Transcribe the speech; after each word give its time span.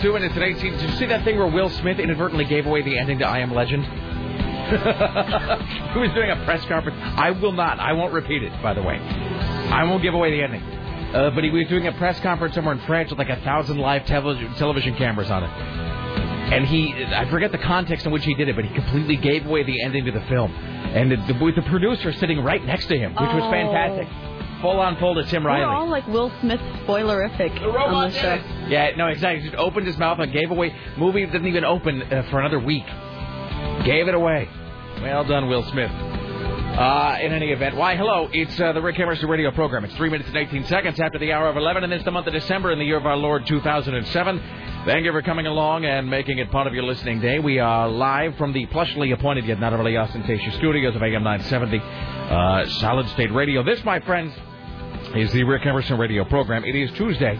two 0.00 0.12
minutes 0.12 0.34
and 0.34 0.44
eighteen. 0.44 0.72
Did 0.72 0.90
you 0.90 0.96
see 0.96 1.06
that 1.06 1.24
thing 1.24 1.38
where 1.38 1.46
Will 1.48 1.68
Smith 1.70 1.98
inadvertently 1.98 2.44
gave 2.44 2.66
away 2.66 2.82
the 2.82 2.98
ending 2.98 3.18
to 3.18 3.26
I 3.26 3.38
Am 3.40 3.52
Legend? 3.54 3.84
he 4.70 5.98
was 5.98 6.10
doing 6.14 6.30
a 6.30 6.42
press 6.44 6.64
conference. 6.66 6.98
I 7.16 7.30
will 7.32 7.52
not. 7.52 7.80
I 7.80 7.92
won't 7.92 8.12
repeat 8.12 8.42
it. 8.42 8.52
By 8.62 8.74
the 8.74 8.82
way, 8.82 8.96
I 8.98 9.84
won't 9.84 10.02
give 10.02 10.14
away 10.14 10.30
the 10.30 10.42
ending. 10.42 10.62
Uh, 10.62 11.30
but 11.34 11.42
he 11.42 11.50
was 11.50 11.66
doing 11.68 11.86
a 11.88 11.92
press 11.92 12.20
conference 12.20 12.54
somewhere 12.54 12.74
in 12.74 12.80
France 12.86 13.10
with 13.10 13.18
like 13.18 13.30
a 13.30 13.40
thousand 13.42 13.78
live 13.78 14.06
television 14.06 14.54
television 14.54 14.94
cameras 14.96 15.30
on 15.30 15.42
it. 15.44 15.50
And 15.50 16.66
he, 16.66 16.92
I 17.04 17.28
forget 17.30 17.52
the 17.52 17.58
context 17.58 18.06
in 18.06 18.12
which 18.12 18.24
he 18.24 18.34
did 18.34 18.48
it, 18.48 18.56
but 18.56 18.64
he 18.64 18.74
completely 18.74 19.16
gave 19.16 19.46
away 19.46 19.62
the 19.62 19.82
ending 19.82 20.04
to 20.06 20.12
the 20.12 20.20
film. 20.22 20.50
And 20.52 21.10
the, 21.12 21.16
the, 21.32 21.44
with 21.44 21.54
the 21.54 21.62
producer 21.62 22.12
sitting 22.14 22.42
right 22.42 22.64
next 22.64 22.86
to 22.86 22.96
him, 22.98 23.12
which 23.12 23.20
was 23.20 23.42
Oh. 23.44 23.50
fantastic. 23.50 24.08
Full 24.60 24.78
on 24.80 24.96
full 24.98 25.14
to 25.14 25.24
Tim 25.24 25.46
Riley. 25.46 25.64
We're 25.64 25.72
all 25.72 25.88
like 25.88 26.06
Will 26.08 26.30
Smith 26.40 26.60
spoilerific 26.84 27.60
on 27.62 28.10
the 28.10 28.18
show. 28.18 28.36
Yeah, 28.70 28.90
no, 28.96 29.08
exactly. 29.08 29.42
Just 29.48 29.56
opened 29.56 29.86
his 29.86 29.98
mouth 29.98 30.20
and 30.20 30.32
gave 30.32 30.50
away. 30.50 30.74
Movie 30.96 31.26
didn't 31.26 31.46
even 31.46 31.64
open 31.64 32.02
uh, 32.02 32.22
for 32.30 32.38
another 32.38 32.60
week. 32.60 32.86
Gave 33.84 34.08
it 34.08 34.14
away. 34.14 34.48
Well 35.02 35.24
done, 35.24 35.48
Will 35.48 35.64
Smith. 35.64 35.90
Uh, 35.90 37.18
in 37.20 37.32
any 37.32 37.50
event, 37.50 37.74
why, 37.74 37.96
hello, 37.96 38.28
it's 38.32 38.58
uh, 38.60 38.72
the 38.72 38.80
Rick 38.80 38.98
Emerson 39.00 39.28
radio 39.28 39.50
program. 39.50 39.84
It's 39.84 39.94
3 39.96 40.08
minutes 40.08 40.28
and 40.28 40.38
18 40.38 40.64
seconds 40.66 41.00
after 41.00 41.18
the 41.18 41.32
hour 41.32 41.48
of 41.48 41.56
11, 41.56 41.82
and 41.82 41.92
it's 41.92 42.04
the 42.04 42.12
month 42.12 42.28
of 42.28 42.32
December 42.32 42.70
in 42.70 42.78
the 42.78 42.84
year 42.84 42.96
of 42.96 43.06
our 43.06 43.16
Lord 43.16 43.44
2007. 43.44 44.42
Thank 44.86 45.04
you 45.04 45.10
for 45.12 45.20
coming 45.20 45.46
along 45.46 45.84
and 45.84 46.08
making 46.08 46.38
it 46.38 46.50
part 46.52 46.68
of 46.68 46.72
your 46.72 46.84
listening 46.84 47.20
day. 47.20 47.40
We 47.40 47.58
are 47.58 47.88
live 47.88 48.36
from 48.36 48.52
the 48.52 48.66
plushly 48.66 49.12
appointed 49.12 49.46
yet 49.46 49.58
not 49.58 49.72
overly 49.72 49.96
ostentatious 49.96 50.54
studios 50.54 50.94
of 50.94 51.02
AM 51.02 51.24
970 51.24 51.80
uh, 51.80 52.66
Solid 52.80 53.08
State 53.10 53.32
Radio. 53.32 53.64
This, 53.64 53.84
my 53.84 53.98
friends, 54.00 54.32
is 55.16 55.32
the 55.32 55.42
Rick 55.42 55.66
Emerson 55.66 55.98
radio 55.98 56.24
program. 56.24 56.64
It 56.64 56.76
is 56.76 56.90
Tuesday, 56.92 57.36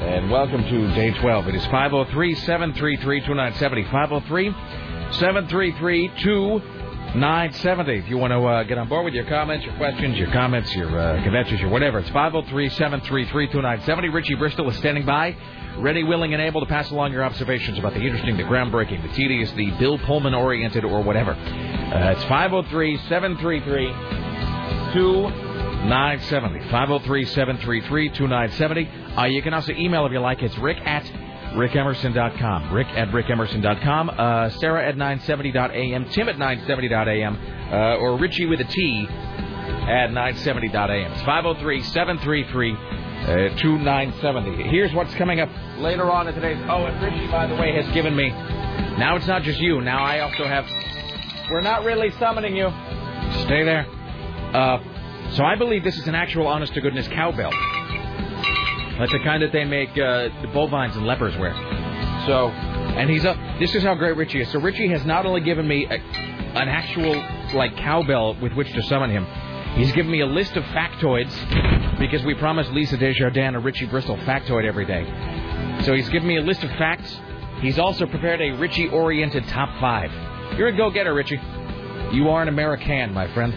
and 0.00 0.30
welcome 0.30 0.62
to 0.64 0.94
day 0.94 1.12
12. 1.12 1.48
It 1.48 1.54
is 1.54 1.64
503 1.66 2.34
733 2.34 3.20
2970. 3.20 3.84
503 3.84 4.50
733 5.12 6.08
2970. 6.08 7.92
If 7.98 8.08
you 8.08 8.18
want 8.18 8.32
to 8.32 8.44
uh, 8.44 8.62
get 8.64 8.78
on 8.78 8.88
board 8.88 9.04
with 9.04 9.14
your 9.14 9.26
comments, 9.26 9.64
your 9.64 9.76
questions, 9.76 10.18
your 10.18 10.32
comments, 10.32 10.74
your 10.74 10.98
uh, 10.98 11.22
conventions, 11.22 11.60
your 11.60 11.70
whatever, 11.70 12.00
it's 12.00 12.10
503 12.10 12.68
733 12.70 13.46
2970. 13.46 14.08
Richie 14.08 14.34
Bristol 14.34 14.68
is 14.68 14.76
standing 14.76 15.06
by, 15.06 15.36
ready, 15.78 16.02
willing, 16.02 16.34
and 16.34 16.42
able 16.42 16.60
to 16.60 16.66
pass 16.66 16.90
along 16.90 17.12
your 17.12 17.24
observations 17.24 17.78
about 17.78 17.94
the 17.94 18.00
interesting, 18.00 18.36
the 18.36 18.42
groundbreaking, 18.42 19.00
the 19.02 19.14
tedious, 19.14 19.50
the 19.52 19.70
Bill 19.78 19.98
Pullman 19.98 20.34
oriented, 20.34 20.84
or 20.84 21.02
whatever. 21.02 21.32
Uh, 21.32 22.12
it's 22.12 22.24
503 22.24 22.96
733 23.08 23.86
2970. 24.92 25.43
503 25.88 27.24
733 27.26 28.08
2970. 28.10 28.88
Uh, 29.16 29.24
You 29.26 29.42
can 29.42 29.54
also 29.54 29.72
email 29.72 30.06
if 30.06 30.12
you 30.12 30.20
like. 30.20 30.42
It's 30.42 30.56
rick 30.58 30.78
at 30.84 31.04
rickemerson.com. 31.54 32.72
Rick 32.72 32.88
at 32.88 33.08
rickemerson.com. 33.08 34.10
Uh, 34.10 34.48
Sarah 34.50 34.86
at 34.88 34.96
970.am. 34.96 36.06
Tim 36.10 36.28
at 36.28 36.36
970.am. 36.36 37.38
Uh, 37.72 37.96
or 37.96 38.16
Richie 38.18 38.46
with 38.46 38.60
a 38.60 38.64
T 38.64 39.06
at 39.08 40.10
970.am. 40.10 41.12
It's 41.12 41.22
503 41.22 41.82
733 41.82 42.76
2970. 43.56 44.68
Here's 44.70 44.92
what's 44.92 45.14
coming 45.14 45.40
up 45.40 45.48
later 45.78 46.10
on 46.10 46.28
in 46.28 46.34
today's. 46.34 46.58
Oh, 46.68 46.84
and 46.84 47.02
Richie, 47.02 47.26
by 47.30 47.46
the 47.46 47.54
way, 47.54 47.72
has 47.74 47.88
given 47.94 48.14
me. 48.16 48.28
Now 48.98 49.16
it's 49.16 49.26
not 49.26 49.42
just 49.42 49.60
you. 49.60 49.80
Now 49.80 50.02
I 50.04 50.20
also 50.20 50.46
have. 50.46 50.66
We're 51.50 51.60
not 51.60 51.84
really 51.84 52.10
summoning 52.12 52.56
you. 52.56 52.68
Stay 53.44 53.64
there. 53.64 53.86
Uh, 54.54 54.78
so 55.32 55.44
I 55.44 55.56
believe 55.56 55.82
this 55.82 55.96
is 55.96 56.06
an 56.06 56.14
actual 56.14 56.46
honest 56.46 56.74
to 56.74 56.80
goodness 56.80 57.08
cowbell. 57.08 57.50
Like 58.98 59.10
the 59.10 59.18
kind 59.24 59.42
that 59.42 59.50
they 59.52 59.64
make 59.64 59.90
uh, 59.90 60.28
the 60.40 60.48
bovines 60.52 60.94
and 60.96 61.04
lepers 61.06 61.36
wear. 61.36 61.52
So, 62.26 62.48
and 62.48 63.10
he's 63.10 63.24
up. 63.24 63.36
This 63.58 63.74
is 63.74 63.82
how 63.82 63.94
great 63.94 64.16
Richie 64.16 64.40
is. 64.40 64.52
So 64.52 64.60
Richie 64.60 64.88
has 64.88 65.04
not 65.04 65.26
only 65.26 65.40
given 65.40 65.66
me 65.66 65.86
a, 65.86 65.94
an 65.94 66.68
actual 66.68 67.14
like 67.54 67.76
cowbell 67.76 68.36
with 68.40 68.52
which 68.52 68.72
to 68.72 68.82
summon 68.82 69.10
him, 69.10 69.26
he's 69.74 69.92
given 69.92 70.12
me 70.12 70.20
a 70.20 70.26
list 70.26 70.56
of 70.56 70.62
factoids 70.66 71.98
because 71.98 72.24
we 72.24 72.34
promised 72.34 72.70
Lisa 72.70 72.96
Desjardins 72.96 73.56
a 73.56 73.58
Richie 73.58 73.86
Bristol 73.86 74.16
factoid 74.18 74.64
every 74.64 74.86
day. 74.86 75.04
So 75.84 75.94
he's 75.94 76.08
given 76.08 76.28
me 76.28 76.36
a 76.36 76.42
list 76.42 76.62
of 76.62 76.70
facts. 76.70 77.18
He's 77.60 77.78
also 77.78 78.06
prepared 78.06 78.40
a 78.40 78.52
Richie-oriented 78.52 79.48
top 79.48 79.80
five. 79.80 80.12
You're 80.56 80.68
a 80.68 80.76
go-getter, 80.76 81.12
Richie. 81.12 81.40
You 82.12 82.28
are 82.28 82.42
an 82.42 82.48
American, 82.48 83.12
my 83.12 83.26
friend. 83.34 83.52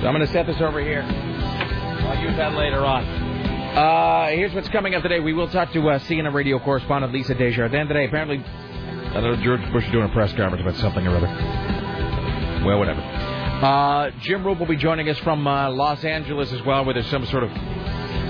So 0.00 0.08
I'm 0.08 0.14
going 0.14 0.26
to 0.26 0.32
set 0.32 0.46
this 0.46 0.60
over 0.60 0.80
here. 0.80 1.02
I'll 1.02 2.22
use 2.22 2.36
that 2.36 2.52
later 2.54 2.84
on. 2.84 3.04
Uh, 3.04 4.28
here's 4.28 4.52
what's 4.54 4.68
coming 4.68 4.94
up 4.94 5.02
today. 5.02 5.20
We 5.20 5.32
will 5.32 5.48
talk 5.48 5.72
to 5.72 5.88
uh, 5.88 5.98
CNN 6.00 6.32
radio 6.32 6.58
correspondent 6.58 7.12
Lisa 7.12 7.34
Desjardins 7.34 7.88
today. 7.88 8.04
Apparently, 8.04 8.38
I 8.38 9.20
know, 9.20 9.36
George 9.36 9.60
Bush 9.72 9.84
is 9.84 9.92
doing 9.92 10.04
a 10.04 10.12
press 10.12 10.32
conference 10.34 10.60
about 10.60 10.76
something 10.76 11.06
or 11.06 11.16
other. 11.16 12.64
Well, 12.64 12.78
whatever. 12.78 13.00
Uh, 13.00 14.10
Jim 14.20 14.44
Rube 14.44 14.58
will 14.58 14.66
be 14.66 14.76
joining 14.76 15.08
us 15.08 15.18
from 15.18 15.46
uh, 15.46 15.70
Los 15.70 16.04
Angeles 16.04 16.52
as 16.52 16.62
well, 16.62 16.84
where 16.84 16.94
there's 16.94 17.10
some 17.10 17.24
sort 17.26 17.44
of 17.44 17.50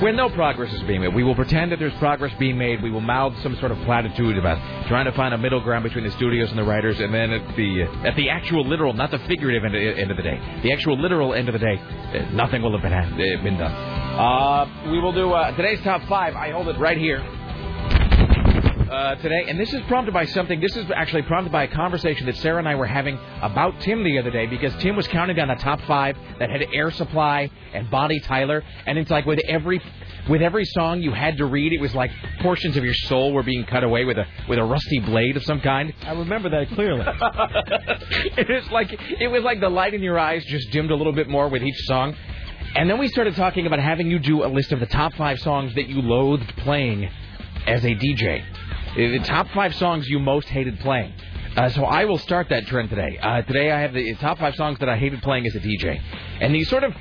when 0.03 0.17
no 0.17 0.29
progress 0.31 0.73
is 0.73 0.83
being 0.83 1.01
made. 1.01 1.15
We 1.15 1.25
will 1.25 1.35
pretend 1.35 1.73
that 1.73 1.79
there's 1.79 1.95
progress 1.99 2.33
being 2.39 2.59
made. 2.59 2.83
We 2.83 2.91
will 2.91 3.01
mouth 3.01 3.35
some 3.43 3.57
sort 3.57 3.73
of 3.73 3.79
platitude 3.85 4.39
about 4.39 4.59
trying 4.89 5.05
to 5.07 5.13
find 5.13 5.35
a 5.35 5.39
middle 5.39 5.61
ground 5.61 5.85
between 5.85 6.05
the 6.05 6.11
studios 6.13 6.51
and 6.51 6.59
the 6.59 6.65
writers, 6.65 6.99
and 7.01 7.13
then 7.13 7.31
at 7.31 7.57
the 7.57 7.83
at 8.05 8.17
the 8.17 8.29
actual 8.31 8.67
literal, 8.67 8.93
not 8.93 9.11
the 9.11 9.19
figurative 9.21 9.65
end, 9.65 9.75
end 9.75 10.11
of 10.11 10.17
the 10.17 10.23
day, 10.23 10.39
the 10.63 10.73
actual 10.73 11.01
literal 11.01 11.35
end 11.35 11.49
of 11.49 11.53
the 11.53 11.59
day, 11.59 11.77
uh, 11.79 12.31
nothing 12.33 12.63
will 12.63 12.73
have 12.73 12.83
been 12.83 12.93
uh, 12.93 13.43
been 13.43 13.59
done. 13.59 13.73
Uh, 13.73 14.91
we 14.91 15.01
will 15.01 15.13
do 15.13 15.33
uh, 15.33 15.57
today's 15.57 15.83
top 15.83 16.03
five. 16.09 16.35
I 16.35 16.51
hold 16.51 16.69
it 16.69 16.79
right 16.79 16.99
here. 16.99 17.23
Uh, 18.91 19.15
today, 19.17 19.47
and 19.49 19.59
this 19.59 19.73
is 19.73 19.81
prompted 19.89 20.13
by 20.13 20.27
something. 20.27 20.61
This 20.61 20.77
is 20.77 20.85
actually 20.95 21.23
prompted 21.23 21.51
by 21.51 21.65
a 21.65 21.69
conversation 21.69 22.27
that 22.27 22.37
Sarah 22.37 22.59
and 22.59 22.69
I 22.69 22.75
were 22.75 22.87
having 22.87 23.19
about 23.41 23.81
Tim 23.81 24.05
the 24.05 24.19
other 24.19 24.31
day 24.31 24.47
because 24.47 24.75
Tim 24.83 24.95
was 24.95 25.09
counting 25.09 25.37
down 25.37 25.49
the 25.49 25.55
top 25.55 25.81
five 25.83 26.19
that 26.39 26.51
had 26.51 26.63
Air 26.73 26.91
Supply 26.91 27.51
and 27.73 27.91
Bonnie 27.91 28.21
Tyler, 28.21 28.63
and 28.87 28.99
it's 28.99 29.11
like 29.11 29.25
with 29.25 29.41
every 29.49 29.81
with 30.29 30.43
every 30.43 30.65
song 30.67 31.01
you 31.01 31.13
had 31.13 31.39
to 31.39 31.47
read. 31.47 31.73
It 31.73 31.81
was 31.81 31.95
like 31.95 32.11
portions 32.41 32.77
of 32.77 32.85
your 32.85 32.95
soul 32.95 33.33
were 33.33 33.43
being 33.43 33.65
cut 33.65 33.85
away 33.85 34.05
with 34.05 34.19
a 34.19 34.27
with 34.49 34.59
a 34.59 34.65
rusty 34.65 35.01
blade 35.01 35.37
of 35.39 35.45
some 35.45 35.61
kind. 35.61 35.95
I 36.03 36.13
remember 36.13 36.51
that 36.51 36.69
clearly. 36.71 37.05
it 38.37 38.49
was 38.49 38.71
like 38.71 38.95
it 39.19 39.29
was 39.29 39.43
like 39.43 39.61
the 39.61 39.71
light 39.71 39.95
in 39.95 40.03
your 40.03 40.19
eyes 40.19 40.45
just 40.45 40.71
dimmed 40.73 40.91
a 40.91 40.95
little 40.95 41.15
bit 41.15 41.29
more 41.29 41.49
with 41.49 41.63
each 41.63 41.79
song. 41.87 42.15
And 42.77 42.91
then 42.91 42.99
we 42.99 43.09
started 43.09 43.35
talking 43.35 43.67
about 43.67 43.79
having 43.79 44.11
you 44.11 44.19
do 44.19 44.45
a 44.45 44.49
list 44.49 44.73
of 44.73 44.81
the 44.81 44.87
top 44.87 45.15
five 45.15 45.39
songs 45.39 45.75
that 45.77 45.89
you 45.89 46.03
loathed 46.03 46.55
playing 46.59 47.09
as 47.67 47.85
a 47.85 47.95
DJ. 47.95 48.45
The 48.97 49.19
top 49.25 49.49
five 49.51 49.75
songs 49.75 50.09
you 50.09 50.21
most 50.21 50.49
hated 50.49 50.79
playing. 50.79 51.13
Uh, 51.57 51.69
so 51.71 51.85
I 51.85 52.05
will 52.05 52.19
start 52.19 52.49
that 52.51 52.67
trend 52.67 52.91
today. 52.91 53.19
Uh, 53.21 53.43
today 53.43 53.73
I 53.73 53.81
have 53.81 53.93
the 53.93 54.15
top 54.17 54.39
five 54.39 54.55
songs 54.55 54.79
that 54.79 54.89
I 54.89 54.97
hated 54.97 55.21
playing 55.23 55.47
as 55.47 55.55
a 55.57 55.61
DJ. 55.61 56.01
And 56.41 56.55
these 56.55 56.69
sort 56.69 56.85
of 56.85 56.95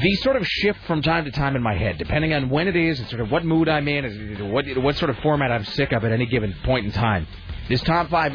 these 0.00 0.22
sort 0.22 0.36
of 0.36 0.46
shift 0.46 0.78
from 0.86 1.02
time 1.02 1.24
to 1.24 1.30
time 1.32 1.56
in 1.56 1.62
my 1.62 1.74
head, 1.74 1.98
depending 1.98 2.34
on 2.34 2.50
when 2.50 2.68
it 2.68 2.76
is 2.76 3.00
and 3.00 3.08
sort 3.08 3.20
of 3.20 3.30
what 3.30 3.44
mood 3.44 3.68
I'm 3.68 3.88
in, 3.88 4.52
what 4.52 4.64
what 4.78 4.96
sort 4.96 5.10
of 5.10 5.18
format 5.18 5.50
I'm 5.50 5.64
sick 5.64 5.90
of 5.92 6.04
at 6.04 6.12
any 6.12 6.26
given 6.26 6.54
point 6.64 6.86
in 6.86 6.92
time. 6.92 7.26
This 7.68 7.80
top 7.82 8.08
five 8.10 8.32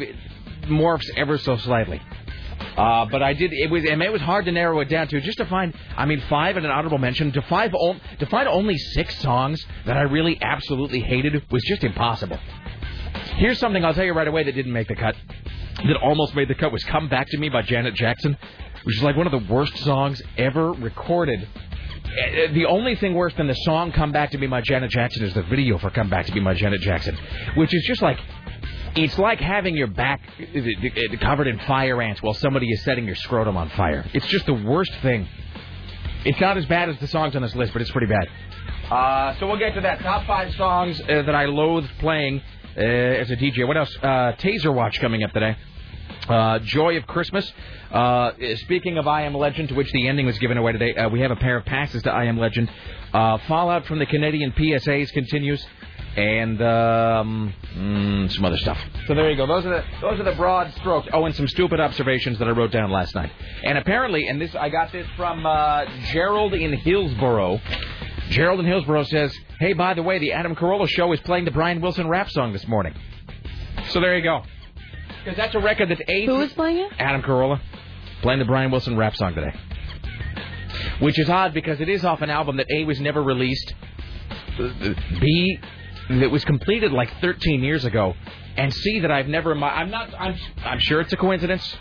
morphs 0.64 1.08
ever 1.16 1.38
so 1.38 1.56
slightly. 1.56 2.02
Uh, 2.76 3.04
but 3.10 3.22
I 3.22 3.34
did. 3.34 3.52
It 3.52 3.70
was. 3.70 3.82
Mean, 3.82 4.00
it 4.02 4.12
was 4.12 4.22
hard 4.22 4.46
to 4.46 4.52
narrow 4.52 4.80
it 4.80 4.88
down 4.88 5.08
to 5.08 5.20
just 5.20 5.38
to 5.38 5.46
find. 5.46 5.74
I 5.96 6.06
mean, 6.06 6.22
five 6.28 6.56
and 6.56 6.64
an 6.64 6.72
honorable 6.72 6.98
mention. 6.98 7.32
To 7.32 7.42
five. 7.42 7.72
To 7.72 8.26
find 8.30 8.48
only 8.48 8.78
six 8.78 9.18
songs 9.20 9.62
that 9.86 9.96
I 9.96 10.02
really 10.02 10.38
absolutely 10.40 11.00
hated 11.00 11.44
was 11.50 11.62
just 11.66 11.84
impossible. 11.84 12.38
Here's 13.36 13.58
something 13.58 13.84
I'll 13.84 13.94
tell 13.94 14.04
you 14.04 14.14
right 14.14 14.28
away 14.28 14.44
that 14.44 14.54
didn't 14.54 14.72
make 14.72 14.88
the 14.88 14.96
cut. 14.96 15.14
That 15.86 15.96
almost 16.02 16.34
made 16.34 16.48
the 16.48 16.54
cut 16.54 16.72
was 16.72 16.82
"Come 16.84 17.08
Back 17.08 17.28
to 17.28 17.38
Me" 17.38 17.48
by 17.48 17.62
Janet 17.62 17.94
Jackson, 17.94 18.36
which 18.84 18.96
is 18.96 19.02
like 19.02 19.16
one 19.16 19.26
of 19.26 19.32
the 19.32 19.52
worst 19.52 19.76
songs 19.78 20.22
ever 20.38 20.72
recorded. 20.72 21.46
Uh, 22.04 22.52
The 22.52 22.66
only 22.66 22.94
thing 22.96 23.14
worse 23.14 23.34
than 23.34 23.46
the 23.48 23.54
song 23.54 23.92
"Come 23.92 24.12
Back 24.12 24.30
to 24.32 24.38
Me" 24.38 24.46
by 24.46 24.60
Janet 24.60 24.90
Jackson 24.90 25.24
is 25.24 25.34
the 25.34 25.42
video 25.42 25.78
for 25.78 25.90
"Come 25.90 26.08
Back 26.08 26.26
to 26.26 26.34
Me" 26.34 26.40
by 26.40 26.54
Janet 26.54 26.80
Jackson, 26.80 27.16
which 27.56 27.74
is 27.74 27.84
just 27.86 28.02
like 28.02 28.18
it's 28.94 29.18
like 29.18 29.40
having 29.40 29.76
your 29.76 29.86
back 29.86 30.20
uh, 30.38 31.16
covered 31.20 31.46
in 31.46 31.58
fire 31.60 32.00
ants 32.02 32.22
while 32.22 32.34
somebody 32.34 32.68
is 32.70 32.82
setting 32.84 33.06
your 33.06 33.16
scrotum 33.16 33.56
on 33.56 33.70
fire. 33.70 34.04
It's 34.12 34.26
just 34.26 34.46
the 34.46 34.54
worst 34.54 34.92
thing. 35.00 35.26
It's 36.24 36.40
not 36.40 36.56
as 36.56 36.66
bad 36.66 36.88
as 36.88 36.98
the 36.98 37.08
songs 37.08 37.34
on 37.34 37.42
this 37.42 37.54
list, 37.54 37.72
but 37.72 37.82
it's 37.82 37.90
pretty 37.90 38.06
bad. 38.06 38.28
Uh, 38.90 39.38
so 39.38 39.46
we'll 39.46 39.58
get 39.58 39.74
to 39.74 39.80
that. 39.80 40.00
Top 40.00 40.26
five 40.26 40.54
songs 40.54 41.00
uh, 41.00 41.22
that 41.22 41.34
I 41.34 41.46
loathe 41.46 41.86
playing 41.98 42.42
uh, 42.76 42.80
as 42.80 43.30
a 43.30 43.36
DJ. 43.36 43.66
What 43.66 43.76
else? 43.76 43.94
Uh, 44.02 44.32
Taser 44.38 44.72
Watch 44.72 45.00
coming 45.00 45.24
up 45.24 45.32
today. 45.32 45.56
Uh, 46.28 46.58
Joy 46.60 46.96
of 46.98 47.06
Christmas. 47.06 47.50
Speaking 48.56 48.98
of 48.98 49.08
I 49.08 49.22
Am 49.22 49.34
Legend, 49.34 49.70
to 49.70 49.74
which 49.74 49.90
the 49.92 50.06
ending 50.06 50.26
was 50.26 50.38
given 50.38 50.58
away 50.58 50.72
today, 50.72 50.94
we 51.06 51.20
have 51.20 51.30
a 51.30 51.36
pair 51.36 51.56
of 51.56 51.64
passes 51.64 52.02
to 52.02 52.12
I 52.12 52.24
Am 52.24 52.38
Legend. 52.38 52.70
Fallout 53.12 53.86
from 53.86 53.98
the 53.98 54.06
Canadian 54.06 54.52
PSAs 54.52 55.10
continues, 55.12 55.66
and 56.16 56.60
um, 56.60 57.54
mm, 57.74 58.32
some 58.32 58.44
other 58.44 58.58
stuff. 58.58 58.78
So 59.06 59.14
there 59.14 59.30
you 59.30 59.36
go. 59.36 59.46
Those 59.46 59.64
are 59.64 59.70
the 59.70 59.84
those 60.00 60.20
are 60.20 60.24
the 60.24 60.34
broad 60.34 60.72
strokes. 60.74 61.08
Oh, 61.12 61.24
and 61.24 61.34
some 61.34 61.48
stupid 61.48 61.80
observations 61.80 62.38
that 62.38 62.48
I 62.48 62.50
wrote 62.50 62.70
down 62.70 62.90
last 62.90 63.14
night. 63.14 63.32
And 63.64 63.78
apparently, 63.78 64.26
and 64.28 64.40
this 64.40 64.54
I 64.54 64.68
got 64.68 64.92
this 64.92 65.06
from 65.16 65.46
uh, 65.46 65.84
Gerald 66.12 66.54
in 66.54 66.72
Hillsboro. 66.74 67.60
Gerald 68.28 68.60
in 68.60 68.66
Hillsboro 68.66 69.04
says, 69.04 69.34
"Hey, 69.58 69.72
by 69.72 69.94
the 69.94 70.02
way, 70.02 70.18
the 70.18 70.32
Adam 70.32 70.54
Carolla 70.54 70.88
show 70.88 71.12
is 71.12 71.20
playing 71.20 71.44
the 71.44 71.50
Brian 71.50 71.80
Wilson 71.80 72.08
rap 72.08 72.30
song 72.30 72.52
this 72.52 72.66
morning." 72.66 72.94
So 73.88 74.00
there 74.00 74.16
you 74.16 74.22
go. 74.22 74.42
Because 75.24 75.36
that's 75.36 75.54
a 75.54 75.60
record 75.60 75.88
that's 75.90 76.02
eight. 76.08 76.28
Who 76.28 76.40
is 76.40 76.52
playing 76.52 76.78
it? 76.78 76.92
Adam 76.98 77.22
Carolla 77.22 77.60
playing 78.22 78.38
the 78.38 78.44
Brian 78.44 78.70
Wilson 78.70 78.96
rap 78.96 79.16
song 79.16 79.34
today. 79.34 79.54
Which 81.00 81.18
is 81.18 81.28
odd 81.28 81.54
because 81.54 81.80
it 81.80 81.88
is 81.88 82.04
off 82.04 82.22
an 82.22 82.30
album 82.30 82.56
that 82.56 82.66
A 82.70 82.84
was 82.84 83.00
never 83.00 83.22
released, 83.22 83.74
B 85.20 85.58
that 86.20 86.30
was 86.30 86.44
completed 86.44 86.92
like 86.92 87.10
13 87.20 87.62
years 87.62 87.84
ago, 87.84 88.14
and 88.56 88.72
see 88.72 89.00
that 89.00 89.10
I've 89.10 89.28
never. 89.28 89.54
I'm 89.54 89.90
not. 89.90 90.12
I'm. 90.18 90.36
I'm 90.64 90.78
sure 90.78 91.00
it's 91.00 91.12
a 91.12 91.16
coincidence. 91.16 91.76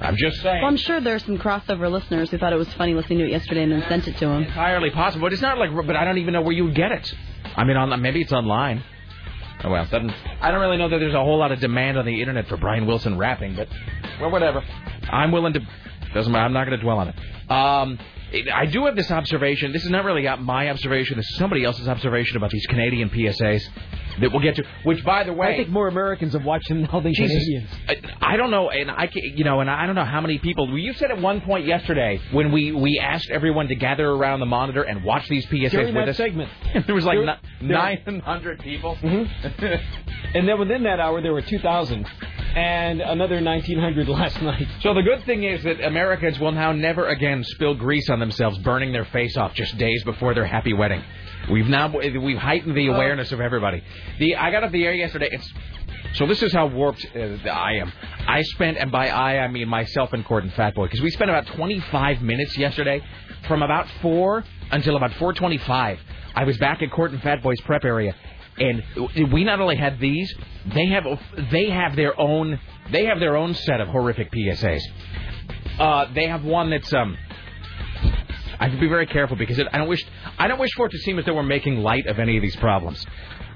I'm 0.00 0.16
just 0.16 0.42
saying. 0.42 0.62
Well, 0.62 0.70
I'm 0.70 0.76
sure 0.76 1.00
there's 1.00 1.24
some 1.24 1.38
crossover 1.38 1.90
listeners 1.90 2.30
who 2.30 2.38
thought 2.38 2.52
it 2.52 2.56
was 2.56 2.72
funny 2.74 2.94
listening 2.94 3.20
to 3.20 3.24
it 3.26 3.30
yesterday 3.30 3.62
and 3.62 3.72
then 3.72 3.84
sent 3.88 4.08
it 4.08 4.16
to 4.18 4.26
him. 4.26 4.42
entirely 4.44 4.90
possible. 4.90 5.26
But 5.26 5.32
it's 5.32 5.42
not 5.42 5.58
like. 5.58 5.70
But 5.86 5.96
I 5.96 6.04
don't 6.04 6.18
even 6.18 6.32
know 6.32 6.42
where 6.42 6.52
you 6.52 6.64
would 6.64 6.74
get 6.74 6.92
it. 6.92 7.14
I 7.56 7.64
mean, 7.64 7.76
on 7.76 8.00
maybe 8.02 8.20
it's 8.20 8.32
online. 8.32 8.82
Oh 9.62 9.70
well, 9.70 9.84
doesn't. 9.86 10.10
I 10.40 10.50
don't 10.50 10.60
really 10.60 10.76
know 10.76 10.88
that 10.88 10.98
there's 10.98 11.14
a 11.14 11.20
whole 11.20 11.38
lot 11.38 11.52
of 11.52 11.60
demand 11.60 11.96
on 11.96 12.04
the 12.04 12.20
internet 12.20 12.48
for 12.48 12.56
Brian 12.56 12.86
Wilson 12.86 13.16
rapping, 13.16 13.54
but 13.56 13.68
well, 14.20 14.30
whatever. 14.30 14.62
I'm 15.10 15.32
willing 15.32 15.54
to. 15.54 15.60
Doesn't 16.12 16.32
matter. 16.32 16.44
I'm 16.44 16.52
not 16.52 16.66
going 16.66 16.78
to 16.78 16.84
dwell 16.84 16.98
on 16.98 17.08
it. 17.08 17.50
Um, 17.50 17.98
I 18.52 18.66
do 18.66 18.86
have 18.86 18.96
this 18.96 19.10
observation. 19.10 19.72
This 19.72 19.84
is 19.84 19.90
not 19.90 20.04
really 20.04 20.26
my 20.40 20.70
observation. 20.70 21.16
This 21.16 21.28
is 21.28 21.36
somebody 21.36 21.64
else's 21.64 21.88
observation 21.88 22.36
about 22.36 22.50
these 22.50 22.66
Canadian 22.66 23.10
PSAs 23.10 23.62
that 24.20 24.30
we'll 24.32 24.42
get 24.42 24.56
to. 24.56 24.64
Which, 24.84 25.04
by 25.04 25.24
the 25.24 25.32
way, 25.32 25.54
I 25.54 25.56
think 25.56 25.68
more 25.68 25.88
Americans 25.88 26.32
have 26.34 26.44
watched 26.44 26.68
them 26.68 26.82
than. 26.82 27.14
Canadians. 27.14 27.68
I, 27.88 27.96
I 28.20 28.36
don't 28.36 28.50
know, 28.50 28.70
and 28.70 28.90
I, 28.90 29.06
ca- 29.06 29.20
you 29.34 29.44
know, 29.44 29.60
and 29.60 29.70
I 29.70 29.86
don't 29.86 29.94
know 29.94 30.04
how 30.04 30.20
many 30.20 30.38
people. 30.38 30.76
You 30.78 30.92
said 30.94 31.10
at 31.10 31.20
one 31.20 31.40
point 31.40 31.66
yesterday 31.66 32.20
when 32.32 32.52
we 32.52 32.72
we 32.72 32.98
asked 33.02 33.30
everyone 33.30 33.68
to 33.68 33.74
gather 33.74 34.08
around 34.08 34.40
the 34.40 34.46
monitor 34.46 34.82
and 34.82 35.04
watch 35.04 35.28
these 35.28 35.46
PSAs 35.46 35.70
During 35.70 35.94
with 35.94 36.08
us. 36.08 36.16
segment. 36.16 36.50
there 36.86 36.94
was 36.94 37.04
like 37.04 37.18
There- 37.18 37.38
ni- 37.60 37.68
there- 37.68 37.76
900 38.12 38.60
people. 38.60 38.96
Mm-hmm. 38.96 40.36
And 40.36 40.48
then 40.48 40.58
within 40.58 40.82
that 40.84 41.00
hour, 41.00 41.20
there 41.22 41.32
were 41.32 41.42
2,000. 41.42 42.06
And 42.56 43.00
another 43.00 43.34
1,900 43.36 44.08
last 44.08 44.40
night. 44.42 44.66
So 44.80 44.94
the 44.94 45.02
good 45.02 45.24
thing 45.24 45.44
is 45.44 45.62
that 45.64 45.80
Americans 45.80 46.38
will 46.38 46.52
now 46.52 46.72
never 46.72 47.06
again 47.08 47.42
spill 47.44 47.74
grease 47.74 48.08
on 48.10 48.20
themselves, 48.24 48.58
burning 48.58 48.92
their 48.92 49.04
face 49.06 49.36
off 49.36 49.54
just 49.54 49.76
days 49.78 50.02
before 50.04 50.34
their 50.34 50.46
happy 50.46 50.72
wedding. 50.72 51.02
We've 51.50 51.66
now 51.66 51.88
we've 51.96 52.38
heightened 52.38 52.76
the 52.76 52.88
awareness 52.88 53.32
of 53.32 53.40
everybody. 53.40 53.82
The 54.18 54.36
I 54.36 54.50
got 54.50 54.64
off 54.64 54.72
the 54.72 54.84
air 54.84 54.94
yesterday. 54.94 55.28
It's 55.30 55.52
so 56.14 56.26
this 56.26 56.42
is 56.42 56.52
how 56.52 56.66
warped 56.66 57.06
uh, 57.14 57.48
I 57.48 57.72
am. 57.74 57.92
I 58.26 58.42
spent, 58.42 58.78
and 58.78 58.90
by 58.90 59.08
I 59.08 59.38
I 59.38 59.48
mean 59.48 59.68
myself 59.68 60.12
and 60.12 60.24
Court 60.24 60.44
and 60.44 60.52
Fatboy, 60.52 60.84
because 60.84 61.00
we 61.00 61.10
spent 61.10 61.30
about 61.30 61.46
25 61.48 62.22
minutes 62.22 62.56
yesterday, 62.56 63.02
from 63.46 63.62
about 63.62 63.86
four 64.00 64.44
until 64.70 64.96
about 64.96 65.10
4:25. 65.12 65.98
I 66.34 66.44
was 66.44 66.56
back 66.58 66.82
at 66.82 66.90
Court 66.90 67.12
and 67.12 67.20
Fatboy's 67.20 67.60
prep 67.62 67.84
area, 67.84 68.14
and 68.58 68.82
we 69.32 69.44
not 69.44 69.60
only 69.60 69.76
had 69.76 69.98
these, 70.00 70.32
they 70.74 70.86
have 70.86 71.04
they 71.50 71.70
have 71.70 71.96
their 71.96 72.18
own 72.18 72.58
they 72.90 73.06
have 73.06 73.20
their 73.20 73.36
own 73.36 73.54
set 73.54 73.80
of 73.80 73.88
horrific 73.88 74.30
PSAs. 74.30 74.82
Uh, 75.78 76.12
they 76.14 76.28
have 76.28 76.44
one 76.44 76.70
that's 76.70 76.92
um. 76.92 77.16
I 78.58 78.64
have 78.64 78.72
to 78.72 78.80
be 78.80 78.88
very 78.88 79.06
careful 79.06 79.36
because 79.36 79.58
it, 79.58 79.66
I 79.72 79.78
don't 79.78 79.88
wish 79.88 80.04
I 80.38 80.48
don't 80.48 80.58
wish 80.58 80.70
for 80.76 80.86
it 80.86 80.92
to 80.92 80.98
seem 80.98 81.18
as 81.18 81.24
though 81.24 81.34
we're 81.34 81.42
making 81.42 81.78
light 81.78 82.06
of 82.06 82.18
any 82.18 82.36
of 82.36 82.42
these 82.42 82.56
problems. 82.56 83.04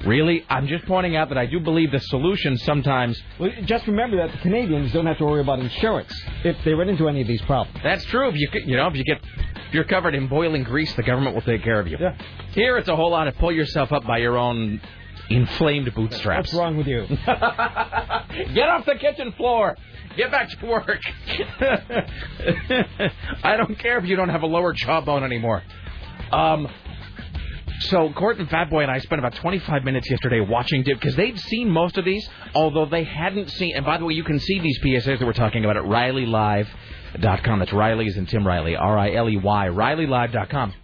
Really, 0.07 0.45
I'm 0.49 0.69
just 0.69 0.87
pointing 0.87 1.17
out 1.17 1.28
that 1.31 1.38
I 1.38 1.47
do 1.47 1.59
believe 1.59 1.90
the 1.90 1.99
solution 1.99 2.57
sometimes. 2.59 3.21
Well, 3.40 3.50
just 3.64 3.87
remember 3.87 4.17
that 4.19 4.31
the 4.31 4.38
Canadians 4.38 4.93
don't 4.93 5.07
have 5.07 5.19
to 5.19 5.25
worry 5.25 5.40
about 5.40 5.59
insurance 5.59 6.12
if 6.45 6.57
they 6.64 6.73
run 6.73 6.88
into 6.88 7.09
any 7.09 7.21
of 7.21 7.26
these 7.26 7.43
problems. 7.43 7.81
That's 7.83 8.05
true. 8.07 8.28
If 8.28 8.37
you 8.37 8.49
you 8.64 8.76
know 8.76 8.87
if 8.87 8.95
you 8.95 9.05
get 9.05 9.21
if 9.69 9.75
you're 9.75 9.85
covered 9.85 10.14
in 10.14 10.28
boiling 10.28 10.62
grease, 10.62 10.95
the 10.95 11.02
government 11.02 11.35
will 11.35 11.43
take 11.43 11.62
care 11.62 11.81
of 11.81 11.88
you. 11.88 11.97
Yeah. 11.99 12.17
Here, 12.52 12.78
it's 12.78 12.88
a 12.88 12.97
whole 12.97 13.11
lot 13.11 13.28
of 13.28 13.37
pull 13.37 13.52
yourself 13.52 13.93
up 13.93 14.07
by 14.07 14.19
your 14.19 14.38
own 14.38 14.81
inflamed 15.30 15.94
bootstraps. 15.94 16.52
What's 16.52 16.58
wrong 16.58 16.76
with 16.76 16.87
you? 16.87 17.06
Get 18.54 18.68
off 18.68 18.85
the 18.87 18.97
kitchen 18.99 19.32
floor. 19.32 19.76
Get 20.16 20.30
back 20.30 20.49
to 20.50 20.66
work. 20.66 21.00
I 23.42 23.56
don't 23.56 23.78
care 23.78 23.99
if 23.99 24.06
you 24.06 24.16
don't 24.16 24.30
have 24.30 24.42
a 24.42 24.47
lower 24.47 24.73
jawbone 24.73 25.25
anymore. 25.25 25.62
Um. 26.32 26.68
So 27.80 28.12
Court 28.12 28.38
and 28.38 28.49
Fatboy 28.49 28.82
and 28.82 28.90
I 28.90 28.99
spent 28.99 29.20
about 29.20 29.37
25 29.37 29.85
minutes 29.85 30.11
yesterday 30.11 30.40
watching 30.40 30.82
Dib 30.82 30.99
because 30.99 31.14
they'd 31.14 31.38
seen 31.38 31.70
most 31.70 31.97
of 31.97 32.04
these, 32.04 32.28
although 32.52 32.87
they 32.87 33.04
hadn't 33.04 33.50
seen. 33.50 33.76
And 33.76 33.87
by 33.87 33.99
the 33.99 34.04
way, 34.04 34.14
you 34.14 34.25
can 34.25 34.40
see 34.40 34.58
these 34.58 34.80
PSAs 34.80 35.20
that 35.20 35.25
we're 35.25 35.32
talking 35.32 35.64
about 35.64 35.76
at 35.76 35.85
RileyLive.com. 35.85 37.58
That's 37.61 37.73
Riley's 37.73 38.16
and 38.16 38.28
Tim 38.28 38.44
Riley, 38.44 38.75
R-I-L-E-Y, 38.75 39.68
RileyLive.com. 39.68 40.75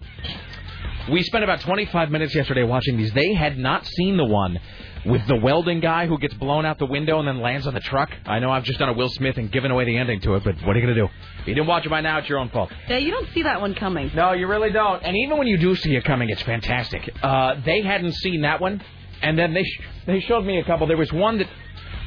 We 1.10 1.22
spent 1.22 1.44
about 1.44 1.60
25 1.60 2.10
minutes 2.10 2.34
yesterday 2.34 2.62
watching 2.62 2.96
these. 2.96 3.12
They 3.12 3.34
had 3.34 3.58
not 3.58 3.86
seen 3.86 4.16
the 4.16 4.24
one 4.24 4.58
with 5.04 5.26
the 5.26 5.36
welding 5.36 5.80
guy 5.80 6.06
who 6.06 6.18
gets 6.18 6.32
blown 6.34 6.64
out 6.64 6.78
the 6.78 6.86
window 6.86 7.18
and 7.18 7.28
then 7.28 7.40
lands 7.40 7.66
on 7.66 7.74
the 7.74 7.80
truck. 7.80 8.10
I 8.24 8.38
know 8.38 8.50
I've 8.50 8.64
just 8.64 8.78
done 8.78 8.88
a 8.88 8.94
Will 8.94 9.10
Smith 9.10 9.36
and 9.36 9.52
given 9.52 9.70
away 9.70 9.84
the 9.84 9.98
ending 9.98 10.20
to 10.22 10.34
it, 10.36 10.44
but 10.44 10.54
what 10.64 10.74
are 10.74 10.78
you 10.80 10.86
going 10.86 10.96
to 10.96 11.00
do? 11.02 11.08
If 11.40 11.48
you 11.48 11.54
didn't 11.54 11.66
watch 11.66 11.84
it 11.84 11.90
by 11.90 12.00
now, 12.00 12.18
it's 12.18 12.28
your 12.28 12.38
own 12.38 12.48
fault. 12.48 12.72
Yeah, 12.88 12.96
you 12.96 13.10
don't 13.10 13.28
see 13.34 13.42
that 13.42 13.60
one 13.60 13.74
coming. 13.74 14.10
No, 14.14 14.32
you 14.32 14.46
really 14.46 14.70
don't. 14.70 15.02
And 15.02 15.14
even 15.14 15.36
when 15.36 15.46
you 15.46 15.58
do 15.58 15.76
see 15.76 15.94
it 15.94 16.04
coming, 16.04 16.30
it's 16.30 16.40
fantastic. 16.42 17.10
Uh, 17.22 17.56
they 17.66 17.82
hadn't 17.82 18.12
seen 18.14 18.40
that 18.42 18.62
one, 18.62 18.82
and 19.20 19.38
then 19.38 19.52
they 19.52 19.64
sh- 19.64 19.80
they 20.06 20.20
showed 20.20 20.46
me 20.46 20.58
a 20.58 20.64
couple. 20.64 20.86
There 20.86 20.96
was 20.96 21.12
one 21.12 21.36
that 21.36 21.48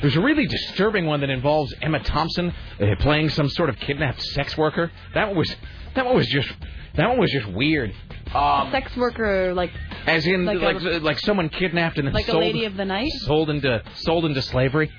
there's 0.01 0.16
a 0.16 0.22
really 0.22 0.48
disturbing 0.48 1.06
one 1.06 1.22
that 1.22 1.30
involves 1.30 1.72
Emma 1.84 2.00
Thompson 2.00 2.51
uh, 2.80 2.86
playing 3.00 3.30
some 3.30 3.48
sort 3.50 3.70
of 3.70 3.77
kidnapped 3.77 4.24
sex 4.24 4.58
worker. 4.58 4.92
That 5.13 5.27
one 5.27 5.38
was 5.38 5.56
that 5.94 6.04
one 6.06 6.16
was 6.16 6.27
just 6.27 6.50
that 6.98 7.08
one 7.10 7.20
was 7.20 7.32
just 7.32 7.48
weird. 7.48 7.94
Um, 8.34 8.72
Sex 8.72 8.96
worker, 8.98 9.54
like 9.54 9.72
as 10.06 10.27
in 10.27 10.46
like 10.46 10.60
like 10.60 10.82
a- 10.82 11.00
like, 11.00 11.20
someone 11.20 11.50
kidnapped 11.50 11.98
and 11.98 12.08
then 12.08 12.13
like 12.13 12.27
a 12.27 12.38
lady 12.38 12.66
of 12.66 12.75
the 12.75 12.86
night. 12.86 13.10
sold 13.22 13.50
into 13.50 13.82
sold 13.96 14.25
into 14.25 14.42
slavery. 14.42 14.92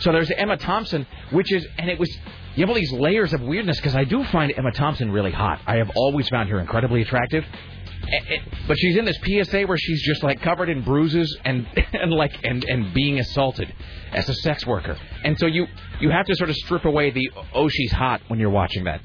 So 0.00 0.10
there's 0.10 0.30
Emma 0.30 0.56
Thompson, 0.56 1.06
which 1.30 1.52
is, 1.52 1.64
and 1.78 1.88
it 1.88 1.96
was, 1.98 2.10
you 2.56 2.62
have 2.62 2.68
all 2.70 2.74
these 2.74 2.90
layers 2.92 3.32
of 3.34 3.40
weirdness 3.42 3.76
because 3.76 3.94
I 3.94 4.02
do 4.04 4.24
find 4.24 4.52
Emma 4.56 4.72
Thompson 4.72 5.12
really 5.12 5.30
hot. 5.30 5.60
I 5.66 5.76
have 5.76 5.90
always 5.94 6.28
found 6.28 6.48
her 6.48 6.58
incredibly 6.58 7.02
attractive. 7.02 7.44
A- 7.44 8.34
a- 8.34 8.42
But 8.66 8.78
she's 8.78 8.96
in 8.96 9.04
this 9.04 9.16
PSA 9.24 9.62
where 9.64 9.78
she's 9.78 10.02
just 10.02 10.24
like 10.24 10.40
covered 10.40 10.70
in 10.70 10.82
bruises 10.82 11.38
and 11.44 11.66
and 11.92 12.10
like 12.10 12.32
and 12.42 12.64
and 12.64 12.92
being 12.94 13.18
assaulted 13.20 13.72
as 14.12 14.28
a 14.28 14.34
sex 14.36 14.66
worker, 14.66 14.96
and 15.24 15.38
so 15.38 15.46
you 15.46 15.66
you 16.00 16.10
have 16.10 16.26
to 16.26 16.34
sort 16.34 16.50
of 16.50 16.56
strip 16.56 16.84
away 16.84 17.10
the 17.10 17.30
oh 17.54 17.68
she's 17.68 17.92
hot 17.92 18.22
when 18.28 18.40
you're 18.40 18.50
watching 18.50 18.84
that, 18.84 19.00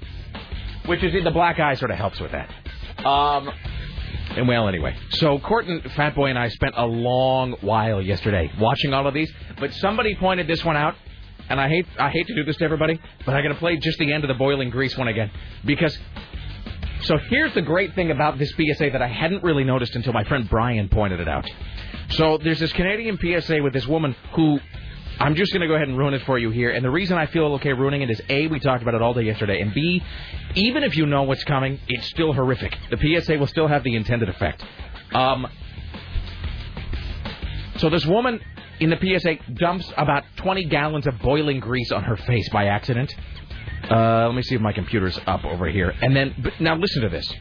which 0.88 1.03
is 1.03 1.24
the 1.24 1.32
black 1.32 1.60
eye 1.60 1.75
sort 1.75 1.91
of 1.91 1.98
helps 1.98 2.20
with 2.20 2.32
that. 2.32 2.50
Um, 3.06 3.50
and 4.36 4.48
well, 4.48 4.67
anyway, 4.67 4.96
so 5.12 5.39
Courtney, 5.39 5.82
Fat 5.96 6.15
Boy, 6.15 6.29
and 6.29 6.38
I 6.38 6.50
spent 6.50 6.74
a 6.77 6.86
long 6.86 7.53
while 7.62 8.01
yesterday 8.01 8.51
watching 8.60 8.94
all 8.94 9.08
of 9.08 9.13
these. 9.13 9.32
But 9.60 9.74
somebody 9.75 10.15
pointed 10.15 10.48
this 10.48 10.63
one 10.63 10.75
out, 10.75 10.96
and 11.50 11.60
I 11.60 11.70
hate 11.70 11.86
I 12.00 12.10
hate 12.10 12.27
to 12.27 12.36
do 12.36 12.44
this 12.44 12.58
to 12.58 12.65
everybody, 12.65 13.00
but 13.25 13.36
I'm 13.36 13.44
gonna 13.44 13.56
play 13.56 13.77
just 13.77 14.00
the 14.00 14.12
end 14.12 14.24
of 14.24 14.27
the 14.27 14.34
boiling 14.34 14.70
grease 14.70 14.98
one 14.98 15.08
again 15.08 15.32
because. 15.65 15.98
So 17.03 17.15
here's 17.29 17.53
the 17.53 17.62
great 17.62 17.94
thing 17.94 18.10
about 18.10 18.39
this 18.39 18.50
PSA 18.50 18.89
that 18.91 19.03
I 19.03 19.08
hadn't 19.08 19.44
really 19.44 19.63
noticed 19.63 19.96
until 19.96 20.13
my 20.13 20.24
friend 20.24 20.50
Brian 20.50 20.89
pointed 20.89 21.20
it 21.20 21.27
out. 21.27 21.46
So 22.10 22.39
there's 22.39 22.60
this 22.60 22.74
Canadian 22.74 23.20
PSA 23.20 23.62
with 23.62 23.72
this 23.72 23.86
woman 23.86 24.15
who 24.34 24.60
I'm 25.20 25.36
just 25.36 25.52
going 25.52 25.62
to 25.62 25.68
go 25.68 25.76
ahead 25.76 25.88
and 25.88 25.98
ruin 25.98 26.14
it 26.14 26.22
for 26.24 26.38
you 26.38 26.50
here. 26.52 26.70
And 26.72 26.84
the 26.84 26.92
reason 26.92 27.18
I 27.18 27.26
feel 27.26 27.54
okay 27.56 27.74
ruining 27.74 28.02
it 28.02 28.10
is 28.10 28.22
A, 28.30 28.48
we 28.48 28.60
talked 28.60 28.82
about 28.82 28.94
it 28.94 29.02
all 29.02 29.14
day 29.14 29.24
yesterday, 29.24 29.62
and 29.62 29.74
B, 29.74 30.04
even 30.56 30.84
if 30.84 30.96
you 30.96 31.06
know 31.06 31.24
what's 31.24 31.44
coming, 31.44 31.80
it's 31.88 32.08
still 32.08 32.34
horrific. 32.34 32.78
The 32.92 32.98
PSA 33.22 33.38
will 33.38 33.48
still 33.48 33.68
have 33.68 33.84
the 33.84 33.96
intended 33.96 34.30
effect. 34.30 34.64
Um, 35.14 35.48
so 37.78 37.90
this 37.90 38.06
woman 38.06 38.40
in 38.80 38.90
the 38.90 38.98
PSA 38.98 39.54
dumps 39.54 39.92
about 39.98 40.24
20 40.38 40.66
gallons 40.66 41.08
of 41.08 41.18
boiling 41.20 41.60
grease 41.60 41.92
on 41.92 42.04
her 42.04 42.18
face 42.18 42.48
by 42.50 42.66
accident. 42.66 43.14
Uh, 43.90 44.26
let 44.28 44.36
me 44.36 44.42
see 44.42 44.56
if 44.56 44.62
my 44.62 44.74
computer's 44.74 45.20
up 45.28 45.46
over 45.46 45.68
here. 45.68 45.94
And 46.02 46.16
then, 46.16 46.36
but 46.40 46.60
now 46.60 46.76
listen 46.76 47.02
to 47.04 47.10
this. 47.10 47.32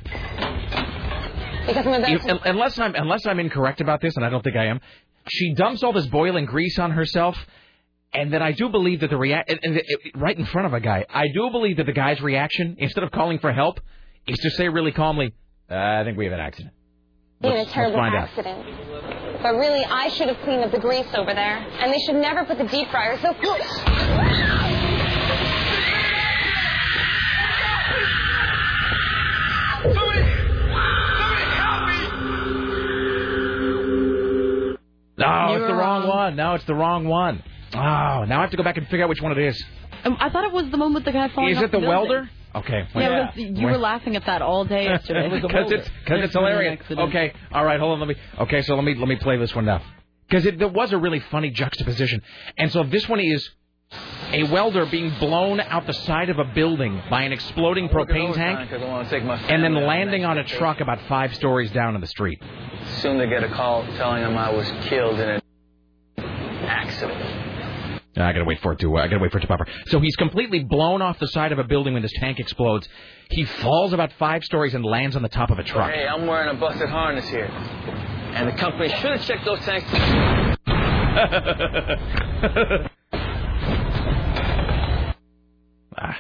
If- 1.69 2.41
unless 2.45 2.79
I'm 2.79 2.95
unless 2.95 3.27
I'm 3.27 3.41
incorrect 3.41 3.81
about 3.81 4.01
this, 4.01 4.15
and 4.17 4.25
I 4.25 4.31
don't 4.31 4.45
think 4.45 4.57
I 4.57 4.67
am, 4.67 4.81
she 5.29 5.55
dumps 5.55 5.83
all 5.83 5.93
this 5.93 6.07
boiling 6.07 6.45
grease 6.45 6.79
on 6.79 6.93
herself, 6.93 7.37
and 8.13 8.33
then 8.33 8.43
I 8.43 8.53
do 8.53 8.69
believe 8.69 9.01
that 9.01 9.11
the 9.11 9.17
react 9.17 9.51
and, 9.51 9.59
and 9.63 9.77
it, 9.77 9.85
right 10.15 10.37
in 10.39 10.47
front 10.47 10.67
of 10.67 10.73
a 10.75 10.81
guy, 10.81 11.05
I 11.11 11.27
do 11.35 11.51
believe 11.51 11.77
that 11.79 11.87
the 11.87 11.93
guy's 11.93 12.21
reaction, 12.21 12.77
instead 12.79 13.05
of 13.05 13.11
calling 13.11 13.39
for 13.39 13.53
help, 13.53 13.81
is 14.27 14.39
to 14.39 14.51
say 14.51 14.69
really 14.69 14.93
calmly, 14.93 15.35
uh, 15.71 15.75
"I 15.75 16.05
think 16.05 16.17
we 16.19 16.25
have 16.25 16.35
an 16.35 16.41
accident." 16.41 16.73
in 17.43 17.51
a 17.51 17.55
Let's- 17.55 17.65
let's 17.67 17.75
terrible 17.75 17.97
find 17.99 18.15
out. 18.15 18.29
accident. 18.31 18.65
But 19.43 19.55
really, 19.57 19.85
I 19.85 20.09
should 20.09 20.29
have 20.29 20.39
cleaned 20.45 20.65
up 20.65 20.71
the 20.71 20.79
grease 20.81 21.13
over 21.15 21.35
there. 21.35 21.59
And 21.81 21.93
they 21.93 21.99
should 21.99 22.17
never 22.17 22.45
put 22.47 22.57
the 22.57 22.65
deep 22.65 22.89
fryer 22.91 23.19
so 23.19 23.35
close. 23.35 23.83
No, 35.19 35.55
it's 35.55 35.67
the 35.67 35.75
wrong 35.75 36.03
wrong. 36.03 36.09
one. 36.09 36.37
No, 36.37 36.55
it's 36.55 36.65
the 36.65 36.75
wrong 36.75 37.07
one. 37.07 37.43
Oh, 37.77 38.25
now 38.25 38.39
I 38.39 38.41
have 38.43 38.51
to 38.51 38.57
go 38.57 38.63
back 38.63 38.77
and 38.77 38.87
figure 38.89 39.05
out 39.05 39.09
which 39.09 39.23
one 39.23 39.33
it 39.33 39.39
is. 39.39 39.63
Um, 40.05 40.17
I 40.21 40.31
thought 40.31 40.45
it 40.45 40.53
was 40.53 40.71
the 40.71 40.79
one 40.79 40.95
with 40.95 41.05
the 41.05 41.13
guy 41.13 41.29
falling 41.29 41.51
Is 41.51 41.59
off 41.59 41.65
it 41.65 41.73
the 41.73 41.79
building. 41.79 41.89
welder? 41.89 42.31
Okay. 42.55 42.89
wait. 42.95 43.03
Yeah, 43.03 43.31
because 43.35 43.59
you 43.59 43.67
were 43.67 43.77
laughing 43.77 44.17
at 44.17 44.25
that 44.27 44.41
all 44.41 44.65
day 44.65 44.85
yesterday. 44.85 45.29
Because 45.29 45.71
it's 45.73 45.89
because 46.05 46.25
it's 46.25 46.33
hilarious. 46.33 46.81
Okay, 46.91 47.33
all 47.53 47.65
right, 47.65 47.79
hold 47.79 47.93
on. 47.93 48.01
Let 48.01 48.09
me. 48.09 48.17
Okay, 48.41 48.63
so 48.63 48.75
let 48.75 48.85
me 48.85 48.95
let 48.95 49.09
me 49.09 49.17
play 49.17 49.37
this 49.37 49.55
one 49.55 49.67
now. 49.67 49.83
Because 50.29 50.47
it 50.47 50.59
there 50.59 50.69
was 50.69 50.93
a 50.93 50.99
really 50.99 51.21
funny 51.31 51.51
juxtaposition, 51.51 52.23
and 52.57 52.73
so 52.73 52.83
this 52.85 53.09
one 53.09 53.21
is 53.21 53.49
a 54.33 54.45
welder 54.45 54.87
being 54.87 55.11
blown 55.21 55.61
out 55.61 55.87
the 55.87 55.93
side 55.93 56.31
of 56.31 56.39
a 56.39 56.45
building 56.45 57.01
by 57.11 57.23
an 57.23 57.33
exploding 57.33 57.89
propane 57.89 58.35
tank, 58.35 58.71
and 58.73 59.63
then 59.63 59.75
landing 59.75 60.25
on 60.25 60.39
a 60.39 60.45
truck 60.45 60.81
about 60.81 61.01
five 61.09 61.35
stories 61.35 61.71
down 61.73 61.95
in 61.95 62.01
the 62.01 62.07
street. 62.07 62.43
Soon 62.99 63.19
they 63.19 63.29
get 63.29 63.45
a 63.45 63.49
call 63.49 63.85
telling 63.97 64.23
them 64.23 64.37
I 64.37 64.51
was 64.51 64.67
killed 64.89 65.21
in 65.21 65.29
an 65.29 65.29
accident. 65.29 65.46
I 68.17 68.33
gotta 68.33 68.45
wait 68.45 68.61
for 68.61 68.73
it 68.73 68.79
to. 68.81 68.97
Uh, 68.97 69.01
I 69.03 69.09
gotta 69.09 69.21
wait 69.23 69.31
for 69.33 69.39
it 69.39 69.43
to 69.43 69.47
pop. 69.47 69.61
Up. 69.61 69.69
So 69.87 70.01
he's 70.01 70.17
completely 70.17 70.65
blown 70.65 71.03
off 71.03 71.19
the 71.19 71.29
side 71.29 71.53
of 71.53 71.59
a 71.59 71.65
building 71.65 71.93
when 71.95 72.03
this 72.03 72.13
tank 72.19 72.39
explodes. 72.41 72.89
He 73.31 73.45
falls 73.45 73.93
about 73.93 74.13
five 74.19 74.45
stories 74.45 74.75
and 74.75 74.85
lands 74.85 75.17
on 75.17 75.23
the 75.23 75.29
top 75.29 75.51
of 75.51 75.59
a 75.59 75.65
truck. 75.65 75.91
Hey, 75.93 76.07
I'm 76.07 76.27
wearing 76.27 76.57
a 76.57 76.59
busted 76.59 76.89
harness 76.89 77.29
here. 77.29 77.47
And 77.47 78.49
the 78.49 78.53
company 78.53 78.89
should 78.89 79.13
have 79.19 79.25
checked 79.25 79.45
those 79.45 79.61
tanks. 79.61 79.91
Ah, 85.99 86.19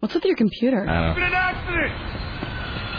What's 0.00 0.14
with 0.14 0.24
your 0.24 0.36
computer? 0.36 0.86
I 0.88 1.06
don't 1.08 1.18
know. 1.18 1.26
an 1.26 1.32
accident! 1.32 1.92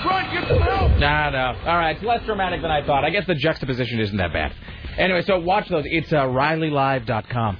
Run, 0.05 0.33
get 0.33 0.47
some 0.47 0.61
help! 0.61 0.91
No, 0.99 1.29
no. 1.29 1.53
All 1.69 1.77
right, 1.77 1.95
it's 1.95 2.03
less 2.03 2.23
dramatic 2.25 2.61
than 2.61 2.71
I 2.71 2.85
thought. 2.85 3.03
I 3.03 3.09
guess 3.11 3.25
the 3.27 3.35
juxtaposition 3.35 3.99
isn't 3.99 4.17
that 4.17 4.33
bad. 4.33 4.53
Anyway, 4.97 5.21
so 5.23 5.39
watch 5.39 5.67
those. 5.69 5.83
It's 5.85 6.11
uh, 6.11 6.23
RileyLive.com. 6.23 7.57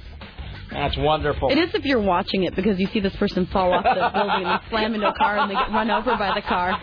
That's 0.76 0.96
wonderful. 0.96 1.50
It 1.50 1.58
is 1.58 1.74
if 1.74 1.84
you're 1.84 2.00
watching 2.00 2.44
it 2.44 2.54
because 2.54 2.78
you 2.78 2.86
see 2.88 3.00
this 3.00 3.16
person 3.16 3.46
fall 3.46 3.72
off 3.72 3.84
the 3.84 4.10
building 4.12 4.46
and 4.46 4.60
slam 4.70 4.94
into 4.94 5.08
a 5.08 5.14
car 5.14 5.38
and 5.38 5.50
they 5.50 5.54
get 5.54 5.70
run 5.70 5.90
over 5.90 6.16
by 6.16 6.34
the 6.34 6.42
car. 6.42 6.78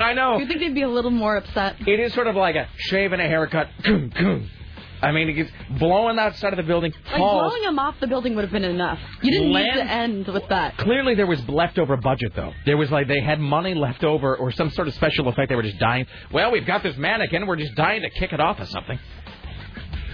I 0.00 0.12
know. 0.14 0.38
You 0.38 0.46
think 0.46 0.60
they'd 0.60 0.74
be 0.74 0.82
a 0.82 0.88
little 0.88 1.10
more 1.10 1.36
upset? 1.36 1.76
It 1.86 2.00
is 2.00 2.12
sort 2.14 2.26
of 2.26 2.34
like 2.36 2.56
a 2.56 2.68
shave 2.76 3.12
and 3.12 3.22
a 3.22 3.26
haircut. 3.26 3.68
I 5.02 5.12
mean, 5.12 5.28
it 5.28 5.34
gets 5.34 5.50
blowing 5.78 6.18
outside 6.18 6.52
of 6.52 6.56
the 6.56 6.62
building. 6.62 6.92
Like 7.04 7.18
Falls. 7.18 7.50
blowing 7.52 7.68
him 7.68 7.78
off 7.78 7.96
the 8.00 8.06
building 8.06 8.34
would 8.34 8.44
have 8.44 8.52
been 8.52 8.64
enough. 8.64 8.98
You 9.22 9.30
didn't 9.30 9.52
need 9.52 9.74
to 9.74 9.84
end 9.84 10.26
with 10.26 10.48
that. 10.48 10.78
Clearly, 10.78 11.14
there 11.14 11.26
was 11.26 11.46
leftover 11.48 11.96
budget, 11.98 12.32
though. 12.34 12.52
There 12.64 12.78
was 12.78 12.90
like 12.90 13.06
they 13.06 13.20
had 13.20 13.38
money 13.38 13.74
left 13.74 14.04
over, 14.04 14.36
or 14.36 14.50
some 14.52 14.70
sort 14.70 14.88
of 14.88 14.94
special 14.94 15.28
effect. 15.28 15.50
They 15.50 15.54
were 15.54 15.62
just 15.62 15.78
dying. 15.78 16.06
Well, 16.32 16.50
we've 16.50 16.66
got 16.66 16.82
this 16.82 16.96
mannequin. 16.96 17.46
We're 17.46 17.56
just 17.56 17.74
dying 17.74 18.02
to 18.02 18.10
kick 18.10 18.32
it 18.32 18.40
off 18.40 18.58
or 18.58 18.66
something. 18.66 18.98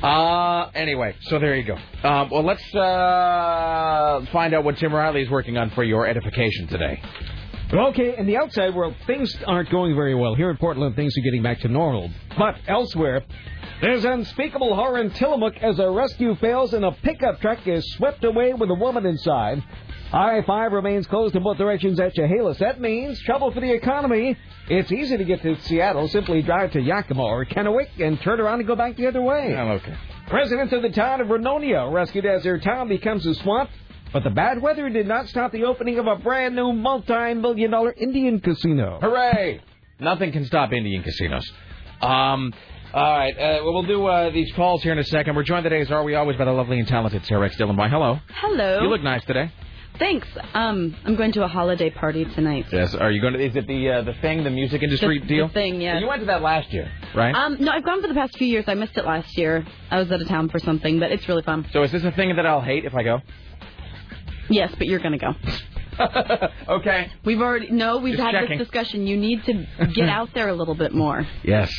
Uh, 0.02 0.68
anyway, 0.75 1.14
so 1.23 1.38
there 1.38 1.54
you 1.54 1.64
go. 1.64 1.76
Um, 2.09 2.28
well, 2.30 2.42
let's 2.42 2.75
uh, 2.75 4.25
find 4.32 4.52
out 4.52 4.64
what 4.64 4.76
Tim 4.78 4.92
Riley 4.92 5.23
is 5.23 5.30
working 5.30 5.56
on 5.56 5.71
for 5.71 5.85
your 5.85 6.06
edification 6.06 6.66
today. 6.66 7.00
Okay, 7.73 8.18
in 8.18 8.26
the 8.26 8.37
outside 8.37 8.75
world, 8.75 8.94
things 9.06 9.35
aren't 9.47 9.71
going 9.71 9.94
very 9.94 10.14
well. 10.14 10.35
Here 10.35 10.50
in 10.50 10.59
Portland, 10.59 10.94
things 10.94 11.16
are 11.16 11.23
getting 11.23 11.42
back 11.42 11.61
to 11.61 11.68
normal. 11.68 12.11
But 12.37 12.56
elsewhere, 12.66 13.23
there's 13.80 14.04
unspeakable 14.04 14.75
horror 14.75 15.00
in 15.00 15.11
Tillamook 15.11 15.56
as 15.56 15.78
a 15.78 15.88
rescue 15.88 16.35
fails 16.37 16.75
and 16.75 16.85
a 16.85 16.92
pickup 16.92 17.40
truck 17.40 17.66
is 17.66 17.82
swept 17.94 18.25
away 18.25 18.52
with 18.52 18.71
a 18.71 18.75
woman 18.75 19.06
inside. 19.06 19.62
I-5 20.12 20.73
remains 20.73 21.07
closed 21.07 21.35
in 21.35 21.42
both 21.42 21.57
directions 21.57 21.99
at 21.99 22.14
Chehalis. 22.14 22.59
That 22.59 22.81
means 22.81 23.19
trouble 23.23 23.50
for 23.50 23.61
the 23.61 23.73
economy. 23.73 24.37
It's 24.69 24.92
easy 24.92 25.16
to 25.16 25.25
get 25.25 25.40
to 25.42 25.59
Seattle. 25.62 26.07
Simply 26.09 26.42
drive 26.42 26.73
to 26.73 26.81
Yakima 26.81 27.23
or 27.23 27.45
Kennewick 27.47 27.88
and 27.99 28.21
turn 28.21 28.38
around 28.40 28.59
and 28.59 28.66
go 28.66 28.76
back 28.76 28.97
the 28.97 29.07
other 29.07 29.23
way. 29.23 29.54
I'm 29.54 29.69
okay. 29.73 29.97
Residents 30.31 30.73
of 30.73 30.83
the 30.83 30.90
town 30.90 31.21
of 31.21 31.28
Vernonia 31.28 31.90
rescued 31.90 32.26
as 32.26 32.42
their 32.42 32.59
town 32.59 32.88
becomes 32.88 33.25
a 33.26 33.35
swamp. 33.37 33.71
But 34.12 34.25
the 34.25 34.31
bad 34.31 34.61
weather 34.61 34.90
did 34.90 35.09
not 35.09 35.28
stop 35.28 35.52
the 35.52 35.64
opening 35.64 35.99
of 35.99 36.07
a 36.07 36.16
brand 36.16 36.54
new 36.54 36.75
multi-million 36.75 37.71
dollar 37.71 37.92
Indian 37.97 38.40
casino. 38.40 38.99
Hooray! 39.00 39.62
Nothing 39.99 40.33
can 40.33 40.45
stop 40.45 40.73
Indian 40.73 41.02
casinos. 41.02 41.50
Um, 42.02 42.52
all 42.92 43.19
right, 43.19 43.35
uh, 43.35 43.61
well, 43.64 43.73
we'll 43.73 43.83
do 43.85 44.04
uh, 44.04 44.31
these 44.31 44.52
calls 44.52 44.83
here 44.83 44.92
in 44.92 44.99
a 44.99 45.04
second. 45.04 45.35
We're 45.35 45.45
joined 45.45 45.64
today, 45.64 45.81
as 45.81 45.90
are 45.90 46.04
we 46.04 46.14
always, 46.14 46.37
by 46.37 46.45
the 46.45 46.52
lovely 46.52 46.78
and 46.78 46.87
talented 46.87 47.25
Sarah 47.25 47.47
X. 47.47 47.57
Dillon. 47.57 47.76
Why, 47.76 47.88
hello. 47.88 48.19
Hello. 48.35 48.83
You 48.83 48.88
look 48.88 49.02
nice 49.02 49.25
today. 49.25 49.50
Thanks. 50.02 50.26
Um, 50.52 50.97
I'm 51.04 51.14
going 51.14 51.30
to 51.32 51.44
a 51.44 51.49
holiday 51.49 51.88
party 51.88 52.25
tonight. 52.25 52.66
Yes. 52.73 52.92
Are 52.97 53.12
you 53.12 53.21
going 53.21 53.35
to? 53.35 53.38
Is 53.40 53.54
it 53.54 53.68
the 53.68 53.88
uh, 53.88 54.02
the 54.02 54.14
thing, 54.14 54.42
the 54.42 54.50
music 54.50 54.82
industry 54.82 55.21
The- 55.21 55.26
deal? 55.26 55.47
the 55.47 55.54
thing, 55.54 55.80
yes. 55.80 56.00
You 56.00 56.09
went 56.09 56.21
to 56.23 56.26
that 56.26 56.42
last 56.42 56.73
year, 56.73 56.90
right? 57.14 57.32
Um, 57.32 57.59
no, 57.61 57.71
I've 57.71 57.85
gone 57.85 58.02
for 58.02 58.09
the 58.09 58.14
past 58.14 58.37
few 58.37 58.49
years. 58.49 58.64
I 58.66 58.75
missed 58.75 58.97
it 58.97 59.04
last 59.04 59.38
year. 59.38 59.64
I 59.92 59.99
was 60.00 60.11
out 60.11 60.21
of 60.21 60.26
town 60.26 60.49
for 60.49 60.59
something, 60.59 60.99
but 60.99 61.12
it's 61.12 61.28
really 61.28 61.42
fun. 61.44 61.68
so 61.73 61.85
is 61.85 61.92
this 61.92 62.02
a 62.02 62.11
thing 62.11 62.35
that 62.35 62.44
I'll 62.47 62.61
hate 62.61 62.85
if 62.85 62.97
I 62.97 63.04
go? 63.04 63.21
Yes, 64.50 64.75
but 64.76 64.88
you're 64.88 64.99
gonna 64.99 65.18
go. 65.18 65.35
okay. 66.68 67.09
We've 67.25 67.40
already 67.40 67.71
no, 67.71 67.99
we've 67.99 68.16
Just 68.16 68.25
had 68.26 68.32
checking. 68.40 68.59
this 68.59 68.66
discussion. 68.66 69.06
You 69.06 69.16
need 69.16 69.44
to 69.44 69.66
get 69.94 70.09
out 70.18 70.30
there 70.35 70.49
a 70.49 70.54
little 70.54 70.75
bit 70.75 70.92
more. 70.92 71.25
Yes. 71.44 71.73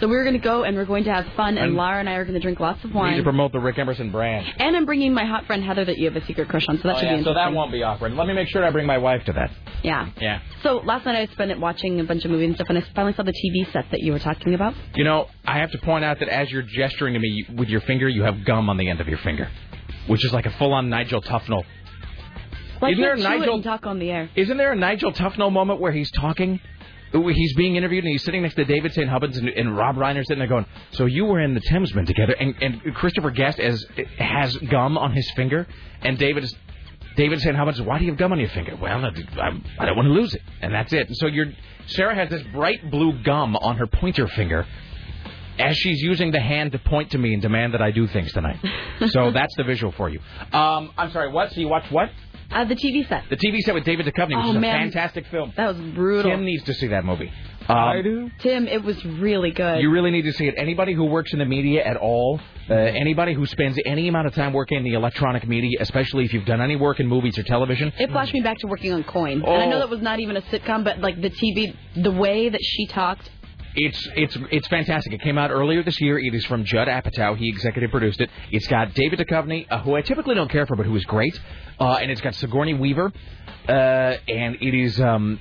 So 0.00 0.08
we're 0.08 0.24
gonna 0.24 0.38
go 0.38 0.64
and 0.64 0.76
we're 0.76 0.84
going 0.84 1.04
to 1.04 1.12
have 1.12 1.26
fun, 1.36 1.56
and 1.58 1.74
Lara 1.76 2.00
and 2.00 2.08
I 2.08 2.14
are 2.14 2.24
gonna 2.24 2.40
drink 2.40 2.60
lots 2.60 2.82
of 2.84 2.92
wine. 2.94 3.16
to 3.16 3.22
promote 3.22 3.52
the 3.52 3.60
Rick 3.60 3.78
Emerson 3.78 4.10
brand. 4.10 4.46
And 4.58 4.76
I'm 4.76 4.84
bringing 4.84 5.14
my 5.14 5.24
hot 5.24 5.46
friend 5.46 5.62
Heather 5.64 5.84
that 5.84 5.98
you 5.98 6.06
have 6.10 6.16
a 6.16 6.24
secret 6.26 6.48
crush 6.48 6.66
on, 6.68 6.76
so 6.78 6.82
that 6.88 6.96
Oh, 6.96 6.98
should 7.00 7.06
yeah, 7.06 7.16
be 7.16 7.22
so 7.24 7.30
interesting. 7.30 7.52
that 7.54 7.56
won't 7.56 7.72
be 7.72 7.82
awkward. 7.82 8.12
Let 8.14 8.26
me 8.26 8.34
make 8.34 8.48
sure 8.48 8.64
I 8.64 8.70
bring 8.70 8.86
my 8.86 8.98
wife 8.98 9.24
to 9.26 9.32
that. 9.34 9.50
Yeah. 9.82 10.08
Yeah. 10.20 10.40
So 10.62 10.76
last 10.84 11.04
night 11.06 11.16
I 11.16 11.26
spent 11.32 11.50
it 11.50 11.58
watching 11.60 12.00
a 12.00 12.04
bunch 12.04 12.24
of 12.24 12.30
movies 12.30 12.48
and 12.48 12.54
stuff, 12.56 12.66
and 12.68 12.78
I 12.78 12.82
finally 12.94 13.14
saw 13.14 13.22
the 13.22 13.32
TV 13.32 13.70
set 13.72 13.86
that 13.90 14.00
you 14.00 14.12
were 14.12 14.18
talking 14.18 14.54
about. 14.54 14.74
You 14.94 15.04
know, 15.04 15.28
I 15.46 15.58
have 15.58 15.70
to 15.72 15.78
point 15.78 16.04
out 16.04 16.18
that 16.20 16.28
as 16.28 16.50
you're 16.50 16.62
gesturing 16.62 17.14
to 17.14 17.20
me 17.20 17.46
with 17.56 17.68
your 17.68 17.80
finger, 17.82 18.08
you 18.08 18.22
have 18.22 18.44
gum 18.44 18.68
on 18.70 18.76
the 18.76 18.88
end 18.88 19.00
of 19.00 19.08
your 19.08 19.18
finger, 19.18 19.48
which 20.06 20.24
is 20.24 20.32
like 20.32 20.46
a 20.46 20.50
full-on 20.52 20.88
Nigel 20.88 21.20
Tufnell. 21.22 21.64
Well, 22.80 22.90
Isn't 22.90 23.00
there 23.00 23.16
can't 23.16 23.26
a 23.34 23.38
Nigel- 23.38 23.62
talk 23.62 23.86
on 23.86 24.00
the 24.00 24.10
air. 24.10 24.28
Isn't 24.34 24.56
there 24.56 24.72
a 24.72 24.76
Nigel 24.76 25.12
Tufnell 25.12 25.52
moment 25.52 25.78
where 25.80 25.92
he's 25.92 26.10
talking 26.10 26.58
He's 27.12 27.54
being 27.54 27.76
interviewed 27.76 28.04
and 28.04 28.10
he's 28.10 28.24
sitting 28.24 28.42
next 28.42 28.54
to 28.54 28.64
David 28.64 28.94
St. 28.94 29.08
Hubbins 29.08 29.36
and, 29.36 29.48
and 29.48 29.76
Rob 29.76 29.96
Reiner 29.96 30.24
sitting 30.24 30.38
there 30.38 30.48
going, 30.48 30.66
"So 30.92 31.06
you 31.06 31.26
were 31.26 31.40
in 31.40 31.54
the 31.54 31.60
Thamesmen 31.60 32.06
together?" 32.06 32.32
And, 32.32 32.54
and 32.62 32.94
Christopher 32.94 33.30
Guest 33.30 33.60
as 33.60 33.84
has 34.18 34.56
gum 34.56 34.96
on 34.96 35.12
his 35.12 35.30
finger, 35.32 35.66
and 36.02 36.18
David 36.18 36.44
is 36.44 36.54
David 37.16 37.40
St. 37.40 37.54
Hubbins, 37.54 37.80
why 37.82 37.98
do 37.98 38.04
you 38.04 38.10
have 38.10 38.18
gum 38.18 38.32
on 38.32 38.38
your 38.40 38.48
finger? 38.48 38.74
Well, 38.74 39.04
I, 39.04 39.60
I 39.78 39.84
don't 39.84 39.96
want 39.96 40.06
to 40.06 40.12
lose 40.12 40.34
it, 40.34 40.40
and 40.62 40.72
that's 40.72 40.92
it. 40.94 41.08
And 41.08 41.16
so 41.16 41.26
you're 41.26 41.52
Sarah 41.86 42.14
has 42.14 42.30
this 42.30 42.42
bright 42.52 42.90
blue 42.90 43.22
gum 43.22 43.56
on 43.56 43.76
her 43.76 43.86
pointer 43.86 44.28
finger 44.28 44.66
as 45.58 45.76
she's 45.76 46.00
using 46.00 46.30
the 46.30 46.40
hand 46.40 46.72
to 46.72 46.78
point 46.78 47.10
to 47.10 47.18
me 47.18 47.32
and 47.32 47.42
demand 47.42 47.74
that 47.74 47.82
I 47.82 47.90
do 47.90 48.06
things 48.06 48.32
tonight. 48.32 48.58
so 49.08 49.30
that's 49.30 49.54
the 49.56 49.64
visual 49.64 49.92
for 49.92 50.08
you. 50.08 50.20
Um, 50.52 50.92
I'm 50.96 51.10
sorry, 51.12 51.30
what? 51.30 51.52
So 51.52 51.60
you 51.60 51.68
watched 51.68 51.92
what? 51.92 52.10
Uh, 52.52 52.64
the 52.64 52.74
TV 52.74 53.08
set. 53.08 53.24
The 53.30 53.36
TV 53.36 53.58
set 53.60 53.74
with 53.74 53.84
David 53.84 54.06
Duchovny, 54.06 54.36
which 54.36 54.46
Oh, 54.46 54.50
is 54.50 54.56
a 54.56 54.60
man. 54.60 54.90
fantastic 54.90 55.26
film. 55.28 55.52
That 55.56 55.68
was 55.68 55.76
brutal. 55.94 56.30
Tim 56.30 56.44
needs 56.44 56.64
to 56.64 56.74
see 56.74 56.88
that 56.88 57.04
movie. 57.04 57.30
Um, 57.68 57.76
I 57.78 58.02
do. 58.02 58.30
Tim, 58.40 58.66
it 58.66 58.82
was 58.82 59.02
really 59.04 59.52
good. 59.52 59.80
You 59.80 59.90
really 59.90 60.10
need 60.10 60.22
to 60.22 60.32
see 60.32 60.46
it. 60.48 60.54
Anybody 60.58 60.94
who 60.94 61.04
works 61.04 61.32
in 61.32 61.38
the 61.38 61.44
media 61.44 61.84
at 61.84 61.96
all, 61.96 62.40
uh, 62.68 62.74
anybody 62.74 63.34
who 63.34 63.46
spends 63.46 63.78
any 63.86 64.08
amount 64.08 64.26
of 64.26 64.34
time 64.34 64.52
working 64.52 64.78
in 64.78 64.84
the 64.84 64.94
electronic 64.94 65.46
media, 65.46 65.78
especially 65.80 66.24
if 66.24 66.32
you've 66.32 66.44
done 66.44 66.60
any 66.60 66.74
work 66.76 66.98
in 66.98 67.06
movies 67.06 67.38
or 67.38 67.44
television, 67.44 67.92
It 67.98 68.10
flashed 68.10 68.34
me 68.34 68.40
back 68.40 68.58
to 68.58 68.66
working 68.66 68.92
on 68.92 69.04
Coin. 69.04 69.42
Oh. 69.46 69.52
And 69.54 69.62
I 69.62 69.66
know 69.66 69.78
that 69.78 69.88
was 69.90 70.02
not 70.02 70.18
even 70.20 70.36
a 70.36 70.42
sitcom, 70.42 70.82
but 70.84 70.98
like 70.98 71.20
the 71.22 71.30
TV, 71.30 71.74
the 71.96 72.10
way 72.10 72.48
that 72.48 72.60
she 72.62 72.86
talked, 72.86 73.30
It's 73.74 74.08
it's 74.16 74.36
it's 74.50 74.68
fantastic. 74.68 75.14
It 75.14 75.22
came 75.22 75.38
out 75.38 75.50
earlier 75.50 75.82
this 75.82 75.98
year. 76.00 76.18
It 76.18 76.34
is 76.34 76.44
from 76.44 76.64
Judd 76.64 76.88
Apatow. 76.88 77.36
He 77.38 77.48
executive 77.48 77.90
produced 77.90 78.20
it. 78.20 78.28
It's 78.50 78.66
got 78.66 78.92
David 78.92 79.18
Duchovny, 79.18 79.66
uh, 79.70 79.80
who 79.80 79.94
I 79.94 80.02
typically 80.02 80.34
don't 80.34 80.50
care 80.50 80.66
for, 80.66 80.76
but 80.76 80.84
who 80.84 80.94
is 80.94 81.04
great, 81.04 81.38
uh, 81.80 81.94
and 81.94 82.10
it's 82.10 82.20
got 82.20 82.34
Sigourney 82.34 82.74
Weaver, 82.74 83.10
uh, 83.68 83.72
and 83.72 84.56
it 84.60 84.74
is 84.74 85.00
um, 85.00 85.38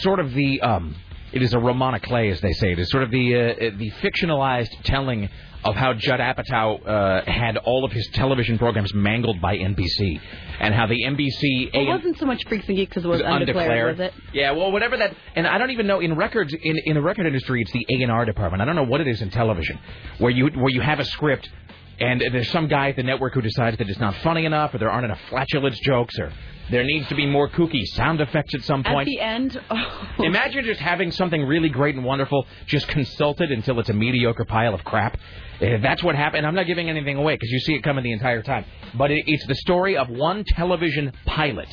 sort 0.00 0.18
of 0.18 0.32
the 0.32 0.60
um, 0.62 0.96
it 1.32 1.42
is 1.42 1.54
a 1.54 1.60
roman 1.60 1.94
à 1.94 2.02
clef, 2.02 2.32
as 2.32 2.40
they 2.40 2.52
say. 2.52 2.72
It 2.72 2.78
is 2.80 2.90
sort 2.90 3.04
of 3.04 3.12
the 3.12 3.34
uh, 3.36 3.70
the 3.76 3.90
fictionalized 4.02 4.82
telling 4.82 5.28
of 5.64 5.74
how 5.74 5.92
Judd 5.92 6.20
Apatow 6.20 6.86
uh, 6.86 7.30
had 7.30 7.56
all 7.58 7.84
of 7.84 7.92
his 7.92 8.08
television 8.14 8.58
programs 8.58 8.94
mangled 8.94 9.40
by 9.40 9.56
NBC, 9.56 10.20
and 10.58 10.74
how 10.74 10.86
the 10.86 11.02
NBC 11.04 11.70
it 11.74 11.86
wasn't 11.86 12.18
so 12.18 12.26
much 12.26 12.42
Freaks 12.48 12.66
and 12.68 12.76
Geeks 12.76 12.96
as 12.96 13.04
it 13.04 13.08
was, 13.08 13.20
was 13.20 13.30
undeclared, 13.30 13.98
was 13.98 14.08
it? 14.08 14.14
Yeah, 14.32 14.52
well, 14.52 14.72
whatever 14.72 14.96
that, 14.96 15.14
and 15.34 15.46
I 15.46 15.58
don't 15.58 15.70
even 15.70 15.86
know 15.86 16.00
in 16.00 16.16
records 16.16 16.54
in 16.54 16.78
in 16.86 16.94
the 16.94 17.02
record 17.02 17.26
industry, 17.26 17.62
it's 17.62 17.72
the 17.72 17.86
A 17.90 18.02
and 18.02 18.10
R 18.10 18.24
department. 18.24 18.62
I 18.62 18.64
don't 18.64 18.76
know 18.76 18.84
what 18.84 19.00
it 19.00 19.08
is 19.08 19.20
in 19.20 19.30
television, 19.30 19.78
where 20.18 20.30
you 20.30 20.46
where 20.48 20.70
you 20.70 20.80
have 20.80 20.98
a 20.98 21.04
script, 21.04 21.48
and 21.98 22.22
there's 22.32 22.50
some 22.50 22.68
guy 22.68 22.88
at 22.90 22.96
the 22.96 23.02
network 23.02 23.34
who 23.34 23.42
decides 23.42 23.76
that 23.78 23.88
it's 23.88 24.00
not 24.00 24.16
funny 24.16 24.46
enough, 24.46 24.74
or 24.74 24.78
there 24.78 24.90
aren't 24.90 25.04
enough 25.04 25.20
flatulence 25.28 25.78
jokes, 25.80 26.18
or 26.18 26.32
there 26.70 26.84
needs 26.84 27.08
to 27.08 27.14
be 27.14 27.26
more 27.26 27.48
kooky 27.48 27.84
sound 27.84 28.20
effects 28.20 28.54
at 28.54 28.62
some 28.62 28.84
point. 28.84 29.00
At 29.00 29.06
the 29.06 29.20
end, 29.20 29.60
oh, 29.70 30.06
Imagine 30.20 30.64
just 30.64 30.80
having 30.80 31.10
something 31.10 31.42
really 31.44 31.68
great 31.68 31.94
and 31.94 32.04
wonderful 32.04 32.46
just 32.66 32.88
consulted 32.88 33.50
until 33.50 33.80
it's 33.80 33.90
a 33.90 33.94
mediocre 33.94 34.44
pile 34.44 34.74
of 34.74 34.84
crap. 34.84 35.18
Uh, 35.60 35.78
That's 35.82 36.02
what 36.02 36.14
happened. 36.14 36.46
I'm 36.46 36.54
not 36.54 36.66
giving 36.66 36.88
anything 36.88 37.16
away 37.16 37.34
because 37.34 37.50
you 37.50 37.60
see 37.60 37.74
it 37.74 37.82
coming 37.82 38.04
the 38.04 38.12
entire 38.12 38.42
time. 38.42 38.64
But 38.94 39.10
it, 39.10 39.24
it's 39.26 39.46
the 39.46 39.56
story 39.56 39.96
of 39.96 40.08
one 40.08 40.44
television 40.44 41.12
pilot 41.26 41.68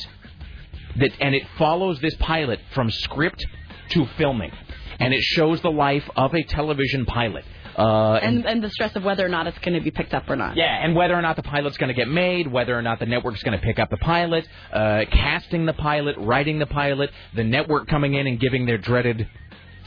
that, 0.96 1.10
and 1.20 1.34
it 1.34 1.44
follows 1.56 2.00
this 2.00 2.14
pilot 2.16 2.60
from 2.74 2.90
script 2.90 3.46
to 3.90 4.06
filming, 4.18 4.52
and 4.98 5.14
it 5.14 5.22
shows 5.22 5.60
the 5.62 5.70
life 5.70 6.08
of 6.16 6.34
a 6.34 6.42
television 6.42 7.06
pilot. 7.06 7.44
Uh, 7.78 8.14
and 8.20 8.44
and 8.44 8.62
the 8.62 8.70
stress 8.70 8.94
of 8.96 9.04
whether 9.04 9.24
or 9.24 9.28
not 9.28 9.46
it's 9.46 9.58
going 9.60 9.74
to 9.74 9.80
be 9.80 9.90
picked 9.92 10.12
up 10.12 10.28
or 10.28 10.34
not. 10.36 10.56
yeah, 10.56 10.84
and 10.84 10.96
whether 10.96 11.14
or 11.14 11.22
not 11.22 11.36
the 11.36 11.42
pilot's 11.44 11.76
going 11.76 11.88
to 11.88 11.94
get 11.94 12.08
made, 12.08 12.46
whether 12.48 12.76
or 12.76 12.82
not 12.82 12.98
the 12.98 13.06
network's 13.06 13.42
going 13.44 13.56
to 13.58 13.64
pick 13.64 13.78
up 13.78 13.88
the 13.90 13.96
pilot, 13.98 14.46
uh, 14.72 15.04
casting 15.12 15.64
the 15.64 15.72
pilot, 15.72 16.16
writing 16.18 16.58
the 16.58 16.66
pilot, 16.66 17.10
the 17.36 17.44
network 17.44 17.86
coming 17.86 18.14
in 18.14 18.26
and 18.26 18.40
giving 18.40 18.66
their 18.66 18.78
dreaded 18.78 19.28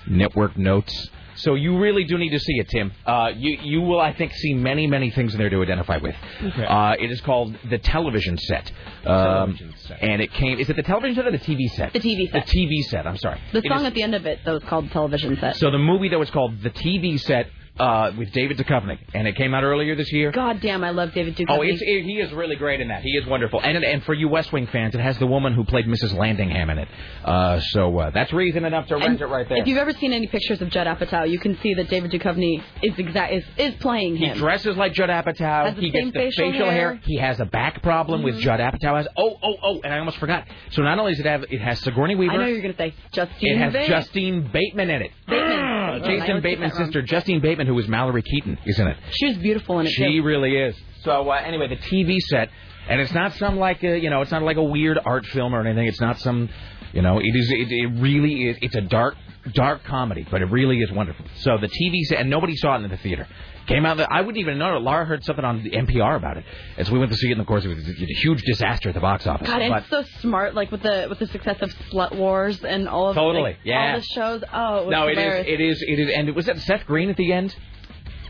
network 0.07 0.57
notes. 0.57 1.09
So 1.35 1.55
you 1.55 1.79
really 1.79 2.03
do 2.03 2.17
need 2.17 2.31
to 2.31 2.39
see 2.39 2.53
it, 2.59 2.69
Tim. 2.69 2.91
Uh, 3.05 3.31
you 3.35 3.57
you 3.63 3.81
will, 3.81 3.99
I 4.01 4.13
think, 4.13 4.33
see 4.33 4.53
many 4.53 4.85
many 4.85 5.09
things 5.11 5.33
in 5.33 5.39
there 5.39 5.49
to 5.49 5.61
identify 5.61 5.97
with. 5.97 6.15
Okay. 6.43 6.65
Uh, 6.65 6.93
it 6.99 7.09
is 7.11 7.19
called 7.21 7.57
the 7.69 7.77
television 7.77 8.37
set. 8.37 8.71
Um, 9.05 9.55
Television 9.55 9.73
set. 9.77 10.03
And 10.03 10.21
it 10.21 10.31
came. 10.33 10.59
Is 10.59 10.69
it 10.69 10.75
the 10.75 10.83
television 10.83 11.15
set 11.15 11.25
or 11.25 11.31
the 11.31 11.39
TV 11.39 11.69
set? 11.71 11.93
The 11.93 11.99
TV 11.99 12.29
set. 12.31 12.45
The 12.45 12.51
TV 12.57 12.83
set. 12.83 13.07
I'm 13.07 13.17
sorry. 13.17 13.39
The 13.53 13.59
It 13.59 13.67
song 13.67 13.79
is- 13.79 13.85
at 13.85 13.93
the 13.95 14.03
end 14.03 14.13
of 14.15 14.25
it, 14.25 14.39
though, 14.45 14.57
is 14.57 14.63
called 14.65 14.91
Television 14.91 15.37
Set. 15.39 15.55
so 15.55 15.71
the 15.71 15.79
movie 15.79 16.09
that 16.09 16.19
was 16.19 16.29
called 16.29 16.61
the 16.61 16.69
TV 16.69 17.17
set 17.19 17.47
uh, 17.79 18.11
with 18.17 18.31
David 18.31 18.57
Duchovny, 18.57 18.99
and 19.13 19.27
it 19.27 19.35
came 19.35 19.53
out 19.53 19.63
earlier 19.63 19.95
this 19.95 20.11
year. 20.11 20.31
God 20.31 20.61
damn, 20.61 20.83
I 20.83 20.91
love 20.91 21.13
David 21.13 21.35
Duchovny. 21.35 21.45
Oh, 21.49 21.61
it's, 21.61 21.81
it, 21.81 22.03
he 22.03 22.19
is 22.19 22.31
really 22.33 22.55
great 22.55 22.81
in 22.81 22.89
that. 22.89 23.01
He 23.01 23.11
is 23.11 23.25
wonderful. 23.25 23.61
And 23.61 23.83
and 23.83 24.03
for 24.03 24.13
you 24.13 24.27
West 24.27 24.51
Wing 24.51 24.67
fans, 24.67 24.93
it 24.93 25.01
has 25.01 25.17
the 25.17 25.27
woman 25.27 25.53
who 25.53 25.63
played 25.63 25.85
Mrs. 25.85 26.13
Landingham 26.13 26.71
in 26.71 26.77
it. 26.79 26.87
Uh, 27.23 27.59
so 27.71 27.97
uh, 27.97 28.09
that's 28.11 28.31
reason 28.33 28.65
enough 28.65 28.87
to 28.87 28.95
rent 28.95 29.05
And 29.05 29.21
it 29.21 29.25
right 29.25 29.47
there. 29.47 29.57
If 29.57 29.67
you've 29.67 29.77
ever 29.77 29.93
seen 29.93 30.13
any 30.13 30.27
pictures 30.27 30.61
of 30.61 30.69
Judd 30.69 30.87
Apatow, 30.87 31.29
you 31.29 31.39
can 31.39 31.57
see 31.61 31.73
that 31.75 31.89
David 31.89 32.11
Duchovny 32.11 32.61
is 32.83 32.97
exact 32.97 33.33
is, 33.33 33.43
is 33.57 33.73
playing 33.79 34.17
him. 34.17 34.33
he 34.33 34.39
dresses 34.39 34.77
like 34.77 34.93
Judd 34.93 35.09
Apatow. 35.09 35.65
Has 35.65 35.75
the 35.75 35.81
he 35.81 35.91
same 35.91 36.11
gets 36.11 36.35
the 36.35 36.43
facial 36.43 36.69
hair. 36.69 36.93
Mm-hmm. 36.93 37.05
He 37.05 37.17
has 37.17 37.39
a 37.39 37.45
back 37.45 37.81
problem, 37.81 38.23
with 38.23 38.39
Judd 38.39 38.59
Apatow 38.59 38.97
has. 38.97 39.07
Oh, 39.17 39.37
oh, 39.41 39.55
oh! 39.63 39.81
And 39.83 39.93
I 39.93 39.99
almost 39.99 40.17
forgot. 40.17 40.47
So 40.71 40.81
not 40.81 40.99
only 40.99 41.13
does 41.13 41.21
it 41.21 41.25
have, 41.25 41.43
it 41.49 41.61
has 41.61 41.79
Sigourney 41.79 42.15
Weaver. 42.15 42.33
I 42.33 42.37
know 42.37 42.45
you're 42.45 42.61
going 42.61 42.73
to 42.73 42.77
say 42.77 42.93
Justine 43.13 43.53
It 43.53 43.57
has 43.57 43.73
Bates. 43.73 43.87
Justine 43.87 44.49
Bateman 44.51 44.89
in 44.89 45.01
it. 45.03 45.11
Bateman. 45.27 45.67
Oh, 45.91 45.99
Jason 45.99 46.41
Bateman's 46.41 46.77
sister, 46.77 47.01
Justine 47.01 47.41
Bateman, 47.41 47.60
who 47.67 47.73
was 47.75 47.87
Mallory 47.87 48.21
Keaton, 48.21 48.57
isn't 48.65 48.87
it. 48.87 48.97
She 49.11 49.27
was 49.27 49.37
beautiful 49.37 49.79
in 49.79 49.87
it 49.87 49.91
She 49.91 50.03
too. 50.17 50.23
really 50.23 50.55
is. 50.57 50.75
So 51.03 51.29
uh, 51.29 51.35
anyway, 51.35 51.67
the 51.67 51.77
TV 51.77 52.17
set, 52.19 52.49
and 52.87 52.99
it's 53.01 53.13
not 53.13 53.33
some 53.33 53.57
like 53.57 53.83
a, 53.83 53.97
you 53.99 54.09
know, 54.09 54.21
it's 54.21 54.31
not 54.31 54.43
like 54.43 54.57
a 54.57 54.63
weird 54.63 54.99
art 55.03 55.25
film 55.27 55.53
or 55.55 55.61
anything. 55.65 55.87
It's 55.87 56.01
not 56.01 56.19
some, 56.19 56.49
you 56.93 57.01
know, 57.01 57.19
it 57.19 57.35
is. 57.35 57.49
It, 57.51 57.71
it 57.71 57.87
really 58.01 58.49
is. 58.49 58.57
It's 58.61 58.75
a 58.75 58.81
dark, 58.81 59.15
dark 59.53 59.83
comedy, 59.83 60.27
but 60.29 60.41
it 60.41 60.45
really 60.51 60.77
is 60.79 60.91
wonderful. 60.91 61.25
So 61.37 61.57
the 61.59 61.67
TV 61.67 62.01
set, 62.07 62.19
and 62.19 62.29
nobody 62.29 62.55
saw 62.55 62.75
it 62.79 62.83
in 62.83 62.89
the 62.89 62.97
theater. 62.97 63.27
Came 63.73 63.85
out. 63.85 63.99
I 64.11 64.21
wouldn't 64.21 64.37
even 64.39 64.57
know. 64.57 64.77
Laura 64.77 65.05
heard 65.05 65.23
something 65.23 65.45
on 65.45 65.63
the 65.63 65.71
NPR 65.71 66.15
about 66.17 66.37
it 66.37 66.45
as 66.77 66.89
we 66.91 66.99
went 66.99 67.11
to 67.11 67.17
see 67.17 67.29
it. 67.29 67.33
And 67.33 67.41
of 67.41 67.47
course, 67.47 67.63
it 67.65 67.69
was 67.69 67.87
a 67.87 67.91
huge 68.21 68.41
disaster 68.43 68.89
at 68.89 68.95
the 68.95 69.01
box 69.01 69.25
office. 69.27 69.47
God, 69.47 69.61
and 69.61 69.71
but 69.71 69.83
it's 69.83 69.89
so 69.89 70.03
smart, 70.21 70.53
like 70.55 70.71
with 70.71 70.83
the 70.83 71.07
with 71.09 71.19
the 71.19 71.27
success 71.27 71.57
of 71.61 71.71
Slut 71.91 72.15
Wars 72.15 72.63
and 72.63 72.87
all 72.87 73.09
of 73.09 73.15
Totally, 73.15 73.41
like, 73.41 73.57
yeah. 73.63 73.93
all 73.93 73.99
the 73.99 74.05
shows. 74.05 74.43
Oh, 74.51 74.77
it 74.83 74.85
was 74.87 74.91
no, 74.91 75.07
it 75.07 75.17
is. 75.17 75.45
It 75.47 75.61
is. 75.61 75.83
It 75.87 75.99
is. 75.99 76.13
And 76.15 76.35
was 76.35 76.45
that 76.47 76.57
Seth 76.59 76.85
Green 76.85 77.09
at 77.09 77.17
the 77.17 77.31
end? 77.31 77.55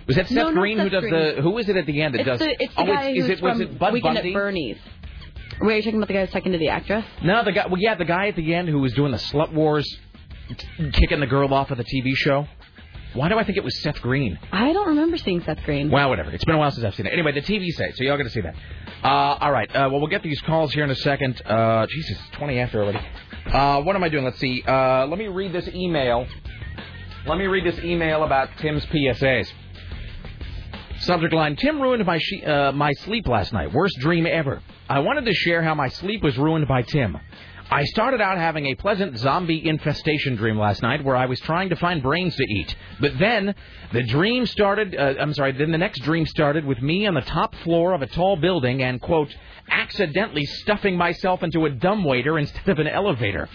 Was 0.08 0.15
that 0.15 0.27
Seth 0.27 0.36
No, 0.36 0.51
Green 0.54 0.77
who 0.80 0.89
does 0.89 1.01
Green. 1.01 1.13
the? 1.36 1.41
Who 1.41 1.58
is 1.58 1.69
it 1.69 1.75
at 1.77 1.86
the 1.86 2.01
end 2.01 2.15
that 2.15 2.21
It's 2.21 2.27
does? 2.27 2.39
the 2.39 2.63
it's 2.63 2.75
the 2.75 2.82
oh, 2.82 2.86
guy 2.86 3.10
is 3.12 3.17
who's 3.21 3.30
it 3.30 3.41
was 3.41 3.51
from 3.54 3.62
it 3.62 3.80
Bud 3.80 3.93
Weekend 3.93 4.15
Bundy? 4.15 4.30
at 4.30 4.34
Bernie's. 4.34 4.77
Were 5.60 5.73
you 5.75 5.82
talking 5.84 5.97
about 5.97 6.08
the 6.08 6.13
guy 6.15 6.21
who's 6.25 6.32
talking 6.34 6.51
to 6.54 6.58
the 6.58 6.69
actress? 6.69 7.06
No, 7.23 7.43
the 7.43 7.51
guy. 7.51 7.67
Well, 7.67 7.80
yeah, 7.80 7.95
the 7.95 8.06
guy 8.06 8.27
at 8.27 8.36
the 8.36 8.54
end 8.56 8.67
who 8.67 8.80
was 8.80 8.93
doing 8.93 9.12
the 9.12 9.17
slut 9.19 9.54
wars, 9.54 9.86
t- 10.58 10.91
kicking 10.91 11.19
the 11.19 11.27
girl 11.27 11.54
off 11.54 11.69
of 11.71 11.77
the 11.77 11.84
TV 11.84 12.15
show. 12.15 12.47
Why 13.13 13.28
do 13.28 13.38
I 13.38 13.43
think 13.43 13.58
it 13.58 13.63
was 13.63 13.78
Seth 13.82 14.02
Green? 14.02 14.39
I 14.52 14.71
don't 14.71 14.88
remember 14.88 15.17
seeing 15.17 15.41
Seth 15.43 15.62
Green. 15.63 15.91
Well, 15.91 16.10
whatever. 16.10 16.32
It's 16.32 16.45
been 16.45 16.56
a 16.56 16.58
while 16.58 16.71
since 16.71 16.86
I've 16.86 16.95
seen 16.95 17.08
it. 17.08 17.13
Anyway, 17.13 17.34
the 17.34 17.41
TV 17.41 17.69
site, 17.71 17.95
so 17.97 18.04
y'all 18.06 18.15
got 18.17 18.24
to 18.24 18.30
see 18.30 18.41
that. 18.41 18.56
Uh, 19.04 19.08
all 19.08 19.52
right. 19.52 19.69
Uh, 19.69 19.89
well, 19.91 20.00
we'll 20.00 20.08
get 20.10 20.24
these 20.24 20.39
calls 20.41 20.71
here 20.74 20.84
in 20.86 20.89
a 20.91 20.95
second. 20.95 21.41
Uh, 21.45 21.86
Jesus, 21.89 22.17
20 22.34 22.60
after 22.60 22.82
already. 22.84 23.00
Uh, 23.47 23.82
what 23.82 23.95
am 23.95 24.04
I 24.04 24.10
doing? 24.10 24.24
Let's 24.24 24.39
see. 24.39 24.63
Uh, 24.65 25.08
let 25.08 25.19
me 25.19 25.28
read 25.28 25.52
this 25.52 25.67
email. 25.69 26.26
Let 27.28 27.38
me 27.38 27.45
read 27.47 27.65
this 27.65 27.84
email 27.84 28.24
about 28.24 28.50
Tim's 28.60 28.86
PSAs. 28.86 29.52
Subject 31.00 31.34
line: 31.34 31.56
Tim 31.56 31.82
ruined 31.82 32.06
my 32.06 32.19
she- 32.19 32.45
uh, 32.45 32.71
my 32.71 32.93
sleep 32.93 33.28
last 33.28 33.52
night. 33.54 33.74
Worst 33.74 33.97
dream 34.00 34.26
ever. 34.28 34.62
I 34.88 35.00
wanted 35.00 35.26
to 35.26 35.34
share 35.34 35.63
how 35.63 35.74
my 35.74 35.88
sleep 35.89 36.24
was 36.24 36.38
ruined 36.38 36.67
by 36.67 36.84
Tim. 36.84 37.17
I 37.74 37.86
started 37.86 38.20
out 38.20 38.38
having 38.38 38.66
a 38.66 38.76
pleasant 38.76 39.18
zombie 39.18 39.66
infestation 39.66 40.36
dream 40.36 40.60
last 40.60 40.82
night 40.82 41.06
where 41.06 41.16
I 41.16 41.26
was 41.26 41.40
trying 41.40 41.70
to 41.70 41.78
find 41.78 42.04
brains 42.04 42.36
to 42.36 42.44
eat. 42.44 42.76
But 43.00 43.18
then 43.18 43.56
the 43.94 44.04
dream 44.04 44.46
started, 44.46 44.94
uh, 44.94 45.14
I'm 45.18 45.34
sorry, 45.34 45.54
then 45.54 45.72
the 45.72 45.78
next 45.78 46.02
dream 46.02 46.26
started 46.26 46.66
with 46.66 46.82
me 46.82 47.08
on 47.08 47.14
the 47.14 47.22
top 47.22 47.56
floor 47.64 47.94
of 47.94 48.02
a 48.02 48.08
tall 48.08 48.36
building 48.36 48.84
and, 48.84 49.00
quote, 49.00 49.34
accidentally 49.70 50.46
stuffing 50.46 50.98
myself 50.98 51.44
into 51.44 51.66
a 51.66 51.70
dumbwaiter 51.70 52.38
instead 52.38 52.68
of 52.68 52.80
an 52.80 52.88
elevator. 52.90 53.48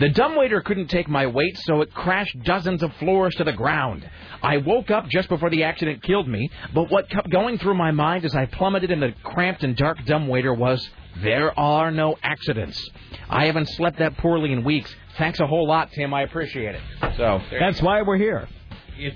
The 0.00 0.08
dumbwaiter 0.08 0.62
couldn't 0.62 0.88
take 0.88 1.06
my 1.06 1.26
weight, 1.26 1.58
so 1.58 1.82
it 1.82 1.92
crashed 1.92 2.42
dozens 2.44 2.82
of 2.82 2.90
floors 2.96 3.34
to 3.34 3.44
the 3.44 3.52
ground. 3.52 4.08
I 4.42 4.56
woke 4.56 4.90
up 4.90 5.10
just 5.10 5.28
before 5.28 5.50
the 5.50 5.64
accident 5.64 6.02
killed 6.02 6.26
me, 6.26 6.50
but 6.72 6.90
what 6.90 7.10
kept 7.10 7.28
going 7.28 7.58
through 7.58 7.74
my 7.74 7.90
mind 7.90 8.24
as 8.24 8.34
I 8.34 8.46
plummeted 8.46 8.90
in 8.90 9.00
the 9.00 9.12
cramped 9.22 9.62
and 9.62 9.76
dark 9.76 10.02
dumbwaiter 10.06 10.54
was, 10.54 10.88
there 11.22 11.58
are 11.58 11.90
no 11.90 12.16
accidents. 12.22 12.80
I 13.28 13.46
haven't 13.46 13.68
slept 13.70 13.98
that 13.98 14.16
poorly 14.18 14.52
in 14.52 14.64
weeks. 14.64 14.94
Thanks 15.18 15.40
a 15.40 15.46
whole 15.46 15.66
lot, 15.68 15.90
Tim. 15.92 16.14
I 16.14 16.22
appreciate 16.22 16.74
it. 16.74 16.80
So 17.16 17.40
there 17.50 17.60
That's 17.60 17.82
why 17.82 18.02
we're 18.02 18.16
here. 18.16 18.48
it, 18.96 19.14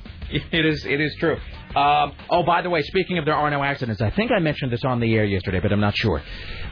it 0.52 0.66
is 0.66 0.85
it 0.85 1.00
is 1.00 1.14
true. 1.18 1.38
Um, 1.74 2.12
oh, 2.30 2.42
by 2.42 2.62
the 2.62 2.70
way, 2.70 2.80
speaking 2.82 3.18
of 3.18 3.26
there 3.26 3.35
are 3.35 3.50
no 3.50 3.62
accidents, 3.62 4.00
I 4.00 4.09
think 4.09 4.30
I 4.32 4.38
mentioned 4.38 4.72
this 4.72 4.82
on 4.85 4.98
the 4.98 5.14
air 5.14 5.24
yesterday, 5.24 5.61
but 5.61 5.72
I'm 5.72 5.80
not 5.80 5.94
sure. 5.94 6.22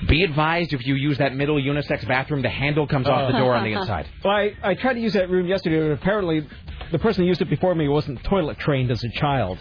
Be 0.08 0.22
advised 0.22 0.72
if 0.72 0.86
you 0.86 0.94
use 0.94 1.18
that 1.18 1.34
middle 1.34 1.56
unisex 1.60 2.08
bathroom, 2.08 2.40
the 2.40 2.48
handle 2.48 2.86
comes 2.86 3.06
off 3.06 3.30
the 3.30 3.38
door 3.38 3.54
on 3.54 3.64
the 3.64 3.72
inside. 3.78 4.08
Well, 4.24 4.32
I, 4.34 4.52
I 4.62 4.74
tried 4.74 4.94
to 4.94 5.00
use 5.00 5.12
that 5.12 5.28
room 5.28 5.46
yesterday, 5.46 5.80
but 5.88 6.00
apparently 6.00 6.46
the 6.90 6.98
person 6.98 7.22
who 7.24 7.28
used 7.28 7.42
it 7.42 7.50
before 7.50 7.74
me 7.74 7.86
wasn't 7.86 8.22
toilet 8.24 8.58
trained 8.58 8.90
as 8.90 9.04
a 9.04 9.10
child. 9.10 9.58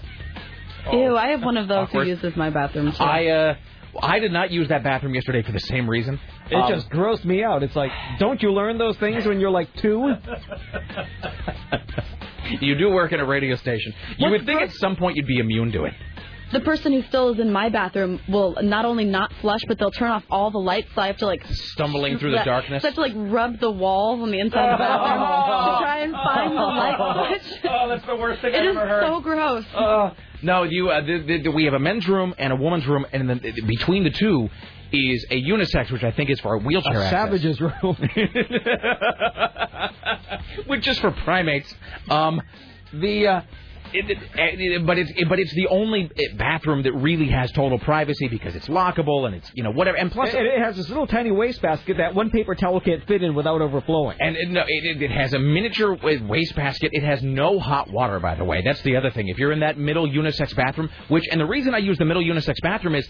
Ew, 0.91 1.15
I 1.17 1.29
have 1.29 1.43
one 1.43 1.57
of 1.57 1.67
those 1.67 1.87
Awkward. 1.87 2.03
who 2.05 2.09
uses 2.11 2.35
my 2.37 2.49
bathroom 2.49 2.91
too. 2.91 3.03
I 3.03 3.27
uh, 3.27 3.55
I 4.01 4.19
did 4.19 4.31
not 4.31 4.51
use 4.51 4.67
that 4.69 4.83
bathroom 4.83 5.13
yesterday 5.13 5.43
for 5.43 5.51
the 5.51 5.59
same 5.59 5.89
reason. 5.89 6.19
It 6.49 6.55
Um, 6.55 6.69
just 6.69 6.89
grossed 6.89 7.25
me 7.25 7.43
out. 7.43 7.63
It's 7.63 7.75
like, 7.75 7.91
don't 8.19 8.41
you 8.41 8.51
learn 8.51 8.77
those 8.77 8.97
things 8.97 9.25
when 9.25 9.39
you're 9.39 9.51
like 9.51 9.73
two? 9.75 10.13
you 12.61 12.75
do 12.75 12.89
work 12.89 13.13
at 13.13 13.19
a 13.19 13.25
radio 13.25 13.55
station. 13.55 13.93
You 14.17 14.29
What's 14.29 14.41
would 14.41 14.45
think 14.45 14.61
at 14.61 14.71
some 14.73 14.95
point 14.95 15.15
you'd 15.17 15.27
be 15.27 15.39
immune 15.39 15.71
to 15.73 15.85
it. 15.85 15.93
the 16.51 16.59
person 16.59 16.91
who 16.93 17.01
still 17.03 17.33
is 17.33 17.39
in 17.39 17.51
my 17.51 17.69
bathroom 17.69 18.19
will 18.27 18.55
not 18.61 18.85
only 18.85 19.05
not 19.05 19.31
flush, 19.41 19.61
but 19.67 19.79
they'll 19.79 19.89
turn 19.91 20.11
off 20.11 20.23
all 20.29 20.51
the 20.51 20.59
lights, 20.59 20.87
so 20.93 21.01
I 21.01 21.07
have 21.07 21.17
to 21.17 21.25
like 21.25 21.43
Stumbling 21.47 22.19
through 22.19 22.31
the 22.31 22.37
Yeah, 22.37 22.43
darkness. 22.45 22.83
So 22.83 22.87
I 22.87 22.91
have 22.91 22.95
to 22.95 23.01
like 23.01 23.13
rub 23.31 23.59
the 23.59 23.71
walls 23.71 24.21
on 24.21 24.29
the 24.31 24.39
inside 24.39 24.69
of 24.69 24.77
the 24.77 24.83
bathroom 24.83 25.19
to 25.19 25.77
try 25.81 25.99
and 26.01 26.13
find 26.13 26.51
the 26.51 26.61
light 26.61 27.41
switch. 27.41 27.61
Oh, 27.71 27.87
that's 27.89 28.05
the 28.05 28.15
worst 28.15 28.41
thing 28.41 28.53
It 28.53 28.59
I've 28.61 28.67
ever 28.75 28.87
heard. 28.87 29.03
so 29.07 29.19
gross. 29.21 29.65
Uh, 29.73 30.11
no, 30.43 30.63
you. 30.63 30.89
Uh, 30.89 31.01
the, 31.01 31.19
the, 31.19 31.41
the, 31.43 31.51
we 31.51 31.65
have 31.65 31.73
a 31.73 31.79
men's 31.79 32.07
room 32.07 32.33
and 32.37 32.53
a 32.53 32.55
woman's 32.55 32.87
room, 32.87 33.05
and 33.11 33.29
then 33.29 33.39
the, 33.41 33.61
between 33.61 34.03
the 34.03 34.11
two 34.11 34.49
is 34.91 35.25
a 35.31 35.41
unisex, 35.41 35.91
which 35.91 36.03
I 36.03 36.11
think 36.11 36.29
is 36.29 36.39
for 36.39 36.53
a 36.55 36.59
wheelchair 36.59 37.01
A 37.01 37.09
savage's 37.09 37.59
room. 37.59 37.73
which 40.67 40.87
is 40.87 40.99
for 40.99 41.11
primates. 41.11 41.73
Um, 42.09 42.41
the 42.93 43.27
uh, 43.27 43.41
it, 43.93 44.09
it, 44.09 44.17
it- 44.59 44.85
but 44.85 44.97
it's 44.97 45.11
it, 45.15 45.29
but 45.29 45.39
it's 45.39 45.53
the 45.55 45.67
only 45.67 46.05
uh, 46.05 46.35
bathroom 46.37 46.83
that 46.83 46.93
really 46.93 47.27
has 47.29 47.51
total 47.51 47.79
privacy 47.79 48.27
because 48.27 48.55
it's 48.55 48.67
lockable 48.67 49.25
and 49.25 49.35
it's 49.35 49.51
you 49.53 49.63
know 49.63 49.71
whatever. 49.71 49.97
And 49.97 50.11
plus, 50.11 50.33
And 50.33 50.45
it 50.45 50.59
has 50.59 50.75
this 50.75 50.89
little 50.89 51.07
tiny 51.07 51.31
wastebasket 51.31 51.97
that 51.97 52.15
one 52.15 52.29
paper 52.29 52.55
towel 52.55 52.79
can't 52.79 53.05
fit 53.07 53.23
in 53.23 53.35
without 53.35 53.61
overflowing. 53.61 54.17
And 54.19 54.35
it, 54.35 54.49
no, 54.49 54.63
it, 54.67 55.11
has 55.11 55.33
a 55.33 55.39
miniature 55.39 55.95
wastebasket. 55.95 56.89
It 56.93 57.03
has 57.03 57.21
no 57.23 57.59
hot 57.59 57.89
water, 57.91 58.19
by 58.19 58.35
the 58.35 58.43
way. 58.43 58.61
That's 58.63 58.81
the 58.83 58.95
other 58.95 59.11
thing. 59.11 59.27
If 59.29 59.37
you're 59.37 59.51
in 59.51 59.59
that 59.61 59.77
middle 59.77 60.07
unisex 60.07 60.55
bathroom, 60.55 60.89
which, 61.07 61.25
and 61.31 61.39
the 61.39 61.45
reason 61.45 61.73
I 61.73 61.79
use 61.79 61.97
the 61.97 62.05
middle 62.05 62.23
unisex 62.23 62.55
bathroom 62.61 62.95
is 62.95 63.07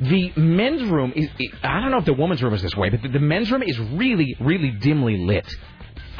the 0.00 0.32
men's 0.36 0.82
room 0.90 1.12
is, 1.14 1.28
I 1.62 1.80
don't 1.80 1.90
know 1.90 1.98
if 1.98 2.04
the 2.04 2.12
woman's 2.12 2.42
room 2.42 2.54
is 2.54 2.62
this 2.62 2.76
way, 2.76 2.88
but 2.90 3.02
the, 3.02 3.08
the 3.08 3.20
men's 3.20 3.50
room 3.50 3.62
is 3.62 3.78
really, 3.78 4.36
really 4.40 4.70
dimly 4.70 5.18
lit. 5.18 5.46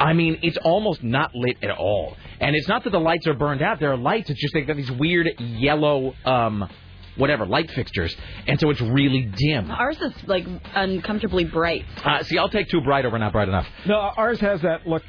I 0.03 0.11
mean, 0.11 0.39
it's 0.41 0.57
almost 0.57 1.01
not 1.01 1.31
lit 1.33 1.57
at 1.63 1.71
all. 1.71 2.17
And 2.41 2.57
it's 2.57 2.67
not 2.67 2.83
that 2.83 2.89
the 2.89 2.99
lights 2.99 3.25
are 3.25 3.33
burned 3.33 3.61
out. 3.61 3.79
There 3.79 3.91
are 3.93 3.97
lights. 3.97 4.29
It's 4.29 4.41
just 4.41 4.53
they've 4.53 4.67
got 4.67 4.75
these 4.75 4.91
weird 4.91 5.29
yellow, 5.39 6.13
um, 6.25 6.69
whatever, 7.15 7.45
light 7.45 7.71
fixtures. 7.71 8.13
And 8.45 8.59
so 8.59 8.69
it's 8.69 8.81
really 8.81 9.31
dim. 9.33 9.71
Ours 9.71 9.95
is 10.01 10.11
like 10.27 10.45
uncomfortably 10.75 11.45
bright. 11.45 11.85
Uh, 12.03 12.21
see, 12.23 12.37
I'll 12.37 12.49
take 12.49 12.67
too 12.67 12.81
bright 12.81 13.05
over 13.05 13.17
not 13.17 13.31
bright 13.31 13.47
enough. 13.47 13.65
No, 13.85 13.95
ours 13.95 14.41
has 14.41 14.61
that 14.63 14.85
look. 14.85 15.03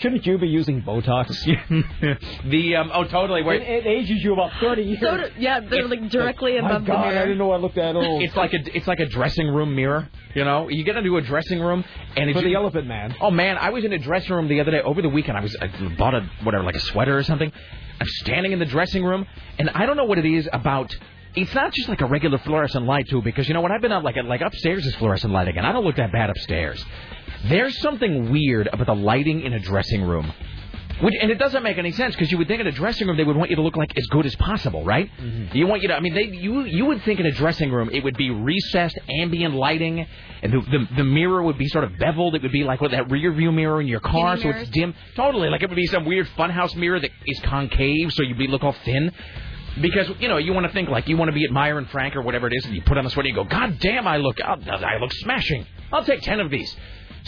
Shouldn't 0.00 0.26
you 0.26 0.38
be 0.38 0.48
using 0.48 0.82
Botox? 0.82 1.28
the 2.50 2.76
um, 2.76 2.90
oh 2.92 3.04
totally 3.04 3.42
It, 3.42 3.62
it 3.62 3.86
ages 3.86 4.22
you 4.22 4.32
about 4.32 4.50
30 4.60 4.82
years. 4.82 5.00
So 5.00 5.16
do, 5.16 5.24
yeah, 5.38 5.60
they're 5.60 5.86
like 5.88 6.08
directly 6.10 6.60
My 6.60 6.68
above 6.68 6.82
the 6.82 6.86
God, 6.92 7.04
I 7.06 7.10
mirror. 7.10 7.22
didn't 7.26 7.38
know 7.38 7.52
I 7.52 7.56
looked 7.58 7.76
that 7.76 7.94
old. 7.96 8.22
it's 8.22 8.34
like 8.36 8.52
a 8.54 8.76
it's 8.76 8.86
like 8.86 9.00
a 9.00 9.06
dressing 9.06 9.48
room 9.48 9.74
mirror 9.74 10.08
you 10.34 10.44
know 10.44 10.68
you 10.68 10.84
get 10.84 10.96
into 10.96 11.16
a 11.16 11.20
dressing 11.20 11.60
room 11.60 11.84
and 12.16 12.30
it's 12.30 12.38
For 12.38 12.44
the 12.44 12.54
Elephant 12.54 12.86
Man. 12.86 13.14
oh 13.20 13.30
man 13.30 13.58
i 13.58 13.70
was 13.70 13.84
in 13.84 13.92
a 13.92 13.98
dressing 13.98 14.32
room 14.34 14.48
the 14.48 14.60
other 14.60 14.70
day 14.70 14.80
over 14.80 15.02
the 15.02 15.08
weekend 15.08 15.36
i 15.36 15.40
was 15.40 15.56
i 15.60 15.66
bought 15.98 16.14
a 16.14 16.20
whatever 16.44 16.62
like 16.64 16.76
a 16.76 16.80
sweater 16.80 17.16
or 17.18 17.22
something 17.24 17.50
i'm 18.00 18.06
standing 18.06 18.52
in 18.52 18.58
the 18.58 18.64
dressing 18.64 19.04
room 19.04 19.26
and 19.58 19.70
i 19.70 19.86
don't 19.86 19.96
know 19.96 20.04
what 20.04 20.18
it 20.18 20.24
is 20.26 20.48
about 20.52 20.96
it's 21.34 21.54
not 21.54 21.72
just 21.72 21.88
like 21.88 22.00
a 22.00 22.06
regular 22.06 22.38
fluorescent 22.38 22.84
light 22.86 23.08
too 23.08 23.22
because 23.22 23.48
you 23.48 23.54
know 23.54 23.60
when 23.60 23.72
i've 23.72 23.80
been 23.80 23.92
up 23.92 24.04
like 24.04 24.16
like 24.24 24.40
upstairs 24.40 24.86
is 24.86 24.94
fluorescent 24.96 25.32
lighting 25.32 25.56
and 25.58 25.66
i 25.66 25.72
don't 25.72 25.84
look 25.84 25.96
that 25.96 26.12
bad 26.12 26.30
upstairs 26.30 26.84
there's 27.48 27.78
something 27.80 28.30
weird 28.30 28.68
about 28.72 28.86
the 28.86 28.94
lighting 28.94 29.42
in 29.42 29.52
a 29.52 29.58
dressing 29.58 30.02
room 30.02 30.32
which, 31.00 31.14
and 31.20 31.30
it 31.30 31.38
doesn't 31.38 31.62
make 31.62 31.78
any 31.78 31.92
sense 31.92 32.14
because 32.14 32.30
you 32.30 32.36
would 32.38 32.48
think 32.48 32.60
in 32.60 32.66
a 32.66 32.72
dressing 32.72 33.06
room 33.06 33.16
they 33.16 33.24
would 33.24 33.36
want 33.36 33.48
you 33.48 33.56
to 33.56 33.62
look 33.62 33.76
like 33.76 33.96
as 33.96 34.06
good 34.06 34.26
as 34.26 34.36
possible, 34.36 34.84
right? 34.84 35.10
Mm-hmm. 35.18 35.56
You 35.56 35.66
want 35.66 35.80
you 35.82 35.88
to. 35.88 35.94
I 35.94 36.00
mean, 36.00 36.14
they 36.14 36.24
you 36.24 36.64
you 36.64 36.84
would 36.86 37.02
think 37.04 37.20
in 37.20 37.26
a 37.26 37.32
dressing 37.32 37.72
room 37.72 37.88
it 37.90 38.04
would 38.04 38.16
be 38.16 38.30
recessed, 38.30 38.98
ambient 39.08 39.54
lighting, 39.54 40.06
and 40.42 40.52
the 40.52 40.60
the, 40.60 40.88
the 40.96 41.04
mirror 41.04 41.42
would 41.42 41.56
be 41.56 41.68
sort 41.68 41.84
of 41.84 41.96
beveled. 41.98 42.34
It 42.34 42.42
would 42.42 42.52
be 42.52 42.64
like 42.64 42.80
with 42.82 42.90
that 42.90 43.10
rear 43.10 43.32
view 43.32 43.50
mirror 43.50 43.80
in 43.80 43.88
your 43.88 44.00
car, 44.00 44.36
Skinny 44.36 44.42
so 44.42 44.48
mirrors. 44.48 44.62
it's 44.68 44.70
dim. 44.72 44.94
Totally, 45.16 45.48
like 45.48 45.62
it 45.62 45.70
would 45.70 45.76
be 45.76 45.86
some 45.86 46.04
weird 46.04 46.28
funhouse 46.36 46.76
mirror 46.76 47.00
that 47.00 47.10
is 47.26 47.40
concave, 47.40 48.12
so 48.12 48.22
you'd 48.22 48.38
be 48.38 48.46
look 48.46 48.62
all 48.62 48.76
thin. 48.84 49.12
Because 49.80 50.10
you 50.18 50.28
know 50.28 50.36
you 50.36 50.52
want 50.52 50.66
to 50.66 50.72
think 50.72 50.90
like 50.90 51.08
you 51.08 51.16
want 51.16 51.30
to 51.30 51.34
be 51.34 51.44
at 51.44 51.50
Meier 51.50 51.78
and 51.78 51.88
Frank 51.88 52.14
or 52.14 52.20
whatever 52.20 52.46
it 52.46 52.52
is, 52.52 52.66
and 52.66 52.74
you 52.74 52.82
put 52.82 52.98
on 52.98 53.04
the 53.04 53.10
sweater, 53.10 53.28
and 53.28 53.36
you 53.36 53.42
go, 53.42 53.48
God 53.48 53.78
damn, 53.78 54.06
I 54.06 54.18
look, 54.18 54.38
I 54.42 54.98
look 55.00 55.12
smashing. 55.12 55.66
I'll 55.92 56.04
take 56.04 56.20
ten 56.20 56.40
of 56.40 56.50
these. 56.50 56.76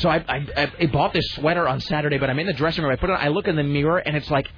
So 0.02 0.08
I, 0.08 0.24
I 0.28 0.72
I 0.80 0.86
bought 0.86 1.12
this 1.12 1.26
sweater 1.34 1.68
on 1.68 1.80
Saturday, 1.80 2.18
but 2.18 2.28
I'm 2.28 2.38
in 2.40 2.46
the 2.46 2.52
dressing 2.52 2.82
room. 2.82 2.92
I 2.92 2.96
put 2.96 3.08
it 3.08 3.12
on. 3.12 3.20
I 3.20 3.28
look 3.28 3.46
in 3.46 3.54
the 3.54 3.62
mirror, 3.62 3.98
and 3.98 4.16
it's 4.16 4.30
like 4.30 4.48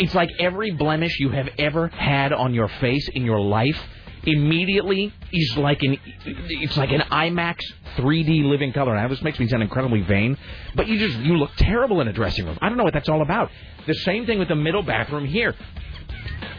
it's 0.00 0.14
like 0.14 0.30
every 0.38 0.70
blemish 0.70 1.20
you 1.20 1.28
have 1.28 1.48
ever 1.58 1.88
had 1.88 2.32
on 2.32 2.54
your 2.54 2.68
face 2.68 3.08
in 3.08 3.24
your 3.24 3.40
life 3.40 3.78
immediately 4.24 5.12
is 5.32 5.56
like 5.56 5.82
an 5.82 5.98
it's 6.24 6.76
like 6.76 6.90
an 6.90 7.00
IMAX 7.00 7.58
3D 7.96 8.44
living 8.44 8.72
color. 8.72 8.94
Now 8.94 9.08
this 9.08 9.20
makes 9.22 9.38
me 9.38 9.46
sound 9.46 9.62
incredibly 9.62 10.00
vain, 10.00 10.38
but 10.74 10.86
you 10.86 10.98
just 10.98 11.18
you 11.18 11.36
look 11.36 11.50
terrible 11.56 12.00
in 12.00 12.08
a 12.08 12.12
dressing 12.12 12.46
room. 12.46 12.58
I 12.62 12.68
don't 12.68 12.78
know 12.78 12.84
what 12.84 12.94
that's 12.94 13.08
all 13.08 13.20
about. 13.20 13.50
The 13.86 13.94
same 13.94 14.24
thing 14.24 14.38
with 14.38 14.48
the 14.48 14.56
middle 14.56 14.82
bathroom 14.82 15.26
here. 15.26 15.54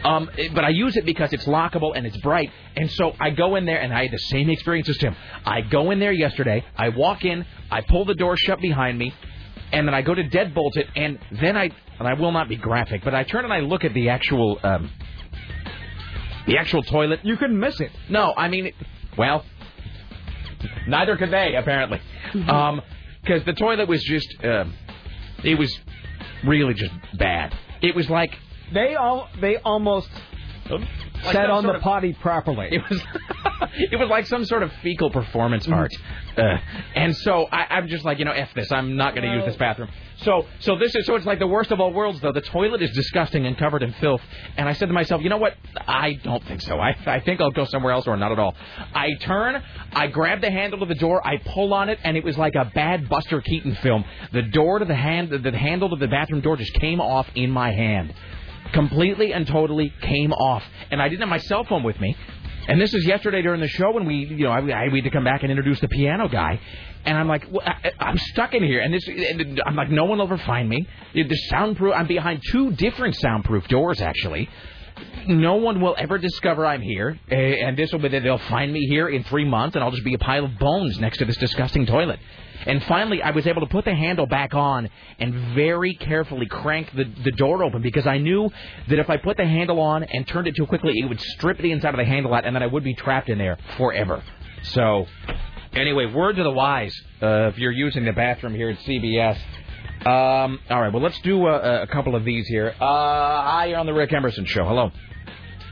Um, 0.04 0.30
it- 0.36 0.54
but 0.54 0.64
I 0.64 0.70
use 0.70 0.96
it 0.96 1.04
because 1.04 1.32
it's 1.32 1.46
lockable 1.46 1.92
and 1.96 2.06
it's 2.06 2.16
bright. 2.18 2.50
And 2.76 2.90
so 2.90 3.14
I 3.20 3.30
go 3.30 3.56
in 3.56 3.64
there, 3.64 3.80
and 3.80 3.92
I 3.92 4.02
had 4.02 4.12
the 4.12 4.18
same 4.18 4.50
experience 4.50 4.88
as 4.88 4.96
Tim. 4.98 5.14
I 5.44 5.60
go 5.62 5.90
in 5.90 5.98
there 5.98 6.12
yesterday. 6.12 6.64
I 6.76 6.90
walk 6.90 7.24
in. 7.24 7.44
I 7.70 7.80
pull 7.82 8.04
the 8.04 8.14
door 8.14 8.36
shut 8.36 8.60
behind 8.60 8.98
me, 8.98 9.12
and 9.72 9.86
then 9.86 9.94
I 9.94 10.02
go 10.02 10.14
to 10.14 10.22
deadbolt 10.24 10.76
it. 10.76 10.88
And 10.96 11.18
then 11.30 11.56
I, 11.56 11.70
and 11.98 12.08
I 12.08 12.14
will 12.14 12.32
not 12.32 12.48
be 12.48 12.56
graphic, 12.56 13.02
but 13.04 13.14
I 13.14 13.24
turn 13.24 13.44
and 13.44 13.52
I 13.52 13.60
look 13.60 13.84
at 13.84 13.94
the 13.94 14.08
actual, 14.10 14.58
um, 14.62 14.90
the 16.46 16.58
actual 16.58 16.82
toilet. 16.82 17.20
You 17.22 17.36
couldn't 17.36 17.58
miss 17.58 17.80
it. 17.80 17.90
No, 18.08 18.34
I 18.36 18.48
mean, 18.48 18.66
it, 18.66 18.74
well, 19.16 19.44
neither 20.86 21.16
could 21.16 21.30
they 21.30 21.54
apparently, 21.56 22.00
um, 22.48 22.82
because 23.22 23.44
the 23.44 23.52
toilet 23.54 23.88
was 23.88 24.02
just, 24.02 24.28
um, 24.44 24.74
it 25.42 25.58
was 25.58 25.78
really 26.44 26.74
just 26.74 26.92
bad. 27.16 27.54
It 27.80 27.94
was 27.94 28.08
like 28.10 28.36
They 28.72 28.94
all 28.94 29.28
they 29.40 29.56
almost 29.58 30.08
like 30.70 31.32
sat 31.32 31.50
on 31.50 31.64
the 31.64 31.74
of- 31.74 31.82
potty 31.82 32.12
properly. 32.14 32.68
It 32.70 32.82
was 32.88 33.02
it 33.92 33.96
was 33.98 34.08
like 34.08 34.26
some 34.26 34.44
sort 34.44 34.62
of 34.62 34.72
fecal 34.82 35.10
performance 35.10 35.68
art, 35.68 35.92
uh, 36.36 36.56
and 36.94 37.16
so 37.16 37.46
I, 37.50 37.66
I'm 37.76 37.88
just 37.88 38.04
like 38.04 38.18
you 38.18 38.24
know 38.24 38.32
f 38.32 38.52
this. 38.54 38.70
I'm 38.72 38.96
not 38.96 39.14
going 39.14 39.28
to 39.28 39.34
use 39.34 39.44
this 39.44 39.56
bathroom. 39.56 39.88
So 40.18 40.46
so 40.60 40.76
this 40.76 40.94
is 40.94 41.06
so 41.06 41.16
it's 41.16 41.26
like 41.26 41.38
the 41.38 41.46
worst 41.46 41.70
of 41.70 41.80
all 41.80 41.92
worlds 41.92 42.20
though. 42.20 42.32
The 42.32 42.40
toilet 42.40 42.82
is 42.82 42.90
disgusting 42.92 43.46
and 43.46 43.56
covered 43.58 43.82
in 43.82 43.92
filth, 43.94 44.22
and 44.56 44.68
I 44.68 44.72
said 44.72 44.86
to 44.86 44.94
myself, 44.94 45.22
you 45.22 45.28
know 45.28 45.36
what? 45.38 45.54
I 45.76 46.14
don't 46.22 46.42
think 46.44 46.62
so. 46.62 46.78
I 46.78 46.96
I 47.06 47.20
think 47.20 47.40
I'll 47.40 47.50
go 47.50 47.64
somewhere 47.64 47.92
else 47.92 48.06
or 48.06 48.16
not 48.16 48.32
at 48.32 48.38
all. 48.38 48.54
I 48.94 49.14
turn, 49.20 49.62
I 49.92 50.06
grab 50.06 50.40
the 50.40 50.50
handle 50.50 50.82
of 50.82 50.88
the 50.88 50.94
door, 50.94 51.26
I 51.26 51.38
pull 51.38 51.74
on 51.74 51.88
it, 51.88 51.98
and 52.04 52.16
it 52.16 52.24
was 52.24 52.38
like 52.38 52.54
a 52.54 52.70
bad 52.74 53.08
Buster 53.08 53.40
Keaton 53.40 53.74
film. 53.76 54.04
The 54.32 54.42
door 54.42 54.78
to 54.78 54.84
the 54.84 54.94
hand 54.94 55.30
the 55.30 55.52
handle 55.52 55.90
to 55.90 55.96
the 55.96 56.08
bathroom 56.08 56.40
door 56.40 56.56
just 56.56 56.74
came 56.74 57.00
off 57.00 57.26
in 57.34 57.50
my 57.50 57.72
hand 57.72 58.14
completely 58.74 59.32
and 59.32 59.46
totally 59.46 59.92
came 60.02 60.32
off. 60.32 60.62
And 60.90 61.00
I 61.00 61.08
didn't 61.08 61.20
have 61.20 61.30
my 61.30 61.38
cell 61.38 61.64
phone 61.64 61.82
with 61.82 61.98
me. 62.00 62.14
And 62.66 62.80
this 62.80 62.94
is 62.94 63.06
yesterday 63.06 63.42
during 63.42 63.60
the 63.60 63.68
show 63.68 63.92
when 63.92 64.06
we, 64.06 64.16
you 64.16 64.44
know, 64.44 64.50
I, 64.50 64.58
I 64.58 64.88
we 64.88 65.00
had 65.00 65.04
to 65.04 65.10
come 65.10 65.24
back 65.24 65.42
and 65.42 65.50
introduce 65.50 65.80
the 65.80 65.88
piano 65.88 66.28
guy. 66.28 66.58
And 67.04 67.18
I'm 67.18 67.28
like, 67.28 67.46
well, 67.50 67.62
I, 67.66 67.92
I'm 68.00 68.16
stuck 68.16 68.54
in 68.54 68.62
here, 68.62 68.80
and 68.80 68.94
this, 68.94 69.06
and 69.06 69.60
I'm 69.66 69.76
like, 69.76 69.90
no 69.90 70.06
one 70.06 70.18
will 70.18 70.24
ever 70.24 70.38
find 70.38 70.66
me. 70.68 70.88
The 71.12 71.36
soundproof, 71.50 71.92
I'm 71.94 72.06
behind 72.06 72.42
two 72.50 72.72
different 72.72 73.16
soundproof 73.16 73.68
doors 73.68 74.00
actually. 74.00 74.48
No 75.26 75.56
one 75.56 75.80
will 75.80 75.94
ever 75.98 76.18
discover 76.18 76.66
I'm 76.66 76.82
here, 76.82 77.18
eh, 77.30 77.56
and 77.64 77.76
this 77.76 77.92
will 77.92 77.98
be 77.98 78.08
that 78.08 78.22
they'll 78.22 78.38
find 78.38 78.72
me 78.72 78.86
here 78.86 79.08
in 79.08 79.24
three 79.24 79.44
months, 79.44 79.74
and 79.74 79.84
I'll 79.84 79.90
just 79.90 80.04
be 80.04 80.14
a 80.14 80.18
pile 80.18 80.44
of 80.44 80.58
bones 80.58 80.98
next 80.98 81.18
to 81.18 81.24
this 81.24 81.36
disgusting 81.36 81.86
toilet. 81.86 82.18
And 82.66 82.82
finally, 82.84 83.22
I 83.22 83.30
was 83.30 83.46
able 83.46 83.60
to 83.60 83.66
put 83.66 83.84
the 83.84 83.94
handle 83.94 84.26
back 84.26 84.54
on 84.54 84.88
and 85.18 85.34
very 85.54 85.94
carefully 85.94 86.46
crank 86.46 86.90
the, 86.94 87.04
the 87.22 87.32
door 87.32 87.62
open 87.62 87.82
because 87.82 88.06
I 88.06 88.18
knew 88.18 88.50
that 88.88 88.98
if 88.98 89.10
I 89.10 89.16
put 89.18 89.36
the 89.36 89.44
handle 89.44 89.80
on 89.80 90.02
and 90.02 90.26
turned 90.26 90.46
it 90.46 90.56
too 90.56 90.66
quickly, 90.66 90.92
it 90.96 91.08
would 91.08 91.20
strip 91.20 91.58
the 91.58 91.72
inside 91.72 91.90
of 91.94 91.98
the 91.98 92.04
handle 92.04 92.32
out, 92.32 92.44
and 92.44 92.54
then 92.54 92.62
I 92.62 92.66
would 92.66 92.84
be 92.84 92.94
trapped 92.94 93.28
in 93.28 93.38
there 93.38 93.58
forever. 93.76 94.22
So, 94.62 95.06
anyway, 95.72 96.06
word 96.06 96.36
to 96.36 96.42
the 96.42 96.50
wise 96.50 96.94
uh, 97.22 97.48
if 97.48 97.58
you're 97.58 97.72
using 97.72 98.04
the 98.04 98.12
bathroom 98.12 98.54
here 98.54 98.70
at 98.70 98.78
CBS. 98.78 99.38
Um, 100.06 100.60
all 100.68 100.82
right, 100.82 100.92
well, 100.92 101.02
let's 101.02 101.18
do 101.20 101.46
a, 101.46 101.82
a 101.82 101.86
couple 101.86 102.14
of 102.14 102.24
these 102.24 102.46
here. 102.46 102.74
Uh, 102.78 102.84
hi, 102.84 103.66
you're 103.66 103.78
on 103.78 103.86
the 103.86 103.94
Rick 103.94 104.12
Emerson 104.12 104.44
Show. 104.44 104.64
Hello. 104.64 104.90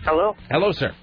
Hello? 0.05 0.35
Hello, 0.51 0.73
sir. 0.73 0.95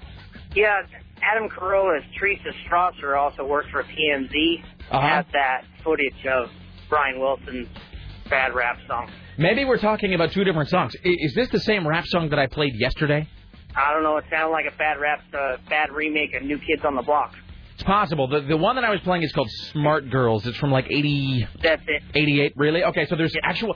Yeah, 0.54 0.82
Adam 1.22 1.48
Carolla's 1.48 2.02
Teresa 2.18 2.50
Strasser 2.66 3.16
also 3.18 3.46
works 3.46 3.68
for 3.70 3.82
TMZ. 3.82 4.62
Uh-huh. 4.90 5.00
Has 5.00 5.24
that 5.32 5.62
footage 5.82 6.26
of 6.26 6.48
Brian 6.88 7.18
Wilson's 7.20 7.68
bad 8.28 8.54
rap 8.54 8.76
song. 8.86 9.10
Maybe 9.38 9.64
we're 9.64 9.78
talking 9.78 10.14
about 10.14 10.32
two 10.32 10.44
different 10.44 10.68
songs. 10.68 10.94
Is 11.02 11.34
this 11.34 11.48
the 11.50 11.60
same 11.60 11.86
rap 11.86 12.04
song 12.06 12.30
that 12.30 12.38
I 12.38 12.46
played 12.46 12.74
yesterday? 12.74 13.28
I 13.74 13.92
don't 13.94 14.02
know. 14.02 14.16
It 14.18 14.24
sounded 14.30 14.50
like 14.52 14.66
a 14.66 14.76
bad 14.76 15.00
rap, 15.00 15.20
uh, 15.32 15.56
bad 15.68 15.92
remake 15.92 16.34
of 16.34 16.42
New 16.42 16.58
Kids 16.58 16.84
on 16.84 16.94
the 16.96 17.02
Block. 17.02 17.34
It's 17.74 17.84
possible. 17.84 18.26
The 18.28 18.40
the 18.42 18.56
one 18.56 18.74
that 18.76 18.84
I 18.84 18.90
was 18.90 19.00
playing 19.00 19.22
is 19.22 19.32
called 19.32 19.48
Smart 19.72 20.10
Girls. 20.10 20.44
It's 20.46 20.58
from 20.58 20.70
like 20.70 20.86
80, 20.90 21.48
That's 21.62 21.82
it. 21.86 22.02
88, 22.14 22.52
really? 22.56 22.84
Okay, 22.84 23.06
so 23.06 23.16
there's 23.16 23.34
actual. 23.42 23.74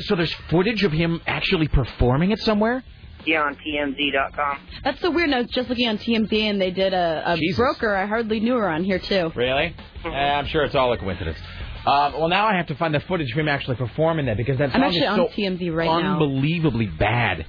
So 0.00 0.16
there's 0.16 0.32
footage 0.50 0.82
of 0.82 0.90
him 0.90 1.20
actually 1.26 1.68
performing 1.68 2.32
it 2.32 2.40
somewhere? 2.40 2.82
Yeah, 3.26 3.42
on 3.42 3.56
TMZ.com. 3.56 4.58
That's 4.84 5.00
so 5.00 5.10
weird. 5.10 5.30
I 5.32 5.40
was 5.42 5.50
just 5.50 5.68
looking 5.68 5.88
on 5.88 5.98
TMZ 5.98 6.32
and 6.32 6.60
they 6.60 6.70
did 6.70 6.94
a, 6.94 7.22
a 7.26 7.36
Jesus. 7.36 7.56
broker. 7.58 7.94
I 7.94 8.06
hardly 8.06 8.40
knew 8.40 8.54
her 8.54 8.68
on 8.68 8.84
here 8.84 8.98
too. 9.00 9.32
Really? 9.34 9.74
Eh, 10.04 10.08
I'm 10.08 10.46
sure 10.46 10.62
it's 10.64 10.74
all 10.76 10.92
a 10.92 10.98
coincidence. 10.98 11.36
Uh, 11.84 12.12
well, 12.16 12.28
now 12.28 12.46
I 12.46 12.56
have 12.56 12.66
to 12.68 12.74
find 12.76 12.94
the 12.94 13.00
footage 13.00 13.30
of 13.32 13.38
him 13.38 13.48
actually 13.48 13.76
performing 13.76 14.26
that 14.26 14.36
because 14.36 14.58
that 14.58 14.66
I'm 14.74 14.80
song 14.80 14.82
actually 14.84 15.00
is 15.00 15.08
on 15.08 15.16
so 15.18 15.28
TMZ 15.36 15.74
right 15.74 15.86
now. 16.02 16.12
unbelievably 16.14 16.86
bad. 16.86 17.46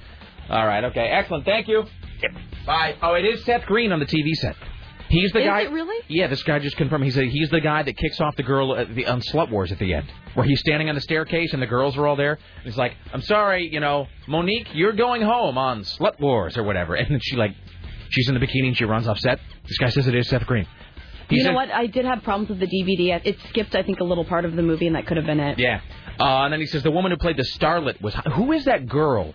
All 0.50 0.66
right, 0.66 0.84
okay, 0.84 1.08
excellent. 1.12 1.44
Thank 1.44 1.68
you. 1.68 1.84
Yep. 2.22 2.30
Bye. 2.66 2.94
Oh, 3.02 3.14
it 3.14 3.24
is 3.24 3.44
Seth 3.44 3.62
Green 3.66 3.92
on 3.92 4.00
the 4.00 4.06
TV 4.06 4.32
set. 4.34 4.56
He's 5.08 5.32
the 5.32 5.40
Is 5.40 5.44
guy. 5.46 5.60
it 5.62 5.70
really? 5.70 6.04
Yeah, 6.08 6.26
this 6.26 6.42
guy 6.42 6.58
just 6.58 6.76
confirmed. 6.76 7.04
He 7.04 7.10
said 7.10 7.24
he's 7.24 7.48
the 7.50 7.60
guy 7.60 7.82
that 7.82 7.96
kicks 7.96 8.20
off 8.20 8.36
the 8.36 8.42
girl 8.42 8.76
at 8.76 8.94
the, 8.94 9.06
on 9.06 9.20
Slut 9.22 9.50
Wars 9.50 9.72
at 9.72 9.78
the 9.78 9.94
end, 9.94 10.06
where 10.34 10.44
he's 10.46 10.60
standing 10.60 10.88
on 10.90 10.94
the 10.94 11.00
staircase 11.00 11.52
and 11.54 11.62
the 11.62 11.66
girls 11.66 11.96
are 11.96 12.06
all 12.06 12.16
there. 12.16 12.32
And 12.34 12.64
he's 12.64 12.76
like, 12.76 12.92
"I'm 13.12 13.22
sorry, 13.22 13.68
you 13.72 13.80
know, 13.80 14.06
Monique, 14.26 14.68
you're 14.74 14.92
going 14.92 15.22
home 15.22 15.56
on 15.56 15.80
Slut 15.82 16.20
Wars 16.20 16.56
or 16.58 16.62
whatever." 16.62 16.94
And 16.98 17.10
then 17.10 17.20
she 17.22 17.36
like, 17.36 17.54
she's 18.10 18.28
in 18.28 18.34
the 18.34 18.40
bikini 18.40 18.68
and 18.68 18.76
she 18.76 18.84
runs 18.84 19.08
off 19.08 19.18
set. 19.18 19.40
This 19.66 19.78
guy 19.78 19.88
says 19.88 20.06
it 20.06 20.14
is 20.14 20.28
Seth 20.28 20.44
Green. 20.46 20.66
He 21.30 21.36
you 21.36 21.44
know 21.44 21.52
what? 21.52 21.70
I 21.70 21.86
did 21.86 22.04
have 22.06 22.22
problems 22.22 22.48
with 22.48 22.58
the 22.60 22.66
DVD. 22.66 23.20
It 23.24 23.36
skipped, 23.50 23.74
I 23.74 23.82
think, 23.82 24.00
a 24.00 24.04
little 24.04 24.24
part 24.24 24.44
of 24.46 24.56
the 24.56 24.62
movie, 24.62 24.86
and 24.86 24.96
that 24.96 25.06
could 25.06 25.18
have 25.18 25.26
been 25.26 25.40
it. 25.40 25.58
Yeah. 25.58 25.80
Uh, 26.18 26.44
and 26.44 26.52
then 26.52 26.60
he 26.60 26.66
says 26.66 26.82
the 26.82 26.90
woman 26.90 27.12
who 27.12 27.18
played 27.18 27.36
the 27.36 27.44
starlet 27.58 28.00
was 28.00 28.14
who 28.34 28.52
is 28.52 28.64
that 28.64 28.88
girl? 28.88 29.34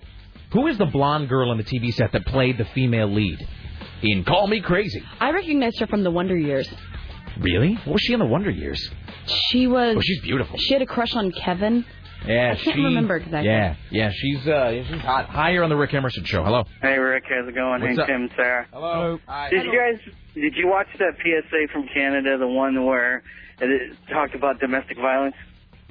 Who 0.53 0.67
is 0.67 0.77
the 0.77 0.86
blonde 0.86 1.29
girl 1.29 1.49
on 1.51 1.57
the 1.57 1.63
TV 1.63 1.91
set 1.93 2.12
that 2.12 2.25
played 2.27 2.57
the 2.57 2.65
female 2.65 3.07
lead 3.12 3.47
in 4.03 4.23
Call 4.23 4.47
Me 4.47 4.61
Crazy? 4.61 5.01
I 5.19 5.31
recognized 5.31 5.79
her 5.79 5.87
from 5.87 6.03
the 6.03 6.11
Wonder 6.11 6.37
Years. 6.37 6.69
Really? 7.39 7.73
What 7.85 7.93
was 7.93 8.01
she 8.01 8.13
in 8.13 8.19
the 8.19 8.25
Wonder 8.25 8.51
Years? 8.51 8.89
She 9.49 9.67
was. 9.67 9.95
Oh, 9.97 10.01
she's 10.01 10.21
beautiful. 10.21 10.57
She 10.59 10.73
had 10.73 10.81
a 10.81 10.85
crush 10.85 11.15
on 11.15 11.31
Kevin. 11.31 11.85
Yeah, 12.25 12.53
I 12.53 12.63
can't 12.63 12.77
she- 12.77 12.83
remember 12.83 13.17
exactly. 13.17 13.49
Yeah, 13.49 13.75
yeah, 13.89 14.11
she's 14.13 14.47
uh, 14.47 14.71
she's 14.87 15.01
hot. 15.01 15.27
Higher 15.27 15.63
on 15.63 15.69
the 15.69 15.75
Rick 15.75 15.93
Emerson 15.93 16.23
show. 16.23 16.43
Hello. 16.43 16.63
Hey, 16.81 16.97
Rick, 16.97 17.23
how's 17.27 17.47
it 17.47 17.55
going? 17.55 17.81
What's 17.81 17.95
hey, 17.95 18.01
up? 18.01 18.07
Tim, 18.07 18.29
Sarah. 18.35 18.67
Hello. 18.71 19.19
Hi. 19.27 19.49
Did 19.49 19.65
you 19.65 19.77
guys 19.77 20.13
did 20.33 20.55
you 20.55 20.67
watch 20.67 20.87
that 20.99 21.15
PSA 21.17 21.73
from 21.73 21.87
Canada, 21.93 22.37
the 22.37 22.47
one 22.47 22.85
where 22.85 23.23
it 23.59 23.97
talked 24.09 24.35
about 24.35 24.59
domestic 24.59 24.97
violence? 24.97 25.35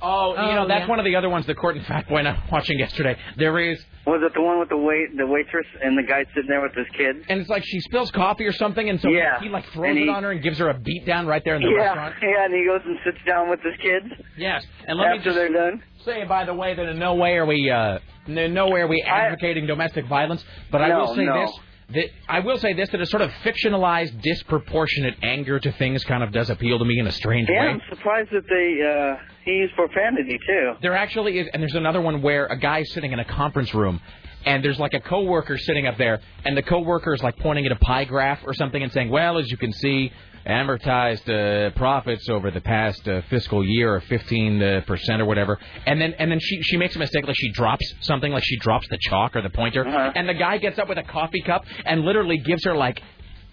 Oh, 0.05 0.31
you 0.33 0.55
know 0.55 0.65
Oh, 0.65 0.69
that's 0.69 0.81
yeah. 0.83 0.88
one 0.88 0.99
of 0.99 1.05
the 1.05 1.15
other 1.17 1.29
ones. 1.31 1.47
The 1.47 1.55
Court 1.55 1.77
and 1.77 1.87
Fat 1.87 2.09
Boy 2.09 2.17
and 2.19 2.29
I 2.29 2.33
were 2.33 2.38
watching 2.51 2.79
yesterday. 2.79 3.17
There 3.37 3.59
is, 3.61 3.79
Was 4.07 4.21
it 4.25 4.35
the 4.35 4.43
one 4.43 4.59
with 4.59 4.69
the 4.69 4.77
wait 4.77 5.17
the 5.17 5.27
waitress 5.27 5.67
and 5.83 5.97
the 5.97 6.03
guy 6.03 6.25
sitting 6.35 6.49
there 6.49 6.61
with 6.61 6.75
his 6.75 6.87
kid? 6.97 7.25
and 7.29 7.41
it's 7.41 7.49
like 7.49 7.62
she 7.65 7.79
spills 7.81 8.11
coffee 8.11 8.45
or 8.45 8.53
something, 8.53 8.88
and 8.91 9.01
so 9.01 9.09
Yeah. 9.09 9.38
he 9.41 9.49
like 9.49 9.65
throws 9.67 9.91
And 9.91 9.99
it 9.99 10.09
on 10.09 10.25
her 10.25 10.33
and 10.33 10.43
gives 10.43 10.59
her 10.59 10.69
a 10.71 10.75
beat 10.79 11.07
down 11.07 11.27
right 11.27 11.43
there 11.45 11.55
in 11.55 11.62
the 11.62 11.69
yeah, 11.71 11.95
restaurant. 11.95 12.15
yeah, 12.21 12.45
and 12.45 12.55
he 12.55 12.65
goes 12.67 12.81
and 12.85 12.99
sits 13.05 13.25
down 13.27 13.49
with 13.49 13.61
his 13.62 13.77
kids 13.81 14.07
Yes, 14.37 14.67
and 14.88 14.99
let 14.99 15.11
me 15.12 15.19
after 15.19 15.25
just 15.31 15.37
they're 15.37 15.53
done. 15.53 15.83
say, 16.05 16.25
by 16.25 16.45
the 16.45 16.55
way, 16.55 16.75
that 16.75 16.87
in 16.88 16.99
no 16.99 17.15
way 17.15 17.37
are 17.37 17.47
we, 17.47 17.71
uh, 17.71 17.99
in 18.27 18.53
no 18.55 18.69
way 18.71 18.81
are 18.81 18.88
we 18.88 19.03
I- 19.03 19.27
advocating 19.27 19.67
domestic 19.67 20.07
violence. 20.07 20.45
But 20.73 20.83
I 20.83 20.88
No, 20.88 20.99
will 21.01 21.15
say 21.15 21.25
no. 21.25 21.41
this: 21.43 21.51
that 21.95 22.07
I 22.29 22.41
will 22.41 22.59
say 22.59 22.73
this 22.73 22.89
that 22.91 23.01
a 23.01 23.07
sort 23.07 23.23
of 23.23 23.31
fictionalized, 23.45 24.21
disproportionate 24.23 25.15
anger 25.23 25.59
to 25.59 25.73
things 25.73 26.05
kind 26.05 26.23
of 26.23 26.33
does 26.33 26.51
appeal 26.51 26.79
to 26.79 26.85
me 26.85 26.99
in 26.99 27.07
a 27.07 27.13
strange 27.13 27.49
Yeah, 27.49 27.61
way. 27.61 27.69
I'm 27.69 27.81
surprised 27.91 28.31
that 28.33 28.45
they 28.49 28.83
uh 28.85 29.17
he 29.45 29.53
used 29.53 29.75
profanity 29.75 30.39
too. 30.47 30.73
There 30.83 30.95
actually 30.95 31.39
is, 31.39 31.49
and 31.53 31.63
there's 31.63 31.75
another 31.75 32.01
one 32.01 32.23
where 32.23 32.47
a 32.47 32.57
guy's 32.57 32.91
sitting 32.93 33.13
in 33.13 33.19
a 33.19 33.25
conference 33.25 33.75
room, 33.75 34.01
and 34.45 34.65
there's 34.65 34.79
like 34.79 34.95
a 34.95 35.01
coworker 35.01 35.59
sitting 35.59 35.87
up 35.87 35.97
there, 35.99 36.21
and 36.45 36.57
the 36.57 36.63
coworker 36.63 37.15
is 37.15 37.23
like 37.23 37.37
pointing 37.39 37.67
at 37.67 37.73
a 37.73 37.77
pie 37.77 38.05
graph 38.05 38.41
or 38.45 38.55
something 38.55 38.83
and 38.83 38.93
saying, 38.93 39.11
"Well, 39.11 39.39
as 39.39 39.51
you 39.51 39.57
can 39.57 39.73
see, 39.73 40.13
amortized 40.47 41.29
uh, 41.29 41.71
profits 41.71 42.29
over 42.29 42.51
the 42.51 42.61
past 42.61 43.07
uh, 43.09 43.23
fiscal 43.31 43.65
year 43.65 43.95
are 43.97 44.01
15 44.01 44.63
uh, 44.63 44.81
percent 44.87 45.23
or 45.23 45.25
whatever," 45.25 45.59
and 45.87 46.01
then 46.01 46.15
and 46.19 46.31
then 46.31 46.39
she 46.41 46.61
she 46.63 46.77
makes 46.77 46.97
a 46.97 46.99
mistake, 46.99 47.27
like 47.27 47.37
she 47.39 47.51
drops 47.53 47.85
something, 48.01 48.33
like 48.33 48.45
she 48.45 48.57
drops 48.59 48.87
the 48.89 48.99
chalk 49.01 49.37
or 49.37 49.43
the 49.43 49.51
pointer, 49.51 49.87
Uh-huh. 49.87 50.13
and 50.15 50.29
the 50.29 50.35
guy 50.35 50.59
gets 50.59 50.79
up 50.79 50.89
with 50.89 50.99
a 50.99 51.03
coffee 51.05 51.43
cup 51.43 51.65
and 51.85 52.03
literally 52.03 52.39
gives 52.39 52.65
her 52.65 52.75
like 52.75 53.03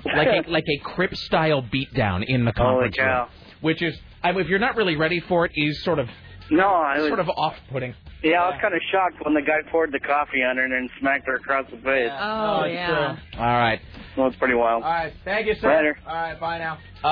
like 0.06 0.28
a, 0.28 0.44
like 0.50 0.66
a 0.68 0.78
Crip 0.84 1.16
style 1.16 1.62
beatdown 1.62 2.24
in 2.28 2.46
the 2.46 2.54
conference 2.54 2.98
room, 2.98 3.28
which 3.62 3.82
is. 3.82 3.98
I 4.22 4.34
mean, 4.34 4.42
if 4.42 4.48
you're 4.50 4.60
not 4.60 4.76
really 4.76 4.98
ready 4.98 5.22
for 5.22 5.46
it, 5.46 5.54
is 5.56 5.82
sort 5.84 5.98
of 5.98 6.10
No, 6.52 6.68
I 6.68 7.00
was 7.00 7.08
sort 7.08 7.20
of 7.22 7.30
off-putting. 7.30 7.94
Yeah, 8.24 8.44
I 8.44 8.50
was 8.50 8.60
kind 8.62 8.74
of 8.74 8.82
shocked 8.92 9.24
when 9.24 9.34
the 9.34 9.42
guy 9.42 9.62
poured 9.72 9.92
the 9.92 10.00
coffee 10.00 10.44
on 10.44 10.58
her 10.58 10.64
and 10.64 10.74
then 10.74 10.90
smacked 11.00 11.26
her 11.28 11.36
across 11.36 11.66
the 11.70 11.78
face. 11.78 12.12
Oh, 12.12 12.66
yeah. 12.66 13.18
All 13.38 13.46
right. 13.46 13.80
Well, 14.18 14.28
it's 14.28 14.38
pretty 14.38 14.56
wild. 14.56 14.84
All 14.84 14.90
right. 14.90 15.14
Thank 15.24 15.48
you, 15.48 15.56
sir. 15.62 15.74
Later. 15.76 15.98
All 16.06 16.14
right. 16.14 16.40
Bye 16.40 16.58
now. 16.58 16.78
Uh, 17.04 17.08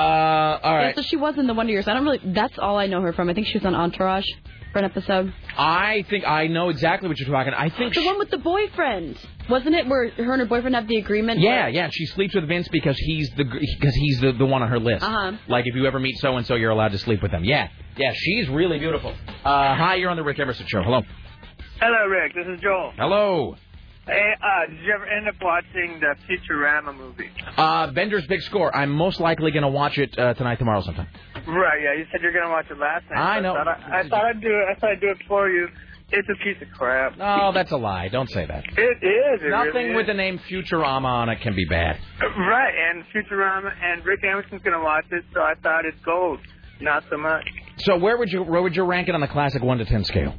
all 0.62 0.78
Yeah, 0.78 0.94
so 0.94 1.02
she 1.02 1.16
was 1.16 1.38
in 1.38 1.46
the 1.46 1.54
Wonder 1.54 1.72
Years. 1.72 1.88
I 1.88 1.94
don't 1.94 2.04
really. 2.04 2.20
That's 2.34 2.58
all 2.58 2.76
I 2.76 2.86
know 2.86 3.00
her 3.00 3.12
from. 3.12 3.30
I 3.30 3.34
think 3.34 3.46
she 3.46 3.56
was 3.56 3.64
on 3.64 3.74
Entourage 3.74 4.26
for 4.72 4.78
an 4.80 4.84
episode. 4.84 5.32
I 5.56 6.04
think 6.10 6.26
I 6.26 6.46
know 6.46 6.68
exactly 6.68 7.08
what 7.08 7.18
you're 7.18 7.28
talking. 7.28 7.52
I 7.54 7.68
think. 7.70 7.94
The 7.94 8.00
she- 8.00 8.06
one 8.06 8.18
with 8.18 8.30
the 8.30 8.38
boyfriend, 8.38 9.16
wasn't 9.48 9.74
it? 9.74 9.86
Where 9.86 10.08
her 10.10 10.32
and 10.32 10.40
her 10.40 10.46
boyfriend 10.46 10.74
have 10.74 10.86
the 10.88 10.96
agreement. 10.96 11.40
yeah, 11.40 11.62
where- 11.64 11.68
yeah. 11.70 11.88
She 11.92 12.06
sleeps 12.06 12.34
with 12.34 12.46
Vince 12.48 12.68
because 12.68 12.96
he's 12.98 13.30
the 13.36 13.44
because 13.44 13.94
he's 13.94 14.20
the, 14.20 14.32
the 14.32 14.46
one 14.46 14.62
on 14.62 14.68
her 14.68 14.78
list. 14.78 15.04
Uh-huh. 15.04 15.32
Like 15.48 15.66
if 15.66 15.74
you 15.74 15.86
ever 15.86 15.98
meet 15.98 16.16
so 16.18 16.36
and 16.36 16.46
so, 16.46 16.54
you're 16.54 16.70
allowed 16.70 16.92
to 16.92 16.98
sleep 16.98 17.22
with 17.22 17.30
them. 17.30 17.44
Yeah, 17.44 17.68
yeah. 17.96 18.12
She's 18.14 18.48
really 18.48 18.78
beautiful. 18.78 19.14
Uh, 19.44 19.74
hi, 19.74 19.96
you're 19.96 20.10
on 20.10 20.16
the 20.16 20.24
Rick 20.24 20.38
Emerson 20.38 20.66
show. 20.66 20.82
Hello. 20.82 21.02
Hello, 21.80 22.06
Rick. 22.08 22.34
This 22.34 22.46
is 22.46 22.60
Joel. 22.60 22.92
Hello. 22.96 23.56
Hey, 24.08 24.32
uh, 24.42 24.70
did 24.70 24.80
you 24.84 24.92
ever 24.94 25.04
end 25.06 25.28
up 25.28 25.34
watching 25.42 26.00
the 26.00 26.14
Futurama 26.26 26.96
movie? 26.96 27.28
Uh, 27.56 27.90
Bender's 27.92 28.26
Big 28.26 28.40
Score. 28.40 28.74
I'm 28.74 28.90
most 28.90 29.20
likely 29.20 29.50
going 29.50 29.62
to 29.64 29.68
watch 29.68 29.98
it 29.98 30.18
uh, 30.18 30.32
tonight, 30.34 30.56
tomorrow, 30.58 30.80
sometime. 30.80 31.08
Right. 31.46 31.80
Yeah. 31.82 31.92
You 31.94 32.04
said 32.10 32.20
you're 32.22 32.32
gonna 32.32 32.50
watch 32.50 32.66
it 32.70 32.78
last 32.78 33.04
night. 33.10 33.18
I 33.18 33.38
so 33.38 33.42
know. 33.42 33.54
I 33.54 33.64
thought, 33.64 33.68
I, 33.68 34.00
I 34.00 34.08
thought 34.08 34.24
I'd 34.26 34.40
do 34.42 34.48
it. 34.48 34.64
I 34.70 34.78
thought 34.78 34.90
I'd 34.90 35.00
do 35.00 35.10
it 35.10 35.18
for 35.26 35.48
you. 35.48 35.68
It's 36.10 36.28
a 36.28 36.44
piece 36.44 36.56
of 36.60 36.68
crap. 36.76 37.16
No, 37.16 37.52
that's 37.54 37.70
a 37.72 37.76
lie. 37.76 38.08
Don't 38.08 38.28
say 38.30 38.44
that. 38.46 38.64
It 38.76 38.98
is. 39.02 39.42
It 39.42 39.48
Nothing 39.50 39.72
really 39.74 39.94
with 39.94 40.02
is. 40.04 40.08
the 40.08 40.14
name 40.14 40.38
Futurama 40.50 41.04
on 41.04 41.28
it 41.30 41.40
can 41.40 41.54
be 41.54 41.64
bad. 41.64 41.98
Right. 42.20 42.72
And 42.90 43.04
Futurama 43.14 43.72
and 43.82 44.04
Rick 44.04 44.24
Emerson's 44.24 44.62
gonna 44.62 44.82
watch 44.82 45.06
it, 45.10 45.24
so 45.32 45.40
I 45.40 45.54
thought 45.62 45.84
it's 45.86 46.00
gold. 46.04 46.40
Not 46.80 47.04
so 47.10 47.16
much. 47.16 47.44
So 47.78 47.96
where 47.96 48.18
would 48.18 48.30
you 48.30 48.42
where 48.42 48.60
would 48.62 48.76
you 48.76 48.84
rank 48.84 49.08
it 49.08 49.14
on 49.14 49.20
the 49.22 49.28
classic 49.28 49.62
one 49.62 49.78
to 49.78 49.84
ten 49.86 50.04
scale? 50.04 50.34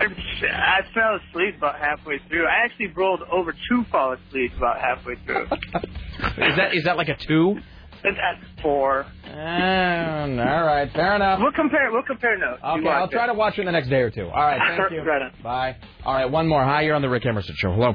I, 0.00 0.04
I 0.46 0.80
fell 0.94 1.18
asleep 1.28 1.56
about 1.58 1.78
halfway 1.78 2.18
through. 2.28 2.46
I 2.46 2.64
actually 2.64 2.88
rolled 2.88 3.22
over 3.30 3.52
to 3.52 3.84
fall 3.90 4.12
asleep 4.14 4.52
about 4.56 4.78
halfway 4.80 5.16
through. 5.24 5.44
Is 5.44 6.56
that 6.56 6.74
is 6.74 6.84
that 6.84 6.96
like 6.96 7.08
a 7.08 7.16
two? 7.16 7.56
That's 8.02 8.16
four. 8.62 9.06
Um, 9.26 10.38
all 10.38 10.64
right, 10.64 10.88
fair 10.92 11.16
enough. 11.16 11.40
We'll 11.42 11.50
compare. 11.52 11.90
We'll 11.90 12.04
compare 12.04 12.38
notes. 12.38 12.60
Okay, 12.62 12.88
I'll 12.88 13.02
watch 13.02 13.10
try 13.10 13.24
it. 13.24 13.26
to 13.28 13.34
watch 13.34 13.54
it 13.58 13.62
in 13.62 13.66
the 13.66 13.72
next 13.72 13.88
day 13.88 14.00
or 14.02 14.10
two. 14.10 14.26
All 14.26 14.30
right, 14.42 14.60
thank 14.78 14.92
you. 14.92 15.02
Right. 15.02 15.42
Bye. 15.42 15.76
All 16.04 16.14
right, 16.14 16.30
one 16.30 16.46
more. 16.46 16.62
Hi, 16.64 16.82
you're 16.82 16.94
on 16.94 17.02
the 17.02 17.08
Rick 17.08 17.26
Emerson 17.26 17.54
show. 17.58 17.72
Hello. 17.72 17.94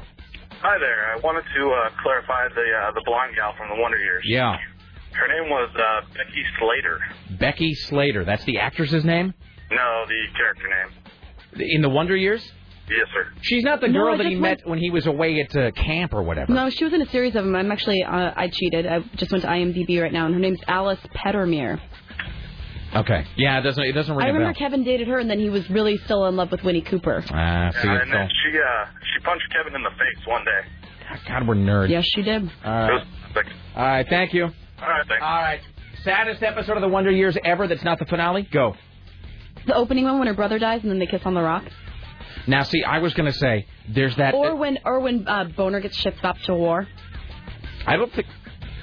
Hi 0.62 0.78
there. 0.78 1.13
I 1.16 1.20
wanted 1.24 1.44
to 1.56 1.70
uh, 1.72 1.89
clarify 2.02 2.48
the 2.50 2.62
uh, 2.62 2.92
the 2.94 3.02
blonde 3.06 3.34
gal 3.36 3.54
from 3.58 3.70
the 3.70 3.82
Wonder 3.82 3.98
Years. 3.98 4.24
Yeah, 4.28 4.58
Her 5.13 5.28
name 5.28 5.50
was 5.50 5.70
uh, 5.76 6.02
Becky 6.13 6.44
Slater. 6.60 7.00
Becky 7.39 7.74
Slater. 7.74 8.26
That's 8.26 8.44
the 8.46 8.60
actress's 8.60 9.06
name 9.06 9.34
No, 9.72 10.04
the 10.08 10.22
character 10.38 10.68
name. 10.68 11.03
In 11.60 11.82
the 11.82 11.89
Wonder 11.89 12.16
Years. 12.16 12.44
Yes, 12.89 13.08
sir. 13.13 13.28
She's 13.42 13.63
not 13.63 13.80
the 13.80 13.88
No, 13.88 13.94
girl 14.04 14.13
I 14.13 14.18
that 14.18 14.26
he 14.26 14.32
just 14.34 14.42
met 14.42 14.60
when 14.66 14.78
he 14.78 14.89
was 14.89 15.08
away 15.08 15.39
at 15.39 15.56
uh, 15.56 15.72
camp 15.72 16.13
or 16.13 16.22
whatever. 16.22 16.52
No, 16.54 16.70
she 16.70 16.84
was 16.84 16.94
in 16.94 17.02
a 17.02 17.06
series 17.12 17.34
of 17.36 17.46
them. 17.46 17.56
I'm 17.56 17.72
actually. 17.72 18.04
Uh, 18.04 18.32
I 18.36 18.50
cheated. 18.52 18.86
I 18.86 19.00
just 19.16 19.32
went 19.32 19.44
to 19.44 19.50
IMDb 19.50 20.02
right 20.02 20.12
now, 20.12 20.26
and 20.26 20.34
her 20.34 20.39
name's 20.39 20.60
Alice 20.68 21.00
Pettermere. 21.16 21.80
Okay. 22.96 23.26
Yeah, 23.38 23.58
it 23.60 23.62
doesn't 23.63 23.84
it 23.84 23.94
doesn't 23.94 24.16
ring 24.16 24.26
I 24.26 24.30
a 24.30 24.34
remember 24.34 24.54
bell. 24.54 24.60
Kevin 24.60 24.84
dated 24.84 25.08
her, 25.08 25.18
and 25.18 25.30
then 25.30 25.39
he 25.39 25.50
was 25.50 25.68
really 25.70 25.98
still 26.00 26.26
in 26.28 26.36
love 26.36 26.52
with 26.52 26.63
Winnie 26.63 26.82
Cooper. 26.82 27.24
Ah, 27.30 27.72
see, 27.82 27.88
Yeah, 27.88 28.02
and 28.02 28.13
then 28.13 28.30
she 28.30 28.58
uh, 28.60 28.86
she 29.13 29.24
punched 29.24 29.50
Kevin 29.52 29.76
in 29.76 29.82
the 29.82 29.89
face 29.92 30.28
one 30.28 30.44
day. 30.46 31.20
God, 31.28 31.48
we're 31.48 31.56
nerds. 31.56 31.89
Yes, 31.89 32.06
she 32.13 32.22
did. 32.22 32.44
All 32.44 32.48
It 32.50 32.52
right. 32.66 32.92
was 32.94 33.36
like, 33.36 33.46
All 33.76 33.84
right. 33.84 34.06
Thank 34.08 34.34
you. 34.34 34.44
all 34.46 34.52
right, 34.89 35.08
thanks. 35.08 35.24
All 35.24 35.42
right. 35.42 35.62
Saddest 36.04 36.44
episode 36.44 36.76
of 36.76 36.82
the 36.82 36.88
Wonder 36.89 37.12
Years 37.12 37.38
ever. 37.46 37.68
That's 37.68 37.84
not 37.84 37.98
the 37.98 38.06
finale. 38.06 38.48
Go. 38.52 38.76
The 39.65 39.76
opening 39.76 40.06
one 40.06 40.19
when 40.19 40.28
her 40.28 40.34
brother 40.34 40.60
dies, 40.60 40.82
and 40.82 40.91
then 40.91 40.99
they 40.99 41.08
kiss 41.08 41.21
on 41.26 41.34
the 41.34 41.41
rock. 41.41 41.63
Now, 42.47 42.63
see, 42.63 42.84
I 42.84 42.99
was 42.99 43.13
going 43.13 43.32
to 43.32 43.38
say 43.38 43.65
there's 43.89 44.15
that. 44.17 44.34
Or 44.34 44.56
when, 44.56 44.80
or 44.84 44.99
when 44.99 45.28
uh, 45.28 45.45
Boner 45.56 45.80
gets 45.80 45.97
shipped 45.97 46.23
off 46.23 46.41
to 46.43 46.54
war. 46.54 46.88
I 47.86 47.95
don't 47.95 48.12
think. 48.13 48.28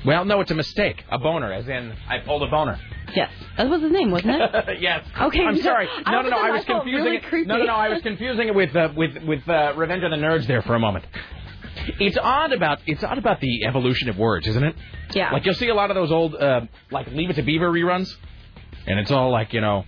Well, 0.04 0.24
no, 0.24 0.40
it's 0.40 0.50
a 0.50 0.54
mistake. 0.54 1.04
A 1.10 1.18
boner, 1.18 1.52
as 1.52 1.68
in 1.68 1.94
I 2.08 2.18
pulled 2.18 2.42
a 2.42 2.46
boner. 2.46 2.78
Yes, 3.14 3.30
that 3.56 3.68
was 3.68 3.82
his 3.82 3.92
name, 3.92 4.10
wasn't 4.10 4.40
it? 4.40 4.80
yes. 4.80 5.04
Okay, 5.20 5.44
I'm 5.44 5.60
sorry. 5.60 5.88
No, 6.06 6.22
no, 6.22 6.30
no. 6.30 6.38
I 6.38 6.50
was 6.50 6.64
confusing 6.64 7.04
really 7.04 7.16
it. 7.16 7.24
creepy. 7.24 7.48
No, 7.48 7.58
no, 7.58 7.64
no. 7.64 7.74
I 7.74 7.88
was 7.88 8.00
confusing 8.02 8.48
it 8.48 8.54
with 8.54 8.74
uh, 8.74 8.90
with 8.96 9.16
with 9.24 9.46
uh, 9.48 9.74
Revenge 9.76 10.02
of 10.04 10.10
the 10.10 10.16
Nerds 10.16 10.46
there 10.46 10.62
for 10.62 10.74
a 10.74 10.78
moment. 10.78 11.04
It's 11.98 12.16
odd 12.16 12.52
about 12.52 12.78
it's 12.86 13.02
odd 13.04 13.18
about 13.18 13.40
the 13.40 13.64
evolution 13.64 14.08
of 14.08 14.16
words, 14.16 14.46
isn't 14.46 14.62
it? 14.62 14.76
Yeah. 15.14 15.32
Like 15.32 15.44
you'll 15.44 15.54
see 15.54 15.68
a 15.68 15.74
lot 15.74 15.90
of 15.90 15.96
those 15.96 16.10
old 16.10 16.34
uh, 16.34 16.62
like 16.90 17.08
Leave 17.08 17.30
It 17.30 17.34
to 17.34 17.42
Beaver 17.42 17.70
reruns, 17.70 18.08
and 18.86 18.98
it's 18.98 19.10
all 19.10 19.30
like 19.30 19.52
you 19.52 19.60
know, 19.60 19.84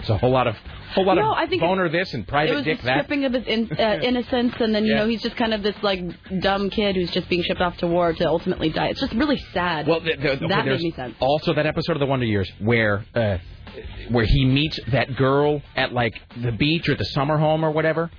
it's 0.00 0.08
a 0.10 0.18
whole 0.18 0.30
lot 0.30 0.46
of 0.46 0.56
whole 0.94 1.04
lot 1.04 1.14
No, 1.14 1.30
of 1.32 1.38
I 1.38 1.46
think 1.46 1.60
boner 1.62 1.88
this 1.88 2.12
and 2.14 2.24
it 2.24 2.28
private 2.28 2.54
was 2.56 2.64
dick 2.64 2.82
that. 2.82 3.04
stripping 3.04 3.24
of 3.24 3.32
his 3.32 3.44
in, 3.46 3.70
uh, 3.78 3.98
innocence, 4.02 4.54
and 4.58 4.74
then 4.74 4.84
you 4.84 4.92
Yeah. 4.94 5.00
know 5.00 5.08
he's 5.08 5.22
just 5.22 5.36
kind 5.36 5.54
of 5.54 5.62
this 5.62 5.76
like 5.82 6.00
dumb 6.40 6.70
kid 6.70 6.96
who's 6.96 7.10
just 7.10 7.28
being 7.28 7.42
shipped 7.42 7.60
off 7.60 7.76
to 7.78 7.86
war 7.86 8.12
to 8.12 8.26
ultimately 8.26 8.70
die. 8.70 8.88
It's 8.88 9.00
just 9.00 9.12
really 9.12 9.38
sad. 9.52 9.86
Well, 9.86 10.00
the, 10.00 10.16
the, 10.16 10.46
that 10.48 10.64
there's 10.64 10.80
made 10.82 10.90
me 10.90 10.92
sense. 10.92 11.14
Also, 11.20 11.54
that 11.54 11.66
episode 11.66 11.92
of 11.92 12.00
the 12.00 12.06
Wonder 12.06 12.26
Years 12.26 12.50
where 12.58 13.04
uh, 13.14 13.38
where 14.10 14.24
he 14.24 14.44
meets 14.44 14.78
that 14.90 15.16
girl 15.16 15.62
at 15.76 15.92
like 15.92 16.14
the 16.42 16.52
beach 16.52 16.88
or 16.88 16.96
the 16.96 17.04
summer 17.04 17.38
home 17.38 17.64
or 17.64 17.70
whatever, 17.70 18.10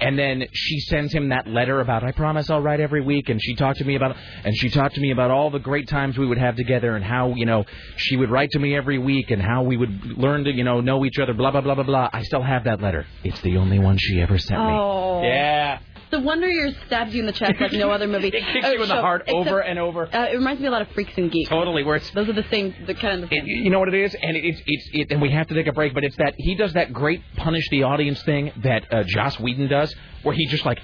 and 0.00 0.18
then 0.18 0.46
she 0.52 0.80
sends 0.80 1.12
him 1.12 1.28
that 1.30 1.46
letter 1.46 1.80
about 1.80 2.04
I 2.04 2.12
promise 2.12 2.48
I'll 2.50 2.60
write 2.62 2.80
every 2.80 3.00
week, 3.00 3.28
and 3.28 3.40
she 3.42 3.54
talked 3.54 3.78
to 3.78 3.84
me 3.84 3.94
about 3.96 4.16
and 4.44 4.56
she 4.56 4.70
talked 4.70 4.94
to 4.96 5.00
me 5.00 5.10
about 5.10 5.30
all 5.30 5.50
the 5.50 5.58
great 5.58 5.88
times 5.88 6.16
we 6.18 6.26
would 6.26 6.38
have 6.38 6.56
together, 6.56 6.96
and 6.96 7.04
how 7.04 7.34
you 7.34 7.46
know 7.46 7.64
she 7.96 8.16
would 8.16 8.30
write 8.30 8.50
to 8.52 8.58
me 8.58 8.74
every 8.76 8.98
week, 8.98 9.30
and 9.30 9.40
how 9.42 9.62
we 9.62 9.76
would 9.76 10.04
learn 10.18 10.44
to 10.44 10.52
you 10.52 10.64
know 10.64 10.80
know 10.80 11.04
each 11.04 11.18
other, 11.18 11.34
blah 11.34 11.50
blah 11.50 11.60
blah 11.60 11.74
blah 11.74 11.84
blah. 11.84 12.10
I 12.12 12.22
still 12.22 12.42
have 12.42 12.64
that 12.64 12.80
letter. 12.80 13.06
It's 13.24 13.40
the 13.42 13.56
only 13.56 13.78
one 13.78 13.96
she 13.98 14.20
ever 14.20 14.38
sent 14.38 14.60
Oh. 14.60 15.20
me. 15.22 15.28
Yeah. 15.28 15.78
The 16.20 16.26
Wonder 16.26 16.48
Years 16.48 16.74
stabs 16.86 17.14
you 17.14 17.20
in 17.20 17.26
the 17.26 17.32
chest 17.32 17.58
like 17.58 17.72
no 17.72 17.90
other 17.90 18.06
movie. 18.06 18.28
It 18.34 18.44
kicks 18.52 18.66
Uh, 18.66 18.70
you 18.72 18.82
in 18.82 18.88
the 18.88 19.00
heart 19.00 19.24
over 19.28 19.60
and 19.60 19.78
over. 19.78 20.06
Uh, 20.14 20.26
it 20.30 20.34
reminds 20.36 20.60
me 20.60 20.66
a 20.68 20.70
lot 20.70 20.82
of 20.82 20.88
Freaks 20.88 21.12
and 21.16 21.32
Geeks. 21.32 21.48
Totally, 21.48 21.82
where 21.82 21.96
it's 21.96 22.10
Those 22.10 22.28
are 22.28 22.34
the 22.34 22.44
same, 22.50 22.74
the 22.86 22.94
kind 22.94 23.22
of 23.24 23.30
the 23.30 23.36
It, 23.36 23.44
you 23.46 23.70
know 23.70 23.78
what 23.78 23.88
it 23.88 23.94
is, 23.94 24.14
and 24.14 24.36
it, 24.36 24.44
it's 24.44 24.60
it's 24.66 24.90
it, 24.92 25.12
and 25.12 25.22
we 25.22 25.30
have 25.30 25.46
to 25.48 25.54
take 25.54 25.66
a 25.66 25.72
break. 25.72 25.94
But 25.94 26.04
it's 26.04 26.16
that 26.16 26.34
he 26.36 26.54
does 26.54 26.74
that 26.74 26.92
great 26.92 27.22
punish 27.36 27.66
the 27.70 27.84
audience 27.84 28.22
thing 28.22 28.52
that 28.62 28.92
uh, 28.92 29.02
Joss 29.06 29.40
Whedon 29.40 29.68
does, 29.68 29.94
where 30.22 30.34
he 30.34 30.46
just 30.46 30.66
like 30.66 30.78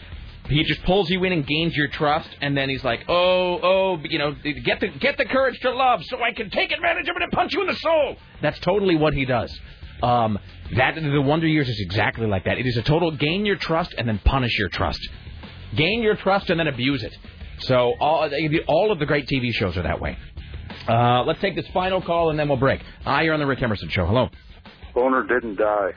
he 0.49 0.65
just 0.65 0.83
pulls 0.85 1.11
you 1.11 1.23
in 1.25 1.33
and 1.33 1.47
gains 1.47 1.77
your 1.77 1.89
trust, 1.89 2.31
and 2.41 2.57
then 2.57 2.71
he's 2.71 2.83
like, 2.85 3.05
oh 3.09 3.61
oh, 3.63 3.99
you 4.05 4.19
know, 4.19 4.35
get 4.65 4.81
the 4.81 4.89
get 4.89 5.19
the 5.19 5.27
courage 5.27 5.59
to 5.61 5.71
love, 5.71 6.01
so 6.05 6.23
I 6.23 6.33
can 6.33 6.49
take 6.51 6.73
advantage 6.73 7.09
of 7.09 7.17
it 7.17 7.23
and 7.23 7.33
punch 7.33 7.53
you 7.53 7.61
in 7.61 7.67
the 7.67 7.77
soul. 7.77 8.17
That's 8.41 8.59
totally 8.61 8.97
what 8.97 9.13
he 9.13 9.27
does. 9.27 9.57
Um, 10.03 10.39
that 10.77 10.95
the 10.95 11.23
Wonder 11.23 11.47
Years 11.47 11.69
is 11.69 11.81
exactly 11.81 12.27
like 12.27 12.45
that. 12.45 12.59
It 12.59 12.67
is 12.67 12.77
a 12.77 12.83
total 12.83 13.11
gain 13.13 13.47
your 13.47 13.57
trust 13.57 13.95
and 13.97 14.07
then 14.07 14.19
punish 14.25 14.59
your 14.59 14.69
trust, 14.69 15.01
gain 15.77 16.03
your 16.03 16.17
trust 16.17 16.51
and 16.51 16.59
then 16.59 16.67
abuse 16.69 17.03
it. 17.03 17.15
So 17.61 17.95
all 18.01 18.29
all 18.69 18.93
of 18.93 18.99
the 18.99 19.07
great 19.07 19.27
TV 19.27 19.53
shows 19.53 19.77
are 19.77 19.83
that 19.83 20.01
way. 20.01 20.19
Uh, 20.89 21.25
let's 21.25 21.41
take 21.41 21.57
this 21.57 21.67
final 21.69 22.01
call 22.01 22.31
and 22.31 22.39
then 22.39 22.49
we'll 22.49 22.59
break. 22.59 22.81
Hi, 23.05 23.23
you're 23.23 23.35
on 23.35 23.41
the 23.41 23.47
Rick 23.47 23.63
Emerson 23.63 23.89
Show. 23.89 24.07
Hello. 24.07 24.29
Boner 24.95 25.25
didn't 25.25 25.57
die. 25.57 25.93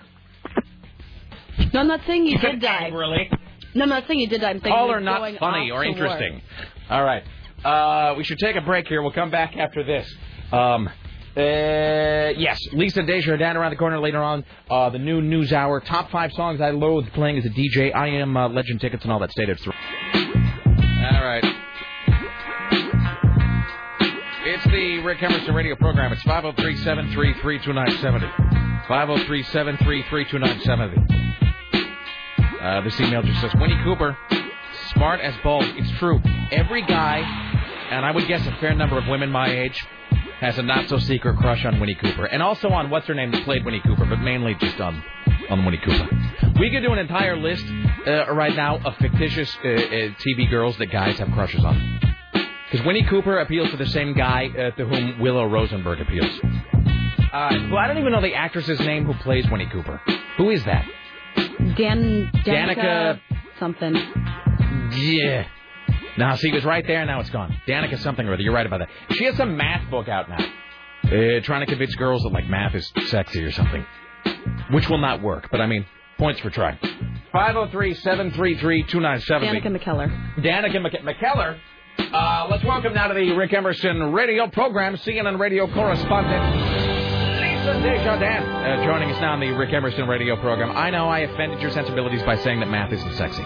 No, 1.74 1.82
I'm 1.82 1.88
not 1.88 2.02
saying 2.08 2.26
you 2.26 2.38
did 2.38 2.62
die. 2.62 2.88
Really? 2.88 3.30
No, 3.76 3.84
I'm 3.84 3.89
not 3.89 4.08
saying 4.08 4.20
you 4.20 4.28
did 4.28 4.42
die. 4.42 4.50
I'm 4.50 4.62
saying 4.62 4.74
Call 4.74 4.88
you 4.88 4.94
are 4.94 4.96
were 4.96 5.02
not 5.02 5.20
going 5.20 5.38
funny 5.38 5.72
or 5.72 5.84
to 5.84 5.89
interesting. 5.89 6.42
All 6.89 7.04
right. 7.04 7.24
Uh, 7.63 8.15
we 8.18 8.24
should 8.24 8.39
take 8.39 8.56
a 8.56 8.62
break 8.62 8.88
here. 8.88 9.02
We'll 9.02 9.12
come 9.12 9.30
back 9.30 9.56
after 9.58 9.84
this. 9.84 10.12
Um, 10.52 10.89
uh, 11.39 12.34
yes, 12.38 12.60
Lisa 12.73 13.04
Desjardins 13.04 13.56
around 13.56 13.71
the 13.71 13.78
corner 13.78 13.99
later 13.99 14.21
on. 14.21 14.43
Uh, 14.69 14.89
the 14.89 14.99
new 14.99 15.21
News 15.21 15.54
Hour. 15.54 15.80
Top 15.80 16.12
five 16.12 16.32
songs 16.34 16.60
I 16.62 16.71
loathe 16.71 17.08
playing 17.13 17.38
as 17.38 17.45
a 17.45 17.49
DJ. 17.49 17.95
I 17.95 18.08
am 18.08 18.36
uh, 18.36 18.49
Legend 18.49 18.82
tickets 18.82 19.04
and 19.04 19.12
all 19.13 19.19
that. 19.19 19.32
Stay 19.32 19.45
there. 19.45 19.58
All 19.63 21.25
right. 21.25 21.43
It's 24.45 24.63
the 24.65 24.99
Rick 24.99 25.23
Emerson 25.23 25.54
radio 25.54 25.75
program. 25.75 26.12
It's 26.12 26.23
503 26.23 26.78
733 26.78 27.60
2970. 27.60 28.28
503 28.88 29.43
733 29.43 30.25
2970. 30.25 31.19
Uh, 32.60 32.82
this 32.82 32.99
email 32.99 33.21
just 33.21 33.39
says 33.39 33.52
Winnie 33.56 33.80
Cooper, 33.84 34.17
smart 34.93 35.21
as 35.21 35.34
balls. 35.43 35.65
It's 35.78 35.91
true. 35.99 36.19
Every 36.52 36.82
guy, 36.82 37.19
and 37.91 38.06
I 38.06 38.12
would 38.12 38.28
guess 38.28 38.45
a 38.45 38.52
fair 38.60 38.75
number 38.75 38.97
of 38.97 39.08
women 39.08 39.30
my 39.30 39.49
age, 39.49 39.80
has 40.39 40.58
a 40.58 40.63
not 40.63 40.88
so 40.89 40.97
secret 40.99 41.38
crush 41.38 41.65
on 41.65 41.80
Winnie 41.80 41.95
Cooper, 41.95 42.25
and 42.25 42.41
also 42.41 42.69
on 42.69 42.89
what's 42.89 43.08
her 43.08 43.13
name 43.13 43.32
that 43.32 43.43
played 43.43 43.65
Winnie 43.65 43.82
Cooper, 43.82 44.06
but 44.06 44.19
mainly 44.19 44.56
just 44.56 44.80
on 44.80 45.04
on 45.49 45.65
Winnie 45.65 45.80
Cooper. 45.84 46.08
We 46.60 46.69
could 46.71 46.82
do 46.82 46.91
an 46.93 46.99
entire 46.99 47.38
list 47.38 47.65
uh, 48.08 48.32
right 48.34 48.56
now 48.56 48.78
of 48.78 48.95
fictitious 48.97 49.56
uh, 49.63 49.67
uh, 49.67 49.71
TV 50.25 50.49
girls 50.49 50.78
that 50.78 50.88
guys 50.88 51.17
have 51.19 51.32
crushes 51.32 51.63
on. 51.63 51.99
Because 52.71 52.86
Winnie 52.86 53.04
Cooper 53.04 53.39
appeals 53.39 53.71
to 53.71 53.78
the 53.78 53.88
same 53.88 54.13
guy 54.13 54.47
uh, 54.47 54.71
to 54.75 54.86
whom 54.86 55.19
Willow 55.19 55.45
Rosenberg 55.45 56.02
appeals. 56.02 56.39
Uh, 56.43 57.49
well, 57.69 57.78
I 57.78 57.88
don't 57.88 57.97
even 57.97 58.12
know 58.12 58.21
the 58.21 58.36
actress's 58.36 58.80
name 58.80 59.06
who 59.06 59.13
plays 59.23 59.45
Winnie 59.49 59.69
Cooper. 59.71 59.99
Who 60.38 60.49
is 60.52 60.63
that? 60.65 60.86
Dan, 61.75 62.30
Danica, 62.45 62.75
Danica- 62.75 63.19
something. 63.60 63.95
Yeah. 64.93 65.47
Now, 66.17 66.36
see, 66.36 66.50
it 66.50 66.54
was 66.54 66.65
right 66.65 66.86
there, 66.86 67.06
now 67.06 67.19
it's 67.19 67.30
gone. 67.30 67.56
Danica 67.67 67.98
something 68.00 68.28
or 68.28 68.34
other. 68.34 68.41
You're 68.41 68.54
right 68.54 68.65
about 68.65 68.80
that. 68.80 68.89
She 69.15 69.26
has 69.26 69.36
some 69.38 69.56
math 69.56 69.89
book 69.89 70.08
out 70.08 70.30
now. 70.30 70.38
Uh, 71.06 71.39
trying 71.41 71.62
to 71.62 71.65
convince 71.65 71.95
girls 71.95 72.24
that, 72.24 72.30
like, 72.34 72.48
math 72.48 72.76
is 72.76 72.91
sexy 73.08 73.43
or 73.43 73.52
something. 73.52 73.86
Which 74.72 74.89
will 74.89 74.98
not 74.98 75.22
work, 75.22 75.48
but 75.52 75.62
I 75.62 75.65
mean, 75.65 75.86
points 76.17 76.39
for 76.41 76.50
trying. 76.50 76.78
503 77.32 77.93
733 77.95 78.84
2970. 78.84 79.60
Danica 79.62 79.82
McKellar. 79.82 80.36
Danica 80.43 80.82
Mc- 80.82 81.02
McKellar. 81.04 81.58
Uh, 82.13 82.48
let's 82.50 82.63
welcome 82.63 82.93
now 82.93 83.08
to 83.08 83.13
the 83.13 83.32
Rick 83.34 83.54
Emerson 83.54 84.12
radio 84.13 84.48
program, 84.48 84.95
CNN 84.98 85.38
radio 85.39 85.72
correspondent 85.74 86.56
Lisa 87.39 87.82
Desjardins, 87.82 88.45
uh, 88.45 88.84
joining 88.86 89.12
us 89.12 89.19
now 89.22 89.34
on 89.34 89.39
the 89.39 89.52
Rick 89.52 89.74
Emerson 89.74 90.08
radio 90.08 90.36
program. 90.39 90.76
I 90.76 90.89
know 90.91 91.08
I 91.10 91.19
offended 91.19 91.62
your 91.62 91.72
sensibilities 91.72 92.24
by 92.24 92.38
saying 92.38 92.60
that 92.62 92.69
math 92.69 92.91
isn't 92.93 93.15
sexy. 93.15 93.43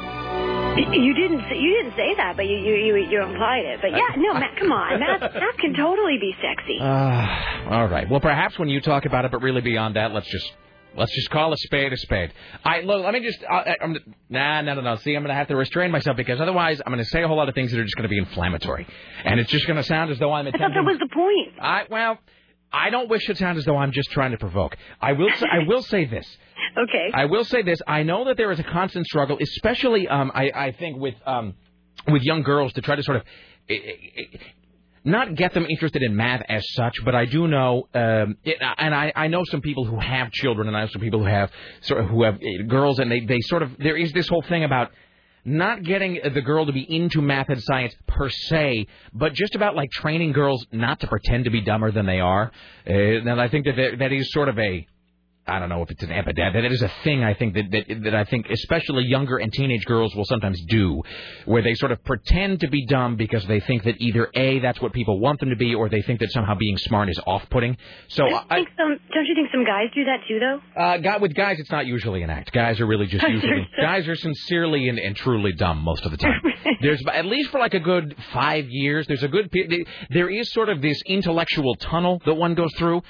You 0.93 1.13
didn't 1.13 1.41
say, 1.49 1.57
you 1.57 1.81
didn't 1.83 1.95
say 1.95 2.15
that, 2.17 2.35
but 2.35 2.47
you 2.47 2.57
you 2.57 2.75
you, 2.75 2.95
you 3.09 3.21
implied 3.23 3.65
it. 3.65 3.79
But 3.81 3.91
yeah, 3.91 4.15
no, 4.17 4.33
Matt, 4.33 4.57
come 4.57 4.71
on, 4.71 4.99
Matt, 4.99 5.21
Matt 5.21 5.57
can 5.59 5.73
totally 5.75 6.17
be 6.19 6.33
sexy. 6.41 6.77
Uh, 6.79 7.69
all 7.69 7.87
right. 7.87 8.09
Well, 8.09 8.19
perhaps 8.19 8.57
when 8.57 8.69
you 8.69 8.81
talk 8.81 9.05
about 9.05 9.25
it, 9.25 9.31
but 9.31 9.41
really 9.41 9.61
beyond 9.61 9.95
that, 9.95 10.11
let's 10.13 10.27
just 10.27 10.51
let's 10.97 11.13
just 11.13 11.29
call 11.29 11.53
a 11.53 11.57
spade 11.57 11.93
a 11.93 11.97
spade. 11.97 12.31
I 12.65 12.81
look. 12.81 13.03
Let 13.03 13.13
me 13.13 13.21
just. 13.21 13.43
Uh, 13.43 13.63
I'm, 13.81 13.97
nah, 14.29 14.61
no, 14.61 14.75
no, 14.75 14.81
no. 14.81 14.95
See, 14.97 15.13
I'm 15.15 15.21
going 15.23 15.29
to 15.29 15.35
have 15.35 15.47
to 15.49 15.55
restrain 15.55 15.91
myself 15.91 16.17
because 16.17 16.41
otherwise, 16.41 16.81
I'm 16.85 16.91
going 16.91 17.03
to 17.03 17.09
say 17.09 17.21
a 17.21 17.27
whole 17.27 17.37
lot 17.37 17.49
of 17.49 17.55
things 17.55 17.71
that 17.71 17.79
are 17.79 17.83
just 17.83 17.95
going 17.95 18.09
to 18.09 18.09
be 18.09 18.17
inflammatory, 18.17 18.87
and 19.25 19.39
it's 19.39 19.51
just 19.51 19.67
going 19.67 19.77
to 19.77 19.83
sound 19.83 20.09
as 20.11 20.17
though 20.19 20.31
I'm 20.33 20.47
I 20.47 20.51
thought 20.51 20.55
attempting. 20.55 20.85
that 20.85 20.91
was 20.91 20.99
the 20.99 21.13
point. 21.13 21.59
I 21.61 21.83
well, 21.89 22.17
I 22.71 22.89
don't 22.89 23.09
wish 23.09 23.29
it 23.29 23.37
sound 23.37 23.57
as 23.59 23.65
though 23.65 23.77
I'm 23.77 23.91
just 23.91 24.09
trying 24.11 24.31
to 24.31 24.37
provoke. 24.37 24.75
I 24.99 25.13
will. 25.13 25.29
Say, 25.37 25.45
I 25.51 25.67
will 25.67 25.83
say 25.83 26.05
this. 26.05 26.25
Okay. 26.83 27.11
I 27.13 27.25
will 27.25 27.43
say 27.45 27.61
this. 27.61 27.79
I 27.87 28.03
know 28.03 28.25
that 28.25 28.37
there 28.37 28.51
is 28.51 28.59
a 28.59 28.63
constant 28.63 29.05
struggle, 29.05 29.37
especially 29.41 30.07
um, 30.07 30.31
I, 30.33 30.51
I 30.67 30.71
think 30.71 30.97
with 30.97 31.15
um, 31.25 31.53
with 32.07 32.23
young 32.23 32.41
girls 32.43 32.73
to 32.73 32.81
try 32.81 32.95
to 32.95 33.03
sort 33.03 33.17
of. 33.17 33.23
eh, 33.69 33.75
eh, 33.75 34.21
eh, 34.33 34.37
not 35.05 35.35
get 35.35 35.53
them 35.53 35.65
interested 35.69 36.01
in 36.01 36.15
math 36.15 36.43
as 36.47 36.63
such, 36.75 36.95
but 37.03 37.13
I 37.13 37.25
do 37.25 37.45
know, 37.45 37.89
um, 37.93 38.37
it, 38.45 38.55
and 38.77 38.95
I, 38.95 39.11
I 39.13 39.27
know 39.27 39.43
some 39.43 39.59
people 39.59 39.83
who 39.83 39.99
have 39.99 40.31
children, 40.31 40.69
and 40.69 40.77
I 40.77 40.81
know 40.83 40.87
some 40.87 41.01
people 41.01 41.19
who 41.19 41.25
have 41.25 41.51
sort 41.81 42.01
of 42.01 42.09
who 42.09 42.23
have 42.23 42.39
girls, 42.69 42.99
and 42.99 43.11
they 43.11 43.19
they 43.19 43.39
sort 43.41 43.63
of 43.63 43.71
there 43.79 43.97
is 43.97 44.13
this 44.13 44.29
whole 44.29 44.43
thing 44.43 44.63
about 44.63 44.91
not 45.43 45.83
getting 45.83 46.21
the 46.33 46.39
girl 46.41 46.65
to 46.67 46.71
be 46.71 46.85
into 46.89 47.21
math 47.21 47.49
and 47.49 47.61
science 47.61 47.93
per 48.07 48.29
se, 48.29 48.87
but 49.13 49.33
just 49.33 49.55
about 49.55 49.75
like 49.75 49.91
training 49.91 50.31
girls 50.31 50.65
not 50.71 51.01
to 51.01 51.07
pretend 51.07 51.43
to 51.43 51.49
be 51.51 51.59
dumber 51.59 51.91
than 51.91 52.05
they 52.05 52.21
are. 52.21 52.49
Uh, 52.87 52.93
and 52.93 53.41
I 53.41 53.49
think 53.49 53.65
that 53.65 53.75
there- 53.75 53.97
that 53.97 54.13
is 54.13 54.31
sort 54.31 54.47
of 54.47 54.57
a 54.57 54.87
I 55.45 55.59
don't 55.59 55.69
know 55.69 55.81
if 55.81 55.91
it's 55.91 56.03
an 56.03 56.11
epidemic. 56.11 56.53
That 56.53 56.71
is 56.71 56.81
a 56.81 56.91
thing 57.03 57.23
I 57.23 57.33
think 57.33 57.53
that, 57.55 57.65
that 57.71 58.03
that 58.03 58.15
I 58.15 58.23
think 58.23 58.47
especially 58.49 59.03
younger 59.03 59.37
and 59.37 59.51
teenage 59.51 59.83
girls 59.85 60.15
will 60.15 60.25
sometimes 60.25 60.61
do, 60.69 61.01
where 61.45 61.61
they 61.61 61.73
sort 61.73 61.91
of 61.91 62.03
pretend 62.03 62.61
to 62.61 62.69
be 62.69 62.85
dumb 62.85 63.17
because 63.17 63.45
they 63.45 63.59
think 63.59 63.83
that 63.83 63.95
either 63.99 64.29
a 64.35 64.59
that's 64.59 64.79
what 64.79 64.93
people 64.93 65.19
want 65.19 65.41
them 65.41 65.49
to 65.49 65.55
be, 65.57 65.75
or 65.75 65.89
they 65.89 66.01
think 66.01 66.21
that 66.21 66.31
somehow 66.31 66.55
being 66.55 66.77
smart 66.77 67.09
is 67.09 67.19
off-putting. 67.27 67.75
So 68.07 68.25
I 68.25 68.45
I, 68.49 68.55
think 68.55 68.69
some, 68.77 68.99
don't 69.13 69.25
you 69.25 69.35
think 69.35 69.49
some 69.51 69.65
guys 69.65 69.89
do 69.93 70.05
that 70.05 70.21
too, 70.27 70.39
though? 70.39 70.81
uh, 70.81 70.97
guy, 70.97 71.17
with 71.17 71.35
guys, 71.35 71.59
it's 71.59 71.71
not 71.71 71.85
usually 71.85 72.23
an 72.23 72.29
act. 72.29 72.51
Guys 72.53 72.79
are 72.79 72.85
really 72.85 73.07
just 73.07 73.27
usually 73.27 73.67
guys 73.79 74.07
are 74.07 74.15
sincerely 74.15 74.87
and, 74.87 74.97
and 74.97 75.15
truly 75.15 75.51
dumb 75.53 75.79
most 75.79 76.05
of 76.05 76.11
the 76.11 76.17
time. 76.17 76.41
There's 76.81 77.03
at 77.11 77.25
least 77.25 77.51
for 77.51 77.59
like 77.59 77.73
a 77.73 77.79
good 77.79 78.15
five 78.31 78.65
years. 78.69 79.07
There's 79.07 79.23
a 79.23 79.27
good 79.27 79.53
there 80.09 80.29
is 80.29 80.51
sort 80.53 80.69
of 80.69 80.81
this 80.81 81.01
intellectual 81.05 81.75
tunnel 81.75 82.21
that 82.25 82.35
one 82.35 82.55
goes 82.55 82.71
through. 82.77 83.01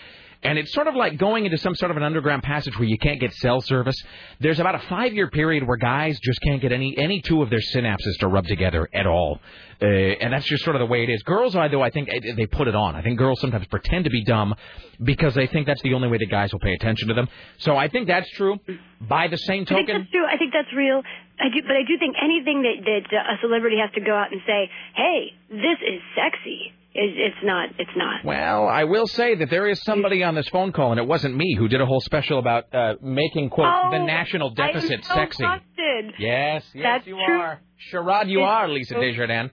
And 0.44 0.58
it's 0.58 0.74
sort 0.74 0.88
of 0.88 0.96
like 0.96 1.18
going 1.18 1.46
into 1.46 1.58
some 1.58 1.76
sort 1.76 1.92
of 1.92 1.98
an 1.98 2.04
underground 2.04 2.44
passage 2.44 2.78
where 2.78 2.88
you 2.88 2.98
can't 2.98 3.20
get 3.20 3.34
cell 3.36 3.62
service. 3.62 3.96
There's 4.40 4.60
about 4.60 4.76
a 4.76 4.80
five-year 4.90 5.30
period 5.30 5.66
where 5.66 5.78
guys 5.78 6.20
just 6.22 6.40
can't 6.42 6.62
get 6.62 6.72
any 6.72 6.98
any 6.98 7.22
two 7.22 7.42
of 7.42 7.50
their 7.50 7.62
synapses 7.74 8.18
to 8.20 8.28
rub 8.28 8.46
together 8.46 8.90
at 8.94 9.08
all, 9.08 9.40
uh, 9.82 9.86
and 9.86 10.34
that's 10.34 10.46
just 10.46 10.64
sort 10.64 10.76
of 10.76 10.82
the 10.82 10.86
way 10.86 11.04
it 11.04 11.10
is. 11.10 11.24
Girls, 11.24 11.54
though, 11.54 11.82
I 11.82 11.90
think 11.90 12.10
eh, 12.10 12.34
they 12.36 12.46
put 12.46 12.68
it 12.68 12.76
on. 12.76 12.96
I 12.96 13.02
think 13.02 13.18
girls 13.18 13.40
sometimes 13.40 13.66
pretend 13.68 14.04
to 14.06 14.10
be 14.10 14.24
dumb 14.24 14.54
because 15.02 15.34
they 15.34 15.48
think 15.48 15.68
that's 15.68 15.82
the 15.82 15.94
only 15.94 16.08
way 16.08 16.18
that 16.18 16.30
guys 16.30 16.52
will 16.52 16.60
pay 16.60 16.74
attention 16.74 17.08
to 17.08 17.14
them. 17.14 17.28
So 17.60 17.78
I 17.78 17.88
think 17.88 18.08
that's 18.08 18.30
true. 18.32 18.60
By 19.02 19.28
the 19.28 19.38
same 19.38 19.66
token, 19.66 19.84
I 19.84 19.86
think 19.86 20.00
that's 20.00 20.12
true. 20.12 20.26
I 20.26 20.38
think 20.38 20.54
that's 20.54 20.74
real. 20.76 21.02
I 21.40 21.50
do, 21.50 21.62
but 21.66 21.76
I 21.76 21.84
do 21.88 21.98
think 21.98 22.16
anything 22.22 22.62
that 22.64 22.86
that 22.86 23.18
uh, 23.18 23.34
a 23.34 23.38
celebrity 23.42 23.78
has 23.82 23.92
to 23.96 24.02
go 24.02 24.14
out 24.14 24.32
and 24.32 24.42
say, 24.46 24.70
"Hey, 24.96 25.34
this 25.50 25.80
is 25.82 26.02
sexy," 26.16 26.74
it's 26.96 27.36
not. 27.44 27.70
It's 27.80 27.90
not. 27.96 28.24
Well, 28.24 28.68
I 28.68 28.84
will 28.84 29.08
say 29.08 29.36
that 29.36 29.50
there 29.50 29.68
is 29.68 29.82
somebody 29.84 30.24
on 30.24 30.36
this 30.36 30.48
phone 30.50 30.72
call, 30.72 30.92
and 30.92 31.00
it 31.00 31.08
wasn't 31.08 31.36
me, 31.36 31.56
who 31.58 31.68
did 31.68 31.82
a 31.82 31.86
whole 31.86 32.02
special 32.02 32.40
about 32.40 32.74
uh, 32.74 32.96
making 33.02 33.50
quote 33.50 33.68
the 33.92 33.98
Oh, 33.98 34.06
national 34.06 34.54
I 34.58 34.68
am 34.68 34.74
deficit 34.74 35.04
so 35.06 35.14
sexy. 35.16 35.44
busted. 35.44 36.14
Yes, 36.20 36.64
yes, 36.74 36.84
That's 36.84 37.08
you 37.08 37.16
true. 37.26 37.40
are. 37.40 37.60
Sherrod, 37.92 38.30
you 38.30 38.42
are, 38.42 38.68
Lisa 38.70 38.96
Desjardins. 38.96 39.52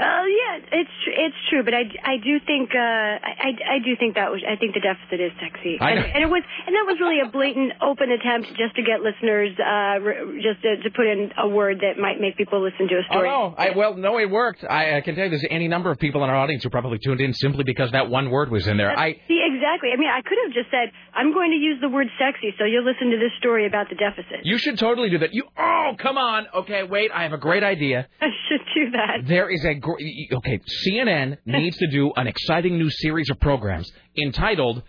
Oh 0.00 0.24
yeah, 0.24 0.80
it's 0.80 0.94
tr- 1.04 1.12
it's 1.12 1.40
true, 1.52 1.62
but 1.62 1.74
I, 1.74 1.84
I 2.00 2.16
do 2.16 2.40
think 2.40 2.72
uh, 2.72 3.20
I, 3.20 3.76
I 3.76 3.78
do 3.84 3.92
think 4.00 4.16
that 4.16 4.32
was 4.32 4.40
I 4.40 4.56
think 4.56 4.72
the 4.72 4.80
deficit 4.80 5.20
is 5.20 5.28
sexy, 5.36 5.76
I 5.76 5.92
and, 5.92 6.00
know. 6.00 6.06
and 6.08 6.20
it 6.24 6.30
was 6.32 6.40
and 6.64 6.72
that 6.72 6.88
was 6.88 6.96
really 6.96 7.20
a 7.20 7.28
blatant 7.28 7.76
open 7.84 8.08
attempt 8.08 8.48
just 8.56 8.80
to 8.80 8.82
get 8.82 9.04
listeners 9.04 9.52
uh, 9.60 10.00
re- 10.00 10.40
just 10.40 10.64
to, 10.64 10.80
to 10.80 10.88
put 10.88 11.04
in 11.04 11.36
a 11.36 11.48
word 11.52 11.84
that 11.84 12.00
might 12.00 12.16
make 12.16 12.40
people 12.40 12.64
listen 12.64 12.88
to 12.88 12.96
a 12.96 13.04
story. 13.12 13.28
Oh 13.28 13.52
no! 13.52 13.60
I, 13.60 13.76
well, 13.76 13.92
no, 13.92 14.16
it 14.16 14.32
worked. 14.32 14.64
I, 14.64 14.96
I 14.96 15.00
can 15.04 15.20
tell 15.20 15.28
you, 15.28 15.36
there's 15.36 15.44
any 15.52 15.68
number 15.68 15.90
of 15.92 15.98
people 16.00 16.24
in 16.24 16.30
our 16.30 16.36
audience 16.36 16.64
who 16.64 16.70
probably 16.70 16.96
tuned 17.04 17.20
in 17.20 17.34
simply 17.34 17.64
because 17.64 17.92
that 17.92 18.08
one 18.08 18.30
word 18.30 18.50
was 18.50 18.66
in 18.66 18.80
there. 18.80 18.96
I 18.96 19.20
See, 19.28 19.44
exactly. 19.44 19.92
I 19.92 20.00
mean, 20.00 20.08
I 20.08 20.24
could 20.24 20.40
have 20.48 20.56
just 20.56 20.72
said, 20.72 20.96
I'm 21.12 21.36
going 21.36 21.52
to 21.52 21.60
use 21.60 21.76
the 21.80 21.92
word 21.92 22.08
sexy, 22.16 22.56
so 22.56 22.64
you'll 22.64 22.88
listen 22.88 23.12
to 23.12 23.20
this 23.20 23.36
story 23.36 23.66
about 23.66 23.92
the 23.92 24.00
deficit. 24.00 24.48
You 24.48 24.56
should 24.56 24.78
totally 24.78 25.10
do 25.10 25.18
that. 25.18 25.34
You 25.34 25.44
oh 25.58 25.92
come 25.98 26.16
on. 26.16 26.46
Okay, 26.64 26.84
wait. 26.84 27.10
I 27.12 27.24
have 27.24 27.32
a 27.32 27.38
great 27.38 27.62
idea. 27.62 28.08
I 28.20 28.28
should 28.48 28.64
do 28.74 28.90
that. 28.92 29.28
There 29.28 29.50
is 29.50 29.64
a 29.64 29.74
okay. 29.94 30.60
CNN 30.86 31.38
needs 31.44 31.76
to 31.78 31.90
do 31.90 32.12
an 32.16 32.26
exciting 32.26 32.78
new 32.78 32.90
series 32.90 33.30
of 33.30 33.40
programs 33.40 33.90
entitled. 34.16 34.82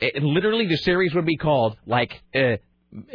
It, 0.00 0.22
literally, 0.22 0.66
the 0.66 0.76
series 0.76 1.14
would 1.14 1.26
be 1.26 1.36
called 1.36 1.76
like 1.86 2.20
uh, 2.34 2.56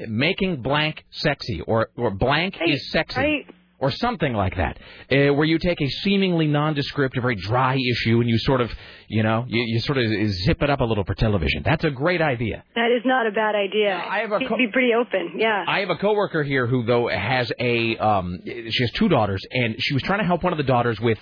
"Making 0.07 0.61
Blank 0.61 1.05
Sexy" 1.11 1.61
or 1.61 1.89
or 1.95 2.11
"Blank 2.11 2.57
is 2.65 2.91
Sexy." 2.91 3.19
Right. 3.19 3.55
Or 3.83 3.91
something 3.91 4.33
like 4.33 4.55
that, 4.55 4.77
uh, 5.11 5.33
where 5.33 5.43
you 5.43 5.59
take 5.59 5.81
a 5.81 5.89
seemingly 6.03 6.47
nondescript, 6.47 7.17
a 7.17 7.21
very 7.21 7.35
dry 7.35 7.75
issue, 7.75 8.21
and 8.21 8.29
you 8.29 8.37
sort 8.37 8.61
of, 8.61 8.71
you 9.09 9.23
know, 9.23 9.43
you, 9.45 9.61
you 9.61 9.79
sort 9.81 9.97
of 9.97 10.05
zip 10.45 10.63
it 10.63 10.69
up 10.69 10.79
a 10.79 10.85
little 10.85 11.03
for 11.03 11.15
television. 11.15 11.63
That's 11.65 11.83
a 11.83 11.89
great 11.91 12.21
idea. 12.21 12.63
That 12.75 12.91
is 12.97 13.01
not 13.03 13.27
a 13.27 13.31
bad 13.31 13.55
idea. 13.55 13.93
I 13.93 14.19
have 14.19 14.31
a 14.31 14.39
co- 14.39 14.55
be 14.55 14.69
pretty 14.71 14.93
open. 14.93 15.33
Yeah. 15.37 15.65
I 15.67 15.81
have 15.81 15.89
a 15.89 15.97
coworker 15.97 16.43
here 16.43 16.65
who 16.65 16.85
though 16.85 17.09
has 17.09 17.51
a 17.59 17.97
um 17.97 18.39
she 18.45 18.83
has 18.83 18.91
two 18.91 19.09
daughters 19.09 19.41
and 19.51 19.75
she 19.79 19.93
was 19.93 20.03
trying 20.03 20.19
to 20.19 20.25
help 20.25 20.43
one 20.43 20.53
of 20.53 20.57
the 20.57 20.63
daughters 20.63 20.97
with 21.01 21.19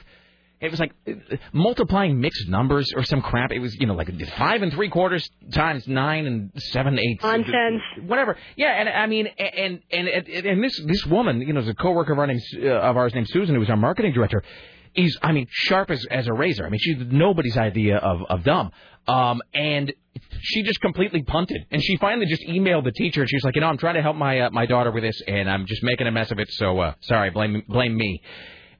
it 0.61 0.69
was 0.69 0.79
like 0.79 0.93
multiplying 1.53 2.19
mixed 2.21 2.47
numbers 2.47 2.93
or 2.95 3.03
some 3.03 3.21
crap. 3.21 3.51
It 3.51 3.59
was 3.59 3.75
you 3.75 3.87
know 3.87 3.95
like 3.95 4.09
five 4.37 4.61
and 4.61 4.71
three 4.71 4.89
quarters 4.89 5.27
times 5.51 5.87
nine 5.87 6.27
and 6.27 6.51
seven 6.71 6.99
eighths. 6.99 7.23
Nonsense. 7.23 7.81
Whatever. 8.05 8.37
Yeah, 8.55 8.67
and 8.67 8.87
I 8.87 9.07
mean, 9.07 9.27
and 9.27 9.81
and 9.91 10.07
and, 10.07 10.45
and 10.45 10.63
this 10.63 10.79
this 10.85 11.05
woman, 11.07 11.41
you 11.41 11.53
know, 11.53 11.61
is 11.61 11.67
a 11.67 11.73
coworker 11.73 12.13
of 12.13 12.19
our 12.19 12.27
named, 12.27 12.41
uh, 12.63 12.67
of 12.69 12.95
ours 12.95 13.13
named 13.15 13.27
Susan, 13.29 13.55
who 13.55 13.59
was 13.59 13.69
our 13.69 13.77
marketing 13.77 14.13
director. 14.13 14.43
Is 14.93 15.17
I 15.21 15.31
mean 15.31 15.47
sharp 15.49 15.89
as 15.89 16.05
as 16.11 16.27
a 16.27 16.33
razor. 16.33 16.65
I 16.65 16.69
mean 16.69 16.79
she's 16.79 16.97
nobody's 17.09 17.57
idea 17.57 17.97
of 17.97 18.21
of 18.29 18.43
dumb. 18.43 18.71
Um 19.07 19.41
and 19.53 19.91
she 20.41 20.63
just 20.63 20.81
completely 20.81 21.23
punted, 21.23 21.65
and 21.71 21.81
she 21.81 21.97
finally 21.97 22.25
just 22.25 22.43
emailed 22.43 22.83
the 22.83 22.91
teacher, 22.91 23.21
and 23.21 23.29
she's 23.29 23.43
like, 23.43 23.55
you 23.55 23.61
know, 23.61 23.67
I'm 23.67 23.77
trying 23.77 23.95
to 23.95 24.01
help 24.01 24.15
my 24.17 24.41
uh, 24.41 24.49
my 24.51 24.65
daughter 24.65 24.91
with 24.91 25.03
this, 25.03 25.21
and 25.27 25.49
I'm 25.49 25.65
just 25.65 25.81
making 25.83 26.07
a 26.07 26.11
mess 26.11 26.31
of 26.31 26.39
it. 26.39 26.49
So 26.51 26.79
uh, 26.79 26.93
sorry, 27.01 27.29
blame 27.29 27.63
blame 27.67 27.95
me. 27.95 28.21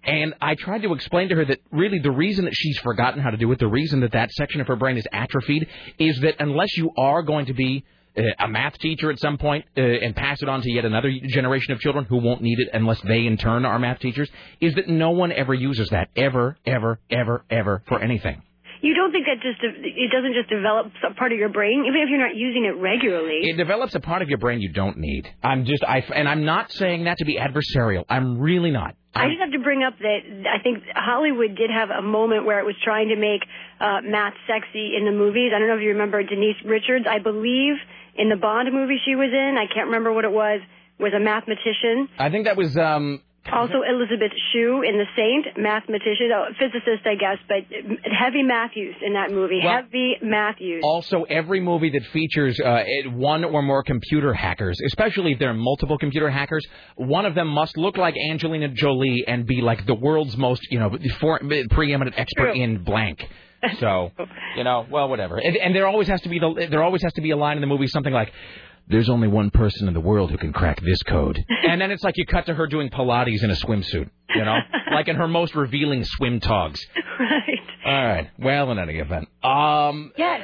And 0.04 0.34
I 0.42 0.56
tried 0.56 0.82
to 0.82 0.94
explain 0.94 1.30
to 1.30 1.36
her 1.36 1.46
that 1.46 1.60
really 1.72 2.00
the 2.00 2.12
reason 2.12 2.46
that 2.46 2.56
she's 2.56 2.78
forgotten 2.80 3.22
how 3.22 3.30
to 3.30 3.38
do 3.38 3.52
it, 3.52 3.60
the 3.60 3.68
reason 3.68 4.00
that 4.02 4.14
that 4.14 4.32
section 4.32 4.60
of 4.62 4.68
her 4.68 4.76
brain 4.76 4.98
is 4.98 5.06
atrophied, 5.12 5.68
is 6.00 6.20
that 6.22 6.36
unless 6.40 6.76
you 6.76 6.92
are 6.98 7.22
going 7.22 7.46
to 7.48 7.54
be 7.54 7.84
uh, 8.18 8.24
a 8.40 8.48
math 8.48 8.78
teacher 8.80 9.12
at 9.12 9.20
some 9.20 9.38
point 9.38 9.64
uh, 9.78 9.82
and 9.82 10.16
pass 10.16 10.42
it 10.42 10.50
on 10.50 10.62
to 10.62 10.72
yet 10.72 10.86
another 10.86 11.12
generation 11.28 11.72
of 11.74 11.80
children 11.80 12.06
who 12.06 12.18
won't 12.18 12.42
need 12.42 12.60
it 12.60 12.70
unless 12.74 13.00
they 13.02 13.26
in 13.26 13.38
turn 13.38 13.64
are 13.64 13.80
math 13.80 14.00
teachers, 14.00 14.30
is 14.60 14.74
that 14.76 14.90
no 14.90 15.12
one 15.12 15.32
ever 15.32 15.54
uses 15.54 15.88
that 15.90 16.10
ever, 16.16 16.58
ever, 16.66 17.00
ever, 17.10 17.46
ever 17.50 17.84
for 17.88 18.02
anything. 18.02 18.42
You 18.82 18.96
don't 18.96 19.12
think 19.12 19.28
that 19.28 19.42
just 19.42 19.62
it 19.62 20.12
doesn't 20.12 20.34
just 20.34 20.50
develop 20.50 20.92
a 21.08 21.14
part 21.14 21.32
of 21.32 21.38
your 21.38 21.50
brain, 21.50 21.86
even 21.88 22.02
if 22.02 22.10
you're 22.10 22.20
not 22.20 22.36
using 22.36 22.66
it 22.66 22.82
regularly. 22.82 23.42
It 23.44 23.58
develops 23.58 23.94
a 23.94 24.00
part 24.00 24.24
of 24.24 24.30
your 24.30 24.40
brain 24.40 24.60
you 24.60 24.74
don't 24.74 24.98
need. 24.98 25.30
I'm 25.44 25.66
just 25.66 25.84
I 25.84 26.00
and 26.16 26.28
I'm 26.28 26.46
not 26.46 26.72
saying 26.72 27.04
that 27.06 27.20
to 27.20 27.26
be 27.26 27.38
adversarial. 27.38 28.06
I'm 28.10 28.40
really 28.40 28.72
not. 28.72 28.96
I 29.14 29.28
just 29.28 29.42
have 29.42 29.52
to 29.52 29.60
bring 29.60 29.84
up 29.84 30.00
that 30.00 30.20
I 30.50 30.64
think 30.64 30.84
Hollywood 30.96 31.56
did 31.56 31.70
have 31.70 31.90
a 31.90 32.02
moment 32.02 32.46
where 32.46 32.60
it 32.60 32.66
was 32.66 32.76
trying 32.84 33.10
to 33.10 33.18
make 33.18 33.42
uh, 33.80 34.00
math 34.04 34.34
sexy 34.48 34.96
in 34.98 35.06
the 35.06 35.12
movies. 35.12 35.52
I 35.54 35.60
don't 35.60 35.68
know 35.68 35.76
if 35.76 35.82
you 35.84 35.90
remember 35.90 36.24
Denise 36.24 36.56
Richards. 36.66 37.06
I 37.10 37.20
believe 37.20 37.76
in 38.16 38.30
the 38.30 38.38
Bond 38.38 38.72
movie 38.74 38.98
she 39.06 39.16
was 39.16 39.30
in. 39.32 39.58
I 39.60 39.72
can't 39.72 39.88
remember 39.88 40.12
what 40.14 40.26
it 40.26 40.32
was. 40.32 40.62
Was 41.00 41.14
a 41.16 41.20
mathematician. 41.20 42.10
I 42.18 42.30
think 42.30 42.46
that 42.46 42.58
was 42.58 42.78
um 42.78 43.22
Also 43.52 43.82
Elizabeth 43.82 44.32
Shue 44.54 44.84
in 44.88 44.98
The 44.98 45.06
Saint, 45.16 45.58
mathematician, 45.58 46.30
oh, 46.34 46.46
physicist, 46.60 47.06
I 47.06 47.16
guess, 47.16 47.38
but 47.48 47.66
heavy 48.04 48.44
math 48.44 48.72
use 48.76 48.96
in 49.02 49.14
that 49.14 49.32
movie. 49.32 49.62
Well- 49.64 49.82
heavy 49.82 50.16
math 50.22 50.60
use. 50.60 50.82
Also, 50.84 51.24
every 51.24 51.60
movie 51.60 51.90
that 51.90 52.06
features 52.14 52.60
uh, 52.60 52.84
one 53.14 53.44
or 53.44 53.62
more 53.62 53.84
computer 53.84 54.34
hackers, 54.34 54.80
especially 54.86 55.32
if 55.34 55.40
there 55.40 55.50
are 55.50 55.56
multiple 55.56 55.98
computer 55.98 56.30
hackers, 56.30 56.66
one 56.96 57.26
of 57.26 57.34
them 57.34 57.48
must 57.48 57.78
look 57.78 57.98
like 57.98 58.16
Angelina 58.30 58.70
Jolie 58.70 59.24
and 59.28 59.46
be 59.46 59.62
like 59.62 59.86
the 59.86 59.96
world's 59.96 60.38
most, 60.38 60.62
you 60.70 60.80
know, 60.80 60.98
for, 61.20 61.40
preeminent 61.72 62.18
expert 62.18 62.52
in 62.52 62.84
blank. 62.84 63.28
So, 63.80 64.12
you 64.56 64.64
know, 64.64 64.86
well, 64.90 65.10
whatever. 65.10 65.38
And, 65.38 65.58
and 65.58 65.76
there 65.76 65.88
always 65.88 66.08
has 66.08 66.22
to 66.22 66.30
be 66.30 66.40
the 66.40 66.68
there 66.70 66.84
always 66.84 67.04
has 67.04 67.14
to 67.14 67.22
be 67.22 67.32
a 67.32 67.38
line 67.38 67.58
in 67.58 67.62
the 67.62 67.68
movie 67.68 67.88
something 67.88 68.14
like. 68.14 68.32
There's 68.92 69.10
only 69.10 69.30
one 69.30 69.50
person 69.52 69.88
in 69.88 69.94
the 69.94 70.02
world 70.02 70.32
who 70.32 70.38
can 70.38 70.52
crack 70.52 70.82
this 70.82 71.02
code. 71.04 71.40
And 71.72 71.80
then 71.80 71.92
it's 71.92 72.04
like 72.04 72.18
you 72.18 72.26
cut 72.26 72.48
to 72.48 72.54
her 72.54 72.68
doing 72.68 72.90
Pilates 72.90 73.44
in 73.44 73.50
a 73.50 73.56
swimsuit, 73.56 74.10
you 74.36 74.44
know? 74.44 74.58
like 74.94 75.08
in 75.08 75.16
her 75.16 75.28
most 75.30 75.56
revealing 75.56 76.04
swim 76.04 76.42
togs. 76.42 76.86
Right. 77.18 77.61
All 77.84 78.06
right. 78.06 78.30
Well, 78.38 78.72
in 78.72 78.78
any 78.78 79.00
event, 79.00 79.28
um, 79.44 80.12
yes. 80.16 80.42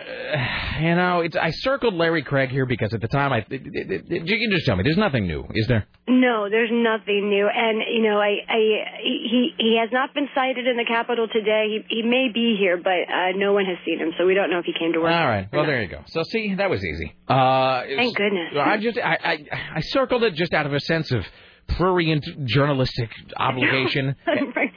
you 0.81 0.95
know, 0.95 1.21
it's 1.21 1.35
I 1.35 1.51
circled 1.51 1.93
Larry 1.93 2.23
Craig 2.23 2.49
here 2.49 2.65
because 2.65 2.93
at 2.93 3.01
the 3.01 3.07
time 3.07 3.31
I, 3.31 3.37
it, 3.37 3.45
it, 3.49 3.91
it, 4.09 4.27
you 4.27 4.37
can 4.39 4.49
just 4.51 4.65
tell 4.65 4.75
me 4.75 4.83
there's 4.83 4.97
nothing 4.97 5.27
new, 5.27 5.45
is 5.53 5.67
there? 5.67 5.85
No, 6.07 6.49
there's 6.49 6.71
nothing 6.71 7.29
new, 7.29 7.47
and 7.53 7.83
you 7.93 8.01
know, 8.01 8.17
I, 8.19 8.37
I, 8.49 8.59
he, 9.03 9.51
he 9.57 9.77
has 9.79 9.89
not 9.91 10.15
been 10.15 10.27
sighted 10.33 10.65
in 10.65 10.77
the 10.77 10.85
Capitol 10.85 11.27
today. 11.31 11.83
He, 11.87 12.01
he 12.01 12.01
may 12.01 12.29
be 12.33 12.55
here, 12.59 12.77
but 12.77 12.89
uh, 12.89 13.31
no 13.35 13.53
one 13.53 13.65
has 13.65 13.77
seen 13.85 13.99
him, 13.99 14.13
so 14.17 14.25
we 14.25 14.33
don't 14.33 14.49
know 14.49 14.59
if 14.59 14.65
he 14.65 14.73
came 14.77 14.93
to 14.93 14.99
work. 14.99 15.13
All 15.13 15.27
right. 15.27 15.47
Well, 15.51 15.65
there 15.65 15.81
you 15.81 15.89
go. 15.89 16.01
So 16.07 16.23
see, 16.23 16.55
that 16.55 16.69
was 16.69 16.83
easy. 16.83 17.15
Uh, 17.27 17.83
Thank 17.83 18.15
goodness. 18.15 18.53
I 18.57 18.77
just 18.77 18.97
I, 18.97 19.17
I 19.23 19.37
I 19.75 19.81
circled 19.81 20.23
it 20.23 20.33
just 20.33 20.53
out 20.53 20.65
of 20.65 20.73
a 20.73 20.79
sense 20.79 21.11
of 21.11 21.23
prurient 21.67 22.25
journalistic 22.45 23.09
obligation. 23.35 24.15
right, 24.27 24.71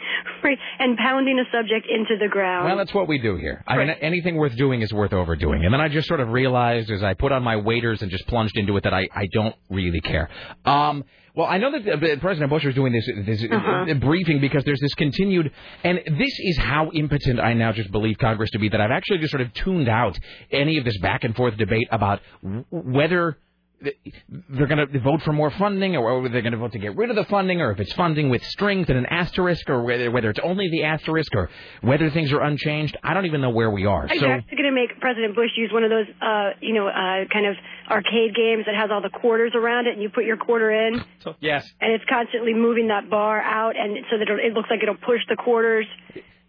and 0.78 0.97
pounding 0.97 1.38
a 1.38 1.45
subject 1.57 1.86
into 1.88 2.16
the 2.18 2.28
ground. 2.28 2.66
Well, 2.66 2.76
that's 2.76 2.95
what 2.95 3.09
we 3.09 3.18
do 3.18 3.36
here. 3.36 3.62
I 3.66 3.76
mean, 3.76 3.91
anything 3.91 4.36
worth 4.36 4.57
doing 4.57 4.82
is 4.82 4.93
worth 4.93 5.12
overdoing. 5.12 5.64
And 5.64 5.72
then 5.74 5.80
I 5.80 5.88
just 5.88 6.09
sort 6.09 6.20
of 6.20 6.28
realized 6.28 6.91
as 6.91 7.03
I 7.03 7.14
put 7.14 7.32
on 7.32 7.43
my 7.43 7.57
waders 7.57 8.03
and 8.03 8.11
just 8.11 8.26
plunged 8.26 8.57
into 8.57 8.76
it 8.76 8.84
that 8.84 8.95
I, 8.95 9.09
I 9.14 9.26
don't 9.32 9.55
really 9.68 10.01
care. 10.01 10.28
Um, 10.64 11.05
well, 11.34 11.47
I 11.47 11.59
know 11.59 11.70
that 11.70 12.20
President 12.20 12.51
Bush 12.51 12.64
was 12.64 12.74
doing 12.74 12.93
this, 12.93 13.09
this 13.24 13.45
Uh-huh. 13.51 13.86
uh, 13.88 13.95
briefing 13.95 14.41
because 14.41 14.64
there's 14.64 14.80
this 14.80 14.95
continued, 14.95 15.53
and 15.84 15.99
this 16.18 16.38
is 16.41 16.59
how 16.59 16.91
impotent 16.93 17.38
I 17.38 17.55
now 17.55 17.70
just 17.72 17.91
believe 17.93 18.18
Congress 18.18 18.51
to 18.51 18.59
be 18.59 18.68
that 18.68 18.80
I've 18.80 18.91
actually 18.91 19.18
just 19.18 19.30
sort 19.30 19.41
of 19.43 19.53
tuned 19.55 19.88
out 19.88 20.18
any 20.51 20.76
of 20.78 20.84
this 20.84 20.99
back 20.99 21.22
and 21.24 21.34
forth 21.36 21.57
debate 21.57 21.86
about 21.93 22.20
w- 22.43 22.64
whether 22.70 23.38
they're 23.81 24.66
going 24.66 24.87
to 24.87 25.01
vote 25.01 25.22
for 25.22 25.33
more 25.33 25.51
funding, 25.51 25.97
or 25.97 26.20
whether 26.20 26.33
they're 26.33 26.43
going 26.43 26.53
to 26.53 26.59
vote 26.59 26.72
to 26.72 26.78
get 26.78 26.97
rid 26.97 27.11
of 27.11 27.16
the 27.16 27.24
funding, 27.24 27.61
or 27.61 27.72
if 27.72 27.81
it's 27.81 27.93
funding 27.95 28.28
with 28.28 28.45
strings 28.45 28.89
and 28.89 28.99
an 28.99 29.07
asterisk, 29.07 29.68
or 29.70 29.83
whether 29.83 30.11
whether 30.11 30.31
it's 30.31 30.41
only 30.43 30.68
the 30.70 30.85
asterisk, 30.85 31.35
or 31.35 31.49
whether 31.81 32.11
things 32.11 32.33
are 32.33 32.43
unchanged. 32.43 32.97
I 33.03 33.14
don't 33.14 33.26
even 33.26 33.41
know 33.41 33.51
where 33.51 33.70
we 33.70 33.87
are. 33.87 34.07
Are 34.07 34.14
you 34.14 34.20
So 34.20 34.26
actually 34.26 34.57
going 34.57 34.68
to 34.68 34.74
make 34.74 35.01
President 35.01 35.35
Bush 35.35 35.51
use 35.57 35.70
one 35.72 35.85
of 35.85 35.91
those, 35.91 36.07
uh, 36.20 36.51
you 36.61 36.74
know, 36.74 36.89
uh, 36.89 37.24
kind 37.33 37.47
of 37.47 37.57
arcade 37.91 38.35
games 38.35 38.64
that 38.66 38.74
has 38.74 38.91
all 38.93 39.03
the 39.03 39.11
quarters 39.11 39.53
around 39.55 39.87
it, 39.87 39.95
and 39.95 40.03
you 40.03 40.11
put 40.11 40.24
your 40.24 40.37
quarter 40.37 40.70
in, 40.70 41.03
yes, 41.41 41.68
and 41.81 41.93
it's 41.93 42.05
constantly 42.09 42.55
moving 42.55 42.89
that 42.89 43.09
bar 43.11 43.41
out, 43.41 43.76
and 43.76 43.97
so 44.11 44.18
that 44.18 44.28
it 44.28 44.53
looks 44.53 44.68
like 44.70 44.83
it'll 44.83 44.95
push 44.95 45.20
the 45.28 45.37
quarters. 45.37 45.87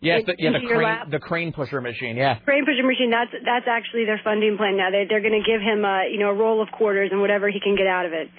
Yes, 0.02 0.24
the, 0.26 0.36
yeah, 0.38 0.52
the 0.52 0.68
crane, 0.68 1.10
the 1.10 1.20
crane 1.20 1.54
pusher 1.54 1.82
machine. 1.82 2.18
Yeah. 2.18 2.40
Crane 2.44 2.66
pusher 2.66 2.86
machine. 2.86 3.12
That's 3.12 3.32
that's 3.46 3.68
actually 3.70 4.06
their 4.06 4.20
funding 4.24 4.58
plan 4.58 4.78
now. 4.78 4.92
They 4.92 5.06
they're 5.08 5.22
going 5.22 5.38
to 5.38 5.46
give 5.46 5.62
him 5.62 5.86
a 5.86 6.10
you 6.12 6.20
know 6.20 6.30
a 6.30 6.34
roll 6.34 6.62
of 6.62 6.70
quarters 6.72 7.10
and 7.12 7.22
whatever 7.22 7.50
he 7.50 7.60
can 7.60 7.76
get 7.76 7.88
out 7.88 8.06
of 8.06 8.14
it. 8.14 8.30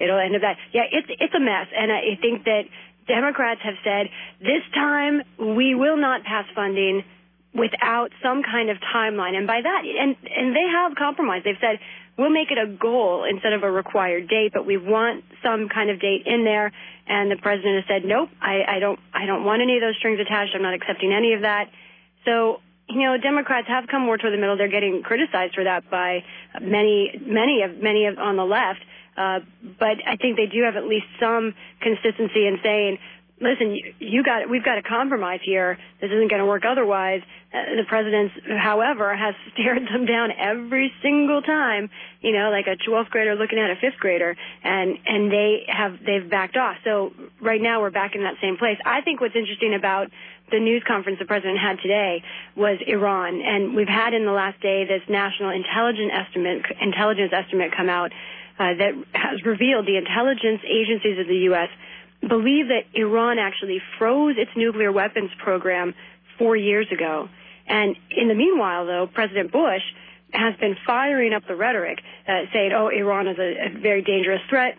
It'll 0.00 0.18
end 0.18 0.34
up 0.34 0.42
that. 0.42 0.56
Yeah, 0.72 0.90
it's 0.90 1.08
it's 1.08 1.34
a 1.34 1.40
mess, 1.40 1.70
and 1.70 1.90
I 1.90 2.18
think 2.20 2.44
that 2.44 2.66
Democrats 3.06 3.60
have 3.64 3.78
said 3.84 4.10
this 4.40 4.62
time 4.74 5.22
we 5.38 5.74
will 5.74 5.96
not 5.96 6.24
pass 6.24 6.44
funding 6.54 7.04
without 7.54 8.10
some 8.22 8.42
kind 8.42 8.70
of 8.70 8.78
timeline, 8.94 9.36
and 9.36 9.46
by 9.46 9.60
that, 9.62 9.82
and 9.84 10.16
and 10.26 10.56
they 10.56 10.66
have 10.66 10.96
compromised. 10.96 11.44
They've 11.44 11.60
said 11.60 11.78
we'll 12.16 12.30
make 12.30 12.50
it 12.50 12.58
a 12.58 12.66
goal 12.66 13.24
instead 13.28 13.52
of 13.52 13.62
a 13.62 13.70
required 13.70 14.28
date, 14.28 14.52
but 14.52 14.66
we 14.66 14.76
want 14.76 15.24
some 15.42 15.68
kind 15.68 15.90
of 15.90 16.00
date 16.00 16.22
in 16.26 16.44
there. 16.44 16.72
And 17.06 17.30
the 17.30 17.36
president 17.36 17.76
has 17.76 17.84
said, 17.88 18.08
nope, 18.08 18.28
I, 18.40 18.62
I 18.76 18.78
don't 18.78 19.00
I 19.12 19.26
don't 19.26 19.44
want 19.44 19.62
any 19.62 19.76
of 19.76 19.80
those 19.80 19.96
strings 19.98 20.20
attached. 20.20 20.52
I'm 20.54 20.62
not 20.62 20.74
accepting 20.74 21.12
any 21.12 21.34
of 21.34 21.42
that. 21.42 21.70
So, 22.24 22.60
you 22.88 23.02
know, 23.02 23.16
Democrats 23.18 23.66
have 23.68 23.86
come 23.88 24.02
more 24.02 24.18
toward 24.18 24.32
the 24.32 24.38
middle. 24.38 24.56
They're 24.56 24.68
getting 24.68 25.02
criticized 25.02 25.54
for 25.54 25.64
that 25.64 25.90
by 25.90 26.24
many, 26.60 27.18
many 27.20 27.62
of, 27.62 27.82
many 27.82 28.06
of 28.06 28.18
on 28.18 28.36
the 28.36 28.44
left. 28.44 28.80
Uh, 29.16 29.40
but 29.78 29.98
I 30.06 30.16
think 30.16 30.36
they 30.36 30.46
do 30.46 30.62
have 30.64 30.76
at 30.76 30.86
least 30.86 31.06
some 31.20 31.54
consistency 31.80 32.46
in 32.46 32.58
saying, 32.62 32.98
listen, 33.42 33.74
you, 33.74 33.94
you 33.98 34.22
got, 34.22 34.48
we've 34.48 34.64
got 34.64 34.76
to 34.76 34.82
compromise 34.82 35.40
here. 35.42 35.78
This 36.00 36.10
isn't 36.10 36.30
going 36.30 36.40
to 36.40 36.46
work 36.46 36.62
otherwise. 36.64 37.22
Uh, 37.52 37.76
the 37.76 37.84
president, 37.86 38.32
however, 38.48 39.14
has 39.14 39.34
stared 39.52 39.82
them 39.86 40.06
down 40.06 40.30
every 40.32 40.92
single 41.02 41.42
time, 41.42 41.90
you 42.20 42.32
know, 42.32 42.50
like 42.50 42.66
a 42.66 42.76
12th 42.88 43.10
grader 43.10 43.34
looking 43.34 43.58
at 43.58 43.70
a 43.70 43.76
fifth 43.76 43.98
grader, 43.98 44.36
and, 44.62 44.98
and 45.06 45.30
they 45.30 45.64
have, 45.68 45.98
they've 46.04 46.28
backed 46.28 46.56
off. 46.56 46.76
So 46.84 47.12
right 47.40 47.60
now 47.60 47.80
we're 47.80 47.90
back 47.90 48.14
in 48.14 48.22
that 48.22 48.36
same 48.40 48.56
place. 48.56 48.78
I 48.84 49.02
think 49.02 49.20
what's 49.20 49.36
interesting 49.36 49.74
about 49.74 50.10
the 50.50 50.60
news 50.60 50.82
conference 50.86 51.18
the 51.18 51.24
president 51.24 51.58
had 51.58 51.80
today 51.80 52.22
was 52.54 52.78
Iran, 52.86 53.40
and 53.40 53.74
we've 53.74 53.88
had 53.88 54.14
in 54.14 54.24
the 54.24 54.32
last 54.32 54.60
day 54.60 54.84
this 54.84 55.02
national 55.08 55.50
intelligence 55.50 56.12
estimate, 56.12 56.62
intelligence 56.80 57.32
estimate 57.32 57.72
come 57.76 57.88
out 57.88 58.12
uh, 58.58 58.74
that 58.74 58.92
has 59.14 59.44
revealed 59.44 59.86
the 59.86 59.96
intelligence 59.96 60.60
agencies 60.68 61.18
of 61.18 61.26
the 61.26 61.50
U.S. 61.50 61.70
believe 62.26 62.68
that 62.68 62.84
Iran 62.94 63.38
actually 63.38 63.80
froze 63.98 64.36
its 64.38 64.50
nuclear 64.56 64.92
weapons 64.92 65.30
program 65.42 65.94
four 66.38 66.56
years 66.56 66.86
ago. 66.92 67.28
And 67.66 67.96
in 68.10 68.28
the 68.28 68.34
meanwhile, 68.34 68.86
though, 68.86 69.08
President 69.12 69.52
Bush 69.52 69.82
has 70.32 70.56
been 70.56 70.76
firing 70.86 71.32
up 71.32 71.46
the 71.46 71.54
rhetoric, 71.54 71.98
uh, 72.26 72.42
saying, 72.52 72.72
"Oh, 72.72 72.88
Iran 72.88 73.28
is 73.28 73.38
a, 73.38 73.66
a 73.66 73.80
very 73.80 74.02
dangerous 74.02 74.40
threat." 74.48 74.78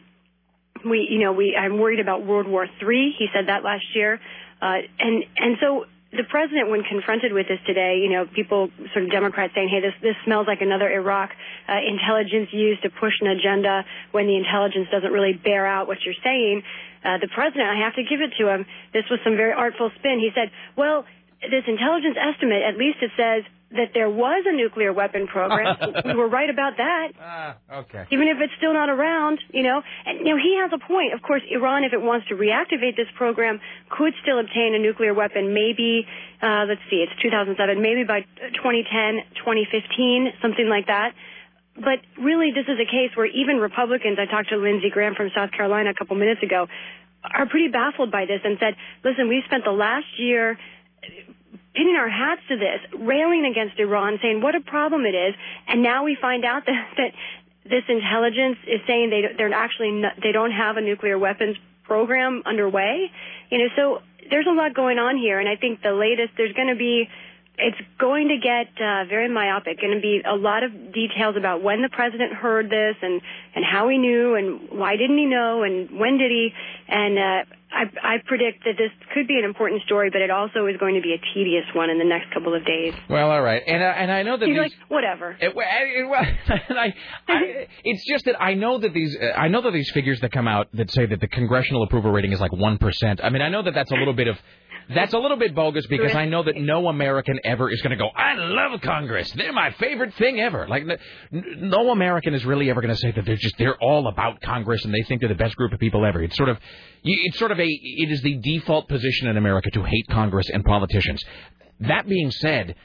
We, 0.84 1.08
you 1.10 1.20
know, 1.20 1.32
we 1.32 1.56
I'm 1.56 1.80
worried 1.80 2.00
about 2.00 2.26
World 2.26 2.48
War 2.48 2.66
III. 2.66 3.16
He 3.18 3.28
said 3.34 3.48
that 3.48 3.64
last 3.64 3.86
year, 3.96 4.20
uh, 4.62 4.80
and 5.00 5.24
and 5.38 5.58
so 5.62 5.86
the 6.16 6.24
president, 6.30 6.70
when 6.70 6.84
confronted 6.84 7.34
with 7.34 7.48
this 7.48 7.60
today, 7.66 8.00
you 8.04 8.10
know, 8.10 8.26
people, 8.26 8.70
sort 8.94 9.06
of 9.06 9.12
Democrats 9.12 9.54
saying, 9.56 9.70
hey, 9.70 9.82
this, 9.82 9.94
this 10.02 10.16
smells 10.26 10.46
like 10.46 10.62
another 10.62 10.90
Iraq 10.90 11.32
uh, 11.68 11.74
intelligence 11.82 12.50
used 12.52 12.84
to 12.84 12.90
push 12.90 13.14
an 13.22 13.28
agenda 13.28 13.84
when 14.12 14.28
the 14.28 14.38
intelligence 14.38 14.88
doesn't 14.92 15.12
really 15.12 15.34
bear 15.34 15.66
out 15.66 15.88
what 15.88 15.98
you're 16.06 16.22
saying. 16.24 16.62
Uh, 17.04 17.18
the 17.20 17.28
president, 17.28 17.68
I 17.68 17.84
have 17.84 17.96
to 17.96 18.04
give 18.04 18.22
it 18.22 18.32
to 18.40 18.48
him, 18.48 18.66
this 18.94 19.04
was 19.12 19.20
some 19.24 19.36
very 19.36 19.54
artful 19.54 19.92
spin. 20.00 20.20
He 20.20 20.32
said, 20.34 20.52
well, 20.76 21.06
this 21.42 21.64
intelligence 21.68 22.16
estimate, 22.16 22.64
at 22.64 22.78
least 22.78 23.00
it 23.02 23.12
says 23.18 23.44
that 23.74 23.90
there 23.94 24.10
was 24.10 24.46
a 24.46 24.56
nuclear 24.56 24.94
weapon 24.94 25.28
program. 25.28 25.76
we 26.06 26.14
were 26.14 26.30
right 26.30 26.50
about 26.50 26.78
that. 26.78 27.08
Ah, 27.20 27.58
okay. 27.84 28.06
Even 28.12 28.28
if 28.28 28.38
it's 28.40 28.54
still 28.58 28.74
not 28.74 28.90
around, 28.90 29.40
you 29.52 29.64
know. 29.64 29.82
And, 30.06 30.20
you 30.20 30.36
know, 30.36 30.38
he 30.38 30.58
has 30.62 30.72
a 30.74 30.78
point. 30.78 31.14
Of 31.14 31.22
course, 31.22 31.42
Iran, 31.50 31.84
if 31.84 31.92
it 31.92 32.02
wants 32.02 32.28
to 32.30 32.36
reactivate 32.36 32.96
this 32.96 33.10
program, 33.18 33.60
could 33.90 34.14
still 34.22 34.40
obtain 34.40 34.76
a 34.76 34.80
nuclear 34.80 35.14
weapon 35.14 35.54
maybe, 35.54 36.06
uh, 36.42 36.66
let's 36.68 36.82
see, 36.90 37.04
it's 37.04 37.14
2007, 37.22 37.82
maybe 37.82 38.04
by 38.04 38.22
2010, 38.22 39.42
2015, 39.42 40.34
something 40.42 40.70
like 40.70 40.88
that. 40.88 41.14
But 41.76 42.00
really, 42.22 42.52
this 42.54 42.66
is 42.68 42.78
a 42.80 42.86
case 42.86 43.16
where 43.16 43.26
even 43.26 43.58
Republicans, 43.58 44.18
I 44.22 44.30
talked 44.30 44.50
to 44.50 44.58
Lindsey 44.58 44.90
Graham 44.92 45.16
from 45.16 45.32
South 45.36 45.52
Carolina 45.52 45.90
a 45.90 45.94
couple 45.94 46.16
minutes 46.16 46.44
ago, 46.44 46.68
are 47.24 47.48
pretty 47.48 47.70
baffled 47.70 48.12
by 48.12 48.26
this 48.26 48.42
and 48.44 48.58
said, 48.60 48.76
listen, 49.04 49.28
we 49.28 49.42
spent 49.46 49.64
the 49.64 49.72
last 49.72 50.06
year 50.18 50.58
pinning 51.74 51.96
our 51.96 52.10
hats 52.10 52.42
to 52.50 52.56
this, 52.56 52.80
railing 53.00 53.46
against 53.50 53.80
Iran, 53.80 54.20
saying 54.22 54.42
what 54.42 54.56
a 54.56 54.62
problem 54.62 55.06
it 55.06 55.16
is, 55.16 55.34
and 55.68 55.82
now 55.82 56.04
we 56.04 56.18
find 56.20 56.46
out 56.46 56.64
that, 56.68 56.94
that 56.98 57.12
this 57.66 57.84
intelligence 57.88 58.58
is 58.68 58.82
saying 58.86 59.10
they 59.10 59.34
they're 59.38 59.54
actually 59.54 59.92
not, 59.92 60.14
they 60.22 60.32
don't 60.32 60.52
have 60.52 60.78
a 60.78 60.82
nuclear 60.82 61.18
weapons 61.18 61.58
program 61.84 62.44
underway. 62.46 63.10
You 63.50 63.58
know, 63.58 63.68
so 63.76 64.00
there's 64.30 64.48
a 64.48 64.54
lot 64.54 64.74
going 64.74 65.00
on 65.00 65.18
here, 65.18 65.40
and 65.40 65.50
I 65.50 65.56
think 65.56 65.82
the 65.82 65.94
latest 65.94 66.34
there's 66.38 66.54
going 66.54 66.70
to 66.70 66.76
be 66.76 67.10
it's 67.58 67.78
going 68.00 68.30
to 68.30 68.38
get 68.38 68.74
uh, 68.82 69.06
very 69.06 69.30
myopic. 69.30 69.80
Going 69.80 69.94
to 69.94 70.02
be 70.02 70.22
a 70.26 70.36
lot 70.36 70.64
of 70.64 70.72
details 70.94 71.36
about 71.38 71.62
when 71.62 71.82
the 71.82 71.90
president 71.90 72.34
heard 72.34 72.70
this 72.70 72.96
and 73.02 73.22
and 73.56 73.64
how 73.64 73.90
he 73.90 73.98
knew 73.98 74.36
and 74.36 74.80
why 74.80 74.96
didn't 74.96 75.18
he 75.18 75.26
know 75.26 75.64
and 75.64 76.00
when 76.00 76.18
did 76.18 76.32
he 76.32 76.50
and 76.88 77.18
uh, 77.18 77.56
I, 77.74 77.84
I 78.02 78.16
predict 78.26 78.66
that 78.66 78.76
this 78.78 78.92
could 79.14 79.28
be 79.28 79.38
an 79.40 79.46
important 79.46 79.82
story, 79.84 80.10
but 80.12 80.22
it 80.22 80.30
also 80.30 80.68
is 80.68 80.78
going 80.78 80.96
to 80.96 81.02
be 81.02 81.14
a 81.14 81.34
tedious 81.34 81.66
one 81.74 81.90
in 81.90 81.98
the 81.98 82.06
next 82.06 82.32
couple 82.32 82.56
of 82.56 82.66
days. 82.66 82.94
Well, 83.10 83.32
all 83.32 83.42
right, 83.42 83.64
and 83.66 83.82
uh, 83.82 83.86
and 83.86 84.12
I 84.12 84.22
know 84.22 84.38
that 84.38 84.48
You're 84.48 84.64
these, 84.64 84.74
like 84.74 84.90
whatever. 84.90 85.32
It, 85.40 85.54
it, 85.56 85.56
well, 85.56 86.22
I, 86.70 86.94
I, 87.28 87.68
it's 87.84 88.06
just 88.06 88.26
that 88.26 88.40
I 88.42 88.54
know 88.54 88.78
that 88.78 88.94
these 88.94 89.18
uh, 89.20 89.38
I 89.38 89.48
know 89.48 89.62
that 89.62 89.72
these 89.72 89.90
figures 89.92 90.20
that 90.22 90.32
come 90.32 90.48
out 90.48 90.68
that 90.74 90.92
say 90.92 91.06
that 91.06 91.20
the 91.20 91.28
congressional 91.28 91.84
approval 91.84 92.12
rating 92.12 92.32
is 92.32 92.40
like 92.40 92.54
one 92.54 92.78
percent. 92.78 93.22
I 93.24 93.30
mean, 93.30 93.42
I 93.42 93.50
know 93.50 93.64
that 93.64 93.74
that's 93.74 93.92
a 93.92 93.96
little 93.96 94.14
bit 94.14 94.28
of 94.28 94.38
that's 94.90 95.14
a 95.14 95.18
little 95.18 95.38
bit 95.38 95.56
bogus 95.56 95.86
because 95.88 96.16
I 96.16 96.26
know 96.26 96.44
that 96.44 96.56
no 96.58 96.88
American 96.88 97.40
ever 97.44 97.70
is 97.70 97.82
going 97.82 97.92
to 97.92 97.98
go. 97.98 98.10
I 98.10 98.34
love 98.36 98.82
Congress. 98.82 99.32
They're 99.32 99.54
my 99.54 99.72
favorite 99.72 100.14
thing 100.16 100.40
ever. 100.40 100.68
Like 100.68 100.84
n- 100.84 101.46
no 101.58 101.92
American 101.92 102.34
is 102.34 102.46
really 102.46 102.70
ever 102.70 102.82
going 102.82 102.94
to 102.94 103.00
say 103.00 103.12
that 103.12 103.26
they're 103.26 103.36
just 103.36 103.58
they're 103.58 103.78
all 103.82 104.08
about 104.08 104.42
Congress 104.42 104.84
and 104.86 104.94
they 104.94 105.04
think 105.04 105.22
they're 105.22 105.30
the 105.30 105.36
best 105.36 105.56
group 105.56 105.74
of 105.74 105.80
people 105.80 106.06
ever. 106.06 106.22
It's 106.24 106.36
sort 106.36 106.50
of 106.50 106.58
it's 107.04 107.38
sort 107.38 107.52
of 107.52 107.60
a 107.60 107.68
it 107.68 108.12
is 108.12 108.22
the 108.22 108.36
default 108.38 108.88
position 108.88 109.28
in 109.28 109.38
America 109.38 109.70
to 109.72 109.84
hate 109.84 110.08
Congress 110.10 110.50
and 110.50 110.64
politicians. 110.64 111.24
That 111.82 112.08
being 112.08 112.32
said, 112.32 112.76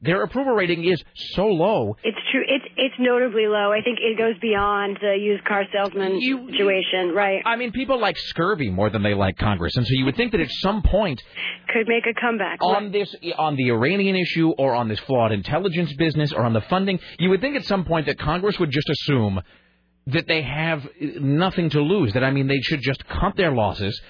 their 0.00 0.22
approval 0.22 0.52
rating 0.54 0.84
is 0.84 1.02
so 1.34 1.46
low. 1.46 1.96
It's 2.04 2.18
true. 2.30 2.42
It's 2.46 2.64
it's 2.76 2.94
notably 3.00 3.46
low. 3.46 3.72
I 3.72 3.80
think 3.82 3.98
it 4.00 4.16
goes 4.16 4.38
beyond 4.40 4.98
the 5.00 5.16
used 5.20 5.44
car 5.44 5.64
salesman 5.72 6.20
situation, 6.20 7.12
right? 7.14 7.42
I 7.44 7.56
mean, 7.56 7.72
people 7.72 8.00
like 8.00 8.16
scurvy 8.16 8.70
more 8.70 8.90
than 8.90 9.02
they 9.02 9.14
like 9.14 9.36
Congress, 9.38 9.76
and 9.76 9.84
so 9.86 9.90
you 9.94 10.04
would 10.04 10.16
think 10.16 10.32
that 10.32 10.40
at 10.40 10.50
some 10.60 10.82
point 10.82 11.22
Could 11.72 11.88
make 11.88 12.04
a 12.06 12.14
comeback. 12.20 12.58
on 12.62 12.92
this 12.92 13.12
on 13.36 13.56
the 13.56 13.70
Iranian 13.70 14.14
issue 14.16 14.50
or 14.50 14.74
on 14.74 14.88
this 14.88 15.00
flawed 15.00 15.32
intelligence 15.32 15.92
business 15.94 16.32
or 16.32 16.44
on 16.44 16.52
the 16.52 16.62
funding, 16.62 17.00
you 17.18 17.30
would 17.30 17.40
think 17.40 17.56
at 17.56 17.64
some 17.64 17.84
point 17.84 18.06
that 18.06 18.18
Congress 18.18 18.58
would 18.58 18.70
just 18.70 18.88
assume 18.88 19.40
that 20.06 20.26
they 20.26 20.42
have 20.42 20.88
nothing 21.20 21.70
to 21.70 21.80
lose. 21.80 22.12
That 22.14 22.24
I 22.24 22.30
mean, 22.30 22.46
they 22.46 22.60
should 22.62 22.80
just 22.82 23.04
cut 23.08 23.36
their 23.36 23.52
losses. 23.52 24.00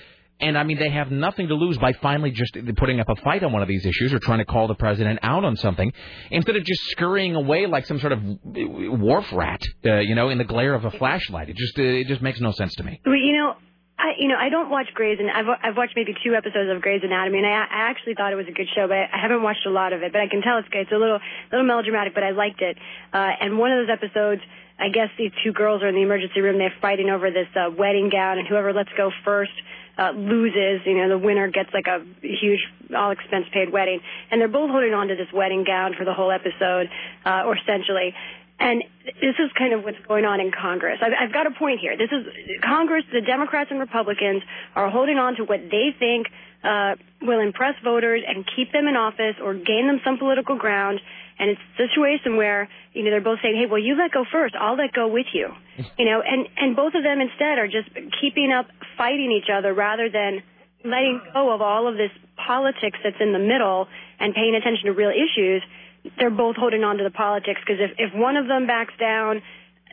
And 0.41 0.57
I 0.57 0.63
mean, 0.63 0.79
they 0.79 0.91
have 0.91 1.11
nothing 1.11 1.49
to 1.49 1.55
lose 1.55 1.79
by 1.79 1.93
finally 1.95 2.31
just 2.31 2.57
putting 2.77 3.01
up 3.01 3.09
a 3.09 3.17
fight 3.17 3.43
on 3.43 3.53
one 3.53 3.63
of 3.63 3.69
these 3.69 3.85
issues 3.85 4.13
or 4.13 4.21
trying 4.21 4.39
to 4.39 4.45
call 4.45 4.69
the 4.69 4.75
president 4.75 5.19
out 5.23 5.45
on 5.45 5.57
something, 5.57 5.93
instead 6.31 6.55
of 6.55 6.65
just 6.65 6.81
scurrying 6.91 7.35
away 7.35 7.67
like 7.67 7.87
some 7.87 7.99
sort 7.99 8.13
of 8.13 8.21
wharf 8.45 9.27
rat, 9.33 9.61
uh, 9.85 9.99
you 9.99 10.15
know, 10.15 10.29
in 10.29 10.39
the 10.39 10.45
glare 10.45 10.75
of 10.75 10.85
a 10.85 10.93
flashlight. 10.93 11.49
It 11.49 11.57
just 11.57 11.77
uh, 11.79 11.83
it 11.83 12.07
just 12.07 12.23
makes 12.23 12.41
no 12.41 12.53
sense 12.53 12.75
to 12.77 12.85
me. 12.85 13.01
Well, 13.05 13.17
you 13.17 13.33
know, 13.33 13.55
I 13.99 14.13
you 14.19 14.29
know 14.29 14.37
I 14.39 14.49
don't 14.49 14.71
watch 14.71 14.87
Grey's 14.95 15.19
and 15.19 15.29
I've 15.29 15.47
I've 15.61 15.77
watched 15.77 15.95
maybe 15.97 16.15
two 16.25 16.35
episodes 16.35 16.71
of 16.71 16.81
Grey's 16.83 17.03
Anatomy 17.03 17.39
and 17.39 17.47
I 17.47 17.51
I 17.51 17.91
actually 17.91 18.15
thought 18.15 18.33
it 18.33 18.37
was 18.37 18.47
a 18.49 18.55
good 18.55 18.69
show, 18.77 18.87
but 18.87 18.97
I 18.97 19.19
haven't 19.21 19.43
watched 19.43 19.67
a 19.67 19.71
lot 19.71 19.93
of 19.93 20.03
it. 20.03 20.13
But 20.13 20.21
I 20.21 20.29
can 20.29 20.41
tell 20.41 20.59
it's 20.59 20.69
good. 20.69 20.83
It's 20.83 20.93
a 20.93 21.03
little 21.03 21.19
little 21.51 21.67
melodramatic, 21.67 22.15
but 22.15 22.23
I 22.23 22.31
liked 22.31 22.63
it. 22.63 22.79
Uh, 23.13 23.31
and 23.41 23.59
one 23.59 23.73
of 23.73 23.87
those 23.87 23.93
episodes. 23.93 24.43
I 24.81 24.91
guess 24.95 25.09
these 25.19 25.33
two 25.43 25.53
girls 25.53 25.83
are 25.83 25.89
in 25.89 25.97
the 25.97 26.03
emergency 26.03 26.41
room. 26.41 26.57
They're 26.57 26.73
fighting 26.81 27.11
over 27.11 27.33
this 27.33 27.49
uh, 27.57 27.69
wedding 27.77 28.11
gown, 28.13 28.39
and 28.39 28.47
whoever 28.47 28.73
lets 28.73 28.91
go 28.97 29.11
first 29.25 29.51
uh, 29.99 30.13
loses. 30.13 30.87
You 30.87 30.97
know, 30.97 31.09
the 31.09 31.19
winner 31.19 31.51
gets 31.51 31.71
like 31.75 31.87
a 31.87 32.05
huge, 32.23 32.61
all 32.97 33.11
expense 33.11 33.47
paid 33.53 33.73
wedding, 33.73 34.01
and 34.31 34.41
they're 34.41 34.49
both 34.49 34.71
holding 34.71 34.95
on 34.95 35.09
to 35.09 35.17
this 35.17 35.29
wedding 35.35 35.65
gown 35.65 35.95
for 35.99 36.05
the 36.05 36.15
whole 36.15 36.31
episode, 36.31 36.89
uh, 37.27 37.43
or 37.45 37.57
essentially. 37.57 38.15
And 38.61 38.83
this 39.07 39.37
is 39.39 39.51
kind 39.57 39.73
of 39.73 39.85
what's 39.85 39.99
going 40.09 40.25
on 40.25 40.41
in 40.41 40.51
Congress. 40.51 40.99
I've, 41.01 41.13
I've 41.29 41.33
got 41.33 41.47
a 41.47 41.53
point 41.53 41.79
here. 41.81 41.97
This 41.97 42.11
is 42.11 42.27
Congress. 42.63 43.05
The 43.13 43.21
Democrats 43.21 43.71
and 43.71 43.79
Republicans 43.79 44.43
are 44.75 44.91
holding 44.91 45.17
on 45.19 45.37
to 45.37 45.45
what 45.45 45.61
they 45.71 45.95
think 45.97 46.27
uh, 46.65 46.97
will 47.23 47.41
impress 47.41 47.75
voters 47.85 48.23
and 48.27 48.45
keep 48.57 48.73
them 48.73 48.89
in 48.89 48.97
office 48.97 49.37
or 49.43 49.55
gain 49.55 49.87
them 49.87 50.01
some 50.05 50.19
political 50.19 50.57
ground. 50.59 51.01
And 51.39 51.51
it's 51.51 51.61
a 51.75 51.89
situation 51.89 52.37
where 52.37 52.69
you 52.93 53.05
know 53.05 53.11
they're 53.11 53.21
both 53.21 53.39
saying, 53.43 53.57
"Hey, 53.57 53.67
well, 53.67 53.79
you 53.79 53.97
let 53.97 54.13
go 54.13 54.25
first. 54.31 54.55
I'll 54.59 54.77
let 54.77 54.93
go 54.93 55.09
with 55.09 55.27
you." 55.33 55.49
You 55.99 56.05
know, 56.05 56.21
and 56.23 56.49
and 56.57 56.77
both 56.77 56.95
of 56.95 57.03
them 57.03 57.21
instead 57.21 57.59
are 57.59 57.69
just 57.69 57.89
keeping 58.21 58.51
up 58.53 58.67
fighting 58.97 59.31
each 59.31 59.51
other 59.51 59.73
rather 59.73 60.09
than 60.11 60.43
letting 60.85 61.21
go 61.33 61.53
of 61.55 61.61
all 61.61 61.87
of 61.87 61.97
this 61.97 62.11
politics 62.37 62.99
that's 63.03 63.21
in 63.21 63.33
the 63.33 63.39
middle 63.39 63.89
and 64.19 64.35
paying 64.35 64.55
attention 64.55 64.87
to 64.87 64.93
real 64.93 65.11
issues. 65.11 65.63
They're 66.19 66.31
both 66.31 66.57
holding 66.57 66.85
on 66.85 66.99
to 66.99 67.05
the 67.05 67.11
politics 67.11 67.61
because 67.61 67.81
if 67.81 67.93
if 67.99 68.15
one 68.15 68.37
of 68.37 68.47
them 68.47 68.67
backs 68.67 68.95
down, 68.99 69.43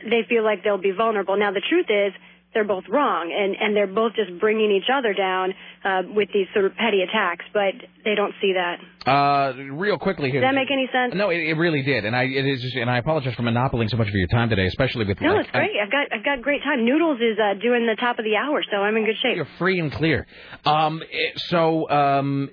they 0.04 0.22
feel 0.28 0.44
like 0.44 0.62
they'll 0.64 0.78
be 0.78 0.92
vulnerable. 0.92 1.36
Now 1.36 1.52
the 1.52 1.62
truth 1.62 1.86
is 1.88 2.12
they're 2.56 2.64
both 2.64 2.84
wrong 2.88 3.28
and 3.28 3.54
and 3.60 3.76
they're 3.76 3.86
both 3.86 4.14
just 4.16 4.40
bringing 4.40 4.72
each 4.72 4.88
other 4.88 5.12
down 5.12 5.52
uh, 5.84 6.02
with 6.08 6.30
these 6.32 6.46
sort 6.54 6.64
of 6.64 6.74
petty 6.74 7.02
attacks, 7.02 7.44
but 7.52 7.76
they 8.02 8.14
don't 8.14 8.32
see 8.40 8.54
that. 8.56 8.80
Uh, 9.04 9.52
real 9.74 9.98
quickly 9.98 10.30
here. 10.30 10.40
Does 10.40 10.48
that 10.48 10.54
make 10.54 10.70
any 10.72 10.88
sense? 10.90 11.12
No, 11.14 11.28
it, 11.28 11.36
it 11.36 11.54
really 11.54 11.82
did, 11.82 12.06
and 12.06 12.16
I 12.16 12.24
it 12.24 12.46
is, 12.46 12.62
just, 12.62 12.74
and 12.74 12.88
I 12.88 12.96
apologize 12.96 13.34
for 13.34 13.42
monopolizing 13.42 13.90
so 13.90 13.98
much 13.98 14.08
of 14.08 14.14
your 14.14 14.26
time 14.28 14.48
today, 14.48 14.66
especially 14.66 15.04
with. 15.04 15.20
No, 15.20 15.34
like, 15.34 15.44
it's 15.44 15.50
great. 15.50 15.70
I've 15.82 15.92
got 15.92 16.06
I've 16.12 16.24
got 16.24 16.40
great 16.40 16.62
time. 16.62 16.86
Noodles 16.86 17.20
is 17.20 17.38
uh, 17.38 17.60
doing 17.60 17.86
the 17.86 17.96
top 18.00 18.18
of 18.18 18.24
the 18.24 18.36
hour, 18.36 18.64
so 18.70 18.78
I'm 18.78 18.96
in 18.96 19.04
good 19.04 19.20
shape. 19.22 19.36
You're 19.36 19.48
free 19.58 19.78
and 19.78 19.92
clear. 19.92 20.26
Um, 20.64 21.02
eh, 21.02 21.32
so 21.50 21.88
um, 21.90 22.48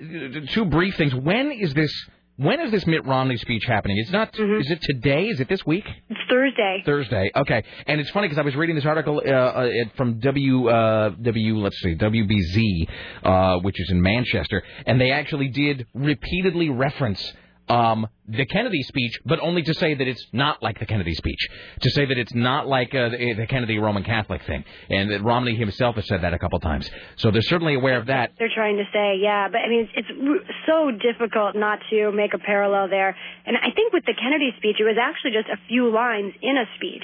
two 0.53 0.65
brief 0.65 0.95
things. 0.97 1.15
When 1.15 1.51
is 1.51 1.73
this? 1.73 1.91
When 2.37 2.59
is 2.61 2.71
this 2.71 2.87
Mitt 2.87 3.05
Romney 3.05 3.37
speech 3.37 3.63
happening? 3.67 3.97
It's 3.99 4.11
not. 4.11 4.29
Is 4.39 4.71
it 4.71 4.81
today? 4.81 5.27
Is 5.27 5.39
it 5.39 5.47
this 5.47 5.63
week? 5.67 5.85
It's 6.09 6.19
Thursday. 6.27 6.81
Thursday. 6.83 7.31
Okay. 7.35 7.63
And 7.85 8.01
it's 8.01 8.09
funny 8.09 8.27
because 8.27 8.39
I 8.39 8.43
was 8.43 8.55
reading 8.55 8.75
this 8.75 8.85
article 8.85 9.21
uh, 9.23 9.29
uh, 9.29 9.69
from 9.95 10.19
W 10.19 10.67
uh, 10.67 11.09
W 11.09 11.57
let's 11.59 11.79
see 11.81 11.93
WBZ, 11.93 12.87
uh, 13.23 13.59
which 13.59 13.79
is 13.79 13.91
in 13.91 14.01
Manchester, 14.01 14.63
and 14.87 14.99
they 14.99 15.11
actually 15.11 15.49
did 15.49 15.85
repeatedly 15.93 16.69
reference 16.69 17.33
um, 17.69 18.07
the 18.27 18.45
Kennedy 18.45 18.81
speech, 18.83 19.19
but 19.25 19.39
only 19.39 19.61
to 19.63 19.73
say 19.73 19.93
that 19.93 20.07
it's 20.07 20.25
not 20.33 20.61
like 20.61 20.79
the 20.79 20.85
Kennedy 20.85 21.13
speech, 21.13 21.39
to 21.81 21.89
say 21.91 22.05
that 22.05 22.17
it's 22.17 22.33
not 22.33 22.67
like 22.67 22.93
uh, 22.93 23.09
the, 23.09 23.45
Kennedy 23.49 23.79
Roman 23.79 24.03
Catholic 24.03 24.43
thing, 24.43 24.63
and 24.89 25.11
that 25.11 25.23
Romney 25.23 25.55
himself 25.55 25.95
has 25.95 26.07
said 26.07 26.21
that 26.23 26.33
a 26.33 26.39
couple 26.39 26.59
times. 26.59 26.89
So 27.17 27.31
they're 27.31 27.41
certainly 27.41 27.75
aware 27.75 27.97
of 27.97 28.07
that. 28.07 28.31
They're 28.37 28.53
trying 28.53 28.77
to 28.77 28.85
say, 28.93 29.19
yeah, 29.21 29.47
but 29.49 29.59
I 29.59 29.69
mean, 29.69 29.89
it's, 29.95 30.09
it's 30.09 30.49
so 30.67 30.91
difficult 30.91 31.55
not 31.55 31.79
to 31.89 32.11
make 32.11 32.33
a 32.33 32.39
parallel 32.39 32.89
there. 32.89 33.15
And 33.45 33.57
I 33.57 33.71
think 33.73 33.93
with 33.93 34.05
the 34.05 34.13
Kennedy 34.13 34.51
speech, 34.57 34.77
it 34.79 34.83
was 34.83 34.97
actually 35.01 35.31
just 35.31 35.47
a 35.47 35.59
few 35.67 35.91
lines 35.93 36.33
in 36.41 36.57
a 36.57 36.65
speech 36.75 37.03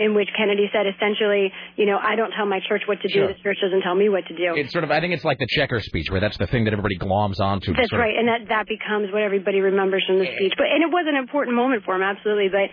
in 0.00 0.14
which 0.14 0.28
Kennedy 0.36 0.68
said 0.72 0.86
essentially, 0.86 1.52
you 1.76 1.84
know, 1.86 1.98
I 2.00 2.16
don't 2.16 2.32
tell 2.32 2.46
my 2.46 2.60
church 2.68 2.82
what 2.86 3.00
to 3.02 3.08
do, 3.08 3.14
Sure. 3.14 3.28
the 3.28 3.34
church 3.44 3.58
doesn't 3.60 3.82
tell 3.82 3.94
me 3.94 4.08
what 4.08 4.26
to 4.26 4.34
do. 4.34 4.54
It's 4.56 4.72
sort 4.72 4.82
of, 4.84 4.90
I 4.90 4.98
think 5.00 5.12
it's 5.14 5.24
like 5.24 5.38
the 5.38 5.46
checker 5.48 5.78
speech, 5.80 6.10
where 6.10 6.20
that's 6.20 6.38
the 6.38 6.46
thing 6.48 6.64
that 6.64 6.72
everybody 6.72 6.96
gloms 6.98 7.38
onto. 7.38 7.72
That's 7.74 7.90
sort 7.90 8.00
of- 8.00 8.06
right, 8.06 8.16
and 8.16 8.26
that 8.28 8.48
that 8.48 8.66
becomes 8.66 9.12
what 9.12 9.22
everybody 9.22 9.60
remembers 9.60 10.02
from 10.06 10.18
the 10.18 10.26
speech. 10.26 10.54
But 10.56 10.66
and 10.72 10.82
it 10.82 10.90
was 10.90 11.04
an 11.06 11.16
important 11.16 11.54
moment 11.54 11.84
for 11.84 11.94
him, 11.94 12.02
absolutely. 12.02 12.48
But 12.48 12.70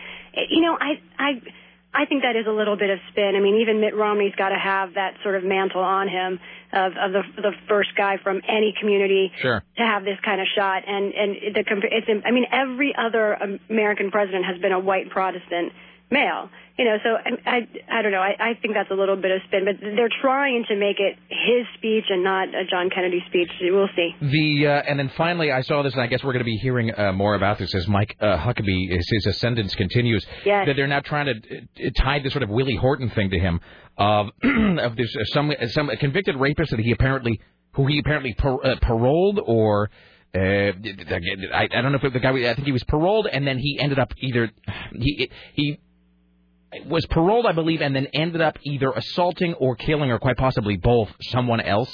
you 0.49 0.61
know, 0.61 0.78
I 0.80 0.99
I 1.19 1.41
I 1.93 2.05
think 2.05 2.21
that 2.23 2.36
is 2.36 2.45
a 2.47 2.51
little 2.51 2.78
bit 2.78 2.89
of 2.91 2.99
spin. 3.09 3.34
I 3.36 3.39
mean, 3.39 3.55
even 3.61 3.82
Mitt 3.82 3.95
Romney's 3.95 4.36
got 4.36 4.49
to 4.49 4.59
have 4.59 4.93
that 4.95 5.15
sort 5.23 5.36
of 5.36 5.43
mantle 5.43 5.82
on 5.82 6.07
him 6.07 6.39
of, 6.71 6.91
of 6.97 7.11
the 7.11 7.23
the 7.41 7.53
first 7.67 7.89
guy 7.97 8.17
from 8.17 8.41
any 8.47 8.73
community 8.80 9.32
Sure. 9.41 9.63
to 9.78 9.84
have 9.84 10.03
this 10.03 10.19
kind 10.23 10.39
of 10.41 10.47
shot. 10.55 10.84
And 10.88 11.13
and 11.13 11.36
the 11.55 11.63
it's 11.91 12.07
I 12.25 12.32
mean, 12.32 12.45
every 12.51 12.93
other 12.95 13.38
American 13.69 14.11
president 14.11 14.45
has 14.45 14.59
been 14.61 14.73
a 14.73 14.80
white 14.80 15.09
Protestant 15.09 15.71
male. 16.10 16.49
You 16.78 16.86
know, 16.86 16.97
so 17.03 17.10
I 17.10 17.49
I, 17.49 17.99
I 17.99 18.01
don't 18.03 18.12
know. 18.12 18.20
I, 18.20 18.36
I 18.39 18.53
think 18.62 18.76
that's 18.76 18.91
a 18.91 18.93
little 18.93 19.16
bit 19.16 19.32
of 19.32 19.41
spin, 19.47 19.66
but 19.66 19.82
they're 19.82 20.14
trying 20.22 20.64
to 20.70 20.76
make 20.76 20.97
it 20.99 21.18
his 21.28 21.66
speech 21.76 22.05
and 22.10 22.24
not 22.24 22.49
a 22.49 22.66
John 22.70 22.91
Kennedy 22.93 23.24
speech. 23.28 23.49
We'll 23.62 23.89
see. 23.95 24.12
The 24.22 24.68
uh, 24.68 24.84
and 24.88 24.99
then 24.99 25.10
finally, 25.18 25.51
I 25.51 25.62
saw 25.62 25.82
this, 25.82 25.93
and 25.93 26.03
I 26.03 26.08
guess 26.08 26.24
we're 26.24 26.34
going 26.34 26.45
to 26.45 26.45
be 26.45 26.58
hearing 26.58 26.93
uh, 26.95 27.14
more 27.14 27.34
about 27.34 27.58
this 27.58 27.74
as 27.74 27.88
Mike 27.88 28.16
uh, 28.20 28.38
Huckabee 28.38 28.91
his, 28.91 29.10
his 29.10 29.26
ascendance 29.26 29.74
continues. 29.74 30.24
Yes. 30.45 30.68
That 30.68 30.76
they're 30.76 30.88
now 30.88 30.99
trying 30.99 31.26
to 31.26 31.88
uh, 31.88 31.89
tie 31.97 32.20
this 32.20 32.32
sort 32.32 32.43
of 32.43 32.49
Willie 32.49 32.76
Horton 32.76 33.10
thing 33.10 33.32
to 33.32 33.39
him 33.39 33.60
of 33.97 34.28
of 34.43 34.95
this 34.95 35.16
uh, 35.16 35.24
some 35.34 35.51
some 35.70 35.89
convicted 35.99 36.36
rapist 36.36 36.72
that 36.72 36.80
he 36.80 36.91
apparently 36.91 37.41
who 37.72 37.88
he 37.88 37.97
apparently 37.99 38.34
par- 38.34 38.64
uh, 38.64 38.76
paroled 38.82 39.39
or. 39.43 39.89
Uh, 40.36 40.39
I, 40.39 41.68
I 41.72 41.82
don't 41.82 41.93
know 41.93 41.99
if 42.03 42.14
the 42.14 42.20
guy. 42.20 42.32
I 42.32 42.53
think 42.53 42.66
he 42.66 42.74
was 42.74 42.84
paroled, 42.84 43.28
and 43.32 43.47
then 43.47 43.58
he 43.58 43.80
ended 43.82 43.97
up 43.97 44.12
either 44.20 44.51
he 44.93 45.32
he 45.53 45.80
was 46.86 47.05
paroled, 47.07 47.45
I 47.45 47.51
believe, 47.53 47.82
and 47.82 47.95
then 47.95 48.07
ended 48.13 48.41
up 48.41 48.57
either 48.63 48.91
assaulting 48.91 49.53
or 49.55 49.75
killing, 49.75 50.11
or 50.11 50.19
quite 50.19 50.38
possibly 50.38 50.78
both, 50.78 51.09
someone 51.32 51.61
else. 51.61 51.91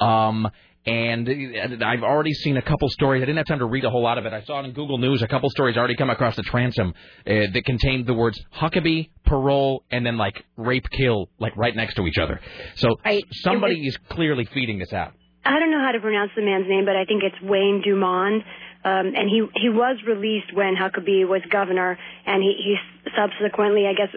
Um, 0.00 0.48
and 0.86 1.82
I've 1.82 2.02
already 2.02 2.34
seen 2.34 2.58
a 2.58 2.62
couple 2.62 2.88
stories. 2.90 3.22
I 3.22 3.24
didn't 3.24 3.38
have 3.38 3.46
time 3.46 3.60
to 3.60 3.64
read 3.64 3.84
a 3.84 3.90
whole 3.90 4.02
lot 4.02 4.18
of 4.18 4.26
it. 4.26 4.34
I 4.34 4.42
saw 4.42 4.60
it 4.60 4.66
in 4.66 4.72
Google 4.72 4.98
News. 4.98 5.22
A 5.22 5.28
couple 5.28 5.48
stories 5.48 5.78
already 5.78 5.96
come 5.96 6.10
across 6.10 6.36
the 6.36 6.42
transom 6.42 6.88
uh, 7.26 7.30
that 7.54 7.62
contained 7.64 8.06
the 8.06 8.12
words 8.12 8.38
Huckabee, 8.54 9.08
parole, 9.24 9.82
and 9.90 10.04
then 10.04 10.18
like 10.18 10.44
rape, 10.58 10.84
kill, 10.90 11.30
like 11.38 11.56
right 11.56 11.74
next 11.74 11.94
to 11.94 12.06
each 12.06 12.18
other. 12.18 12.38
So 12.76 12.88
Right. 13.04 13.24
somebody 13.42 13.86
is 13.86 13.96
clearly 14.10 14.44
feeding 14.52 14.78
this 14.78 14.92
out. 14.92 15.12
I 15.46 15.58
don't 15.58 15.70
know 15.70 15.80
how 15.80 15.92
to 15.92 16.00
pronounce 16.00 16.32
the 16.36 16.42
man's 16.42 16.66
name, 16.68 16.84
but 16.84 16.96
I 16.96 17.04
think 17.06 17.22
it's 17.22 17.40
Wayne 17.42 17.82
Dumond. 17.86 18.40
Um, 18.84 19.14
and 19.16 19.30
he 19.30 19.46
he 19.56 19.70
was 19.70 19.96
released 20.06 20.52
when 20.52 20.76
Huckabee 20.76 21.26
was 21.26 21.40
governor, 21.48 21.98
and 22.26 22.42
he, 22.42 22.52
he 22.62 22.76
subsequently, 23.16 23.86
I 23.86 23.94
guess, 23.94 24.14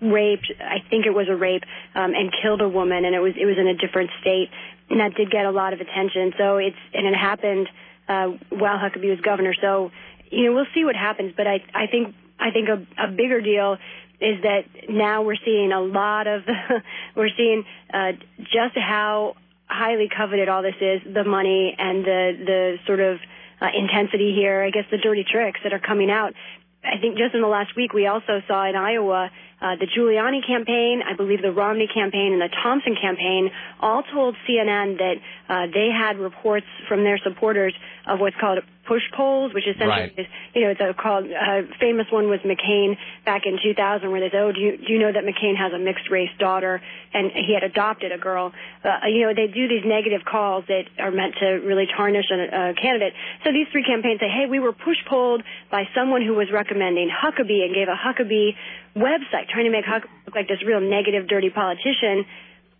raped. 0.00 0.50
I 0.60 0.78
think 0.90 1.06
it 1.06 1.14
was 1.14 1.28
a 1.28 1.36
rape, 1.36 1.62
um, 1.94 2.12
and 2.12 2.34
killed 2.42 2.60
a 2.60 2.68
woman, 2.68 3.04
and 3.04 3.14
it 3.14 3.20
was 3.20 3.34
it 3.38 3.46
was 3.46 3.56
in 3.56 3.68
a 3.68 3.74
different 3.74 4.10
state, 4.20 4.50
and 4.90 4.98
that 4.98 5.14
did 5.14 5.30
get 5.30 5.46
a 5.46 5.52
lot 5.52 5.72
of 5.72 5.80
attention. 5.80 6.32
So 6.36 6.56
it's 6.56 6.76
and 6.92 7.06
it 7.06 7.14
happened 7.14 7.68
uh, 8.08 8.26
while 8.50 8.78
Huckabee 8.78 9.10
was 9.10 9.20
governor. 9.20 9.54
So 9.60 9.92
you 10.30 10.46
know 10.46 10.54
we'll 10.54 10.72
see 10.74 10.84
what 10.84 10.96
happens, 10.96 11.34
but 11.36 11.46
I 11.46 11.62
I 11.72 11.86
think 11.86 12.16
I 12.40 12.50
think 12.50 12.68
a, 12.68 13.04
a 13.04 13.08
bigger 13.12 13.40
deal 13.40 13.78
is 14.20 14.42
that 14.42 14.64
now 14.88 15.22
we're 15.22 15.38
seeing 15.44 15.70
a 15.70 15.80
lot 15.80 16.26
of 16.26 16.42
we're 17.16 17.30
seeing 17.36 17.64
uh, 17.94 18.12
just 18.40 18.76
how 18.76 19.36
highly 19.66 20.08
coveted 20.08 20.48
all 20.48 20.62
this 20.62 20.74
is 20.80 21.02
the 21.14 21.24
money 21.24 21.76
and 21.78 22.04
the 22.04 22.32
the 22.44 22.76
sort 22.86 23.00
of 23.00 23.18
intensity 23.66 24.34
here. 24.34 24.62
I 24.62 24.70
guess 24.70 24.84
the 24.90 24.98
dirty 24.98 25.24
tricks 25.24 25.60
that 25.64 25.72
are 25.72 25.80
coming 25.80 26.10
out. 26.10 26.34
I 26.84 26.98
think 27.00 27.18
just 27.18 27.34
in 27.34 27.40
the 27.40 27.48
last 27.48 27.74
week 27.76 27.92
we 27.92 28.06
also 28.06 28.40
saw 28.46 28.68
in 28.68 28.76
iowa 28.76 29.26
uh, 29.26 29.28
the 29.60 29.86
giuliani 29.96 30.46
campaign 30.46 31.02
i 31.06 31.14
believe 31.14 31.42
the 31.42 31.52
romney 31.52 31.88
campaign 31.92 32.32
and 32.32 32.40
the 32.40 32.48
thompson 32.62 32.96
campaign 33.00 33.50
all 33.80 34.02
told 34.12 34.36
cnn 34.48 34.98
that 34.98 35.16
uh, 35.48 35.66
they 35.72 35.88
had 35.90 36.18
reports 36.18 36.66
from 36.88 37.04
their 37.04 37.18
supporters 37.18 37.74
of 38.06 38.20
what's 38.20 38.36
called 38.40 38.58
push 38.88 39.02
polls, 39.14 39.52
which 39.52 39.64
essentially 39.68 40.08
Right. 40.08 40.14
is, 40.16 40.26
you 40.54 40.62
know, 40.62 40.70
it's 40.70 40.80
a 40.80 40.94
called, 40.94 41.26
uh, 41.28 41.62
famous 41.78 42.06
one 42.10 42.28
was 42.28 42.40
McCain 42.40 42.96
back 43.24 43.42
in 43.44 43.58
2000 43.62 44.10
where 44.10 44.20
they 44.20 44.30
said, 44.30 44.40
oh, 44.40 44.50
do 44.50 44.60
you, 44.60 44.78
do 44.78 44.92
you 44.92 44.98
know 44.98 45.12
that 45.12 45.24
McCain 45.24 45.56
has 45.56 45.72
a 45.74 45.78
mixed 45.78 46.08
race 46.10 46.30
daughter 46.38 46.80
and 47.12 47.30
he 47.30 47.52
had 47.52 47.62
adopted 47.62 48.12
a 48.12 48.18
girl? 48.18 48.52
Uh, 48.82 49.06
you 49.06 49.26
know, 49.26 49.34
they 49.36 49.46
do 49.46 49.68
these 49.68 49.84
negative 49.84 50.24
calls 50.24 50.64
that 50.68 50.84
are 50.98 51.10
meant 51.10 51.34
to 51.40 51.46
really 51.68 51.86
tarnish 51.86 52.24
a, 52.32 52.70
a 52.70 52.74
candidate. 52.80 53.12
So 53.44 53.52
these 53.52 53.66
three 53.70 53.84
campaigns 53.84 54.20
say, 54.20 54.28
hey, 54.28 54.46
we 54.48 54.58
were 54.58 54.72
push 54.72 54.96
polled 55.06 55.42
by 55.70 55.84
someone 55.94 56.22
who 56.24 56.34
was 56.34 56.48
recommending 56.50 57.10
Huckabee 57.12 57.64
and 57.64 57.74
gave 57.74 57.88
a 57.88 57.96
Huckabee 57.96 58.56
website 58.96 59.48
trying 59.48 59.64
to 59.64 59.70
make 59.70 59.84
Huck 59.84 60.04
look 60.26 60.34
like 60.34 60.48
this 60.48 60.62
real 60.64 60.80
negative, 60.80 61.28
dirty 61.28 61.50
politician. 61.50 62.26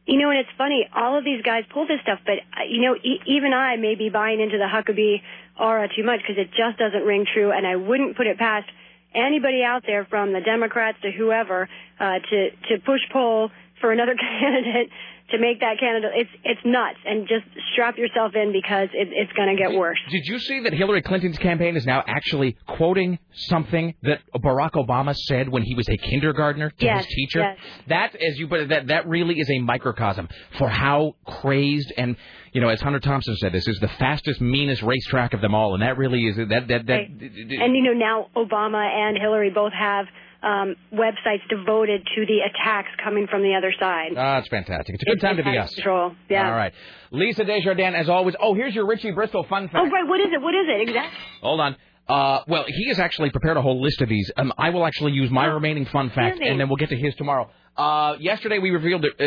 You 0.07 0.19
know, 0.19 0.31
and 0.31 0.39
it's 0.39 0.49
funny, 0.57 0.89
all 0.95 1.19
of 1.19 1.25
these 1.25 1.43
guys 1.43 1.65
pull 1.73 1.87
this 1.87 2.01
stuff, 2.03 2.21
but, 2.25 2.39
uh, 2.57 2.65
you 2.67 2.81
know, 2.81 2.97
e- 2.97 3.21
even 3.27 3.53
I 3.53 3.77
may 3.77 3.95
be 3.95 4.09
buying 4.09 4.41
into 4.41 4.57
the 4.57 4.65
Huckabee 4.65 5.21
aura 5.61 5.89
too 5.95 6.03
much 6.03 6.21
because 6.21 6.39
it 6.39 6.49
just 6.49 6.79
doesn't 6.79 7.05
ring 7.05 7.27
true, 7.27 7.53
and 7.53 7.67
I 7.67 7.77
wouldn't 7.77 8.17
put 8.17 8.27
it 8.27 8.39
past 8.39 8.71
anybody 9.15 9.63
out 9.63 9.85
there 9.87 10.07
from 10.07 10.33
the 10.33 10.41
Democrats 10.41 10.99
to 11.03 11.11
whoever 11.11 11.69
uh, 12.01 12.19
to, 12.31 12.51
to 12.69 12.79
push 12.85 13.01
poll 13.13 13.51
for 13.81 13.93
another 13.93 14.15
candidate 14.41 14.91
to 15.31 15.39
make 15.39 15.61
that 15.61 15.79
candidate. 15.79 16.11
It's, 16.15 16.31
it's 16.45 16.61
nuts, 16.65 16.99
and 17.05 17.29
just 17.29 17.45
strap 17.73 17.99
yourself 17.99 18.33
in 18.35 18.53
because 18.53 18.89
it, 18.93 19.09
it's 19.13 19.33
going 19.33 19.55
to 19.55 19.61
get 19.61 19.79
worse. 19.79 19.99
Did 20.11 20.27
you 20.27 20.39
see 20.39 20.61
that 20.61 20.73
Hillary 20.73 21.03
Clinton's 21.03 21.39
campaign 21.39 21.77
is 21.77 21.85
now 21.85 22.03
actually 22.07 22.57
quoting 22.67 23.19
something 23.33 23.95
that 24.03 24.21
Barack 24.35 24.73
Obama 24.73 25.15
said 25.15 25.49
when 25.49 25.63
he 25.63 25.75
was 25.75 25.89
a 25.89 25.97
kindergartner 25.97 26.71
to 26.71 26.85
Yes, 26.85 27.05
his 27.05 27.15
teacher? 27.15 27.41
yes. 27.41 27.59
That, 27.89 28.15
as 28.15 28.39
you 28.39 28.49
put 28.49 28.61
it, 28.61 28.69
that 28.71 28.87
that 28.89 29.09
really 29.09 29.39
is 29.39 29.51
a 29.51 29.59
microcosm 29.59 30.29
for 30.59 30.69
how 30.69 31.15
crazed 31.27 31.93
and 31.97 32.17
you 32.53 32.63
know, 32.63 32.71
as 32.71 32.81
Hunter 32.81 32.99
Thompson 32.99 33.37
said, 33.37 33.53
this 33.53 33.69
is 33.69 33.79
the 33.79 33.89
fastest, 33.89 34.41
meanest 34.41 34.83
racetrack 34.83 35.35
of 35.35 35.43
them 35.43 35.55
all, 35.55 35.75
and 35.75 35.83
that 35.83 35.99
really 35.99 36.27
is 36.27 36.37
that 36.37 36.49
that 36.69 36.87
that. 36.87 36.89
Right. 36.89 37.09
And 37.11 37.77
you 37.77 37.83
know 37.83 37.93
now 37.93 38.29
Obama 38.35 38.83
and 38.83 39.19
Hillary 39.21 39.51
both 39.51 39.73
have 39.73 40.07
um, 40.43 40.77
websites 40.93 41.47
devoted 41.49 42.03
to 42.15 42.27
the 42.27 42.39
attacks 42.49 42.89
coming 43.03 43.27
from 43.27 43.43
the 43.43 43.55
other 43.55 43.73
side. 43.79 44.13
Ah, 44.17 44.39
it's 44.39 44.49
fantastic. 44.49 44.95
It's 44.95 45.03
a 45.03 45.07
good 45.07 45.21
time 45.21 45.37
to 45.37 45.43
be 45.43 45.57
us. 45.59 45.75
Control. 45.75 46.13
Yeah. 46.29 46.47
All 46.49 46.57
right. 46.57 46.73
Lisa 47.11 47.45
Desjardins, 47.45 47.95
as 47.97 48.09
always. 48.09 48.35
Oh, 48.41 48.55
here's 48.55 48.75
your 48.75 48.87
Richie 48.87 49.11
Bristol 49.11 49.45
fun 49.45 49.69
fact. 49.69 49.77
Oh, 49.79 49.91
right. 49.91 50.07
What 50.07 50.21
is 50.21 50.29
it? 50.33 50.41
What 50.41 50.55
is 50.55 50.67
it 50.69 50.89
exactly? 50.89 51.19
Hold 51.43 51.61
on. 51.61 51.77
Uh, 52.09 52.43
well, 52.49 52.65
he 52.67 52.89
has 52.89 52.99
actually 52.99 53.29
prepared 53.31 53.57
a 53.59 53.63
whole 53.63 53.83
list 53.83 54.01
of 54.01 54.09
these. 54.09 54.31
Um, 54.37 54.53
I 54.57 54.71
will 54.71 54.87
actually 54.87 55.13
use 55.13 55.31
my 55.31 55.45
remaining 55.45 55.85
fun 55.85 56.09
fact, 56.11 56.39
Really? 56.39 56.51
and 56.51 56.59
then 56.61 56.69
we'll 56.69 56.77
get 56.77 56.89
to 56.89 56.97
his 56.97 57.15
tomorrow. 57.17 57.51
Uh, 57.77 58.17
yesterday 58.19 58.59
we 58.59 58.71
revealed 58.71 59.03
that 59.03 59.21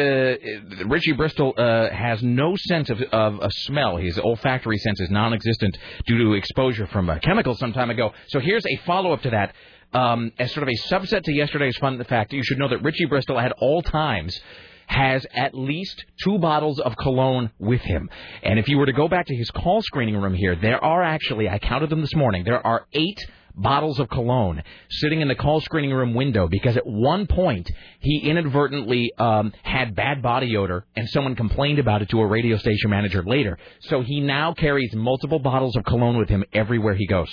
uh, 0.83 0.85
Richie 0.87 1.11
Bristol 1.13 1.53
uh, 1.55 1.89
has 1.91 2.21
no 2.23 2.55
sense 2.57 2.89
of, 2.89 2.99
of 2.99 3.35
a 3.39 3.49
smell. 3.51 3.97
His 3.97 4.17
olfactory 4.17 4.77
sense 4.79 4.99
is 4.99 5.09
non-existent 5.11 5.77
due 6.07 6.17
to 6.23 6.33
exposure 6.33 6.87
from 6.87 7.09
uh, 7.09 7.19
chemicals 7.19 7.59
some 7.59 7.71
time 7.71 7.91
ago. 7.91 8.11
So 8.29 8.39
here's 8.39 8.65
a 8.65 8.77
follow-up 8.85 9.21
to 9.21 9.29
that. 9.29 9.53
Um, 9.93 10.31
as 10.39 10.53
sort 10.53 10.63
of 10.63 10.69
a 10.69 10.93
subset 10.93 11.23
to 11.23 11.31
yesterday's 11.31 11.77
fun 11.77 12.01
fact, 12.03 12.33
you 12.33 12.43
should 12.43 12.57
know 12.57 12.69
that 12.69 12.83
Richie 12.83 13.05
Bristol 13.05 13.39
at 13.39 13.51
all 13.53 13.81
times 13.81 14.39
has 14.87 15.25
at 15.33 15.53
least 15.53 16.05
two 16.23 16.37
bottles 16.37 16.79
of 16.79 16.95
cologne 16.97 17.51
with 17.59 17.81
him. 17.81 18.09
And 18.43 18.59
if 18.59 18.67
you 18.67 18.77
were 18.77 18.85
to 18.85 18.93
go 18.93 19.07
back 19.07 19.25
to 19.27 19.35
his 19.35 19.49
call 19.51 19.81
screening 19.81 20.17
room 20.17 20.33
here, 20.33 20.55
there 20.55 20.83
are 20.83 21.01
actually, 21.01 21.49
I 21.49 21.59
counted 21.59 21.89
them 21.89 22.01
this 22.01 22.15
morning, 22.15 22.43
there 22.43 22.65
are 22.65 22.85
eight 22.93 23.19
bottles 23.55 23.99
of 23.99 24.09
cologne 24.09 24.63
sitting 24.89 25.21
in 25.21 25.27
the 25.27 25.35
call 25.35 25.61
screening 25.61 25.91
room 25.91 26.13
window 26.13 26.47
because 26.47 26.77
at 26.77 26.85
one 26.85 27.27
point 27.27 27.69
he 27.99 28.19
inadvertently 28.19 29.11
um, 29.17 29.53
had 29.63 29.95
bad 29.95 30.21
body 30.21 30.55
odor 30.55 30.85
and 30.95 31.07
someone 31.09 31.35
complained 31.35 31.79
about 31.79 32.01
it 32.01 32.09
to 32.09 32.19
a 32.19 32.25
radio 32.25 32.57
station 32.57 32.89
manager 32.89 33.23
later. 33.23 33.57
So 33.81 34.01
he 34.01 34.19
now 34.19 34.53
carries 34.53 34.93
multiple 34.93 35.39
bottles 35.39 35.75
of 35.75 35.83
cologne 35.83 36.17
with 36.17 36.29
him 36.29 36.43
everywhere 36.53 36.95
he 36.95 37.07
goes. 37.07 37.29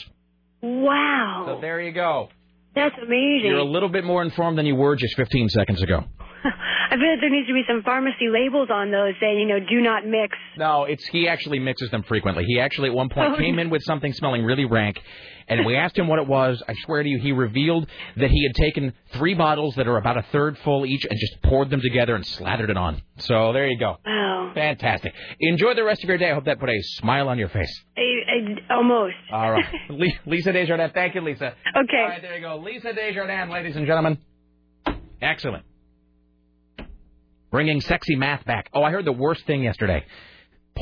Wow. 0.61 1.45
So 1.47 1.61
there 1.61 1.81
you 1.81 1.93
go. 1.93 2.29
That's 2.75 2.95
amazing. 3.03 3.47
You're 3.51 3.59
a 3.59 3.65
little 3.65 3.89
bit 3.89 4.05
more 4.05 4.23
informed 4.23 4.57
than 4.59 4.67
you 4.67 4.75
were 4.77 4.95
just 4.97 5.17
15 5.17 5.49
seconds 5.49 5.83
ago. 5.83 6.05
I 6.91 6.95
bet 6.97 7.19
there 7.21 7.29
needs 7.31 7.49
to 7.49 7.53
be 7.55 7.63
some 7.69 7.83
pharmacy 7.83 8.29
labels 8.31 8.69
on 8.71 8.91
those 8.91 9.15
saying, 9.21 9.39
you 9.41 9.47
know, 9.47 9.59
do 9.61 9.81
not 9.81 10.07
mix. 10.07 10.37
No, 10.57 10.85
it's 10.85 11.05
he 11.09 11.29
actually 11.29 11.59
mixes 11.59 11.91
them 11.91 12.03
frequently. 12.05 12.45
He 12.45 12.61
actually 12.61 12.89
at 12.89 12.95
one 12.95 13.09
point 13.09 13.35
Oh, 13.35 13.37
came 13.37 13.59
in 13.59 13.69
with 13.71 13.83
something 13.83 14.13
smelling 14.13 14.45
really 14.45 14.65
rank, 14.65 15.01
and 15.49 15.65
we 15.67 15.77
asked 15.77 15.97
him 15.97 16.09
what 16.09 16.19
it 16.19 16.27
was. 16.27 16.63
I 16.69 16.75
swear 16.85 17.03
to 17.03 17.09
you, 17.09 17.19
he 17.19 17.33
revealed 17.33 17.87
that 18.17 18.31
he 18.31 18.43
had 18.45 18.55
taken 18.55 18.93
three 19.15 19.35
bottles 19.35 19.75
that 19.77 19.89
are 19.89 19.97
about 19.97 20.17
a 20.17 20.25
third 20.31 20.59
full 20.59 20.85
each 20.87 21.05
and 21.09 21.19
just 21.19 21.43
poured 21.43 21.71
them 21.71 21.81
together 21.81 22.15
and 22.15 22.25
slathered 22.27 22.71
it 22.71 22.77
on. 22.77 23.03
So 23.19 23.53
there 23.53 23.67
you 23.67 23.79
go. 23.79 23.97
Wow. 24.05 24.53
Fantastic. 24.55 25.13
Enjoy 25.41 25.75
the 25.75 25.85
rest 25.85 26.03
of 26.03 26.09
your 26.09 26.19
day. 26.19 26.31
I 26.31 26.35
hope 26.35 26.45
that 26.45 26.61
put 26.61 26.69
a 26.69 26.81
smile 26.83 27.29
on 27.29 27.39
your 27.39 27.49
face. 27.49 27.85
I, 27.97 28.01
I, 28.01 28.75
almost. 28.75 29.15
All 29.33 29.51
right. 29.51 29.65
Lisa 30.27 30.53
Desjardins. 30.53 30.93
Thank 30.95 31.15
you, 31.15 31.21
Lisa. 31.21 31.55
Okay. 31.77 31.97
All 31.97 32.09
right, 32.09 32.23
there 32.23 32.37
you 32.37 32.43
go. 32.43 32.59
Lisa 32.59 32.93
Desjardins, 32.93 33.51
ladies 33.51 33.77
and 33.77 33.87
gentlemen. 33.87 34.19
Excellent. 35.21 35.65
Bringing 37.51 37.81
sexy 37.81 38.15
math 38.15 38.45
back. 38.45 38.69
Oh, 38.75 38.83
I 38.83 38.91
heard 38.91 39.05
the 39.05 39.13
worst 39.13 39.47
thing 39.47 39.63
yesterday. 39.63 40.05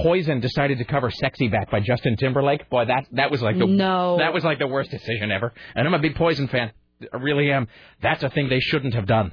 Poison 0.02 0.40
decided 0.40 0.78
to 0.78 0.84
cover 0.84 1.10
"Sexy" 1.10 1.48
back 1.48 1.70
by 1.70 1.80
Justin 1.80 2.16
Timberlake. 2.16 2.68
Boy, 2.70 2.84
that 2.86 3.06
that 3.12 3.30
was 3.30 3.42
like 3.42 3.58
the 3.58 3.66
No. 3.66 4.18
that 4.18 4.32
was 4.34 4.44
like 4.44 4.58
the 4.58 4.66
worst 4.66 4.90
decision 4.90 5.30
ever. 5.30 5.52
And 5.74 5.86
I'm 5.86 5.94
a 5.94 5.98
big 5.98 6.14
Poison 6.16 6.48
fan. 6.48 6.72
I 7.12 7.16
really 7.18 7.50
am. 7.52 7.68
That's 8.02 8.22
a 8.22 8.30
thing 8.30 8.48
they 8.48 8.60
shouldn't 8.60 8.94
have 8.94 9.06
done. 9.06 9.32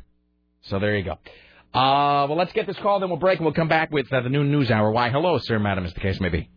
So 0.64 0.80
there 0.80 0.95
you 0.95 1.03
go. 1.03 1.14
Uh, 1.74 2.28
well, 2.28 2.36
let's 2.38 2.53
get 2.53 2.68
this 2.68 2.78
call, 2.78 2.99
then 2.99 3.09
we'll 3.09 3.18
break, 3.20 3.39
and 3.39 3.45
we'll 3.45 3.53
come 3.53 3.68
back 3.68 3.89
with 3.91 4.11
uh, 4.14 4.22
the 4.22 4.30
noon 4.30 4.51
news 4.51 4.70
hour. 4.70 4.91
Why, 4.91 5.09
hello, 5.09 5.38
sir, 5.39 5.57
madam, 5.59 5.86
as 5.86 5.93
the 5.93 5.99
case 6.01 6.20
may 6.22 6.30
be. 6.30 6.49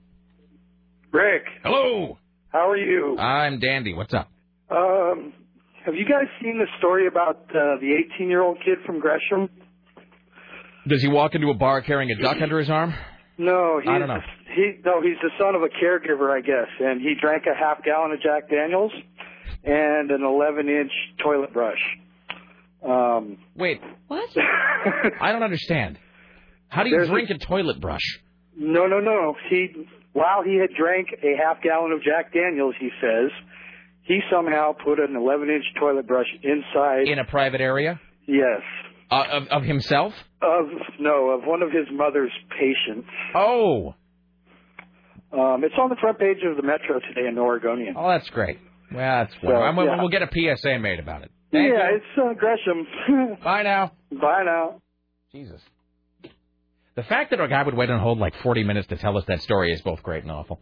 Rick, 1.13 1.45
Hello. 1.63 2.19
how 2.51 2.69
are 2.69 2.77
you? 2.77 3.17
I'm 3.19 3.59
Dandy. 3.59 3.95
What's 3.95 4.13
up? 4.13 4.29
Um, 4.71 5.33
Have 5.87 5.95
you 5.95 6.05
guys 6.05 6.27
seen 6.43 6.59
the 6.59 6.67
story 6.79 7.07
about 7.07 7.37
uh, 7.51 7.79
the 7.81 7.95
18 8.17 8.29
year 8.29 8.43
old 8.43 8.59
kid 8.65 8.79
from 8.85 9.01
Gresham? 9.01 9.49
Does 10.87 11.01
he 11.03 11.09
walk 11.09 11.35
into 11.35 11.49
a 11.51 11.55
bar 11.55 11.81
carrying 11.81 12.11
a 12.11 12.17
duck 12.23 12.37
under 12.43 12.59
his 12.59 12.69
arm? 12.69 12.93
No, 13.39 13.81
he's 13.81 13.89
I 13.91 13.99
don't 13.99 14.09
know. 14.09 14.21
he 14.55 14.73
no, 14.85 15.03
he's 15.03 15.19
the 15.23 15.31
son 15.39 15.55
of 15.55 15.63
a 15.63 15.69
caregiver, 15.69 16.31
I 16.37 16.41
guess, 16.41 16.69
and 16.81 17.01
he 17.01 17.15
drank 17.21 17.45
a 17.47 17.55
half 17.55 17.83
gallon 17.85 18.13
of 18.13 18.21
Jack 18.21 18.49
Daniels 18.49 18.93
and 19.65 20.11
an 20.11 20.23
11 20.23 20.69
inch 20.69 20.93
toilet 21.23 21.53
brush. 21.53 21.79
Um, 22.87 23.39
Wait, 23.57 23.81
what? 24.09 24.29
I 25.21 25.33
don't 25.33 25.43
understand. 25.43 25.99
How 26.69 26.83
do 26.83 26.89
you 26.91 26.97
There's 26.97 27.09
a- 27.09 27.13
drink 27.13 27.31
a 27.31 27.39
toilet 27.39 27.81
brush? 27.81 28.03
No, 28.57 28.87
no, 28.87 29.01
no. 29.01 29.35
He 29.51 29.87
while 30.13 30.43
he 30.43 30.57
had 30.57 30.71
drank 30.75 31.09
a 31.23 31.37
half 31.37 31.63
gallon 31.63 31.93
of 31.93 32.03
Jack 32.03 32.33
Daniels, 32.33 32.75
he 32.81 32.89
says 33.03 33.31
he 34.03 34.21
somehow 34.33 34.73
put 34.73 34.99
an 34.99 35.15
11 35.15 35.51
inch 35.51 35.65
toilet 35.79 36.07
brush 36.07 36.29
inside. 36.43 37.07
In 37.07 37.19
a 37.19 37.25
private 37.25 37.61
area? 37.61 38.01
Yes. 38.27 38.63
Uh, 39.11 39.25
of, 39.31 39.49
of 39.49 39.63
himself? 39.63 40.13
Of 40.43 40.67
no, 40.99 41.31
of 41.31 41.45
one 41.45 41.63
of 41.63 41.71
his 41.71 41.87
mother's 41.93 42.33
patients. 42.51 43.09
Oh. 43.35 43.95
Um, 45.33 45.63
it's 45.65 45.75
on 45.79 45.91
the 45.91 45.97
front 46.01 46.19
page 46.19 46.39
of 46.49 46.57
the 46.57 46.63
Metro 46.63 46.99
today 47.01 47.29
in 47.29 47.35
the 47.35 47.41
Oregonian. 47.41 47.95
Oh, 47.97 48.09
that's 48.09 48.29
great. 48.31 48.59
Well, 48.93 49.25
that's 49.25 49.35
So, 49.41 49.49
wonderful. 49.49 49.85
Yeah. 49.85 50.01
We'll 50.01 50.09
get 50.09 50.23
a 50.23 50.29
PSA 50.57 50.79
made 50.79 50.99
about 51.01 51.23
it. 51.23 51.31
Thank 51.53 51.73
yeah, 51.73 51.91
you. 51.91 51.97
it's 51.97 52.05
uh, 52.19 52.35
Gresham. 52.35 53.39
Bye 53.45 53.63
now. 53.63 53.93
Bye 54.11 54.43
now. 54.45 54.81
Jesus. 55.33 55.61
The 56.97 57.03
fact 57.03 57.29
that 57.31 57.41
a 57.43 57.47
guy 57.47 57.63
would 57.63 57.75
wait 57.75 57.91
on 57.91 58.01
hold 58.01 58.19
like 58.19 58.35
40 58.43 58.65
minutes 58.65 58.89
to 58.89 58.97
tell 58.97 59.19
us 59.19 59.25
that 59.29 59.43
story 59.43 59.71
is 59.71 59.83
both 59.83 60.03
great 60.03 60.23
and 60.23 60.33
awful. 60.33 60.59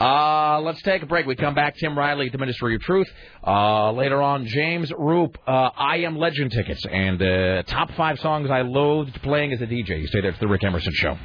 Uh, 0.00 0.60
let's 0.62 0.80
take 0.80 1.02
a 1.02 1.06
break. 1.06 1.26
We 1.26 1.36
come 1.36 1.54
back. 1.54 1.76
Tim 1.76 1.96
Riley 1.96 2.30
the 2.30 2.38
Ministry 2.38 2.74
of 2.74 2.80
Truth. 2.80 3.06
Uh, 3.46 3.92
later 3.92 4.22
on, 4.22 4.46
James 4.46 4.90
Roop, 4.96 5.36
uh, 5.46 5.50
I 5.50 5.98
Am 5.98 6.16
Legend 6.16 6.52
tickets, 6.52 6.82
and 6.90 7.20
uh, 7.20 7.62
top 7.64 7.92
five 7.98 8.18
songs 8.20 8.50
I 8.50 8.62
loathed 8.62 9.20
playing 9.22 9.52
as 9.52 9.60
a 9.60 9.66
DJ. 9.66 10.00
You 10.00 10.06
stay 10.06 10.22
there. 10.22 10.30
It's 10.30 10.40
the 10.40 10.48
Rick 10.48 10.64
Emerson 10.64 10.92
Show. 10.94 11.18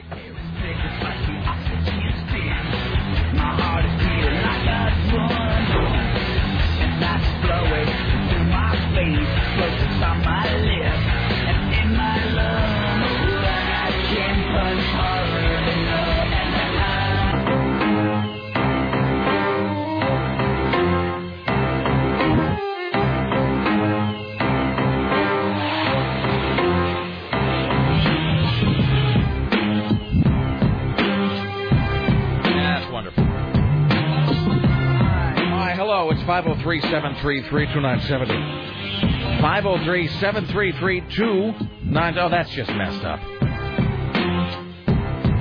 503 36.25 36.81
733 36.81 37.67
2970. 37.73 39.41
503 39.41 40.07
733 40.07 41.01
29. 41.15 42.17
Oh, 42.17 42.29
that's 42.29 42.49
just 42.51 42.69
messed 42.71 43.03
up. 43.03 43.19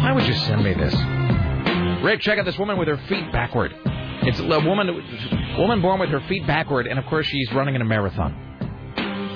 Why 0.02 0.12
would 0.12 0.26
you 0.26 0.34
send 0.34 0.64
me 0.64 0.74
this? 0.74 0.94
Rick, 2.02 2.20
check 2.20 2.38
out 2.38 2.44
this 2.44 2.58
woman 2.58 2.78
with 2.78 2.88
her 2.88 2.98
feet 3.08 3.30
backward. 3.32 3.72
It's 4.24 4.40
a 4.40 4.44
woman, 4.44 5.56
woman 5.58 5.80
born 5.80 6.00
with 6.00 6.10
her 6.10 6.20
feet 6.28 6.46
backward, 6.46 6.86
and 6.86 6.98
of 6.98 7.06
course 7.06 7.26
she's 7.26 7.52
running 7.52 7.74
in 7.74 7.80
a 7.80 7.84
marathon. 7.84 8.34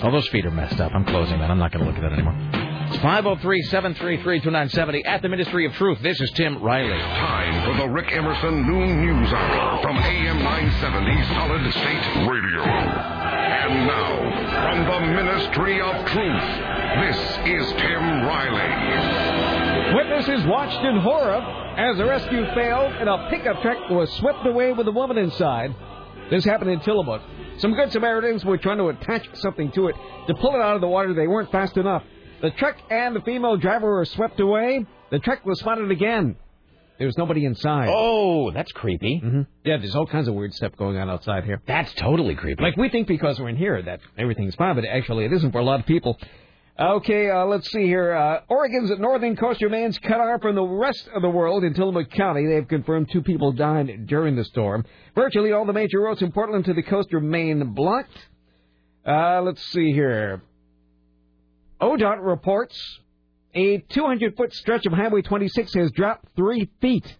Oh, 0.02 0.10
those 0.10 0.28
feet 0.28 0.44
are 0.46 0.50
messed 0.50 0.80
up. 0.80 0.92
I'm 0.94 1.04
closing 1.04 1.38
that. 1.38 1.50
I'm 1.50 1.58
not 1.58 1.72
going 1.72 1.84
to 1.84 1.90
look 1.90 1.96
at 1.96 2.02
that 2.02 2.12
anymore. 2.12 2.65
It's 2.86 3.02
503 3.02 3.62
733 3.64 4.38
2970 4.40 5.04
at 5.06 5.20
the 5.20 5.28
Ministry 5.28 5.66
of 5.66 5.72
Truth. 5.72 5.98
This 6.02 6.20
is 6.20 6.30
Tim 6.32 6.62
Riley. 6.62 6.96
Time 6.96 7.64
for 7.64 7.82
the 7.82 7.88
Rick 7.88 8.12
Emerson 8.12 8.62
Noon 8.62 9.00
News 9.04 9.32
Hour 9.32 9.82
from 9.82 9.96
AM 9.96 10.38
970 10.38 11.34
Solid 11.34 11.72
State 11.72 12.06
Radio. 12.30 12.62
And 12.62 13.86
now, 13.88 14.70
from 14.70 14.84
the 14.86 15.00
Ministry 15.20 15.80
of 15.80 15.96
Truth, 16.06 16.46
this 17.02 17.18
is 17.58 17.72
Tim 17.82 18.22
Riley. 18.22 19.94
Witnesses 19.96 20.46
watched 20.46 20.84
in 20.84 21.00
horror 21.00 21.42
as 21.76 21.98
a 21.98 22.04
rescue 22.04 22.46
failed 22.54 22.92
and 22.92 23.08
a 23.08 23.28
pickup 23.30 23.62
truck 23.62 23.90
was 23.90 24.12
swept 24.18 24.46
away 24.46 24.72
with 24.72 24.86
a 24.86 24.92
woman 24.92 25.18
inside. 25.18 25.74
This 26.30 26.44
happened 26.44 26.70
in 26.70 26.78
Tillamook. 26.80 27.22
Some 27.58 27.72
good 27.74 27.90
Samaritans 27.90 28.44
were 28.44 28.58
trying 28.58 28.78
to 28.78 28.88
attach 28.88 29.26
something 29.34 29.72
to 29.72 29.88
it 29.88 29.96
to 30.28 30.34
pull 30.34 30.54
it 30.54 30.60
out 30.60 30.76
of 30.76 30.80
the 30.80 30.88
water. 30.88 31.14
They 31.14 31.26
weren't 31.26 31.50
fast 31.50 31.76
enough. 31.76 32.04
The 32.42 32.50
truck 32.50 32.76
and 32.90 33.16
the 33.16 33.20
female 33.20 33.56
driver 33.56 33.94
were 33.94 34.04
swept 34.04 34.40
away. 34.40 34.84
The 35.10 35.18
truck 35.18 35.44
was 35.44 35.60
spotted 35.60 35.90
again. 35.90 36.36
There 36.98 37.06
was 37.06 37.18
nobody 37.18 37.44
inside. 37.44 37.88
Oh, 37.90 38.50
that's 38.52 38.72
creepy. 38.72 39.20
Mm-hmm. 39.22 39.42
Yeah, 39.64 39.76
there's 39.78 39.94
all 39.94 40.06
kinds 40.06 40.28
of 40.28 40.34
weird 40.34 40.54
stuff 40.54 40.72
going 40.76 40.96
on 40.96 41.10
outside 41.10 41.44
here. 41.44 41.60
That's 41.66 41.92
totally 41.94 42.34
creepy. 42.34 42.62
Like 42.62 42.76
we 42.76 42.88
think 42.88 43.06
because 43.06 43.38
we're 43.38 43.50
in 43.50 43.56
here 43.56 43.80
that 43.82 44.00
everything's 44.16 44.54
fine, 44.54 44.74
but 44.76 44.84
actually 44.84 45.26
it 45.26 45.32
isn't 45.32 45.52
for 45.52 45.58
a 45.58 45.64
lot 45.64 45.80
of 45.80 45.86
people. 45.86 46.18
Okay, 46.78 47.30
uh, 47.30 47.46
let's 47.46 47.70
see 47.70 47.84
here. 47.84 48.12
Uh, 48.14 48.40
Oregon's 48.48 48.90
northern 48.98 49.34
coast 49.34 49.62
remains 49.62 49.98
cut 49.98 50.20
off 50.20 50.42
from 50.42 50.54
the 50.56 50.62
rest 50.62 51.08
of 51.14 51.22
the 51.22 51.28
world 51.28 51.64
in 51.64 51.72
Tillamook 51.72 52.10
County. 52.10 52.46
They've 52.46 52.68
confirmed 52.68 53.10
two 53.10 53.22
people 53.22 53.52
died 53.52 54.06
during 54.06 54.36
the 54.36 54.44
storm. 54.44 54.84
Virtually 55.14 55.52
all 55.52 55.64
the 55.64 55.72
major 55.72 56.00
roads 56.00 56.20
in 56.20 56.32
Portland 56.32 56.66
to 56.66 56.74
the 56.74 56.82
coast 56.82 57.12
remain 57.14 57.72
blocked. 57.72 58.10
Uh, 59.06 59.40
let's 59.40 59.62
see 59.72 59.92
here. 59.92 60.42
ODOT 61.80 62.18
reports 62.24 62.78
a 63.54 63.78
200-foot 63.78 64.52
stretch 64.54 64.86
of 64.86 64.92
Highway 64.92 65.22
26 65.22 65.74
has 65.74 65.90
dropped 65.92 66.26
three 66.36 66.68
feet. 66.80 67.16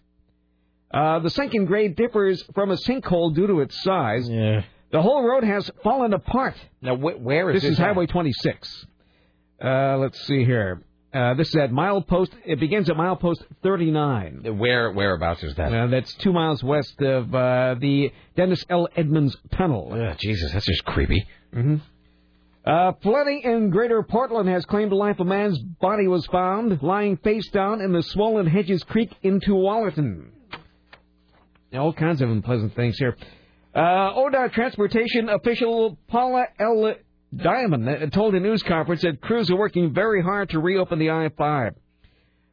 Uh, 0.93 1.19
the 1.19 1.29
sinking 1.29 1.65
grade 1.65 1.95
differs 1.95 2.43
from 2.53 2.71
a 2.71 2.75
sinkhole 2.75 3.33
due 3.35 3.47
to 3.47 3.59
its 3.61 3.81
size. 3.83 4.29
Yeah. 4.29 4.61
The 4.91 5.01
whole 5.01 5.23
road 5.27 5.43
has 5.43 5.69
fallen 5.83 6.13
apart. 6.13 6.55
Now, 6.81 6.95
wh- 6.95 7.21
where 7.21 7.49
is 7.49 7.55
this? 7.55 7.63
this 7.63 7.71
is 7.73 7.79
at? 7.79 7.87
Highway 7.87 8.05
26. 8.05 8.85
Uh, 9.63 9.97
let's 9.97 10.25
see 10.27 10.45
here. 10.45 10.83
Uh, 11.13 11.33
this 11.33 11.49
is 11.49 11.55
at 11.55 11.71
milepost. 11.71 12.29
It 12.45 12.59
begins 12.59 12.89
at 12.89 12.95
milepost 12.95 13.43
39. 13.63 14.57
Where 14.57 14.91
whereabouts 14.91 15.43
is 15.43 15.55
that? 15.55 15.73
Uh, 15.73 15.87
that's 15.87 16.13
two 16.15 16.31
miles 16.31 16.63
west 16.63 17.01
of 17.01 17.33
uh, 17.33 17.75
the 17.79 18.11
Dennis 18.35 18.63
L. 18.69 18.87
Edwards 18.95 19.35
Tunnel. 19.51 19.91
Ugh, 19.93 20.17
Jesus, 20.19 20.51
that's 20.53 20.65
just 20.65 20.85
creepy. 20.85 21.25
hmm 21.53 21.77
Uh, 22.67 22.91
flooding 23.01 23.43
in 23.43 23.69
Greater 23.69 24.03
Portland 24.03 24.49
has 24.49 24.65
claimed 24.65 24.91
the 24.91 24.95
life. 24.95 25.21
Of 25.21 25.27
a 25.27 25.29
man's 25.29 25.57
body 25.57 26.05
was 26.07 26.25
found 26.25 26.83
lying 26.83 27.15
face 27.15 27.47
down 27.47 27.79
in 27.79 27.93
the 27.93 28.03
swollen 28.03 28.45
Hedges 28.45 28.83
Creek 28.83 29.09
in 29.23 29.39
Tualatin. 29.39 30.25
All 31.73 31.93
kinds 31.93 32.21
of 32.21 32.29
unpleasant 32.29 32.75
things 32.75 32.97
here. 32.97 33.15
Uh, 33.73 33.79
ODOT 34.15 34.51
transportation 34.51 35.29
official 35.29 35.97
Paula 36.09 36.47
L. 36.59 36.93
Diamond 37.33 37.87
uh, 37.87 38.07
told 38.07 38.35
a 38.35 38.39
news 38.41 38.61
conference 38.63 39.01
that 39.03 39.21
crews 39.21 39.49
are 39.49 39.55
working 39.55 39.93
very 39.93 40.21
hard 40.21 40.49
to 40.49 40.59
reopen 40.59 40.99
the 40.99 41.09
I-5. 41.09 41.73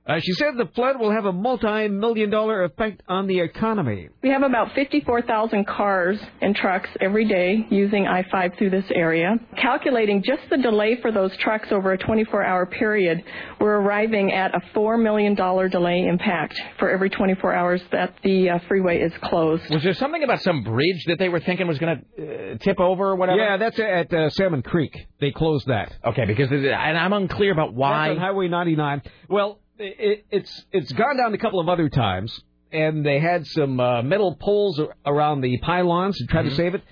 Uh, 0.07 0.21
she 0.21 0.33
said 0.35 0.49
the 0.59 0.69
flood 0.75 1.01
will 1.01 1.11
have 1.11 1.25
a 1.25 1.33
multi-million 1.33 2.29
dollar 2.29 2.65
effect 2.65 3.03
on 3.09 3.27
the 3.27 3.41
economy. 3.41 4.09
We 4.23 4.29
have 4.31 4.43
about 4.43 4.75
54,000 4.75 5.67
cars 5.67 6.19
and 6.43 6.55
trucks 6.55 6.91
every 7.01 7.27
day 7.27 7.67
using 7.71 8.07
I 8.07 8.23
5 8.31 8.53
through 8.59 8.71
this 8.71 8.85
area. 8.95 9.37
Calculating 9.57 10.23
just 10.23 10.43
the 10.51 10.59
delay 10.59 11.01
for 11.01 11.11
those 11.11 11.35
trucks 11.39 11.69
over 11.73 11.93
a 11.93 11.99
24 11.99 12.45
hour 12.45 12.67
period, 12.67 13.25
we're 13.59 13.77
arriving 13.77 14.31
at 14.33 14.55
a 14.55 14.61
$4 14.77 15.03
million 15.03 15.35
delay 15.35 16.07
impact 16.07 16.61
for 16.79 16.91
every 16.91 17.09
24 17.09 17.55
hours 17.55 17.81
that 17.91 18.15
the 18.23 18.51
uh, 18.51 18.59
freeway 18.69 19.01
is 19.01 19.13
closed. 19.23 19.71
Was 19.71 19.83
there 19.83 19.95
something 19.95 20.23
about 20.23 20.43
some 20.43 20.65
bridge 20.65 21.05
that 21.07 21.19
they 21.19 21.31
were 21.31 21.41
thinking 21.41 21.67
was 21.67 21.79
going 21.79 22.05
to 22.17 22.53
uh, 22.53 22.59
tip 22.59 22.79
over 22.79 23.11
or 23.11 23.17
whatever? 23.17 23.39
Yeah, 23.39 23.57
that's 23.57 23.79
at 23.79 24.13
uh, 24.13 24.29
Salmon 24.31 24.61
Creek. 24.61 24.95
They 25.19 25.31
closed 25.31 25.67
that. 25.69 25.95
Okay, 26.05 26.27
because 26.27 26.51
and 26.51 26.99
I'm 26.99 27.15
unclear 27.15 27.53
about 27.53 27.73
why. 27.73 28.09
That's 28.09 28.19
on 28.19 28.23
Highway 28.23 28.49
99. 28.49 29.03
Well, 29.31 29.61
it, 29.79 30.25
it's 30.31 30.64
it's 30.72 30.93
gone 30.93 31.16
down 31.16 31.35
a 31.35 31.39
couple 31.39 31.61
of 31.61 31.68
other 31.68 31.89
times, 31.89 32.39
and 32.72 33.05
they 33.05 33.18
had 33.20 33.47
some 33.47 33.79
uh, 33.81 34.03
metal 34.03 34.37
poles 34.41 34.81
around 35.07 35.41
the 35.41 35.59
pylons 35.59 36.16
to 36.18 36.27
try 36.27 36.41
Mm-hmm. 36.43 36.51
to 36.51 36.57
save 36.57 36.75
it, 36.75 36.83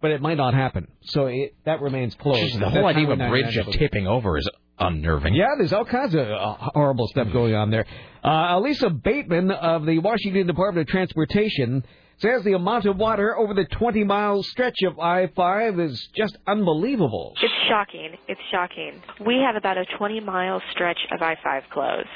but 0.00 0.10
it 0.10 0.20
might 0.22 0.36
not 0.36 0.54
happen. 0.54 0.88
So 1.02 1.26
it, 1.26 1.54
that 1.64 1.80
remains 1.80 2.14
closed. 2.14 2.54
Jeez, 2.54 2.60
the 2.60 2.70
whole 2.70 2.86
idea 2.86 3.04
of 3.10 3.20
a 3.20 3.28
bridge 3.28 3.56
99. 3.56 3.72
tipping 3.78 4.06
over 4.06 4.36
is 4.38 4.48
unnerving. 4.78 5.34
Yeah, 5.34 5.48
there's 5.58 5.72
all 5.72 5.84
kinds 5.84 6.14
of 6.14 6.26
uh, 6.26 6.54
horrible 6.58 7.06
stuff 7.08 7.28
going 7.32 7.54
on 7.54 7.70
there. 7.70 7.86
Uh, 8.24 8.58
Elisa 8.58 8.88
Bateman 8.90 9.50
of 9.50 9.84
the 9.86 9.98
Washington 9.98 10.46
Department 10.46 10.88
of 10.88 10.90
Transportation 10.92 11.84
says 12.20 12.44
the 12.44 12.52
amount 12.52 12.86
of 12.86 12.96
water 12.96 13.36
over 13.36 13.54
the 13.54 13.64
20 13.64 14.04
mile 14.04 14.42
stretch 14.42 14.76
of 14.86 14.98
I 14.98 15.26
5 15.34 15.80
is 15.80 16.08
just 16.14 16.36
unbelievable. 16.46 17.34
It's 17.42 17.52
shocking. 17.68 18.16
It's 18.28 18.40
shocking. 18.50 19.02
We 19.26 19.42
have 19.44 19.56
about 19.56 19.78
a 19.78 19.84
20 19.98 20.20
mile 20.20 20.62
stretch 20.72 20.98
of 21.12 21.22
I 21.22 21.36
5 21.42 21.62
closed. 21.70 22.08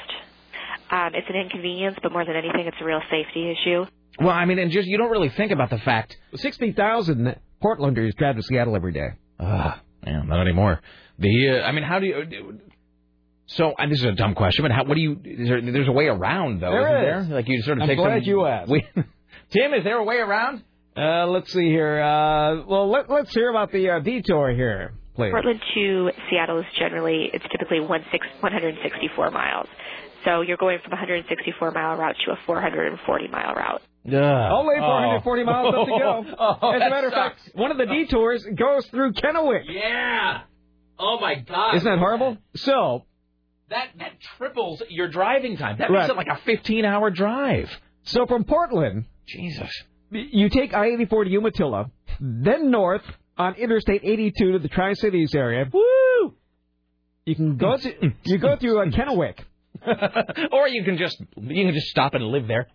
Um, 0.91 1.11
it's 1.15 1.27
an 1.29 1.35
inconvenience, 1.35 1.97
but 2.01 2.11
more 2.11 2.23
than 2.25 2.35
anything, 2.35 2.67
it's 2.67 2.77
a 2.79 2.85
real 2.85 3.01
safety 3.09 3.51
issue. 3.51 3.85
Well, 4.19 4.29
I 4.29 4.45
mean, 4.45 4.59
and 4.59 4.71
just 4.71 4.87
you 4.87 4.97
don't 4.97 5.09
really 5.09 5.29
think 5.29 5.51
about 5.51 5.69
the 5.69 5.79
fact. 5.79 6.15
60,000 6.35 7.35
Portlanders 7.63 8.15
drive 8.15 8.35
to 8.35 8.43
Seattle 8.43 8.75
every 8.75 8.93
day. 8.93 9.09
Uh, 9.39 9.75
yeah, 10.05 10.21
not 10.23 10.41
anymore. 10.41 10.81
The 11.17 11.61
uh, 11.61 11.67
I 11.67 11.71
mean, 11.71 11.83
how 11.83 11.99
do 11.99 12.05
you? 12.05 12.59
So 13.47 13.73
and 13.77 13.91
this 13.91 13.99
is 13.99 14.05
a 14.05 14.11
dumb 14.13 14.35
question, 14.35 14.63
but 14.63 14.71
how? 14.71 14.85
What 14.85 14.95
do 14.95 15.01
you? 15.01 15.19
Is 15.23 15.47
there, 15.47 15.61
there's 15.61 15.87
a 15.87 15.91
way 15.91 16.05
around 16.07 16.61
though, 16.61 16.71
There 16.71 16.81
isn't 16.87 17.21
is. 17.23 17.27
there? 17.27 17.35
Like 17.37 17.47
you 17.47 17.61
sort 17.61 17.77
of 17.77 17.83
I'm 17.83 17.89
take 17.89 17.97
glad 17.97 18.21
some, 18.23 18.29
you 18.29 18.45
asked. 18.45 18.69
We, 18.69 18.85
Tim, 19.51 19.73
is 19.73 19.83
there 19.83 19.97
a 19.97 20.03
way 20.03 20.17
around? 20.17 20.63
Uh, 20.97 21.27
let's 21.27 21.51
see 21.51 21.67
here. 21.69 22.01
Uh, 22.01 22.63
well, 22.65 22.89
let, 22.89 23.09
let's 23.09 23.33
hear 23.33 23.49
about 23.49 23.71
the 23.71 23.89
uh, 23.89 23.99
detour 23.99 24.51
here, 24.51 24.93
please. 25.15 25.31
Portland 25.31 25.61
to 25.73 26.11
Seattle 26.29 26.59
is 26.59 26.65
generally 26.79 27.29
it's 27.33 27.45
typically 27.51 27.79
one 27.81 28.01
164 28.09 29.31
miles. 29.31 29.67
So 30.23 30.41
you're 30.41 30.57
going 30.57 30.79
from 30.83 30.93
a 30.93 30.95
164 30.95 31.71
mile 31.71 31.97
route 31.97 32.15
to 32.25 32.31
a 32.31 32.37
440 32.45 33.27
mile 33.27 33.53
route. 33.53 33.81
Yeah. 34.05 34.51
Only 34.51 34.75
440 34.79 35.43
miles 35.43 35.73
left 35.73 35.89
to 35.89 35.99
go. 35.99 36.25
Oh, 36.61 36.71
As 36.71 36.81
a 36.81 36.89
matter 36.89 37.07
of 37.07 37.13
fact, 37.13 37.39
one 37.53 37.71
of 37.71 37.77
the 37.77 37.85
detours 37.85 38.43
goes 38.55 38.85
through 38.87 39.13
Kennewick. 39.13 39.63
Yeah. 39.67 40.41
Oh 40.97 41.19
my 41.19 41.35
God. 41.35 41.75
Isn't 41.75 41.89
that 41.91 41.99
horrible? 41.99 42.37
So, 42.55 43.03
That 43.69 43.89
that 43.99 44.13
triples 44.37 44.81
your 44.89 45.09
driving 45.09 45.57
time. 45.57 45.77
That 45.79 45.89
Right. 45.91 46.01
makes 46.07 46.11
it 46.11 46.15
like 46.17 46.27
a 46.27 46.39
15 46.45 46.85
hour 46.85 47.09
drive. 47.11 47.69
so 48.03 48.25
from 48.25 48.45
Portland, 48.45 49.05
Jesus. 49.27 49.69
you 50.11 50.49
take 50.49 50.73
I-84 50.73 51.25
to 51.25 51.29
Umatilla, 51.31 51.91
then 52.19 52.71
north 52.71 53.03
on 53.37 53.55
Interstate 53.55 54.01
82 54.03 54.53
to 54.53 54.59
the 54.59 54.67
Tri-Cities 54.69 55.33
area. 55.35 55.65
Woo! 55.71 56.33
You 57.25 57.35
can 57.35 57.57
go 57.57 57.75
to, 57.77 58.13
you 58.23 58.37
go 58.37 58.55
through 58.55 58.79
uh, 58.81 58.85
Kennewick. 58.91 59.39
or 60.53 60.67
you 60.69 60.83
can 60.85 60.97
just 60.97 61.19
you 61.35 61.65
can 61.65 61.73
just 61.73 61.87
stop 61.87 62.13
and 62.13 62.23
live 62.25 62.47
there. 62.47 62.67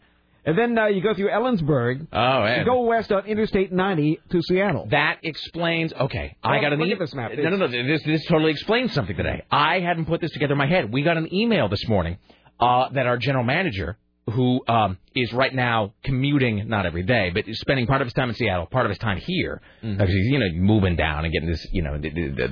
And 0.45 0.57
then 0.57 0.79
uh, 0.79 0.87
you 0.87 1.03
go 1.03 1.13
through 1.15 1.29
Ellensburg. 1.31 2.07
Oh, 2.13 2.45
You 2.47 2.65
go 2.65 2.83
west 2.83 3.13
on 3.13 3.27
Interstate 3.27 3.73
90 3.73 4.21
to 4.31 4.43
Seattle. 4.43 4.87
That 4.91 5.19
explains. 5.23 5.93
Okay, 5.93 6.37
I 6.43 6.61
got 6.61 6.73
an 6.73 6.79
look 6.79 6.89
e- 6.89 6.93
at 6.93 6.99
this 6.99 7.15
map. 7.15 7.33
No, 7.37 7.51
no, 7.51 7.57
no. 7.57 7.69
This 7.69 8.03
this 8.05 8.25
totally 8.27 8.51
explains 8.51 8.93
something 8.93 9.17
today. 9.17 9.45
I 9.51 9.81
hadn't 9.81 10.07
put 10.07 10.21
this 10.21 10.31
together 10.33 10.53
in 10.53 10.59
my 10.59 10.67
head. 10.67 10.93
We 10.93 11.03
got 11.03 11.17
an 11.17 11.33
email 11.35 11.69
this 11.69 11.87
morning 11.89 12.19
uh, 12.59 12.89
that 12.91 13.07
our 13.07 13.17
general 13.19 13.45
manager, 13.45 13.97
who 14.31 14.63
um, 14.69 14.99
is 15.15 15.33
right 15.33 15.55
now 15.55 15.95
commuting, 16.05 16.69
not 16.69 16.87
every 16.87 17.03
day, 17.03 17.31
but 17.33 17.49
is 17.49 17.59
spending 17.61 17.87
part 17.87 18.01
of 18.01 18.07
his 18.07 18.15
time 18.15 18.29
in 18.29 18.35
Seattle, 18.35 18.67
part 18.67 18.87
of 18.87 18.91
his 18.91 18.99
time 18.99 19.19
here, 19.19 19.61
because 19.83 20.09
he's 20.09 20.27
you 20.29 20.39
know 20.39 20.51
moving 20.55 20.97
down 20.97 21.25
and 21.25 21.33
getting 21.33 21.49
this 21.49 21.67
you 21.73 21.83
know 21.83 22.01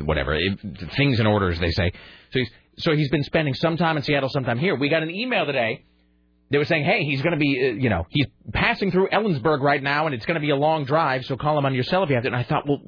whatever 0.04 0.34
it, 0.34 0.58
things 0.96 1.20
in 1.20 1.26
order, 1.26 1.50
as 1.50 1.58
they 1.58 1.70
say. 1.70 1.92
So 2.32 2.38
he's 2.40 2.50
so 2.78 2.96
he's 2.96 3.10
been 3.10 3.24
spending 3.24 3.54
some 3.54 3.76
time 3.76 3.96
in 3.96 4.02
Seattle, 4.02 4.28
some 4.28 4.44
time 4.44 4.58
here. 4.58 4.74
We 4.76 4.88
got 4.88 5.02
an 5.02 5.10
email 5.10 5.46
today 5.46 5.84
they 6.50 6.58
were 6.58 6.64
saying, 6.64 6.84
hey, 6.84 7.04
he's 7.04 7.20
going 7.20 7.32
to 7.32 7.38
be, 7.38 7.58
uh, 7.60 7.74
you 7.74 7.90
know, 7.90 8.06
he's 8.08 8.26
passing 8.52 8.90
through 8.90 9.08
Ellensburg 9.10 9.60
right 9.60 9.82
now, 9.82 10.06
and 10.06 10.14
it's 10.14 10.24
going 10.24 10.36
to 10.36 10.40
be 10.40 10.50
a 10.50 10.56
long 10.56 10.84
drive, 10.84 11.24
so 11.26 11.36
call 11.36 11.58
him 11.58 11.66
on 11.66 11.74
your 11.74 11.84
cell 11.84 12.02
if 12.02 12.08
you 12.08 12.14
have 12.14 12.24
to. 12.24 12.28
And 12.28 12.36
I 12.36 12.42
thought, 12.42 12.66
well, 12.66 12.80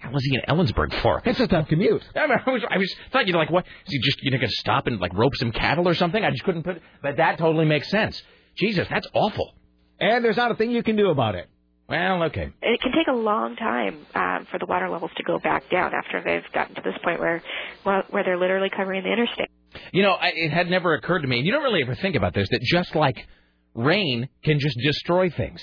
what 0.00 0.02
the 0.02 0.08
hell 0.08 0.16
is 0.16 0.24
he 0.24 0.36
in 0.36 0.42
Ellensburg 0.48 1.00
for? 1.02 1.22
It's 1.24 1.40
a 1.40 1.46
tough 1.46 1.68
commute. 1.68 2.02
I, 2.16 2.26
mean, 2.26 2.38
I 2.46 2.50
was, 2.50 2.62
I 2.70 2.78
was 2.78 2.94
thought 3.12 3.26
you're 3.26 3.36
like, 3.36 3.50
what? 3.50 3.64
Is 3.86 3.92
he 3.92 4.00
just, 4.00 4.22
you 4.22 4.30
know, 4.30 4.38
going 4.38 4.48
to 4.48 4.56
stop 4.56 4.86
and 4.86 5.00
like 5.00 5.14
rope 5.14 5.34
some 5.36 5.52
cattle 5.52 5.88
or 5.88 5.94
something? 5.94 6.22
I 6.22 6.30
just 6.30 6.44
couldn't 6.44 6.62
put, 6.62 6.80
but 7.02 7.16
that 7.16 7.38
totally 7.38 7.64
makes 7.64 7.90
sense. 7.90 8.22
Jesus, 8.56 8.86
that's 8.88 9.06
awful. 9.12 9.54
And 10.00 10.24
there's 10.24 10.36
not 10.36 10.50
a 10.50 10.54
thing 10.54 10.70
you 10.70 10.82
can 10.82 10.96
do 10.96 11.10
about 11.10 11.34
it. 11.34 11.48
Well, 11.88 12.24
okay. 12.24 12.52
It 12.62 12.80
can 12.80 12.92
take 12.92 13.06
a 13.08 13.16
long 13.16 13.54
time 13.54 14.06
um, 14.14 14.46
for 14.50 14.58
the 14.58 14.66
water 14.66 14.90
levels 14.90 15.12
to 15.16 15.22
go 15.22 15.38
back 15.38 15.70
down 15.70 15.92
after 15.94 16.20
they've 16.24 16.52
gotten 16.52 16.74
to 16.74 16.82
this 16.82 16.94
point 17.04 17.20
where 17.20 17.42
well, 17.84 18.02
where 18.10 18.24
they're 18.24 18.38
literally 18.38 18.70
covering 18.76 19.04
the 19.04 19.12
interstate. 19.12 19.48
You 19.92 20.02
know, 20.02 20.12
I, 20.12 20.32
it 20.34 20.50
had 20.50 20.68
never 20.68 20.94
occurred 20.94 21.22
to 21.22 21.28
me, 21.28 21.38
and 21.38 21.46
you 21.46 21.52
don't 21.52 21.62
really 21.62 21.82
ever 21.82 21.94
think 21.94 22.16
about 22.16 22.34
this, 22.34 22.48
that 22.50 22.60
just 22.62 22.94
like 22.96 23.26
rain 23.74 24.28
can 24.42 24.58
just 24.58 24.76
destroy 24.82 25.30
things. 25.30 25.62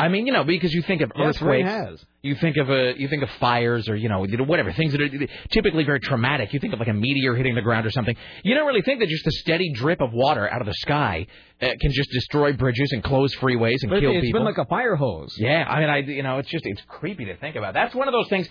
I 0.00 0.08
mean, 0.08 0.26
you 0.26 0.32
know, 0.32 0.44
because 0.44 0.72
you 0.72 0.82
think 0.82 1.02
of 1.02 1.12
Yes, 1.16 1.36
earthquakes, 1.36 1.68
has. 1.68 2.04
you 2.22 2.34
think 2.36 2.56
of 2.56 2.70
a, 2.70 2.94
you 2.96 3.08
think 3.08 3.22
of 3.22 3.30
fires, 3.38 3.88
or 3.88 3.96
you 3.96 4.08
know, 4.08 4.24
whatever 4.52 4.72
things 4.72 4.92
that 4.92 5.00
are 5.02 5.08
typically 5.50 5.84
very 5.84 6.00
traumatic. 6.00 6.52
You 6.54 6.60
think 6.60 6.72
of 6.72 6.78
like 6.78 6.88
a 6.88 6.94
meteor 6.94 7.34
hitting 7.34 7.54
the 7.54 7.60
ground 7.62 7.86
or 7.86 7.90
something. 7.90 8.16
You 8.42 8.54
don't 8.54 8.66
really 8.66 8.82
think 8.82 9.00
that 9.00 9.08
just 9.08 9.26
a 9.26 9.32
steady 9.32 9.72
drip 9.74 10.00
of 10.00 10.12
water 10.12 10.50
out 10.50 10.60
of 10.60 10.66
the 10.66 10.74
sky 10.74 11.26
uh, 11.60 11.66
can 11.80 11.92
just 11.92 12.10
destroy 12.10 12.52
bridges 12.54 12.90
and 12.92 13.02
close 13.04 13.34
freeways 13.36 13.76
and 13.82 13.90
But 13.90 14.00
kill 14.00 14.12
it's 14.12 14.26
people. 14.26 14.40
been 14.40 14.46
like 14.46 14.58
a 14.58 14.64
fire 14.64 14.96
hose. 14.96 15.34
Yeah, 15.38 15.64
I 15.68 15.80
mean, 15.80 15.90
I 15.90 15.98
you 15.98 16.22
know, 16.22 16.38
it's 16.38 16.48
just 16.50 16.64
it's 16.66 16.82
creepy 16.88 17.26
to 17.26 17.36
think 17.36 17.56
about. 17.56 17.74
That's 17.74 17.94
one 17.94 18.08
of 18.08 18.12
those 18.12 18.28
things. 18.28 18.48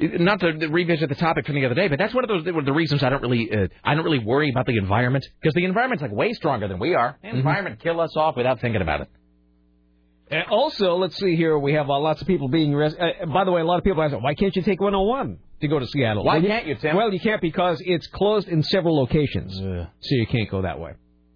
Not 0.00 0.40
to 0.40 0.52
revisit 0.68 1.08
the 1.08 1.14
topic 1.14 1.46
from 1.46 1.54
the 1.54 1.64
other 1.66 1.74
day, 1.76 1.86
but 1.88 1.98
that's 1.98 2.12
one 2.14 2.24
of 2.24 2.28
those 2.28 2.44
the 2.44 2.72
reasons 2.72 3.02
I 3.02 3.08
don't 3.10 3.22
really 3.22 3.48
uh, 3.52 3.68
I 3.84 3.94
don't 3.94 4.04
really 4.04 4.18
worry 4.18 4.50
about 4.50 4.66
the 4.66 4.76
environment 4.76 5.24
because 5.40 5.54
the 5.54 5.64
environment's 5.64 6.02
like 6.02 6.10
way 6.12 6.32
stronger 6.32 6.66
than 6.66 6.78
we 6.78 6.94
are. 6.94 7.18
The 7.22 7.28
environment 7.28 7.78
kill 7.80 8.00
us 8.00 8.16
off 8.16 8.36
without 8.36 8.60
thinking 8.60 8.82
about 8.82 9.02
it. 9.02 9.08
And 10.32 10.44
also, 10.50 10.96
let's 10.96 11.16
see 11.16 11.36
here, 11.36 11.58
we 11.58 11.74
have 11.74 11.90
uh, 11.90 11.98
lots 11.98 12.22
of 12.22 12.26
people 12.26 12.48
being 12.48 12.72
arrested. 12.72 13.00
Uh, 13.00 13.26
by 13.26 13.44
the 13.44 13.52
way, 13.52 13.60
a 13.60 13.64
lot 13.64 13.78
of 13.78 13.84
people 13.84 14.02
ask, 14.02 14.14
why 14.18 14.34
can't 14.34 14.54
you 14.56 14.62
take 14.62 14.80
101 14.80 15.38
to 15.60 15.68
go 15.68 15.78
to 15.78 15.86
Seattle? 15.86 16.24
Why 16.24 16.38
Well, 16.38 16.46
can't 16.46 16.66
you, 16.66 16.74
Tim? 16.76 16.96
Well, 16.96 17.12
you 17.12 17.20
can't 17.20 17.40
because 17.42 17.82
it's 17.84 18.06
closed 18.06 18.48
in 18.48 18.62
several 18.62 18.96
locations, 18.96 19.54
so 19.54 20.14
you 20.16 20.26
can't 20.26 20.50
go 20.50 20.62
that 20.62 20.80
way. 20.80 20.92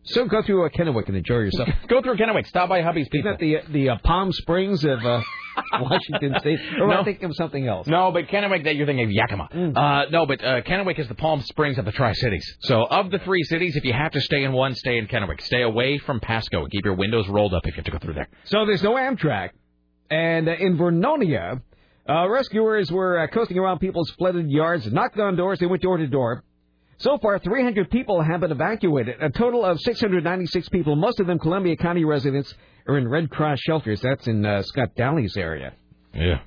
So 0.07 0.24
go 0.26 0.42
through 0.42 0.64
uh, 0.66 0.68
Kennewick 0.68 1.09
and 1.09 1.16
enjoy 1.16 1.36
yourself. 1.38 1.68
Go 1.88 2.00
through 2.00 2.16
Kennewick. 2.16 2.46
Stop 2.46 2.68
by 2.68 2.80
Hubby's 2.80 3.09
people. 3.09 3.32
Isn't 3.32 3.40
that 3.64 3.66
the 3.68 3.72
the 3.72 3.88
uh, 3.90 3.98
Palm 4.04 4.30
Springs 4.32 4.84
of 4.84 5.04
uh, 5.04 5.20
Washington 5.80 6.34
State? 6.40 6.59
Or 6.80 6.86
No. 6.88 7.00
I 7.00 7.04
think 7.04 7.22
of 7.22 7.34
something 7.34 7.66
else. 7.66 7.86
No, 7.88 8.12
but 8.12 8.28
Kennewick, 8.28 8.64
that 8.64 8.76
you're 8.76 8.86
thinking 8.86 9.04
of 9.04 9.11
Yakima. 9.11 9.48
Uh, 9.76 10.04
no, 10.11 10.24
but 10.26 10.44
uh, 10.44 10.61
Kennewick 10.62 10.98
is 11.00 11.09
the 11.09 11.14
Palm 11.16 11.42
Springs 11.42 11.76
of 11.78 11.84
the 11.84 11.92
Tri 11.92 12.12
Cities. 12.12 12.57
So, 12.61 12.84
of 12.84 13.11
the 13.11 13.18
three 13.20 13.42
cities, 13.44 13.74
if 13.76 13.84
you 13.84 13.92
have 13.92 14.12
to 14.12 14.20
stay 14.20 14.44
in 14.44 14.52
one, 14.52 14.74
stay 14.76 14.98
in 14.98 15.07
Kennewick. 15.09 15.40
Stay 15.42 15.62
away 15.62 15.98
from 15.98 16.20
Pasco 16.20 16.62
and 16.62 16.70
keep 16.70 16.84
your 16.84 16.94
windows 16.94 17.26
rolled 17.28 17.52
up 17.54 17.66
if 17.66 17.74
you 17.74 17.82
have 17.82 17.84
to 17.86 17.90
go 17.90 17.98
through 17.98 18.14
there. 18.14 18.28
So 18.44 18.64
there's 18.64 18.82
no 18.82 18.94
Amtrak. 18.94 19.50
And 20.09 20.48
uh, 20.48 20.52
in 20.52 20.78
Vernonia, 20.78 21.61
uh, 22.09 22.28
rescuers 22.28 22.92
were 22.92 23.18
uh, 23.18 23.26
coasting 23.26 23.59
around 23.59 23.80
people's 23.80 24.11
flooded 24.18 24.48
yards, 24.50 24.86
knocked 24.92 25.18
on 25.18 25.34
doors, 25.36 25.59
they 25.59 25.66
went 25.66 25.82
door 25.82 25.96
to 25.96 26.07
door. 26.07 26.44
So 26.99 27.18
far, 27.18 27.38
300 27.38 27.90
people 27.90 28.22
have 28.22 28.40
been 28.40 28.53
evacuated. 28.53 29.16
A 29.20 29.30
total 29.30 29.64
of 29.64 29.78
696 29.80 30.68
people, 30.70 30.97
most 30.97 31.20
of 31.20 31.26
them 31.26 31.38
Columbia 31.38 31.76
County 31.76 32.05
residents, 32.05 32.55
are 32.88 32.97
in 32.97 33.07
Red 33.07 33.30
Cross 33.30 33.59
shelters. 33.61 34.01
That's 34.01 34.26
in 34.26 34.44
uh, 34.44 34.62
Scott 34.62 34.90
Daly's 34.97 35.36
area. 35.36 35.74
Yeah. 36.14 36.40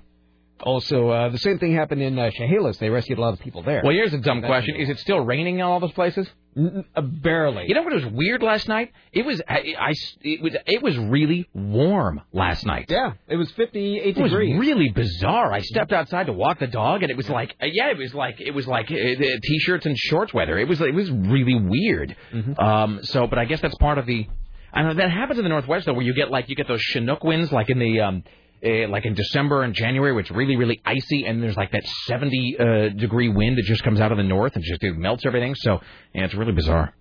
Also, 0.64 1.10
uh, 1.10 1.30
the 1.30 1.38
same 1.40 1.60
thing 1.60 1.74
happened 1.74 2.02
in 2.02 2.18
uh, 2.20 2.30
Chehalis. 2.32 2.78
They 2.78 2.90
rescued 2.90 3.18
a 3.18 3.22
lot 3.22 3.34
of 3.34 3.40
people 3.40 3.64
there. 3.64 3.82
Well, 3.84 3.94
here's 3.94 4.14
a 4.14 4.18
dumb 4.18 4.42
question: 4.42 4.76
Is 4.76 4.90
it 4.90 5.00
still 5.00 5.20
raining 5.20 5.56
in 5.56 5.62
all 5.62 5.80
those 5.80 5.92
places? 5.94 6.28
N- 6.58 6.84
uh, 6.96 7.02
barely. 7.02 7.66
You 7.68 7.76
know 7.76 7.84
what 7.84 7.94
was 7.94 8.06
weird 8.08 8.42
last 8.42 8.68
night? 8.68 8.92
It 9.14 9.26
was 9.26 9.42
I, 9.48 9.76
I 9.80 9.94
it 10.22 10.42
was 10.42 10.56
it 10.66 10.82
was 10.82 10.98
really 10.98 11.48
warm 11.54 12.22
last 12.34 12.66
night. 12.66 12.88
Yeah, 12.90 13.14
it 13.28 13.36
was 13.36 13.50
58 13.52 14.18
It 14.18 14.22
was 14.22 14.32
degrees. 14.32 14.60
really 14.60 14.90
bizarre. 14.90 15.54
I 15.54 15.60
stepped 15.62 15.94
outside 15.94 16.26
to 16.26 16.34
walk 16.34 16.60
the 16.60 16.68
dog, 16.68 17.04
and 17.04 17.12
it 17.12 17.18
was 17.18 17.30
like, 17.30 17.56
uh, 17.62 17.68
yeah, 17.72 17.92
it 17.92 17.98
was 17.98 18.14
like 18.14 18.42
it 18.42 18.52
was 18.52 18.68
like 18.68 18.90
uh, 18.92 18.96
uh, 18.96 19.38
t-shirts 19.44 19.86
and 19.86 19.98
shorts 19.98 20.34
weather. 20.34 20.58
It 20.58 20.68
was 20.68 20.82
it 20.82 20.94
was 20.94 21.10
really 21.12 21.56
weird. 21.56 22.16
Um, 22.58 23.00
so, 23.04 23.28
but 23.28 23.38
I 23.40 23.46
guess 23.46 23.62
that's 23.62 23.76
part 23.76 23.98
of 23.98 24.06
the. 24.06 24.28
I 24.74 24.84
know 24.84 24.94
that 24.96 25.10
happens 25.12 25.40
in 25.40 25.44
the 25.46 25.50
Northwest 25.50 25.86
though, 25.86 25.94
where 25.94 26.06
you 26.06 26.14
get 26.14 26.30
like 26.30 26.50
you 26.50 26.56
get 26.56 26.68
those 26.68 26.82
Chinook 26.82 27.24
winds, 27.24 27.52
like 27.52 27.70
in 27.70 27.80
the 27.80 28.02
um, 28.02 28.24
uh, 28.64 28.90
like 28.90 29.06
in 29.06 29.14
December 29.14 29.64
and 29.64 29.74
January, 29.74 30.12
where 30.12 30.22
it's 30.22 30.32
really 30.32 30.56
really 30.56 30.82
icy, 30.86 31.26
and 31.26 31.42
there's 31.42 31.58
like 31.58 31.72
that 31.72 31.86
70 32.06 32.58
uh, 32.60 32.90
degree 32.90 33.30
wind 33.30 33.58
that 33.58 33.66
just 33.66 33.84
comes 33.84 34.00
out 34.00 34.12
of 34.12 34.18
the 34.18 34.24
north 34.24 34.56
and 34.56 34.64
just 34.64 34.84
it 34.84 34.98
melts 34.98 35.26
everything. 35.26 35.56
So, 35.56 35.80
yeah, 36.14 36.26
it's 36.26 36.34
really 36.34 36.54
bizarre. 36.54 36.94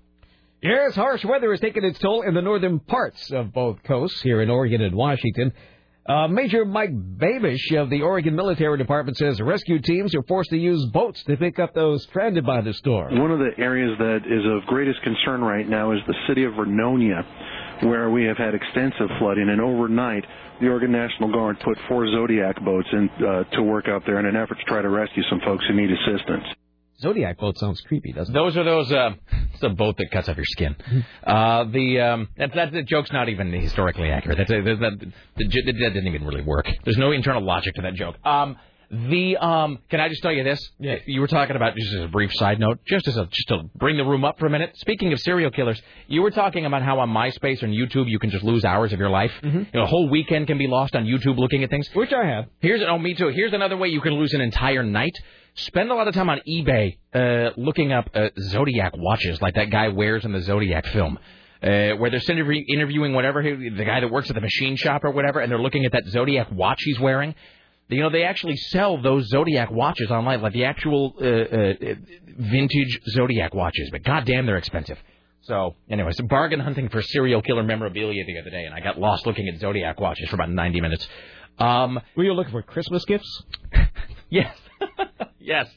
Yes, 0.60 0.96
harsh 0.96 1.24
weather 1.24 1.50
has 1.52 1.60
taken 1.60 1.84
its 1.84 2.00
toll 2.00 2.22
in 2.22 2.34
the 2.34 2.42
northern 2.42 2.80
parts 2.80 3.30
of 3.30 3.52
both 3.52 3.82
coasts 3.84 4.20
here 4.22 4.40
in 4.40 4.50
Oregon 4.50 4.82
and 4.82 4.94
Washington. 4.94 5.52
Uh, 6.08 6.26
Major 6.26 6.64
Mike 6.64 6.90
Braibish 6.92 7.70
of 7.72 7.90
the 7.90 8.00
Oregon 8.00 8.34
Military 8.34 8.78
Department 8.78 9.18
says 9.18 9.38
rescue 9.42 9.78
teams 9.78 10.14
are 10.14 10.22
forced 10.22 10.48
to 10.50 10.56
use 10.56 10.84
boats 10.86 11.22
to 11.24 11.36
pick 11.36 11.58
up 11.58 11.74
those 11.74 12.02
stranded 12.04 12.46
by 12.46 12.62
the 12.62 12.72
storm. 12.72 13.20
One 13.20 13.30
of 13.30 13.38
the 13.38 13.50
areas 13.58 13.96
that 13.98 14.20
is 14.26 14.42
of 14.46 14.66
greatest 14.66 15.02
concern 15.02 15.42
right 15.42 15.68
now 15.68 15.92
is 15.92 15.98
the 16.06 16.14
city 16.26 16.44
of 16.44 16.54
Vernonia, 16.54 17.22
where 17.82 18.08
we 18.08 18.24
have 18.24 18.38
had 18.38 18.54
extensive 18.54 19.08
flooding, 19.18 19.50
and 19.50 19.60
overnight 19.60 20.24
the 20.60 20.68
Oregon 20.68 20.92
National 20.92 21.30
Guard 21.32 21.58
put 21.64 21.78
four 21.88 22.06
Zodiac 22.10 22.62
boats 22.64 22.88
in 22.92 23.08
uh, 23.24 23.44
to 23.56 23.62
work 23.62 23.86
out 23.88 24.02
there 24.06 24.18
in 24.20 24.26
an 24.26 24.36
effort 24.36 24.58
to 24.58 24.64
try 24.64 24.82
to 24.82 24.88
rescue 24.88 25.22
some 25.30 25.40
folks 25.44 25.64
who 25.68 25.74
need 25.74 25.90
assistance. 25.90 26.44
Zodiac 27.00 27.38
boat 27.38 27.56
sounds 27.58 27.80
creepy, 27.82 28.12
doesn't 28.12 28.34
it? 28.34 28.38
Those 28.38 28.56
are 28.56 28.64
those. 28.64 28.90
Uh, 28.90 29.10
it's 29.54 29.62
a 29.62 29.68
boat 29.68 29.96
that 29.98 30.10
cuts 30.10 30.28
off 30.28 30.36
your 30.36 30.46
skin. 30.46 30.74
Uh, 31.24 31.64
the 31.64 32.00
um, 32.00 32.28
that, 32.38 32.54
that 32.54 32.72
the 32.72 32.82
joke's 32.82 33.12
not 33.12 33.28
even 33.28 33.52
historically 33.52 34.08
accurate. 34.10 34.38
That's 34.38 34.50
a, 34.50 34.62
that, 34.62 34.80
that, 34.80 35.12
the, 35.36 35.44
j- 35.44 35.60
that 35.66 35.72
didn't 35.72 36.06
even 36.06 36.24
really 36.24 36.40
work. 36.40 36.66
There's 36.84 36.96
no 36.96 37.12
internal 37.12 37.42
logic 37.42 37.74
to 37.74 37.82
that 37.82 37.94
joke. 37.94 38.16
Um, 38.24 38.56
the 38.90 39.36
um, 39.36 39.78
can 39.90 40.00
I 40.00 40.08
just 40.08 40.22
tell 40.22 40.32
you 40.32 40.44
this? 40.44 40.60
Yeah. 40.78 40.96
You 41.06 41.20
were 41.20 41.26
talking 41.26 41.56
about 41.56 41.76
just 41.76 41.92
as 41.94 42.04
a 42.04 42.08
brief 42.08 42.30
side 42.34 42.58
note, 42.58 42.78
just 42.86 43.06
as 43.06 43.16
a 43.16 43.26
just 43.26 43.48
to 43.48 43.64
bring 43.74 43.96
the 43.96 44.04
room 44.04 44.24
up 44.24 44.38
for 44.38 44.46
a 44.46 44.50
minute. 44.50 44.76
Speaking 44.76 45.12
of 45.12 45.20
serial 45.20 45.50
killers, 45.50 45.80
you 46.06 46.22
were 46.22 46.30
talking 46.30 46.64
about 46.64 46.82
how 46.82 46.98
on 47.00 47.10
MySpace 47.10 47.62
and 47.62 47.74
YouTube 47.74 48.08
you 48.08 48.18
can 48.18 48.30
just 48.30 48.44
lose 48.44 48.64
hours 48.64 48.92
of 48.92 48.98
your 48.98 49.10
life. 49.10 49.32
You 49.42 49.66
know, 49.74 49.82
a 49.82 49.86
whole 49.86 50.08
weekend 50.08 50.46
can 50.46 50.56
be 50.56 50.66
lost 50.66 50.96
on 50.96 51.04
YouTube 51.04 51.38
looking 51.38 51.64
at 51.64 51.70
things. 51.70 51.88
Which 51.92 52.12
I 52.12 52.24
have. 52.24 52.46
Here's 52.60 52.82
oh 52.82 52.98
me 52.98 53.14
too. 53.14 53.28
Here's 53.28 53.52
another 53.52 53.76
way 53.76 53.88
you 53.88 54.00
can 54.00 54.14
lose 54.14 54.32
an 54.32 54.40
entire 54.40 54.82
night. 54.82 55.12
Spend 55.54 55.90
a 55.90 55.94
lot 55.94 56.08
of 56.08 56.14
time 56.14 56.30
on 56.30 56.40
eBay 56.48 56.96
uh, 57.12 57.50
looking 57.56 57.92
up 57.92 58.08
uh, 58.14 58.28
Zodiac 58.38 58.94
watches, 58.96 59.42
like 59.42 59.54
that 59.56 59.70
guy 59.70 59.88
wears 59.88 60.24
in 60.24 60.32
the 60.32 60.40
Zodiac 60.40 60.86
film. 60.86 61.18
Uh, 61.60 61.90
where 61.96 62.08
they're 62.08 62.20
interview- 62.30 62.64
interviewing 62.72 63.12
whatever 63.14 63.42
the 63.42 63.84
guy 63.84 63.98
that 63.98 64.08
works 64.08 64.30
at 64.30 64.34
the 64.36 64.40
machine 64.40 64.76
shop 64.76 65.02
or 65.02 65.10
whatever, 65.10 65.40
and 65.40 65.50
they're 65.50 65.60
looking 65.60 65.84
at 65.84 65.90
that 65.90 66.04
Zodiac 66.06 66.52
watch 66.52 66.78
he's 66.84 67.00
wearing. 67.00 67.34
You 67.88 68.02
know, 68.02 68.10
they 68.10 68.24
actually 68.24 68.56
sell 68.56 69.00
those 69.00 69.28
Zodiac 69.28 69.70
watches 69.70 70.10
online, 70.10 70.42
like 70.42 70.52
the 70.52 70.66
actual 70.66 71.14
uh, 71.20 71.24
uh, 71.24 71.94
vintage 72.38 73.00
Zodiac 73.08 73.54
watches. 73.54 73.88
But 73.90 74.04
goddamn, 74.04 74.44
they're 74.44 74.58
expensive. 74.58 74.98
So, 75.42 75.76
anyway, 75.88 76.10
so 76.12 76.24
bargain 76.24 76.60
hunting 76.60 76.90
for 76.90 77.00
serial 77.00 77.40
killer 77.40 77.62
memorabilia 77.62 78.24
the 78.26 78.38
other 78.38 78.50
day, 78.50 78.64
and 78.64 78.74
I 78.74 78.80
got 78.80 78.98
lost 78.98 79.26
looking 79.26 79.48
at 79.48 79.58
Zodiac 79.58 79.98
watches 79.98 80.28
for 80.28 80.34
about 80.36 80.50
90 80.50 80.80
minutes. 80.82 81.08
Um, 81.58 81.98
Were 82.14 82.24
you 82.24 82.34
looking 82.34 82.52
for 82.52 82.62
Christmas 82.62 83.04
gifts? 83.06 83.42
yes. 84.30 84.54
yes. 85.40 85.68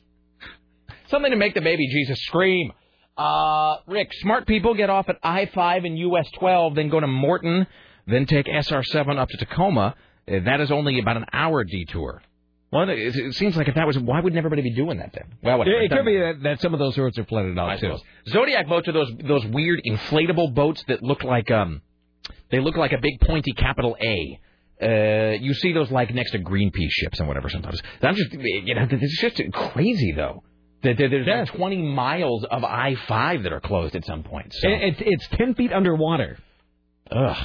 Something 1.07 1.32
to 1.32 1.38
make 1.38 1.53
the 1.53 1.62
baby 1.62 1.88
Jesus 1.88 2.20
scream. 2.24 2.74
Uh, 3.18 3.78
Rick, 3.88 4.09
smart 4.14 4.47
people 4.47 4.74
get 4.74 4.89
off 4.89 5.07
at 5.07 5.18
I-5 5.24 5.86
and 5.86 5.97
US 5.99 6.30
12, 6.39 6.76
then 6.76 6.89
go 6.89 6.99
to 6.99 7.07
Morton, 7.07 7.68
then 8.07 8.26
take 8.26 8.47
SR 8.47 8.84
7 8.84 9.18
up 9.18 9.30
to 9.30 9.38
Tacoma. 9.38 9.95
Uh, 10.28 10.39
that 10.45 10.61
is 10.61 10.72
only 10.72 10.99
about 10.99 11.17
an 11.17 11.26
hour 11.34 11.63
detour. 11.63 12.22
Well, 12.72 12.88
it, 12.89 13.34
seems 13.36 13.57
like 13.57 13.67
if 13.67 13.76
that 13.76 13.86
was, 13.86 13.99
why 13.99 14.22
wouldn't 14.22 14.38
everybody 14.38 14.61
be 14.61 14.74
doing 14.74 14.99
that 14.99 15.11
then? 15.13 15.26
Well, 15.43 15.57
whatever. 15.57 15.82
It, 15.82 15.91
it 15.91 15.95
could 15.95 16.05
be 16.05 16.17
that, 16.17 16.41
that 16.43 16.61
some 16.61 16.74
of 16.74 16.80
those 16.80 16.97
roads 16.97 17.17
are 17.19 17.26
flooded 17.26 17.57
out 17.59 17.69
I 17.69 17.76
too. 17.76 17.88
suppose. 17.88 18.01
Zodiac 18.30 18.67
boats 18.69 18.88
are 18.88 18.93
those 18.93 19.11
those 19.28 19.45
weird 19.47 19.82
inflatable 19.86 20.53
boats 20.55 20.82
that 20.88 21.03
look 21.03 21.24
like 21.26 21.51
um, 21.51 21.82
they 22.49 22.61
look 22.61 22.78
like 22.78 22.93
a 22.93 22.97
big 23.01 23.19
pointy 23.19 23.51
capital 23.51 23.97
A. 24.01 24.39
Uh, 24.82 25.34
you 25.39 25.53
see 25.53 25.74
those 25.74 25.91
like 25.91 26.13
next 26.13 26.32
to 26.32 26.39
Greenpeace 26.39 26.89
ships 26.91 27.19
and 27.19 27.28
whatever 27.28 27.49
sometimes. 27.49 27.82
I'm 28.01 28.15
just, 28.15 28.32
you 28.34 28.74
know, 28.74 28.88
it's 28.89 29.19
just 29.22 29.41
crazy 29.53 30.13
though. 30.13 30.43
That 30.84 30.97
there- 30.97 31.09
there's 31.09 31.28
like 31.28 31.49
20 31.55 31.78
miles 31.78 32.43
of 32.49 32.63
I-5 32.63 33.43
that 33.43 33.53
are 33.53 33.59
closed 33.59 33.95
at 33.95 34.03
some 34.05 34.24
point. 34.24 34.51
So. 34.53 34.67
It, 34.69 34.82
it's 34.82 35.01
it's 35.05 35.28
ten 35.38 35.53
feet 35.55 35.72
underwater. 35.74 36.39
Ugh. 37.11 37.38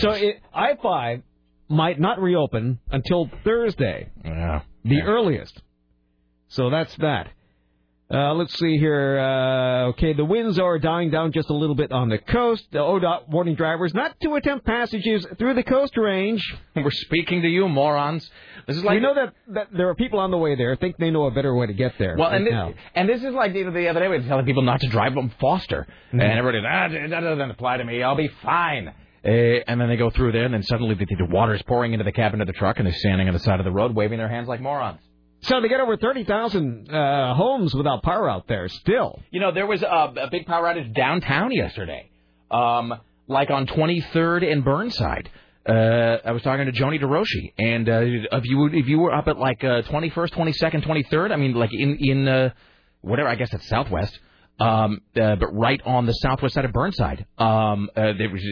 So 0.00 0.10
it, 0.10 0.40
I 0.52 0.74
five 0.82 1.22
might 1.68 1.98
not 1.98 2.20
reopen 2.20 2.78
until 2.90 3.30
Thursday. 3.44 4.10
Yeah. 4.24 4.62
The 4.84 5.02
earliest. 5.02 5.60
So 6.48 6.70
that's 6.70 6.94
that. 6.96 7.28
Uh, 8.12 8.34
let's 8.34 8.56
see 8.58 8.76
here. 8.76 9.18
Uh, 9.18 9.88
okay, 9.88 10.12
the 10.12 10.24
winds 10.26 10.58
are 10.58 10.78
dying 10.78 11.10
down 11.10 11.32
just 11.32 11.48
a 11.48 11.54
little 11.54 11.74
bit 11.74 11.90
on 11.90 12.10
the 12.10 12.18
coast. 12.18 12.62
The 12.70 12.78
ODOT 12.78 13.30
warning 13.30 13.54
drivers 13.54 13.94
not 13.94 14.14
to 14.20 14.34
attempt 14.34 14.66
passages 14.66 15.26
through 15.38 15.54
the 15.54 15.62
coast 15.62 15.96
range. 15.96 16.42
We're 16.76 16.90
speaking 16.90 17.40
to 17.42 17.48
you, 17.48 17.66
morons. 17.66 18.30
This 18.68 18.76
is 18.76 18.84
like 18.84 18.96
we 18.96 19.00
know 19.00 19.14
that, 19.14 19.32
that 19.54 19.68
there 19.72 19.88
are 19.88 19.94
people 19.94 20.18
on 20.18 20.30
the 20.30 20.36
way 20.36 20.54
there 20.54 20.76
think 20.76 20.98
they 20.98 21.10
know 21.10 21.24
a 21.24 21.30
better 21.30 21.56
way 21.56 21.66
to 21.66 21.72
get 21.72 21.94
there. 21.98 22.14
Well, 22.16 22.30
right 22.30 22.36
and 22.36 22.46
this, 22.46 22.78
and 22.94 23.08
this 23.08 23.22
is 23.24 23.32
like 23.34 23.54
you 23.54 23.64
know, 23.64 23.72
the 23.72 23.88
other 23.88 24.00
day 24.00 24.08
we 24.08 24.18
were 24.18 24.24
telling 24.24 24.44
people 24.44 24.62
not 24.62 24.80
to 24.80 24.88
drive 24.88 25.14
them 25.14 25.32
Foster, 25.40 25.86
Mm-hmm. 26.08 26.20
and 26.20 26.38
everybody's 26.38 26.64
ah, 26.68 27.08
that 27.08 27.20
doesn't 27.20 27.50
apply 27.50 27.78
to 27.78 27.84
me. 27.84 28.02
I'll 28.02 28.14
be 28.16 28.30
fine. 28.42 28.92
Uh, 29.24 29.30
and 29.66 29.80
then 29.80 29.88
they 29.88 29.96
go 29.96 30.10
through 30.10 30.32
there, 30.32 30.44
and 30.44 30.52
then 30.52 30.62
suddenly 30.62 30.94
the, 30.94 31.06
the 31.06 31.52
is 31.54 31.62
pouring 31.62 31.94
into 31.94 32.04
the 32.04 32.12
cabin 32.12 32.40
of 32.42 32.46
the 32.46 32.52
truck, 32.52 32.78
and 32.78 32.86
they're 32.86 32.94
standing 32.94 33.26
on 33.26 33.32
the 33.32 33.40
side 33.40 33.58
of 33.58 33.64
the 33.64 33.72
road, 33.72 33.94
waving 33.94 34.18
their 34.18 34.28
hands 34.28 34.48
like 34.48 34.60
morons. 34.60 35.00
So 35.42 35.60
they 35.60 35.68
get 35.68 35.80
over 35.80 35.96
30,000 35.96 36.90
uh, 36.90 37.34
homes 37.34 37.74
without 37.74 38.02
power 38.02 38.30
out 38.30 38.48
there 38.48 38.68
still. 38.68 39.20
You 39.30 39.40
know, 39.40 39.52
there 39.52 39.66
was 39.66 39.82
a, 39.82 39.86
a 39.86 40.28
big 40.30 40.46
power 40.46 40.64
outage 40.64 40.94
downtown 40.94 41.52
yesterday, 41.52 42.10
um, 42.50 42.94
like 43.26 43.50
on 43.50 43.66
23rd 43.66 44.50
and 44.50 44.64
Burnside. 44.64 45.30
Uh, 45.66 46.18
I 46.24 46.32
was 46.32 46.42
talking 46.42 46.66
to 46.66 46.72
Joni 46.72 47.00
DeRoshi, 47.00 47.54
and 47.58 47.88
uh, 47.88 48.00
if 48.36 48.44
you 48.44 48.58
were, 48.58 48.74
if 48.74 48.86
you 48.86 48.98
were 48.98 49.14
up 49.14 49.28
at 49.28 49.38
like 49.38 49.64
uh, 49.64 49.82
21st, 49.82 50.32
22nd, 50.32 50.86
23rd, 50.86 51.32
I 51.32 51.36
mean, 51.36 51.54
like 51.54 51.72
in 51.72 51.96
in 51.98 52.28
uh, 52.28 52.50
whatever, 53.00 53.28
I 53.28 53.34
guess 53.34 53.52
it's 53.54 53.66
Southwest, 53.68 54.18
um, 54.60 55.00
uh, 55.20 55.36
but 55.36 55.48
right 55.52 55.80
on 55.84 56.06
the 56.06 56.12
southwest 56.12 56.54
side 56.54 56.64
of 56.64 56.72
Burnside, 56.72 57.26
um, 57.38 57.90
uh, 57.96 58.12
there 58.16 58.30
was 58.30 58.42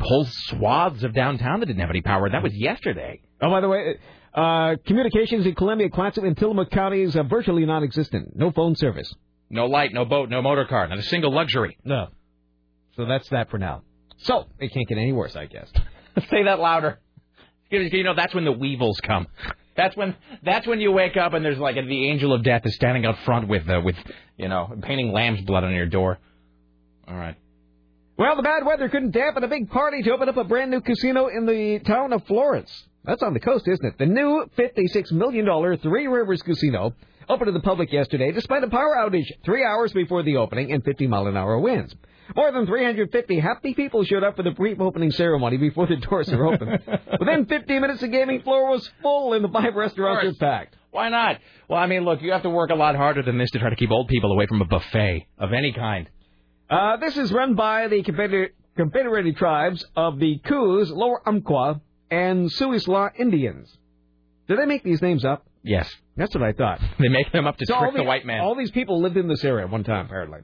whole 0.00 0.24
swaths 0.24 1.02
of 1.02 1.12
downtown 1.14 1.60
that 1.60 1.66
didn't 1.66 1.80
have 1.80 1.90
any 1.90 2.02
power. 2.02 2.30
That 2.30 2.42
was 2.42 2.54
yesterday. 2.54 3.20
Oh, 3.42 3.50
by 3.50 3.60
the 3.60 3.68
way, 3.68 3.96
uh, 4.34 4.76
communications 4.86 5.46
in 5.46 5.54
Columbia, 5.54 5.90
Clatsop, 5.90 6.24
and 6.24 6.36
Tillamook 6.36 6.70
counties 6.70 7.16
are 7.16 7.24
virtually 7.24 7.66
non-existent. 7.66 8.36
No 8.36 8.50
phone 8.50 8.74
service. 8.74 9.12
No 9.50 9.66
light, 9.66 9.92
no 9.92 10.04
boat, 10.04 10.30
no 10.30 10.40
motor 10.40 10.64
car, 10.64 10.86
not 10.88 10.98
a 10.98 11.02
single 11.02 11.32
luxury. 11.32 11.76
No. 11.84 12.08
So 12.96 13.04
that's 13.04 13.28
that 13.30 13.50
for 13.50 13.58
now. 13.58 13.82
So 14.18 14.46
it 14.58 14.72
can't 14.72 14.88
get 14.88 14.98
any 14.98 15.12
worse, 15.12 15.34
I 15.36 15.46
guess. 15.46 15.70
Say 16.30 16.44
that 16.44 16.60
louder. 16.60 17.00
You 17.70 17.80
you 17.80 18.04
know, 18.04 18.14
that's 18.14 18.34
when 18.34 18.44
the 18.44 18.52
weevils 18.52 19.00
come. 19.00 19.26
That's 19.80 19.96
when 19.96 20.14
that's 20.42 20.66
when 20.66 20.78
you 20.80 20.92
wake 20.92 21.16
up 21.16 21.32
and 21.32 21.42
there's 21.42 21.58
like 21.58 21.76
the 21.76 22.10
angel 22.10 22.34
of 22.34 22.44
death 22.44 22.66
is 22.66 22.74
standing 22.74 23.06
out 23.06 23.16
front 23.24 23.48
with 23.48 23.66
uh, 23.66 23.80
with 23.82 23.96
you 24.36 24.46
know 24.46 24.76
painting 24.82 25.10
lamb's 25.10 25.40
blood 25.40 25.64
on 25.64 25.74
your 25.74 25.86
door. 25.86 26.18
All 27.08 27.16
right. 27.16 27.34
Well, 28.18 28.36
the 28.36 28.42
bad 28.42 28.66
weather 28.66 28.90
couldn't 28.90 29.12
dampen 29.12 29.42
a 29.42 29.48
big 29.48 29.70
party 29.70 30.02
to 30.02 30.10
open 30.10 30.28
up 30.28 30.36
a 30.36 30.44
brand 30.44 30.70
new 30.70 30.82
casino 30.82 31.28
in 31.28 31.46
the 31.46 31.78
town 31.78 32.12
of 32.12 32.26
Florence. 32.26 32.70
That's 33.04 33.22
on 33.22 33.32
the 33.32 33.40
coast, 33.40 33.66
isn't 33.66 33.86
it? 33.86 33.96
The 33.96 34.04
new 34.04 34.44
$56 34.58 35.12
million 35.12 35.78
Three 35.78 36.06
Rivers 36.06 36.42
Casino 36.42 36.94
opened 37.30 37.46
to 37.46 37.52
the 37.52 37.60
public 37.60 37.90
yesterday 37.90 38.32
despite 38.32 38.62
a 38.62 38.68
power 38.68 38.94
outage 38.98 39.32
three 39.46 39.64
hours 39.64 39.94
before 39.94 40.22
the 40.22 40.36
opening 40.36 40.70
and 40.72 40.84
50 40.84 41.06
mile 41.06 41.26
an 41.26 41.38
hour 41.38 41.58
winds. 41.58 41.94
More 42.36 42.52
than 42.52 42.66
350 42.66 43.40
happy 43.40 43.74
people 43.74 44.04
showed 44.04 44.22
up 44.22 44.36
for 44.36 44.42
the 44.42 44.50
brief 44.52 44.80
opening 44.80 45.10
ceremony 45.10 45.56
before 45.56 45.86
the 45.86 45.96
doors 45.96 46.30
were 46.30 46.46
open. 46.52 46.68
Within 47.20 47.46
15 47.46 47.80
minutes, 47.80 48.00
the 48.00 48.08
gaming 48.08 48.42
floor 48.42 48.70
was 48.70 48.88
full 49.02 49.32
and 49.34 49.44
the 49.44 49.48
five 49.48 49.74
restaurants 49.74 50.24
were 50.24 50.34
packed. 50.46 50.76
Why 50.90 51.08
not? 51.08 51.38
Well, 51.68 51.78
I 51.78 51.86
mean, 51.86 52.04
look, 52.04 52.22
you 52.22 52.32
have 52.32 52.42
to 52.42 52.50
work 52.50 52.70
a 52.70 52.74
lot 52.74 52.96
harder 52.96 53.22
than 53.22 53.38
this 53.38 53.50
to 53.52 53.58
try 53.58 53.70
to 53.70 53.76
keep 53.76 53.90
old 53.90 54.08
people 54.08 54.32
away 54.32 54.46
from 54.46 54.60
a 54.60 54.64
buffet 54.64 55.26
of 55.38 55.52
any 55.52 55.72
kind. 55.72 56.08
Uh, 56.68 56.96
this 56.98 57.16
is 57.16 57.32
run 57.32 57.54
by 57.54 57.88
the 57.88 58.02
Confeder- 58.02 58.50
Confederated 58.76 59.36
Tribes 59.36 59.84
of 59.96 60.18
the 60.18 60.38
Coos, 60.44 60.90
Lower 60.90 61.20
Umpqua, 61.28 61.80
and 62.10 62.48
Siuslaw 62.50 63.10
Indians. 63.18 63.76
Did 64.48 64.58
they 64.58 64.66
make 64.66 64.82
these 64.82 65.02
names 65.02 65.24
up? 65.24 65.46
Yes. 65.62 65.92
That's 66.16 66.34
what 66.34 66.42
I 66.44 66.52
thought. 66.52 66.80
They 66.98 67.08
make 67.08 67.30
them 67.32 67.46
up 67.46 67.56
to 67.58 67.66
So 67.66 67.78
trick 67.78 67.92
the 67.92 67.98
the- 67.98 68.04
white 68.04 68.24
man. 68.26 68.40
All 68.40 68.54
these 68.54 68.70
people 68.70 69.00
lived 69.00 69.16
in 69.16 69.28
this 69.28 69.44
area 69.44 69.64
at 69.66 69.70
one 69.70 69.84
time, 69.84 70.06
apparently. 70.06 70.40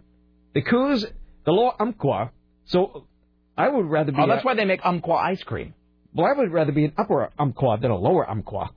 The 0.55 0.62
Coos, 0.62 1.05
the 1.47 1.53
Lower 1.53 1.72
Umpqua. 1.80 2.30
So 2.66 3.07
I 3.57 3.68
would 3.68 3.86
rather 3.86 4.12
be. 4.12 4.18
Oh, 4.20 4.26
that's 4.28 4.44
a- 4.44 4.47
why 4.47 4.55
they 4.55 4.64
make 4.66 4.80
Umpqua 4.84 5.14
ice 5.14 5.42
cream. 5.42 5.72
Well, 6.14 6.26
I 6.26 6.38
would 6.38 6.53
rather 6.53 6.72
be 6.72 6.84
an 6.86 6.92
Upper 6.99 7.30
Umpqua 7.38 7.78
than 7.80 7.90
a 7.90 7.97
Lower 7.97 8.28
Umpqua. 8.28 8.70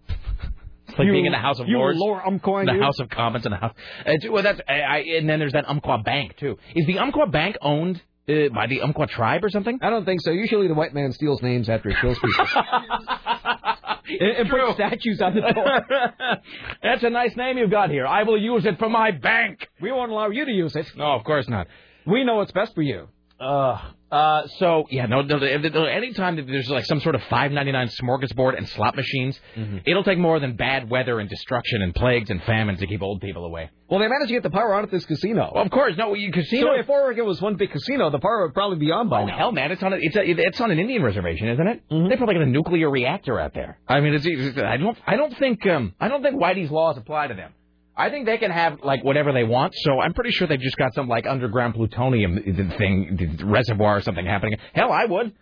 It's 0.87 0.97
like 0.97 1.05
You- 1.05 1.11
being 1.13 1.25
in 1.25 1.31
the 1.31 1.37
House 1.37 1.59
of 1.59 1.67
you 1.67 1.77
Lords, 1.77 1.99
Lower 1.99 2.25
Umpqua, 2.25 2.65
the 2.65 2.73
you? 2.73 2.81
House 2.81 2.99
of 2.99 3.09
Commons, 3.09 3.45
and 3.45 3.53
the 3.53 3.57
House. 3.57 3.73
Uh, 4.05 4.13
well, 4.31 4.43
that's 4.43 4.61
I, 4.67 4.81
I, 4.81 4.97
and 5.17 5.29
then 5.29 5.39
there's 5.39 5.53
that 5.53 5.67
Umpqua 5.67 5.99
Bank 5.99 6.37
too. 6.37 6.57
Is 6.75 6.85
the 6.85 6.99
Umpqua 6.99 7.27
Bank 7.27 7.57
owned 7.61 8.01
uh, 8.27 8.49
by 8.53 8.67
the 8.67 8.81
Umpqua 8.81 9.07
tribe 9.07 9.43
or 9.43 9.49
something? 9.49 9.79
I 9.81 9.89
don't 9.89 10.05
think 10.05 10.21
so. 10.21 10.31
Usually 10.31 10.67
the 10.67 10.73
white 10.73 10.93
man 10.93 11.11
steals 11.13 11.41
names 11.41 11.69
after 11.69 11.89
he 11.89 11.95
kills 11.99 12.17
people. 12.19 12.45
and, 14.19 14.21
and 14.37 14.49
puts 14.49 14.73
statues 14.75 15.21
on 15.21 15.35
the 15.35 15.41
door. 15.41 15.85
That's 16.83 17.03
a 17.03 17.09
nice 17.09 17.35
name 17.35 17.57
you've 17.57 17.71
got 17.71 17.89
here. 17.89 18.05
I 18.07 18.23
will 18.23 18.41
use 18.41 18.65
it 18.65 18.77
for 18.79 18.89
my 18.89 19.11
bank. 19.11 19.67
We 19.81 19.91
won't 19.91 20.11
allow 20.11 20.29
you 20.29 20.45
to 20.45 20.51
use 20.51 20.75
it. 20.75 20.91
No, 20.95 21.13
of 21.13 21.23
course 21.23 21.47
not. 21.47 21.67
We 22.09 22.23
know 22.23 22.35
what's 22.35 22.51
best 22.51 22.73
for 22.75 22.81
you. 22.81 23.07
Uh, 23.39 23.79
uh, 24.11 24.47
so 24.57 24.83
yeah, 24.91 25.05
no, 25.05 25.21
no, 25.21 25.37
no, 25.37 25.85
anytime 25.85 26.35
that 26.35 26.45
there's 26.45 26.69
like 26.69 26.83
some 26.85 26.99
sort 26.99 27.15
of 27.15 27.23
five 27.29 27.53
ninety 27.53 27.71
nine 27.71 27.87
smorgasbord 27.87 28.57
and 28.57 28.67
slot 28.67 28.97
machines, 28.97 29.39
it'll 29.85 30.03
take 30.03 30.17
more 30.17 30.41
than 30.41 30.57
bad 30.57 30.89
weather 30.89 31.19
and 31.21 31.29
destruction 31.29 31.81
and 31.81 31.95
plagues 31.95 32.29
and 32.29 32.43
famines 32.43 32.79
to 32.79 32.87
keep 32.87 33.01
old 33.01 33.21
people 33.21 33.45
away. 33.45 33.69
Well, 33.89 33.99
they 34.01 34.07
managed 34.09 34.27
to 34.27 34.33
get 34.33 34.43
the 34.43 34.49
power 34.49 34.73
on 34.73 34.83
at 34.83 34.91
this 34.91 35.05
casino. 35.05 35.51
Well, 35.55 35.63
of 35.63 35.71
course, 35.71 35.93
no, 35.97 36.15
you 36.15 36.33
casino. 36.33 36.67
So 36.73 36.79
if 36.81 36.89
Oregon 36.89 37.25
was 37.25 37.41
one 37.41 37.55
big 37.55 37.71
casino, 37.71 38.09
the 38.09 38.19
power 38.19 38.43
would 38.45 38.53
probably 38.53 38.77
be 38.77 38.91
on 38.91 39.07
by 39.07 39.21
Oh 39.21 39.25
now. 39.27 39.37
hell, 39.37 39.51
man! 39.53 39.71
It's 39.71 39.83
on 39.83 39.93
a, 39.93 39.97
it's 39.97 40.17
a, 40.17 40.21
it's 40.29 40.59
on 40.59 40.71
an 40.71 40.79
Indian 40.79 41.01
reservation, 41.01 41.47
isn't 41.47 41.67
it? 41.67 41.83
They 41.89 42.17
probably 42.17 42.35
got 42.35 42.43
a 42.43 42.47
nuclear 42.47 42.89
reactor 42.89 43.39
out 43.39 43.53
there. 43.53 43.77
I 43.87 44.01
mean, 44.01 44.15
it's, 44.15 44.25
it's 44.25 44.57
I 44.57 44.75
don't 44.75 44.97
I 45.07 45.15
don't 45.15 45.37
think 45.37 45.65
um 45.65 45.93
I 45.97 46.09
don't 46.09 46.23
think 46.23 46.35
Whitey's 46.35 46.71
laws 46.71 46.97
apply 46.97 47.27
to 47.27 47.35
them. 47.35 47.53
I 47.99 48.09
think 48.09 48.25
they 48.25 48.37
can 48.37 48.49
have 48.49 48.79
like 48.81 49.03
whatever 49.03 49.33
they 49.33 49.43
want. 49.43 49.75
So 49.75 49.99
I'm 49.99 50.13
pretty 50.13 50.31
sure 50.31 50.47
they've 50.47 50.59
just 50.59 50.77
got 50.77 50.93
some 50.93 51.09
like 51.09 51.27
underground 51.27 51.75
plutonium 51.75 52.39
thing 52.77 53.37
reservoir 53.43 53.97
or 53.97 54.01
something 54.01 54.25
happening. 54.25 54.57
Hell, 54.73 54.91
I 54.91 55.03
would. 55.03 55.33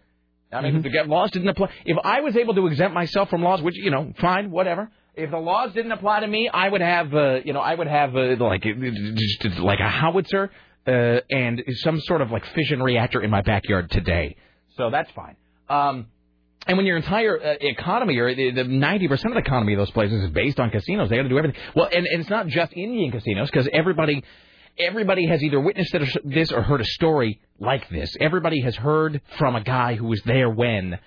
I 0.51 0.61
mean, 0.61 0.77
if 0.77 0.83
the 0.83 1.03
laws 1.03 1.29
didn't 1.31 1.49
apply, 1.49 1.69
if 1.85 1.97
I 2.03 2.21
was 2.21 2.35
able 2.35 2.55
to 2.55 2.65
exempt 2.67 2.95
myself 2.95 3.29
from 3.29 3.43
laws, 3.43 3.61
which 3.61 3.75
you 3.77 3.91
know, 3.91 4.11
fine, 4.19 4.49
whatever. 4.49 4.89
If 5.13 5.31
the 5.31 5.37
laws 5.37 5.73
didn't 5.73 5.91
apply 5.91 6.21
to 6.21 6.27
me, 6.27 6.49
I 6.51 6.69
would 6.69 6.81
have, 6.81 7.13
uh, 7.13 7.39
you 7.43 7.51
know, 7.53 7.59
I 7.59 7.73
would 7.73 7.87
have 7.87 8.15
uh, 8.15 8.35
like 8.39 8.65
uh, 8.65 8.69
just 9.15 9.59
like 9.59 9.79
a 9.79 9.89
howitzer 9.89 10.51
uh, 10.87 10.91
and 11.29 11.63
some 11.83 11.99
sort 12.01 12.21
of 12.21 12.31
like 12.31 12.45
fission 12.55 12.81
reactor 12.81 13.21
in 13.21 13.29
my 13.29 13.41
backyard 13.41 13.91
today. 13.91 14.35
So 14.77 14.89
that's 14.89 15.09
fine. 15.11 15.35
Um, 15.69 16.07
and 16.67 16.77
when 16.77 16.85
your 16.85 16.97
entire 16.97 17.41
uh, 17.41 17.55
economy, 17.61 18.17
or 18.17 18.33
the 18.35 18.51
the 18.51 18.63
90% 18.63 19.11
of 19.11 19.33
the 19.33 19.37
economy 19.37 19.73
of 19.73 19.79
those 19.79 19.91
places 19.91 20.23
is 20.23 20.29
based 20.31 20.59
on 20.59 20.69
casinos, 20.69 21.09
they 21.09 21.15
got 21.15 21.23
to 21.23 21.29
do 21.29 21.37
everything. 21.37 21.59
Well, 21.75 21.89
and, 21.93 22.05
and 22.05 22.21
it's 22.21 22.29
not 22.29 22.47
just 22.47 22.73
Indian 22.73 23.11
casinos, 23.11 23.49
because 23.49 23.69
everybody, 23.71 24.23
everybody 24.77 25.27
has 25.27 25.41
either 25.41 25.59
witnessed 25.59 25.95
this 26.25 26.51
or 26.51 26.61
heard 26.61 26.81
a 26.81 26.85
story 26.85 27.39
like 27.59 27.89
this. 27.89 28.15
Everybody 28.19 28.61
has 28.61 28.75
heard 28.75 29.21
from 29.37 29.55
a 29.55 29.61
guy 29.61 29.95
who 29.95 30.07
was 30.07 30.21
there 30.25 30.49
when, 30.49 30.99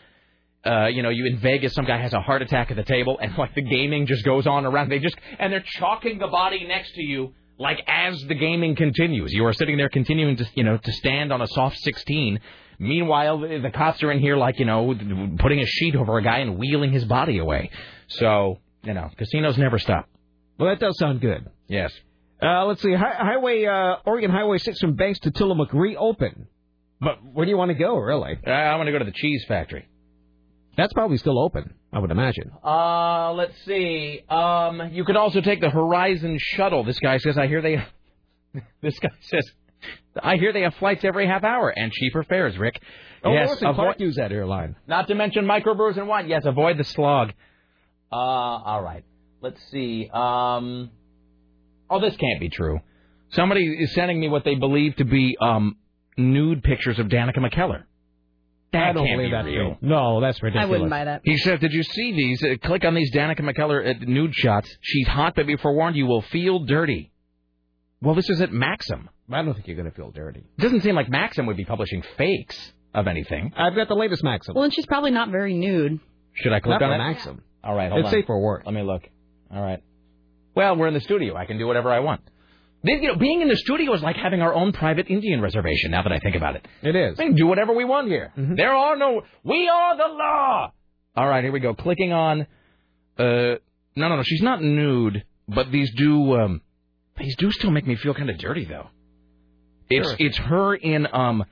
uh, 0.65 0.87
you 0.87 1.03
know, 1.03 1.11
you 1.11 1.27
in 1.27 1.39
Vegas, 1.39 1.75
some 1.75 1.85
guy 1.85 1.99
has 1.99 2.15
a 2.15 2.21
heart 2.21 2.43
attack 2.43 2.71
at 2.71 2.77
the 2.77 2.83
table, 2.83 3.19
and 3.21 3.37
like 3.37 3.55
the 3.55 3.63
gaming 3.63 4.07
just 4.07 4.25
goes 4.25 4.47
on 4.47 4.65
around. 4.65 4.89
They 4.89 4.99
just 4.99 5.17
and 5.39 5.53
they're 5.53 5.65
chalking 5.79 6.19
the 6.19 6.29
body 6.29 6.67
next 6.67 6.95
to 6.95 7.03
you. 7.03 7.35
Like 7.59 7.83
as 7.87 8.19
the 8.27 8.35
gaming 8.35 8.75
continues, 8.75 9.31
you 9.35 9.45
are 9.45 9.53
sitting 9.53 9.77
there 9.77 9.91
continuing 9.91 10.37
to, 10.37 10.47
you 10.55 10.65
know, 10.65 10.79
to 10.79 10.93
stand 10.93 11.31
on 11.31 11.43
a 11.43 11.47
soft 11.47 11.77
16. 11.81 12.41
Meanwhile, 12.81 13.41
the 13.41 13.71
cops 13.73 14.03
are 14.03 14.11
in 14.11 14.19
here, 14.21 14.37
like 14.39 14.59
you 14.59 14.65
know, 14.65 14.95
putting 15.39 15.61
a 15.61 15.67
sheet 15.67 15.95
over 15.95 16.17
a 16.17 16.23
guy 16.23 16.39
and 16.39 16.57
wheeling 16.59 16.93
his 16.93 17.05
body 17.05 17.37
away. 17.39 17.71
So 18.09 18.59
You 18.83 18.95
know, 18.95 19.11
casinos 19.19 19.59
never 19.59 19.79
stop. 19.79 20.09
Well, 20.59 20.71
that 20.71 20.81
does 20.81 20.99
sound 20.99 21.21
good. 21.21 21.47
Yes. 21.69 21.93
Uh, 22.43 22.65
let's 22.65 22.81
see. 22.81 22.95
Hi- 22.95 23.17
highway 23.19 23.67
uh, 23.67 23.97
Oregon 24.07 24.31
Highway 24.31 24.57
6 24.59 24.79
from 24.81 24.95
Banks 24.95 25.21
to 25.21 25.31
Tillamook 25.31 25.75
reopen. 25.75 26.47
But 27.01 27.19
where 27.23 27.45
do 27.45 27.51
you 27.51 27.59
want 27.59 27.69
to 27.71 27.75
go, 27.75 27.97
really? 27.99 28.39
Uh, 28.47 28.51
I 28.51 28.77
want 28.77 28.87
to 28.87 28.93
go 28.93 28.99
to 28.99 29.05
the 29.05 29.13
cheese 29.13 29.45
factory. 29.47 29.87
That's 30.77 30.93
probably 30.95 31.19
still 31.19 31.39
open, 31.39 31.75
I 31.93 31.99
would 31.99 32.11
imagine. 32.11 32.51
Uh, 32.65 33.33
let's 33.35 33.63
see. 33.67 34.23
Um, 34.29 34.91
you 34.93 35.05
could 35.05 35.17
also 35.17 35.43
take 35.43 35.61
the 35.61 35.69
Horizon 35.71 36.39
shuttle. 36.39 36.85
This 36.85 36.99
guy 36.99 37.19
says, 37.19 37.37
I 37.37 37.47
hear 37.47 37.61
they. 37.61 37.85
this 38.81 38.99
guy 38.99 39.11
says, 39.21 39.51
I 40.23 40.37
hear 40.37 40.53
they 40.53 40.63
have 40.63 40.75
flights 40.75 41.05
every 41.05 41.27
half 41.27 41.45
hour 41.45 41.69
and 41.75 41.93
cheaper 41.93 42.25
fares. 42.25 42.57
Rick. 42.59 42.83
Oh, 43.23 43.33
yes. 43.33 43.49
Lewis 43.49 43.61
and 43.61 43.71
avoid- 43.71 43.83
Clark 43.85 44.01
use 44.01 44.17
that 44.17 44.33
airline. 44.33 44.77
Not 44.87 45.09
to 45.09 45.15
mention 45.15 45.45
microbrews 45.45 45.97
and 45.97 46.09
wine. 46.09 46.29
Yes, 46.29 46.45
avoid 46.47 46.79
the 46.79 46.85
slog. 46.85 47.33
Uh, 48.11 48.17
all 48.17 48.83
right. 48.83 49.05
Let's 49.41 49.63
see. 49.71 50.11
Um, 50.13 50.91
oh, 51.89 52.01
this 52.01 52.17
can't 52.17 52.41
be 52.41 52.49
true. 52.51 52.81
Somebody 53.33 53.65
is 53.67 53.95
sending 53.95 54.19
me 54.21 54.29
what 54.29 54.45
they 54.45 54.57
believe 54.57 54.97
to 54.97 55.05
be 55.05 55.37
um 55.41 55.77
nude 56.17 56.63
pictures 56.63 56.99
of 56.99 57.07
Danica 57.07 57.39
McKellar. 57.39 57.85
That 58.73 58.91
I 58.91 58.93
don't 58.93 59.07
can't 59.07 59.19
believe 59.19 59.31
be 59.31 59.37
that. 59.37 59.45
real. 59.45 59.79
No, 59.81 60.21
that's 60.21 60.43
ridiculous. 60.43 60.67
I 60.67 60.71
wouldn't 60.71 60.91
buy 60.91 61.05
that. 61.05 61.23
He 61.25 61.37
says, 61.39 61.61
"Did 61.61 61.73
you 61.73 61.83
see 61.83 62.13
these? 62.13 62.43
Uh, 62.43 62.55
click 62.65 62.85
on 62.85 62.95
these 62.95 63.13
Danica 63.15 63.41
McKellar 63.41 63.89
uh, 63.89 64.05
nude 64.07 64.35
shots. 64.35 64.69
She's 64.81 65.07
hot, 65.09 65.35
but 65.37 65.47
be 65.47 65.57
forewarned, 65.57 65.97
you 65.97 66.07
will 66.07 66.23
feel 66.23 66.61
dirty." 66.61 67.13
Well, 68.03 68.15
this 68.15 68.29
is 68.31 68.41
at 68.41 68.53
Maxim. 68.53 69.09
I 69.33 69.43
don't 69.43 69.55
think 69.55 69.67
you're 69.67 69.77
going 69.77 69.91
to 69.91 69.95
feel 69.97 70.11
dirty. 70.11 70.41
It 70.59 70.61
doesn't 70.63 70.81
seem 70.83 70.95
like 70.95 71.09
Maxim 71.09 71.47
would 71.47 71.57
be 71.57 71.65
publishing 71.65 72.03
fakes 72.19 72.73
of 72.95 73.07
anything. 73.07 73.53
I've 73.57 73.75
got 73.77 73.89
the 73.89 73.95
latest 73.95 74.23
Maxim. 74.25 74.55
Well, 74.55 74.65
and 74.65 74.75
she's 74.75 74.87
probably 74.87 75.11
not 75.13 75.31
very 75.31 75.55
nude. 75.55 76.01
Should 76.35 76.53
I 76.53 76.61
click 76.61 76.81
Not 76.81 76.83
on 76.83 76.91
for 76.91 76.95
it? 76.95 76.99
Maxim. 76.99 77.43
All 77.63 77.75
right, 77.75 77.89
hold 77.91 78.01
It's 78.01 78.07
on. 78.07 78.13
safe 78.13 78.27
for 78.27 78.41
work. 78.41 78.63
Let 78.65 78.75
me 78.75 78.83
look. 78.83 79.03
All 79.55 79.63
right. 79.63 79.83
Well, 80.55 80.77
we're 80.77 80.89
in 80.89 80.95
the 80.95 81.01
studio. 81.01 81.37
I 81.37 81.45
can 81.45 81.59
do 81.59 81.67
whatever 81.67 81.91
I 81.91 82.01
want. 82.01 82.23
This- 82.83 83.01
You 83.03 83.09
know, 83.09 83.17
being 83.17 83.41
in 83.43 83.49
the 83.49 83.57
studio 83.57 83.93
is 83.93 84.03
like 84.03 84.17
having 84.17 84.41
our 84.43 84.55
own 84.55 84.73
private 84.73 85.09
Indian 85.09 85.41
reservation. 85.41 85.91
Now 85.91 86.03
that 86.03 86.13
I 86.13 86.19
think 86.19 86.35
about 86.37 86.57
it, 86.57 86.67
It 86.83 86.97
is. 86.97 87.19
we 87.19 87.25
can 87.27 87.35
do 87.35 87.47
whatever 87.47 87.73
we 87.75 87.85
want 87.85 88.09
here. 88.09 88.33
There 88.37 88.73
are 88.73 88.97
no. 88.97 89.23
We 89.45 89.69
are 89.69 89.97
the 89.97 90.09
law. 90.09 90.73
All 91.17 91.29
right, 91.29 91.45
here 91.45 91.53
we 91.53 91.61
go. 91.61 91.75
Clicking 91.75 92.13
on. 92.13 92.47
Uh, 93.19 93.57
no, 93.97 94.09
no, 94.09 94.17
no. 94.17 94.23
She's 94.25 94.43
not 94.43 94.63
nude, 94.63 95.25
but 95.47 95.71
these 95.71 95.93
do. 95.95 96.35
Um, 96.41 96.63
these 97.19 97.37
do 97.37 97.51
still 97.53 97.71
make 97.71 97.87
me 97.87 97.97
feel 97.97 98.15
kind 98.15 98.31
of 98.31 98.39
dirty, 98.39 98.65
though. 98.65 98.89
It's 99.91 100.09
Sure. 100.09 100.17
it's 100.19 100.37
her 100.39 100.75
in 100.75 101.07
um. 101.13 101.45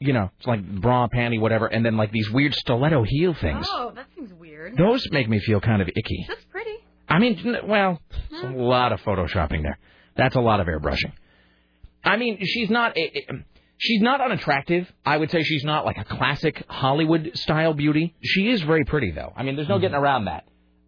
You 0.00 0.12
know, 0.12 0.30
it's 0.38 0.46
like 0.46 0.64
bra, 0.64 1.08
panty, 1.08 1.40
whatever, 1.40 1.66
and 1.66 1.84
then 1.84 1.96
like 1.96 2.12
these 2.12 2.30
weird 2.30 2.54
stiletto 2.54 3.02
heel 3.02 3.34
things. 3.34 3.66
Oh, 3.68 3.90
that 3.96 4.06
seems 4.14 4.32
weird. 4.32 4.76
Those 4.76 5.04
make 5.10 5.28
me 5.28 5.40
feel 5.40 5.60
kind 5.60 5.82
of 5.82 5.88
icky. 5.88 6.24
That's 6.28 6.44
pretty. 6.44 6.76
I 7.08 7.18
mean, 7.18 7.56
well, 7.66 8.00
it's 8.30 8.44
a 8.44 8.46
lot 8.48 8.92
of 8.92 9.00
photoshopping 9.00 9.62
there. 9.62 9.76
That's 10.16 10.36
a 10.36 10.40
lot 10.40 10.60
of 10.60 10.68
airbrushing. 10.68 11.10
I 12.04 12.16
mean, 12.16 12.38
she's 12.44 12.70
not 12.70 12.96
a, 12.96 13.00
a- 13.18 13.44
she's 13.78 14.00
not 14.00 14.20
unattractive. 14.20 14.88
I 15.04 15.16
would 15.16 15.32
say 15.32 15.42
she's 15.42 15.64
not 15.64 15.84
like 15.84 15.96
a 15.98 16.04
classic 16.04 16.62
Hollywood 16.68 17.32
style 17.34 17.74
beauty. 17.74 18.14
She 18.22 18.48
is 18.50 18.62
very 18.62 18.84
pretty 18.84 19.10
though. 19.10 19.32
I 19.36 19.42
mean, 19.42 19.56
there's 19.56 19.68
no 19.68 19.80
getting 19.80 19.96
around 19.96 20.26
that. 20.26 20.44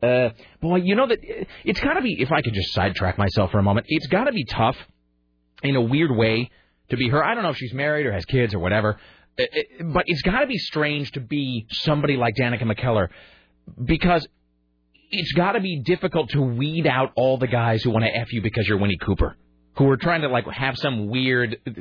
Uh, 0.07 0.31
boy, 0.62 0.77
you 0.77 0.95
know 0.95 1.09
that 1.09 1.18
it's 1.64 1.81
got 1.81 1.95
to 1.95 2.01
be. 2.03 2.14
If 2.23 2.31
I 2.31 2.43
could 2.43 2.55
just 2.55 2.73
sidetrack 2.75 3.18
myself 3.18 3.51
for 3.51 3.59
a 3.59 3.62
moment, 3.64 3.87
it's 3.89 4.07
got 4.07 4.25
to 4.25 4.33
be 4.33 4.45
tough 4.45 4.77
in 5.62 5.76
a 5.76 5.80
weird 5.80 6.11
way 6.11 6.50
to 6.90 6.96
be 6.96 7.08
her. 7.08 7.24
I 7.24 7.34
don't 7.34 7.42
know 7.42 7.50
if 7.50 7.56
she's 7.56 7.74
married 7.74 8.06
or 8.06 8.12
has 8.12 8.24
kids 8.24 8.54
or 8.54 8.58
whatever, 8.58 8.98
Uh, 9.38 9.42
uh, 9.42 9.84
but 9.92 10.04
it's 10.06 10.22
got 10.22 10.40
to 10.40 10.46
be 10.46 10.58
strange 10.58 11.12
to 11.12 11.20
be 11.20 11.66
somebody 11.70 12.16
like 12.16 12.34
Danica 12.34 12.62
McKellar 12.62 13.08
because 13.84 14.26
it's 15.11 15.32
got 15.32 15.52
to 15.52 15.61
be 15.61 15.80
difficult 15.80 16.30
to 16.30 16.40
weed 16.40 16.86
out 16.86 17.12
all 17.16 17.38
the 17.38 17.46
guys 17.46 17.82
who 17.82 17.90
want 17.90 18.04
to 18.04 18.14
f 18.14 18.32
you 18.32 18.42
because 18.42 18.66
you're 18.68 18.78
Winnie 18.78 18.98
Cooper, 18.98 19.36
who 19.76 19.88
are 19.88 19.96
trying 19.96 20.22
to 20.22 20.28
like 20.28 20.46
have 20.48 20.76
some 20.76 21.08
weird 21.08 21.56
uh, 21.66 21.72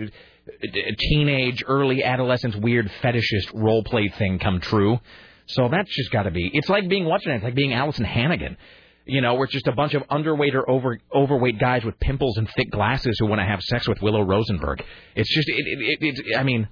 teenage, 0.97 1.63
early 1.67 2.03
adolescence, 2.03 2.55
weird 2.55 2.91
fetishist 3.01 3.51
role 3.53 3.83
play 3.83 4.09
thing 4.09 4.39
come 4.39 4.59
true. 4.59 4.99
So 5.47 5.67
that's 5.69 5.89
just 5.95 6.11
got 6.11 6.23
to 6.23 6.31
be. 6.31 6.49
It's 6.53 6.69
like 6.69 6.87
being 6.87 7.05
watching 7.05 7.29
name? 7.31 7.37
It's 7.37 7.43
like 7.43 7.55
being 7.55 7.71
Alyson 7.71 8.05
Hannigan. 8.05 8.57
You 9.09 9.21
know, 9.21 9.33
where 9.33 9.45
it's 9.45 9.53
just 9.53 9.67
a 9.67 9.71
bunch 9.71 9.93
of 9.93 10.03
underweight 10.03 10.53
or 10.53 10.69
over 10.69 10.99
overweight 11.13 11.59
guys 11.59 11.83
with 11.83 11.99
pimples 11.99 12.37
and 12.37 12.49
thick 12.55 12.71
glasses 12.71 13.17
who 13.19 13.27
want 13.27 13.39
to 13.39 13.45
have 13.45 13.61
sex 13.63 13.87
with 13.87 14.01
Willow 14.01 14.21
Rosenberg. 14.21 14.83
It's 15.15 15.33
just, 15.33 15.49
it, 15.49 15.65
it, 15.65 15.79
it, 15.79 15.97
it's. 16.01 16.37
I 16.37 16.43
mean, 16.43 16.67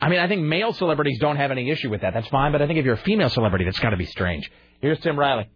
I 0.00 0.08
mean, 0.08 0.18
I 0.18 0.28
think 0.28 0.42
male 0.42 0.72
celebrities 0.72 1.18
don't 1.20 1.36
have 1.36 1.50
any 1.50 1.70
issue 1.70 1.90
with 1.90 2.00
that. 2.00 2.14
That's 2.14 2.28
fine. 2.28 2.52
But 2.52 2.62
I 2.62 2.66
think 2.66 2.78
if 2.78 2.84
you're 2.84 2.94
a 2.94 3.04
female 3.04 3.30
celebrity, 3.30 3.64
that's 3.66 3.78
got 3.78 3.90
to 3.90 3.96
be 3.96 4.06
strange. 4.06 4.50
Here's 4.80 4.98
Tim 5.00 5.18
Riley. 5.18 5.48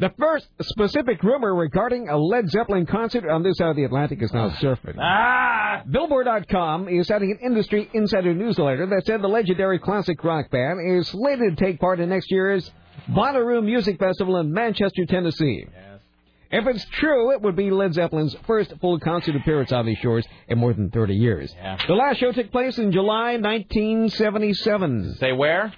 The 0.00 0.12
first 0.18 0.48
specific 0.60 1.22
rumor 1.22 1.54
regarding 1.54 2.08
a 2.08 2.16
Led 2.16 2.50
Zeppelin 2.50 2.84
concert 2.84 3.28
on 3.30 3.44
this 3.44 3.56
side 3.58 3.70
of 3.70 3.76
the 3.76 3.84
Atlantic 3.84 4.20
is 4.22 4.32
now 4.32 4.50
surfacing. 4.58 5.00
Ah! 5.00 5.82
Billboard.com 5.88 6.88
is 6.88 7.06
sending 7.06 7.30
an 7.30 7.38
industry 7.44 7.88
insider 7.92 8.34
newsletter 8.34 8.86
that 8.86 9.06
said 9.06 9.22
the 9.22 9.28
legendary 9.28 9.78
classic 9.78 10.22
rock 10.24 10.50
band 10.50 10.80
is 10.98 11.08
slated 11.08 11.56
to 11.56 11.64
take 11.64 11.78
part 11.78 12.00
in 12.00 12.08
next 12.08 12.30
year's 12.30 12.70
Bonnaroo 13.10 13.64
Music 13.64 13.98
Festival 13.98 14.36
in 14.36 14.52
Manchester, 14.52 15.04
Tennessee. 15.06 15.66
Yes. 15.72 16.00
If 16.50 16.66
it's 16.68 16.84
true, 16.84 17.32
it 17.32 17.42
would 17.42 17.56
be 17.56 17.70
Led 17.70 17.94
Zeppelin's 17.94 18.36
first 18.46 18.72
full 18.80 19.00
concert 19.00 19.34
appearance 19.34 19.72
on 19.72 19.86
these 19.86 19.98
shores 19.98 20.26
in 20.48 20.58
more 20.58 20.72
than 20.72 20.90
30 20.90 21.14
years. 21.14 21.52
Yeah. 21.56 21.78
The 21.86 21.94
last 21.94 22.18
show 22.18 22.30
took 22.32 22.52
place 22.52 22.78
in 22.78 22.92
July 22.92 23.36
1977. 23.38 25.16
Say 25.18 25.32
where? 25.32 25.72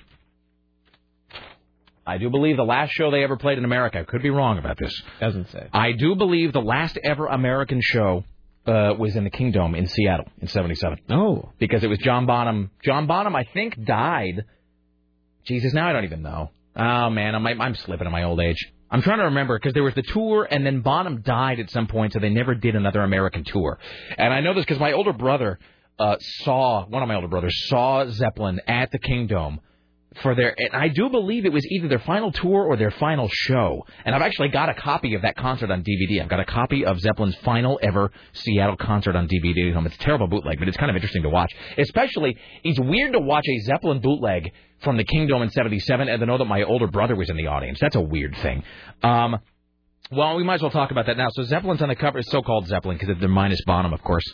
I 2.06 2.18
do 2.18 2.30
believe 2.30 2.56
the 2.56 2.62
last 2.62 2.92
show 2.92 3.10
they 3.10 3.24
ever 3.24 3.36
played 3.36 3.58
in 3.58 3.64
America. 3.64 4.00
I 4.00 4.04
could 4.04 4.22
be 4.22 4.30
wrong 4.30 4.58
about 4.58 4.78
this. 4.78 4.92
Doesn't 5.18 5.50
say. 5.50 5.66
I 5.72 5.92
do 5.92 6.14
believe 6.14 6.52
the 6.52 6.60
last 6.60 6.98
ever 7.02 7.26
American 7.26 7.80
show 7.82 8.24
uh, 8.66 8.94
was 8.98 9.16
in 9.16 9.24
the 9.24 9.30
Kingdome 9.30 9.74
in 9.74 9.86
Seattle 9.86 10.26
in 10.40 10.46
'77. 10.46 10.98
Oh. 11.10 11.50
Because 11.58 11.82
it 11.82 11.88
was 11.88 11.98
John 11.98 12.26
Bonham. 12.26 12.70
John 12.84 13.06
Bonham, 13.06 13.34
I 13.34 13.44
think, 13.54 13.82
died. 13.84 14.44
Jesus, 15.44 15.72
now 15.72 15.88
I 15.88 15.92
don't 15.92 16.04
even 16.04 16.22
know. 16.22 16.50
Oh 16.76 17.10
man, 17.10 17.34
I'm 17.34 17.46
I'm 17.60 17.74
slipping 17.74 18.06
in 18.06 18.12
my 18.12 18.24
old 18.24 18.40
age. 18.40 18.58
I'm 18.90 19.02
trying 19.02 19.18
to 19.18 19.24
remember 19.24 19.58
because 19.58 19.72
there 19.74 19.82
was 19.82 19.94
the 19.94 20.02
tour 20.02 20.46
and 20.48 20.64
then 20.64 20.80
Bonham 20.80 21.22
died 21.22 21.58
at 21.58 21.70
some 21.70 21.86
point, 21.86 22.12
so 22.12 22.18
they 22.20 22.28
never 22.28 22.54
did 22.54 22.76
another 22.76 23.02
American 23.02 23.44
tour. 23.44 23.78
And 24.16 24.32
I 24.32 24.40
know 24.40 24.54
this 24.54 24.64
because 24.64 24.78
my 24.78 24.92
older 24.92 25.12
brother 25.12 25.58
uh, 25.98 26.16
saw 26.20 26.86
one 26.86 27.02
of 27.02 27.08
my 27.08 27.14
older 27.14 27.28
brothers 27.28 27.54
saw 27.68 28.06
Zeppelin 28.06 28.60
at 28.68 28.92
the 28.92 28.98
Kingdome 28.98 29.60
for 30.22 30.34
their 30.34 30.54
and 30.56 30.70
I 30.72 30.88
do 30.88 31.08
believe 31.08 31.44
it 31.44 31.52
was 31.52 31.64
either 31.66 31.88
their 31.88 31.98
final 32.00 32.32
tour 32.32 32.64
or 32.64 32.76
their 32.76 32.90
final 32.90 33.28
show. 33.30 33.84
And 34.04 34.14
I've 34.14 34.22
actually 34.22 34.48
got 34.48 34.68
a 34.68 34.74
copy 34.74 35.14
of 35.14 35.22
that 35.22 35.36
concert 35.36 35.70
on 35.70 35.82
DVD. 35.82 36.22
I've 36.22 36.28
got 36.28 36.40
a 36.40 36.44
copy 36.44 36.84
of 36.84 36.98
Zeppelin's 37.00 37.36
final 37.44 37.78
ever 37.82 38.10
Seattle 38.32 38.76
concert 38.76 39.16
on 39.16 39.28
DVD 39.28 39.72
home. 39.72 39.86
It's 39.86 39.96
a 39.96 39.98
terrible 39.98 40.26
bootleg, 40.26 40.58
but 40.58 40.68
it's 40.68 40.76
kind 40.76 40.90
of 40.90 40.96
interesting 40.96 41.22
to 41.22 41.28
watch. 41.28 41.52
Especially, 41.76 42.36
it's 42.64 42.80
weird 42.80 43.12
to 43.12 43.20
watch 43.20 43.44
a 43.46 43.58
Zeppelin 43.60 44.00
bootleg 44.00 44.52
from 44.80 44.96
the 44.96 45.04
Kingdome 45.04 45.42
in 45.42 45.50
77 45.50 46.08
and 46.08 46.20
to 46.20 46.26
know 46.26 46.38
that 46.38 46.44
my 46.44 46.62
older 46.62 46.86
brother 46.86 47.16
was 47.16 47.30
in 47.30 47.36
the 47.36 47.46
audience. 47.46 47.78
That's 47.80 47.96
a 47.96 48.00
weird 48.00 48.36
thing. 48.42 48.62
Um, 49.02 49.38
well, 50.10 50.36
we 50.36 50.44
might 50.44 50.56
as 50.56 50.62
well 50.62 50.70
talk 50.70 50.90
about 50.90 51.06
that 51.06 51.16
now. 51.16 51.28
So 51.30 51.42
Zeppelin's 51.44 51.82
on 51.82 51.88
the 51.88 51.96
cover, 51.96 52.22
so-called 52.22 52.68
Zeppelin, 52.68 52.96
because 52.98 53.16
they're 53.18 53.28
minus 53.28 53.60
Bonham, 53.66 53.92
of 53.92 54.02
course, 54.02 54.24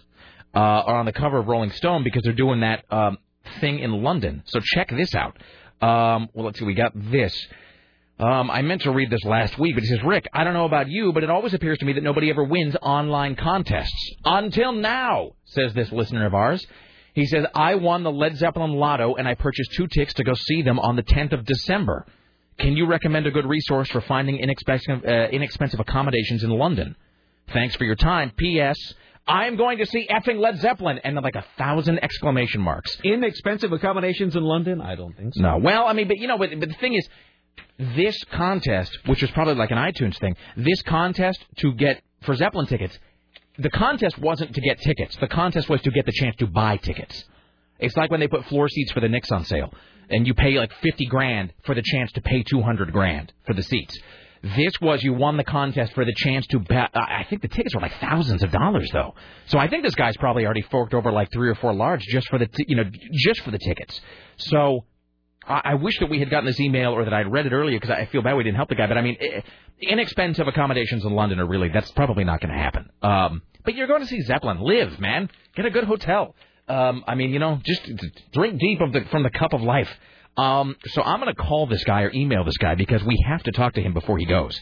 uh, 0.55 0.59
are 0.59 0.97
on 0.97 1.07
the 1.07 1.13
cover 1.13 1.39
of 1.39 1.47
Rolling 1.47 1.71
Stone 1.71 2.05
because 2.05 2.23
they're 2.23 2.35
doing 2.35 2.61
that 2.61 2.85
um, 2.91 3.17
thing 3.61 3.79
in 3.79 4.03
London. 4.03 4.43
So 4.47 4.61
check 4.61 4.91
this 4.91 5.15
out. 5.15 5.39
Um, 5.83 6.29
well, 6.33 6.47
let's 6.47 6.59
see. 6.59 6.65
We 6.65 6.75
got 6.75 6.93
this. 6.95 7.37
Um, 8.19 8.51
I 8.51 8.63
meant 8.63 8.83
to 8.83 8.93
read 8.93 9.11
this 9.11 9.25
last 9.25 9.59
week, 9.59 9.75
but 9.75 9.83
it 9.83 9.89
says, 9.89 10.03
Rick, 10.05 10.29
I 10.33 10.45
don't 10.45 10.55
know 10.55 10.65
about 10.65 10.89
you, 10.89 11.13
but 11.13 11.25
it 11.25 11.31
always 11.31 11.55
appears 11.55 11.79
to 11.79 11.85
me 11.85 11.95
that 11.95 12.05
nobody 12.05 12.31
ever 12.31 12.45
wins 12.45 12.77
online 12.81 13.35
contests. 13.35 14.15
Until 14.25 14.73
now, 14.73 15.33
says 15.47 15.75
this 15.75 15.91
listener 15.91 16.27
of 16.27 16.35
ours. 16.35 16.65
He 17.15 17.27
says, 17.27 17.45
I 17.55 17.75
won 17.75 18.05
the 18.05 18.13
Led 18.13 18.37
Zeppelin 18.37 18.73
Lotto, 18.73 19.17
and 19.17 19.27
I 19.27 19.35
purchased 19.35 19.73
two 19.73 19.89
tickets 19.89 20.15
to 20.15 20.25
go 20.25 20.35
see 20.35 20.63
them 20.63 20.79
on 20.79 20.95
the 20.97 21.03
10th 21.03 21.33
of 21.33 21.45
December. 21.45 22.07
Can 22.59 22.77
you 22.77 22.87
recommend 22.87 23.27
a 23.27 23.31
good 23.31 23.47
resource 23.47 23.91
for 23.91 24.01
finding 24.03 24.39
inexpensive, 24.39 25.05
uh, 25.05 25.29
inexpensive 25.29 25.81
accommodations 25.81 26.45
in 26.45 26.51
London? 26.51 26.95
Thanks 27.53 27.75
for 27.75 27.85
your 27.85 27.97
time. 27.97 28.31
P.S. 28.37 28.79
I'm 29.27 29.57
going 29.57 29.79
to 29.79 29.87
see 29.87 30.09
effing 30.11 30.39
Led 30.39 30.59
Zeppelin, 30.61 30.99
and 31.05 31.17
then 31.17 31.23
like 31.23 31.37
a 31.37 31.45
thousand 31.57 32.03
exclamation 32.03 32.61
marks. 32.61 32.99
Inexpensive 33.05 33.73
accommodations 33.73 34.35
in 34.35 34.43
London? 34.43 34.81
I 34.81 34.97
don't 34.97 35.17
think 35.17 35.35
so. 35.35 35.43
No. 35.43 35.59
Well, 35.59 35.87
I 35.87 35.93
mean, 35.93 36.09
but 36.09 36.19
you 36.19 36.27
know, 36.27 36.39
but, 36.39 36.51
but 36.59 36.69
the 36.69 36.75
thing 36.75 36.95
is, 36.95 37.09
this 37.97 38.23
contest, 38.33 38.97
which 39.07 39.23
was 39.23 39.31
probably 39.31 39.55
like 39.55 39.71
an 39.71 39.79
iTunes 39.79 40.19
thing, 40.19 40.37
this 40.57 40.83
contest 40.83 41.45
to 41.59 41.73
get 41.73 42.03
for 42.23 42.35
Zeppelin 42.35 42.67
tickets, 42.67 42.99
the 43.59 43.71
contest 43.71 44.19
wasn't 44.19 44.55
to 44.55 44.61
get 44.61 44.81
tickets. 44.81 45.17
The 45.17 45.29
contest 45.29 45.69
was 45.69 45.83
to 45.83 45.91
get 45.91 46.07
the 46.07 46.13
chance 46.13 46.37
to 46.37 46.47
buy 46.47 46.77
tickets. 46.79 47.25
It's 47.79 47.97
like 47.97 48.11
when 48.11 48.21
they 48.21 48.29
put 48.29 48.45
floor 48.47 48.69
seats 48.69 48.93
for 48.93 49.01
the 49.01 49.09
Knicks 49.09 49.31
on 49.31 49.45
sale, 49.45 49.73
and 50.09 50.27
you 50.27 50.35
pay 50.35 50.59
like 50.59 50.73
fifty 50.83 51.07
grand 51.07 51.53
for 51.65 51.75
the 51.75 51.83
chance 51.83 52.11
to 52.13 52.21
pay 52.21 52.43
two 52.43 52.63
hundred 52.63 52.93
grand 52.93 53.33
for 53.45 53.55
the 53.55 53.63
seats. 53.63 53.99
This 54.43 54.73
was 54.81 55.03
you 55.05 55.13
won 55.13 55.37
the 55.37 55.45
contest 55.45 55.93
for 55.93 56.05
the 56.05 56.15
chance 56.17 56.47
to 56.49 56.59
bet. 56.59 56.91
I 56.95 57.25
think 57.31 57.43
the 57.43 57.49
tickets 57.49 57.75
were 57.75 57.81
like 57.81 57.97
thousands 58.01 58.43
of 58.43 58.51
dollars 58.51 58.91
though. 58.93 59.15
So 59.47 59.59
I 59.59 59.69
think 59.69 59.85
this 59.85 59.95
guy's 59.95 60.17
probably 60.17 60.45
already 60.45 60.63
forked 60.63 60.95
over 60.95 61.13
like 61.13 61.29
three 61.33 61.49
or 61.49 61.55
four 61.55 61.73
large 61.73 62.03
just 62.03 62.29
for 62.29 62.39
the 62.39 62.47
t- 62.47 62.65
you 62.67 62.77
know 62.77 62.85
just 63.13 63.41
for 63.43 63.53
the 63.53 63.59
tickets. 63.59 64.01
So 64.39 64.85
I, 65.47 65.61
I 65.65 65.75
wish 65.75 65.99
that 66.01 66.11
we 66.11 66.19
had 66.19 66.29
gotten 66.29 66.47
this 66.47 66.59
email 66.59 66.93
or 66.93 67.05
that 67.05 67.15
I'd 67.15 67.31
read 67.31 67.47
it 67.47 67.53
earlier 67.53 67.79
because 67.79 67.95
I 67.95 68.07
feel 68.07 68.23
bad 68.23 68.35
we 68.35 68.43
didn't 68.43 68.57
help 68.57 68.69
the 68.69 68.75
guy. 68.75 68.89
But 68.89 68.99
I 68.99 69.03
mean, 69.03 69.17
inexpensive 69.81 70.49
accommodations 70.49 71.05
in 71.05 71.13
London 71.13 71.39
are 71.39 71.47
really 71.47 71.69
that's 71.69 71.91
probably 71.93 72.25
not 72.25 72.41
going 72.41 72.53
to 72.53 72.59
happen. 72.59 72.91
Um, 73.01 73.43
but 73.65 73.77
you're 73.77 73.87
going 73.87 74.03
to 74.03 74.09
see 74.09 74.23
Zeppelin. 74.23 74.61
Live, 74.61 74.99
man. 74.99 75.31
Get 75.55 75.67
a 75.67 75.71
good 75.71 75.85
hotel. 75.85 76.35
Um, 76.69 77.05
I 77.07 77.15
mean, 77.15 77.31
you 77.31 77.39
know, 77.39 77.61
just 77.65 77.89
drink 78.33 78.59
deep 78.59 78.81
of 78.81 78.93
the 78.93 79.03
from 79.11 79.23
the 79.23 79.31
cup 79.31 79.53
of 79.53 79.63
life. 79.63 79.89
Um, 80.37 80.77
so 80.87 81.03
I'm 81.03 81.21
going 81.21 81.35
to 81.35 81.41
call 81.41 81.67
this 81.67 81.85
guy 81.85 82.03
or 82.03 82.13
email 82.13 82.45
this 82.45 82.57
guy 82.57 82.75
because 82.75 83.03
we 83.05 83.23
have 83.29 83.43
to 83.43 83.53
talk 83.53 83.75
to 83.75 83.83
him 83.83 83.93
before 83.93 84.19
he 84.19 84.25
goes. 84.25 84.59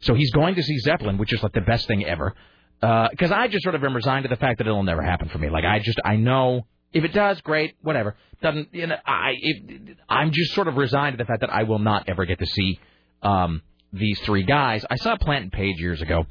So 0.00 0.14
he's 0.14 0.30
going 0.30 0.54
to 0.54 0.62
see 0.62 0.78
Zeppelin, 0.78 1.18
which 1.18 1.32
is 1.32 1.42
like 1.42 1.52
the 1.52 1.60
best 1.60 1.86
thing 1.86 2.04
ever. 2.04 2.34
Because 2.80 3.30
I 3.30 3.48
just 3.48 3.62
sort 3.62 3.74
of 3.74 3.84
am 3.84 3.94
resigned 3.94 4.22
to 4.22 4.28
the 4.28 4.36
fact 4.36 4.58
that 4.58 4.66
it'll 4.66 4.82
never 4.82 5.02
happen 5.02 5.28
for 5.28 5.38
me. 5.38 5.50
Like 5.50 5.64
I 5.64 5.80
just 5.80 6.00
I 6.04 6.16
know 6.16 6.66
if 6.92 7.04
it 7.04 7.12
does, 7.12 7.40
great, 7.42 7.76
whatever. 7.82 8.16
Doesn't 8.42 8.74
you 8.74 8.86
know? 8.86 8.96
I 9.06 9.34
it, 9.38 9.98
I'm 10.08 10.32
just 10.32 10.54
sort 10.54 10.66
of 10.66 10.76
resigned 10.76 11.18
to 11.18 11.22
the 11.22 11.26
fact 11.26 11.42
that 11.42 11.50
I 11.50 11.64
will 11.64 11.78
not 11.78 12.08
ever 12.08 12.24
get 12.24 12.38
to 12.38 12.46
see 12.46 12.80
um, 13.22 13.60
these 13.92 14.18
three 14.20 14.44
guys. 14.44 14.84
I 14.90 14.96
saw 14.96 15.16
Plant 15.16 15.42
and 15.44 15.52
Page 15.52 15.76
years 15.78 16.00
ago, 16.00 16.24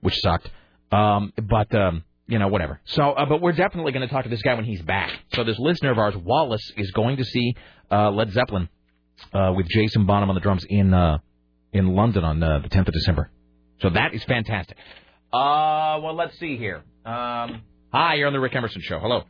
which 0.00 0.14
sucked. 0.16 0.50
Um, 0.90 1.32
but 1.36 1.72
um, 1.74 2.04
you 2.30 2.38
know, 2.38 2.48
whatever. 2.48 2.80
So, 2.84 3.10
uh, 3.10 3.26
but 3.26 3.40
we're 3.42 3.52
definitely 3.52 3.92
going 3.92 4.06
to 4.06 4.12
talk 4.12 4.24
to 4.24 4.30
this 4.30 4.42
guy 4.42 4.54
when 4.54 4.64
he's 4.64 4.80
back. 4.82 5.10
So 5.34 5.44
this 5.44 5.58
listener 5.58 5.90
of 5.90 5.98
ours, 5.98 6.14
Wallace, 6.16 6.72
is 6.76 6.90
going 6.92 7.16
to 7.18 7.24
see 7.24 7.54
uh, 7.90 8.10
Led 8.10 8.32
Zeppelin 8.32 8.68
uh, 9.34 9.52
with 9.54 9.66
Jason 9.68 10.06
Bonham 10.06 10.28
on 10.30 10.34
the 10.34 10.40
drums 10.40 10.64
in 10.68 10.94
uh, 10.94 11.18
in 11.72 11.88
London 11.94 12.24
on 12.24 12.42
uh, 12.42 12.60
the 12.60 12.68
10th 12.68 12.88
of 12.88 12.94
December. 12.94 13.30
So 13.80 13.90
that 13.90 14.14
is 14.14 14.22
fantastic. 14.24 14.76
Uh, 15.32 16.00
well, 16.02 16.14
let's 16.14 16.38
see 16.38 16.56
here. 16.56 16.82
Um, 17.04 17.62
hi, 17.92 18.14
you're 18.14 18.26
on 18.26 18.32
the 18.32 18.40
Rick 18.40 18.54
Emerson 18.54 18.80
Show. 18.82 18.98
Hello. 18.98 19.22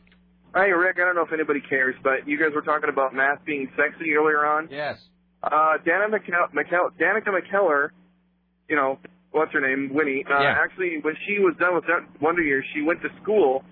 Hi, 0.53 0.65
Rick. 0.65 0.97
I 0.97 1.05
don't 1.05 1.15
know 1.15 1.23
if 1.23 1.31
anybody 1.33 1.61
cares, 1.61 1.95
but 2.03 2.27
you 2.27 2.37
guys 2.37 2.49
were 2.53 2.61
talking 2.61 2.89
about 2.89 3.13
math 3.13 3.45
being 3.45 3.69
sexy 3.77 4.13
earlier 4.13 4.45
on. 4.45 4.67
Yes. 4.69 4.97
Uh, 5.43 5.77
Dana 5.85 6.05
McKell- 6.09 6.51
McKell- 6.53 6.91
Danica 6.99 7.29
McKellar, 7.29 7.89
you 8.69 8.75
know, 8.75 8.99
what's 9.31 9.51
her 9.53 9.61
name, 9.61 9.91
Winnie. 9.93 10.23
Uh, 10.29 10.41
Yeah. 10.41 10.55
Actually, 10.63 10.99
when 11.01 11.15
she 11.27 11.39
was 11.39 11.55
done 11.59 11.75
with 11.75 11.85
that 11.85 12.21
Wonder 12.21 12.41
Years, 12.41 12.65
she 12.73 12.81
went 12.81 13.01
to 13.01 13.09
school, 13.21 13.63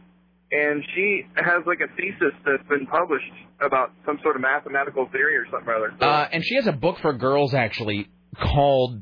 and 0.52 0.84
she 0.96 1.24
has 1.36 1.64
like 1.66 1.80
a 1.80 1.88
thesis 1.96 2.34
that's 2.46 2.68
been 2.70 2.88
published 2.88 3.32
about 3.62 3.92
some 4.06 4.20
sort 4.24 4.36
of 4.36 4.42
mathematical 4.42 5.08
theory 5.12 5.38
or 5.38 5.46
something 5.52 5.68
or 5.70 5.76
other. 5.76 5.94
Uh, 6.02 6.28
and 6.32 6.44
she 6.44 6.56
has 6.56 6.68
a 6.68 6.72
book 6.72 6.98
for 7.02 7.14
girls 7.14 7.54
actually 7.54 8.10
called 8.36 9.02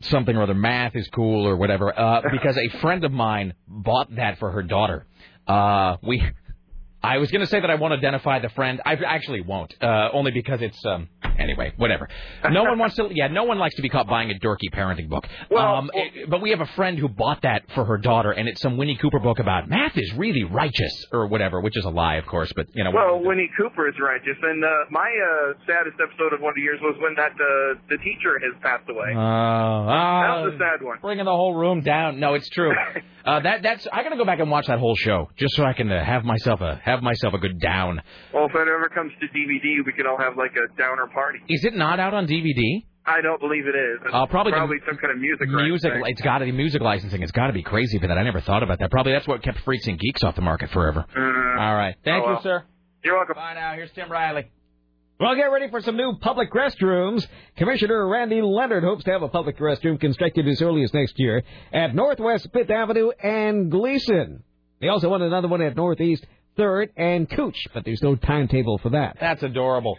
something 0.00 0.36
or 0.36 0.42
other. 0.42 0.54
Math 0.54 0.94
is 0.94 1.08
cool 1.08 1.46
or 1.46 1.56
whatever. 1.56 1.98
Uh, 1.98 2.22
because 2.30 2.56
a 2.56 2.68
friend 2.80 3.04
of 3.04 3.12
mine 3.12 3.54
bought 3.66 4.14
that 4.16 4.38
for 4.38 4.50
her 4.52 4.62
daughter. 4.62 5.06
Uh, 5.46 5.96
we. 6.02 6.22
I 7.02 7.18
was 7.18 7.30
going 7.30 7.42
to 7.42 7.46
say 7.46 7.60
that 7.60 7.70
I 7.70 7.76
won't 7.76 7.92
identify 7.92 8.40
the 8.40 8.48
friend. 8.48 8.80
I 8.84 8.94
actually 8.94 9.40
won't, 9.40 9.72
uh, 9.80 10.08
only 10.12 10.32
because 10.32 10.60
it's 10.62 10.84
um. 10.84 11.08
Anyway, 11.38 11.70
whatever. 11.76 12.08
No 12.50 12.64
one 12.64 12.78
wants 12.78 12.96
to. 12.96 13.08
Yeah, 13.14 13.28
no 13.28 13.44
one 13.44 13.58
likes 13.58 13.76
to 13.76 13.82
be 13.82 13.88
caught 13.90 14.06
buying 14.08 14.30
a 14.30 14.34
dorky 14.34 14.70
parenting 14.72 15.08
book. 15.08 15.26
um, 15.56 15.90
it- 15.94 16.28
but 16.30 16.40
we 16.40 16.50
have 16.50 16.60
a 16.60 16.66
friend 16.74 16.98
who 16.98 17.08
bought 17.08 17.42
that 17.42 17.62
for 17.74 17.84
her 17.84 17.98
daughter, 17.98 18.32
and 18.32 18.48
it's 18.48 18.60
some 18.60 18.76
Winnie 18.78 18.96
Cooper 18.96 19.20
book 19.20 19.38
about 19.38 19.68
math 19.68 19.96
is 19.96 20.12
really 20.16 20.44
righteous 20.44 21.04
or 21.12 21.26
whatever, 21.28 21.60
which 21.60 21.76
is 21.76 21.84
a 21.84 21.90
lie, 21.90 22.16
of 22.16 22.26
course. 22.26 22.50
But 22.56 22.66
you 22.74 22.82
know. 22.84 22.90
Well, 22.90 23.20
Winnie 23.22 23.50
Cooper 23.58 23.86
is 23.88 23.94
righteous, 24.00 24.36
and 24.42 24.64
uh, 24.64 24.68
my 24.90 25.02
uh, 25.06 25.52
saddest 25.66 25.96
episode 26.02 26.32
of 26.32 26.40
Wonder 26.40 26.60
Years 26.60 26.80
was 26.82 26.96
when 27.00 27.14
that 27.16 27.32
uh, 27.32 27.78
the 27.90 27.98
teacher 27.98 28.40
has 28.40 28.60
passed 28.62 28.88
away. 28.88 29.12
Uh, 29.14 29.20
uh, 29.20 30.22
that 30.38 30.44
was 30.44 30.54
a 30.54 30.58
sad 30.58 30.82
one. 30.82 30.98
Bringing 31.02 31.26
the 31.26 31.30
whole 31.36 31.54
room 31.54 31.82
down. 31.82 32.18
No, 32.18 32.34
it's 32.34 32.48
true. 32.48 32.72
uh, 33.26 33.40
that 33.40 33.62
that's. 33.62 33.86
I 33.92 34.02
gotta 34.02 34.16
go 34.16 34.24
back 34.24 34.38
and 34.40 34.50
watch 34.50 34.66
that 34.68 34.78
whole 34.78 34.94
show 34.96 35.28
just 35.36 35.54
so 35.56 35.64
I 35.64 35.72
can 35.72 35.90
uh, 35.90 36.04
have 36.04 36.24
myself 36.24 36.60
a 36.60 36.80
have 36.84 37.02
myself 37.02 37.34
a 37.34 37.38
good 37.38 37.60
down. 37.60 38.00
Well, 38.32 38.46
if 38.46 38.54
it 38.54 38.60
ever 38.68 38.90
comes 38.94 39.12
to 39.20 39.26
DVD, 39.28 39.84
we 39.84 39.92
could 39.92 40.06
all 40.06 40.18
have 40.18 40.36
like 40.36 40.52
a 40.52 40.76
downer 40.78 41.06
party. 41.12 41.40
Is 41.48 41.64
it 41.64 41.74
not 41.74 41.98
out 42.00 42.14
on 42.14 42.26
DVD? 42.26 42.84
I 43.08 43.20
don't 43.20 43.40
believe 43.40 43.66
it 43.66 43.76
is. 43.76 44.00
It's 44.04 44.12
Uh, 44.14 44.26
probably 44.26 44.52
probably 44.52 44.78
some 44.86 44.96
kind 44.96 45.12
of 45.12 45.18
music. 45.20 45.48
Music. 45.48 45.92
It's 46.06 46.20
got 46.22 46.38
to 46.38 46.44
be 46.44 46.52
music 46.52 46.82
licensing. 46.82 47.22
It's 47.22 47.30
got 47.32 47.46
to 47.46 47.52
be 47.52 47.62
crazy 47.62 47.98
for 47.98 48.08
that. 48.08 48.18
I 48.18 48.22
never 48.24 48.40
thought 48.40 48.62
about 48.64 48.80
that. 48.80 48.90
Probably 48.90 49.12
that's 49.12 49.28
what 49.28 49.42
kept 49.42 49.58
freaks 49.60 49.86
and 49.86 49.98
geeks 49.98 50.24
off 50.24 50.34
the 50.34 50.42
market 50.42 50.70
forever. 50.70 51.04
Uh, 51.16 51.20
All 51.62 51.74
right. 51.76 51.94
Thank 52.04 52.24
oh, 52.24 52.26
you, 52.26 52.32
well. 52.34 52.42
sir. 52.42 52.64
You're 53.04 53.16
welcome. 53.16 53.36
Bye 53.36 53.54
now. 53.54 53.74
Here's 53.74 53.92
Tim 53.92 54.10
Riley. 54.10 54.50
Well, 55.18 55.34
get 55.34 55.44
ready 55.46 55.70
for 55.70 55.80
some 55.80 55.96
new 55.96 56.14
public 56.20 56.52
restrooms. 56.52 57.26
Commissioner 57.56 58.06
Randy 58.06 58.42
Leonard 58.42 58.84
hopes 58.84 59.02
to 59.04 59.12
have 59.12 59.22
a 59.22 59.28
public 59.28 59.58
restroom 59.58 59.98
constructed 59.98 60.46
as 60.46 60.60
early 60.60 60.82
as 60.82 60.92
next 60.92 61.18
year 61.18 61.42
at 61.72 61.94
Northwest 61.94 62.52
5th 62.52 62.68
Avenue 62.70 63.10
and 63.22 63.72
Glisan. 63.72 64.42
They 64.80 64.88
also 64.88 65.08
want 65.08 65.22
another 65.22 65.48
one 65.48 65.62
at 65.62 65.74
Northeast 65.74 66.26
3rd 66.58 66.90
and 66.98 67.30
Couch, 67.30 67.66
but 67.72 67.84
there's 67.86 68.02
no 68.02 68.14
timetable 68.14 68.76
for 68.76 68.90
that. 68.90 69.16
That's 69.18 69.42
adorable. 69.42 69.96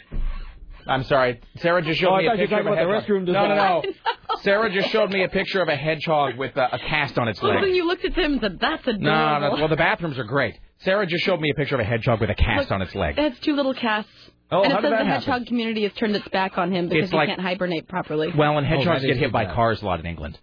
I'm 0.85 1.03
sorry. 1.05 1.41
Sarah 1.57 1.81
just 1.81 1.99
showed 1.99 2.13
Oh, 2.13 2.17
me 2.17 2.27
a 2.27 2.29
thought 2.29 2.37
you 2.37 2.41
were 2.43 2.47
picture 2.47 2.59
of 2.59 2.65
a 2.67 2.71
about 2.73 2.87
the 2.87 2.93
hedgehog. 3.01 3.09
restroom 3.09 3.27
No, 3.27 3.47
no, 3.47 3.55
no. 3.55 3.83
Sarah 4.43 4.71
just 4.71 4.89
showed 4.91 5.11
me 5.11 5.23
a 5.23 5.29
picture 5.29 5.61
of 5.63 5.67
a 5.67 5.75
hedgehog 5.75 6.37
with 6.37 6.55
uh, 6.55 6.69
a 6.71 6.77
cast 6.77 7.17
on 7.17 7.27
its 7.27 7.41
Well, 7.41 7.55
leg. 7.55 7.63
then 7.63 7.73
you 7.73 7.87
looked 7.87 8.05
at 8.05 8.13
him 8.13 8.33
and 8.33 8.41
said, 8.41 8.59
"That's 8.59 8.83
adorable." 8.87 9.01
No, 9.03 9.39
no. 9.39 9.53
Well, 9.55 9.67
the 9.67 9.75
bathrooms 9.75 10.17
are 10.19 10.23
great. 10.23 10.57
Sarah 10.81 11.07
just 11.07 11.25
showed 11.25 11.41
me 11.41 11.49
a 11.49 11.55
picture 11.55 11.73
of 11.75 11.81
a 11.81 11.83
hedgehog 11.83 12.21
with 12.21 12.29
a 12.29 12.35
cast 12.35 12.65
Look, 12.69 12.71
on 12.71 12.81
its 12.83 12.93
leg. 12.93 13.17
It 13.17 13.31
has 13.31 13.39
two 13.39 13.55
little 13.55 13.73
casts. 13.73 14.11
Oh, 14.51 14.61
and 14.63 14.71
it 14.71 14.75
how 14.75 14.81
did 14.81 14.87
says 14.87 14.91
that 14.91 14.97
the 14.99 15.05
happen? 15.09 15.23
hedgehog 15.31 15.47
community 15.47 15.83
has 15.83 15.93
turned 15.93 16.15
its 16.15 16.27
back 16.29 16.57
on 16.57 16.71
him 16.71 16.87
because 16.87 17.03
It's 17.05 17.11
he 17.11 17.17
like- 17.17 17.29
can't 17.29 17.41
hibernate 17.41 17.87
properly. 17.87 18.31
Well, 18.35 18.57
and 18.57 18.65
Oh, 18.65 18.69
hedgehogs 18.69 19.01
that 19.01 19.07
get 19.07 19.17
hit 19.17 19.31
by 19.31 19.45
bad. 19.45 19.55
cars 19.55 19.81
a 19.81 19.85
lot 19.85 19.99
in 19.99 20.05
England. 20.05 20.39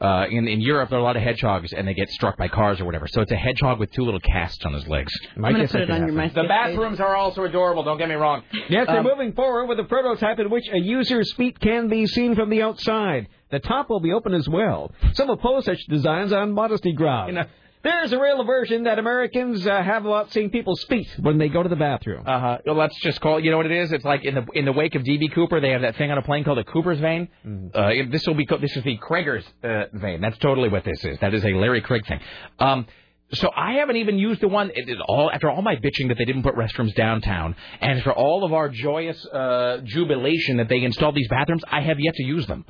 Uh, 0.00 0.26
in 0.28 0.48
in 0.48 0.60
Europe, 0.60 0.90
there 0.90 0.98
are 0.98 1.00
a 1.00 1.04
lot 1.04 1.16
of 1.16 1.22
hedgehogs, 1.22 1.72
and 1.72 1.86
they 1.86 1.94
get 1.94 2.10
struck 2.10 2.36
by 2.36 2.48
cars 2.48 2.80
or 2.80 2.84
whatever. 2.84 3.06
So 3.06 3.20
it's 3.22 3.30
a 3.30 3.36
hedgehog 3.36 3.78
with 3.78 3.92
two 3.92 4.02
little 4.02 4.18
casts 4.20 4.62
on 4.66 4.72
his 4.74 4.86
legs. 4.88 5.12
I'm 5.36 5.42
gonna 5.42 5.68
put 5.68 5.82
it 5.82 5.90
on 5.90 6.00
your 6.00 6.14
MySpace 6.16 6.34
The 6.34 6.42
bathrooms 6.48 6.98
are 7.00 7.14
also 7.14 7.44
adorable. 7.44 7.84
Don't 7.84 7.96
get 7.96 8.08
me 8.08 8.16
wrong. 8.16 8.42
Yes, 8.68 8.88
they're 8.88 8.98
Um, 8.98 9.04
moving 9.04 9.32
forward 9.32 9.66
with 9.66 9.78
a 9.78 9.84
prototype 9.84 10.40
in 10.40 10.50
which 10.50 10.64
a 10.72 10.78
user's 10.78 11.32
feet 11.34 11.60
can 11.60 11.88
be 11.88 12.06
seen 12.06 12.34
from 12.34 12.50
the 12.50 12.60
outside. 12.60 13.28
The 13.50 13.60
top 13.60 13.88
will 13.88 14.00
be 14.00 14.12
open 14.12 14.34
as 14.34 14.48
well. 14.48 14.90
Some 15.12 15.30
oppose 15.30 15.64
such 15.64 15.78
designs 15.88 16.32
on 16.32 16.52
modesty 16.52 16.92
grounds. 16.92 17.38
There's 17.84 18.12
a 18.12 18.18
real 18.18 18.40
aversion 18.40 18.84
that 18.84 18.98
Americans 18.98 19.66
uh, 19.66 19.82
have 19.82 20.06
about 20.06 20.32
seeing 20.32 20.48
people's 20.48 20.82
feet 20.84 21.06
when 21.20 21.36
they 21.36 21.50
go 21.50 21.62
to 21.62 21.68
the 21.68 21.76
bathroom. 21.76 22.24
Uh 22.26 22.40
huh. 22.40 22.58
Well, 22.64 22.76
let's 22.76 22.98
just 23.02 23.20
call 23.20 23.36
it. 23.36 23.44
You 23.44 23.50
know 23.50 23.58
what 23.58 23.66
it 23.66 23.72
is? 23.72 23.92
It's 23.92 24.06
like 24.06 24.24
in 24.24 24.34
the 24.34 24.46
in 24.54 24.64
the 24.64 24.72
wake 24.72 24.94
of 24.94 25.02
DB 25.02 25.30
Cooper, 25.34 25.60
they 25.60 25.70
have 25.70 25.82
that 25.82 25.96
thing 25.96 26.10
on 26.10 26.16
a 26.16 26.22
plane 26.22 26.44
called 26.44 26.56
the 26.56 26.64
Cooper's 26.64 26.98
vane. 26.98 27.28
Uh, 27.74 27.90
this 28.10 28.26
will 28.26 28.34
be 28.34 28.48
this 28.58 28.74
is 28.74 28.82
the 28.84 28.96
Krager's 28.96 29.44
uh, 29.62 29.84
vein. 29.92 30.22
That's 30.22 30.38
totally 30.38 30.70
what 30.70 30.84
this 30.84 31.04
is. 31.04 31.18
That 31.20 31.34
is 31.34 31.44
a 31.44 31.50
Larry 31.50 31.82
Craig 31.82 32.06
thing. 32.06 32.20
Um, 32.58 32.86
so 33.34 33.50
I 33.54 33.74
haven't 33.74 33.96
even 33.96 34.18
used 34.18 34.40
the 34.40 34.48
one. 34.48 34.70
It, 34.70 34.88
it 34.88 34.98
all 35.06 35.30
after 35.30 35.50
all 35.50 35.60
my 35.60 35.76
bitching 35.76 36.08
that 36.08 36.16
they 36.16 36.24
didn't 36.24 36.42
put 36.42 36.54
restrooms 36.54 36.94
downtown, 36.94 37.54
and 37.82 38.02
for 38.02 38.14
all 38.14 38.44
of 38.44 38.54
our 38.54 38.70
joyous 38.70 39.22
uh, 39.26 39.82
jubilation 39.84 40.56
that 40.56 40.70
they 40.70 40.82
installed 40.82 41.16
these 41.16 41.28
bathrooms, 41.28 41.62
I 41.70 41.82
have 41.82 42.00
yet 42.00 42.14
to 42.14 42.24
use 42.24 42.46
them. 42.46 42.64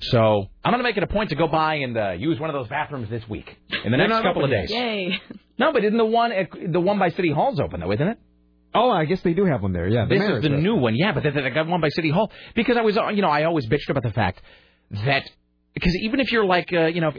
So 0.00 0.46
I'm 0.64 0.72
going 0.72 0.78
to 0.78 0.84
make 0.84 0.96
it 0.96 1.02
a 1.02 1.08
point 1.08 1.30
to 1.30 1.36
go 1.36 1.48
by 1.48 1.76
and 1.76 1.96
uh, 1.96 2.10
use 2.12 2.38
one 2.38 2.50
of 2.50 2.54
those 2.54 2.68
bathrooms 2.68 3.10
this 3.10 3.28
week 3.28 3.56
in 3.84 3.90
the 3.90 3.98
next 3.98 4.12
couple 4.22 4.44
of 4.44 4.50
days. 4.50 4.70
Yay. 4.70 5.20
No, 5.58 5.72
but 5.72 5.84
isn't 5.84 5.96
the 5.96 6.04
one 6.04 6.30
at, 6.30 6.48
the 6.72 6.80
one 6.80 6.98
by 6.98 7.10
City 7.10 7.32
Hall's 7.32 7.58
open 7.58 7.80
though, 7.80 7.92
isn't 7.92 8.06
it? 8.06 8.18
Oh, 8.74 8.90
I 8.90 9.06
guess 9.06 9.20
they 9.22 9.32
do 9.32 9.44
have 9.46 9.62
one 9.62 9.72
there. 9.72 9.88
Yeah, 9.88 10.04
the 10.04 10.14
this 10.14 10.22
is 10.22 10.42
the 10.42 10.48
restroom. 10.50 10.62
new 10.62 10.76
one, 10.76 10.94
yeah. 10.94 11.12
But 11.12 11.22
they, 11.24 11.30
they 11.30 11.50
got 11.50 11.66
one 11.66 11.80
by 11.80 11.88
City 11.88 12.10
Hall 12.10 12.30
because 12.54 12.76
I 12.76 12.82
was, 12.82 12.96
uh, 12.96 13.08
you 13.08 13.22
know, 13.22 13.28
I 13.28 13.44
always 13.44 13.66
bitched 13.66 13.88
about 13.88 14.02
the 14.02 14.12
fact 14.12 14.40
that 14.90 15.28
because 15.74 15.96
even 15.96 16.20
if 16.20 16.30
you're 16.30 16.44
like, 16.44 16.72
uh, 16.72 16.86
you 16.86 17.00
know, 17.00 17.12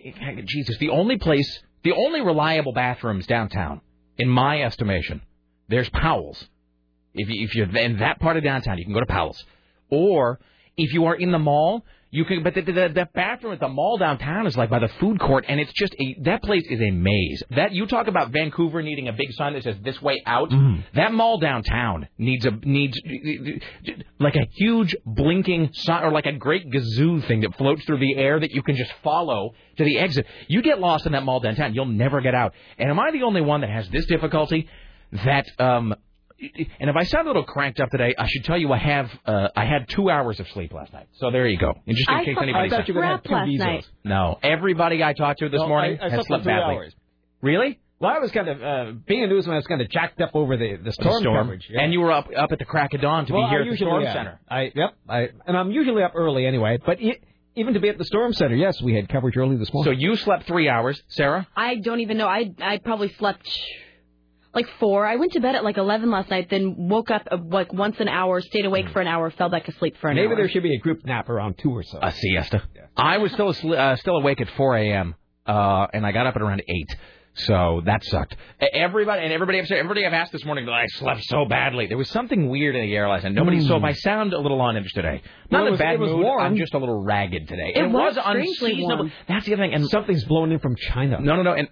Jesus, 0.45 0.77
the 0.77 0.89
only 0.89 1.17
place, 1.17 1.59
the 1.83 1.93
only 1.93 2.21
reliable 2.21 2.71
bathrooms 2.71 3.25
downtown, 3.27 3.81
in 4.17 4.29
my 4.29 4.61
estimation, 4.61 5.21
there's 5.67 5.89
Powell's. 5.89 6.43
If 7.13 7.27
you, 7.29 7.45
if 7.45 7.55
you're 7.55 7.75
in 7.75 7.99
that 7.99 8.19
part 8.19 8.37
of 8.37 8.43
downtown, 8.43 8.77
you 8.77 8.85
can 8.85 8.93
go 8.93 8.99
to 8.99 9.05
Powell's, 9.05 9.43
or 9.89 10.39
if 10.77 10.93
you 10.93 11.05
are 11.05 11.15
in 11.15 11.31
the 11.31 11.39
mall. 11.39 11.83
You 12.11 12.25
can, 12.25 12.41
but 12.41 12.55
the, 12.55 12.61
the, 12.61 12.89
the 12.91 13.07
bathroom 13.13 13.53
at 13.53 13.59
the 13.59 13.67
mall 13.67 13.99
downtown 13.99 14.47
is 14.47 14.57
like 14.57 14.71
by 14.71 14.79
the 14.79 14.87
food 14.99 15.19
court, 15.19 15.45
and 15.47 15.59
it's 15.59 15.71
just 15.73 15.93
a 15.99 16.15
that 16.23 16.41
place 16.41 16.63
is 16.67 16.81
a 16.81 16.89
maze. 16.89 17.43
That 17.51 17.71
you 17.71 17.85
talk 17.85 18.07
about 18.07 18.31
Vancouver 18.31 18.81
needing 18.81 19.07
a 19.07 19.13
big 19.13 19.31
sign 19.33 19.53
that 19.53 19.63
says 19.63 19.75
"This 19.83 20.01
way 20.01 20.23
out." 20.25 20.49
That 20.95 21.13
mall 21.13 21.37
downtown 21.37 22.07
needs 22.17 22.45
a 22.47 22.51
needs 22.63 22.99
like 24.19 24.35
a 24.35 24.47
huge 24.55 24.95
blinking 25.05 25.69
sign 25.73 26.03
or 26.03 26.11
like 26.11 26.25
a 26.25 26.33
great 26.33 26.71
gazoo 26.71 27.27
thing 27.27 27.41
that 27.41 27.55
floats 27.57 27.85
through 27.85 27.99
the 27.99 28.15
air 28.17 28.39
that 28.39 28.51
you 28.51 28.63
can 28.63 28.75
just 28.75 28.91
follow 29.03 29.53
to 29.77 29.83
the 29.83 29.99
exit. 29.99 30.25
You 30.47 30.63
get 30.63 30.79
lost 30.79 31.05
in 31.05 31.11
that 31.11 31.23
mall 31.23 31.41
downtown, 31.41 31.75
you'll 31.75 31.85
never 31.85 32.21
get 32.21 32.33
out. 32.33 32.55
And 32.79 32.89
am 32.89 32.99
I 32.99 33.11
the 33.11 33.21
only 33.21 33.41
one 33.41 33.61
that 33.61 33.69
has 33.69 33.87
this 33.89 34.07
difficulty? 34.07 34.67
That 35.11 35.45
um, 35.59 35.93
and 36.79 36.89
if 36.89 36.95
I 36.95 37.03
sound 37.03 37.27
a 37.27 37.29
little 37.29 37.43
cranked 37.43 37.79
up 37.79 37.89
today, 37.89 38.15
I 38.17 38.27
should 38.27 38.45
tell 38.45 38.57
you 38.57 38.71
I 38.71 38.77
have 38.77 39.09
uh, 39.25 39.49
I 39.55 39.65
had 39.65 39.87
two 39.89 40.09
hours 40.09 40.39
of 40.39 40.47
sleep 40.49 40.73
last 40.73 40.93
night. 40.93 41.07
So 41.13 41.31
there 41.31 41.47
you 41.47 41.57
go. 41.57 41.73
And 41.87 41.95
just 41.97 42.09
in 42.09 42.15
I 42.15 42.23
case 42.25 42.33
slept 42.35 42.43
anybody 42.43 42.69
like 42.69 42.85
said- 42.85 42.93
crap 42.95 43.29
last 43.29 43.51
night. 43.51 43.87
no, 44.03 44.37
everybody 44.43 45.03
I 45.03 45.13
talked 45.13 45.39
to 45.39 45.49
this 45.49 45.59
No, 45.59 45.67
morning 45.67 45.97
I, 46.01 46.05
I 46.05 46.09
has 46.09 46.25
slept, 46.25 46.27
slept 46.27 46.45
badly. 46.45 46.75
hours. 46.75 46.95
Really? 47.41 47.79
Well, 48.01 48.11
I 48.15 48.19
was 48.19 48.31
kind 48.31 48.47
of 48.47 48.63
uh, 48.63 48.91
being 49.05 49.23
a 49.23 49.27
newsman. 49.27 49.55
I 49.55 49.57
was 49.57 49.67
kind 49.67 49.81
of 49.81 49.89
jacked 49.89 50.21
up 50.21 50.31
over 50.33 50.55
the 50.55 50.77
the 50.81 50.93
storm, 50.93 51.15
The 51.15 51.19
storm. 51.19 51.43
coverage. 51.45 51.67
yeah. 51.69 51.81
And 51.81 51.91
you 51.91 51.99
were 51.99 52.11
up 52.13 52.29
up 52.35 52.49
at 52.51 52.59
the 52.59 52.65
crack 52.65 52.93
of 52.93 53.01
dawn 53.01 53.25
to 53.25 53.33
well, 53.33 53.43
be 53.43 53.49
here 53.49 53.59
I 53.59 53.61
at 53.61 53.65
the 53.65 53.71
usually 53.71 53.89
storm 53.89 54.03
am. 54.05 54.13
center. 54.13 54.39
I 54.49 54.71
yep. 54.73 54.93
I 55.09 55.27
and 55.45 55.57
I'm 55.57 55.71
usually 55.71 56.03
up 56.03 56.13
early 56.15 56.45
anyway. 56.45 56.77
But 56.85 57.01
e 57.01 57.15
even 57.55 57.73
to 57.73 57.81
be 57.81 57.89
at 57.89 57.97
the 57.97 58.05
storm 58.05 58.31
center, 58.31 58.55
yes, 58.55 58.81
we 58.81 58.93
had 58.95 59.09
coverage 59.09 59.35
early 59.35 59.57
this 59.57 59.73
morning. 59.73 59.93
So 59.93 59.99
you 59.99 60.15
slept 60.15 60.47
three 60.47 60.69
hours, 60.69 61.01
Sarah. 61.09 61.45
I 61.57 61.75
don't 61.75 61.99
even 61.99 62.17
know. 62.17 62.27
I 62.27 62.51
I 62.61 62.77
probably 62.77 63.09
slept. 63.15 63.45
Like 64.53 64.67
four. 64.79 65.05
I 65.05 65.15
went 65.17 65.33
to 65.33 65.39
bed 65.39 65.55
at 65.55 65.63
like 65.63 65.77
eleven 65.77 66.09
last 66.09 66.29
night, 66.29 66.47
then 66.49 66.75
woke 66.89 67.11
up 67.11 67.27
uh, 67.31 67.37
like 67.49 67.71
once 67.71 67.97
an 67.99 68.07
hour, 68.07 68.41
stayed 68.41 68.65
awake 68.65 68.89
for 68.89 68.99
an 68.99 69.07
hour, 69.07 69.29
fell 69.31 69.49
back 69.49 69.67
asleep 69.67 69.95
for 70.01 70.09
an 70.09 70.15
Maybe 70.15 70.25
hour. 70.25 70.29
Maybe 70.35 70.41
there 70.41 70.49
should 70.49 70.63
be 70.63 70.73
a 70.75 70.79
group 70.79 71.05
nap 71.05 71.29
around 71.29 71.57
two 71.59 71.69
or 71.71 71.83
so. 71.83 71.99
A 72.01 72.11
siesta. 72.11 72.63
I 72.97 73.19
was 73.19 73.31
still 73.31 73.53
asle- 73.53 73.77
uh, 73.77 73.95
still 73.97 74.17
awake 74.17 74.41
at 74.41 74.49
4 74.57 74.75
a.m. 74.77 75.15
Uh, 75.45 75.85
and 75.93 76.05
I 76.05 76.11
got 76.11 76.25
up 76.25 76.35
at 76.35 76.41
around 76.41 76.63
eight. 76.67 76.95
So 77.35 77.81
that 77.85 78.03
sucked. 78.03 78.35
Everybody 78.59 79.23
and 79.23 79.31
everybody 79.31 79.59
upstairs, 79.59 79.79
everybody 79.79 80.05
I've 80.05 80.13
asked 80.13 80.31
this 80.33 80.43
morning, 80.43 80.65
that 80.65 80.73
I 80.73 80.87
slept 80.87 81.23
so 81.25 81.45
badly. 81.45 81.85
There 81.87 81.97
was 81.97 82.09
something 82.09 82.49
weird 82.49 82.75
in 82.75 82.81
the 82.81 82.93
air 82.95 83.07
last 83.07 83.23
night. 83.23 83.33
Nobody. 83.33 83.61
So 83.61 83.77
if 83.77 83.83
I 83.83 83.93
sound 83.93 84.33
a 84.33 84.39
little 84.39 84.59
uninterested 84.67 85.03
today, 85.03 85.21
Well, 85.51 85.61
not 85.61 85.63
it 85.63 85.67
in 85.67 85.71
was- 85.73 85.79
a 85.79 85.83
bad 85.83 85.99
mood. 85.99 86.19
warm. 86.23 86.41
I'm 86.41 86.57
just 86.57 86.73
a 86.73 86.79
little 86.79 87.01
ragged 87.03 87.47
today. 87.47 87.73
It 87.75 87.83
And 87.83 87.93
was 87.93 88.15
was 88.15 88.25
unseasonable. 88.25 88.87
warm. 88.97 89.11
That's 89.27 89.45
the 89.45 89.53
other 89.53 89.63
thing. 89.63 89.73
And 89.75 89.87
Something's 89.87 90.25
blowing 90.25 90.51
in 90.51 90.59
from 90.59 90.75
China. 90.75 91.19
no, 91.21 91.35
no, 91.35 91.43
no. 91.43 91.53
And 91.53 91.69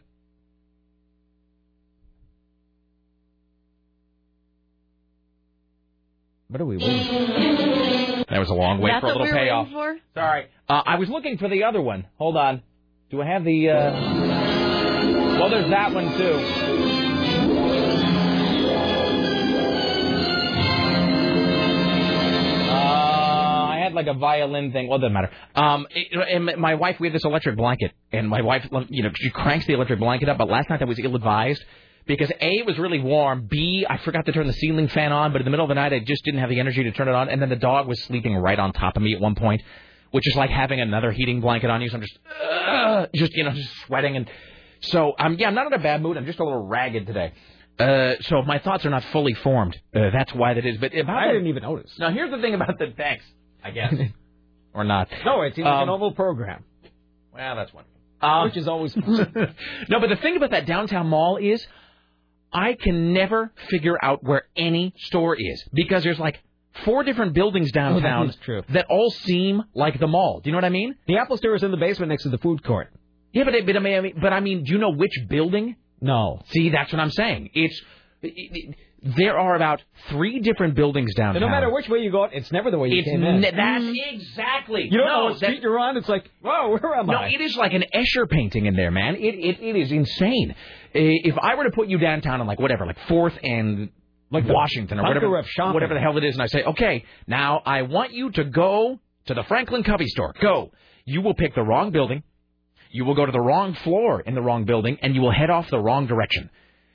What 6.50 6.62
are 6.62 6.66
we 6.66 6.78
waiting 6.78 8.24
that 8.30 8.40
was 8.40 8.50
a 8.50 8.54
long 8.54 8.80
wait 8.80 8.92
That's 8.92 9.02
for 9.02 9.08
a 9.08 9.12
little 9.12 9.28
we 9.28 9.32
payoff. 9.34 9.70
for. 9.72 9.98
Sorry. 10.14 10.48
Uh, 10.68 10.82
I 10.86 10.96
was 10.98 11.10
looking 11.10 11.38
for 11.38 11.48
the 11.50 11.64
other 11.64 11.82
one. 11.82 12.06
Hold 12.18 12.36
on. 12.36 12.62
Do 13.10 13.22
I 13.22 13.26
have 13.26 13.44
the? 13.44 13.70
Uh... 13.70 13.92
Well, 15.40 15.50
there's 15.50 15.70
that 15.70 15.94
one 15.94 16.18
too. 16.18 16.34
Uh, 22.70 22.74
I 22.74 23.80
had 23.82 23.94
like 23.94 24.08
a 24.08 24.14
violin 24.14 24.74
thing. 24.74 24.88
Well, 24.90 24.98
it 24.98 25.02
doesn't 25.02 25.14
matter. 25.14 25.32
Um, 25.56 25.88
it, 25.92 26.08
and 26.14 26.60
my 26.60 26.76
wife, 26.76 26.98
we 27.00 27.08
had 27.08 27.16
this 27.16 27.24
electric 27.24 27.56
blanket, 27.56 27.94
and 28.12 28.28
my 28.28 28.42
wife, 28.42 28.68
you 28.90 29.04
know, 29.04 29.10
she 29.16 29.30
cranks 29.30 29.66
the 29.68 29.74
electric 29.74 30.00
blanket 30.00 30.28
up. 30.28 30.38
But 30.38 30.50
last 30.50 30.70
night 30.70 30.82
I 30.82 30.86
was 30.86 31.00
ill-advised 31.00 31.64
because 32.08 32.30
a 32.32 32.36
it 32.60 32.66
was 32.66 32.78
really 32.80 33.00
warm. 33.00 33.48
B 33.50 33.86
I 33.90 33.98
forgot 33.98 34.26
to 34.28 34.32
turn 34.32 34.48
the 34.48 34.54
ceiling 34.54 34.88
fan 34.88 35.12
on, 35.12 35.32
but 35.32 35.42
in 35.42 35.46
the 35.46 35.52
middle 35.52 35.66
of 35.66 35.70
the 35.70 35.76
night 35.76 35.94
I 35.94 36.00
just 36.00 36.24
didn't 36.26 36.40
have 36.40 36.50
the 36.50 36.60
energy 36.60 36.84
to 36.84 36.92
turn 36.92 37.08
it 37.08 37.14
on. 37.16 37.30
And 37.30 37.42
then 37.42 37.50
the 37.50 37.56
dog 37.56 37.88
was 37.88 38.02
sleeping 38.04 38.36
right 38.36 38.58
on 38.58 38.74
top 38.74 38.96
of 38.98 39.04
me 39.04 39.14
at 39.14 39.20
one 39.22 39.36
point, 39.36 39.62
which 40.12 40.28
is 40.28 40.36
like 40.36 40.50
having 40.50 40.80
another 40.82 41.12
heating 41.12 41.42
blanket 41.42 41.70
on 41.70 41.82
you. 41.82 41.90
So 41.90 41.96
I'm 41.98 42.02
just, 42.02 42.20
uh, 42.42 43.08
just 43.14 43.34
you 43.34 43.44
know, 43.44 43.52
just 43.52 43.70
sweating 43.86 44.16
and. 44.18 44.30
So 44.80 45.14
um 45.20 45.38
yeah, 45.40 45.48
I'm 45.48 45.56
not 45.56 45.68
in 45.68 45.74
a 45.74 45.80
bad 45.80 46.02
mood. 46.02 46.18
I'm 46.18 46.26
just 46.26 46.40
a 46.40 46.44
little 46.44 46.66
ragged 46.66 47.08
today. 47.08 47.34
Uh, 47.80 48.14
so 48.22 48.42
my 48.42 48.58
thoughts 48.60 48.86
are 48.86 48.90
not 48.90 49.04
fully 49.12 49.34
formed. 49.36 49.76
Uh, 49.96 50.10
that's 50.12 50.34
why 50.34 50.54
that 50.56 50.66
is. 50.66 50.78
But 50.78 50.94
I 50.94 51.28
didn't 51.28 51.48
even 51.48 51.62
notice. 51.64 51.92
now 52.00 52.12
here's 52.12 52.32
the 52.32 52.40
thing 52.42 52.54
about 52.56 52.80
the 52.80 52.88
thanks, 52.98 53.24
I 53.64 53.70
guess, 53.72 53.94
or 54.74 54.84
not. 54.84 55.10
No, 55.26 55.42
it 55.44 55.54
seems 55.56 55.66
like 55.66 55.74
a 55.74 55.78
Um, 55.82 55.88
normal 55.88 56.12
program, 56.14 56.64
Well, 57.34 57.56
that's 57.56 57.72
wonderful. 57.74 57.94
Um, 58.20 58.46
which 58.48 58.58
is 58.58 58.68
always 58.68 58.96
no, 59.90 60.00
but 60.00 60.10
the 60.10 60.16
thing 60.22 60.38
about 60.38 60.50
that 60.52 60.66
downtown 60.66 61.06
mall 61.08 61.38
is, 61.38 61.66
I 62.52 62.74
can 62.74 63.14
never 63.14 63.52
figure 63.70 63.98
out 64.02 64.24
where 64.24 64.44
any 64.56 64.94
store 64.98 65.36
is 65.36 65.64
because 65.74 66.04
there's 66.04 66.20
like 66.20 66.40
four 66.86 67.04
different 67.04 67.34
buildings 67.34 67.70
oh, 67.74 67.80
downtown 67.80 68.30
is 68.30 68.36
true. 68.38 68.64
that 68.70 68.86
all 68.90 69.10
seem 69.10 69.64
like 69.74 70.00
the 70.00 70.08
mall. 70.08 70.42
Do 70.44 70.50
you 70.50 70.52
know 70.54 70.58
what 70.58 70.66
I 70.66 70.70
mean? 70.70 70.96
the 71.08 71.18
Apple 71.18 71.38
Store 71.38 71.56
is 71.56 71.64
in 71.64 71.72
the 71.72 71.78
basement 71.78 72.10
next 72.10 72.24
to 72.24 72.30
the 72.30 72.38
food 72.38 72.64
court. 72.64 72.90
Yeah, 73.34 73.44
but 73.44 73.54
but 73.66 73.76
I 73.76 73.80
mean, 73.80 74.14
but 74.22 74.34
I 74.34 74.40
mean, 74.40 74.64
do 74.64 74.72
you 74.72 74.78
know 74.78 74.92
which 74.94 75.12
building? 75.30 75.76
No. 76.02 76.42
See, 76.50 76.70
that's 76.70 76.92
what 76.92 77.00
I'm 77.00 77.12
saying. 77.12 77.50
It's 77.54 77.82
it, 78.22 78.34
it, 78.36 78.76
there 79.04 79.38
are 79.38 79.56
about 79.56 79.84
three 80.10 80.40
different 80.40 80.76
buildings 80.76 81.12
So 81.16 81.22
downtown. 81.22 81.42
no 81.42 81.50
matter 81.50 81.72
which 81.72 81.88
way 81.88 82.00
you 82.00 82.12
go, 82.12 82.24
it's 82.26 82.52
never 82.52 82.72
the 82.72 82.80
way 82.80 82.90
you 82.90 83.00
it's 83.00 83.08
came 83.08 83.24
in. 83.24 83.42
ne- 83.42 83.52
that's 83.52 83.84
mm-hmm. 83.84 84.16
exactly. 84.16 84.88
you 84.90 84.98
don't 84.98 85.08
no, 85.08 85.14
know 85.20 85.24
what 85.26 85.40
that- 85.40 85.46
street 85.48 85.62
you're 85.62 85.78
on. 85.80 85.98
It's 85.98 86.10
like, 86.10 86.30
whoa, 86.42 86.70
where 86.70 86.96
am 86.96 87.06
No, 87.08 87.14
I? 87.14 87.30
No, 87.30 87.36
it 87.36 87.42
is 87.42 87.56
like 87.56 87.74
an 87.74 87.84
Escher 87.94 88.28
painting 88.30 88.66
in 88.66 88.76
there, 88.76 88.92
man. 88.92 89.16
It 89.16 89.36
it, 89.36 89.60
it 89.62 89.76
is 89.76 89.92
insane. 89.92 90.56
If 91.00 91.38
I 91.38 91.56
were 91.56 91.66
to 91.66 91.72
put 91.72 91.88
you 91.88 91.98
downtown 91.98 92.42
on 92.42 92.48
like 92.48 92.60
whatever, 92.60 92.86
like 92.86 92.98
Fourth 93.08 93.34
and 93.44 93.90
like 94.32 94.46
Washington 94.48 95.00
or 95.00 95.04
whatever, 95.04 95.30
whatever 95.74 95.94
the 95.94 96.00
hell 96.00 96.18
it 96.18 96.24
is, 96.24 96.36
and 96.36 96.42
I 96.42 96.48
say, 96.48 96.64
okay, 96.64 97.06
now 97.28 97.62
I 97.66 97.84
want 97.84 98.12
you 98.14 98.32
to 98.32 98.44
go 98.44 99.00
to 99.28 99.34
the 99.34 99.44
Franklin 99.44 99.84
Covey 99.84 100.08
store. 100.08 100.34
Go. 100.42 100.72
You 101.06 101.22
will 101.22 101.34
pick 101.34 101.56
the 101.56 101.62
wrong 101.62 101.92
building. 101.92 102.24
You 102.90 103.06
will 103.06 103.16
go 103.16 103.26
to 103.26 103.32
the 103.32 103.40
wrong 103.40 103.76
floor 103.84 104.22
in 104.22 104.34
the 104.36 104.42
wrong 104.42 104.66
building, 104.66 104.98
and 105.02 105.14
you 105.14 105.22
will 105.22 105.32
head 105.32 105.50
off 105.50 105.70
the 105.70 105.80
wrong 105.80 106.08
direction. 106.08 106.50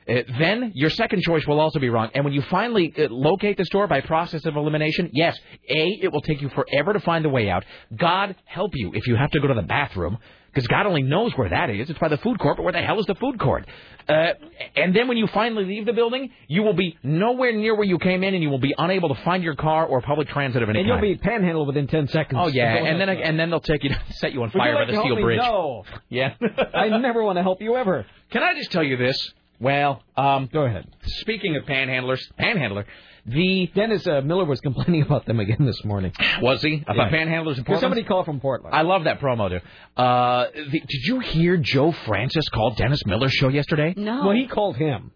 Uh, 0.08 0.22
then 0.38 0.72
your 0.74 0.90
second 0.90 1.22
choice 1.22 1.46
will 1.46 1.60
also 1.60 1.78
be 1.78 1.88
wrong. 1.88 2.10
And 2.14 2.24
when 2.24 2.32
you 2.32 2.42
finally 2.50 2.92
uh, 2.98 3.06
locate 3.08 3.56
the 3.56 3.64
store 3.64 3.86
by 3.86 4.00
process 4.00 4.44
of 4.44 4.56
elimination, 4.56 5.10
yes, 5.12 5.38
A, 5.68 6.00
it 6.02 6.12
will 6.12 6.22
take 6.22 6.42
you 6.42 6.48
forever 6.48 6.92
to 6.92 7.00
find 7.00 7.24
the 7.24 7.28
way 7.28 7.48
out. 7.48 7.64
God 7.94 8.34
help 8.44 8.72
you 8.74 8.92
if 8.94 9.06
you 9.06 9.14
have 9.16 9.30
to 9.30 9.40
go 9.40 9.46
to 9.46 9.54
the 9.54 9.62
bathroom, 9.62 10.18
because 10.52 10.66
God 10.66 10.86
only 10.86 11.02
knows 11.02 11.32
where 11.36 11.48
that 11.48 11.70
is. 11.70 11.88
It's 11.88 11.98
by 11.98 12.08
the 12.08 12.18
food 12.18 12.38
court, 12.38 12.56
but 12.58 12.62
where 12.64 12.72
the 12.72 12.82
hell 12.82 13.00
is 13.00 13.06
the 13.06 13.14
food 13.14 13.38
court? 13.40 13.66
Uh, 14.08 14.32
and 14.76 14.94
then 14.94 15.08
when 15.08 15.16
you 15.16 15.26
finally 15.28 15.64
leave 15.64 15.86
the 15.86 15.92
building, 15.92 16.30
you 16.48 16.62
will 16.62 16.72
be 16.74 16.98
nowhere 17.02 17.52
near 17.52 17.74
where 17.74 17.84
you 17.86 17.98
came 17.98 18.22
in, 18.24 18.34
and 18.34 18.42
you 18.42 18.50
will 18.50 18.58
be 18.58 18.74
unable 18.76 19.14
to 19.14 19.22
find 19.22 19.42
your 19.44 19.54
car 19.54 19.86
or 19.86 20.02
public 20.02 20.28
transit 20.28 20.62
of 20.62 20.68
any 20.68 20.80
kind. 20.80 20.90
and 20.90 21.02
you'll 21.06 21.14
be 21.14 21.18
panhandled 21.20 21.66
within 21.68 21.86
ten 21.86 22.08
seconds. 22.08 22.38
Oh 22.42 22.48
yeah, 22.48 22.74
and 22.74 23.00
then 23.00 23.08
and 23.08 23.38
then 23.38 23.50
they'll 23.50 23.60
take 23.60 23.84
you 23.84 23.90
set 24.10 24.32
you 24.32 24.42
on 24.42 24.50
fire 24.50 24.74
like 24.74 24.88
by 24.88 24.92
the 24.94 25.00
steel 25.00 25.16
bridge. 25.20 25.38
No, 25.40 25.84
Yeah. 26.08 26.34
I 26.74 26.88
never 26.98 27.22
want 27.22 27.38
to 27.38 27.42
help 27.42 27.62
you 27.62 27.76
ever. 27.76 28.04
Can 28.30 28.42
I 28.42 28.54
just 28.54 28.70
tell 28.72 28.82
you 28.82 28.96
this? 28.96 29.16
Well, 29.60 30.02
um, 30.16 30.48
Go 30.52 30.62
ahead. 30.62 30.86
speaking 31.04 31.54
of 31.56 31.62
panhandlers, 31.64 32.20
panhandler, 32.36 32.84
the 33.26 33.70
Dennis 33.74 34.06
uh, 34.06 34.20
Miller 34.22 34.44
was 34.44 34.60
complaining 34.68 35.02
about 35.02 35.26
them 35.26 35.38
again 35.40 35.64
this 35.64 35.84
morning. 35.84 36.12
was 36.40 36.60
he 36.62 36.82
about 36.86 37.10
Yeah. 37.12 37.18
panhandlers 37.18 37.56
in 37.58 37.62
Because 37.62 37.64
Portland? 37.64 37.80
somebody 37.80 38.02
called 38.04 38.24
from 38.26 38.40
Portland. 38.40 38.74
I 38.74 38.82
love 38.82 39.04
that 39.04 39.20
promo, 39.20 39.48
dude. 39.48 39.62
Uh, 39.96 40.46
the, 40.54 40.80
did 40.80 41.02
you 41.06 41.20
hear 41.20 41.56
Joe 41.56 41.92
Francis 41.92 42.48
call 42.48 42.74
Dennis 42.74 43.04
Miller's 43.06 43.32
show 43.32 43.48
yesterday? 43.48 43.94
No. 43.96 44.26
Well, 44.26 44.36
he 44.36 44.46
called 44.48 44.76
him. 44.76 45.12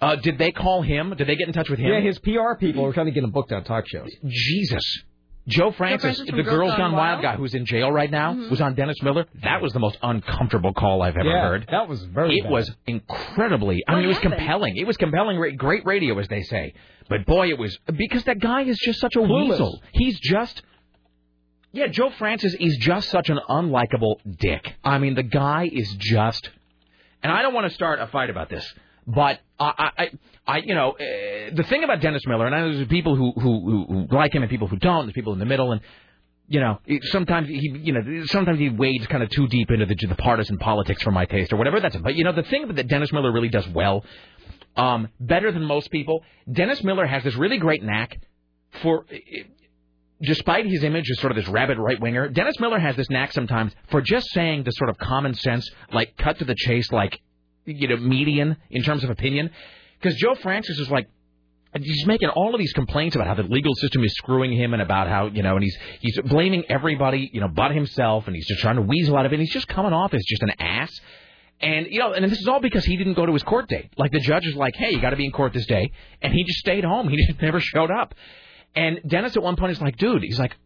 Uh, 0.00 0.14
did 0.16 0.38
they 0.38 0.52
call 0.52 0.82
him? 0.82 1.14
Did 1.16 1.26
they 1.26 1.34
get 1.34 1.48
in 1.48 1.52
touch 1.54 1.68
with 1.68 1.78
him? 1.80 1.90
Yeah, 1.90 2.00
his 2.00 2.18
PR 2.20 2.54
people 2.58 2.84
were 2.84 2.92
trying 2.92 3.06
to 3.06 3.12
get 3.12 3.24
him 3.24 3.30
booked 3.30 3.50
on 3.52 3.64
talk 3.64 3.84
shows. 3.88 4.08
Jesus. 4.24 4.84
Joe 5.48 5.72
Francis, 5.72 6.18
Francis 6.18 6.26
the 6.26 6.32
Girls 6.42 6.46
Girls 6.48 6.70
Gone 6.72 6.78
Gone 6.78 6.92
Wild 6.92 7.10
Wild? 7.16 7.22
guy 7.22 7.34
who's 7.36 7.54
in 7.54 7.64
jail 7.64 7.90
right 7.90 8.10
now, 8.10 8.34
Mhm. 8.34 8.50
was 8.50 8.60
on 8.60 8.74
Dennis 8.74 9.02
Miller. 9.02 9.24
That 9.42 9.60
was 9.62 9.72
the 9.72 9.78
most 9.80 9.96
uncomfortable 10.02 10.72
call 10.74 11.02
I've 11.02 11.16
ever 11.16 11.28
yeah, 11.28 11.40
heard. 11.48 11.66
that 11.70 11.88
was 11.88 12.04
very. 12.04 12.36
It 12.36 12.42
bad. 12.44 12.52
was 12.52 12.76
incredibly. 12.86 13.82
I 13.88 13.92
What 13.92 13.96
mean, 13.98 14.04
it 14.04 14.08
was 14.08 14.16
happened? 14.18 14.34
compelling. 14.34 14.76
It 14.76 14.86
was 14.86 14.96
compelling, 14.96 15.56
great 15.56 15.84
radio, 15.86 16.18
as 16.18 16.28
they 16.28 16.42
say. 16.42 16.74
But 17.08 17.24
boy, 17.26 17.48
it 17.48 17.58
was 17.58 17.78
because 17.96 18.24
that 18.24 18.38
guy 18.40 18.62
is 18.62 18.78
just 18.78 19.00
such 19.00 19.16
a 19.16 19.20
Clueless. 19.20 19.50
weasel. 19.50 19.82
He's 19.92 20.20
just. 20.20 20.62
Yeah, 21.72 21.86
Joe 21.88 22.10
Francis 22.10 22.54
is 22.54 22.76
just 22.78 23.08
such 23.10 23.28
an 23.28 23.38
unlikable 23.48 24.16
dick. 24.38 24.74
I 24.84 24.98
mean, 24.98 25.14
the 25.14 25.22
guy 25.22 25.68
is 25.70 25.94
just. 25.98 26.50
And 27.22 27.32
I 27.32 27.42
don't 27.42 27.52
want 27.54 27.66
to 27.68 27.74
start 27.74 28.00
a 28.00 28.06
fight 28.06 28.30
about 28.30 28.48
this, 28.48 28.64
but 29.08 29.40
I, 29.58 29.90
I, 29.96 30.08
I 30.46 30.58
you 30.58 30.74
know, 30.74 30.90
uh, 30.90 31.54
the 31.54 31.64
thing 31.66 31.82
about 31.82 32.02
Dennis 32.02 32.26
Miller, 32.26 32.44
and 32.44 32.54
I 32.54 32.60
know 32.60 32.74
there's 32.74 32.88
people 32.88 33.16
who, 33.16 33.32
who 33.32 33.86
who 33.88 34.14
like 34.14 34.34
him 34.34 34.42
and 34.42 34.50
people 34.50 34.68
who 34.68 34.76
don't. 34.76 35.06
There's 35.06 35.14
people 35.14 35.32
in 35.32 35.38
the 35.38 35.46
middle, 35.46 35.72
and 35.72 35.80
you 36.46 36.60
know, 36.60 36.78
sometimes 37.04 37.48
he, 37.48 37.72
you 37.82 37.94
know, 37.94 38.26
sometimes 38.26 38.58
he 38.58 38.68
wades 38.68 39.06
kind 39.06 39.22
of 39.22 39.30
too 39.30 39.48
deep 39.48 39.70
into 39.70 39.86
the, 39.86 39.94
the 39.94 40.14
partisan 40.14 40.58
politics 40.58 41.02
for 41.02 41.10
my 41.10 41.24
taste 41.24 41.54
or 41.54 41.56
whatever. 41.56 41.80
That's. 41.80 41.96
But 41.96 42.16
you 42.16 42.24
know, 42.24 42.32
the 42.32 42.42
thing 42.42 42.68
that 42.74 42.86
Dennis 42.86 43.10
Miller 43.10 43.32
really 43.32 43.48
does 43.48 43.66
well, 43.68 44.04
um, 44.76 45.08
better 45.18 45.50
than 45.52 45.64
most 45.64 45.90
people, 45.90 46.22
Dennis 46.50 46.84
Miller 46.84 47.06
has 47.06 47.24
this 47.24 47.34
really 47.34 47.58
great 47.58 47.82
knack 47.82 48.20
for. 48.82 49.06
Despite 50.20 50.66
his 50.66 50.82
image 50.82 51.08
as 51.12 51.20
sort 51.20 51.30
of 51.30 51.36
this 51.36 51.46
rabid 51.46 51.78
right 51.78 52.00
winger, 52.00 52.28
Dennis 52.28 52.58
Miller 52.58 52.80
has 52.80 52.96
this 52.96 53.08
knack 53.08 53.30
sometimes 53.30 53.72
for 53.88 54.00
just 54.00 54.26
saying 54.32 54.64
the 54.64 54.72
sort 54.72 54.90
of 54.90 54.98
common 54.98 55.32
sense, 55.32 55.70
like 55.92 56.16
cut 56.16 56.40
to 56.40 56.44
the 56.44 56.56
chase, 56.56 56.90
like 56.90 57.20
you 57.76 57.88
know, 57.88 57.96
median 57.96 58.56
in 58.70 58.82
terms 58.82 59.04
of 59.04 59.10
opinion. 59.10 59.50
Because 60.00 60.16
Joe 60.16 60.34
Francis 60.34 60.78
is 60.78 60.90
like, 60.90 61.08
he's 61.80 62.06
making 62.06 62.28
all 62.30 62.54
of 62.54 62.58
these 62.58 62.72
complaints 62.72 63.14
about 63.14 63.28
how 63.28 63.34
the 63.34 63.42
legal 63.42 63.74
system 63.74 64.02
is 64.02 64.12
screwing 64.14 64.52
him 64.52 64.72
and 64.72 64.80
about 64.82 65.06
how 65.06 65.26
you 65.26 65.42
know 65.42 65.54
and 65.54 65.62
he's 65.62 65.76
he's 66.00 66.18
blaming 66.22 66.64
everybody 66.70 67.30
you 67.32 67.42
know 67.42 67.46
but 67.46 67.72
himself 67.72 68.26
and 68.26 68.34
he's 68.34 68.46
just 68.46 68.60
trying 68.60 68.76
to 68.76 68.82
weasel 68.82 69.16
out 69.16 69.26
of 69.26 69.32
it 69.32 69.34
and 69.34 69.42
he's 69.42 69.52
just 69.52 69.68
coming 69.68 69.92
off 69.92 70.14
as 70.14 70.24
just 70.24 70.42
an 70.42 70.50
ass 70.58 70.90
and 71.60 71.86
you 71.90 71.98
know 71.98 72.14
and 72.14 72.24
this 72.24 72.40
is 72.40 72.48
all 72.48 72.58
because 72.58 72.86
he 72.86 72.96
didn't 72.96 73.12
go 73.12 73.26
to 73.26 73.32
his 73.34 73.42
court 73.42 73.68
date 73.68 73.90
like 73.98 74.10
the 74.12 74.18
judge 74.18 74.46
is 74.46 74.56
like 74.56 74.74
hey 74.76 74.92
you 74.92 75.00
got 75.00 75.10
to 75.10 75.16
be 75.16 75.26
in 75.26 75.30
court 75.30 75.52
this 75.52 75.66
day 75.66 75.92
and 76.22 76.32
he 76.32 76.42
just 76.42 76.58
stayed 76.58 76.84
home 76.84 77.06
he 77.06 77.16
just 77.28 77.40
never 77.42 77.60
showed 77.60 77.90
up 77.90 78.14
and 78.74 79.00
Dennis 79.06 79.36
at 79.36 79.42
one 79.42 79.54
point 79.54 79.72
is 79.72 79.80
like 79.80 79.98
dude 79.98 80.22
he's 80.22 80.38
like 80.38 80.56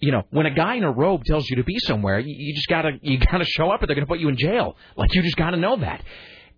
you 0.00 0.12
know, 0.12 0.22
when 0.30 0.46
a 0.46 0.50
guy 0.50 0.74
in 0.74 0.84
a 0.84 0.90
robe 0.90 1.24
tells 1.24 1.48
you 1.48 1.56
to 1.56 1.64
be 1.64 1.78
somewhere, 1.78 2.18
you, 2.18 2.34
you 2.36 2.54
just 2.54 2.68
gotta 2.68 2.98
you 3.02 3.18
gotta 3.18 3.44
show 3.44 3.70
up, 3.70 3.82
or 3.82 3.86
they're 3.86 3.96
gonna 3.96 4.06
put 4.06 4.18
you 4.18 4.28
in 4.28 4.36
jail. 4.36 4.76
Like 4.96 5.14
you 5.14 5.22
just 5.22 5.36
gotta 5.36 5.56
know 5.56 5.76
that. 5.76 6.04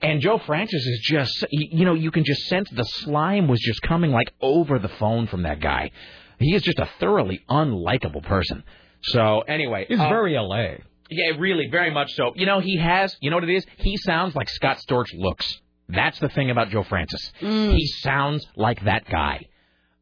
And 0.00 0.20
Joe 0.20 0.38
Francis 0.38 0.86
is 0.86 1.00
just, 1.02 1.44
he- 1.50 1.70
you 1.72 1.84
know, 1.84 1.94
you 1.94 2.10
can 2.10 2.24
just 2.24 2.42
sense 2.46 2.70
the 2.70 2.84
slime 2.84 3.48
was 3.48 3.60
just 3.60 3.82
coming 3.82 4.12
like 4.12 4.32
over 4.40 4.78
the 4.78 4.88
phone 4.88 5.26
from 5.26 5.42
that 5.42 5.60
guy. 5.60 5.90
He 6.38 6.54
is 6.54 6.62
just 6.62 6.78
a 6.78 6.88
thoroughly 7.00 7.40
unlikable 7.50 8.22
person. 8.22 8.62
So 9.02 9.40
anyway, 9.40 9.86
He's 9.88 9.98
uh, 9.98 10.08
very 10.08 10.34
LA. 10.38 10.76
yeah, 11.10 11.32
really, 11.38 11.68
very 11.70 11.90
much 11.90 12.14
so. 12.14 12.32
You 12.36 12.46
know, 12.46 12.60
he 12.60 12.76
has, 12.78 13.16
you 13.20 13.30
know 13.30 13.36
what 13.36 13.44
it 13.44 13.50
is? 13.56 13.66
He 13.78 13.96
sounds 13.96 14.36
like 14.36 14.48
Scott 14.48 14.78
Storch 14.78 15.08
looks. 15.14 15.60
That's 15.88 16.18
the 16.20 16.28
thing 16.28 16.50
about 16.50 16.68
Joe 16.70 16.84
Francis. 16.84 17.32
He 17.38 17.86
sounds 18.02 18.46
like 18.56 18.84
that 18.84 19.04
guy. 19.10 19.46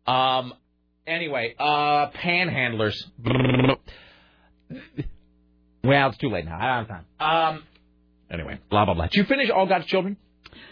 Um, 0.06 0.52
anyway, 1.06 1.55
uh, 1.59 2.10
panhandlers. 2.10 2.97
Well, 5.85 6.09
it's 6.09 6.18
too 6.18 6.31
late 6.31 6.44
now. 6.44 6.59
I 6.59 6.77
don't 6.78 6.89
have 6.89 6.89
time. 6.89 7.55
Um, 7.55 7.62
anyway, 8.30 8.58
blah, 8.70 8.84
blah, 8.84 8.94
blah. 8.94 9.04
Did 9.06 9.14
you 9.16 9.24
finish 9.24 9.50
All 9.50 9.66
God's 9.66 9.86
Children? 9.86 10.16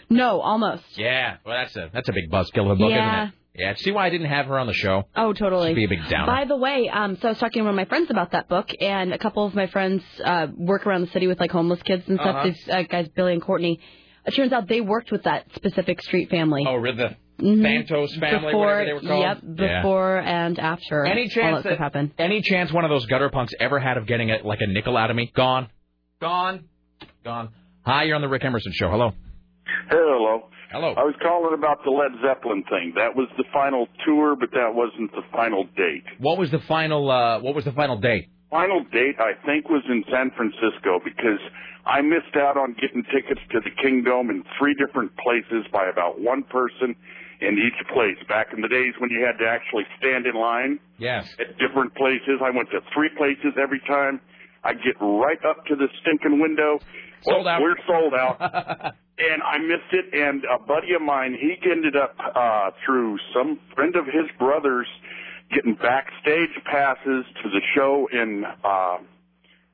No, 0.09 0.41
almost. 0.41 0.83
Yeah, 0.97 1.37
well, 1.45 1.55
that's 1.57 1.75
a 1.75 1.89
that's 1.93 2.09
a 2.09 2.13
big 2.13 2.29
buzzkill 2.31 2.65
of 2.65 2.71
a 2.71 2.75
book, 2.75 2.89
Yeah. 2.91 3.23
isn't 3.23 3.27
it? 3.29 3.33
Yeah. 3.57 3.73
See 3.77 3.91
why 3.91 4.07
I 4.07 4.09
didn't 4.09 4.27
have 4.27 4.47
her 4.47 4.59
on 4.59 4.67
the 4.67 4.73
show? 4.73 5.03
Oh, 5.15 5.31
totally. 5.31 5.69
Should 5.69 5.75
be 5.75 5.85
a 5.85 5.87
big 5.87 6.09
downer. 6.09 6.25
By 6.25 6.43
the 6.45 6.57
way, 6.57 6.89
um, 6.89 7.15
so 7.21 7.29
I 7.29 7.31
was 7.31 7.37
talking 7.39 7.61
to 7.61 7.63
one 7.63 7.69
of 7.69 7.75
my 7.77 7.85
friends 7.85 8.09
about 8.11 8.31
that 8.31 8.49
book, 8.49 8.67
and 8.81 9.13
a 9.13 9.17
couple 9.17 9.45
of 9.45 9.55
my 9.55 9.67
friends 9.67 10.03
uh, 10.23 10.47
work 10.55 10.85
around 10.85 11.01
the 11.01 11.07
city 11.11 11.27
with 11.27 11.39
like 11.39 11.51
homeless 11.51 11.81
kids 11.83 12.03
and 12.07 12.19
stuff. 12.19 12.35
Uh-huh. 12.35 12.43
These 12.47 12.69
uh, 12.69 12.81
guys, 12.83 13.07
Billy 13.15 13.33
and 13.33 13.41
Courtney. 13.41 13.79
It 14.25 14.31
turns 14.31 14.51
out 14.51 14.67
they 14.67 14.81
worked 14.81 15.11
with 15.11 15.23
that 15.23 15.45
specific 15.55 16.01
street 16.01 16.29
family. 16.29 16.65
Oh, 16.67 16.81
the 16.81 17.15
Mhm. 17.39 17.61
Santos 17.61 18.15
family, 18.15 18.47
before, 18.47 18.65
whatever 18.65 18.85
they 18.85 18.93
were 18.93 18.99
called. 19.01 19.21
Yep, 19.23 19.37
Yeah. 19.59 19.81
before 19.81 20.17
and 20.19 20.57
after. 20.57 21.05
Any 21.05 21.23
all 21.23 21.27
chance 21.27 21.63
that 21.63 21.69
that 21.69 21.77
happened. 21.79 22.11
any 22.17 22.41
chance 22.41 22.71
one 22.71 22.85
of 22.85 22.89
those 22.89 23.05
gutter 23.07 23.29
punks 23.29 23.53
ever 23.59 23.77
had 23.79 23.97
of 23.97 24.05
getting 24.07 24.31
a, 24.31 24.37
like 24.43 24.61
a 24.61 24.67
nickel 24.67 24.95
out 24.97 25.09
of 25.09 25.15
me? 25.17 25.31
Gone, 25.35 25.67
gone, 26.21 26.65
gone. 27.25 27.49
Hi, 27.85 28.03
you're 28.03 28.15
on 28.15 28.21
the 28.21 28.29
Rick 28.29 28.45
Emerson 28.45 28.71
show. 28.75 28.89
Hello. 28.89 29.11
Hello. 29.89 30.47
Hello. 30.71 30.93
I 30.93 31.03
was 31.03 31.15
calling 31.21 31.57
about 31.57 31.83
the 31.83 31.89
Led 31.89 32.11
Zeppelin 32.21 32.63
thing. 32.69 32.93
That 32.95 33.15
was 33.17 33.27
the 33.37 33.43
final 33.51 33.87
tour, 34.05 34.35
but 34.39 34.51
that 34.53 34.73
wasn't 34.73 35.11
the 35.11 35.23
final 35.33 35.63
date. 35.75 36.05
What 36.19 36.37
was 36.37 36.51
the 36.51 36.59
final? 36.67 37.09
uh 37.09 37.39
What 37.41 37.55
was 37.55 37.65
the 37.65 37.71
final 37.73 37.97
date? 37.97 38.29
Final 38.51 38.83
date, 38.93 39.17
I 39.19 39.33
think, 39.45 39.69
was 39.69 39.81
in 39.89 40.03
San 40.11 40.29
Francisco 40.37 41.01
because 41.03 41.41
I 41.85 42.01
missed 42.01 42.37
out 42.37 42.57
on 42.57 42.73
getting 42.79 43.01
tickets 43.09 43.41
to 43.51 43.59
the 43.59 43.71
Kingdome 43.81 44.29
in 44.29 44.43
three 44.59 44.75
different 44.77 45.11
places 45.17 45.65
by 45.73 45.89
about 45.89 46.21
one 46.21 46.43
person 46.43 46.95
in 47.41 47.57
each 47.57 47.79
place. 47.89 48.17
Back 48.29 48.53
in 48.53 48.61
the 48.61 48.69
days 48.69 48.93
when 49.01 49.09
you 49.09 49.25
had 49.25 49.41
to 49.43 49.49
actually 49.49 49.83
stand 49.97 50.25
in 50.27 50.35
line 50.35 50.77
Yes. 50.99 51.25
at 51.39 51.57
different 51.57 51.95
places, 51.95 52.37
I 52.45 52.51
went 52.53 52.69
to 52.69 52.81
three 52.93 53.09
places 53.17 53.57
every 53.59 53.81
time. 53.89 54.21
I 54.63 54.73
get 54.73 54.97
right 54.99 55.37
up 55.45 55.65
to 55.67 55.75
the 55.75 55.87
stinking 56.01 56.39
window. 56.41 56.79
Sold 57.25 57.47
out. 57.47 57.61
We're 57.61 57.75
sold 57.87 58.13
out. 58.13 58.39
and 59.17 59.43
I 59.43 59.57
missed 59.57 59.91
it. 59.91 60.13
And 60.13 60.43
a 60.45 60.59
buddy 60.59 60.93
of 60.93 61.01
mine, 61.01 61.37
he 61.39 61.57
ended 61.69 61.95
up 61.95 62.15
uh, 62.35 62.71
through 62.85 63.17
some 63.33 63.59
friend 63.73 63.95
of 63.95 64.05
his 64.05 64.25
brother's 64.37 64.87
getting 65.53 65.75
backstage 65.75 66.49
passes 66.65 67.25
to 67.43 67.49
the 67.49 67.61
show 67.75 68.07
in 68.11 68.43
uh, 68.63 68.97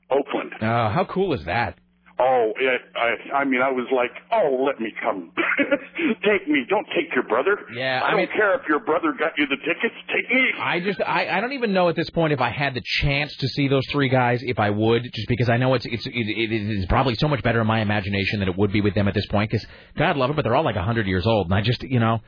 Oakland. 0.10 0.54
Uh, 0.62 0.90
how 0.90 1.06
cool 1.10 1.34
is 1.34 1.46
that? 1.46 1.78
Oh, 2.24 2.52
it, 2.56 2.82
I, 2.96 3.38
I 3.40 3.46
mean, 3.46 3.62
I 3.62 3.72
was 3.72 3.88
like, 3.96 4.12
oh, 4.32 4.64
let 4.64 4.80
me 4.80 4.94
come, 5.02 5.32
take 6.24 6.48
me. 6.48 6.66
Don't 6.70 6.86
take 6.96 7.14
your 7.16 7.24
brother. 7.24 7.58
Yeah, 7.74 8.00
I, 8.04 8.08
I 8.08 8.12
don't 8.12 8.20
mean- 8.20 8.28
care 8.36 8.54
if 8.60 8.62
your 8.70 8.80
brother 8.80 9.12
got 9.18 9.32
you 9.38 9.48
the 9.48 9.58
tickets. 9.58 9.96
Take 10.14 10.30
me. 10.30 10.50
I 10.60 10.80
just 10.82 11.02
I, 11.02 11.28
I 11.38 11.42
don't 11.42 11.54
even 11.54 11.74
know 11.74 11.90
at 11.90 11.96
this 11.96 12.10
point 12.12 12.32
if 12.34 12.40
I 12.40 12.50
had 12.52 12.76
the 12.76 12.82
chance 13.02 13.36
to 13.38 13.48
see 13.48 13.68
those 13.68 13.86
three 13.92 14.10
guys 14.10 14.42
if 14.44 14.60
I 14.60 14.70
would 14.70 15.04
just 15.04 15.28
because 15.28 15.50
I 15.50 15.58
know 15.58 15.74
it's 15.74 15.86
it's 15.86 16.06
it, 16.06 16.12
it 16.14 16.52
is 16.52 16.86
probably 16.88 17.16
so 17.16 17.28
much 17.28 17.42
better 17.44 17.60
in 17.62 17.68
my 17.68 17.82
imagination 17.82 18.40
than 18.40 18.50
it 18.50 18.58
would 18.58 18.72
be 18.72 18.82
with 18.82 18.94
them 18.94 19.08
at 19.08 19.14
this 19.16 19.26
point 19.28 19.50
because 19.50 19.66
God 19.98 20.16
love 20.18 20.30
them 20.30 20.36
but 20.36 20.44
they're 20.44 20.56
all 20.56 20.64
like 20.64 20.76
a 20.76 20.84
hundred 20.84 21.08
years 21.08 21.26
old 21.26 21.48
and 21.48 21.56
I 21.56 21.62
just 21.62 21.82
you 21.84 22.00
know 22.00 22.20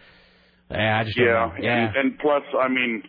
yeah 0.71 0.99
I 0.99 1.03
just 1.03 1.17
Yeah, 1.17 1.25
know. 1.25 1.53
yeah 1.61 1.87
And, 1.89 1.95
and 1.95 2.19
plus, 2.19 2.41
I 2.59 2.67
mean, 2.67 3.03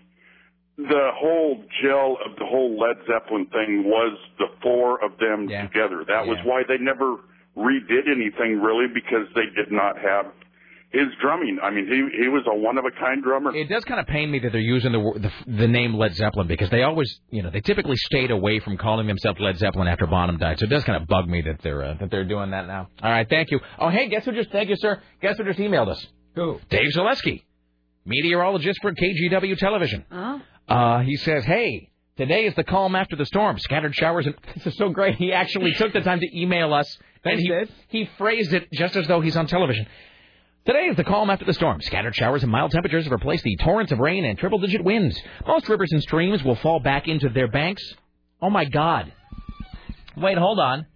the 0.76 1.10
whole 1.14 1.62
gel 1.82 2.16
of 2.24 2.36
the 2.38 2.44
whole 2.46 2.78
Led 2.78 2.96
Zeppelin 3.06 3.46
thing 3.46 3.84
was 3.86 4.18
the 4.38 4.46
four 4.62 5.04
of 5.04 5.12
them 5.18 5.48
together. 5.68 6.04
That 6.08 6.26
was 6.26 6.38
why 6.44 6.62
they 6.66 6.78
never 6.78 7.16
redid 7.56 8.10
anything 8.10 8.60
really 8.60 8.86
because 8.92 9.26
they 9.34 9.46
did 9.54 9.70
not 9.70 9.96
have 9.98 10.32
his 10.90 11.06
drumming. 11.20 11.58
I 11.62 11.70
mean, 11.70 11.86
he 11.86 12.22
he 12.22 12.28
was 12.28 12.42
a 12.46 12.54
one 12.56 12.78
of 12.78 12.84
a 12.84 12.90
kind 12.90 13.22
drummer. 13.22 13.54
It 13.54 13.68
does 13.68 13.84
kind 13.84 14.00
of 14.00 14.06
pain 14.06 14.30
me 14.30 14.38
that 14.40 14.50
they're 14.52 14.60
using 14.60 14.92
the, 14.92 15.30
the 15.46 15.52
the 15.58 15.68
name 15.68 15.94
Led 15.94 16.14
Zeppelin 16.14 16.46
because 16.48 16.70
they 16.70 16.82
always, 16.82 17.20
you 17.30 17.42
know, 17.42 17.50
they 17.50 17.60
typically 17.60 17.96
stayed 17.96 18.30
away 18.30 18.58
from 18.60 18.76
calling 18.76 19.06
themselves 19.06 19.38
Led 19.40 19.56
Zeppelin 19.58 19.86
after 19.88 20.06
Bonham 20.06 20.38
died. 20.38 20.58
So 20.58 20.64
it 20.66 20.70
does 20.70 20.84
kind 20.84 21.00
of 21.00 21.08
bug 21.08 21.28
me 21.28 21.42
that 21.42 21.62
they're 21.62 21.82
uh, 21.84 21.94
that 22.00 22.10
they're 22.10 22.24
doing 22.24 22.50
that 22.50 22.66
now. 22.66 22.88
All 23.02 23.10
right, 23.10 23.28
thank 23.28 23.50
you. 23.52 23.60
Oh, 23.78 23.90
hey, 23.90 24.08
guess 24.08 24.24
who 24.24 24.32
just 24.32 24.50
thank 24.50 24.68
you, 24.68 24.76
sir. 24.76 25.00
Guess 25.20 25.36
who 25.38 25.44
just 25.44 25.58
emailed 25.58 25.88
us? 25.88 26.04
Who? 26.36 26.58
Dave 26.68 26.90
Zaleski, 26.96 27.42
meteorologist 28.04 28.80
for 28.82 28.92
KGW 28.92 29.56
Television. 29.58 30.04
Oh. 30.10 30.40
Uh, 30.68 31.00
he 31.00 31.16
says, 31.16 31.44
hey. 31.44 31.90
Today 32.16 32.44
is 32.44 32.54
the 32.54 32.62
calm 32.62 32.94
after 32.94 33.16
the 33.16 33.26
storm. 33.26 33.58
Scattered 33.58 33.92
showers 33.92 34.26
and 34.26 34.36
this 34.54 34.66
is 34.66 34.76
so 34.76 34.88
great. 34.90 35.16
He 35.16 35.32
actually 35.32 35.72
took 35.72 35.92
the 35.92 36.00
time 36.00 36.20
to 36.20 36.40
email 36.40 36.72
us 36.72 36.98
and 37.24 37.40
he 37.40 37.52
he 37.88 38.08
phrased 38.18 38.52
it 38.52 38.68
just 38.72 38.94
as 38.94 39.08
though 39.08 39.20
he's 39.20 39.36
on 39.36 39.48
television. 39.48 39.86
Today 40.64 40.86
is 40.86 40.96
the 40.96 41.04
calm 41.04 41.28
after 41.28 41.44
the 41.44 41.52
storm. 41.52 41.80
Scattered 41.82 42.14
showers 42.14 42.42
and 42.42 42.52
mild 42.52 42.70
temperatures 42.70 43.04
have 43.04 43.12
replaced 43.12 43.42
the 43.42 43.56
torrents 43.56 43.92
of 43.92 43.98
rain 43.98 44.24
and 44.24 44.38
triple 44.38 44.58
digit 44.58 44.84
winds. 44.84 45.20
Most 45.46 45.68
rivers 45.68 45.90
and 45.92 46.00
streams 46.02 46.42
will 46.44 46.54
fall 46.54 46.80
back 46.80 47.08
into 47.08 47.28
their 47.28 47.48
banks. 47.48 47.82
Oh 48.40 48.48
my 48.48 48.64
God. 48.64 49.12
Wait, 50.16 50.38
hold 50.38 50.60
on. 50.60 50.86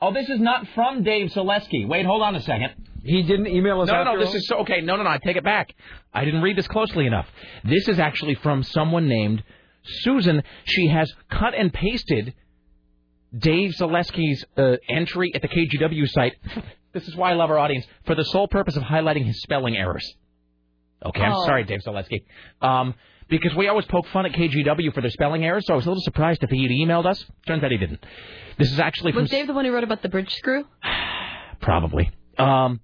Oh, 0.00 0.12
this 0.12 0.28
is 0.28 0.40
not 0.40 0.66
from 0.74 1.02
Dave 1.02 1.30
Zaleski. 1.30 1.86
Wait, 1.86 2.06
hold 2.06 2.22
on 2.22 2.34
a 2.34 2.40
second. 2.40 2.72
He 3.04 3.22
didn't 3.22 3.46
email 3.46 3.80
us 3.80 3.88
No, 3.88 3.94
no, 3.94 4.00
after 4.00 4.12
no. 4.14 4.18
This 4.20 4.28
all? 4.30 4.36
is 4.36 4.46
so 4.48 4.56
okay. 4.58 4.80
No, 4.80 4.96
no, 4.96 5.02
no. 5.04 5.10
I 5.10 5.18
take 5.18 5.36
it 5.36 5.44
back. 5.44 5.74
I 6.12 6.24
didn't 6.24 6.42
read 6.42 6.56
this 6.56 6.68
closely 6.68 7.06
enough. 7.06 7.26
This 7.64 7.88
is 7.88 7.98
actually 7.98 8.34
from 8.36 8.62
someone 8.62 9.08
named 9.08 9.42
Susan. 9.84 10.42
She 10.64 10.88
has 10.88 11.12
cut 11.30 11.54
and 11.54 11.72
pasted 11.72 12.34
Dave 13.36 13.70
Zaleski's 13.72 14.44
uh, 14.56 14.76
entry 14.88 15.32
at 15.34 15.42
the 15.42 15.48
KGW 15.48 16.08
site. 16.08 16.34
This 16.94 17.06
is 17.06 17.14
why 17.14 17.30
I 17.30 17.34
love 17.34 17.50
our 17.50 17.58
audience 17.58 17.86
for 18.06 18.14
the 18.14 18.24
sole 18.24 18.48
purpose 18.48 18.74
of 18.74 18.82
highlighting 18.82 19.24
his 19.26 19.42
spelling 19.42 19.76
errors. 19.76 20.10
Okay, 21.04 21.20
I'm 21.20 21.34
Oh. 21.34 21.44
sorry, 21.44 21.62
Dave 21.64 21.80
Zaleski. 21.86 22.24
Um, 22.62 22.94
because 23.28 23.54
we 23.54 23.68
always 23.68 23.84
poke 23.84 24.06
fun 24.08 24.24
at 24.24 24.32
KGW 24.32 24.94
for 24.94 25.02
their 25.02 25.10
spelling 25.10 25.44
errors, 25.44 25.66
so 25.66 25.74
I 25.74 25.76
was 25.76 25.84
a 25.84 25.90
little 25.90 26.02
surprised 26.02 26.42
if 26.42 26.48
he'd 26.50 26.70
emailed 26.70 27.04
us. 27.04 27.22
Turns 27.46 27.62
out 27.62 27.70
he 27.70 27.76
didn't. 27.76 28.04
This 28.56 28.72
is 28.72 28.80
actually 28.80 29.12
from 29.12 29.22
Was 29.22 29.30
Dave 29.30 29.46
the 29.46 29.52
one 29.52 29.66
who 29.66 29.72
wrote 29.72 29.84
about 29.84 30.00
the 30.02 30.08
bridge 30.08 30.34
screw? 30.34 30.64
Probably. 31.60 32.10
Um, 32.38 32.80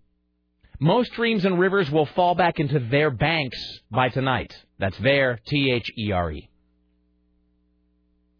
most 0.81 1.13
streams 1.13 1.45
and 1.45 1.59
rivers 1.59 1.91
will 1.91 2.07
fall 2.07 2.35
back 2.35 2.59
into 2.61 2.79
their 2.79 3.11
banks 3.11 3.59
by 3.91 4.09
tonight. 4.09 4.55
That's 4.79 4.99
their 4.99 5.41
T 5.47 5.71
H 5.71 5.91
E 5.97 6.13
R 6.13 6.33
E. 6.33 6.49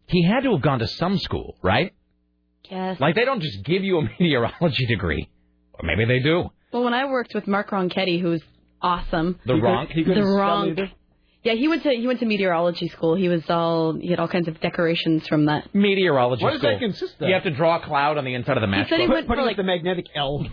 He 0.07 0.23
had 0.23 0.41
to 0.43 0.51
have 0.51 0.61
gone 0.61 0.79
to 0.79 0.87
some 0.87 1.17
school, 1.17 1.57
right? 1.63 1.93
Yes. 2.69 2.99
Like 2.99 3.15
they 3.15 3.25
don't 3.25 3.41
just 3.41 3.63
give 3.63 3.83
you 3.83 3.99
a 3.99 4.03
meteorology 4.19 4.85
degree, 4.85 5.29
or 5.73 5.81
maybe 5.85 6.05
they 6.05 6.19
do. 6.19 6.49
Well, 6.71 6.83
when 6.83 6.93
I 6.93 7.05
worked 7.05 7.33
with 7.33 7.47
Mark 7.47 7.69
Ronchetti, 7.71 8.21
who's 8.21 8.43
awesome. 8.81 9.39
The 9.45 9.53
He 9.55 9.59
could- 9.61 9.65
Ronk? 9.65 9.91
he 9.91 10.03
the 10.03 10.11
Ronk. 10.21 10.91
Either? 11.45 11.55
Yeah, 11.55 11.59
he 11.59 11.67
went 11.67 11.83
to 11.83 11.89
he 11.89 12.07
went 12.07 12.19
to 12.19 12.25
meteorology 12.25 12.87
school. 12.89 13.15
He 13.15 13.29
was 13.29 13.49
all 13.49 13.97
he 13.99 14.09
had 14.09 14.19
all 14.19 14.27
kinds 14.27 14.47
of 14.47 14.59
decorations 14.59 15.27
from 15.27 15.45
that. 15.45 15.73
Meteorology 15.73 16.43
What 16.43 16.53
does 16.53 16.61
that 16.61 16.79
consist 16.79 17.21
of? 17.21 17.27
You 17.27 17.33
have 17.33 17.43
to 17.43 17.51
draw 17.51 17.77
a 17.77 17.85
cloud 17.85 18.17
on 18.17 18.25
the 18.25 18.33
inside 18.33 18.57
of 18.57 18.61
the 18.61 18.67
matchbook. 18.67 18.89
said 18.89 18.99
he 19.01 19.07
went 19.07 19.27
for 19.27 19.35
like 19.37 19.57
the 19.57 19.63
magnetic 19.63 20.05
L. 20.15 20.45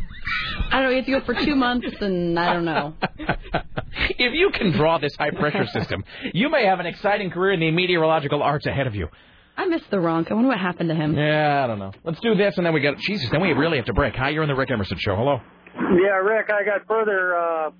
I 0.71 0.81
don't 0.81 0.85
know. 0.85 0.91
You 0.91 0.97
have 0.97 1.07
to 1.07 1.11
go 1.13 1.21
for 1.25 1.35
two 1.35 1.55
months, 1.55 1.87
and 2.01 2.39
I 2.39 2.53
don't 2.53 2.65
know. 2.65 2.95
if 3.19 4.35
you 4.35 4.51
can 4.53 4.73
draw 4.73 4.99
this 4.99 5.15
high 5.17 5.31
pressure 5.31 5.67
system, 5.67 6.05
you 6.33 6.49
may 6.49 6.67
have 6.67 6.81
an 6.81 6.87
exciting 6.87 7.31
career 7.31 7.53
in 7.53 7.61
the 7.61 7.71
meteorological 7.71 8.43
arts 8.43 8.67
ahead 8.67 8.87
of 8.87 8.95
you. 8.95 9.09
I 9.57 9.67
miss 9.67 9.83
the 9.91 9.99
Ronk. 9.99 10.31
I 10.31 10.35
wonder 10.35 10.49
what 10.49 10.59
happened 10.59 10.89
to 10.89 10.95
him. 10.95 11.15
Yeah, 11.15 11.63
I 11.63 11.67
don't 11.67 11.79
know. 11.79 11.93
Let's 12.05 12.21
do 12.21 12.35
this, 12.35 12.57
and 12.57 12.65
then 12.65 12.73
we 12.73 12.81
got 12.81 12.97
Jesus. 12.99 13.29
Then 13.31 13.43
we 13.43 13.53
really 13.53 13.77
have 13.77 13.87
to 13.87 13.93
break. 13.93 14.15
Hi, 14.15 14.31
you're 14.31 14.43
on 14.43 14.49
the 14.49 14.55
Rick 14.55 14.71
Emerson 14.71 14.97
show. 14.99 15.15
Hello. 15.15 15.41
Yeah, 15.75 16.17
Rick, 16.23 16.51
I 16.51 16.65
got 16.65 16.87
further 16.87 17.37
uh, 17.37 17.71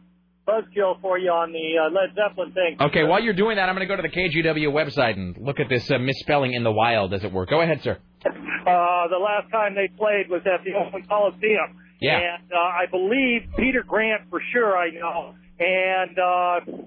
buzzkill 0.47 1.01
for 1.01 1.19
you 1.19 1.31
on 1.31 1.53
the 1.53 1.79
uh, 1.79 1.91
Led 1.91 2.15
Zeppelin 2.15 2.53
thing. 2.53 2.77
Okay, 2.81 3.05
while 3.05 3.23
you're 3.23 3.35
doing 3.35 3.57
that, 3.57 3.69
I'm 3.69 3.75
going 3.75 3.87
to 3.87 3.95
go 3.95 4.01
to 4.01 4.03
the 4.03 4.15
KGW 4.15 4.69
website 4.73 5.17
and 5.17 5.37
look 5.39 5.61
at 5.61 5.69
this 5.69 5.91
uh, 5.91 5.99
misspelling 5.99 6.55
in 6.55 6.65
the 6.65 6.73
wild, 6.73 7.15
as 7.15 7.25
it 7.25 7.33
were. 7.33 7.47
Go 7.47 7.61
ahead, 7.61 7.83
sir. 7.83 7.99
Uh, 8.25 9.09
the 9.09 9.19
last 9.19 9.51
time 9.51 9.75
they 9.75 9.89
played 9.97 10.29
was 10.29 10.43
at 10.47 10.65
the 10.65 10.73
Oakland 10.75 11.09
Coliseum. 11.09 11.79
Yeah. 12.01 12.19
And 12.19 12.53
uh, 12.53 12.59
I 12.59 12.87
believe 12.91 13.43
Peter 13.57 13.85
Grant 13.87 14.23
for 14.31 14.41
sure, 14.53 14.77
I 14.77 14.91
know. 14.91 15.35
And 15.59 16.19
uh, 16.19 16.83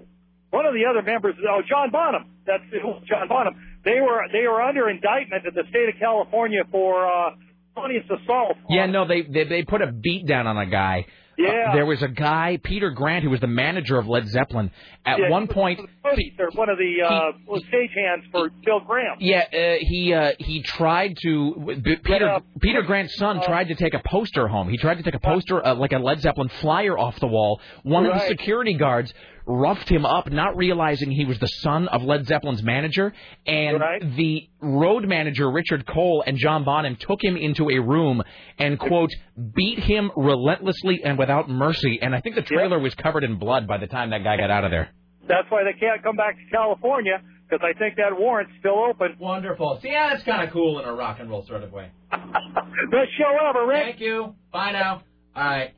one 0.50 0.66
of 0.66 0.74
the 0.74 0.86
other 0.90 1.02
members, 1.02 1.36
oh, 1.48 1.62
John 1.68 1.92
Bonham. 1.92 2.32
That's 2.46 2.64
it 2.72 2.82
John 3.08 3.28
Bonham. 3.28 3.56
They 3.84 4.00
were 4.02 4.22
they 4.32 4.48
were 4.48 4.62
under 4.62 4.90
indictment 4.90 5.46
in 5.46 5.54
the 5.54 5.64
state 5.70 5.90
of 5.90 5.96
California 6.00 6.62
for 6.72 7.06
uh, 7.06 7.32
felonious 7.74 8.06
assault. 8.06 8.58
Yeah, 8.70 8.86
no, 8.86 9.08
they 9.08 9.22
they, 9.24 9.44
they 9.46 9.64
put 9.64 9.82
a 9.82 9.92
beat 9.92 10.28
down 10.28 10.48
on 10.48 10.58
a 10.58 10.66
guy. 10.66 11.06
Yeah. 11.38 11.70
Uh, 11.70 11.74
there 11.74 11.86
was 11.86 12.02
a 12.02 12.08
guy, 12.08 12.60
Peter 12.64 12.92
Grant, 12.92 13.24
who 13.24 13.30
was 13.30 13.40
the 13.40 13.48
manager 13.48 13.98
of 13.98 14.08
Led 14.08 14.28
Zeppelin. 14.28 14.72
At 15.06 15.20
Yeah, 15.20 15.30
one 15.30 15.44
he 15.44 15.48
point, 15.54 15.80
one 15.80 15.88
of 15.88 16.18
the 16.18 16.24
footies, 16.24 16.40
or 16.40 16.50
one 16.58 16.70
of 16.70 16.78
the 16.78 17.02
uh, 17.02 17.32
stagehands 17.72 18.32
for 18.32 18.50
Bill 18.64 18.80
Graham. 18.80 19.18
Yeah, 19.20 19.44
uh, 19.54 19.76
he 19.80 20.14
uh, 20.14 20.32
he 20.40 20.62
tried 20.62 21.18
to. 21.24 21.80
B- 21.84 21.98
Peter 21.98 22.40
Peter 22.62 22.82
Grant's 22.82 23.16
son 23.18 23.42
tried 23.44 23.68
to 23.68 23.76
take 23.76 23.94
a 23.94 24.02
poster 24.06 24.48
home. 24.48 24.70
He 24.70 24.78
tried 24.78 24.96
to 24.96 25.04
take 25.04 25.16
a 25.16 25.20
poster, 25.20 25.66
uh, 25.66 25.76
like 25.76 25.92
a 25.92 26.00
Led 26.00 26.22
Zeppelin 26.22 26.50
flyer, 26.62 26.98
off 26.98 27.20
the 27.20 27.28
wall. 27.28 27.60
One 27.84 28.06
of 28.06 28.14
the 28.14 28.28
security 28.28 28.74
guards 28.74 29.14
roughed 29.46 29.90
him 29.90 30.06
up, 30.06 30.32
not 30.32 30.58
realizing 30.58 31.12
he 31.12 31.26
was 31.26 31.40
the 31.40 31.48
son 31.48 31.88
of 31.88 32.04
Led 32.04 32.26
Zeppelin's 32.28 32.64
manager. 32.64 33.14
And 33.46 34.16
the 34.18 34.50
road 34.62 35.08
manager, 35.08 35.50
Richard 35.52 35.86
Cole, 35.86 36.24
and 36.26 36.38
John 36.38 36.64
Bonham 36.64 36.96
took 36.96 37.24
him 37.24 37.38
into 37.38 37.70
a 37.70 37.80
room 37.80 38.24
and 38.58 38.80
quote 38.80 39.12
beat 39.56 39.80
him 39.80 40.12
relentlessly 40.16 41.02
and 41.04 41.18
without 41.18 41.50
mercy. 41.50 42.00
And 42.02 42.16
I 42.16 42.22
think 42.22 42.36
the 42.36 42.42
trailer 42.42 42.80
was 42.80 42.96
covered 42.96 43.24
in 43.24 43.38
blood 43.38 43.68
by 43.68 43.78
the 43.78 43.88
time 43.88 44.10
that 44.12 44.24
guy 44.24 44.38
got 44.38 44.52
out 44.52 44.64
of 44.64 44.72
there. 44.72 44.90
That's 45.28 45.50
why 45.50 45.64
they 45.64 45.78
can't 45.80 46.04
come 46.04 46.16
back 46.16 46.36
to 46.36 46.44
California 46.52 47.22
because 47.50 47.64
I 47.64 47.78
think 47.78 47.96
that 47.98 48.18
warrant's 48.18 48.54
still 48.60 48.78
open. 48.90 49.16
Wonderful. 49.20 49.80
See, 49.82 49.90
yeah, 49.90 50.10
that's 50.10 50.24
kind 50.24 50.48
of 50.48 50.54
cool 50.54 50.80
in 50.80 50.86
a 50.86 50.94
rock 50.94 51.20
and 51.20 51.30
roll 51.30 51.46
sort 51.46 51.64
of 51.64 51.72
way. 51.72 51.90
Best 52.12 53.12
show 53.18 53.38
ever, 53.50 53.66
Rick. 53.68 53.84
Thank 53.84 54.00
you. 54.00 54.36
Bye 54.52 54.72
now. 54.72 55.02
All 55.36 55.44
right. 55.44 55.74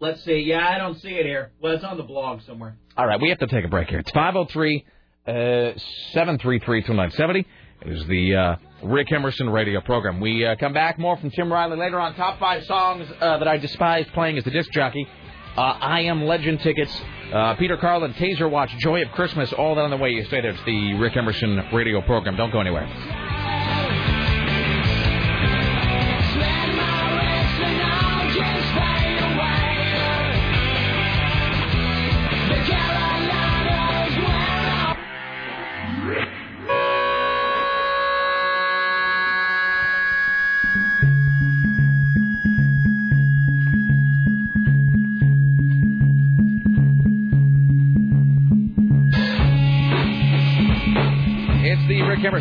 Let's 0.00 0.24
see. 0.24 0.38
Yeah, 0.40 0.68
I 0.68 0.78
don't 0.78 1.00
see 1.00 1.14
it 1.14 1.24
here. 1.24 1.52
Well, 1.60 1.72
it's 1.72 1.84
on 1.84 1.96
the 1.96 2.02
blog 2.02 2.42
somewhere. 2.42 2.76
All 2.96 3.06
right, 3.06 3.20
we 3.20 3.28
have 3.30 3.38
to 3.38 3.46
take 3.46 3.64
a 3.64 3.68
break 3.68 3.88
here. 3.88 4.00
It's 4.00 4.10
503 4.10 4.84
uh, 5.26 5.32
733 6.12 6.82
2970. 6.82 7.46
It 7.86 7.92
is 7.92 8.06
the 8.06 8.34
uh, 8.34 8.56
Rick 8.82 9.12
Emerson 9.12 9.48
radio 9.50 9.80
program. 9.80 10.20
We 10.20 10.44
uh, 10.44 10.56
come 10.56 10.72
back 10.72 10.98
more 10.98 11.16
from 11.16 11.30
Tim 11.30 11.52
Riley 11.52 11.76
later 11.76 11.98
on. 11.98 12.14
Top 12.14 12.38
five 12.38 12.64
songs 12.64 13.08
uh, 13.20 13.38
that 13.38 13.48
I 13.48 13.56
despise 13.56 14.06
playing 14.14 14.38
as 14.38 14.44
the 14.44 14.50
disc 14.50 14.70
jockey. 14.72 15.06
Uh, 15.56 15.60
I 15.60 16.00
Am 16.02 16.24
Legend 16.24 16.60
tickets. 16.60 16.92
Uh, 17.32 17.54
Peter 17.54 17.76
Carlin, 17.76 18.12
Taser 18.14 18.50
Watch, 18.50 18.70
Joy 18.78 19.02
of 19.02 19.10
Christmas, 19.12 19.52
all 19.52 19.74
that 19.76 19.82
on 19.82 19.90
the 19.90 19.96
way. 19.96 20.10
You 20.10 20.24
stay 20.24 20.40
there. 20.40 20.50
It's 20.50 20.64
the 20.64 20.94
Rick 20.94 21.16
Emerson 21.16 21.68
radio 21.72 22.00
program. 22.02 22.36
Don't 22.36 22.50
go 22.50 22.60
anywhere. 22.60 23.23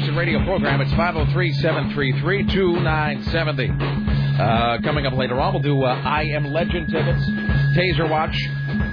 The 0.05 0.13
radio 0.13 0.43
program. 0.43 0.81
It's 0.81 0.91
503 0.91 1.53
733 1.53 2.47
2970. 2.47 3.69
Uh, 4.33 4.81
Coming 4.83 5.05
up 5.05 5.13
later 5.13 5.39
on, 5.39 5.53
we'll 5.53 5.61
do 5.61 5.83
uh, 5.83 5.93
I 5.93 6.23
Am 6.23 6.45
Legend 6.45 6.89
tickets, 6.89 7.23
Taser 7.77 8.09
Watch, 8.09 8.35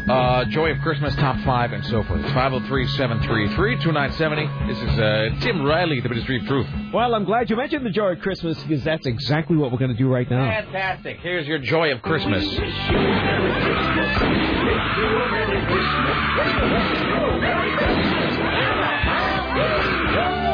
uh, 0.08 0.44
Joy 0.46 0.70
of 0.72 0.80
Christmas 0.82 1.14
Top 1.16 1.36
5, 1.44 1.72
and 1.72 1.84
so 1.86 2.02
forth. 2.04 2.20
It's 2.20 2.32
503 2.32 2.86
733 2.88 3.82
2970. 3.82 4.66
This 4.72 4.78
is 4.78 4.98
uh, 4.98 5.28
Tim 5.40 5.64
Riley, 5.64 6.00
the 6.00 6.08
Ministry 6.10 6.38
of 6.40 6.46
Truth. 6.46 6.66
Well, 6.92 7.14
I'm 7.14 7.24
glad 7.24 7.48
you 7.50 7.56
mentioned 7.56 7.86
the 7.86 7.90
joy 7.90 8.12
of 8.12 8.20
Christmas 8.20 8.62
because 8.62 8.84
that's 8.84 9.06
exactly 9.06 9.56
what 9.56 9.72
we're 9.72 9.78
going 9.78 9.92
to 9.92 9.96
do 9.96 10.12
right 10.12 10.30
now. 10.30 10.46
Fantastic. 10.48 11.18
Here's 11.20 11.46
your 11.46 11.58
Joy 11.58 11.92
of 11.92 12.02
Christmas. 12.02 12.44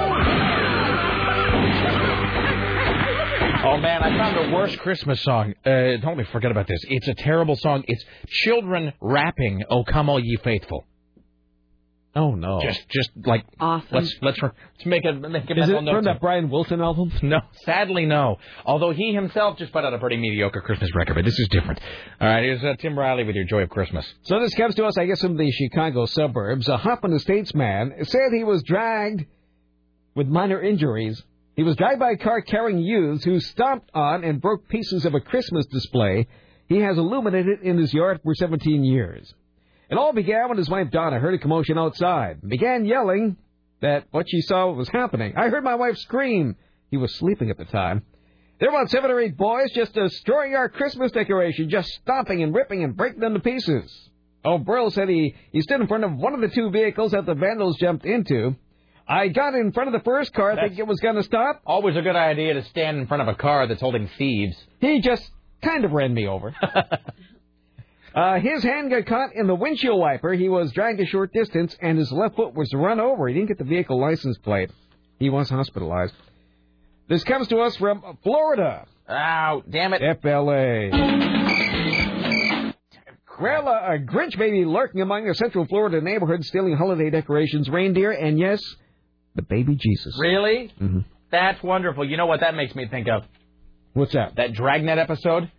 Oh 3.76 3.78
man, 3.78 4.02
I 4.02 4.16
found 4.16 4.36
the 4.50 4.56
worst 4.56 4.78
Christmas 4.78 5.22
song. 5.22 5.52
Uh, 5.62 5.98
don't 6.00 6.16
me 6.16 6.24
forget 6.32 6.50
about 6.50 6.66
this. 6.66 6.80
It's 6.88 7.08
a 7.08 7.14
terrible 7.14 7.56
song. 7.56 7.84
It's 7.86 8.02
children 8.26 8.94
rapping 9.02 9.64
"O 9.68 9.84
Come 9.84 10.08
All 10.08 10.18
Ye 10.18 10.36
Faithful." 10.42 10.86
Oh 12.14 12.34
no! 12.34 12.58
Just, 12.62 12.88
just 12.88 13.10
like 13.26 13.44
awesome. 13.60 13.88
Let's 13.92 14.16
let's 14.22 14.40
let's 14.40 14.86
make 14.86 15.04
a 15.04 15.12
make 15.12 15.50
a 15.50 15.52
Is 15.52 15.58
mental 15.58 15.78
it 15.80 15.82
note. 15.82 15.94
from 15.96 16.04
that 16.04 16.20
Brian 16.22 16.48
Wilson 16.48 16.80
album? 16.80 17.12
No, 17.22 17.40
sadly 17.66 18.06
no. 18.06 18.36
Although 18.64 18.92
he 18.92 19.12
himself 19.12 19.58
just 19.58 19.74
put 19.74 19.84
out 19.84 19.92
a 19.92 19.98
pretty 19.98 20.16
mediocre 20.16 20.62
Christmas 20.62 20.88
record, 20.94 21.12
but 21.16 21.26
this 21.26 21.38
is 21.38 21.46
different. 21.48 21.78
All 22.18 22.28
right, 22.28 22.44
here's 22.44 22.64
uh, 22.64 22.76
Tim 22.78 22.98
Riley 22.98 23.24
with 23.24 23.36
your 23.36 23.44
Joy 23.44 23.64
of 23.64 23.68
Christmas. 23.68 24.10
So 24.22 24.40
this 24.40 24.54
comes 24.54 24.74
to 24.76 24.86
us, 24.86 24.96
I 24.96 25.04
guess, 25.04 25.20
from 25.20 25.36
the 25.36 25.50
Chicago 25.50 26.06
suburbs. 26.06 26.66
A 26.68 26.78
Hoffman 26.78 27.12
Estates 27.12 27.54
man 27.54 27.92
said 28.04 28.32
he 28.32 28.42
was 28.42 28.62
dragged 28.62 29.26
with 30.14 30.28
minor 30.28 30.62
injuries. 30.62 31.22
He 31.56 31.62
was 31.62 31.76
dragged 31.76 31.98
by 31.98 32.10
a 32.12 32.16
car 32.18 32.42
carrying 32.42 32.78
youths 32.78 33.24
who 33.24 33.40
stomped 33.40 33.90
on 33.94 34.24
and 34.24 34.42
broke 34.42 34.68
pieces 34.68 35.06
of 35.06 35.14
a 35.14 35.20
Christmas 35.20 35.64
display 35.66 36.28
he 36.68 36.80
has 36.80 36.98
illuminated 36.98 37.62
in 37.62 37.78
his 37.78 37.94
yard 37.94 38.20
for 38.22 38.34
17 38.34 38.84
years. 38.84 39.32
It 39.88 39.96
all 39.96 40.12
began 40.12 40.48
when 40.48 40.58
his 40.58 40.68
wife 40.68 40.90
Donna 40.90 41.18
heard 41.18 41.34
a 41.34 41.38
commotion 41.38 41.78
outside 41.78 42.38
and 42.42 42.50
began 42.50 42.84
yelling 42.84 43.36
that 43.80 44.04
what 44.10 44.26
she 44.28 44.42
saw 44.42 44.70
was 44.72 44.88
happening. 44.88 45.34
I 45.36 45.48
heard 45.48 45.64
my 45.64 45.76
wife 45.76 45.96
scream. 45.96 46.56
He 46.90 46.98
was 46.98 47.14
sleeping 47.16 47.50
at 47.50 47.56
the 47.56 47.64
time. 47.64 48.02
There 48.58 48.70
were 48.70 48.78
about 48.78 48.90
seven 48.90 49.10
or 49.10 49.20
eight 49.20 49.36
boys 49.36 49.70
just 49.72 49.94
destroying 49.94 50.54
our 50.54 50.68
Christmas 50.68 51.12
decoration, 51.12 51.70
just 51.70 51.88
stomping 52.02 52.42
and 52.42 52.54
ripping 52.54 52.84
and 52.84 52.96
breaking 52.96 53.20
them 53.20 53.34
to 53.34 53.40
pieces. 53.40 54.10
Oh, 54.44 54.58
Brill 54.58 54.90
said 54.90 55.08
he, 55.08 55.34
he 55.52 55.60
stood 55.62 55.80
in 55.80 55.86
front 55.86 56.04
of 56.04 56.16
one 56.16 56.34
of 56.34 56.40
the 56.40 56.54
two 56.54 56.70
vehicles 56.70 57.12
that 57.12 57.26
the 57.26 57.34
vandals 57.34 57.78
jumped 57.78 58.04
into. 58.04 58.56
I 59.08 59.28
got 59.28 59.54
in 59.54 59.72
front 59.72 59.88
of 59.88 59.92
the 59.92 60.04
first 60.04 60.32
car, 60.34 60.56
thinking 60.56 60.78
it 60.78 60.86
was 60.86 60.98
going 60.98 61.14
to 61.14 61.22
stop. 61.22 61.60
Always 61.64 61.96
a 61.96 62.02
good 62.02 62.16
idea 62.16 62.54
to 62.54 62.64
stand 62.64 62.98
in 62.98 63.06
front 63.06 63.22
of 63.22 63.28
a 63.28 63.34
car 63.34 63.68
that's 63.68 63.80
holding 63.80 64.08
thieves. 64.18 64.56
He 64.80 65.00
just 65.00 65.30
kind 65.62 65.84
of 65.84 65.92
ran 65.92 66.12
me 66.12 66.26
over. 66.26 66.54
uh, 68.14 68.40
his 68.40 68.64
hand 68.64 68.90
got 68.90 69.06
caught 69.06 69.34
in 69.34 69.46
the 69.46 69.54
windshield 69.54 70.00
wiper. 70.00 70.32
He 70.32 70.48
was 70.48 70.72
dragged 70.72 70.98
a 71.00 71.06
short 71.06 71.32
distance, 71.32 71.76
and 71.80 71.98
his 71.98 72.10
left 72.10 72.34
foot 72.34 72.54
was 72.54 72.72
run 72.74 72.98
over. 72.98 73.28
He 73.28 73.34
didn't 73.34 73.48
get 73.48 73.58
the 73.58 73.64
vehicle 73.64 74.00
license 74.00 74.38
plate. 74.38 74.72
He 75.20 75.30
was 75.30 75.48
hospitalized. 75.48 76.14
This 77.08 77.22
comes 77.22 77.46
to 77.48 77.58
us 77.58 77.76
from 77.76 78.18
Florida. 78.24 78.86
Ow, 79.08 79.62
damn 79.70 79.94
it. 79.94 80.02
FLA. 80.20 80.90
Uh, 80.90 82.72
a 83.38 83.98
Grinch 83.98 84.36
baby 84.38 84.64
lurking 84.64 85.02
among 85.02 85.28
a 85.28 85.34
Central 85.34 85.66
Florida 85.66 86.00
neighborhood 86.00 86.42
stealing 86.44 86.74
holiday 86.74 87.10
decorations, 87.10 87.68
reindeer, 87.68 88.10
and 88.10 88.38
yes, 88.38 88.60
the 89.36 89.42
baby 89.42 89.76
Jesus. 89.76 90.16
Really? 90.20 90.72
hmm 90.78 91.00
That's 91.30 91.62
wonderful. 91.62 92.04
You 92.08 92.16
know 92.16 92.26
what 92.26 92.40
that 92.40 92.54
makes 92.54 92.74
me 92.74 92.88
think 92.88 93.08
of? 93.08 93.24
What's 93.92 94.12
that? 94.12 94.36
That 94.36 94.52
Dragnet 94.52 94.98
episode. 94.98 95.50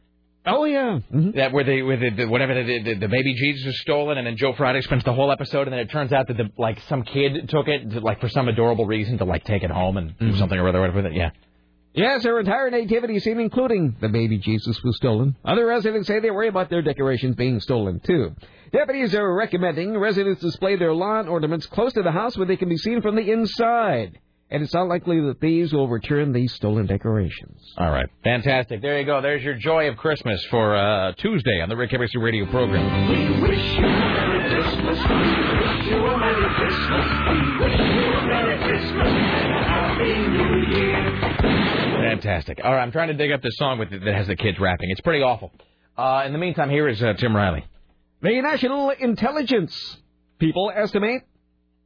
Oh 0.45 0.63
yeah. 0.65 0.99
hmm 0.99 1.31
That 1.31 1.51
where 1.51 1.63
they 1.63 1.81
with 1.81 1.99
the, 1.99 2.25
whatever 2.25 2.53
the, 2.63 2.83
the 2.83 2.93
the 2.95 3.07
baby 3.07 3.33
Jesus 3.35 3.65
is 3.67 3.79
stolen, 3.81 4.17
and 4.17 4.25
then 4.27 4.37
Joe 4.37 4.53
Friday 4.53 4.81
spends 4.81 5.03
the 5.03 5.13
whole 5.13 5.31
episode, 5.31 5.63
and 5.67 5.73
then 5.73 5.79
it 5.79 5.89
turns 5.91 6.13
out 6.13 6.27
that 6.27 6.37
the 6.37 6.49
like 6.57 6.79
some 6.87 7.03
kid 7.03 7.49
took 7.49 7.67
it 7.67 7.89
to, 7.91 7.99
like 7.99 8.21
for 8.21 8.29
some 8.29 8.47
adorable 8.47 8.85
reason 8.85 9.17
to 9.17 9.25
like 9.25 9.43
take 9.43 9.63
it 9.63 9.71
home 9.71 9.97
and 9.97 10.17
do 10.19 10.35
something 10.37 10.57
or 10.57 10.67
other 10.69 10.91
with 10.91 11.05
it. 11.05 11.13
Yeah. 11.13 11.31
Yes, 11.93 12.21
their 12.21 12.39
entire 12.39 12.69
nativity 12.69 13.19
scene, 13.19 13.39
including 13.39 13.95
the 13.99 14.07
baby 14.09 14.37
Jesus, 14.37 14.79
was 14.83 14.95
stolen. 14.97 15.35
Other 15.43 15.65
residents 15.65 16.07
say 16.07 16.19
they 16.19 16.29
worry 16.29 16.47
about 16.47 16.69
their 16.69 16.83
decorations 16.83 17.35
being 17.35 17.59
stolen, 17.59 17.99
too. 18.01 18.35
Deputies 18.72 19.15
are 19.15 19.34
recommending 19.34 19.98
residents 19.98 20.41
display 20.41 20.76
their 20.76 20.94
lawn 20.94 21.27
ornaments 21.27 21.65
close 21.68 21.94
to 21.94 22.02
the 22.02 22.11
house 22.11 22.38
where 22.38 22.45
they 22.48 22.57
can 22.57 22.69
be 22.69 22.77
seen 22.77 23.02
from 23.02 23.15
the 23.15 23.31
inside. 23.31 24.19
And 24.49 24.64
it's 24.64 24.73
not 24.73 24.88
likely 24.88 25.19
that 25.22 25.41
thieves 25.41 25.73
will 25.73 25.89
return 25.89 26.31
these 26.31 26.53
stolen 26.53 26.85
decorations. 26.85 27.61
All 27.77 27.89
right. 27.91 28.07
Fantastic. 28.23 28.81
There 28.81 28.98
you 28.99 29.06
go. 29.06 29.22
There's 29.22 29.44
your 29.44 29.56
joy 29.56 29.89
of 29.89 29.98
Christmas 29.98 30.41
for 30.49 30.73
uh, 30.76 31.11
Tuesday 31.18 31.60
on 31.61 31.68
the 31.68 31.76
Rick 31.76 31.94
Emerson 31.94 32.22
Radio 32.22 32.45
program. 32.49 33.10
We 33.10 33.41
wish 33.41 33.60
you 33.73 33.85
a 33.85 33.89
Merry 33.89 34.49
Christmas. 34.56 34.99
We 34.99 35.15
wish 35.60 35.88
you 35.88 35.98
a 35.98 36.18
Merry 36.18 36.56
Christmas. 36.56 37.06
We 37.30 37.65
wish 37.65 37.80
you 37.80 38.14
a 38.14 38.26
Merry 38.26 38.57
Christmas 38.64 39.07
and 39.07 39.53
a 39.53 39.64
Happy 39.64 40.14
New 40.27 40.77
Year. 40.77 42.10
Fantastic. 42.10 42.61
All 42.64 42.72
right, 42.73 42.81
I'm 42.81 42.91
trying 42.94 43.10
to 43.10 43.15
dig 43.15 43.31
up 43.34 43.41
this 43.41 43.57
song 43.57 43.80
with 43.80 43.89
that 43.91 44.15
has 44.15 44.27
the 44.27 44.35
kids 44.38 44.60
rapping. 44.60 44.89
It's 44.91 45.02
pretty 45.02 45.23
awful. 45.23 45.52
Uh, 45.98 46.23
in 46.26 46.31
the 46.31 46.39
meantime, 46.39 46.69
here 46.69 46.88
is 46.88 47.03
uh, 47.03 47.14
Tim 47.14 47.35
Riley. 47.35 47.65
The 48.19 48.41
National 48.41 48.89
Intelligence 48.89 49.98
people 50.39 50.72
estimate. 50.76 51.22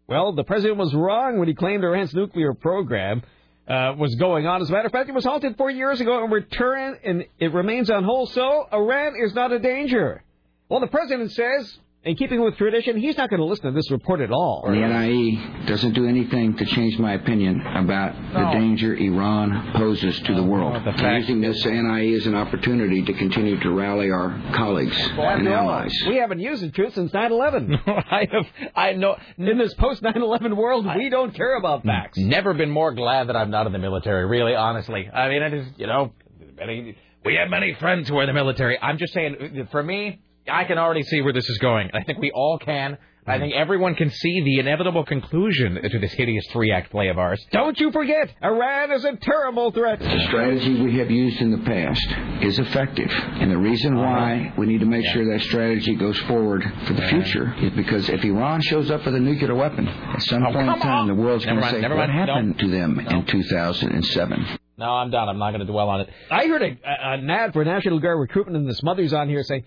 Well, 0.08 0.32
the 0.32 0.45
president 0.45 0.78
was 0.78 0.94
wrong 0.94 1.38
when 1.38 1.49
he 1.49 1.53
claimed 1.53 1.84
Iran's 1.84 2.14
nuclear 2.14 2.53
program 2.53 3.22
uh, 3.68 3.95
was 3.98 4.16
going 4.16 4.48
on. 4.48 4.62
As 4.62 4.70
a 4.70 4.72
matter 4.72 4.86
of 4.86 4.94
fact, 4.94 5.10
it 5.10 5.16
was 5.16 5.26
halted 5.26 5.58
four 5.58 5.70
years 5.70 5.99
ago 5.99 6.24
and 6.24 6.32
returned, 6.32 6.99
and 7.03 7.26
it 7.38 7.53
remains 7.53 7.90
on 7.90 8.06
hold. 8.06 8.32
So 8.32 8.66
Iran 8.72 9.16
is 9.22 9.34
not 9.34 9.52
a 9.52 9.60
danger. 9.60 10.24
Well, 10.70 10.80
the 10.80 10.88
president 10.88 11.34
says, 11.34 11.78
in 12.03 12.15
keeping 12.15 12.41
with 12.41 12.57
tradition, 12.57 12.98
he's 12.98 13.15
not 13.15 13.30
going 13.30 13.40
to 13.40 13.45
listen 13.45 13.65
to 13.65 13.72
this 13.72 13.91
report 13.91 14.22
at 14.22 14.32
all. 14.32 14.64
The 14.65 14.73
NIE 14.73 15.65
doesn't 15.68 15.94
do 15.94 16.07
anything 16.07 16.57
to 16.57 16.65
change 16.65 16.98
my 16.98 17.14
opinion 17.14 17.61
about 17.61 18.15
the 18.34 18.60
danger 18.60 18.95
Iran 18.95 19.73
poses 19.76 20.19
to 20.22 20.34
the 20.34 20.41
world. 20.41 20.76
I'm 20.76 21.15
using 21.18 21.41
this 21.41 21.64
NIE 21.64 22.14
as 22.15 22.26
an 22.26 22.34
opportunity 22.34 23.03
to 23.03 23.14
continue 23.14 23.60
to 23.60 23.72
rally 23.72 24.10
our 24.10 24.30
colleagues 24.56 24.98
and 24.98 25.48
allies. 25.48 25.94
We 26.07 26.18
haven't 26.18 26.40
used 26.40 26.64
the 26.64 26.72
truth 26.72 26.95
since 26.95 27.11
9/11. 27.11 27.80
I 27.88 28.28
have, 28.32 28.45
I 28.76 28.94
know. 28.94 29.18
In 29.38 29.60
this 29.60 29.73
post 29.76 30.02
9/11 30.02 30.56
world, 30.56 30.88
we 30.95 31.10
don't 31.10 31.36
care 31.36 31.56
about 31.56 31.84
facts. 31.84 32.18
Never 32.18 32.56
been 32.56 32.72
more 32.72 32.94
glad 32.94 33.30
that 33.30 33.36
I'm 33.36 33.52
not 33.52 33.68
in 33.68 33.73
the 33.73 33.80
military. 33.80 34.26
Really, 34.26 34.56
honestly. 34.56 35.07
I 35.14 35.30
mean, 35.30 35.44
it 35.44 35.53
is, 35.53 35.68
you 35.78 35.86
know, 35.86 36.14
many, 36.57 36.95
we 37.23 37.36
have 37.36 37.49
many 37.49 37.76
friends 37.76 38.10
who 38.10 38.18
are 38.18 38.23
in 38.23 38.28
the 38.28 38.34
military. 38.34 38.80
I'm 38.82 38.98
just 38.98 39.14
saying, 39.14 39.68
for 39.72 39.84
me, 39.84 40.19
I 40.49 40.63
can 40.65 40.77
already 40.77 41.03
see 41.03 41.22
where 41.22 41.34
this 41.34 41.49
is 41.49 41.57
going. 41.59 41.89
I 41.93 42.03
think 42.03 42.19
we 42.19 42.31
all 42.31 42.57
can. 42.57 42.97
I 43.27 43.35
hmm. 43.35 43.41
think 43.41 43.53
everyone 43.53 43.93
can 43.93 44.09
see 44.09 44.41
the 44.43 44.59
inevitable 44.59 45.05
conclusion 45.05 45.76
to 45.76 45.99
this 45.99 46.11
hideous 46.13 46.45
three-act 46.51 46.89
play 46.89 47.09
of 47.09 47.19
ours. 47.19 47.43
Don't 47.51 47.80
you 47.80 47.91
forget, 47.91 48.34
Iran 48.43 48.91
is 48.91 49.05
a 49.05 49.15
terrible 49.15 49.72
threat. 49.72 49.99
The 49.99 50.26
strategy 50.27 50.81
we 50.81 50.97
have 50.97 51.11
used 51.11 51.39
in 51.39 51.51
the 51.51 51.59
past 51.59 52.07
is 52.41 52.57
effective. 52.57 53.11
And 53.11 53.51
the 53.51 53.57
reason 53.57 53.95
uh-huh. 53.95 54.03
why 54.03 54.53
we 54.57 54.65
need 54.65 54.80
to 54.80 54.88
make 54.88 55.05
sure 55.13 55.31
that 55.31 55.43
strategy 55.43 55.95
goes 55.95 56.18
forward 56.22 56.63
for 56.88 56.93
the 56.93 57.07
future 57.09 57.53
is 57.61 57.72
because 57.73 58.09
if 58.09 58.23
Iran 58.23 58.61
shows 58.61 58.89
up 58.89 59.05
with 59.05 59.13
a 59.13 59.19
nuclear 59.19 59.53
weapon, 59.53 59.88
at 59.88 60.22
some 60.23 60.43
oh, 60.43 60.51
point 60.51 60.68
in 60.68 60.80
time, 60.80 61.07
the 61.07 61.13
world's 61.13 61.45
Never 61.45 61.61
going 61.61 61.73
to 61.73 61.77
say, 61.77 61.81
never 61.81 61.95
what 61.95 62.09
mind. 62.09 62.30
happened 62.30 62.59
to 62.59 62.68
them 62.69 62.99
in 62.99 63.26
2007? 63.27 64.57
No, 64.80 64.85
I'm 64.85 65.11
done. 65.11 65.30
I'm 65.30 65.38
not 65.38 65.51
going 65.51 65.59
to 65.59 65.72
dwell 65.72 65.89
on 65.89 66.01
it. 66.01 66.09
I 66.31 66.47
heard 66.47 66.63
a, 66.63 66.65
a, 66.65 67.13
an 67.13 67.30
ad 67.30 67.53
for 67.53 67.63
National 67.63 67.99
Guard 67.99 68.19
recruitment, 68.19 68.57
and 68.57 68.68
this 68.68 68.81
mother's 68.81 69.13
on 69.13 69.30
here 69.30 69.43
saying, 69.43 69.63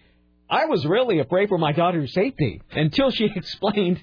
I 0.55 0.67
was 0.67 0.85
really 0.87 1.19
afraid 1.19 1.49
for 1.49 1.59
my 1.59 1.73
daughter's 1.73 2.13
safety 2.13 2.63
until 2.73 3.11
she 3.11 3.25
explained. 3.37 4.03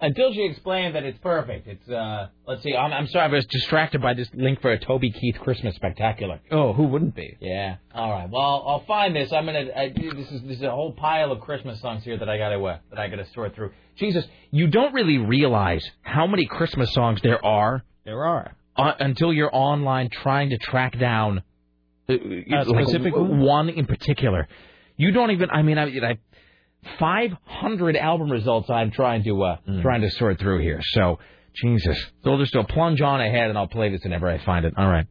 Until 0.00 0.32
she 0.32 0.44
explained 0.44 0.94
that 0.94 1.04
it's 1.04 1.18
perfect. 1.18 1.66
It's 1.68 1.88
uh, 1.88 2.28
let's 2.46 2.62
see. 2.62 2.74
I'm, 2.74 2.92
I'm 2.92 3.06
sorry, 3.08 3.24
I 3.24 3.28
was 3.28 3.46
distracted 3.46 4.00
by 4.00 4.14
this 4.14 4.28
link 4.32 4.60
for 4.60 4.72
a 4.72 4.78
Toby 4.78 5.10
Keith 5.10 5.36
Christmas 5.40 5.74
spectacular. 5.74 6.40
Oh, 6.50 6.72
who 6.72 6.84
wouldn't 6.84 7.14
be? 7.14 7.36
Yeah. 7.40 7.76
All 7.94 8.10
right. 8.10 8.28
Well, 8.30 8.64
I'll 8.66 8.84
find 8.86 9.14
this. 9.14 9.32
I'm 9.32 9.44
gonna. 9.46 9.66
I, 9.76 9.92
this 9.94 10.30
is 10.30 10.42
this 10.42 10.56
is 10.58 10.62
a 10.62 10.70
whole 10.70 10.92
pile 10.92 11.30
of 11.30 11.40
Christmas 11.40 11.80
songs 11.80 12.04
here 12.04 12.16
that 12.16 12.28
I 12.28 12.38
gotta 12.38 12.60
uh, 12.62 12.78
that 12.90 12.98
I 12.98 13.08
gotta 13.08 13.26
sort 13.32 13.54
through. 13.54 13.72
Jesus, 13.96 14.24
you 14.50 14.68
don't 14.68 14.94
really 14.94 15.18
realize 15.18 15.84
how 16.02 16.26
many 16.26 16.46
Christmas 16.46 16.92
songs 16.92 17.20
there 17.22 17.44
are. 17.44 17.84
There 18.04 18.24
are. 18.24 18.56
Uh, 18.74 18.92
until 18.98 19.32
you're 19.32 19.54
online 19.54 20.08
trying 20.10 20.50
to 20.50 20.58
track 20.58 20.98
down 20.98 21.42
uh, 22.08 22.14
like 22.48 22.86
specific 22.86 23.12
w- 23.12 23.30
one? 23.30 23.40
one 23.40 23.68
in 23.68 23.86
particular. 23.86 24.48
You 24.96 25.12
don't 25.12 25.30
even. 25.32 25.50
I 25.50 25.62
mean, 25.62 25.78
I, 25.78 25.84
I 25.84 26.18
500 26.98 27.96
album 27.96 28.30
results 28.30 28.68
I'm 28.70 28.90
trying 28.90 29.24
to 29.24 29.42
uh, 29.42 29.56
Hmm. 29.66 29.82
trying 29.82 30.00
to 30.02 30.10
sort 30.10 30.38
through 30.38 30.60
here. 30.62 30.80
So, 30.82 31.18
Jesus. 31.54 31.98
So 32.24 32.32
I'll 32.32 32.38
just 32.38 32.54
uh, 32.56 32.64
plunge 32.64 33.00
on 33.00 33.20
ahead 33.20 33.48
and 33.50 33.58
I'll 33.58 33.68
play 33.68 33.90
this 33.90 34.00
whenever 34.02 34.28
I 34.28 34.38
find 34.44 34.64
it. 34.64 34.74
All 34.76 34.88
right. 34.88 35.06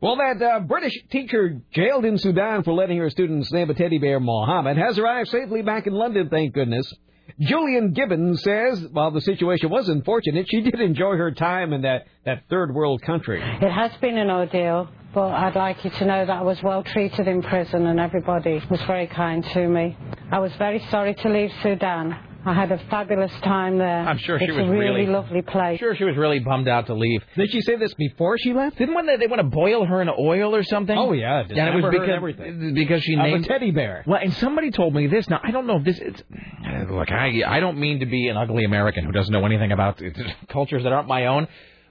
Well, 0.00 0.16
that 0.16 0.42
uh, 0.44 0.60
British 0.60 0.92
teacher 1.10 1.60
jailed 1.72 2.04
in 2.04 2.18
Sudan 2.18 2.64
for 2.64 2.72
letting 2.72 2.98
her 2.98 3.08
students 3.08 3.52
name 3.52 3.70
a 3.70 3.74
teddy 3.74 3.98
bear 3.98 4.18
Mohammed 4.18 4.76
has 4.76 4.98
arrived 4.98 5.28
safely 5.28 5.62
back 5.62 5.86
in 5.86 5.92
London, 5.92 6.28
thank 6.28 6.54
goodness. 6.54 6.92
Gillian 7.40 7.92
Gibbons 7.92 8.42
says 8.42 8.84
while 8.90 9.12
the 9.12 9.20
situation 9.20 9.70
was 9.70 9.88
unfortunate, 9.88 10.46
she 10.50 10.60
did 10.60 10.80
enjoy 10.80 11.16
her 11.16 11.30
time 11.30 11.72
in 11.72 11.82
that, 11.82 12.06
that 12.26 12.42
third 12.50 12.74
world 12.74 13.00
country. 13.02 13.40
It 13.40 13.70
has 13.70 13.92
been 14.00 14.18
an 14.18 14.28
ordeal, 14.28 14.88
but 15.14 15.28
I'd 15.32 15.54
like 15.56 15.84
you 15.84 15.90
to 15.90 16.04
know 16.04 16.24
that 16.26 16.38
I 16.38 16.42
was 16.42 16.62
well 16.62 16.82
treated 16.82 17.28
in 17.28 17.42
prison 17.42 17.86
and 17.86 18.00
everybody 18.00 18.62
was 18.70 18.80
very 18.82 19.06
kind 19.06 19.44
to 19.44 19.68
me. 19.68 19.96
I 20.30 20.38
was 20.38 20.52
very 20.58 20.78
sorry 20.90 21.14
to 21.14 21.28
leave 21.28 21.50
Sudan. 21.62 22.16
I 22.44 22.54
had 22.54 22.72
a 22.72 22.78
fabulous 22.90 23.30
time 23.44 23.78
there. 23.78 24.00
I'm 24.00 24.18
sure 24.18 24.36
she 24.38 24.46
it's 24.46 24.56
was 24.56 24.66
a 24.66 24.70
really, 24.70 25.02
really- 25.02 25.06
lovely 25.06 25.42
place. 25.42 25.78
Sure, 25.78 25.94
she 25.94 26.02
was 26.02 26.16
really 26.16 26.40
bummed 26.40 26.66
out 26.66 26.86
to 26.86 26.94
leave. 26.94 27.22
Did 27.36 27.52
she 27.52 27.60
say 27.60 27.76
this 27.76 27.94
before 27.94 28.36
she 28.36 28.52
left? 28.52 28.78
Didn't 28.78 28.94
when 28.96 29.06
they, 29.06 29.16
they 29.16 29.28
want 29.28 29.38
to 29.40 29.46
boil 29.46 29.84
her 29.84 30.02
in 30.02 30.08
oil 30.08 30.52
or 30.52 30.64
something? 30.64 30.96
Oh, 30.98 31.12
yeah, 31.12 31.42
and 31.48 31.52
it 31.52 31.74
was 31.74 31.92
because 31.92 32.08
everything. 32.08 32.74
because 32.74 33.02
she 33.04 33.14
Of 33.14 33.20
a 33.20 33.42
teddy 33.44 33.70
bear. 33.70 34.02
Well, 34.08 34.18
and 34.20 34.32
somebody 34.34 34.72
told 34.72 34.92
me 34.92 35.06
this. 35.06 35.28
Now 35.28 35.40
I 35.44 35.52
don't 35.52 35.68
know 35.68 35.76
if 35.76 35.84
this. 35.84 36.00
It's, 36.00 36.22
look, 36.90 37.12
I 37.12 37.42
I 37.46 37.60
don't 37.60 37.78
mean 37.78 38.00
to 38.00 38.06
be 38.06 38.26
an 38.26 38.36
ugly 38.36 38.64
American 38.64 39.04
who 39.04 39.12
doesn't 39.12 39.32
know 39.32 39.46
anything 39.46 39.70
about 39.70 40.02
cultures 40.48 40.82
that 40.82 40.92
aren't 40.92 41.08
my 41.08 41.26
own. 41.26 41.46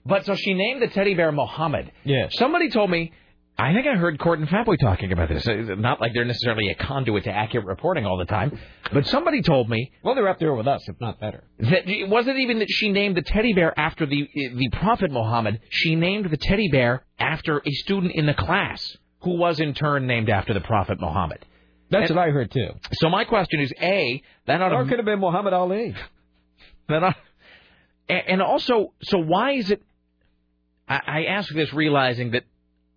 But 0.05 0.25
so 0.25 0.35
she 0.35 0.53
named 0.53 0.81
the 0.81 0.87
teddy 0.87 1.13
bear 1.13 1.31
Mohammed. 1.31 1.91
Yes. 2.03 2.33
Somebody 2.37 2.69
told 2.69 2.89
me. 2.89 3.11
I 3.59 3.73
think 3.73 3.85
I 3.85 3.95
heard 3.95 4.17
Court 4.17 4.39
and 4.39 4.47
Fatboy 4.47 4.77
talking 4.79 5.11
about 5.11 5.29
this. 5.29 5.45
Not 5.45 6.01
like 6.01 6.13
they're 6.15 6.25
necessarily 6.25 6.69
a 6.69 6.75
conduit 6.75 7.25
to 7.25 7.31
accurate 7.31 7.67
reporting 7.67 8.05
all 8.07 8.17
the 8.17 8.25
time, 8.25 8.57
but 8.91 9.05
somebody 9.05 9.43
told 9.43 9.69
me 9.69 9.91
Well, 10.01 10.15
they're 10.15 10.29
up 10.29 10.39
there 10.39 10.55
with 10.55 10.67
us, 10.67 10.81
if 10.87 10.99
not 10.99 11.19
better. 11.19 11.43
that 11.59 11.87
it 11.87 12.09
wasn't 12.09 12.39
even 12.39 12.57
that 12.59 12.69
she 12.71 12.89
named 12.89 13.17
the 13.17 13.21
teddy 13.21 13.53
bear 13.53 13.77
after 13.79 14.07
the 14.07 14.27
the 14.33 14.69
Prophet 14.71 15.11
Muhammad. 15.11 15.59
She 15.69 15.93
named 15.95 16.31
the 16.31 16.37
teddy 16.37 16.69
bear 16.69 17.03
after 17.19 17.59
a 17.59 17.69
student 17.71 18.13
in 18.13 18.25
the 18.25 18.33
class 18.33 18.97
who 19.19 19.37
was 19.37 19.59
in 19.59 19.75
turn 19.75 20.07
named 20.07 20.29
after 20.29 20.55
the 20.55 20.61
Prophet 20.61 20.99
Muhammad. 20.99 21.45
That's 21.91 22.09
And- 22.09 22.17
what 22.17 22.27
I 22.29 22.31
heard, 22.31 22.49
too. 22.49 22.69
So 22.93 23.09
my 23.09 23.25
question 23.25 23.59
is: 23.59 23.71
A, 23.79 24.23
that 24.47 24.59
ought 24.61 24.71
Or 24.73 24.85
could 24.85 24.97
have 24.97 25.05
been 25.05 25.19
Muhammad 25.19 25.53
Ali. 25.53 25.93
that 26.87 27.03
ought, 27.03 27.15
and 28.09 28.41
also, 28.41 28.93
so 29.03 29.19
why 29.19 29.51
is 29.51 29.69
it? 29.69 29.83
I, 30.91 31.01
I 31.07 31.23
ask 31.25 31.53
this 31.53 31.71
realizing 31.73 32.31
that. 32.31 32.43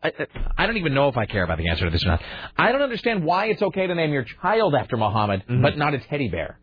I, 0.02 0.12
I 0.58 0.66
don't 0.66 0.76
even 0.76 0.92
know 0.92 1.08
if 1.08 1.16
I 1.16 1.24
care 1.24 1.44
about 1.44 1.56
the 1.56 1.68
answer 1.68 1.86
to 1.86 1.90
this 1.90 2.04
or 2.04 2.08
not. 2.08 2.22
I 2.58 2.72
don't 2.72 2.82
understand 2.82 3.24
why 3.24 3.46
it's 3.46 3.62
okay 3.62 3.86
to 3.86 3.94
name 3.94 4.12
your 4.12 4.26
child 4.42 4.74
after 4.74 4.98
Muhammad, 4.98 5.44
but 5.48 5.78
not 5.78 5.94
a 5.94 5.98
teddy 5.98 6.28
bear. 6.28 6.58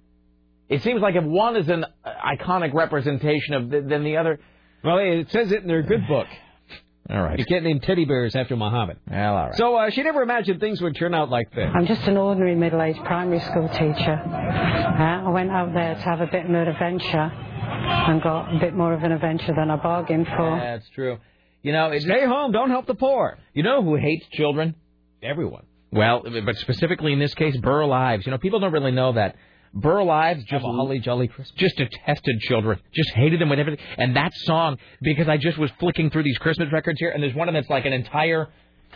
It 0.70 0.84
seems 0.84 1.02
like 1.02 1.16
if 1.16 1.24
one 1.24 1.56
is 1.56 1.68
an 1.68 1.86
iconic 2.06 2.74
representation 2.74 3.56
of, 3.56 3.70
the, 3.70 3.82
then 3.82 4.04
the 4.04 4.18
other. 4.18 4.40
Well, 4.84 5.00
it 5.00 5.32
says 5.32 5.52
it 5.52 5.64
in 5.64 5.68
their 5.68 5.82
good 5.82 6.08
book. 6.08 6.28
All 7.10 7.22
right. 7.22 7.40
You 7.40 7.46
can't 7.46 7.64
name 7.64 7.80
teddy 7.80 8.06
bears 8.06 8.36
after 8.36 8.56
Muhammad. 8.56 9.00
Well, 9.10 9.36
all 9.36 9.48
right. 9.48 9.56
So 9.58 9.76
uh, 9.76 9.90
she 9.90 10.04
never 10.04 10.22
imagined 10.22 10.60
things 10.60 10.80
would 10.82 10.96
turn 10.96 11.14
out 11.14 11.30
like 11.30 11.54
this. 11.54 11.68
I'm 11.74 11.88
just 11.88 12.04
an 12.04 12.16
ordinary 12.16 12.56
middle-aged 12.56 13.04
primary 13.04 13.40
school 13.42 13.68
teacher. 13.70 14.22
Uh, 14.24 15.28
I 15.28 15.30
went 15.30 15.50
out 15.50 15.74
there 15.74 15.96
to 15.96 16.02
have 16.02 16.22
a 16.22 16.28
bit 16.28 16.46
of 16.46 16.52
an 16.52 16.56
adventure 16.56 17.51
and 17.72 18.22
got 18.22 18.56
a 18.56 18.60
bit 18.60 18.76
more 18.76 18.94
of 18.94 19.04
an 19.04 19.12
adventure 19.12 19.54
than 19.56 19.70
I 19.72 19.76
bargained 19.78 20.28
for. 20.28 20.58
Yeah, 20.58 20.78
that's 20.78 20.90
true. 20.90 21.18
You 21.64 21.72
know, 21.74 21.92
Stay 22.00 22.26
home, 22.26 22.52
don't 22.52 22.70
help 22.70 22.88
the 22.88 22.96
poor. 22.96 23.38
you 23.54 23.64
know 23.64 23.84
who 23.84 23.96
hates 23.96 24.26
children? 24.34 24.76
Everyone. 25.22 25.66
Well, 25.92 26.24
but 26.46 26.56
specifically 26.58 27.14
in 27.14 27.20
this 27.20 27.34
case, 27.36 27.56
Burl 27.58 27.92
Ives. 27.94 28.26
You 28.26 28.32
know, 28.32 28.38
people 28.38 28.60
don't 28.60 28.72
really 28.72 28.92
know 28.92 29.14
that. 29.14 29.36
Burl 29.74 30.10
Ives 30.10 30.42
just 30.42 30.52
Have 30.54 30.64
a 30.64 30.66
holly 30.66 31.00
jolly 31.00 31.28
Christmas. 31.28 31.54
just 31.58 31.78
detested 31.78 32.40
children, 32.42 32.80
just 32.94 33.12
hated 33.12 33.40
them 33.40 33.50
with 33.50 33.60
everything. 33.60 33.86
And 33.98 34.16
that 34.16 34.34
song, 34.34 34.78
because 35.02 35.30
I 35.30 35.38
just 35.38 35.58
was 35.58 35.70
flicking 35.80 36.10
through 36.10 36.24
these 36.24 36.38
Christmas 36.40 36.70
records 36.74 37.00
here, 37.00 37.12
and 37.12 37.22
there's 37.24 37.36
one 37.36 37.48
of 37.48 37.54
them 37.54 37.62
that's 37.62 37.70
like 37.70 37.86
an 37.86 37.94
entire, 37.94 38.50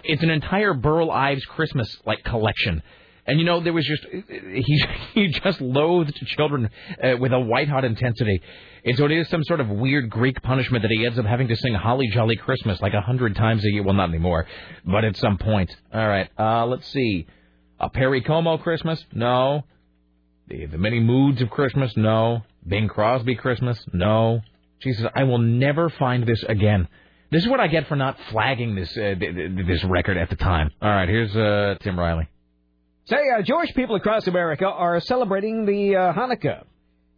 it's 0.04 0.24
an 0.24 0.30
entire 0.30 0.74
Burl 0.74 1.12
Ives 1.12 1.46
Christmas 1.46 1.96
like 2.06 2.24
collection. 2.24 2.82
And 3.28 3.40
you 3.40 3.46
know, 3.46 3.60
there 3.60 3.74
was 3.74 3.86
just 3.86 4.06
he 4.12 4.84
he 5.14 5.28
just 5.30 5.62
loathed 5.62 6.16
children 6.28 6.70
uh, 7.04 7.18
with 7.20 7.34
a 7.34 7.40
white 7.40 7.70
hot 7.70 7.84
intensity. 7.86 8.42
And 8.84 8.96
so 8.98 9.06
it 9.06 9.12
is 9.12 9.28
some 9.30 9.44
sort 9.44 9.62
of 9.62 9.70
weird 9.70 10.10
Greek 10.12 10.42
punishment 10.44 10.84
that 10.84 10.92
he 10.92 11.06
ends 11.06 11.18
up 11.18 11.26
having 11.26 11.48
to 11.48 11.56
sing 11.56 11.74
"Holly 11.74 12.08
Jolly 12.12 12.36
Christmas" 12.36 12.82
like 12.82 12.94
a 12.94 13.02
hundred 13.02 13.36
times 13.36 13.66
a 13.66 13.70
year. 13.72 13.84
Well, 13.84 13.96
not 13.96 14.10
anymore, 14.10 14.46
but 14.86 15.04
at 15.04 15.18
some 15.18 15.38
point. 15.38 15.76
All 15.94 16.08
right, 16.08 16.30
uh, 16.38 16.66
let's 16.68 16.88
see. 16.88 17.26
A 17.80 17.90
Perry 17.90 18.22
Como 18.22 18.58
Christmas? 18.58 19.04
No. 19.12 19.64
The, 20.48 20.68
the 20.68 20.78
many 20.78 21.00
moods 21.00 21.42
of 21.42 21.50
Christmas? 21.50 21.92
No. 21.98 22.44
Bing 22.66 22.88
Crosby 22.88 23.36
Christmas? 23.36 23.84
No. 23.92 24.42
Jesus, 24.82 25.06
I 25.16 25.24
will 25.24 25.40
never 25.40 25.90
find 25.90 26.26
this 26.26 26.44
again. 26.48 26.88
This 27.32 27.44
is 27.44 27.50
what 27.50 27.60
I 27.60 27.68
get 27.68 27.88
for 27.88 27.96
not 27.96 28.18
flagging 28.30 28.76
this 28.76 28.92
uh, 28.92 29.16
th- 29.20 29.20
th- 29.20 29.68
this 29.68 29.84
record 29.84 30.18
at 30.18 30.30
the 30.30 30.36
time. 30.36 30.70
All 30.82 30.90
right, 30.90 31.10
here's 31.10 31.36
uh, 31.36 31.76
Tim 31.82 32.00
Riley. 32.00 32.30
Say, 33.08 33.18
uh, 33.38 33.44
Jewish 33.44 33.72
people 33.76 33.96
across 33.96 34.26
America 34.26 34.66
are 34.66 35.00
celebrating 35.00 35.68
the 35.68 35.96
uh, 35.96 36.14
Hanukkah. 36.14 36.64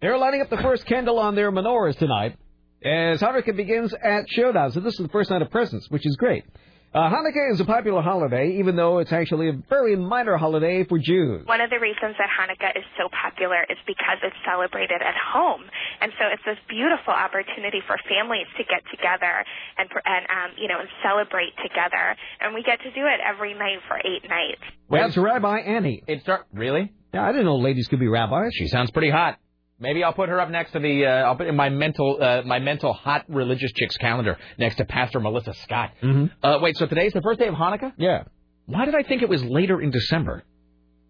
They're 0.01 0.17
lighting 0.17 0.41
up 0.41 0.49
the 0.49 0.57
first 0.57 0.85
candle 0.85 1.17
on 1.17 1.33
their 1.33 1.49
menorahs 1.49 1.97
tonight 1.97 2.35
as 2.83 3.21
Hanukkah 3.21 3.55
begins 3.55 3.93
at 3.93 4.25
Showdown. 4.29 4.73
So 4.73 4.81
this 4.81 4.95
is 4.95 4.99
the 4.99 5.07
first 5.07 5.29
night 5.29 5.41
of 5.41 5.49
presents, 5.49 5.89
which 5.89 6.05
is 6.05 6.17
great. 6.17 6.43
Uh, 6.93 7.11
Hanukkah 7.11 7.51
is 7.51 7.59
a 7.59 7.65
popular 7.65 8.01
holiday, 8.01 8.57
even 8.59 8.75
though 8.75 8.99
it's 8.99 9.11
actually 9.11 9.49
a 9.49 9.53
very 9.69 9.95
minor 9.97 10.37
holiday 10.37 10.85
for 10.85 10.97
Jews. 10.97 11.45
One 11.45 11.59
of 11.59 11.69
the 11.69 11.79
reasons 11.79 12.15
that 12.17 12.29
Hanukkah 12.31 12.77
is 12.77 12.85
so 12.97 13.09
popular 13.11 13.63
is 13.69 13.77
because 13.85 14.17
it's 14.23 14.35
celebrated 14.47 15.01
at 15.03 15.13
home, 15.13 15.63
and 15.99 16.11
so 16.17 16.25
it's 16.31 16.41
this 16.45 16.57
beautiful 16.69 17.13
opportunity 17.13 17.81
for 17.85 17.97
families 18.07 18.47
to 18.57 18.63
get 18.63 18.81
together 18.89 19.43
and 19.77 19.89
and 20.05 20.23
um, 20.31 20.51
you 20.57 20.67
know 20.69 20.79
and 20.79 20.89
celebrate 21.03 21.51
together. 21.61 22.15
And 22.39 22.55
we 22.55 22.63
get 22.63 22.79
to 22.79 22.91
do 22.91 23.03
it 23.05 23.19
every 23.19 23.53
night 23.53 23.83
for 23.87 23.97
eight 23.99 24.23
nights. 24.23 24.63
Well, 24.87 25.03
That's 25.03 25.17
Rabbi 25.17 25.59
Annie. 25.59 26.03
It 26.07 26.21
start 26.21 26.47
really? 26.53 26.93
Yeah, 27.13 27.23
I 27.23 27.31
didn't 27.31 27.45
know 27.45 27.57
ladies 27.57 27.87
could 27.89 27.99
be 27.99 28.07
rabbis. 28.07 28.53
She 28.53 28.67
sounds 28.67 28.91
pretty 28.91 29.11
hot. 29.11 29.39
Maybe 29.79 30.03
I'll 30.03 30.13
put 30.13 30.29
her 30.29 30.39
up 30.41 30.49
next 30.49 30.71
to 30.71 30.79
the. 30.79 31.05
Uh, 31.05 31.09
I'll 31.09 31.35
put 31.35 31.47
in 31.47 31.55
my 31.55 31.69
mental, 31.69 32.17
uh, 32.19 32.41
my 32.43 32.59
mental 32.59 32.93
hot 32.93 33.25
religious 33.27 33.71
chicks 33.73 33.95
calendar 33.97 34.37
next 34.57 34.75
to 34.75 34.85
Pastor 34.85 35.19
Melissa 35.19 35.53
Scott. 35.53 35.91
Mm-hmm. 36.01 36.25
Uh, 36.45 36.59
wait, 36.61 36.77
so 36.77 36.87
today's 36.87 37.13
the 37.13 37.21
first 37.21 37.39
day 37.39 37.47
of 37.47 37.53
Hanukkah? 37.53 37.93
Yeah. 37.97 38.23
Why 38.65 38.85
did 38.85 38.95
I 38.95 39.03
think 39.03 39.21
it 39.21 39.29
was 39.29 39.43
later 39.43 39.79
in 39.79 39.91
December? 39.91 40.43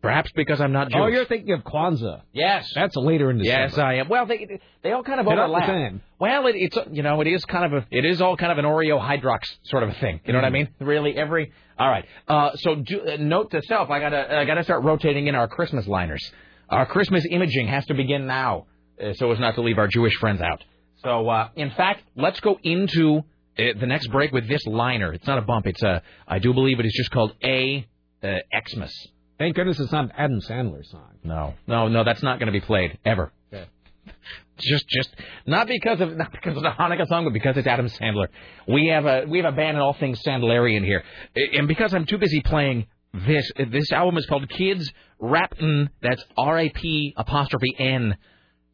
Perhaps 0.01 0.31
because 0.35 0.61
I'm 0.61 0.71
not 0.71 0.89
Jewish. 0.89 1.01
Oh, 1.01 1.07
you're 1.07 1.25
thinking 1.25 1.53
of 1.53 1.63
Kwanzaa. 1.63 2.21
Yes. 2.31 2.71
That's 2.75 2.95
later 2.95 3.31
in 3.31 3.39
December. 3.39 3.61
Yes, 3.63 3.77
I 3.77 3.93
am. 3.95 4.09
Well, 4.09 4.27
they 4.27 4.59
they 4.83 4.91
all 4.91 5.01
kind 5.01 5.19
of 5.19 5.25
They're 5.25 5.35
not 5.35 5.47
the 5.47 5.53
overlap. 5.53 5.93
Well, 6.19 6.47
it, 6.47 6.55
it's 6.55 6.77
you 6.91 7.01
know 7.01 7.19
it 7.21 7.27
is 7.27 7.43
kind 7.45 7.65
of 7.65 7.83
a 7.83 7.87
it 7.89 8.05
is 8.05 8.21
all 8.21 8.37
kind 8.37 8.51
of 8.51 8.59
an 8.59 8.65
Oreo 8.65 9.01
Hydrox 9.01 9.39
sort 9.63 9.83
of 9.83 9.89
a 9.89 9.93
thing. 9.95 10.21
You 10.25 10.33
know 10.33 10.39
what 10.39 10.45
I 10.45 10.51
mean? 10.51 10.69
Really, 10.79 11.15
every 11.17 11.51
all 11.79 11.89
right. 11.89 12.05
Uh, 12.27 12.55
so 12.57 12.75
do, 12.75 13.01
uh, 13.01 13.17
note 13.19 13.51
to 13.51 13.61
self: 13.63 13.89
I 13.89 13.99
gotta 13.99 14.37
I 14.39 14.45
gotta 14.45 14.63
start 14.63 14.83
rotating 14.83 15.27
in 15.27 15.35
our 15.35 15.47
Christmas 15.47 15.87
liners. 15.87 16.31
Our 16.69 16.85
Christmas 16.85 17.25
imaging 17.29 17.67
has 17.67 17.85
to 17.85 17.93
begin 17.93 18.27
now, 18.27 18.67
uh, 19.01 19.13
so 19.13 19.31
as 19.31 19.39
not 19.39 19.55
to 19.55 19.61
leave 19.61 19.77
our 19.77 19.87
Jewish 19.87 20.15
friends 20.17 20.41
out. 20.41 20.63
So, 21.03 21.29
uh, 21.29 21.49
in 21.55 21.71
fact, 21.71 22.03
let's 22.15 22.39
go 22.39 22.59
into 22.61 23.19
uh, 23.57 23.63
the 23.79 23.85
next 23.85 24.07
break 24.07 24.31
with 24.31 24.47
this 24.47 24.65
liner. 24.65 25.13
It's 25.13 25.27
not 25.27 25.37
a 25.37 25.41
bump. 25.41 25.67
It's 25.67 25.81
a 25.83 26.01
I 26.27 26.39
do 26.39 26.53
believe 26.53 26.79
it 26.79 26.85
is 26.85 26.93
just 26.93 27.11
called 27.11 27.33
a 27.43 27.87
uh, 28.23 28.37
Xmas. 28.69 28.93
Thank 29.37 29.55
goodness 29.55 29.79
it's 29.79 29.91
not 29.91 30.05
an 30.05 30.11
Adam 30.17 30.41
Sandler 30.41 30.85
song. 30.85 31.19
No, 31.23 31.53
no, 31.67 31.87
no. 31.87 32.03
That's 32.03 32.23
not 32.23 32.39
going 32.39 32.47
to 32.47 32.59
be 32.59 32.65
played 32.65 32.97
ever. 33.05 33.31
Okay. 33.53 33.67
Just, 34.59 34.87
just 34.89 35.15
not 35.45 35.67
because 35.67 36.01
of 36.01 36.17
not 36.17 36.31
because 36.31 36.57
of 36.57 36.63
the 36.63 36.71
Hanukkah 36.71 37.07
song, 37.07 37.25
but 37.25 37.33
because 37.33 37.57
it's 37.57 37.67
Adam 37.67 37.85
Sandler. 37.85 38.25
We 38.67 38.87
have 38.87 39.05
a 39.05 39.25
we 39.27 39.37
have 39.37 39.53
a 39.53 39.55
band 39.55 39.77
in 39.77 39.83
all 39.83 39.93
things 39.93 40.19
Sandlerian 40.23 40.83
here, 40.83 41.03
and 41.35 41.67
because 41.67 41.93
I'm 41.93 42.07
too 42.07 42.17
busy 42.17 42.41
playing 42.41 42.87
this. 43.13 43.51
This 43.55 43.91
album 43.91 44.17
is 44.17 44.25
called 44.25 44.49
Kids 44.49 44.91
Rappin'. 45.19 45.89
That's 46.01 46.23
R 46.37 46.59
A 46.59 46.69
P 46.69 47.13
apostrophe 47.17 47.75
N. 47.77 48.17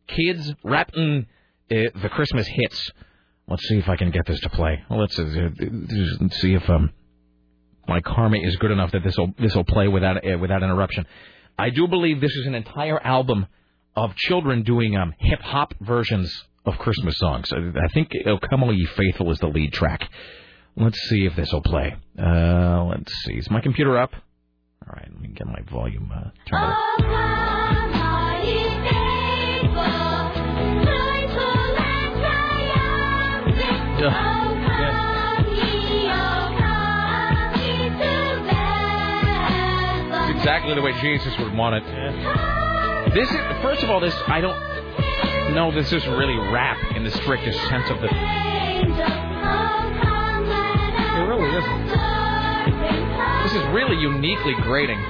Kids 0.08 0.54
Rappin' 0.64 1.26
uh, 1.72 1.76
the 2.02 2.10
Christmas 2.10 2.48
hits. 2.48 2.92
Let's 3.48 3.68
see 3.68 3.78
if 3.78 3.90
I 3.90 3.96
can 3.96 4.12
get 4.12 4.26
this 4.26 4.40
to 4.42 4.50
play. 4.50 4.84
Well, 4.90 5.00
let's, 5.02 5.18
uh, 5.20 5.50
see 6.32 6.54
if 6.54 6.70
um 6.70 6.92
my 7.88 8.00
karma 8.02 8.38
is 8.38 8.56
good 8.58 8.72
enough 8.72 8.92
that 8.92 9.04
this 9.04 9.18
will 9.18 9.34
this 9.38 9.56
will 9.56 9.66
play 9.66 9.88
without 9.88 10.18
uh, 10.26 10.38
without 10.38 10.64
interruption. 10.64 11.06
I 11.58 11.70
do 11.70 11.88
believe 11.88 12.22
this 12.22 12.32
is 12.32 12.48
an 12.48 12.56
entire 12.56 13.00
album 13.00 13.46
of 13.96 14.16
children 14.16 14.64
doing 14.64 14.96
um, 14.96 15.14
hip 15.20 15.42
hop 15.42 15.74
versions 15.82 16.34
of 16.66 16.78
Christmas 16.78 17.16
songs. 17.18 17.52
I, 17.52 17.58
I 17.58 17.88
think 17.94 18.12
"O 18.26 18.38
Come 18.38 18.64
All 18.64 18.74
Ye 18.74 18.86
Faithful" 18.98 19.32
is 19.32 19.40
the 19.40 19.48
lead 19.48 19.74
track. 19.74 20.10
Let's 20.76 21.00
see 21.10 21.26
if 21.26 21.36
this 21.36 21.52
will 21.52 21.62
play. 21.62 21.94
Uh, 22.18 22.86
let's 22.86 23.14
see. 23.26 23.34
Is 23.34 23.52
my 23.52 23.62
computer 23.62 23.98
up? 23.98 24.12
All 24.86 24.96
right, 24.96 25.08
let 25.10 25.22
me 25.22 25.30
get 25.30 25.48
my 25.48 25.62
volume 25.72 26.12
uh, 26.14 26.30
turned 26.46 26.64
up. 26.64 26.78
It's 40.16 40.38
exactly 40.38 40.76
the 40.76 40.82
way 40.82 40.94
Jesus 41.02 41.34
would 41.40 41.56
want 41.56 41.76
it. 41.76 41.84
This 43.14 43.30
is, 43.30 43.38
first 43.62 43.84
of 43.84 43.90
all, 43.90 44.00
this 44.02 44.14
I 44.28 44.42
don't 44.42 44.58
know. 45.54 45.72
This 45.72 45.94
is 45.94 46.06
really 46.08 46.36
rap 46.52 46.78
in 46.96 47.04
the 47.06 47.12
strictest 47.12 47.60
sense 47.70 47.90
of 47.90 48.02
the. 48.02 48.08
It 51.16 51.28
really 51.28 51.50
isn't. 51.58 52.13
This 53.44 53.54
is 53.54 53.66
really 53.74 53.98
uniquely 53.98 54.54
grating. 54.62 55.00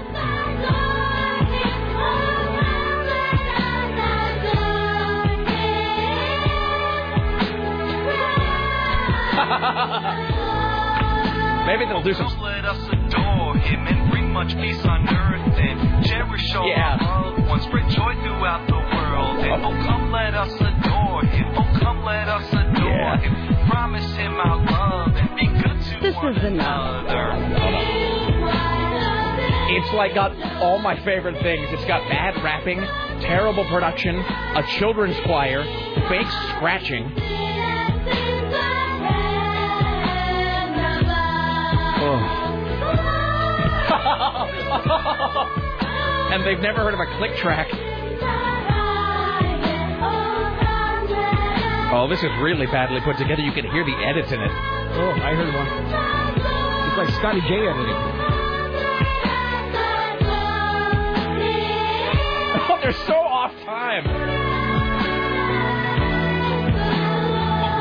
Maybe 11.66 11.86
they'll 11.86 12.04
do 12.04 12.14
some. 12.14 12.28
Let 12.42 12.66
us 12.66 12.78
adore 12.92 13.56
him 13.58 13.88
and 13.88 14.12
bring 14.12 14.30
much 14.32 14.54
peace 14.58 14.84
on 14.86 15.08
earth 15.08 15.58
and 15.58 16.06
cherish 16.06 16.54
all 16.56 16.68
Yeah. 16.68 16.98
our 17.00 17.32
loved 17.32 17.48
ones, 17.48 17.64
spread 17.64 17.90
joy 17.90 18.14
throughout 18.22 18.68
the 18.68 18.76
world. 18.76 19.40
And 19.40 19.66
oh, 19.66 19.72
come 19.88 20.12
let 20.12 20.36
us 20.36 20.52
adore 20.54 21.24
him. 21.24 21.48
Oh, 21.58 21.80
come 21.80 22.04
let 22.04 22.28
us 22.28 22.48
adore 22.52 23.18
him. 23.18 23.68
Promise 23.70 24.14
him 24.16 24.34
our 24.34 24.58
love 24.58 25.16
and 25.16 25.36
be 25.38 25.48
good 25.48 25.82
to 25.82 26.00
This 26.02 26.16
one 26.16 26.36
is 26.38 26.44
enough. 26.44 27.06
another. 27.08 28.23
It's 29.70 29.94
like 29.94 30.14
got 30.14 30.36
all 30.62 30.78
my 30.78 30.96
favorite 31.04 31.42
things. 31.42 31.68
It's 31.72 31.86
got 31.86 32.08
bad 32.10 32.44
rapping, 32.44 32.80
terrible 33.22 33.66
production, 33.66 34.18
a 34.18 34.64
children's 34.78 35.18
choir, 35.26 35.64
fake 36.10 36.28
scratching. 36.56 37.12
Oh. 42.06 42.40
and 46.34 46.46
they've 46.46 46.60
never 46.60 46.80
heard 46.80 46.94
of 46.94 47.00
a 47.00 47.06
click 47.18 47.36
track. 47.38 47.70
Oh, 51.96 52.08
this 52.10 52.20
is 52.20 52.32
really 52.42 52.66
badly 52.66 53.00
put 53.02 53.18
together. 53.18 53.42
You 53.42 53.52
can 53.54 53.70
hear 53.70 53.86
the 53.86 53.96
edits 54.04 54.32
in 54.32 54.42
it. 54.42 54.52
Oh, 54.52 55.12
I 55.22 55.34
heard 55.36 55.54
one. 55.54 55.68
It's 56.90 56.98
like 56.98 57.10
Scotty 57.22 57.42
J 57.42 57.68
editing. 57.68 58.13
They're 62.84 62.94
so 63.08 63.14
off 63.16 63.52
time. 63.66 64.04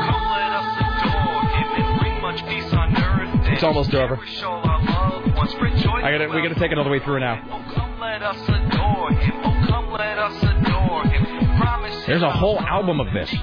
Come 0.07 0.25
let 0.31 0.51
us 0.55 0.69
adore 0.79 1.43
him 1.49 1.69
and 1.77 1.99
bring 1.99 2.21
much 2.21 2.39
peace 2.47 2.73
on 2.73 2.95
earth 2.95 3.45
and 3.45 3.53
It's 3.53 3.63
almost 3.63 3.93
over. 3.93 4.15
cherish 4.17 4.43
all 4.43 4.61
our 4.63 4.81
loved 5.21 5.35
ones, 5.35 5.51
spread 5.51 5.75
joy 5.77 5.91
I 6.01 6.11
gotta, 6.11 6.27
we 6.29 6.41
gotta 6.41 6.55
take 6.55 6.71
it 6.71 6.77
all 6.77 6.83
the 6.83 6.89
way 6.89 6.99
through 6.99 7.19
now. 7.19 7.41
Oh, 7.51 7.73
come 7.73 7.99
let 7.99 8.21
us 8.23 8.37
adore 8.47 9.11
him. 9.11 9.33
Oh, 9.43 9.65
come 9.67 9.91
let 9.91 10.17
us 10.19 10.41
adore 10.43 11.03
him. 11.05 11.25
Promise 11.57 11.93
him 11.95 12.03
There's 12.07 12.23
a 12.23 12.31
whole 12.31 12.59
album 12.59 12.99
of 12.99 13.07
this. 13.13 13.29
to. 13.29 13.37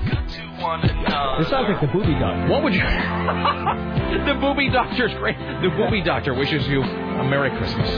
This 0.60 1.48
sounds 1.48 1.68
like 1.70 1.80
the 1.80 1.86
Booby 1.86 2.12
Doctor. 2.20 2.48
What 2.52 2.62
would 2.62 2.74
you? 2.74 2.80
the 4.26 4.36
Booby 4.40 4.68
Doctor's 4.68 5.12
great. 5.14 5.38
The 5.38 5.70
Booby 5.74 6.02
Doctor 6.02 6.34
wishes 6.34 6.66
you 6.68 6.82
a 6.82 7.24
Merry 7.24 7.48
Christmas, 7.56 7.88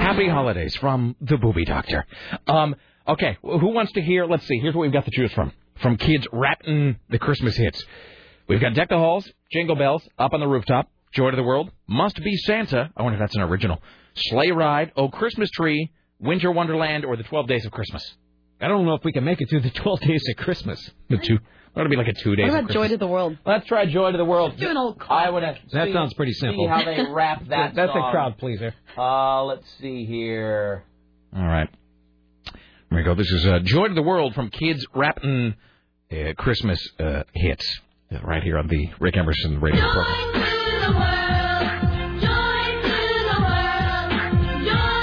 Happy 0.00 0.28
Holidays 0.28 0.74
from 0.76 1.16
the 1.20 1.36
Booby 1.36 1.64
Doctor. 1.64 2.06
Um, 2.46 2.76
okay, 3.08 3.36
who 3.42 3.68
wants 3.72 3.92
to 3.92 4.00
hear? 4.02 4.24
Let's 4.26 4.46
see. 4.46 4.58
Here's 4.58 4.74
what 4.74 4.82
we've 4.82 4.92
got 4.92 5.04
to 5.04 5.10
choose 5.10 5.32
from. 5.32 5.52
From 5.82 5.96
kids 5.96 6.26
rapping 6.32 6.96
the 7.10 7.18
Christmas 7.18 7.56
hits. 7.56 7.84
We've 8.48 8.60
got 8.60 8.74
Deck 8.74 8.88
the 8.88 8.96
Halls, 8.98 9.28
Jingle 9.52 9.76
Bells, 9.76 10.06
Up 10.18 10.32
on 10.32 10.40
the 10.40 10.46
Rooftop, 10.46 10.88
Joy 11.12 11.30
to 11.30 11.36
the 11.36 11.42
World, 11.42 11.70
Must 11.88 12.22
Be 12.22 12.36
Santa. 12.36 12.90
I 12.96 13.02
wonder 13.02 13.16
if 13.16 13.20
that's 13.20 13.34
an 13.36 13.42
original. 13.42 13.82
Sleigh 14.14 14.52
Ride, 14.52 14.92
Oh 14.96 15.08
Christmas 15.08 15.50
Tree, 15.50 15.90
Winter 16.20 16.50
Wonderland, 16.52 17.04
or 17.04 17.16
The 17.16 17.24
12 17.24 17.46
Days 17.48 17.66
of 17.66 17.72
Christmas. 17.72 18.02
I 18.60 18.68
don't 18.68 18.86
know 18.86 18.94
if 18.94 19.04
we 19.04 19.12
can 19.12 19.24
make 19.24 19.40
it 19.40 19.50
through 19.50 19.60
the 19.60 19.70
12 19.74 20.00
days 20.00 20.22
of 20.30 20.36
Christmas. 20.42 20.90
The 21.10 21.18
two. 21.18 21.38
That'll 21.76 21.90
be 21.90 21.96
like 21.96 22.08
a 22.08 22.14
two 22.14 22.34
day. 22.34 22.44
What 22.48 22.58
about 22.60 22.70
Joy 22.70 22.88
to 22.88 22.96
the 22.96 23.06
World? 23.06 23.36
Let's 23.44 23.66
try 23.66 23.84
Joy 23.84 24.10
to 24.10 24.16
the 24.18 24.24
World. 24.24 24.56
Do 24.58 24.68
an 24.70 24.78
old 24.78 25.00
I 25.10 25.28
would 25.28 25.42
have. 25.42 25.56
That 25.72 25.92
sounds 25.92 26.14
pretty 26.14 26.32
simple. 26.32 26.64
See 26.64 26.68
how 26.68 26.82
they 26.84 27.04
rap 27.12 27.42
that. 27.50 27.74
That's 27.74 27.92
song. 27.92 28.08
a 28.08 28.10
crowd 28.10 28.38
pleaser. 28.38 28.74
Uh, 28.96 29.44
let's 29.44 29.70
see 29.78 30.06
here. 30.06 30.84
All 31.36 31.44
right. 31.46 31.68
Here 32.88 32.98
we 32.98 33.02
go. 33.02 33.14
This 33.14 33.30
is 33.30 33.46
uh, 33.46 33.58
Joy 33.62 33.88
to 33.88 33.94
the 33.94 34.00
World 34.02 34.34
from 34.34 34.48
Kids 34.48 34.86
Rapping 34.94 35.54
uh, 36.10 36.32
Christmas 36.38 36.80
uh, 36.98 37.24
Hits. 37.34 37.80
uh, 38.10 38.20
Right 38.22 38.42
here 38.42 38.56
on 38.56 38.68
the 38.68 38.88
Rick 38.98 39.18
Emerson 39.18 39.60
radio 39.60 39.82
program. 39.92 40.42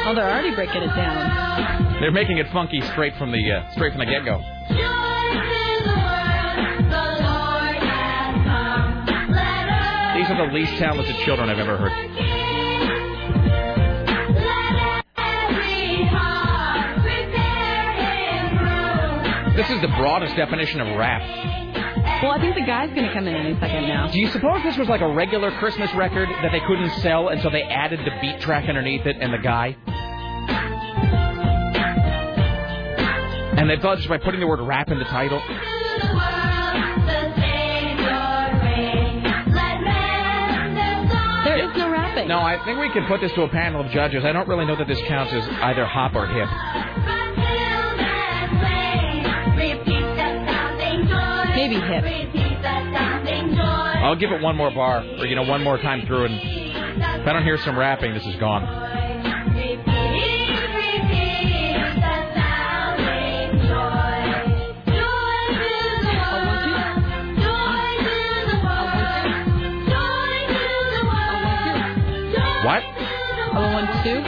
Oh, 0.06 0.14
they're 0.16 0.30
already 0.30 0.56
breaking 0.56 0.82
it 0.82 0.96
down. 0.96 2.00
They're 2.02 2.12
making 2.12 2.38
it 2.40 2.48
funky 2.52 2.82
straight 2.82 3.16
from 3.18 3.32
the 3.32 3.52
uh, 3.52 3.72
straight 3.74 3.92
from 3.94 4.00
the 4.00 4.06
get 4.06 4.26
go. 4.26 4.42
These 10.24 10.32
are 10.32 10.48
the 10.48 10.54
least 10.54 10.78
talented 10.78 11.18
children 11.26 11.50
I've 11.50 11.60
ever 11.60 11.76
heard. 11.76 11.92
This 19.58 19.70
is 19.70 19.82
the 19.82 19.90
broadest 19.98 20.38
definition 20.38 20.80
of 20.80 20.98
rap. 20.98 21.24
Well, 22.24 22.32
I 22.32 22.40
think 22.40 22.56
the 22.56 22.62
guy's 22.62 22.90
going 22.92 23.06
to 23.06 23.14
come 23.14 23.28
in 23.28 23.36
any 23.36 23.60
second 23.60 23.90
now. 23.90 24.08
Do 24.08 24.18
you 24.18 24.30
suppose 24.30 24.64
this 24.64 24.78
was 24.78 24.88
like 24.88 25.02
a 25.02 25.14
regular 25.14 25.52
Christmas 25.60 25.94
record 25.94 26.30
that 26.30 26.54
they 26.54 26.62
couldn't 26.62 26.92
sell, 27.02 27.28
and 27.28 27.42
so 27.42 27.50
they 27.50 27.64
added 27.64 28.00
the 28.00 28.12
beat 28.22 28.40
track 28.40 28.70
underneath 28.70 29.06
it 29.06 29.18
and 29.20 29.34
the 29.34 29.40
guy? 29.40 29.76
And 33.60 33.70
they 33.70 33.76
thought 33.76 33.98
just 33.98 34.08
by 34.08 34.20
putting 34.20 34.40
the 34.40 34.48
word 34.48 34.62
rap 34.62 34.90
in 34.90 35.00
the 35.00 35.06
title. 35.06 35.42
No, 42.28 42.40
I 42.40 42.64
think 42.66 42.80
we 42.80 42.90
can 42.92 43.06
put 43.08 43.22
this 43.22 43.32
to 43.34 43.44
a 43.44 43.50
panel 43.50 43.82
of 43.82 43.92
judges. 43.92 44.24
I 44.24 44.32
don't 44.32 44.48
really 44.48 44.66
know 44.66 44.76
that 44.76 44.88
this 44.88 45.02
counts 45.08 45.34
as 45.34 45.48
either 45.48 45.86
hop 45.86 46.16
or 46.16 46.26
hip. 46.28 46.48
Maybe 51.56 51.76
hip. 51.76 52.04
I'll 54.04 54.16
give 54.16 54.32
it 54.32 54.42
one 54.42 54.56
more 54.58 54.72
bar, 54.72 55.04
or 55.20 55.26
you 55.26 55.36
know, 55.36 55.44
one 55.44 55.64
more 55.64 55.78
time 55.78 56.06
through, 56.06 56.26
and 56.26 56.34
if 57.22 57.28
I 57.28 57.34
don't 57.34 57.44
hear 57.44 57.58
some 57.60 57.78
rapping, 57.78 58.14
this 58.14 58.26
is 58.26 58.36
gone. 58.36 58.64
What? 72.64 72.82
Oh, 73.56 73.74
one, 73.74 73.88
two. 74.04 74.24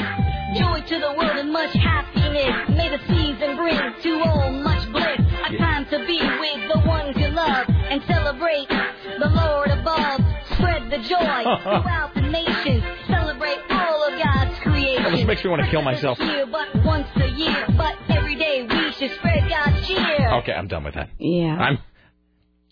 Joy 0.60 0.82
to 0.88 1.00
the 1.00 1.14
world 1.18 1.38
and 1.38 1.54
much 1.54 1.74
happiness. 1.74 2.70
May 2.70 2.90
the 2.90 3.00
season 3.08 3.56
bring 3.56 3.80
to 4.04 4.24
all 4.26 4.52
much 4.52 4.92
bliss. 4.92 5.20
A 5.20 5.58
time 5.58 5.86
to 5.86 6.00
be 6.06 6.20
with 6.20 6.72
the 6.74 6.82
ones 6.86 7.16
you 7.16 7.30
love 7.30 7.66
and 7.70 8.04
celebrate 8.06 8.68
the 8.68 9.30
Lord 9.30 9.70
above. 9.70 10.20
Spread 10.54 10.92
the 10.92 10.98
joy 10.98 11.44
throughout 11.64 12.12
the 12.14 12.22
nation. 12.22 12.84
Celebrate 13.08 13.60
all 13.70 14.04
of 14.04 14.20
God's 14.22 14.60
creation. 14.60 15.06
Almost 15.06 15.26
makes 15.28 15.44
me 15.44 15.50
want 15.50 15.62
to 15.64 15.72
kill 15.72 15.82
myself. 15.82 16.18
Here, 16.18 16.46
but 16.46 16.84
once 16.84 17.08
a 17.16 17.28
year, 17.30 17.66
but 17.78 17.96
every 18.10 18.36
day 18.36 18.68
we 18.70 18.92
should 18.94 19.12
spread 19.18 19.50
God's 19.50 19.88
cheer. 19.88 20.34
Okay, 20.42 20.52
I'm 20.52 20.68
done 20.68 20.84
with 20.84 20.96
that. 20.96 21.10
Yeah. 21.20 21.56
I'm. 21.56 21.78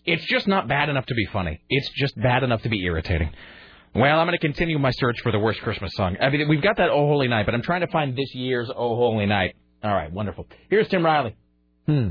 It's 0.04 0.24
just 0.26 0.46
not 0.46 0.68
bad 0.68 0.90
enough 0.90 1.06
to 1.06 1.14
be 1.14 1.26
funny. 1.32 1.62
It's 1.70 1.88
just 1.96 2.14
bad 2.20 2.42
enough 2.42 2.60
to 2.62 2.68
be 2.68 2.84
irritating. 2.84 3.30
Well, 3.94 4.18
I'm 4.18 4.26
going 4.26 4.36
to 4.36 4.44
continue 4.44 4.78
my 4.78 4.90
search 4.90 5.20
for 5.22 5.30
the 5.30 5.38
worst 5.38 5.60
Christmas 5.60 5.92
song. 5.94 6.16
I 6.20 6.28
mean, 6.28 6.48
we've 6.48 6.62
got 6.62 6.78
that 6.78 6.90
Oh 6.90 7.06
Holy 7.06 7.28
Night, 7.28 7.46
but 7.46 7.54
I'm 7.54 7.62
trying 7.62 7.82
to 7.82 7.86
find 7.86 8.16
this 8.16 8.34
year's 8.34 8.68
Oh 8.68 8.96
Holy 8.96 9.26
Night. 9.26 9.54
All 9.84 9.94
right, 9.94 10.12
wonderful. 10.12 10.48
Here's 10.68 10.88
Tim 10.88 11.04
Riley. 11.04 11.36
Hmm. 11.86 12.10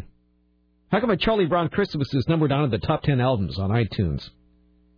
How 0.92 1.02
come 1.02 1.10
a 1.10 1.18
Charlie 1.18 1.46
Brown 1.46 1.68
Christmas 1.70 2.14
is 2.14 2.26
number 2.28 2.48
nine 2.48 2.62
on 2.62 2.70
the 2.70 2.78
top 2.78 3.02
ten 3.04 3.20
albums 3.20 3.60
on 3.60 3.70
iTunes? 3.72 4.30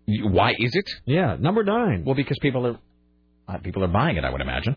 Why 0.07 0.53
is 0.59 0.75
it? 0.75 0.89
Yeah, 1.05 1.37
number 1.39 1.63
nine. 1.63 2.03
Well, 2.05 2.15
because 2.15 2.37
people 2.39 2.67
are 2.67 2.79
uh, 3.47 3.57
people 3.59 3.83
are 3.83 3.87
buying 3.87 4.17
it. 4.17 4.23
I 4.23 4.29
would 4.29 4.41
imagine. 4.41 4.75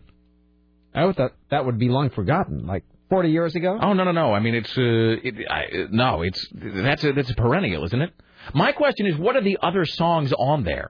I 0.95 1.05
would 1.05 1.15
thought 1.15 1.33
that 1.51 1.65
would 1.65 1.77
be 1.77 1.89
long 1.89 2.09
forgotten, 2.09 2.65
like 2.65 2.85
40 3.09 3.29
years 3.29 3.55
ago. 3.55 3.77
Oh 3.79 3.93
no 3.93 4.03
no 4.03 4.11
no! 4.11 4.33
I 4.33 4.39
mean, 4.39 4.55
it's 4.55 4.75
uh, 4.75 4.81
it, 4.81 5.35
I, 5.47 5.65
no, 5.91 6.23
it's 6.23 6.47
that's 6.53 7.03
a 7.03 7.11
that's 7.11 7.29
a 7.29 7.35
perennial, 7.35 7.85
isn't 7.85 8.01
it? 8.01 8.13
My 8.55 8.71
question 8.71 9.05
is, 9.05 9.15
what 9.17 9.35
are 9.35 9.43
the 9.43 9.59
other 9.61 9.85
songs 9.85 10.33
on 10.33 10.63
there? 10.63 10.89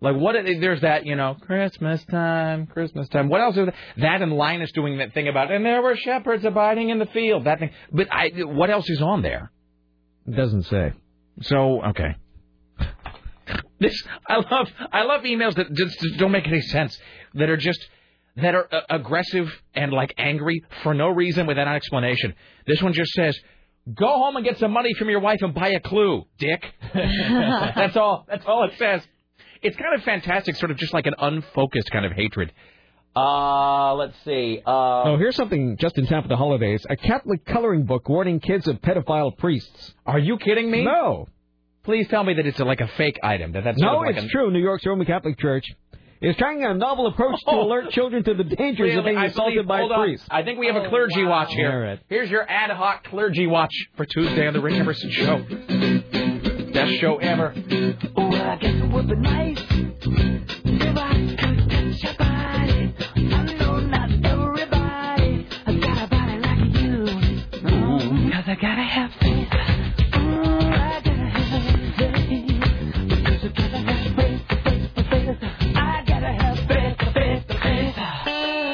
Like 0.00 0.16
what? 0.16 0.36
There's 0.44 0.82
that 0.82 1.06
you 1.06 1.16
know, 1.16 1.36
Christmas 1.40 2.04
time, 2.04 2.66
Christmas 2.66 3.08
time. 3.08 3.28
What 3.28 3.40
else? 3.40 3.56
Is 3.56 3.66
that? 3.66 3.74
that 3.98 4.22
and 4.22 4.32
Linus 4.32 4.72
doing 4.72 4.98
that 4.98 5.14
thing 5.14 5.28
about, 5.28 5.50
and 5.50 5.64
there 5.64 5.80
were 5.80 5.96
shepherds 5.96 6.44
abiding 6.44 6.90
in 6.90 6.98
the 6.98 7.06
field. 7.06 7.44
That 7.44 7.60
thing. 7.60 7.70
But 7.90 8.08
I, 8.12 8.30
what 8.44 8.68
else 8.68 8.88
is 8.90 9.00
on 9.00 9.22
there? 9.22 9.50
It 10.26 10.36
doesn't 10.36 10.64
say. 10.64 10.92
So 11.42 11.82
okay. 11.82 12.16
This 13.78 14.02
I 14.26 14.36
love. 14.36 14.68
I 14.90 15.02
love 15.02 15.22
emails 15.22 15.54
that 15.56 15.72
just 15.72 15.98
don't 16.18 16.32
make 16.32 16.46
any 16.48 16.62
sense. 16.62 16.98
That 17.34 17.50
are 17.50 17.58
just 17.58 17.78
that 18.36 18.54
are 18.54 18.66
uh, 18.72 18.80
aggressive 18.90 19.48
and 19.74 19.92
like 19.92 20.14
angry 20.18 20.64
for 20.82 20.94
no 20.94 21.08
reason 21.08 21.46
without 21.46 21.68
an 21.68 21.74
explanation. 21.74 22.34
This 22.66 22.82
one 22.82 22.94
just 22.94 23.12
says, 23.12 23.38
"Go 23.94 24.06
home 24.06 24.36
and 24.36 24.44
get 24.44 24.58
some 24.58 24.72
money 24.72 24.94
from 24.94 25.10
your 25.10 25.20
wife 25.20 25.38
and 25.42 25.54
buy 25.54 25.68
a 25.68 25.80
clue, 25.80 26.24
Dick." 26.38 26.64
that's 26.94 27.96
all. 27.96 28.24
That's 28.28 28.44
all 28.46 28.64
it 28.64 28.72
says. 28.78 29.06
It's 29.66 29.76
kind 29.76 29.94
of 29.94 30.02
fantastic, 30.04 30.56
sort 30.56 30.70
of 30.70 30.76
just 30.78 30.94
like 30.94 31.06
an 31.06 31.14
unfocused 31.18 31.90
kind 31.90 32.04
of 32.04 32.12
hatred. 32.12 32.52
Uh, 33.14 33.94
let's 33.94 34.14
see. 34.24 34.60
Uh, 34.66 34.70
oh, 35.04 35.16
here's 35.18 35.36
something 35.36 35.76
just 35.78 35.96
in 35.96 36.06
time 36.06 36.22
for 36.22 36.28
the 36.28 36.36
holidays: 36.36 36.84
a 36.88 36.96
Catholic 36.96 37.44
coloring 37.46 37.84
book 37.84 38.08
warning 38.08 38.40
kids 38.40 38.68
of 38.68 38.80
pedophile 38.82 39.36
priests. 39.36 39.94
Are 40.04 40.18
you 40.18 40.36
kidding 40.38 40.70
me? 40.70 40.84
No. 40.84 41.26
Please 41.82 42.06
tell 42.08 42.24
me 42.24 42.34
that 42.34 42.46
it's 42.46 42.58
a, 42.60 42.64
like 42.64 42.80
a 42.80 42.88
fake 42.88 43.18
item. 43.22 43.52
That 43.52 43.64
that's 43.64 43.78
no, 43.78 43.98
like 43.98 44.16
it's 44.16 44.24
an- 44.24 44.30
true. 44.30 44.50
New 44.50 44.58
York's 44.60 44.84
Roman 44.84 45.06
Catholic 45.06 45.38
Church 45.38 45.64
is 46.20 46.34
trying 46.36 46.64
a 46.64 46.74
novel 46.74 47.06
approach 47.06 47.38
to 47.44 47.50
Oh. 47.50 47.62
alert 47.66 47.90
children 47.90 48.24
to 48.24 48.34
the 48.34 48.42
dangers 48.44 48.88
Really? 48.94 48.98
of 48.98 49.04
being 49.04 49.18
assaulted 49.18 49.66
believe- 49.66 49.88
by 49.88 49.96
priests. 50.04 50.26
I 50.30 50.42
think 50.42 50.58
we 50.58 50.66
have 50.66 50.76
a 50.76 50.86
Oh, 50.86 50.88
clergy 50.88 51.22
wow. 51.24 51.30
watch 51.30 51.52
here. 51.54 51.98
Here's 52.08 52.30
your 52.30 52.42
ad 52.50 52.70
hoc 52.70 53.04
clergy 53.04 53.46
watch 53.46 53.72
for 53.96 54.04
Tuesday 54.04 54.46
on 54.46 54.52
the 54.52 54.60
Rick 54.60 54.74
Emerson 54.74 55.10
Show. 55.10 56.42
Best 56.86 57.00
show 57.00 57.16
ever. 57.16 57.52
Oh, 58.16 58.30
I 58.30 58.56
guess 58.60 58.74
it 58.76 58.92
would 58.92 59.08
be 59.08 59.16
nice 59.16 59.58
if 59.58 60.96
I 60.96 61.34
could 61.36 61.68
touch 61.68 62.00
your 62.04 62.14
body. 62.14 62.94
I 63.16 63.42
know 63.58 63.80
not 63.80 64.08
everybody 64.24 65.48
has 65.66 65.76
got 65.80 66.04
a 66.04 66.06
body 66.06 66.38
like 66.38 66.62
you. 66.80 67.04
No, 67.64 67.98
cause 68.30 68.44
I 68.46 68.54
gotta 68.54 68.84
have 68.84 69.10
faith. 69.14 69.48
I 69.50 71.00
gotta 71.02 71.26
have 71.26 71.58
faith. 71.98 72.46
Because 73.44 73.58
I 73.64 73.64
gotta 73.66 73.82
have 73.82 74.18
faith, 74.28 74.56
faith, 74.86 75.40
faith. 75.40 75.74
I 75.74 76.04
gotta 76.06 76.32
have 76.38 76.58
faith, 76.68 76.98
faith, 77.14 77.44
faith. 77.48 77.96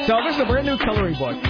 So 0.05 0.13
this 0.23 0.35
is 0.35 0.41
a 0.41 0.45
brand 0.45 0.67
new 0.67 0.77
coloring 0.77 1.15
book 1.17 1.41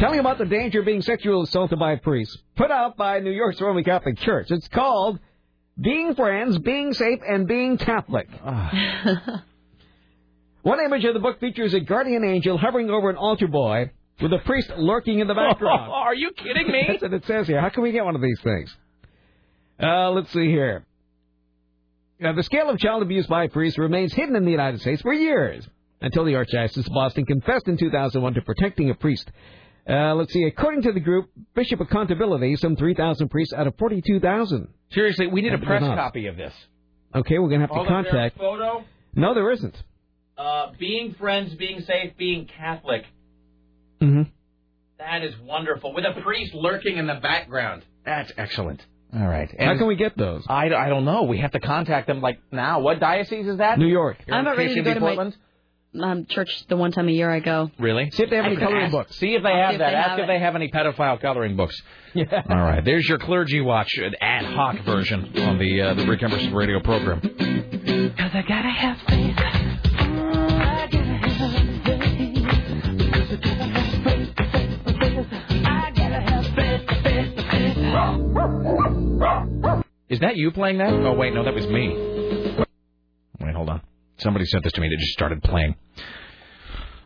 telling 0.00 0.20
about 0.20 0.36
the 0.36 0.44
danger 0.44 0.80
of 0.80 0.84
being 0.84 1.00
sexually 1.00 1.44
assaulted 1.44 1.78
by 1.78 1.92
a 1.92 1.96
priest, 1.96 2.36
put 2.56 2.70
out 2.70 2.98
by 2.98 3.20
New 3.20 3.30
York's 3.30 3.58
Roman 3.58 3.84
Catholic 3.84 4.18
Church. 4.18 4.50
It's 4.50 4.68
called 4.68 5.18
"Being 5.80 6.14
Friends, 6.14 6.58
Being 6.58 6.92
Safe, 6.92 7.20
and 7.26 7.46
Being 7.46 7.78
Catholic." 7.78 8.28
One 10.62 10.78
image 10.80 11.04
of 11.04 11.14
the 11.14 11.20
book 11.20 11.40
features 11.40 11.74
a 11.74 11.80
guardian 11.80 12.24
angel 12.24 12.56
hovering 12.56 12.88
over 12.88 13.10
an 13.10 13.16
altar 13.16 13.48
boy 13.48 13.90
with 14.20 14.32
a 14.32 14.38
priest 14.38 14.70
lurking 14.76 15.18
in 15.18 15.26
the 15.26 15.34
background. 15.34 15.90
Are 15.92 16.14
you 16.14 16.30
kidding 16.36 16.68
me? 16.68 16.84
That's 16.88 17.02
what 17.02 17.12
it 17.12 17.24
says 17.26 17.48
here. 17.48 17.60
How 17.60 17.68
can 17.68 17.82
we 17.82 17.90
get 17.90 18.04
one 18.04 18.14
of 18.14 18.22
these 18.22 18.40
things? 18.42 18.76
Uh, 19.82 20.10
let's 20.10 20.32
see 20.32 20.46
here. 20.46 20.84
Now, 22.20 22.32
the 22.32 22.44
scale 22.44 22.70
of 22.70 22.78
child 22.78 23.02
abuse 23.02 23.26
by 23.26 23.48
priests 23.48 23.78
remains 23.78 24.12
hidden 24.12 24.36
in 24.36 24.44
the 24.44 24.52
United 24.52 24.80
States 24.80 25.02
for 25.02 25.12
years 25.12 25.66
until 26.00 26.24
the 26.24 26.34
Archdiocese 26.34 26.86
of 26.86 26.92
Boston 26.92 27.26
confessed 27.26 27.66
in 27.66 27.76
2001 27.76 28.34
to 28.34 28.42
protecting 28.42 28.90
a 28.90 28.94
priest. 28.94 29.28
Uh, 29.88 30.14
let's 30.14 30.32
see. 30.32 30.44
According 30.44 30.82
to 30.82 30.92
the 30.92 31.00
group 31.00 31.30
Bishop 31.54 31.80
Accountability, 31.80 32.56
some 32.56 32.76
3,000 32.76 33.28
priests 33.28 33.52
out 33.52 33.66
of 33.66 33.76
42,000. 33.78 34.68
Seriously, 34.92 35.26
we 35.26 35.42
need 35.42 35.52
a 35.54 35.58
press 35.58 35.82
enough. 35.82 35.96
copy 35.96 36.26
of 36.26 36.36
this. 36.36 36.54
Okay, 37.14 37.38
we're 37.38 37.48
gonna 37.48 37.60
have 37.62 37.70
to 37.70 37.74
Hold 37.74 37.88
on, 37.88 38.02
there's 38.04 38.14
a 38.14 38.16
contact. 38.16 38.38
photo. 38.38 38.84
No, 39.14 39.34
there 39.34 39.50
isn't. 39.50 39.76
Uh, 40.38 40.68
being 40.78 41.14
friends, 41.14 41.54
being 41.54 41.80
safe, 41.80 42.16
being 42.16 42.46
Catholic. 42.46 43.04
Mm-hmm. 44.00 44.22
That 44.98 45.24
is 45.24 45.34
wonderful. 45.42 45.94
With 45.94 46.04
a 46.04 46.20
priest 46.22 46.54
lurking 46.54 46.96
in 46.96 47.06
the 47.06 47.18
background. 47.20 47.84
That's 48.04 48.32
excellent. 48.36 48.84
All 49.14 49.26
right. 49.26 49.52
How 49.58 49.76
can 49.76 49.86
we 49.88 49.96
get 49.96 50.16
those? 50.16 50.44
I, 50.48 50.66
I 50.72 50.88
don't 50.88 51.04
know. 51.04 51.24
We 51.24 51.38
have 51.38 51.50
to 51.52 51.60
contact 51.60 52.06
them 52.06 52.20
like 52.22 52.38
now. 52.50 52.80
What 52.80 52.98
diocese 52.98 53.46
is 53.46 53.58
that? 53.58 53.78
New 53.78 53.86
York. 53.88 54.16
You're 54.26 54.36
I'm 54.36 54.40
in 54.40 54.46
about 54.46 54.58
ready 54.58 54.74
to 54.76 54.82
go 54.82 54.94
to 54.94 55.00
Portland? 55.00 55.30
my 55.32 55.36
um, 56.00 56.26
church 56.28 56.64
the 56.68 56.76
one 56.76 56.90
time 56.92 57.08
a 57.08 57.12
year 57.12 57.30
I 57.30 57.40
go. 57.40 57.70
Really? 57.78 58.10
See 58.12 58.22
if 58.22 58.30
they 58.30 58.36
have 58.36 58.44
I 58.46 58.48
any 58.48 58.56
coloring 58.56 58.84
ask. 58.84 58.92
books. 58.92 59.16
See 59.16 59.34
if 59.34 59.42
they 59.42 59.48
I'll 59.50 59.62
have 59.64 59.72
if 59.74 59.78
that. 59.80 59.90
they 59.90 59.94
Ask 59.96 60.08
have 60.10 60.18
if 60.20 60.24
it. 60.24 60.26
they 60.28 60.38
have 60.38 60.54
any 60.56 60.68
pedophile 60.70 61.20
coloring 61.20 61.56
books. 61.56 61.80
Yeah. 62.14 62.42
All 62.50 62.56
right. 62.58 62.84
There's 62.84 63.08
your 63.08 63.16
clergy 63.16 63.62
watch, 63.62 63.96
an 63.96 64.14
ad 64.20 64.44
hoc 64.44 64.84
version 64.84 65.32
on 65.38 65.56
the 65.56 65.80
uh, 65.80 65.94
the 65.94 66.04
Rick 66.06 66.22
Emerson 66.22 66.54
radio 66.54 66.78
program. 66.80 67.22
Cause 67.22 68.30
I 68.34 68.42
gotta 68.46 68.68
have 68.68 68.98
faith. 69.08 69.34
I 69.38 70.88
gotta 70.92 70.98
have 71.06 71.38
faith. 71.46 72.42
Because 73.32 73.32
I 73.32 73.50
gotta 73.56 73.70
have 73.70 74.04
faith, 74.04 74.34
faith, 74.36 75.24
faith. 75.24 75.26
I 75.64 75.90
gotta 75.96 76.20
have 76.20 76.44
faith, 76.54 76.84
faith, 77.02 77.36
faith. 79.74 79.84
Is 80.10 80.20
that 80.20 80.36
you 80.36 80.50
playing 80.50 80.76
that? 80.78 80.92
Oh 80.92 81.14
wait, 81.14 81.32
no, 81.32 81.44
that 81.44 81.54
was 81.54 81.66
me. 81.68 81.96
Wait, 84.22 84.30
hold 84.30 84.30
on. 84.30 84.30
Somebody 84.30 84.44
sent 84.46 84.64
this 84.64 84.72
to 84.74 84.80
me. 84.80 84.86
and 84.86 84.94
It 84.94 85.00
just 85.00 85.12
started 85.12 85.42
playing. 85.42 85.74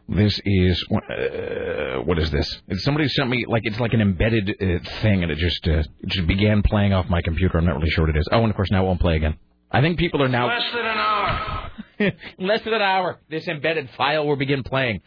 This 0.08 0.40
is 0.44 0.86
uh, 0.92 2.02
what 2.02 2.18
is 2.18 2.30
this? 2.30 2.62
It's 2.68 2.84
somebody 2.84 3.08
sent 3.08 3.28
me 3.28 3.44
like 3.48 3.62
it's 3.64 3.80
like 3.80 3.92
an 3.92 4.00
embedded 4.00 4.50
uh, 4.50 5.02
thing, 5.02 5.24
and 5.24 5.32
it 5.32 5.38
just 5.38 5.66
uh, 5.66 5.78
it 5.80 6.08
just 6.08 6.26
began 6.28 6.62
playing 6.62 6.92
off 6.92 7.08
my 7.08 7.22
computer. 7.22 7.58
I'm 7.58 7.64
not 7.64 7.74
really 7.74 7.90
sure 7.90 8.06
what 8.06 8.14
it 8.14 8.18
is. 8.18 8.28
Oh, 8.30 8.40
and 8.42 8.50
of 8.50 8.56
course 8.56 8.70
now 8.70 8.84
it 8.84 8.86
won't 8.86 9.00
play 9.00 9.16
again. 9.16 9.36
I 9.72 9.80
think 9.80 9.98
people 9.98 10.22
are 10.22 10.28
now 10.28 10.46
Less 10.46 10.62
than 10.72 10.86
an 10.86 10.96
hour. 10.96 11.70
less 12.38 12.62
than 12.62 12.74
an 12.74 12.82
hour. 12.82 13.18
This 13.28 13.48
embedded 13.48 13.90
file 13.96 14.26
will 14.26 14.36
begin 14.36 14.62
playing. 14.62 15.00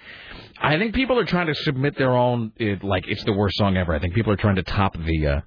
I 0.61 0.77
think 0.77 0.94
people 0.94 1.18
are 1.18 1.26
trying 1.26 1.48
to 1.48 1.56
submit 1.56 1.98
their 1.98 2.11
own 2.15 2.52
uh, 2.60 2.86
like 2.86 3.06
it's 3.07 3.23
the 3.23 3.31
worst 3.31 3.57
song 3.57 3.77
ever. 3.77 3.95
I 3.95 3.99
think 3.99 4.14
people 4.15 4.34
are 4.34 4.38
trying 4.38 4.56
to 4.56 4.64
top 4.64 4.98
the 4.98 5.27
uh, 5.27 5.41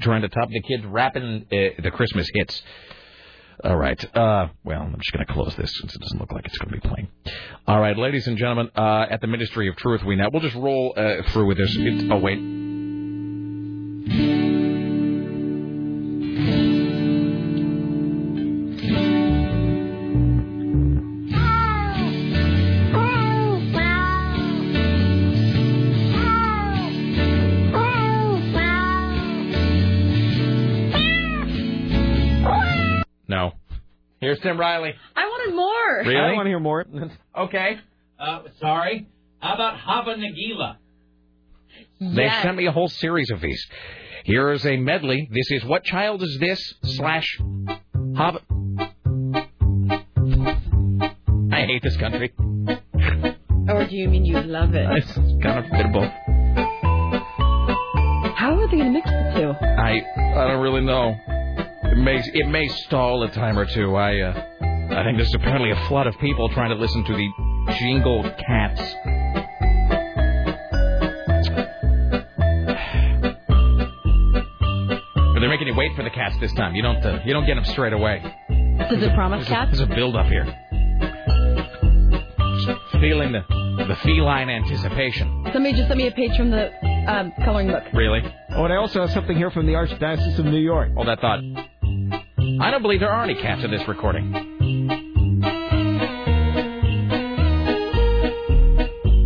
trying 0.00 0.22
to 0.22 0.28
top 0.28 0.50
the 0.50 0.62
kids 0.62 0.84
rapping 0.86 1.46
uh, 1.50 1.82
the 1.82 1.90
Christmas 1.90 2.28
hits. 2.32 2.62
All 3.62 3.76
right. 3.76 4.16
Uh, 4.16 4.48
well, 4.64 4.82
I'm 4.82 4.96
just 4.98 5.12
going 5.12 5.24
to 5.26 5.32
close 5.32 5.54
this 5.56 5.70
since 5.80 5.94
it 5.94 6.00
doesn't 6.00 6.18
look 6.18 6.32
like 6.32 6.46
it's 6.46 6.58
going 6.58 6.74
to 6.74 6.80
be 6.80 6.88
playing. 6.88 7.08
All 7.66 7.80
right, 7.80 7.96
ladies 7.96 8.26
and 8.26 8.36
gentlemen, 8.36 8.70
uh, 8.76 9.06
at 9.08 9.20
the 9.20 9.26
Ministry 9.26 9.68
of 9.68 9.76
Truth, 9.76 10.02
we 10.04 10.16
now 10.16 10.28
we'll 10.32 10.42
just 10.42 10.56
roll 10.56 10.92
uh, 10.96 11.22
through 11.30 11.46
with 11.46 11.58
this. 11.58 11.74
It, 11.78 12.10
oh 12.10 12.18
wait. 12.18 12.38
Here's 34.34 34.42
Tim 34.42 34.58
Riley. 34.58 34.92
I 35.14 35.26
wanted 35.26 35.54
more. 35.54 35.98
Really? 36.12 36.16
I 36.16 36.32
want 36.32 36.46
to 36.46 36.50
hear 36.50 36.58
more. 36.60 36.84
Okay. 37.36 37.78
Uh, 38.18 38.42
sorry. 38.60 39.06
How 39.40 39.54
about 39.54 39.78
Hava 39.78 40.14
Nagila? 40.14 40.76
They 42.00 42.28
sent 42.42 42.56
me 42.56 42.66
a 42.66 42.72
whole 42.72 42.88
series 42.88 43.30
of 43.30 43.40
these. 43.40 43.64
Here 44.24 44.50
is 44.52 44.64
a 44.66 44.76
medley. 44.76 45.28
This 45.32 45.50
is 45.50 45.64
what 45.64 45.84
child 45.84 46.22
is 46.22 46.38
this 46.40 46.74
slash 46.84 47.26
Hava. 48.16 48.40
I 51.52 51.64
hate 51.66 51.82
this 51.82 51.96
country. 51.96 52.32
Or 53.66 53.86
do 53.86 53.96
you 53.96 54.08
mean 54.10 54.26
you 54.26 54.38
love 54.42 54.74
it? 54.74 54.86
It's 54.90 55.14
kind 55.42 55.58
of 55.58 55.64
a 55.64 55.70
bit 55.70 55.86
of 55.86 55.92
both. 55.94 56.12
How 58.36 58.54
are 58.58 58.68
they 58.68 58.76
going 58.76 58.84
to 58.84 58.90
mix 58.90 59.08
the 59.08 59.32
two? 59.34 59.54
I 59.64 60.02
I 60.38 60.48
don't 60.48 60.60
really 60.60 60.82
know. 60.82 61.14
It 61.94 61.98
may 61.98 62.18
it 62.18 62.48
may 62.48 62.66
stall 62.68 63.22
a 63.22 63.30
time 63.30 63.56
or 63.58 63.64
two. 63.66 63.94
I 63.94 64.20
uh, 64.20 64.32
I 64.90 65.04
think 65.04 65.16
there's 65.16 65.32
apparently 65.34 65.70
a 65.70 65.86
flood 65.88 66.06
of 66.08 66.18
people 66.18 66.48
trying 66.48 66.70
to 66.70 66.74
listen 66.76 67.04
to 67.04 67.12
the 67.12 67.74
Jingle 67.78 68.22
Cats. 68.46 68.82
But 75.32 75.40
they're 75.40 75.48
making 75.48 75.66
you 75.68 75.74
wait 75.76 75.94
for 75.96 76.02
the 76.02 76.10
cats 76.10 76.36
this 76.40 76.52
time. 76.54 76.74
You 76.74 76.82
don't. 76.82 77.04
Uh, 77.04 77.20
you 77.24 77.32
don't 77.32 77.46
get 77.46 77.54
them 77.54 77.64
straight 77.64 77.92
away. 77.92 78.22
Does 78.90 79.02
it 79.02 79.14
promise 79.14 79.46
There's 79.46 79.50
a, 79.50 79.54
cats? 79.54 79.78
there's 79.78 79.90
a 79.90 79.94
build 79.94 80.16
up 80.16 80.26
here. 80.26 80.44
Just 82.66 82.80
feeling 83.00 83.32
the 83.32 83.42
the 83.88 83.96
feline 84.02 84.48
anticipation. 84.50 85.44
Somebody 85.52 85.76
just 85.76 85.88
sent 85.88 85.98
me 85.98 86.06
a 86.06 86.12
page 86.12 86.36
from 86.36 86.50
the 86.50 86.70
um, 87.12 87.32
coloring 87.44 87.68
book. 87.68 87.84
Really? 87.92 88.20
Oh, 88.50 88.64
and 88.64 88.72
I 88.72 88.76
also 88.76 89.00
have 89.00 89.10
something 89.10 89.36
here 89.36 89.50
from 89.50 89.66
the 89.66 89.72
Archdiocese 89.72 90.38
of 90.38 90.44
New 90.44 90.58
York. 90.58 90.92
Hold 90.94 91.08
that 91.08 91.20
thought. 91.20 91.40
I 92.60 92.70
don't 92.70 92.82
believe 92.82 93.00
there 93.00 93.10
are 93.10 93.24
any 93.24 93.34
cats 93.34 93.64
in 93.64 93.70
this 93.70 93.86
recording. 93.88 94.34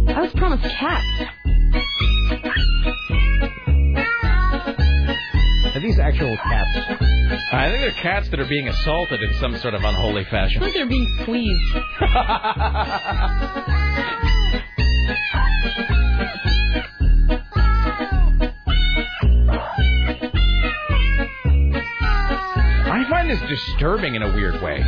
I 0.08 0.20
was 0.20 0.32
promised 0.34 0.62
cats. 0.62 1.04
Are 5.74 5.80
these 5.80 5.98
actual 5.98 6.36
cats? 6.36 6.78
I 7.52 7.68
think 7.70 7.80
they're 7.80 7.90
cats 8.02 8.28
that 8.30 8.38
are 8.40 8.46
being 8.48 8.68
assaulted 8.68 9.20
in 9.22 9.34
some 9.40 9.56
sort 9.58 9.74
of 9.74 9.82
unholy 9.82 10.24
fashion. 10.24 10.62
I 10.62 10.66
fashion. 10.66 10.72
think 10.72 10.74
they're 10.74 10.86
being 10.86 11.18
squeezed. 11.22 11.74
I 23.28 23.36
find 23.36 23.48
disturbing 23.48 24.14
in 24.14 24.22
a 24.22 24.32
weird 24.32 24.62
way. 24.62 24.78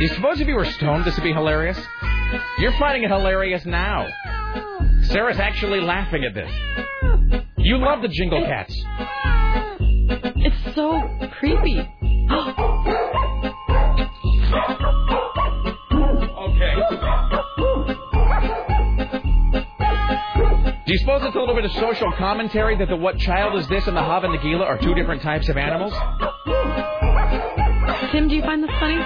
You 0.00 0.08
suppose 0.08 0.40
if 0.40 0.48
you 0.48 0.56
were 0.56 0.64
stoned, 0.64 1.04
this 1.04 1.14
would 1.14 1.22
be 1.22 1.32
hilarious? 1.32 1.78
You're 2.58 2.72
finding 2.72 3.04
it 3.04 3.10
hilarious 3.10 3.64
now. 3.64 4.08
Sarah's 5.04 5.38
actually 5.38 5.80
laughing 5.80 6.24
at 6.24 6.34
this. 6.34 6.50
You 7.58 7.78
love 7.78 8.02
the 8.02 8.08
Jingle 8.08 8.42
Cats. 8.42 8.74
It's 9.78 10.74
so 10.74 11.02
creepy. 11.38 11.88
Oh, 12.32 12.59
suppose 21.00 21.22
it's 21.24 21.34
a 21.36 21.38
little 21.38 21.54
bit 21.54 21.64
of 21.64 21.72
social 21.72 22.12
commentary 22.12 22.76
that 22.76 22.88
the 22.88 22.96
what 22.96 23.18
child 23.18 23.58
is 23.58 23.66
this 23.68 23.86
and 23.86 23.96
the 23.96 24.02
Hav 24.02 24.24
and 24.24 24.34
the 24.34 24.38
Gila 24.38 24.64
are 24.64 24.78
two 24.78 24.94
different 24.94 25.22
types 25.22 25.48
of 25.48 25.56
animals? 25.56 25.92
Tim, 28.12 28.28
do 28.28 28.34
you 28.36 28.42
find 28.42 28.62
this 28.62 28.70
funny? 28.78 28.96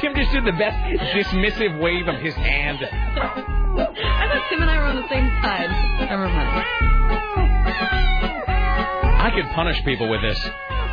Tim 0.00 0.14
just 0.14 0.32
did 0.32 0.44
the 0.44 0.52
best 0.58 0.76
dismissive 1.14 1.80
wave 1.80 2.08
of 2.08 2.20
his 2.20 2.34
hand. 2.34 2.78
I 2.82 2.86
thought 3.74 4.48
Tim 4.50 4.62
and 4.62 4.70
I 4.70 4.78
were 4.78 4.84
on 4.84 4.96
the 4.96 5.08
same 5.08 5.26
side. 5.42 5.70
Never 6.08 6.28
mind. 6.28 6.64
I 9.20 9.30
could 9.34 9.46
punish 9.54 9.82
people 9.84 10.08
with 10.08 10.22
this. 10.22 10.38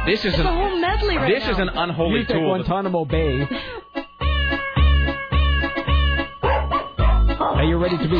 This 0.05 0.19
is 0.25 0.33
It's 0.33 0.39
an, 0.39 0.45
a 0.47 0.53
whole 0.53 0.77
medley 0.79 1.15
right 1.17 1.31
this 1.33 1.43
now. 1.45 1.51
is 1.51 1.59
an 1.59 1.69
unholy 1.69 2.19
Use 2.21 2.29
at 2.29 2.33
tool. 2.35 2.55
Guantanamo 2.55 3.05
Bay. 3.05 3.47
Are 7.63 7.65
you 7.65 7.77
ready 7.77 7.97
to 7.97 8.09
be? 8.09 8.17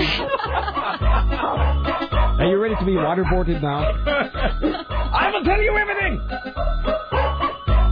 Are 2.42 2.48
you 2.48 2.58
ready 2.58 2.76
to 2.76 2.86
be 2.86 2.94
waterboarded 2.94 3.62
now? 3.62 3.84
I 3.84 5.32
will 5.34 5.44
tell 5.44 5.62
you 5.62 5.76
everything. 5.76 6.18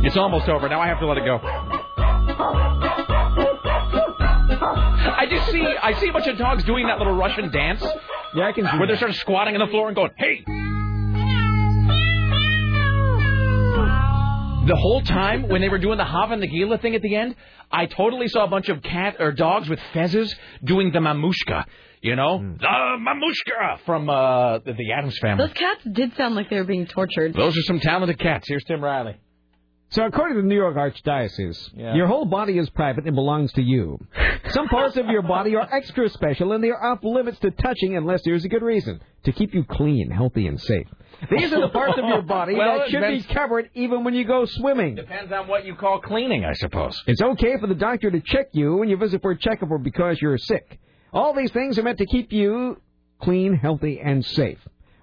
It's 0.06 0.15
almost 0.15 0.48
over. 0.48 0.69
Now 0.69 0.80
I 0.80 0.88
have 0.88 1.02
to 1.02 1.07
let 1.07 1.18
it 1.18 1.26
go. 1.26 1.41
I 5.11 5.26
just 5.30 5.52
see 5.52 5.61
I 5.61 5.91
see 5.99 6.07
a 6.07 6.14
bunch 6.14 6.28
of 6.28 6.38
dogs 6.38 6.64
doing 6.64 6.88
that 6.88 6.99
little 6.99 7.18
Russian 7.18 7.52
dance. 7.52 7.84
Yeah, 8.34 8.48
I 8.48 8.53
can 8.53 8.65
see 8.72 8.78
Where 8.78 8.88
they're 8.88 8.98
sort 8.98 9.10
of 9.10 9.18
squatting 9.18 9.53
on 9.53 9.60
the 9.60 9.68
floor 9.69 9.88
and 9.88 9.95
going, 9.98 10.11
"Hey." 10.15 10.45
The 14.68 14.78
whole 14.78 15.02
time 15.02 15.49
when 15.49 15.60
they 15.60 15.68
were 15.68 15.80
doing 15.80 15.98
the 15.98 16.06
Hava 16.06 16.32
and 16.32 16.41
the 16.41 16.48
Gila 16.48 16.78
thing 16.78 16.95
at 16.95 17.02
the 17.02 17.14
end, 17.14 17.36
I 17.72 17.85
totally 17.85 18.27
saw 18.27 18.43
a 18.43 18.48
bunch 18.48 18.69
of 18.69 18.81
cat 18.84 19.15
or 19.19 19.31
dogs 19.31 19.69
with 19.69 19.80
fezzes 19.93 20.34
doing 20.64 20.91
the 20.91 20.99
mamushka. 20.99 21.65
You 22.02 22.15
know, 22.15 22.39
the 22.39 22.65
mamushka 22.99 23.80
from 23.85 24.10
uh, 24.10 24.57
the, 24.60 24.73
the 24.73 24.91
Addams 24.91 25.18
family. 25.19 25.45
Those 25.45 25.53
cats 25.53 25.81
did 25.91 26.15
sound 26.15 26.34
like 26.35 26.49
they 26.49 26.56
were 26.57 26.64
being 26.64 26.88
tortured. 26.88 27.34
Those 27.35 27.56
are 27.56 27.61
some 27.61 27.80
talented 27.80 28.18
cats. 28.19 28.48
Here's 28.48 28.64
Tim 28.64 28.84
Riley. 28.84 29.18
So, 29.91 30.06
according 30.06 30.38
to 30.38 30.41
the 30.41 30.48
New 30.48 30.56
York 30.56 30.77
Archdiocese, 30.77 31.69
Yeah. 31.76 31.93
your 31.95 32.07
whole 32.07 32.23
body 32.26 32.57
is 32.57 32.69
private 32.69 33.06
and 33.06 33.14
belongs 33.14 33.52
to 33.53 33.61
you. 33.61 33.99
Some 34.49 34.69
parts 34.69 34.95
of 34.95 35.07
your 35.07 35.22
body 35.22 35.56
are 35.57 35.68
extra 35.72 36.07
special 36.10 36.53
and 36.53 36.64
they 36.64 36.69
are 36.69 36.81
off 36.93 37.03
limits 37.03 37.39
to 37.39 37.52
touching 37.52 37.98
unless 37.98 38.22
there's 38.23 38.45
a 38.45 38.49
good 38.49 38.61
reason 38.64 39.02
to 39.26 39.31
keep 39.34 39.53
you 39.53 39.64
clean, 39.65 40.10
healthy, 40.10 40.48
and 40.48 40.60
safe. 40.61 40.88
These 41.30 41.53
are 41.53 41.61
the 41.61 41.69
parts 41.69 41.98
of 41.98 42.06
your 42.06 42.22
body 42.22 42.56
Well, 42.56 42.80
that 42.80 42.89
should 42.89 43.02
be 43.02 43.22
covered 43.34 43.69
even 43.73 44.03
when 44.03 44.14
you 44.14 44.26
go 44.26 44.45
swimming. 44.45 44.95
Depends 44.95 45.31
on 45.31 45.48
what 45.48 45.65
you 45.65 45.76
call 45.76 45.99
cleaning, 45.99 46.45
I 46.45 46.53
suppose. 46.53 46.99
It's 47.07 47.22
okay 47.22 47.57
for 47.60 47.68
the 47.68 47.76
doctor 47.76 48.10
to 48.10 48.22
check 48.22 48.49
you 48.53 48.77
when 48.77 48.89
you 48.89 48.98
visit 48.98 49.22
for 49.22 49.31
a 49.31 49.38
checkup 49.38 49.69
or 49.69 49.77
because 49.77 50.19
you're 50.22 50.38
sick. 50.38 50.80
All 51.14 51.34
these 51.34 51.52
things 51.52 51.77
are 51.77 51.84
meant 51.84 51.99
to 51.99 52.06
keep 52.06 52.31
you 52.31 52.81
clean, 53.22 53.53
healthy, 53.53 53.99
and 54.03 54.26
safe. 54.26 54.57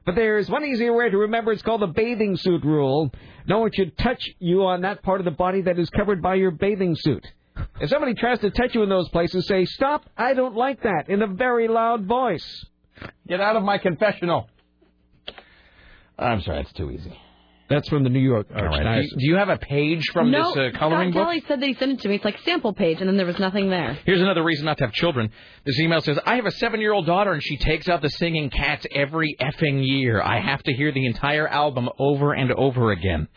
But 0.04 0.14
there's 0.14 0.48
one 0.48 0.64
easier 0.64 0.92
way 0.92 1.10
to 1.10 1.18
remember. 1.18 1.52
It's 1.52 1.62
called 1.62 1.82
the 1.82 1.86
bathing 1.86 2.36
suit 2.36 2.64
rule. 2.64 3.12
No 3.46 3.60
one 3.60 3.70
should 3.74 3.96
touch 3.98 4.22
you 4.38 4.64
on 4.64 4.80
that 4.82 5.02
part 5.02 5.20
of 5.20 5.24
the 5.26 5.30
body 5.30 5.60
that 5.62 5.78
is 5.78 5.90
covered 5.90 6.22
by 6.22 6.34
your 6.36 6.50
bathing 6.50 6.96
suit. 6.96 7.24
If 7.80 7.90
somebody 7.90 8.14
tries 8.14 8.38
to 8.40 8.50
touch 8.50 8.74
you 8.74 8.82
in 8.82 8.88
those 8.88 9.08
places, 9.10 9.46
say, 9.46 9.64
Stop, 9.66 10.04
I 10.16 10.32
don't 10.34 10.56
like 10.56 10.82
that, 10.82 11.08
in 11.08 11.22
a 11.22 11.26
very 11.26 11.68
loud 11.68 12.06
voice. 12.06 12.64
Get 13.26 13.40
out 13.40 13.56
of 13.56 13.62
my 13.62 13.78
confessional. 13.78 14.48
I'm 16.18 16.40
sorry, 16.42 16.62
that's 16.62 16.72
too 16.72 16.90
easy. 16.90 17.16
That's 17.68 17.86
from 17.90 18.02
the 18.02 18.08
New 18.08 18.18
York 18.18 18.46
All 18.56 18.64
right. 18.64 18.82
Do 18.82 18.88
Archdiocese. 18.88 19.02
you, 19.02 19.16
do 19.18 19.26
you 19.26 19.36
have 19.36 19.50
a 19.50 19.58
page 19.58 20.02
from 20.12 20.30
no, 20.30 20.54
this 20.54 20.74
uh, 20.74 20.78
coloring 20.78 21.12
Scott 21.12 21.20
book? 21.20 21.26
Kelly 21.28 21.44
said 21.46 21.60
that 21.60 21.66
he 21.66 21.74
sent 21.74 21.92
it 21.92 22.00
to 22.00 22.08
me. 22.08 22.14
It's 22.14 22.24
like 22.24 22.38
sample 22.40 22.72
page, 22.72 23.00
and 23.00 23.08
then 23.08 23.18
there 23.18 23.26
was 23.26 23.38
nothing 23.38 23.68
there. 23.68 23.98
Here's 24.06 24.22
another 24.22 24.42
reason 24.42 24.64
not 24.64 24.78
to 24.78 24.84
have 24.84 24.94
children. 24.94 25.30
This 25.66 25.78
email 25.78 26.00
says, 26.00 26.18
I 26.24 26.36
have 26.36 26.46
a 26.46 26.50
seven 26.52 26.80
year 26.80 26.92
old 26.92 27.04
daughter 27.04 27.32
and 27.32 27.42
she 27.42 27.58
takes 27.58 27.86
out 27.88 28.00
the 28.00 28.08
singing 28.08 28.48
cats 28.48 28.86
every 28.90 29.36
effing 29.38 29.86
year. 29.86 30.22
I 30.22 30.40
have 30.40 30.62
to 30.62 30.72
hear 30.72 30.92
the 30.92 31.04
entire 31.04 31.46
album 31.46 31.90
over 31.98 32.32
and 32.32 32.50
over 32.52 32.90
again. 32.90 33.28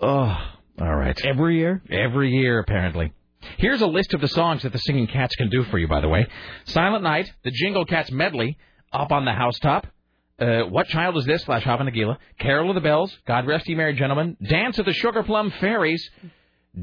Oh, 0.00 0.36
all 0.80 0.94
right. 0.94 1.18
Every 1.24 1.58
year? 1.58 1.82
Every 1.90 2.30
year, 2.30 2.60
apparently. 2.60 3.12
Here's 3.58 3.80
a 3.80 3.86
list 3.86 4.14
of 4.14 4.20
the 4.20 4.28
songs 4.28 4.62
that 4.62 4.72
the 4.72 4.78
singing 4.78 5.08
cats 5.08 5.34
can 5.34 5.50
do 5.50 5.64
for 5.64 5.78
you, 5.78 5.88
by 5.88 6.00
the 6.00 6.08
way 6.08 6.26
Silent 6.64 7.02
Night, 7.02 7.32
the 7.44 7.50
Jingle 7.50 7.84
Cats 7.84 8.10
medley, 8.12 8.56
Up 8.92 9.10
on 9.10 9.24
the 9.24 9.32
Housetop. 9.32 9.86
Uh, 10.38 10.62
what 10.68 10.86
Child 10.88 11.16
Is 11.16 11.24
This? 11.24 11.42
slash 11.44 11.64
Hava 11.64 11.84
Nagila. 11.84 12.18
Carol 12.38 12.70
of 12.70 12.74
the 12.74 12.80
Bells. 12.80 13.16
God 13.26 13.46
Rest 13.46 13.68
Ye 13.68 13.74
Merry 13.74 13.94
Gentlemen. 13.94 14.36
Dance 14.42 14.78
of 14.78 14.84
the 14.84 14.92
Sugar 14.92 15.22
Plum 15.22 15.50
Fairies. 15.60 16.08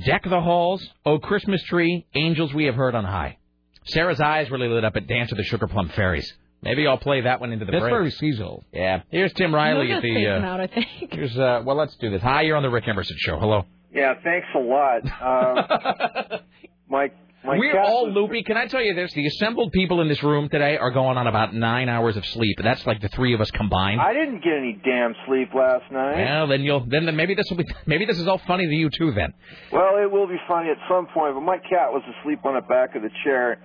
Deck 0.05 0.23
the 0.23 0.41
Halls. 0.41 0.83
Oh 1.05 1.19
Christmas 1.19 1.61
Tree. 1.63 2.05
Angels 2.15 2.53
We 2.53 2.65
Have 2.65 2.75
Heard 2.75 2.95
on 2.95 3.03
High. 3.05 3.37
Sarah's 3.85 4.19
eyes 4.19 4.49
really 4.49 4.67
lit 4.67 4.83
up 4.83 4.95
at 4.95 5.07
Dance 5.07 5.31
of 5.31 5.37
the 5.37 5.43
Sugar 5.43 5.67
Plum 5.67 5.89
Fairies. 5.89 6.33
Maybe 6.63 6.87
I'll 6.87 6.97
play 6.97 7.21
that 7.21 7.41
one 7.41 7.51
into 7.51 7.65
the 7.65 7.71
That's 7.73 7.81
break. 7.81 7.91
very 7.91 8.09
seasonal. 8.11 8.63
Yeah. 8.71 9.01
Here's 9.09 9.33
Tim 9.33 9.53
Riley 9.53 9.91
at 9.91 10.01
the. 10.01 10.27
Uh, 10.27 10.39
out, 10.45 10.61
I 10.61 10.67
think. 10.67 10.87
here's 11.11 11.37
uh, 11.37 11.61
well, 11.65 11.75
let's 11.75 11.95
do 11.97 12.09
this. 12.09 12.21
Hi, 12.21 12.43
you're 12.43 12.55
on 12.55 12.63
the 12.63 12.69
Rick 12.69 12.87
Emerson 12.87 13.17
show. 13.19 13.37
Hello. 13.37 13.65
Yeah, 13.93 14.13
thanks 14.23 14.47
a 14.55 14.59
lot. 14.59 15.01
Uh, 15.21 16.37
my 16.89 17.11
my 17.45 17.57
We're 17.57 17.79
all 17.79 18.09
loopy. 18.09 18.43
Can 18.43 18.55
I 18.55 18.67
tell 18.67 18.81
you 18.81 18.93
this? 18.93 19.11
The 19.13 19.25
assembled 19.27 19.71
people 19.71 20.01
in 20.01 20.07
this 20.07 20.23
room 20.23 20.47
today 20.49 20.77
are 20.77 20.91
going 20.91 21.17
on 21.17 21.27
about 21.27 21.53
nine 21.53 21.89
hours 21.89 22.15
of 22.15 22.25
sleep. 22.25 22.57
That's 22.63 22.85
like 22.85 23.01
the 23.01 23.09
three 23.09 23.33
of 23.33 23.41
us 23.41 23.51
combined. 23.51 23.99
I 23.99 24.13
didn't 24.13 24.43
get 24.43 24.53
any 24.53 24.79
damn 24.83 25.13
sleep 25.27 25.49
last 25.53 25.91
night. 25.91 26.15
Well, 26.15 26.47
then 26.47 26.61
you'll 26.61 26.85
then, 26.87 27.13
maybe 27.15 27.35
this 27.35 27.45
will 27.49 27.57
be 27.57 27.65
maybe 27.85 28.05
this 28.05 28.17
is 28.17 28.27
all 28.27 28.39
funny 28.47 28.65
to 28.65 28.73
you 28.73 28.89
too. 28.89 29.11
Then 29.11 29.33
Well, 29.71 29.97
it 30.01 30.09
will 30.09 30.27
be 30.27 30.37
funny 30.47 30.69
at 30.69 30.77
some 30.89 31.07
point, 31.13 31.35
but 31.35 31.41
my 31.41 31.57
cat 31.57 31.91
was 31.91 32.03
asleep 32.19 32.39
on 32.45 32.55
the 32.55 32.61
back 32.61 32.95
of 32.95 33.01
the 33.01 33.11
chair, 33.23 33.61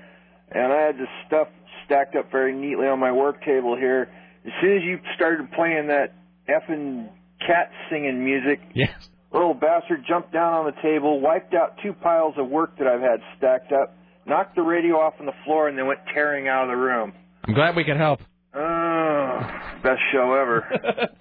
and 0.50 0.72
I 0.72 0.86
had 0.86 0.96
this 0.96 1.09
stuff 1.26 1.48
stacked 1.86 2.16
up 2.16 2.30
very 2.30 2.55
neatly 2.55 2.86
on 2.86 2.98
my 2.98 3.12
work 3.12 3.44
table 3.44 3.76
here. 3.76 4.10
As 4.44 4.52
soon 4.60 4.76
as 4.76 4.82
you 4.82 4.98
started 5.14 5.50
playing 5.52 5.88
that 5.88 6.14
effing 6.48 7.09
cat 7.46 7.70
singing 7.90 8.24
music, 8.24 8.60
yes, 8.74 9.09
little 9.32 9.55
bastard 9.55 10.05
jumped 10.09 10.32
down 10.32 10.55
on 10.55 10.66
the 10.66 10.80
table, 10.82 11.20
wiped 11.20 11.55
out 11.55 11.78
two 11.82 11.92
piles 11.92 12.34
of 12.38 12.48
work 12.48 12.78
that 12.78 12.86
I've 12.86 13.00
had 13.00 13.20
stacked 13.36 13.72
up, 13.72 13.96
knocked 14.26 14.56
the 14.56 14.62
radio 14.62 14.96
off 14.96 15.14
on 15.20 15.26
the 15.26 15.32
floor, 15.44 15.68
and 15.68 15.78
then 15.78 15.86
went 15.86 16.00
tearing 16.14 16.48
out 16.48 16.64
of 16.64 16.70
the 16.70 16.76
room. 16.76 17.12
I'm 17.44 17.55
glad 17.55 17.76
we 17.76 17.84
could 17.84 17.96
help. 17.96 18.20
Oh, 18.55 19.40
best 19.82 20.00
show 20.12 20.34
ever. 20.34 20.64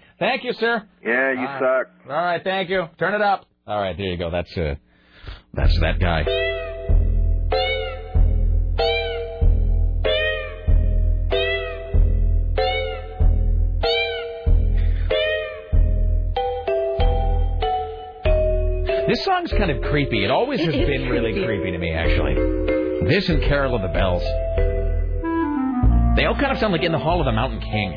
Thank 0.20 0.44
you, 0.44 0.54
sir. 0.54 0.88
Yeah, 1.04 1.32
you 1.34 1.48
All 1.48 1.60
suck. 1.60 1.92
All 2.10 2.16
right, 2.16 2.44
thank 2.44 2.70
you. 2.70 2.86
Turn 2.98 3.14
it 3.14 3.22
up. 3.22 3.46
All 3.68 3.80
right, 3.80 3.96
there 3.96 4.08
you 4.08 4.18
go. 4.18 4.32
That's 4.32 4.58
uh, 4.58 4.76
that's 5.54 5.80
that 5.82 6.00
guy. 6.00 6.24
This 19.18 19.26
song's 19.26 19.52
kind 19.52 19.72
of 19.72 19.82
creepy. 19.82 20.24
It 20.24 20.30
always 20.30 20.60
has 20.60 20.76
been 20.76 21.10
really 21.10 21.32
creepy. 21.34 21.48
creepy 21.48 21.72
to 21.72 21.80
me, 21.80 21.92
actually. 21.92 22.36
This 23.10 23.28
and 23.30 23.42
Carol 23.42 23.74
of 23.76 23.82
the 23.82 23.88
Bells. 23.88 24.22
They 26.16 26.26
all 26.26 26.36
kind 26.36 26.52
of 26.52 26.60
sound 26.60 26.72
like 26.72 26.84
in 26.84 26.92
the 26.92 27.00
Hall 27.00 27.20
of 27.20 27.26
the 27.26 27.32
Mountain 27.32 27.62
King. 27.62 27.94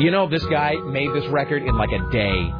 You 0.00 0.10
know, 0.10 0.26
this 0.26 0.42
guy 0.46 0.76
made 0.86 1.12
this 1.12 1.26
record 1.26 1.62
in 1.64 1.76
like 1.76 1.90
a 1.92 2.10
day 2.10 2.50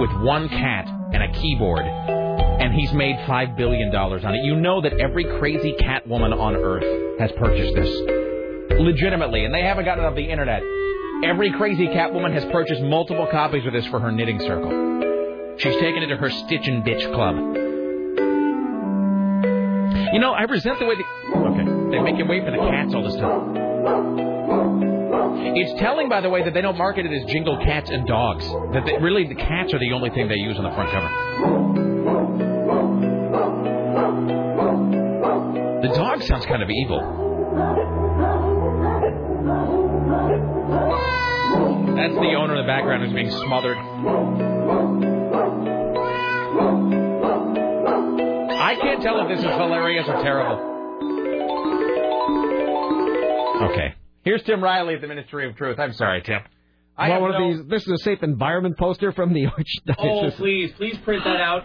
with 0.00 0.10
one 0.20 0.50
cat 0.50 0.86
and 1.14 1.22
a 1.22 1.32
keyboard, 1.40 1.86
and 1.86 2.74
he's 2.74 2.92
made 2.92 3.16
$5 3.20 3.56
billion 3.56 3.88
on 3.96 4.34
it. 4.34 4.44
You 4.44 4.56
know 4.56 4.82
that 4.82 5.00
every 5.00 5.24
crazy 5.38 5.72
cat 5.78 6.06
woman 6.06 6.34
on 6.34 6.56
earth 6.56 7.18
has 7.20 7.32
purchased 7.38 7.74
this. 7.74 7.88
Legitimately, 8.78 9.46
and 9.46 9.54
they 9.54 9.62
haven't 9.62 9.86
gotten 9.86 10.04
it 10.04 10.06
off 10.06 10.14
the 10.14 10.28
internet. 10.30 10.60
Every 11.24 11.50
crazy 11.52 11.86
cat 11.88 12.12
woman 12.12 12.32
has 12.32 12.44
purchased 12.46 12.82
multiple 12.82 13.26
copies 13.30 13.66
of 13.66 13.72
this 13.72 13.86
for 13.86 13.98
her 14.00 14.12
knitting 14.12 14.38
circle. 14.40 15.56
She's 15.58 15.76
taken 15.76 16.02
it 16.02 16.08
to 16.08 16.16
her 16.16 16.28
Stitch 16.30 16.68
and 16.68 16.84
Bitch 16.84 17.12
club. 17.14 17.36
You 20.12 20.20
know, 20.20 20.32
I 20.32 20.42
resent 20.42 20.78
the 20.78 20.86
way 20.86 20.94
they. 20.96 21.04
Okay. 21.38 21.64
They 21.96 22.02
make 22.02 22.18
you 22.18 22.26
wait 22.26 22.44
for 22.44 22.50
the 22.50 22.58
cats 22.58 22.94
all 22.94 23.02
this 23.02 23.16
time. 23.16 23.56
It's 25.56 25.80
telling, 25.80 26.08
by 26.08 26.20
the 26.20 26.28
way, 26.28 26.42
that 26.42 26.52
they 26.52 26.60
don't 26.60 26.76
market 26.76 27.06
it 27.06 27.12
as 27.12 27.24
Jingle 27.30 27.56
Cats 27.64 27.90
and 27.90 28.06
Dogs. 28.06 28.46
That 28.72 28.84
they, 28.84 28.98
really 28.98 29.26
the 29.26 29.34
cats 29.34 29.72
are 29.72 29.78
the 29.78 29.92
only 29.92 30.10
thing 30.10 30.28
they 30.28 30.34
use 30.36 30.58
on 30.58 30.64
the 30.64 30.70
front 30.70 30.90
cover. 30.90 31.08
The 35.82 35.94
dog 35.94 36.22
sounds 36.22 36.44
kind 36.46 36.62
of 36.62 36.68
evil. 36.68 37.00
That's 41.96 42.14
the 42.14 42.34
owner 42.38 42.56
in 42.56 42.62
the 42.62 42.66
background 42.66 43.04
who's 43.04 43.12
being 43.14 43.30
smothered. 43.30 43.76
I 48.52 48.74
can't 48.80 49.02
tell 49.02 49.20
if 49.22 49.28
this 49.28 49.38
is 49.38 49.44
hilarious 49.44 50.04
or 50.06 50.22
terrible. 50.22 50.74
Okay. 53.72 53.94
Here's 54.24 54.42
Tim 54.42 54.62
Riley 54.62 54.94
at 54.96 55.00
the 55.00 55.06
Ministry 55.06 55.48
of 55.48 55.56
Truth. 55.56 55.78
I'm 55.78 55.94
sorry, 55.94 56.20
Tim. 56.22 56.40
I 56.98 57.08
well, 57.08 57.12
have 57.14 57.22
one 57.22 57.30
no- 57.32 57.50
of 57.50 57.56
these. 57.58 57.66
This 57.68 57.82
is 57.86 57.92
a 58.00 58.04
safe 58.04 58.22
environment 58.22 58.76
poster 58.76 59.12
from 59.12 59.32
the 59.32 59.44
Archdiocese. 59.46 59.94
Oh, 59.98 60.30
please, 60.36 60.72
please 60.76 60.96
print 61.04 61.24
that 61.24 61.40
out. 61.40 61.64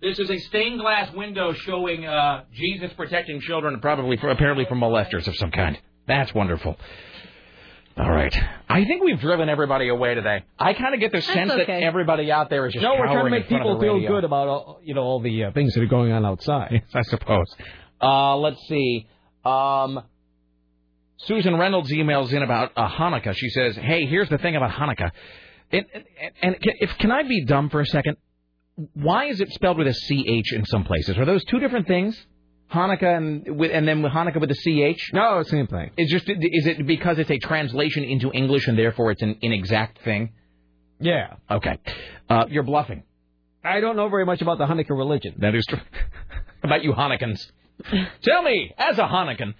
This 0.00 0.18
is 0.18 0.30
a 0.30 0.38
stained 0.38 0.80
glass 0.80 1.12
window 1.14 1.52
showing 1.54 2.04
uh, 2.06 2.44
Jesus 2.52 2.90
protecting 2.96 3.40
children, 3.40 3.80
probably 3.80 4.16
for, 4.16 4.28
apparently 4.30 4.66
from 4.66 4.80
molesters 4.80 5.26
of 5.26 5.34
some 5.36 5.50
kind. 5.50 5.78
That's 6.06 6.34
wonderful. 6.34 6.76
All 7.96 8.10
right. 8.10 8.36
I 8.68 8.84
think 8.84 9.04
we've 9.04 9.20
driven 9.20 9.48
everybody 9.48 9.88
away 9.88 10.14
today. 10.14 10.44
I 10.58 10.72
kind 10.74 10.94
of 10.94 11.00
get 11.00 11.12
the 11.12 11.22
sense 11.22 11.50
that 11.52 11.68
everybody 11.70 12.32
out 12.32 12.50
there 12.50 12.66
is 12.66 12.72
just 12.72 12.82
No, 12.82 12.94
we're 12.98 13.06
trying 13.06 13.24
to 13.26 13.30
make 13.30 13.48
people 13.48 13.78
feel 13.80 13.94
radio. 13.94 14.10
good 14.10 14.24
about 14.24 14.48
all, 14.48 14.80
you 14.82 14.94
know 14.94 15.02
all 15.02 15.20
the 15.20 15.44
uh, 15.44 15.52
things 15.52 15.74
that 15.74 15.82
are 15.82 15.86
going 15.86 16.10
on 16.10 16.26
outside. 16.26 16.82
I 16.94 17.02
suppose. 17.02 17.46
Uh, 18.02 18.36
let's 18.36 18.60
see. 18.68 19.06
Um, 19.44 20.02
Susan 21.18 21.56
Reynolds 21.56 21.90
emails 21.92 22.32
in 22.32 22.42
about 22.42 22.72
uh, 22.76 22.88
Hanukkah. 22.88 23.34
She 23.36 23.48
says, 23.50 23.76
"Hey, 23.76 24.06
here's 24.06 24.28
the 24.28 24.38
thing 24.38 24.56
about 24.56 24.70
Hanukkah. 24.72 25.12
And, 25.70 25.86
and, 25.94 26.04
and 26.42 26.60
can- 26.60 26.74
if 26.80 26.98
can 26.98 27.12
I 27.12 27.22
be 27.22 27.44
dumb 27.44 27.70
for 27.70 27.80
a 27.80 27.86
second? 27.86 28.16
Why 28.94 29.26
is 29.26 29.40
it 29.40 29.52
spelled 29.52 29.78
with 29.78 29.86
a 29.86 29.92
ch 29.92 30.52
in 30.52 30.64
some 30.64 30.82
places? 30.82 31.16
Are 31.16 31.24
those 31.24 31.44
two 31.44 31.60
different 31.60 31.86
things? 31.86 32.20
Hanukkah 32.72 33.16
and 33.16 33.58
with, 33.58 33.70
and 33.70 33.86
then 33.86 34.02
with 34.02 34.12
Hanukkah 34.12 34.40
with 34.40 34.50
a 34.50 34.94
ch? 34.94 35.10
No, 35.12 35.42
same 35.42 35.66
thing. 35.66 35.90
It's 35.96 36.10
just 36.10 36.28
is 36.28 36.66
it 36.66 36.86
because 36.86 37.18
it's 37.18 37.30
a 37.30 37.38
translation 37.38 38.04
into 38.04 38.32
English 38.32 38.66
and 38.66 38.78
therefore 38.78 39.10
it's 39.12 39.22
an 39.22 39.38
inexact 39.42 40.02
thing? 40.02 40.32
Yeah. 41.00 41.34
Okay. 41.50 41.78
Uh, 42.28 42.46
you're 42.48 42.62
bluffing. 42.62 43.02
I 43.64 43.80
don't 43.80 43.96
know 43.96 44.08
very 44.08 44.26
much 44.26 44.42
about 44.42 44.58
the 44.58 44.66
Hanukkah 44.66 44.90
religion. 44.90 45.34
That 45.38 45.54
is 45.54 45.64
true. 45.66 45.80
about 46.62 46.82
you 46.82 46.92
Hanukkans. 46.92 47.40
Tell 48.22 48.42
me, 48.42 48.72
as 48.78 48.98
a 48.98 49.02
Hanukkan, 49.02 49.54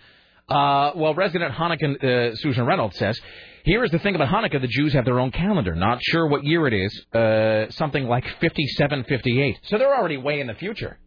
Uh, 0.46 0.92
well, 0.96 1.14
resident 1.14 1.54
Hanukkan 1.54 2.04
uh, 2.04 2.36
Susan 2.36 2.66
Reynolds 2.66 2.98
says, 2.98 3.18
here 3.64 3.82
is 3.82 3.90
the 3.90 3.98
thing 3.98 4.14
about 4.14 4.28
Hanukkah: 4.28 4.60
the 4.60 4.68
Jews 4.68 4.92
have 4.92 5.06
their 5.06 5.18
own 5.18 5.30
calendar. 5.30 5.74
Not 5.74 5.98
sure 6.02 6.26
what 6.26 6.44
year 6.44 6.66
it 6.66 6.74
is. 6.74 7.06
Uh, 7.14 7.70
something 7.70 8.04
like 8.04 8.24
5758. 8.40 9.58
So 9.64 9.78
they're 9.78 9.96
already 9.96 10.18
way 10.18 10.40
in 10.40 10.46
the 10.48 10.54
future. 10.54 10.98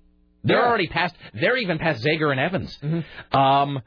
They're 0.48 0.58
Yeah. 0.60 0.68
already 0.68 0.88
past. 0.88 1.16
They're 1.34 1.58
even 1.58 1.78
past 1.80 2.04
Zager 2.04 2.32
and 2.32 2.40
Evans. 2.40 2.80
Um. 3.32 3.82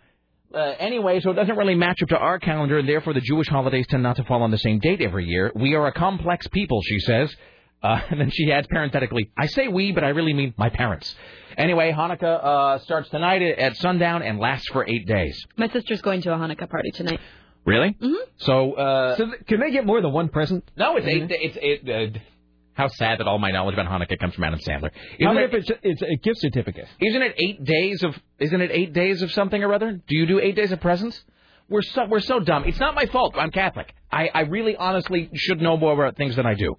Uh, 0.53 0.75
anyway, 0.81 1.21
so 1.21 1.31
it 1.31 1.35
doesn't 1.35 1.57
really 1.57 1.77
match 1.77 2.03
up 2.03 2.09
to 2.09 2.19
our 2.19 2.41
calendar, 2.41 2.79
and 2.81 2.89
therefore 2.89 3.13
the 3.15 3.21
Jewish 3.21 3.47
holidays 3.49 3.87
tend 3.89 4.03
not 4.03 4.17
to 4.17 4.25
fall 4.25 4.43
on 4.43 4.51
the 4.51 4.59
same 4.59 4.81
date 4.81 5.01
every 5.01 5.25
year. 5.25 5.53
We 5.55 5.77
are 5.77 5.87
a 5.87 5.93
complex 5.93 6.49
people, 6.49 6.81
she 6.83 6.99
says. 6.99 7.33
Uh, 7.85 8.01
and 8.11 8.21
then 8.21 8.31
she 8.31 8.51
adds 8.51 8.67
parenthetically, 8.69 9.31
I 9.39 9.47
say 9.47 9.69
we, 9.69 9.93
but 9.93 10.03
I 10.03 10.09
really 10.09 10.35
mean 10.35 10.53
my 10.59 10.69
parents. 10.69 11.15
Anyway, 11.57 11.93
Hanukkah 11.97 12.45
uh, 12.45 12.79
starts 12.79 13.09
tonight 13.11 13.43
at 13.43 13.77
sundown 13.77 14.23
and 14.23 14.41
lasts 14.41 14.67
for 14.73 14.85
eight 14.89 15.07
days. 15.07 15.41
My 15.57 15.69
sister's 15.69 16.03
going 16.03 16.21
to 16.23 16.33
a 16.33 16.37
Hanukkah 16.37 16.69
party 16.69 16.91
tonight. 16.91 17.21
Really? 17.65 17.91
Mm-hmm. 17.93 18.15
So, 18.39 18.73
uh, 18.73 19.17
So 19.19 19.27
th- 19.27 19.47
can 19.47 19.61
they 19.61 19.71
get 19.71 19.87
more 19.87 20.03
than 20.03 20.13
one 20.13 20.31
present? 20.31 20.69
no, 20.77 20.97
it's 20.97 21.07
eight. 21.07 21.25
It's 21.31 21.59
it. 21.61 21.89
Uh, 22.17 22.19
how 22.75 22.89
sad 22.89 23.19
that 23.21 23.27
all 23.27 23.39
my 23.39 23.51
knowledge 23.51 23.75
about 23.75 23.87
Hanukkah 23.87 24.19
comes 24.19 24.35
from 24.35 24.45
Adam 24.45 24.61
Sandler. 24.61 24.91
Isn't 25.19 25.37
it, 25.37 25.55
if 25.55 25.55
it's, 25.55 25.71
it's 25.83 26.03
a 26.03 26.17
gift 26.17 26.41
certificate? 26.41 26.87
isn't 27.01 27.23
it 27.23 27.35
eight 27.39 27.65
days 27.65 28.03
of? 28.03 28.19
Isn't 28.39 28.61
it 28.61 28.71
eight 28.73 28.93
days 28.93 29.23
of 29.23 29.33
something 29.33 29.63
or 29.63 29.75
other? 29.75 29.93
Do 29.93 30.17
you 30.17 30.27
do 30.27 30.39
eight 30.39 30.57
days 30.57 30.73
of 30.73 30.81
presents? 30.81 31.23
We're 31.69 31.83
so 31.83 32.07
we're 32.07 32.21
so 32.21 32.41
dumb. 32.41 32.65
It's 32.65 32.81
not 32.81 32.95
my 32.95 33.07
fault. 33.07 33.37
I'm 33.39 33.51
Catholic. 33.51 33.95
I, 34.11 34.29
I 34.35 34.41
really 34.41 34.77
honestly 34.77 35.31
should 35.35 35.61
know 35.61 35.77
more 35.77 35.93
about 35.93 36.17
things 36.17 36.37
than 36.37 36.47
I 36.47 36.55
do. 36.55 36.77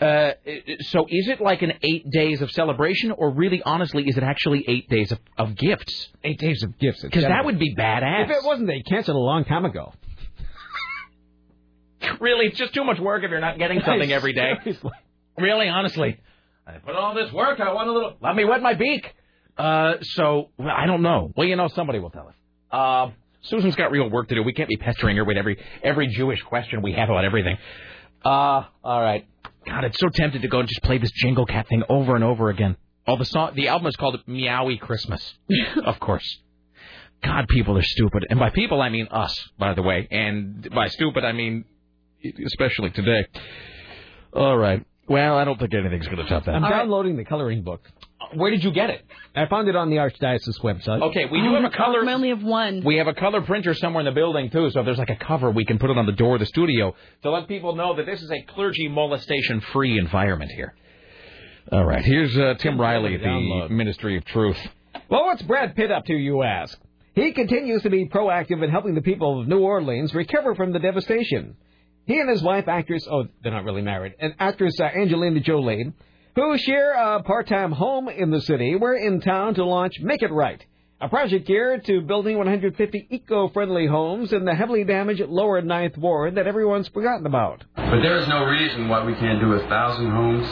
Uh, 0.00 0.32
so 0.80 1.06
is 1.08 1.28
it 1.28 1.40
like 1.42 1.60
an 1.60 1.72
eight 1.82 2.10
days 2.10 2.40
of 2.40 2.50
celebration, 2.50 3.12
or 3.12 3.30
really 3.30 3.62
honestly, 3.62 4.04
is 4.06 4.16
it 4.16 4.22
actually 4.22 4.64
eight 4.66 4.88
days 4.88 5.12
of, 5.12 5.18
of 5.36 5.56
gifts? 5.56 6.08
Eight 6.24 6.38
days 6.38 6.62
of 6.62 6.78
gifts. 6.78 7.02
Because 7.02 7.24
that 7.24 7.44
would 7.44 7.58
be 7.58 7.74
badass. 7.74 8.24
If 8.24 8.30
it 8.30 8.44
wasn't, 8.44 8.68
they 8.68 8.80
canceled 8.80 9.16
a 9.16 9.20
long 9.20 9.44
time 9.44 9.64
ago. 9.64 9.92
Really, 12.18 12.46
it's 12.46 12.58
just 12.58 12.72
too 12.72 12.82
much 12.82 12.98
work 12.98 13.24
if 13.24 13.30
you're 13.30 13.40
not 13.40 13.58
getting 13.58 13.82
something 13.84 14.10
every 14.20 14.32
day. 14.32 14.52
Really, 15.40 15.68
honestly. 15.68 16.20
I 16.66 16.72
put 16.78 16.94
all 16.94 17.14
this 17.14 17.32
work. 17.32 17.60
I 17.60 17.72
want 17.72 17.88
a 17.88 17.92
little. 17.92 18.16
Let 18.20 18.36
me 18.36 18.44
wet 18.44 18.62
my 18.62 18.74
beak. 18.74 19.14
Uh, 19.56 19.94
so 20.02 20.50
well, 20.58 20.68
I 20.74 20.86
don't 20.86 21.02
know. 21.02 21.32
Well, 21.36 21.46
you 21.46 21.56
know, 21.56 21.68
somebody 21.68 21.98
will 21.98 22.10
tell 22.10 22.28
us. 22.28 22.34
Uh, 22.70 23.12
Susan's 23.42 23.74
got 23.74 23.90
real 23.90 24.08
work 24.08 24.28
to 24.28 24.34
do. 24.34 24.42
We 24.42 24.52
can't 24.52 24.68
be 24.68 24.76
pestering 24.76 25.16
her 25.16 25.24
with 25.24 25.36
every 25.36 25.58
every 25.82 26.08
Jewish 26.08 26.42
question 26.42 26.82
we 26.82 26.92
have 26.92 27.08
about 27.08 27.24
everything. 27.24 27.56
Uh, 28.24 28.64
all 28.84 29.02
right. 29.02 29.26
God, 29.66 29.84
it's 29.84 29.98
so 29.98 30.08
tempted 30.08 30.42
to 30.42 30.48
go 30.48 30.60
and 30.60 30.68
just 30.68 30.82
play 30.82 30.98
this 30.98 31.10
Jingle 31.12 31.46
Cat 31.46 31.68
thing 31.68 31.82
over 31.88 32.14
and 32.14 32.24
over 32.24 32.50
again. 32.50 32.76
Oh, 33.06 33.16
the 33.16 33.24
song, 33.24 33.52
the 33.54 33.68
album 33.68 33.86
is 33.86 33.96
called 33.96 34.18
Meowy 34.26 34.78
Christmas. 34.80 35.34
of 35.84 35.98
course. 36.00 36.38
God, 37.22 37.48
people 37.48 37.76
are 37.76 37.82
stupid, 37.82 38.26
and 38.30 38.38
by 38.38 38.48
people 38.48 38.80
I 38.80 38.88
mean 38.88 39.08
us, 39.10 39.38
by 39.58 39.74
the 39.74 39.82
way, 39.82 40.08
and 40.10 40.66
by 40.74 40.88
stupid 40.88 41.22
I 41.22 41.32
mean 41.32 41.66
especially 42.46 42.90
today. 42.90 43.26
All 44.32 44.56
right. 44.56 44.84
Well, 45.10 45.36
I 45.36 45.44
don't 45.44 45.58
think 45.58 45.74
anything's 45.74 46.06
going 46.06 46.18
to 46.18 46.28
top 46.28 46.44
that. 46.44 46.54
I'm 46.54 46.62
downloading 46.62 47.16
the 47.16 47.24
coloring 47.24 47.62
book. 47.62 47.80
Where 48.32 48.52
did 48.52 48.62
you 48.62 48.70
get 48.70 48.90
it? 48.90 49.04
I 49.34 49.46
found 49.46 49.68
it 49.68 49.74
on 49.74 49.90
the 49.90 49.96
Archdiocese 49.96 50.60
website. 50.62 51.02
Okay, 51.10 51.24
we 51.24 51.40
do 51.42 51.52
have 51.54 51.64
a 51.64 51.76
color. 51.76 52.08
I 52.08 52.12
only 52.12 52.28
have 52.28 52.44
one. 52.44 52.84
We 52.84 52.98
have 52.98 53.08
a 53.08 53.14
color 53.14 53.40
printer 53.40 53.74
somewhere 53.74 54.02
in 54.02 54.04
the 54.04 54.12
building 54.12 54.50
too, 54.50 54.70
so 54.70 54.78
if 54.78 54.86
there's 54.86 54.98
like 54.98 55.10
a 55.10 55.16
cover, 55.16 55.50
we 55.50 55.64
can 55.64 55.80
put 55.80 55.90
it 55.90 55.98
on 55.98 56.06
the 56.06 56.12
door 56.12 56.34
of 56.34 56.40
the 56.40 56.46
studio 56.46 56.94
to 57.24 57.30
let 57.32 57.48
people 57.48 57.74
know 57.74 57.96
that 57.96 58.06
this 58.06 58.22
is 58.22 58.30
a 58.30 58.40
clergy 58.42 58.86
molestation-free 58.86 59.98
environment 59.98 60.52
here. 60.52 60.76
All 61.72 61.84
right, 61.84 62.04
here's 62.04 62.36
uh, 62.36 62.54
Tim 62.60 62.80
Riley 62.80 63.14
at 63.16 63.20
the 63.20 63.26
Download. 63.26 63.70
Ministry 63.70 64.16
of 64.16 64.24
Truth. 64.26 64.58
Well, 65.08 65.24
what's 65.24 65.42
Brad 65.42 65.74
Pitt 65.74 65.90
up 65.90 66.04
to, 66.04 66.14
you 66.14 66.44
ask? 66.44 66.78
He 67.16 67.32
continues 67.32 67.82
to 67.82 67.90
be 67.90 68.06
proactive 68.06 68.62
in 68.62 68.70
helping 68.70 68.94
the 68.94 69.02
people 69.02 69.40
of 69.40 69.48
New 69.48 69.58
Orleans 69.58 70.14
recover 70.14 70.54
from 70.54 70.72
the 70.72 70.78
devastation. 70.78 71.56
He 72.10 72.18
and 72.18 72.28
his 72.28 72.42
wife, 72.42 72.66
actress, 72.66 73.06
oh, 73.08 73.28
they're 73.40 73.52
not 73.52 73.62
really 73.62 73.82
married, 73.82 74.14
and 74.18 74.34
actress 74.40 74.80
uh, 74.80 74.82
Angelina 74.82 75.38
Jolie, 75.38 75.92
who 76.34 76.58
share 76.58 76.90
a 76.94 77.22
part-time 77.22 77.70
home 77.70 78.08
in 78.08 78.32
the 78.32 78.40
city, 78.40 78.74
were 78.74 78.96
in 78.96 79.20
town 79.20 79.54
to 79.54 79.64
launch 79.64 80.00
Make 80.00 80.20
It 80.20 80.32
Right, 80.32 80.60
a 81.00 81.08
project 81.08 81.46
geared 81.46 81.84
to 81.84 82.00
building 82.00 82.36
150 82.36 83.06
eco-friendly 83.10 83.86
homes 83.86 84.32
in 84.32 84.44
the 84.44 84.56
heavily 84.56 84.82
damaged 84.82 85.22
Lower 85.28 85.62
Ninth 85.62 85.96
Ward 85.98 86.34
that 86.34 86.48
everyone's 86.48 86.88
forgotten 86.88 87.26
about. 87.26 87.62
But 87.76 88.00
there 88.02 88.18
is 88.18 88.26
no 88.26 88.42
reason 88.42 88.88
why 88.88 89.04
we 89.04 89.14
can't 89.14 89.40
do 89.40 89.52
a 89.52 89.60
thousand 89.68 90.10
homes, 90.10 90.48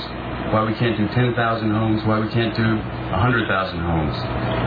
why 0.54 0.64
we 0.64 0.74
can't 0.74 0.96
do 0.96 1.08
ten 1.08 1.34
thousand 1.34 1.72
homes, 1.72 2.04
why 2.04 2.20
we 2.20 2.28
can't 2.28 2.54
do 2.54 2.76
hundred 3.10 3.48
thousand 3.48 3.80
homes. 3.80 4.14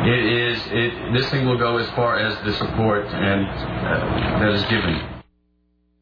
It 0.09 0.25
is 0.25 0.59
it. 0.67 1.13
This 1.13 1.29
thing 1.29 1.45
will 1.45 1.57
go 1.57 1.77
as 1.77 1.89
far 1.91 2.19
as 2.19 2.35
the 2.45 2.51
support 2.51 3.05
and 3.05 3.47
uh, 3.47 4.39
that 4.41 4.51
is 4.51 4.63
given. 4.63 5.20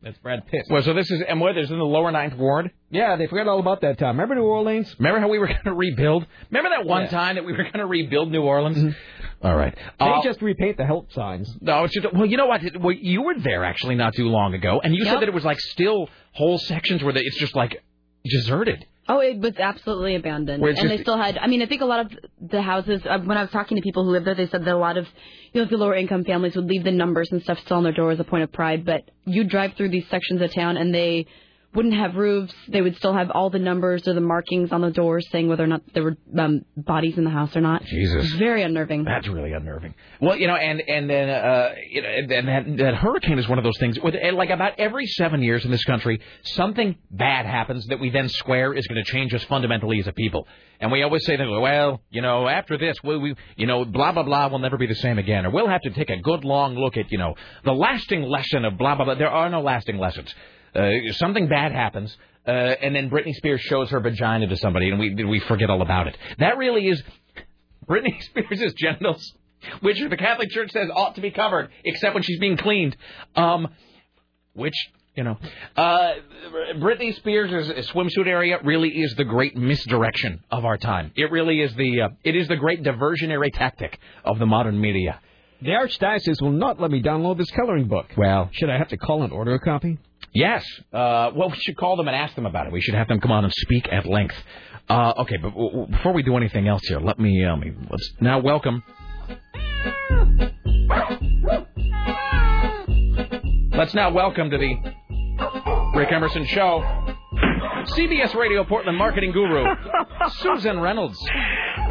That's 0.01 0.17
Brad 0.19 0.47
Pitt. 0.47 0.61
Well, 0.69 0.81
so 0.81 0.93
this 0.93 1.11
is 1.11 1.21
and 1.27 1.41
what? 1.41 1.57
Is 1.57 1.69
in 1.69 1.77
the 1.77 1.83
lower 1.83 2.09
ninth 2.11 2.35
ward. 2.37 2.71
Yeah, 2.89 3.17
they 3.17 3.27
forgot 3.27 3.47
all 3.49 3.59
about 3.59 3.81
that 3.81 3.97
time. 3.99 4.11
Remember 4.15 4.35
New 4.35 4.43
Orleans? 4.43 4.95
Remember 4.97 5.19
how 5.19 5.27
we 5.27 5.39
were 5.39 5.47
going 5.47 5.59
to 5.65 5.73
rebuild? 5.73 6.25
Remember 6.49 6.69
that 6.69 6.85
one 6.85 7.01
Yeah. 7.03 7.07
time 7.09 7.35
that 7.35 7.43
we 7.45 7.51
were 7.51 7.63
going 7.63 7.73
to 7.79 7.85
rebuild 7.85 8.31
New 8.31 8.43
Orleans? 8.43 8.95
All 9.43 9.55
right. 9.57 9.75
They 9.99 10.05
Uh, 10.05 10.23
just 10.23 10.41
repaint 10.41 10.77
the 10.77 10.85
help 10.85 11.11
signs. 11.11 11.53
No, 11.59 11.83
it's 11.83 11.93
just, 11.93 12.13
well, 12.13 12.25
you 12.25 12.37
know 12.37 12.45
what? 12.45 12.61
Well, 12.79 12.93
you 12.93 13.23
were 13.23 13.35
there 13.39 13.65
actually 13.65 13.95
not 13.95 14.13
too 14.15 14.29
long 14.29 14.53
ago, 14.53 14.79
and 14.81 14.95
you 14.95 15.03
Yep. 15.03 15.13
said 15.13 15.21
that 15.21 15.27
it 15.27 15.33
was 15.33 15.43
like 15.43 15.59
still 15.59 16.07
whole 16.31 16.57
sections 16.59 17.03
where 17.03 17.11
the, 17.11 17.19
it's 17.19 17.37
just 17.37 17.55
like 17.55 17.83
deserted. 18.23 18.85
Oh, 19.11 19.19
it 19.21 19.39
was 19.39 19.53
absolutely 19.57 20.13
abandoned, 20.15 20.63
and 20.63 20.75
just- 20.75 20.87
they 20.87 21.01
still 21.01 21.17
had. 21.17 21.39
I 21.39 21.47
mean, 21.47 21.63
I 21.63 21.65
think 21.65 21.81
a 21.81 21.85
lot 21.85 22.05
of 22.05 22.11
the 22.39 22.61
houses. 22.61 23.01
Uh, 23.09 23.17
when 23.19 23.37
I 23.37 23.41
was 23.41 23.49
talking 23.49 23.75
to 23.75 23.81
people 23.81 24.05
who 24.05 24.11
lived 24.11 24.27
there, 24.27 24.35
they 24.35 24.45
said 24.47 24.63
that 24.65 24.73
a 24.73 24.77
lot 24.77 24.97
of, 24.97 25.07
you 25.51 25.61
know, 25.61 25.67
the 25.67 25.77
lower 25.77 25.95
income 25.95 26.23
families 26.23 26.55
would 26.55 26.65
leave 26.65 26.83
the 26.83 26.91
numbers 26.91 27.27
and 27.31 27.41
stuff 27.41 27.59
still 27.59 27.77
on 27.77 27.83
their 27.83 27.91
door 27.91 28.11
as 28.11 28.19
a 28.19 28.23
point 28.23 28.43
of 28.43 28.51
pride. 28.51 28.85
But 28.85 29.09
you 29.25 29.43
drive 29.45 29.73
through 29.73 29.89
these 29.89 30.07
sections 30.09 30.41
of 30.43 30.53
town, 30.53 30.77
and 30.77 30.93
they 30.93 31.25
wouldn't 31.73 31.93
have 31.93 32.15
roofs. 32.15 32.53
They 32.67 32.81
would 32.81 32.97
still 32.97 33.13
have 33.13 33.29
all 33.29 33.49
the 33.49 33.59
numbers 33.59 34.07
or 34.07 34.13
the 34.13 34.21
markings 34.21 34.71
on 34.71 34.81
the 34.81 34.89
doors 34.89 35.27
saying 35.31 35.47
whether 35.47 35.63
or 35.63 35.67
not 35.67 35.81
there 35.93 36.03
were 36.03 36.17
um, 36.37 36.65
bodies 36.75 37.17
in 37.17 37.23
the 37.23 37.29
house 37.29 37.55
or 37.55 37.61
not. 37.61 37.83
Jesus. 37.85 38.25
it's 38.25 38.33
very 38.33 38.63
unnerving. 38.63 39.03
That's 39.03 39.27
really 39.27 39.53
unnerving. 39.53 39.93
Well, 40.19 40.35
you 40.35 40.47
know, 40.47 40.55
and 40.55 40.81
and 40.81 41.09
then 41.09 41.29
uh, 41.29 41.75
you 41.89 42.01
know, 42.01 42.09
and 42.09 42.47
that, 42.47 42.77
that 42.83 42.95
hurricane 42.95 43.37
is 43.37 43.47
one 43.47 43.59
of 43.59 43.63
those 43.63 43.77
things. 43.79 43.99
With 43.99 44.15
like 44.33 44.49
about 44.49 44.79
every 44.79 45.05
seven 45.05 45.43
years 45.43 45.63
in 45.63 45.69
this 45.69 45.83
country, 45.83 46.21
something 46.43 46.95
bad 47.11 47.45
happens 47.45 47.85
that 47.87 47.99
we 47.99 48.09
then 48.09 48.29
swear 48.29 48.73
is 48.73 48.87
going 48.87 49.03
to 49.03 49.11
change 49.11 49.33
us 49.35 49.43
fundamentally 49.43 49.99
as 49.99 50.07
a 50.07 50.13
people. 50.13 50.47
And 50.79 50.91
we 50.91 51.03
always 51.03 51.25
say 51.25 51.35
that, 51.35 51.47
well, 51.47 52.01
you 52.09 52.21
know, 52.21 52.47
after 52.47 52.77
this, 52.77 52.97
we, 53.03 53.17
we, 53.17 53.35
you 53.57 53.67
know, 53.67 53.85
blah 53.85 54.11
blah 54.11 54.23
blah 54.23 54.47
will 54.47 54.59
never 54.59 54.77
be 54.77 54.87
the 54.87 54.95
same 54.95 55.19
again, 55.19 55.45
or 55.45 55.51
we'll 55.51 55.67
have 55.67 55.81
to 55.81 55.91
take 55.91 56.09
a 56.09 56.17
good 56.17 56.43
long 56.43 56.75
look 56.75 56.97
at, 56.97 57.11
you 57.11 57.19
know, 57.19 57.35
the 57.63 57.73
lasting 57.73 58.23
lesson 58.23 58.65
of 58.65 58.77
blah 58.77 58.95
blah 58.95 59.05
blah. 59.05 59.15
There 59.15 59.29
are 59.29 59.49
no 59.49 59.61
lasting 59.61 59.99
lessons. 59.99 60.33
Uh, 60.75 61.11
something 61.13 61.47
bad 61.47 61.71
happens, 61.71 62.15
uh, 62.47 62.51
and 62.51 62.95
then 62.95 63.09
Britney 63.09 63.33
Spears 63.33 63.61
shows 63.61 63.89
her 63.89 63.99
vagina 63.99 64.47
to 64.47 64.57
somebody, 64.57 64.89
and 64.89 64.99
we 64.99 65.13
we 65.23 65.39
forget 65.41 65.69
all 65.69 65.81
about 65.81 66.07
it. 66.07 66.17
That 66.39 66.57
really 66.57 66.87
is 66.87 67.01
Britney 67.87 68.21
Spears' 68.23 68.73
genitals, 68.73 69.33
which 69.81 69.99
the 69.99 70.17
Catholic 70.17 70.49
Church 70.49 70.71
says 70.71 70.89
ought 70.93 71.15
to 71.15 71.21
be 71.21 71.31
covered, 71.31 71.69
except 71.83 72.13
when 72.13 72.23
she's 72.23 72.39
being 72.39 72.57
cleaned. 72.57 72.95
Um, 73.35 73.67
which 74.53 74.75
you 75.15 75.23
know, 75.23 75.37
uh, 75.75 76.13
Britney 76.75 77.15
Spears' 77.15 77.69
swimsuit 77.89 78.27
area 78.27 78.57
really 78.63 78.89
is 78.89 79.15
the 79.15 79.25
great 79.25 79.55
misdirection 79.57 80.43
of 80.49 80.63
our 80.63 80.77
time. 80.77 81.11
It 81.15 81.29
really 81.31 81.59
is 81.61 81.73
the 81.75 82.01
uh, 82.03 82.09
it 82.23 82.35
is 82.35 82.47
the 82.47 82.55
great 82.55 82.83
diversionary 82.83 83.51
tactic 83.53 83.99
of 84.23 84.39
the 84.39 84.45
modern 84.45 84.79
media. 84.79 85.19
The 85.61 85.71
Archdiocese 85.71 86.41
will 86.41 86.53
not 86.53 86.79
let 86.79 86.89
me 86.89 87.01
download 87.01 87.37
this 87.37 87.51
coloring 87.51 87.89
book. 87.89 88.05
Well, 88.15 88.49
should 88.53 88.69
I 88.69 88.77
have 88.77 88.87
to 88.89 88.97
call 88.97 89.23
and 89.23 89.33
order 89.33 89.55
a 89.55 89.59
copy? 89.59 89.97
Yes. 90.33 90.63
Uh, 90.93 91.31
well, 91.35 91.49
we 91.49 91.57
should 91.57 91.77
call 91.77 91.95
them 91.97 92.07
and 92.07 92.15
ask 92.15 92.35
them 92.35 92.45
about 92.45 92.67
it. 92.67 92.73
We 92.73 92.81
should 92.81 92.93
have 92.95 93.07
them 93.07 93.19
come 93.19 93.31
on 93.31 93.43
and 93.43 93.53
speak 93.53 93.87
at 93.91 94.05
length. 94.05 94.35
Uh, 94.89 95.13
okay, 95.19 95.37
but 95.37 95.49
w- 95.49 95.69
w- 95.69 95.87
before 95.91 96.13
we 96.13 96.23
do 96.23 96.35
anything 96.37 96.67
else 96.67 96.81
here, 96.87 96.99
let 96.99 97.19
me, 97.19 97.43
uh, 97.45 97.55
me 97.55 97.71
let's 97.89 98.11
now 98.19 98.39
welcome. 98.39 98.83
Let's 103.71 103.93
now 103.93 104.11
welcome 104.11 104.49
to 104.49 104.57
the 104.57 104.75
Rick 105.95 106.11
Emerson 106.11 106.45
Show, 106.45 106.81
CBS 107.95 108.35
Radio 108.35 108.63
Portland 108.65 108.97
marketing 108.97 109.31
guru, 109.31 109.63
Susan 110.41 110.79
Reynolds. 110.79 111.17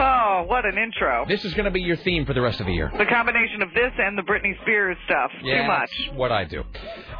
Oh, 0.01 0.45
what 0.47 0.65
an 0.67 0.77
intro. 0.79 1.25
This 1.27 1.45
is 1.45 1.55
going 1.55 1.65
to 1.65 1.71
be 1.71 1.81
your 1.81 1.97
theme 1.97 2.27
for 2.27 2.35
the 2.35 2.41
rest 2.43 2.61
of 2.61 2.67
the 2.67 2.73
year. 2.73 2.93
The 2.99 3.07
combination 3.07 3.63
of 3.63 3.71
this 3.75 3.91
and 3.99 4.19
the 4.19 4.23
Britney 4.23 4.61
Spears 4.63 4.97
stuff. 5.07 5.31
Yeah, 5.43 5.63
Too 5.63 5.67
much. 5.69 5.91
what 6.17 6.31
I 6.31 6.45
do. 6.45 6.63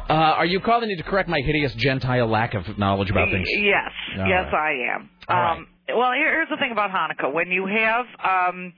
Uh, 0.09 0.13
are 0.13 0.45
you 0.45 0.59
calling 0.59 0.87
me 0.89 0.95
to 0.95 1.03
correct 1.03 1.29
my 1.29 1.39
hideous 1.39 1.73
Gentile 1.75 2.27
lack 2.27 2.55
of 2.55 2.77
knowledge 2.79 3.11
about 3.11 3.29
things? 3.29 3.47
Yes, 3.51 3.91
All 4.17 4.27
yes, 4.27 4.45
right. 4.51 4.53
I 4.89 4.95
am. 4.95 5.09
Right. 5.29 5.51
Um, 5.57 5.67
well, 5.95 6.11
here's 6.13 6.49
the 6.49 6.57
thing 6.57 6.71
about 6.71 6.91
Hanukkah. 6.91 7.31
When 7.33 7.49
you 7.49 7.65
have 7.67 8.05
um, 8.23 8.73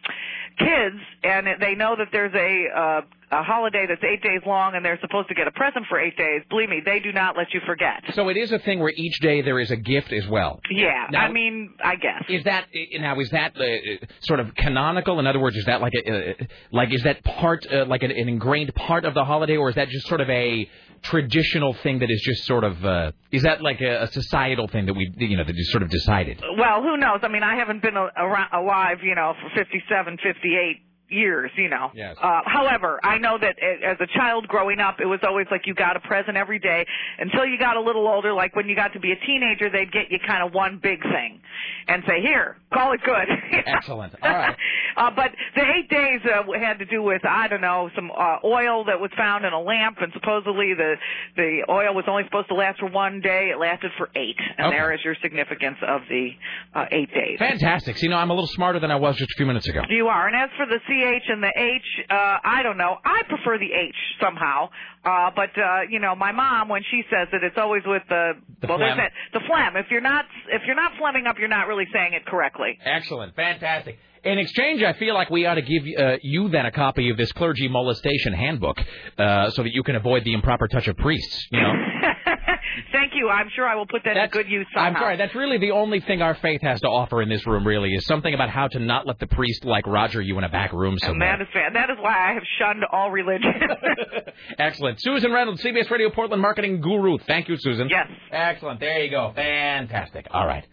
kids 0.60 0.96
and 1.24 1.48
they 1.60 1.76
know 1.76 1.96
that 1.98 2.08
there's 2.12 2.34
a 2.34 2.78
uh, 2.78 3.02
a 3.34 3.44
holiday 3.44 3.86
that's 3.88 4.04
eight 4.04 4.22
days 4.22 4.42
long 4.46 4.76
and 4.76 4.84
they're 4.84 5.00
supposed 5.02 5.30
to 5.30 5.34
get 5.34 5.48
a 5.48 5.52
present 5.52 5.86
for 5.88 6.00
eight 6.00 6.18
days, 6.18 6.42
believe 6.50 6.68
me, 6.70 6.82
they 6.84 7.00
do 7.00 7.14
not 7.14 7.38
let 7.38 7.54
you 7.54 7.62
forget. 7.66 8.04
So 8.14 8.28
it 8.30 8.36
is 8.38 8.52
a 8.52 8.60
thing 8.60 8.80
where 8.80 8.92
each 8.96 9.20
day 9.22 9.42
there 9.42 9.60
is 9.60 9.72
a 9.72 9.78
gift 9.78 10.12
as 10.12 10.28
well. 10.28 10.60
Yeah, 10.70 11.08
Now- 11.12 11.22
I 11.22 11.32
mean, 11.32 11.74
I 11.84 11.96
guess. 11.96 12.24
Is 12.30 12.44
that 12.44 12.66
now? 13.00 13.18
Is 13.20 13.30
that 13.32 13.54
uh, 13.58 14.06
sort 14.22 14.40
of 14.42 14.54
canonical? 14.56 15.20
In 15.20 15.28
other 15.28 15.40
words, 15.40 15.56
is 15.58 15.66
that 15.66 15.80
like 15.82 15.94
a 16.06 16.32
uh, 16.32 16.34
like 16.72 16.94
is 16.94 17.04
that 17.04 17.24
part 17.24 17.66
uh, 17.72 17.86
like 17.86 18.04
an, 18.04 18.12
an 18.12 18.28
ingrained 18.30 18.74
part 18.76 19.06
of 19.06 19.14
the 19.14 19.24
holiday, 19.24 19.58
or 19.58 19.70
is 19.70 19.76
that 19.76 19.88
just 19.90 20.08
sort 20.08 20.20
of 20.22 20.30
a 20.30 20.70
traditional 21.02 21.74
thing 21.74 22.00
that 22.00 22.12
is 22.12 22.22
just 22.22 22.46
sort 22.46 22.64
of 22.64 22.84
uh, 22.86 23.12
is 23.32 23.44
that 23.44 23.62
like 23.62 23.82
a, 23.82 24.04
a 24.04 24.08
societal 24.08 24.68
thing 24.68 24.86
that 24.86 24.94
we 24.94 25.12
you 25.18 25.38
know 25.38 25.44
that 25.44 25.58
is 25.58 25.72
sort 25.72 25.84
of 25.84 25.90
decided? 25.90 26.42
Well, 26.58 26.82
who 26.82 26.98
knows? 26.98 27.20
I 27.24 27.28
mean, 27.28 27.44
I 27.44 27.56
haven't 27.56 27.82
been 27.82 27.96
a, 27.96 28.10
around, 28.18 28.54
alive, 28.54 29.00
you 29.04 29.16
know, 29.16 29.34
for 29.42 29.50
57, 29.56 30.18
58 30.24 30.82
years, 31.10 31.52
you 31.58 31.70
know. 31.70 31.92
Yes. 31.94 32.16
Uh, 32.22 32.42
however, 32.46 33.00
I 33.04 33.18
know 33.18 33.38
that 33.38 33.56
as 33.60 33.98
a 34.00 34.08
child 34.18 34.48
growing 34.48 34.80
up, 34.80 35.00
it 35.00 35.06
was 35.06 35.20
always 35.24 35.48
like 35.52 35.68
you 35.68 35.74
got 35.74 35.98
a 35.98 36.00
present 36.00 36.38
every 36.38 36.60
day 36.60 36.86
until 37.20 37.46
you 37.46 37.60
got 37.60 37.76
a 37.78 37.82
little 37.82 38.08
older. 38.08 38.34
Like 38.34 38.56
when 38.56 38.68
you 38.68 38.76
got 38.76 38.94
to 38.94 39.00
be 39.00 39.12
a 39.12 39.26
teenager, 39.26 39.70
they'd 39.70 39.92
get 39.92 40.12
you 40.12 40.20
kind 40.26 40.44
of 40.44 40.54
one 40.54 40.80
big 40.82 41.02
thing 41.02 41.42
and 41.88 42.04
say, 42.08 42.22
"Here, 42.22 42.58
call 42.74 42.94
it 42.94 43.02
good." 43.04 43.28
Excellent. 43.66 44.14
All 44.24 44.30
right. 44.30 44.56
Uh, 44.98 45.12
but 45.16 45.32
the 45.56 45.62
eight 45.62 45.90
days 45.90 46.20
uh, 46.26 46.44
had 46.60 46.80
to 46.80 46.86
do 46.86 47.02
with 47.02 47.22
I 47.26 47.48
don't 47.48 47.62
know 47.62 47.90
some 47.96 48.12
uh, 48.12 48.38
oil 48.44 48.86
that 48.86 49.00
was 49.00 49.12
found 49.18 49.46
in 49.46 49.54
a 49.54 49.60
lamp, 49.62 49.98
and 50.02 50.12
supposedly 50.14 50.74
the 50.76 50.96
the 51.36 51.66
oil 51.70 51.94
was 51.94 52.06
only 52.08 52.24
supposed 52.26 52.48
to 52.50 52.56
last 52.56 52.80
for 52.80 52.90
one 52.90 53.22
day. 53.22 53.52
It 53.54 53.60
lasted 53.60 53.92
for 53.98 54.10
eight, 54.16 54.36
and 54.58 54.68
Okay. 54.68 54.78
there 54.78 54.94
is 54.94 55.00
your 55.04 55.16
significance 55.22 55.78
of 55.88 56.02
the 56.10 56.30
uh, 56.76 56.86
eight 56.92 57.14
days. 57.14 57.38
Fantastic. 57.40 57.98
So, 57.98 58.04
you 58.04 58.10
know, 58.10 58.18
I'm 58.18 58.30
a 58.30 58.34
little 58.34 58.48
smarter 58.48 58.80
than 58.80 58.92
I 58.92 58.96
was 58.96 59.16
just 59.18 59.32
a 59.32 59.38
few 59.38 59.46
minutes 59.46 59.68
ago. 59.68 59.82
You 59.90 60.08
are, 60.08 60.28
and 60.28 60.36
as 60.36 60.50
for 60.58 60.66
the 60.66 60.80
CH 60.88 61.26
and 61.30 61.42
the 61.44 61.52
H, 61.56 61.82
uh, 62.10 62.38
I 62.44 62.62
don't 62.64 62.78
know. 62.78 62.98
I 63.04 63.24
prefer 63.28 63.58
the 63.58 63.72
H 63.74 63.96
somehow. 64.22 64.70
Uh, 65.04 65.32
but 65.36 65.50
uh, 65.58 65.82
you 65.90 66.00
know, 66.00 66.14
my 66.16 66.32
mom 66.32 66.70
when 66.70 66.84
she 66.92 67.02
says 67.10 67.28
it, 67.34 67.44
it's 67.44 67.58
always 67.58 67.82
with 67.88 68.04
the, 68.08 68.34
The 68.62 68.68
well, 68.68 68.78
there's 68.78 68.94
phlegm. 68.94 68.98
that 68.98 69.12
the 69.34 69.46
phlegm. 69.48 69.76
If 69.76 69.88
you're 69.90 70.00
not 70.00 70.26
if 70.50 70.62
you're 70.68 70.76
not 70.76 70.92
flemming 71.00 71.26
up, 71.26 71.38
you're 71.40 71.48
not 71.50 71.66
really 71.68 71.88
saying 71.92 72.14
it 72.14 72.24
correctly. 72.26 72.61
Excellent. 72.86 73.36
Fantastic. 73.36 73.98
In 74.24 74.38
exchange, 74.38 74.84
I 74.84 74.94
feel 74.94 75.16
like 75.16 75.32
we 75.32 75.48
ought 75.48 75.56
to 75.56 75.64
give 75.64 75.84
uh, 75.98 76.18
you 76.22 76.50
then 76.50 76.68
a 76.68 76.72
copy 76.72 77.10
of 77.10 77.18
this 77.18 77.32
clergy 77.32 77.68
molestation 77.68 78.34
handbook 78.34 78.78
uh, 79.18 79.50
so 79.50 79.64
that 79.64 79.74
you 79.74 79.82
can 79.82 79.96
avoid 79.96 80.24
the 80.24 80.34
improper 80.34 80.68
touch 80.68 80.88
of 80.88 80.96
priests. 80.98 81.48
You 81.52 81.60
know. 81.60 81.74
Thank 82.92 83.14
you. 83.16 83.30
I'm 83.30 83.50
sure 83.56 83.68
I 83.68 83.76
will 83.76 83.88
put 83.88 84.04
that 84.06 84.16
in 84.16 84.30
good 84.30 84.48
use 84.48 84.68
somehow. 84.74 84.90
I'm 84.90 84.96
sorry. 84.96 85.18
That's 85.18 85.34
really 85.34 85.58
the 85.58 85.72
only 85.72 86.00
thing 86.02 86.22
our 86.22 86.36
faith 86.36 86.62
has 86.62 86.80
to 86.82 86.88
offer 86.88 87.22
in 87.22 87.30
this 87.30 87.46
room. 87.48 87.66
Really, 87.66 87.90
is 87.90 88.06
something 88.06 88.34
about 88.34 88.50
how 88.50 88.68
to 88.68 88.80
not 88.80 89.08
let 89.08 89.20
the 89.20 89.28
priest 89.28 89.66
like 89.66 89.88
Roger 89.88 90.22
you 90.22 90.38
in 90.38 90.44
a 90.44 90.50
back 90.50 90.72
room 90.72 90.94
and 90.94 91.02
somewhere. 91.02 91.38
that 91.38 91.42
is 91.42 91.48
fa- 91.52 91.70
that 91.74 91.90
is 91.90 91.98
why 92.00 92.30
I 92.30 92.34
have 92.34 92.44
shunned 92.60 92.84
all 92.92 93.10
religion. 93.10 93.54
Excellent. 94.60 95.02
Susan 95.02 95.32
Reynolds, 95.32 95.64
CBS 95.64 95.90
Radio 95.90 96.12
Portland 96.12 96.42
marketing 96.42 96.80
guru. 96.82 97.18
Thank 97.26 97.50
you, 97.50 97.58
Susan. 97.58 97.90
Yes. 97.90 98.08
Excellent. 98.32 98.80
There 98.80 99.04
you 99.04 99.10
go. 99.10 99.32
Fantastic. 99.36 100.28
All 100.32 100.46
right. 100.46 100.66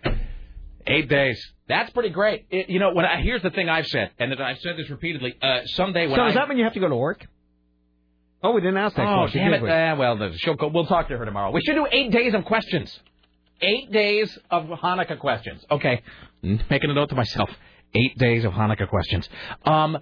Eight 0.88 1.08
days. 1.08 1.52
That's 1.68 1.90
pretty 1.90 2.08
great. 2.10 2.46
It, 2.50 2.70
you 2.70 2.78
know, 2.78 2.92
when 2.94 3.04
I, 3.04 3.20
here's 3.20 3.42
the 3.42 3.50
thing 3.50 3.68
I've 3.68 3.86
said, 3.86 4.10
and 4.18 4.32
I've 4.42 4.58
said 4.58 4.76
this 4.76 4.88
repeatedly. 4.88 5.36
Uh, 5.40 5.60
someday 5.66 6.06
when 6.06 6.16
so 6.16 6.22
I 6.22 6.26
does 6.26 6.34
that 6.34 6.48
mean 6.48 6.58
you 6.58 6.64
have 6.64 6.72
to 6.74 6.80
go 6.80 6.88
to 6.88 6.96
work? 6.96 7.26
Oh, 8.42 8.52
we 8.52 8.60
didn't 8.60 8.78
ask 8.78 8.96
that 8.96 9.06
oh, 9.06 9.22
question, 9.22 9.42
damn 9.42 9.54
it. 9.54 9.62
we? 9.62 9.70
Uh, 9.70 9.96
well, 9.96 10.16
the, 10.16 10.32
she'll 10.38 10.54
go, 10.54 10.68
we'll 10.68 10.86
talk 10.86 11.08
to 11.08 11.18
her 11.18 11.24
tomorrow. 11.24 11.50
We 11.50 11.60
should 11.60 11.74
do 11.74 11.86
eight 11.90 12.12
days 12.12 12.34
of 12.34 12.44
questions. 12.44 12.98
Eight 13.60 13.90
days 13.90 14.38
of 14.50 14.66
Hanukkah 14.66 15.18
questions. 15.18 15.64
Okay. 15.70 16.02
Making 16.42 16.90
a 16.90 16.94
note 16.94 17.08
to 17.08 17.16
myself. 17.16 17.50
Eight 17.94 18.16
days 18.16 18.44
of 18.44 18.52
Hanukkah 18.52 18.88
questions. 18.88 19.28
Um, 19.64 19.98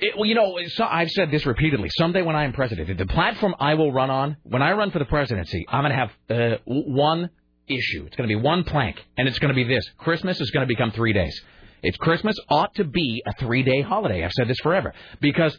it, 0.00 0.14
well, 0.16 0.26
you 0.26 0.34
know, 0.34 0.58
so 0.66 0.84
I've 0.84 1.10
said 1.10 1.30
this 1.30 1.46
repeatedly. 1.46 1.88
Someday 1.96 2.22
when 2.22 2.34
I 2.34 2.44
am 2.44 2.52
president, 2.52 2.98
the 2.98 3.06
platform 3.06 3.54
I 3.60 3.74
will 3.74 3.92
run 3.92 4.10
on, 4.10 4.36
when 4.42 4.60
I 4.60 4.72
run 4.72 4.90
for 4.90 4.98
the 4.98 5.04
presidency, 5.04 5.64
I'm 5.68 5.84
going 5.84 5.92
to 5.92 5.96
have 5.96 6.10
uh, 6.28 6.58
one 6.66 7.30
issue. 7.68 8.04
It's 8.06 8.16
going 8.16 8.28
to 8.28 8.34
be 8.34 8.40
one 8.40 8.64
plank, 8.64 9.04
and 9.16 9.28
it's 9.28 9.38
going 9.38 9.50
to 9.50 9.54
be 9.54 9.64
this: 9.64 9.84
Christmas 9.98 10.40
is 10.40 10.50
going 10.50 10.66
to 10.66 10.68
become 10.68 10.90
three 10.92 11.12
days. 11.12 11.40
It's 11.82 11.96
Christmas 11.96 12.36
ought 12.48 12.74
to 12.76 12.84
be 12.84 13.22
a 13.26 13.32
three-day 13.34 13.82
holiday. 13.82 14.24
I've 14.24 14.32
said 14.32 14.48
this 14.48 14.58
forever 14.62 14.94
because. 15.20 15.56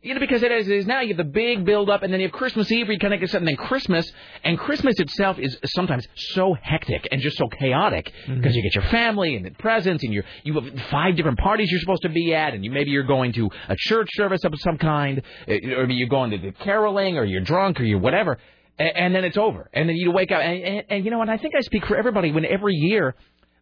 You 0.00 0.14
know, 0.14 0.20
because 0.20 0.44
it 0.44 0.52
is, 0.52 0.68
it 0.68 0.76
is 0.76 0.86
now 0.86 1.00
you 1.00 1.08
have 1.08 1.16
the 1.16 1.24
big 1.24 1.64
build 1.64 1.90
up, 1.90 2.04
and 2.04 2.12
then 2.12 2.20
you 2.20 2.28
have 2.28 2.32
Christmas 2.32 2.70
Eve, 2.70 2.86
where 2.86 2.92
you 2.92 3.00
kind 3.00 3.12
of 3.12 3.18
get 3.18 3.30
something, 3.30 3.48
and 3.48 3.58
then 3.58 3.66
Christmas, 3.66 4.08
and 4.44 4.56
Christmas 4.56 4.94
itself 5.00 5.40
is 5.40 5.58
sometimes 5.74 6.06
so 6.14 6.54
hectic 6.54 7.08
and 7.10 7.20
just 7.20 7.36
so 7.36 7.48
chaotic 7.48 8.12
because 8.28 8.54
you 8.54 8.62
get 8.62 8.76
your 8.76 8.88
family 8.92 9.34
and 9.34 9.44
the 9.44 9.50
presents, 9.50 10.04
and 10.04 10.14
you 10.14 10.22
you 10.44 10.54
have 10.54 10.72
five 10.92 11.16
different 11.16 11.38
parties 11.40 11.68
you're 11.72 11.80
supposed 11.80 12.02
to 12.02 12.10
be 12.10 12.32
at, 12.32 12.54
and 12.54 12.64
you 12.64 12.70
maybe 12.70 12.92
you're 12.92 13.02
going 13.02 13.32
to 13.32 13.50
a 13.68 13.74
church 13.76 14.08
service 14.12 14.44
of 14.44 14.54
some 14.58 14.78
kind, 14.78 15.20
uh, 15.48 15.52
or 15.52 15.88
maybe 15.88 15.94
you're 15.94 16.08
going 16.08 16.30
to 16.30 16.38
the 16.38 16.52
caroling, 16.52 17.18
or 17.18 17.24
you're 17.24 17.40
drunk, 17.40 17.80
or 17.80 17.82
you're 17.82 17.98
whatever, 17.98 18.38
and, 18.78 18.96
and 18.96 19.14
then 19.14 19.24
it's 19.24 19.36
over, 19.36 19.68
and 19.72 19.88
then 19.88 19.96
you 19.96 20.10
wake 20.10 20.30
up, 20.32 20.40
and, 20.40 20.62
and, 20.62 20.84
and 20.88 21.04
you 21.04 21.10
know 21.10 21.18
what? 21.18 21.28
I 21.28 21.36
think 21.36 21.54
I 21.56 21.60
speak 21.60 21.86
for 21.86 21.96
everybody 21.96 22.32
when 22.32 22.44
every 22.44 22.74
year. 22.74 23.14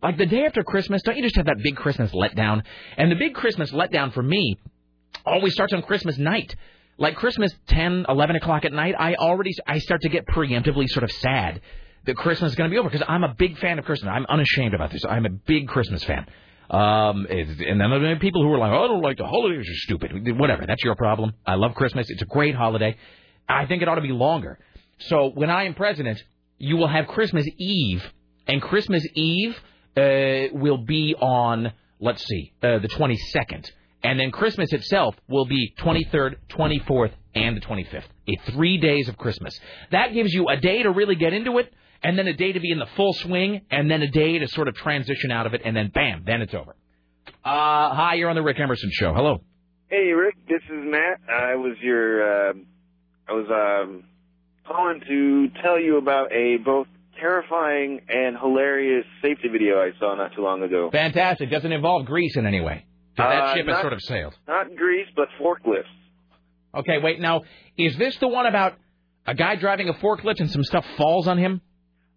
Like 0.02 0.18
the 0.18 0.26
day 0.26 0.44
after 0.44 0.62
Christmas, 0.62 1.02
don't 1.02 1.16
you 1.16 1.22
just 1.22 1.36
have 1.36 1.46
that 1.46 1.56
big 1.62 1.74
Christmas 1.74 2.12
letdown? 2.12 2.62
And 2.98 3.10
the 3.10 3.16
big 3.16 3.34
Christmas 3.34 3.72
letdown 3.72 4.12
for 4.12 4.22
me 4.22 4.58
always 5.24 5.54
starts 5.54 5.72
on 5.72 5.82
Christmas 5.82 6.18
night. 6.18 6.54
Like 6.98 7.16
Christmas 7.16 7.50
10, 7.68 8.06
11 8.08 8.36
o'clock 8.36 8.64
at 8.64 8.72
night, 8.72 8.94
I 8.98 9.14
already 9.14 9.52
I 9.66 9.78
start 9.78 10.02
to 10.02 10.08
get 10.08 10.26
preemptively 10.26 10.88
sort 10.88 11.02
of 11.02 11.10
sad 11.12 11.60
that 12.06 12.16
Christmas 12.16 12.52
is 12.52 12.56
going 12.56 12.70
to 12.70 12.74
be 12.74 12.78
over 12.78 12.88
because 12.88 13.04
I'm 13.08 13.24
a 13.24 13.34
big 13.34 13.58
fan 13.58 13.78
of 13.78 13.84
Christmas. 13.84 14.10
I'm 14.14 14.26
unashamed 14.28 14.74
about 14.74 14.92
this. 14.92 15.04
I'm 15.08 15.26
a 15.26 15.30
big 15.30 15.68
Christmas 15.68 16.04
fan. 16.04 16.26
Um, 16.70 17.26
and 17.28 17.80
then 17.80 17.90
there 17.90 18.12
are 18.12 18.18
people 18.18 18.42
who 18.42 18.52
are 18.52 18.58
like, 18.58 18.72
oh, 18.72 18.84
I 18.84 18.88
don't 18.88 19.02
like 19.02 19.18
the 19.18 19.26
holidays. 19.26 19.68
Are 19.68 19.74
stupid. 19.74 20.12
Whatever. 20.38 20.64
That's 20.66 20.82
your 20.82 20.94
problem. 20.94 21.32
I 21.46 21.54
love 21.54 21.74
Christmas. 21.74 22.08
It's 22.08 22.22
a 22.22 22.26
great 22.26 22.54
holiday. 22.54 22.96
I 23.48 23.66
think 23.66 23.82
it 23.82 23.88
ought 23.88 23.96
to 23.96 24.00
be 24.00 24.12
longer. 24.12 24.58
So 24.98 25.30
when 25.34 25.50
I 25.50 25.64
am 25.64 25.74
president, 25.74 26.22
you 26.58 26.76
will 26.76 26.88
have 26.88 27.06
Christmas 27.06 27.46
Eve 27.58 28.02
and 28.46 28.62
Christmas 28.62 29.06
Eve 29.14 29.56
uh, 29.96 30.52
will 30.52 30.78
be 30.78 31.14
on 31.14 31.72
let's 32.00 32.24
see, 32.26 32.52
uh, 32.62 32.78
the 32.78 32.88
22nd, 32.88 33.70
and 34.02 34.20
then 34.20 34.30
Christmas 34.30 34.72
itself 34.72 35.14
will 35.28 35.46
be 35.46 35.74
23rd, 35.78 36.36
24th, 36.50 37.12
and 37.34 37.56
the 37.56 37.60
25th. 37.60 38.04
A 38.28 38.52
three 38.52 38.78
days 38.78 39.08
of 39.08 39.16
Christmas. 39.16 39.58
That 39.90 40.12
gives 40.12 40.32
you 40.32 40.48
a 40.48 40.56
day 40.56 40.82
to 40.82 40.90
really 40.90 41.16
get 41.16 41.32
into 41.32 41.58
it, 41.58 41.72
and 42.02 42.18
then 42.18 42.26
a 42.28 42.34
day 42.34 42.52
to 42.52 42.60
be 42.60 42.70
in 42.70 42.78
the 42.78 42.86
full 42.96 43.12
swing, 43.14 43.62
and 43.70 43.90
then 43.90 44.02
a 44.02 44.08
day 44.10 44.38
to 44.38 44.48
sort 44.48 44.68
of 44.68 44.74
transition 44.74 45.30
out 45.30 45.46
of 45.46 45.54
it, 45.54 45.62
and 45.64 45.76
then 45.76 45.90
bam, 45.92 46.24
then 46.26 46.42
it's 46.42 46.54
over. 46.54 46.76
Uh, 47.44 47.94
hi, 47.94 48.14
you're 48.14 48.28
on 48.28 48.36
the 48.36 48.42
Rick 48.42 48.60
Emerson 48.60 48.90
Show. 48.92 49.12
Hello. 49.14 49.42
Hey, 49.88 50.12
Rick. 50.12 50.36
This 50.48 50.62
is 50.64 50.84
Matt. 50.84 51.20
I 51.28 51.54
was 51.54 51.76
your. 51.80 52.50
Uh, 52.50 52.52
I 53.28 53.32
was 53.32 53.84
um, 53.84 54.04
calling 54.66 55.00
to 55.06 55.48
tell 55.62 55.78
you 55.80 55.98
about 55.98 56.32
a 56.32 56.56
both 56.64 56.86
terrifying 57.20 58.00
and 58.08 58.36
hilarious 58.38 59.04
safety 59.22 59.48
video 59.50 59.80
I 59.80 59.90
saw 59.98 60.14
not 60.14 60.34
too 60.34 60.42
long 60.42 60.62
ago. 60.62 60.90
Fantastic. 60.92 61.50
Doesn't 61.50 61.72
involve 61.72 62.04
grease 62.06 62.36
in 62.36 62.46
any 62.46 62.60
way. 62.60 62.84
So 63.16 63.22
that 63.22 63.32
Uh, 63.44 63.54
ship 63.54 63.66
has 63.66 63.80
sort 63.80 63.92
of 63.94 64.02
sailed. 64.02 64.36
Not 64.46 64.74
grease, 64.76 65.08
but 65.16 65.28
forklifts. 65.40 65.84
Okay, 66.74 66.98
wait. 66.98 67.18
Now, 67.20 67.42
is 67.78 67.96
this 67.96 68.16
the 68.18 68.28
one 68.28 68.44
about 68.46 68.74
a 69.26 69.34
guy 69.34 69.56
driving 69.56 69.88
a 69.88 69.94
forklift 69.94 70.40
and 70.40 70.50
some 70.50 70.62
stuff 70.62 70.84
falls 70.98 71.26
on 71.26 71.38
him? 71.38 71.62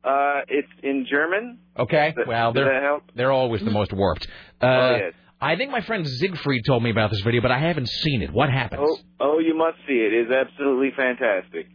Uh, 0.03 0.41
it's 0.49 0.67
in 0.83 1.05
German. 1.09 1.59
Okay. 1.77 2.13
Well, 2.27 2.51
they're 2.53 2.99
they're 3.15 3.31
always 3.31 3.61
the 3.63 3.71
most 3.71 3.93
warped. 3.93 4.27
Uh, 4.61 4.65
Oh, 4.65 4.95
yes. 4.97 5.13
I 5.41 5.55
think 5.55 5.71
my 5.71 5.79
friend 5.81 6.05
Siegfried 6.05 6.65
told 6.65 6.83
me 6.83 6.89
about 6.89 7.11
this 7.11 7.21
video, 7.21 7.41
but 7.41 7.51
I 7.51 7.59
haven't 7.59 7.87
seen 7.87 8.21
it. 8.21 8.31
What 8.31 8.49
happens? 8.49 8.81
Oh, 8.85 8.97
oh, 9.21 9.39
you 9.39 9.55
must 9.57 9.77
see 9.87 9.93
it. 9.93 10.11
It's 10.13 10.31
absolutely 10.31 10.91
fantastic. 10.97 11.67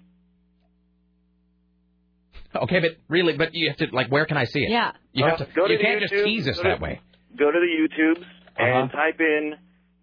Okay, 2.55 2.81
but 2.81 2.90
really, 3.09 3.36
but 3.36 3.51
you 3.55 3.68
have 3.68 3.76
to 3.78 3.86
like, 3.94 4.09
where 4.10 4.26
can 4.26 4.36
I 4.36 4.44
see 4.44 4.60
it? 4.60 4.70
Yeah. 4.70 4.93
You 5.12 5.24
have 5.24 5.40
Uh, 5.40 5.44
to. 5.44 5.52
go 5.55 5.66
to 5.66 5.72
you 5.72 5.78
the 5.78 5.85
can't 5.85 6.01
just 6.01 6.12
tease 6.24 6.48
us 6.48 6.56
go 6.56 6.62
to- 6.64 6.68
that 6.70 6.81
way. 6.81 7.01
Go 7.36 7.51
to 7.51 7.59
the 7.59 7.66
YouTubes 7.66 8.24
and 8.59 8.85
Uh-huh. 8.90 8.97
type 8.97 9.20
in 9.20 9.55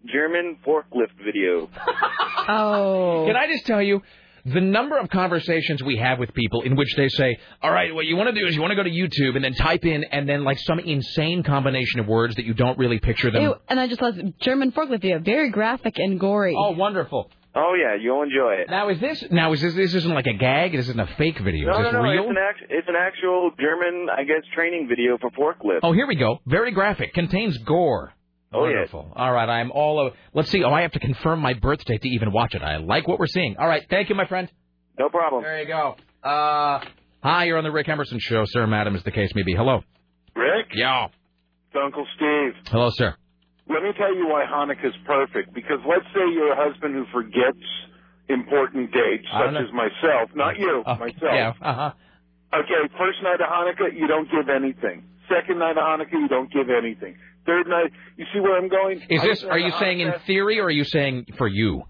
German 0.06 0.56
forklift 0.66 1.12
video. 1.24 1.68
Oh. 2.48 3.24
Can 3.26 3.36
I 3.36 3.46
just 3.46 3.66
tell 3.66 3.82
you? 3.82 4.02
The 4.44 4.60
number 4.60 4.98
of 4.98 5.08
conversations 5.08 5.84
we 5.84 5.98
have 5.98 6.18
with 6.18 6.34
people 6.34 6.62
in 6.62 6.74
which 6.74 6.92
they 6.96 7.06
say, 7.08 7.36
"All 7.62 7.70
right, 7.70 7.94
what 7.94 8.06
you 8.06 8.16
want 8.16 8.34
to 8.34 8.40
do 8.40 8.44
is 8.44 8.56
you 8.56 8.60
want 8.60 8.72
to 8.72 8.74
go 8.74 8.82
to 8.82 8.90
YouTube 8.90 9.36
and 9.36 9.44
then 9.44 9.54
type 9.54 9.84
in 9.84 10.02
and 10.10 10.28
then 10.28 10.42
like 10.42 10.58
some 10.58 10.80
insane 10.80 11.44
combination 11.44 12.00
of 12.00 12.08
words 12.08 12.34
that 12.34 12.44
you 12.44 12.52
don't 12.52 12.76
really 12.76 12.98
picture 12.98 13.30
them." 13.30 13.42
Ew, 13.42 13.54
and 13.68 13.78
I 13.78 13.86
just 13.86 14.02
lost 14.02 14.18
German 14.40 14.72
forklift 14.72 15.00
video. 15.02 15.20
Very 15.20 15.50
graphic 15.50 15.96
and 16.00 16.18
gory. 16.18 16.56
Oh, 16.58 16.72
wonderful. 16.72 17.30
Oh 17.54 17.74
yeah, 17.78 17.94
you'll 18.00 18.22
enjoy 18.22 18.54
it. 18.54 18.70
Now 18.70 18.88
is 18.88 18.98
this 18.98 19.24
now 19.30 19.52
is 19.52 19.60
this 19.60 19.74
this 19.74 19.94
isn't 19.94 20.14
like 20.14 20.26
a 20.26 20.32
gag? 20.32 20.72
This 20.72 20.88
isn't 20.88 21.00
a 21.00 21.06
fake 21.18 21.38
video. 21.38 21.70
No, 21.70 21.86
is 21.86 21.92
no, 21.92 22.02
no. 22.02 22.08
real? 22.08 22.22
It's 22.22 22.30
an 22.30 22.36
act- 22.38 22.70
it's 22.70 22.88
an 22.88 22.96
actual 22.96 23.50
German, 23.60 24.08
I 24.10 24.24
guess, 24.24 24.42
training 24.54 24.88
video 24.88 25.18
for 25.18 25.30
forklift. 25.30 25.80
Oh, 25.82 25.92
here 25.92 26.06
we 26.06 26.16
go. 26.16 26.38
Very 26.46 26.72
graphic. 26.72 27.12
Contains 27.12 27.58
gore. 27.58 28.14
Oh. 28.54 28.60
Wonderful. 28.60 29.12
All 29.14 29.32
right, 29.32 29.48
I'm 29.48 29.70
all. 29.70 30.06
Of, 30.06 30.14
let's 30.34 30.50
see. 30.50 30.62
Oh, 30.62 30.70
I 30.72 30.82
have 30.82 30.92
to 30.92 30.98
confirm 30.98 31.40
my 31.40 31.54
birthday 31.54 31.98
to 31.98 32.08
even 32.08 32.32
watch 32.32 32.54
it. 32.54 32.62
I 32.62 32.76
like 32.78 33.06
what 33.08 33.18
we're 33.18 33.26
seeing. 33.26 33.56
All 33.58 33.68
right, 33.68 33.82
thank 33.88 34.08
you, 34.08 34.14
my 34.14 34.26
friend. 34.26 34.50
No 34.98 35.08
problem. 35.08 35.42
There 35.42 35.60
you 35.60 35.66
go. 35.66 35.96
Uh, 36.22 36.80
hi, 37.22 37.44
you're 37.44 37.58
on 37.58 37.64
the 37.64 37.70
Rick 37.70 37.88
Emerson 37.88 38.18
show, 38.20 38.44
sir, 38.46 38.66
madam, 38.66 38.94
as 38.94 39.02
the 39.04 39.10
case 39.10 39.30
may 39.34 39.42
be. 39.42 39.54
Hello. 39.54 39.80
Rick? 40.36 40.66
Yeah. 40.74 41.06
It's 41.06 41.76
Uncle 41.82 42.06
Steve. 42.16 42.52
Hello, 42.66 42.90
sir. 42.90 43.14
Let 43.68 43.82
me 43.82 43.90
tell 43.96 44.14
you 44.14 44.28
why 44.28 44.44
Hanukkah 44.44 44.86
is 44.86 44.94
perfect. 45.06 45.54
Because 45.54 45.78
let's 45.88 46.06
say 46.14 46.24
you're 46.32 46.52
a 46.52 46.70
husband 46.70 46.94
who 46.94 47.06
forgets 47.12 47.62
important 48.28 48.92
dates, 48.92 49.26
such 49.30 49.54
as 49.54 49.72
myself. 49.72 50.30
Not 50.34 50.58
you, 50.58 50.82
Oh, 50.86 50.96
myself. 50.96 51.20
Yeah. 51.22 51.52
Uh 51.60 51.74
huh. 51.74 51.92
Okay, 52.54 52.92
first 52.98 53.18
night 53.22 53.40
of 53.40 53.48
Hanukkah, 53.48 53.96
you 53.96 54.06
don't 54.06 54.30
give 54.30 54.48
anything. 54.48 55.04
Second 55.28 55.58
night 55.58 55.78
of 55.78 55.84
Hanukkah, 55.84 56.12
you 56.12 56.28
don't 56.28 56.52
give 56.52 56.68
anything. 56.68 57.16
Third 57.46 57.66
night, 57.66 57.90
you 58.16 58.26
see 58.32 58.40
where 58.40 58.56
I'm 58.58 58.68
going? 58.68 59.00
Is 59.08 59.20
I 59.22 59.26
this? 59.26 59.44
Are 59.44 59.58
you 59.58 59.72
saying 59.80 60.00
in 60.00 60.12
theory, 60.26 60.60
or 60.60 60.66
are 60.66 60.70
you 60.70 60.84
saying 60.84 61.26
for 61.38 61.48
you? 61.48 61.82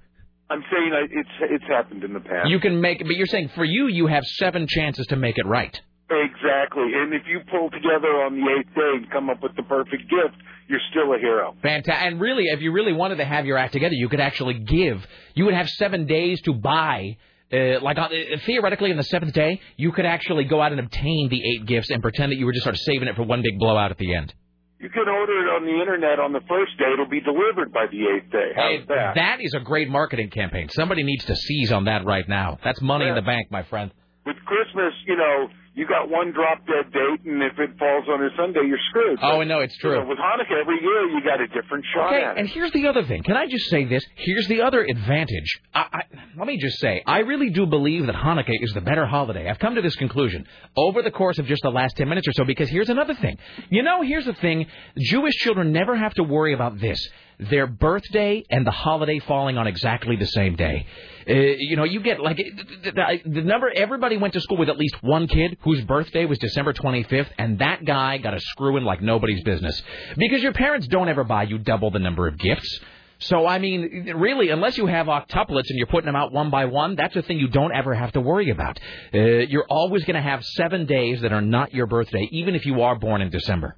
I'm 0.49 0.63
saying 0.71 1.09
it's 1.11 1.29
it's 1.41 1.65
happened 1.65 2.05
in 2.05 2.13
the 2.13 2.21
past. 2.21 2.49
You 2.49 2.61
can 2.61 2.81
make, 2.81 2.99
but 2.99 3.17
you're 3.17 3.27
saying 3.27 3.51
for 3.55 3.65
you, 3.65 3.89
you 3.89 4.07
have 4.07 4.25
seven 4.25 4.67
chances 4.69 5.07
to 5.09 5.17
make 5.17 5.37
it 5.39 5.47
right. 5.47 5.79
Exactly. 6.11 6.93
And 6.95 7.15
if 7.15 7.23
you 7.27 7.41
pull 7.51 7.71
together 7.71 8.21
on 8.23 8.37
the 8.37 8.45
eighth 8.53 8.75
day 8.75 8.93
and 9.01 9.11
come 9.11 9.31
up 9.31 9.43
with 9.43 9.57
the 9.57 9.63
perfect 9.63 10.03
gift, 10.11 10.37
you're 10.69 10.81
still 10.91 11.13
a 11.15 11.19
hero. 11.19 11.55
Fantastic. 11.63 11.95
And 12.07 12.21
really, 12.21 12.45
if 12.47 12.61
you 12.61 12.73
really 12.73 12.93
wanted 12.93 13.17
to 13.17 13.25
have 13.25 13.47
your 13.47 13.59
act 13.59 13.73
together, 13.73 13.95
you 13.95 14.09
could 14.09 14.21
actually 14.21 14.55
give. 14.61 15.07
You 15.35 15.45
would 15.47 15.55
have 15.55 15.69
seven 15.69 16.07
days 16.07 16.41
to 16.43 16.53
buy. 16.55 17.17
Uh, 17.53 17.81
like 17.83 17.99
on, 17.99 18.07
uh, 18.07 18.39
theoretically, 18.47 18.91
on 18.91 18.97
the 18.97 19.03
seventh 19.05 19.35
day, 19.35 19.61
you 19.77 19.93
could 19.93 20.07
actually 20.07 20.45
go 20.45 20.63
out 20.63 20.73
and 20.73 20.81
obtain 20.81 21.29
the 21.29 21.43
eight 21.51 21.67
gifts 21.67 21.91
and 21.91 22.01
pretend 22.01 22.33
that 22.33 22.37
you 22.37 22.47
were 22.47 22.53
just 22.53 22.65
sort 22.65 22.75
of 22.75 22.81
saving 22.81 23.09
it 23.09 23.15
for 23.15 23.25
one 23.25 23.43
big 23.43 23.59
blowout 23.59 23.91
at 23.91 23.99
the 23.99 24.15
end. 24.15 24.33
You 24.81 24.89
can 24.89 25.07
order 25.07 25.33
it 25.47 25.49
on 25.51 25.65
the 25.67 25.79
internet 25.79 26.19
on 26.19 26.33
the 26.33 26.41
first 26.49 26.77
day. 26.79 26.87
It'll 26.93 27.07
be 27.09 27.21
delivered 27.21 27.71
by 27.73 27.87
the 27.93 27.99
eighth 28.17 28.33
day. 28.33 28.51
How's 28.57 28.65
Hey, 28.81 28.85
that? 28.89 29.15
that 29.17 29.37
is 29.41 29.55
a 29.55 29.61
great 29.61 29.89
marketing 29.91 30.31
campaign. 30.31 30.71
Somebody 30.71 31.03
needs 31.03 31.25
to 31.27 31.37
seize 31.37 31.71
on 31.71 31.85
that 31.85 32.05
right 32.07 32.27
now. 32.29 32.59
That's 32.65 32.81
money 32.81 33.07
in 33.07 33.15
the 33.15 33.23
bank, 33.23 33.49
my 33.51 33.63
friend. 33.65 33.93
With 34.25 34.37
Christmas, 34.47 34.93
you 35.07 35.17
know, 35.17 35.49
you 35.75 35.87
got 35.87 36.11
one 36.11 36.33
drop 36.33 36.59
dead 36.67 36.93
date, 36.93 37.25
and 37.25 37.43
if 37.43 37.59
it 37.59 37.79
falls 37.79 38.05
on 38.09 38.23
a 38.23 38.29
Sunday, 38.37 38.61
you're 38.67 38.79
screwed. 38.91 39.19
Oh, 39.23 39.41
I 39.41 39.45
know 39.45 39.61
it's 39.61 39.75
You 39.83 39.91
true. 39.91 40.01
know, 40.03 40.07
with 40.07 40.19
Hanukkah, 40.19 40.61
every 40.61 40.81
year 40.83 41.09
you 41.09 41.21
got 41.25 41.41
a 41.41 41.47
different 41.49 41.85
shot 41.95 42.13
Okay, 42.13 42.41
and 42.41 42.47
here's 42.49 42.71
the 42.73 42.87
other 42.89 43.05
thing. 43.05 43.23
Can 43.23 43.37
I 43.37 43.47
just 43.47 43.71
say 43.71 43.85
this? 43.87 44.05
Here's 44.17 44.47
the 44.49 44.61
other 44.63 44.83
advantage. 44.83 45.61
I, 45.75 45.87
I, 45.93 46.03
let 46.37 46.47
me 46.47 46.59
just 46.59 46.79
say, 46.79 47.03
I 47.07 47.21
really 47.21 47.49
do 47.51 47.65
believe 47.65 48.05
that 48.07 48.15
Hanukkah 48.15 48.53
is 48.61 48.73
the 48.75 48.83
better 48.83 49.07
holiday. 49.07 49.49
I've 49.49 49.59
come 49.59 49.77
to 49.77 49.83
this 49.83 49.97
conclusion 49.97 50.47
over 50.77 51.01
the 51.03 51.11
course 51.11 51.39
of 51.39 51.47
just 51.47 51.63
the 51.63 51.71
last 51.71 51.97
10 51.97 52.09
minutes 52.09 52.29
or 52.29 52.33
so 52.33 52.45
because 52.45 52.69
here's 52.69 52.91
another 52.91 53.15
thing. 53.15 53.39
You 53.71 53.83
know, 53.83 54.03
here's 54.03 54.27
the 54.27 54.35
thing. 54.35 54.67
Jewish 54.99 55.35
children 55.37 55.73
never 55.73 55.97
have 55.97 56.13
to 56.15 56.23
worry 56.23 56.53
about 56.53 56.79
this. 56.81 57.01
Their 57.39 57.67
birthday 57.67 58.45
and 58.51 58.65
the 58.65 58.71
holiday 58.71 59.19
falling 59.19 59.59
on 59.59 59.67
exactly 59.67 60.15
the 60.17 60.27
same 60.27 60.55
day. 60.55 60.87
Uh, 61.29 61.33
you 61.33 61.77
know, 61.77 61.83
you 61.85 62.01
get 62.01 62.21
like 62.21 62.37
the, 62.37 62.51
the, 62.85 63.21
the 63.31 63.43
number. 63.43 63.71
Everybody 63.75 64.17
went 64.17 64.35
to 64.35 64.41
school 64.41 64.59
with 64.59 64.69
at 64.69 64.77
least 64.79 64.97
one 65.03 65.27
kid 65.27 65.59
whose 65.63 65.81
birthday 65.85 66.25
was 66.25 66.39
December 66.39 66.73
25th, 66.73 67.29
and 67.39 67.59
that 67.59 67.85
guy 67.85 68.19
got 68.19 68.35
a 68.35 68.41
screw 68.41 68.77
in 68.77 68.85
like 68.85 69.01
nobody's 69.03 69.43
business 69.45 69.83
because 70.17 70.43
your 70.43 70.53
parents 70.53 70.87
don't 70.87 71.09
ever 71.09 71.25
buy 71.25 71.45
you 71.45 71.59
double 71.59 71.91
the 71.91 71.99
number 71.99 72.27
of 72.27 72.39
gifts. 72.39 72.81
So 73.19 73.47
I 73.47 73.59
mean, 73.59 74.13
really, 74.17 74.51
unless 74.51 74.77
you 74.77 74.87
have 74.87 75.07
octuplets 75.07 75.69
and 75.69 75.79
you're 75.79 75.87
putting 75.87 76.07
them 76.07 76.17
out 76.17 76.33
one 76.33 76.51
by 76.51 76.65
one, 76.65 76.97
that's 76.97 77.15
a 77.15 77.23
thing 77.23 77.39
you 77.39 77.49
don't 77.49 77.73
ever 77.73 77.95
have 77.95 78.13
to 78.13 78.21
worry 78.21 78.51
about. 78.51 78.81
Uh, 79.15 79.19
you're 79.19 79.67
always 79.69 80.05
going 80.05 80.17
to 80.17 80.23
have 80.23 80.43
seven 80.45 80.87
days 80.87 81.21
that 81.23 81.33
are 81.33 81.41
not 81.41 81.73
your 81.73 81.87
birthday, 81.87 82.29
even 82.33 82.55
if 82.55 82.67
you 82.67 82.83
are 82.83 82.99
born 82.99 83.23
in 83.23 83.31
December. 83.31 83.77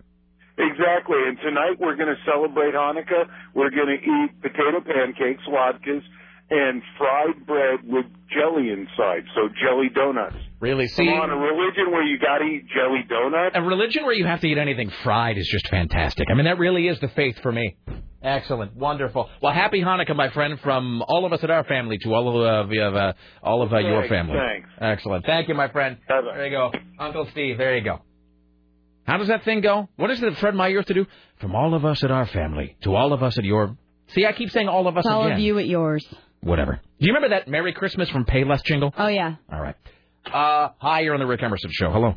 Exactly. 0.57 1.19
And 1.27 1.37
tonight 1.43 1.77
we're 1.81 1.97
going 1.97 2.15
to 2.15 2.21
celebrate 2.25 2.75
Hanukkah. 2.75 3.27
We're 3.55 3.71
going 3.71 3.89
to 3.89 4.01
eat 4.01 4.41
potato 4.41 4.81
pancakes, 4.81 5.43
latkes, 5.49 6.03
and 6.55 6.83
fried 6.99 7.47
bread 7.47 7.81
with 7.85 8.07
jelly 8.31 8.71
inside. 8.71 9.25
So 9.35 9.49
jelly 9.61 9.89
donuts. 9.95 10.37
Really? 10.61 10.87
See, 10.89 11.07
Come 11.07 11.21
on, 11.21 11.31
a 11.31 11.37
religion 11.37 11.91
where 11.91 12.03
you 12.03 12.19
got 12.19 12.39
to 12.39 12.45
eat 12.45 12.65
jelly 12.75 13.05
donuts. 13.09 13.55
a 13.55 13.63
religion 13.63 14.05
where 14.05 14.15
you 14.15 14.25
have 14.25 14.41
to 14.41 14.47
eat 14.49 14.57
anything 14.59 14.91
fried 15.03 15.37
is 15.37 15.47
just 15.49 15.69
fantastic. 15.69 16.27
I 16.31 16.35
mean, 16.35 16.47
that 16.47 16.59
really 16.59 16.89
is 16.89 16.99
the 17.01 17.09
faith 17.09 17.39
for 17.43 17.53
me. 17.53 17.77
Excellent, 18.23 18.75
wonderful. 18.75 19.29
Well, 19.43 19.53
happy 19.53 19.81
Hanukkah, 19.83 20.17
my 20.17 20.31
friend, 20.31 20.59
from 20.61 21.03
all 21.03 21.27
of 21.27 21.33
us 21.35 21.45
at 21.45 21.51
our 21.51 21.65
family 21.65 21.99
to 21.99 22.15
all 22.15 22.29
of 22.43 22.71
uh, 22.71 22.75
uh, 22.75 23.13
all 23.43 23.61
of 23.61 23.71
uh, 23.73 23.79
your 23.79 24.03
Thanks, 24.03 24.09
family. 24.09 24.39
thanks. 24.39 24.69
Excellent. 24.81 25.27
Thank 25.27 25.49
you, 25.49 25.55
my 25.55 25.69
friend. 25.69 25.99
There 26.09 26.47
you 26.47 26.51
go, 26.51 26.73
Uncle 26.99 27.29
Steve. 27.33 27.59
There 27.59 27.77
you 27.77 27.85
go. 27.85 28.01
How 29.07 29.19
does 29.19 29.29
that 29.29 29.45
thing 29.45 29.61
go? 29.61 29.91
What 29.97 30.11
is 30.11 30.23
it 30.23 30.31
that 30.31 30.39
Fred 30.39 30.55
Meyer 30.55 30.71
used 30.71 30.89
to 30.89 30.95
do? 30.95 31.07
From 31.41 31.55
all 31.55 31.75
of 31.75 31.85
us 31.85 32.03
at 32.03 32.11
our 32.11 32.25
family 32.27 32.77
to 32.85 32.95
all 32.95 33.13
of 33.13 33.23
us 33.23 33.37
at 33.37 33.45
your. 33.45 33.77
See, 34.15 34.25
I 34.25 34.33
keep 34.33 34.51
saying 34.51 34.69
all 34.69 34.87
of 34.89 34.97
us 34.97 35.05
all 35.05 35.25
again. 35.25 35.33
of 35.35 35.39
you 35.41 35.59
at 35.59 35.67
yours. 35.67 36.07
Whatever. 36.45 36.81
Do 37.01 37.07
you 37.07 37.13
remember 37.15 37.35
that 37.35 37.49
Merry 37.49 37.73
Christmas 37.73 38.09
from 38.11 38.25
Payless 38.27 38.63
jingle? 38.65 38.93
Oh 38.97 39.07
yeah. 39.09 39.37
All 39.53 39.61
right. 39.61 39.75
Uh, 40.27 40.71
hi, 40.79 41.01
you're 41.01 41.15
on 41.15 41.21
the 41.21 41.27
Rick 41.27 41.43
Emerson 41.43 41.71
show. 41.73 41.91
Hello. 41.91 42.15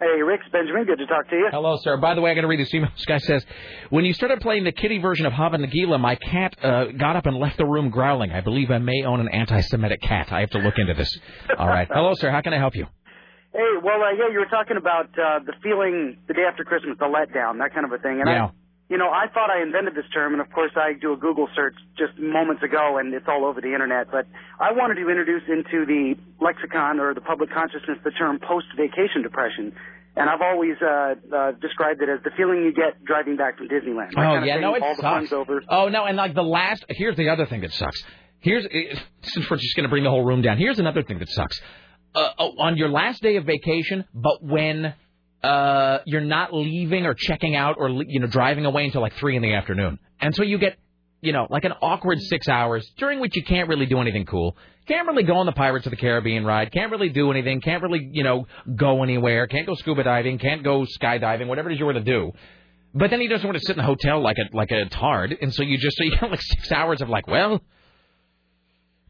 Hey, 0.00 0.20
Rick 0.22 0.40
Benjamin, 0.52 0.84
good 0.86 0.98
to 0.98 1.06
talk 1.06 1.28
to 1.30 1.36
you. 1.36 1.48
Hello, 1.52 1.76
sir. 1.80 1.96
By 1.96 2.14
the 2.14 2.20
way, 2.20 2.30
I 2.30 2.34
got 2.34 2.40
to 2.42 2.46
read 2.48 2.58
this 2.60 2.72
email. 2.74 2.90
This 2.96 3.04
guy 3.06 3.18
says, 3.18 3.44
when 3.90 4.04
you 4.04 4.12
started 4.12 4.40
playing 4.40 4.64
the 4.64 4.72
kitty 4.72 4.98
version 4.98 5.24
of 5.24 5.32
Hava 5.32 5.56
Nagila, 5.56 6.00
my 6.00 6.16
cat 6.16 6.56
uh, 6.62 6.86
got 6.86 7.14
up 7.16 7.26
and 7.26 7.36
left 7.36 7.58
the 7.58 7.64
room 7.64 7.90
growling. 7.90 8.32
I 8.32 8.40
believe 8.40 8.70
I 8.72 8.78
may 8.78 9.04
own 9.04 9.20
an 9.20 9.28
anti-Semitic 9.28 10.02
cat. 10.02 10.32
I 10.32 10.40
have 10.40 10.50
to 10.50 10.58
look 10.58 10.74
into 10.78 10.94
this. 10.94 11.16
All 11.56 11.68
right. 11.68 11.88
Hello, 11.90 12.12
sir. 12.16 12.30
How 12.30 12.40
can 12.42 12.52
I 12.52 12.58
help 12.58 12.74
you? 12.74 12.86
Hey, 13.52 13.60
well, 13.82 14.02
uh, 14.02 14.10
yeah, 14.18 14.32
you 14.32 14.40
were 14.40 14.46
talking 14.50 14.76
about 14.76 15.06
uh, 15.16 15.38
the 15.46 15.54
feeling 15.62 16.18
the 16.26 16.34
day 16.34 16.42
after 16.50 16.64
Christmas, 16.64 16.96
the 16.98 17.04
letdown, 17.06 17.58
that 17.58 17.72
kind 17.72 17.86
of 17.86 17.92
a 17.92 17.98
thing. 18.02 18.20
And 18.20 18.28
Yeah. 18.28 18.46
I, 18.46 18.50
you 18.88 18.98
know, 18.98 19.08
I 19.08 19.26
thought 19.32 19.48
I 19.48 19.62
invented 19.62 19.94
this 19.94 20.04
term, 20.12 20.32
and 20.32 20.42
of 20.42 20.50
course 20.52 20.72
I 20.76 20.92
do 21.00 21.14
a 21.14 21.16
Google 21.16 21.48
search 21.56 21.74
just 21.96 22.18
moments 22.18 22.62
ago, 22.62 22.98
and 22.98 23.14
it's 23.14 23.26
all 23.26 23.46
over 23.46 23.60
the 23.60 23.72
internet. 23.72 24.10
But 24.10 24.26
I 24.60 24.72
wanted 24.72 24.96
to 24.96 25.08
introduce 25.08 25.42
into 25.48 25.86
the 25.86 26.14
lexicon 26.40 27.00
or 27.00 27.14
the 27.14 27.22
public 27.22 27.50
consciousness 27.50 27.98
the 28.04 28.10
term 28.10 28.38
post-vacation 28.40 29.22
depression. 29.22 29.72
And 30.16 30.30
I've 30.30 30.42
always 30.42 30.76
uh, 30.80 31.14
uh, 31.34 31.52
described 31.60 32.00
it 32.02 32.08
as 32.08 32.22
the 32.22 32.30
feeling 32.36 32.62
you 32.62 32.72
get 32.72 33.02
driving 33.04 33.36
back 33.36 33.58
from 33.58 33.68
Disneyland. 33.68 34.10
Oh 34.12 34.20
kind 34.20 34.38
of 34.38 34.44
yeah, 34.44 34.54
thing, 34.54 34.62
no, 34.62 34.74
it 34.76 34.82
all 34.82 34.94
sucks. 34.94 35.02
fun's 35.02 35.32
over. 35.32 35.62
Oh 35.68 35.88
no, 35.88 36.04
and 36.04 36.16
like 36.16 36.34
the 36.34 36.42
last. 36.42 36.84
Here's 36.88 37.16
the 37.16 37.30
other 37.30 37.46
thing 37.46 37.62
that 37.62 37.72
sucks. 37.72 38.00
Here's 38.38 38.64
eh, 38.66 38.94
since 39.22 39.50
we're 39.50 39.56
just 39.56 39.74
going 39.74 39.84
to 39.84 39.88
bring 39.88 40.04
the 40.04 40.10
whole 40.10 40.24
room 40.24 40.42
down. 40.42 40.58
Here's 40.58 40.78
another 40.78 41.02
thing 41.02 41.18
that 41.18 41.30
sucks. 41.30 41.58
Uh, 42.14 42.28
oh, 42.38 42.52
on 42.58 42.76
your 42.76 42.90
last 42.90 43.22
day 43.22 43.36
of 43.36 43.44
vacation, 43.44 44.04
but 44.14 44.44
when 44.44 44.94
uh, 45.44 45.98
you're 46.06 46.22
not 46.22 46.54
leaving 46.54 47.06
or 47.06 47.14
checking 47.14 47.54
out 47.54 47.76
or 47.78 47.88
you 47.88 48.20
know 48.20 48.26
driving 48.26 48.64
away 48.64 48.84
until 48.86 49.02
like 49.02 49.14
three 49.14 49.36
in 49.36 49.42
the 49.42 49.54
afternoon, 49.54 49.98
and 50.20 50.34
so 50.34 50.42
you 50.42 50.58
get 50.58 50.78
you 51.20 51.32
know 51.32 51.46
like 51.50 51.64
an 51.64 51.72
awkward 51.82 52.20
six 52.20 52.48
hours 52.48 52.90
during 52.96 53.20
which 53.20 53.36
you 53.36 53.44
can't 53.44 53.68
really 53.68 53.86
do 53.86 54.00
anything 54.00 54.24
cool. 54.24 54.56
Can't 54.86 55.06
really 55.06 55.22
go 55.22 55.36
on 55.36 55.46
the 55.46 55.52
Pirates 55.52 55.86
of 55.86 55.90
the 55.90 55.96
Caribbean 55.96 56.44
ride. 56.44 56.72
Can't 56.72 56.90
really 56.90 57.08
do 57.08 57.30
anything. 57.30 57.60
Can't 57.60 57.82
really 57.82 58.08
you 58.12 58.24
know 58.24 58.46
go 58.74 59.02
anywhere. 59.02 59.46
Can't 59.46 59.66
go 59.66 59.74
scuba 59.74 60.02
diving. 60.02 60.38
Can't 60.38 60.62
go 60.62 60.86
skydiving. 61.00 61.46
Whatever 61.46 61.70
it 61.70 61.74
is 61.74 61.80
you 61.80 61.86
were 61.86 61.94
to 61.94 62.00
do. 62.00 62.32
But 62.94 63.10
then 63.10 63.20
he 63.20 63.28
doesn't 63.28 63.46
want 63.46 63.58
to 63.58 63.66
sit 63.66 63.76
in 63.76 63.78
the 63.78 63.84
hotel 63.84 64.22
like 64.22 64.38
a 64.38 64.56
like 64.56 64.70
a 64.70 64.86
tard, 64.86 65.36
and 65.42 65.52
so 65.52 65.62
you 65.62 65.76
just 65.78 65.96
so 65.98 66.04
you 66.04 66.16
got 66.18 66.30
like 66.30 66.42
six 66.42 66.72
hours 66.72 67.02
of 67.02 67.08
like, 67.08 67.26
well, 67.26 67.60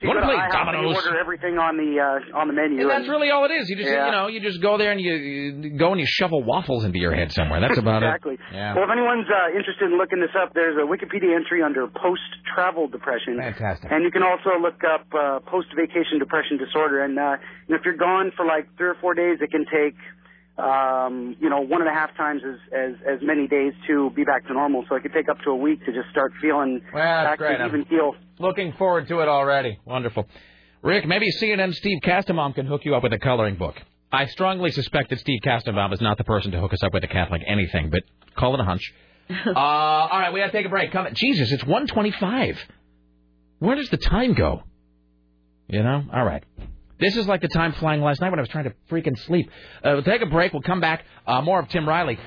want 0.08 0.20
to 0.20 0.26
play 0.26 0.36
IHOP 0.36 0.44
and 0.44 0.52
dominoes? 0.52 0.90
You 0.90 1.00
order 1.00 1.16
everything 1.18 1.54
on 1.58 1.76
the 1.76 1.90
uh, 2.00 2.38
on 2.38 2.48
the 2.48 2.54
menu. 2.54 2.82
And 2.82 2.90
that's 2.90 3.08
really 3.08 3.30
all 3.30 3.44
it 3.44 3.52
is. 3.52 3.68
You 3.68 3.76
just 3.76 3.90
Yeah. 3.90 4.06
you 4.06 4.12
know 4.12 4.26
you 4.28 4.40
just 4.40 4.60
go 4.60 4.78
there 4.78 4.92
and 4.92 5.00
you, 5.00 5.14
you 5.14 5.78
go 5.78 5.92
and 5.92 6.00
you 6.00 6.06
shovel 6.08 6.42
waffles 6.42 6.84
into 6.84 6.98
your 6.98 7.14
head 7.14 7.32
somewhere. 7.32 7.60
That's 7.60 7.78
about 7.78 8.02
exactly. 8.02 8.34
it. 8.34 8.40
Yeah. 8.52 8.74
Well, 8.74 8.84
if 8.84 8.90
anyone's 8.90 9.28
uh, 9.28 9.56
interested 9.56 9.90
in 9.90 9.98
looking 9.98 10.20
this 10.20 10.34
up, 10.34 10.52
there's 10.54 10.76
a 10.76 10.86
Wikipedia 10.86 11.34
entry 11.34 11.62
under 11.62 11.86
post-travel 11.86 12.88
depression. 12.88 13.38
Fantastic. 13.40 13.90
And 13.90 14.04
you 14.04 14.10
can 14.10 14.22
also 14.22 14.58
look 14.60 14.80
up 14.84 15.06
uh, 15.14 15.40
post-vacation 15.50 16.18
depression 16.18 16.58
disorder. 16.58 17.04
And 17.04 17.18
uh, 17.18 17.36
if 17.68 17.82
you're 17.84 17.96
gone 17.96 18.32
for 18.36 18.46
like 18.46 18.68
three 18.76 18.88
or 18.88 18.96
four 19.00 19.14
days, 19.14 19.38
it 19.40 19.50
can 19.50 19.64
take 19.66 19.96
um, 20.56 21.36
you 21.40 21.50
know 21.50 21.60
one 21.60 21.80
and 21.80 21.90
a 21.90 21.92
half 21.92 22.16
times 22.16 22.42
as, 22.46 22.56
as 22.72 22.94
as 23.14 23.18
many 23.22 23.48
days 23.48 23.72
to 23.88 24.10
be 24.10 24.24
back 24.24 24.46
to 24.46 24.52
normal. 24.52 24.84
So 24.88 24.96
it 24.96 25.02
could 25.02 25.12
take 25.12 25.28
up 25.28 25.38
to 25.44 25.50
a 25.50 25.56
week 25.56 25.84
to 25.86 25.92
just 25.92 26.08
start 26.10 26.32
feeling 26.40 26.80
Well, 26.92 27.24
back 27.24 27.38
great. 27.38 27.58
to 27.58 27.66
even 27.66 27.84
keel. 27.86 28.14
Looking 28.38 28.72
forward 28.74 29.08
to 29.08 29.20
it 29.20 29.28
already. 29.28 29.78
Wonderful. 29.84 30.28
Rick, 30.82 31.06
maybe 31.06 31.26
CNN 31.40 31.74
Steve 31.74 31.98
Castabaum 32.02 32.52
can 32.52 32.66
hook 32.66 32.82
you 32.84 32.94
up 32.94 33.02
with 33.02 33.12
a 33.12 33.18
coloring 33.18 33.56
book. 33.56 33.74
I 34.12 34.26
strongly 34.26 34.70
suspect 34.70 35.10
that 35.10 35.18
Steve 35.18 35.40
Castabaum 35.42 35.92
is 35.92 36.00
not 36.00 36.18
the 36.18 36.24
person 36.24 36.52
to 36.52 36.60
hook 36.60 36.72
us 36.72 36.82
up 36.82 36.92
with 36.92 37.02
a 37.02 37.08
Catholic 37.08 37.42
anything, 37.46 37.90
but 37.90 38.02
call 38.36 38.54
it 38.54 38.60
a 38.60 38.64
hunch. 38.64 38.92
uh, 39.30 39.58
all 39.58 40.20
right, 40.20 40.32
we 40.32 40.40
got 40.40 40.46
to 40.46 40.52
take 40.52 40.66
a 40.66 40.68
break. 40.68 40.92
Come, 40.92 41.08
Jesus, 41.14 41.50
it's 41.50 41.64
125. 41.64 42.58
Where 43.58 43.74
does 43.76 43.88
the 43.88 43.96
time 43.96 44.34
go? 44.34 44.62
You 45.68 45.82
know? 45.82 46.04
All 46.12 46.24
right. 46.24 46.44
This 47.00 47.16
is 47.16 47.26
like 47.26 47.40
the 47.40 47.48
time 47.48 47.72
flying 47.74 48.00
last 48.00 48.20
night 48.20 48.30
when 48.30 48.38
I 48.38 48.42
was 48.42 48.48
trying 48.48 48.64
to 48.64 48.74
freaking 48.90 49.18
sleep. 49.26 49.50
Uh, 49.82 49.92
we'll 49.94 50.02
take 50.02 50.22
a 50.22 50.26
break. 50.26 50.52
We'll 50.52 50.62
come 50.62 50.80
back. 50.80 51.04
Uh, 51.26 51.40
more 51.42 51.58
of 51.58 51.68
Tim 51.68 51.88
Riley. 51.88 52.18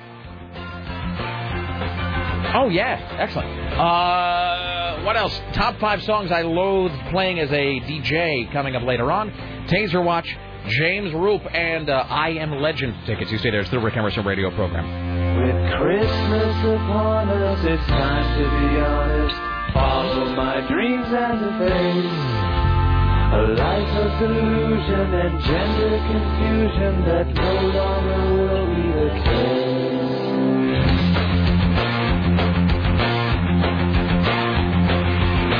Oh, 2.54 2.68
yeah. 2.70 3.16
Excellent. 3.18 3.48
Uh, 3.48 5.02
what 5.04 5.16
else? 5.16 5.38
Top 5.52 5.78
five 5.78 6.02
songs 6.02 6.30
I 6.30 6.42
loathe 6.42 6.92
playing 7.10 7.38
as 7.38 7.50
a 7.50 7.80
DJ 7.80 8.52
coming 8.52 8.74
up 8.76 8.82
later 8.82 9.10
on. 9.12 9.30
Taser 9.68 10.04
Watch, 10.04 10.28
James 10.68 11.12
Roop, 11.14 11.42
and 11.54 11.88
uh, 11.88 12.04
I 12.08 12.30
Am 12.30 12.52
Legend 12.52 12.94
tickets. 13.06 13.30
You 13.30 13.38
stay 13.38 13.50
there. 13.50 13.60
It's 13.60 13.70
the 13.70 13.78
Rick 13.78 13.96
Emerson 13.96 14.24
radio 14.24 14.50
program. 14.50 15.42
With 15.42 15.74
Christmas 15.78 16.56
upon 16.64 17.28
us, 17.28 17.64
it's 17.64 17.86
time 17.86 18.38
to 18.38 18.44
be 18.44 18.80
honest. 18.80 19.36
Follow 19.74 20.34
my 20.34 20.66
dreams 20.66 21.06
and 21.08 21.58
faith. 21.58 22.37
A 23.30 23.36
life 23.36 23.92
of 23.92 24.20
delusion 24.20 25.12
and 25.12 25.36
gender 25.44 26.00
confusion 26.08 27.04
that 27.04 27.28
no 27.28 27.52
longer 27.76 28.24
will 28.40 28.66
be 28.72 28.88
the 28.88 29.08
case. 29.20 30.48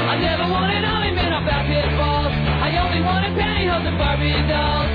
I 0.00 0.16
never 0.16 0.48
wanted 0.50 0.80
men 1.12 1.92
or. 1.92 2.32
I 2.32 2.72
only 2.80 3.02
wanted 3.04 3.36
pantyhose 3.36 3.84
and 3.84 3.98
Barbie 4.00 4.32
dolls. 4.48 4.88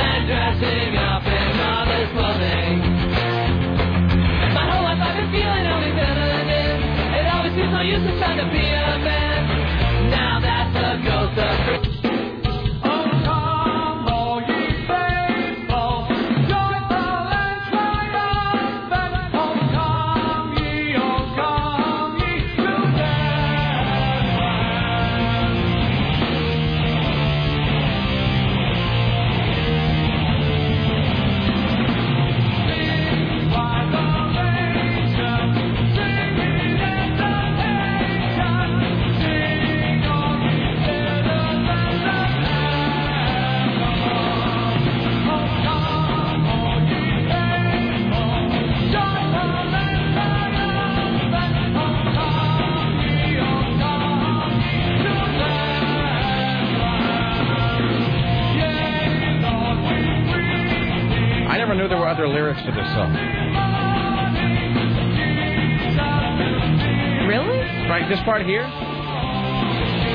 And 0.00 0.24
dressing 0.24 0.96
up 0.96 1.28
in 1.28 1.46
mother's 1.60 2.08
clothing. 2.16 2.76
My 4.56 4.64
whole 4.64 4.80
life 4.88 4.96
I've 4.96 5.12
been 5.12 5.28
feeling 5.28 5.66
only 5.68 5.92
feminine. 5.92 6.80
It 7.20 7.26
always 7.36 7.52
no 7.68 7.82
use 7.84 8.00
to 8.00 8.48
be 8.48 8.64
a 8.64 8.96
man. 8.96 10.08
Now 10.08 10.40
that's 10.40 10.72
the 10.72 11.04
ghost 11.04 11.36
of 11.36 11.87
Knew 61.88 61.94
there 61.94 62.00
were 62.00 62.08
other 62.08 62.28
lyrics 62.28 62.60
to 62.60 62.70
this 62.70 62.86
song. 62.92 63.14
Really? 67.26 67.58
Right, 67.88 68.06
this 68.10 68.20
part 68.20 68.44
here. 68.44 68.64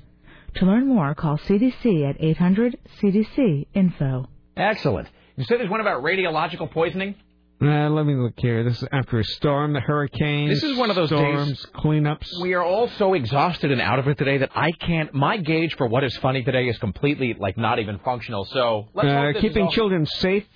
To 0.57 0.67
learn 0.67 0.89
more, 0.89 1.15
call 1.15 1.37
CDC 1.39 2.09
at 2.09 2.17
800 2.23 2.79
CDC 3.01 3.67
Info. 3.75 4.27
Excellent. 4.59 5.09
You 5.37 5.45
said 5.45 5.61
there's 5.61 5.71
one 5.71 5.81
about 5.81 6.03
radiological 6.03 6.71
poisoning? 6.71 7.15
Uh, 7.61 7.89
let 7.91 8.07
me 8.07 8.15
look 8.15 8.35
here. 8.37 8.63
This 8.63 8.81
is 8.83 8.89
after 8.93 9.19
a 9.19 9.25
storm, 9.25 9.73
the 9.73 9.81
hurricane. 9.81 10.49
This 10.49 10.63
is 10.63 10.77
one 10.77 10.91
of 10.91 10.97
those 10.97 11.09
storms, 11.09 11.49
days- 11.49 11.67
cleanups. 11.75 12.41
We 12.41 12.55
are 12.55 12.63
all 12.63 12.89
so 12.89 13.15
exhausted 13.15 13.73
and 13.73 13.81
out 13.81 13.99
of 13.99 14.07
it 14.07 14.17
today 14.17 14.39
that 14.39 14.51
I 14.55 14.71
can't. 14.71 15.13
My 15.13 15.39
gauge 15.39 15.75
for 15.77 15.89
what 15.89 16.05
is 16.05 16.17
funny 16.19 16.43
today 16.45 16.69
is 16.69 16.79
completely 16.79 17.35
like 17.39 17.57
not 17.57 17.81
even 17.81 17.99
functional. 18.01 18.45
So 18.45 18.89
let's 18.95 19.09
Uh, 19.09 19.41
keeping 19.41 19.65
all- 19.65 19.73
children 19.73 20.07
safe. 20.07 20.47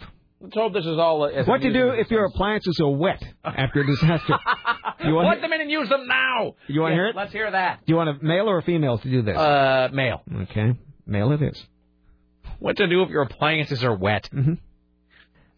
Let's 0.40 0.54
hope 0.56 0.72
this 0.72 0.86
is 0.86 0.98
all. 0.98 1.20
What 1.20 1.62
to 1.62 1.72
do 1.72 1.90
if 1.90 2.10
your 2.10 2.24
appliances 2.24 2.80
are 2.80 2.88
wet 2.90 3.22
after 3.44 3.80
a 3.80 3.86
disaster? 3.86 4.34
you 5.04 5.14
want 5.14 5.28
Put 5.28 5.40
them 5.40 5.52
in 5.52 5.60
and 5.60 5.70
use 5.70 5.88
them 5.88 6.06
now. 6.08 6.54
You 6.68 6.80
wanna 6.82 6.94
Yeah, 6.94 7.00
hear 7.00 7.06
it? 7.08 7.16
Let's 7.16 7.32
hear 7.32 7.50
that. 7.50 7.78
Do 7.86 7.92
you 7.92 7.96
want 7.96 8.10
a 8.10 8.24
male 8.24 8.48
or 8.48 8.58
a 8.58 8.62
female 8.62 8.98
to 8.98 9.08
do 9.08 9.22
this? 9.22 9.36
Uh, 9.36 9.88
male. 9.92 10.22
Okay, 10.42 10.74
male 11.06 11.30
it 11.32 11.42
is. 11.42 11.64
What 12.62 12.76
to 12.76 12.86
do 12.86 13.02
if 13.02 13.08
your 13.08 13.22
appliances 13.22 13.82
are 13.82 13.92
wet? 13.92 14.28
Mm-hmm. 14.32 14.52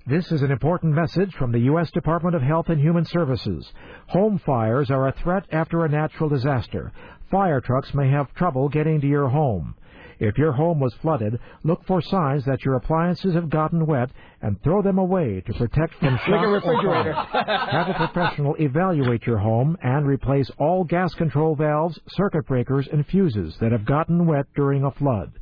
This 0.07 0.33
is 0.33 0.41
an 0.41 0.51
important 0.51 0.95
message 0.95 1.35
from 1.35 1.53
the 1.53 1.59
U.S. 1.59 1.91
Department 1.91 2.35
of 2.35 2.41
Health 2.41 2.71
and 2.71 2.81
Human 2.81 3.05
Services. 3.05 3.71
Home 4.07 4.39
fires 4.39 4.91
are 4.91 5.09
a 5.09 5.13
threat 5.23 5.45
after 5.53 5.85
a 5.85 5.89
natural 5.91 6.31
disaster. 6.31 6.93
Fire 7.31 7.61
trucks 7.61 7.93
may 7.93 8.09
have 8.09 8.33
trouble 8.33 8.71
getting 8.71 9.03
to 9.03 9.07
your 9.07 9.29
home. 9.29 9.75
If 10.19 10.39
your 10.39 10.53
home 10.53 10.81
was 10.81 10.95
flooded, 11.03 11.39
look 11.63 11.85
for 11.87 12.01
signs 12.01 12.47
that 12.47 12.65
your 12.65 12.77
appliances 12.77 13.35
have 13.35 13.51
gotten 13.51 13.85
wet 13.85 14.09
and 14.41 14.57
throw 14.63 14.81
them 14.81 14.97
away 14.97 15.43
to 15.47 15.53
protect 15.53 15.93
from 15.97 16.17
shock 16.17 16.29
Like 16.29 16.47
a 16.47 16.49
refrigerator. 16.49 17.13
Have 17.13 17.89
a 17.91 18.09
professional 18.09 18.57
evaluate 18.59 19.27
your 19.27 19.39
home 19.39 19.77
and 19.83 20.07
replace 20.07 20.51
all 20.59 20.85
gas 20.85 21.13
control 21.13 21.55
valves, 21.55 21.99
circuit 22.09 22.47
breakers, 22.47 22.89
and 22.91 23.07
fuses 23.07 23.59
that 23.61 23.73
have 23.73 23.85
gotten 23.85 24.25
wet 24.25 24.47
during 24.57 24.85
a 24.85 24.91
flood. 24.91 25.35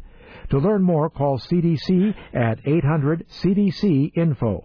To 0.50 0.58
learn 0.58 0.82
more, 0.82 1.10
call 1.10 1.38
CDC 1.38 2.14
at 2.34 2.60
800 2.66 3.26
CDC 3.42 4.16
Info. 4.16 4.64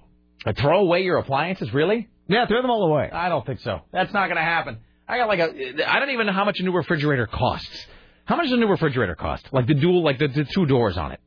Throw 0.57 0.79
away 0.79 1.01
your 1.01 1.17
appliances, 1.17 1.73
really? 1.73 2.09
Yeah, 2.27 2.45
throw 2.47 2.61
them 2.61 2.71
all 2.71 2.83
away. 2.83 3.09
I 3.11 3.29
don't 3.29 3.45
think 3.45 3.59
so. 3.61 3.81
That's 3.91 4.13
not 4.13 4.27
going 4.27 4.37
to 4.37 4.43
happen. 4.43 4.79
I 5.07 5.17
got 5.17 5.27
like 5.27 5.39
a. 5.39 5.89
I 5.89 5.99
don't 5.99 6.09
even 6.09 6.27
know 6.27 6.33
how 6.33 6.43
much 6.45 6.59
a 6.59 6.63
new 6.63 6.73
refrigerator 6.73 7.27
costs. 7.27 7.85
How 8.25 8.35
much 8.35 8.45
does 8.47 8.53
a 8.53 8.57
new 8.57 8.67
refrigerator 8.67 9.15
cost? 9.15 9.47
Like 9.53 9.67
the 9.67 9.73
dual, 9.73 10.03
like 10.03 10.19
the, 10.19 10.27
the 10.27 10.43
two 10.43 10.65
doors 10.65 10.97
on 10.97 11.13
it. 11.13 11.21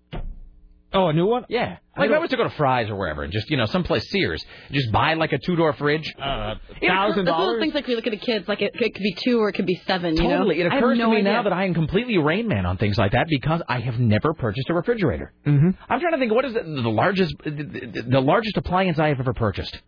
Oh, 0.93 1.07
a 1.07 1.13
new 1.13 1.27
one? 1.27 1.45
Yeah. 1.49 1.77
I 1.95 2.01
Like 2.01 2.07
if 2.07 2.11
I 2.11 2.15
don't- 2.15 2.21
was 2.23 2.31
to 2.31 2.37
go 2.37 2.43
to 2.45 2.51
Fry's 2.51 2.91
or 2.91 2.97
wherever 2.97 3.23
and 3.23 3.33
just 3.33 3.49
you 3.49 3.57
know 3.57 3.67
someplace 3.67 4.11
Sears, 4.11 4.45
just 4.73 4.91
buy 4.91 5.15
like 5.15 5.33
a 5.33 5.39
two 5.39 5.55
door 5.55 5.73
fridge. 5.75 6.13
Uh, 6.19 6.55
That's 6.81 7.17
one 7.17 7.19
of 7.21 7.27
those 7.27 7.61
things 7.61 7.75
like 7.75 7.87
we 7.87 7.95
look 7.95 8.07
at 8.09 8.11
the 8.11 8.17
kids, 8.17 8.49
like 8.49 8.61
it, 8.61 8.73
it 8.75 8.95
could 8.95 9.03
be 9.03 9.15
two 9.15 9.39
or 9.39 9.49
it 9.51 9.53
could 9.53 9.67
be 9.67 9.81
seven. 9.87 10.17
You 10.17 10.23
Totally. 10.25 10.59
know? 10.59 10.65
It 10.65 10.67
occurs 10.73 10.99
no 10.99 11.05
to 11.05 11.11
me 11.11 11.17
idea. 11.19 11.33
now 11.33 11.43
that 11.45 11.53
I 11.53 11.65
am 11.67 11.75
completely 11.75 12.19
Rain 12.19 12.49
Man 12.49 12.67
on 12.67 12.77
things 12.77 12.99
like 12.99 13.13
that 13.13 13.27
because 13.29 13.63
I 13.69 13.79
have 13.81 14.01
never 14.01 14.35
purchased 14.35 14.69
a 14.69 14.75
refrigerator. 14.75 15.33
Mm-hmm. 15.47 15.71
I'm 15.89 16.01
trying 16.01 16.13
to 16.13 16.19
think 16.19 16.33
what 16.33 16.45
is 16.45 16.55
the, 16.55 16.63
the 16.63 16.91
largest 16.91 17.35
the, 17.45 17.51
the- 17.51 18.03
the 18.09 18.21
largest 18.21 18.57
appliance 18.57 18.99
I 18.99 19.09
have 19.09 19.21
ever 19.21 19.33
purchased. 19.35 19.79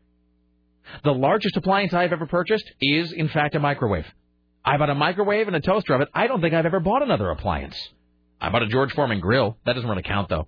The 1.05 1.13
largest 1.15 1.57
appliance 1.57 1.95
I 1.95 2.03
have 2.03 2.13
ever 2.13 2.27
purchased 2.27 2.71
is 2.81 3.13
in 3.13 3.29
fact 3.29 3.55
a 3.55 3.61
microwave. 3.61 4.07
I 4.65 4.77
bought 4.77 4.91
a 4.91 4.95
microwave 4.95 5.49
and 5.49 5.57
a 5.57 5.61
toaster 5.61 5.95
oven. 5.95 6.07
I 6.15 6.27
don't 6.29 6.41
think 6.41 6.55
I've 6.55 6.67
ever 6.67 6.79
bought 6.81 7.03
another 7.03 7.31
appliance. 7.31 7.77
I 8.41 8.51
bought 8.51 8.63
a 8.63 8.67
George 8.69 8.93
Foreman 8.93 9.21
grill. 9.21 9.57
That 9.65 9.73
doesn't 9.75 9.89
really 9.89 10.03
count 10.03 10.29
though. 10.29 10.47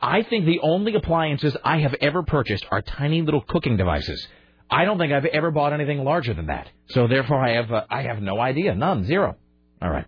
I 0.00 0.22
think 0.22 0.44
the 0.46 0.60
only 0.62 0.94
appliances 0.94 1.56
I 1.64 1.78
have 1.78 1.94
ever 2.00 2.22
purchased 2.22 2.64
are 2.70 2.82
tiny 2.82 3.22
little 3.22 3.40
cooking 3.40 3.76
devices. 3.76 4.26
I 4.70 4.84
don't 4.84 4.98
think 4.98 5.12
I've 5.12 5.24
ever 5.24 5.50
bought 5.50 5.72
anything 5.72 6.04
larger 6.04 6.34
than 6.34 6.46
that. 6.46 6.68
So 6.90 7.08
therefore, 7.08 7.44
I 7.44 7.54
have 7.54 7.72
uh, 7.72 7.84
I 7.90 8.02
have 8.02 8.20
no 8.22 8.38
idea, 8.38 8.74
none, 8.74 9.04
zero. 9.04 9.36
All 9.82 9.90
right. 9.90 10.04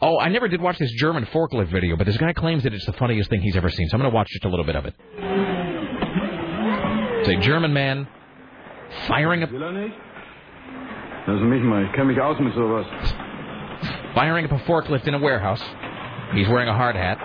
Oh, 0.00 0.18
I 0.18 0.28
never 0.30 0.48
did 0.48 0.60
watch 0.62 0.78
this 0.78 0.90
German 0.92 1.26
forklift 1.26 1.70
video, 1.70 1.96
but 1.96 2.06
this 2.06 2.16
guy 2.16 2.32
claims 2.32 2.62
that 2.62 2.72
it's 2.72 2.86
the 2.86 2.94
funniest 2.94 3.28
thing 3.28 3.42
he's 3.42 3.56
ever 3.56 3.68
seen. 3.68 3.88
So 3.88 3.96
I'm 3.96 4.00
going 4.00 4.10
to 4.10 4.14
watch 4.14 4.28
just 4.30 4.44
a 4.44 4.48
little 4.48 4.64
bit 4.64 4.76
of 4.76 4.86
it. 4.86 4.94
It's 7.20 7.28
a 7.28 7.36
German 7.46 7.74
man 7.74 8.08
firing 9.08 9.42
up, 9.42 9.52
Will 9.52 9.62
er 9.62 9.72
nicht? 9.72 9.94
Lass 11.28 11.42
mich 11.42 11.62
mal, 11.62 11.84
ich 11.84 11.92
kenne 11.92 12.06
mich 12.06 12.18
aus 12.18 12.40
mit 12.40 12.54
sowas. 12.54 12.86
firing 14.14 14.46
up 14.46 14.52
a 14.52 14.58
forklift 14.64 15.06
in 15.06 15.12
a 15.14 15.18
warehouse. 15.18 15.62
He's 16.34 16.48
wearing 16.48 16.68
a 16.68 16.74
hard 16.74 16.96
hat. 16.96 17.18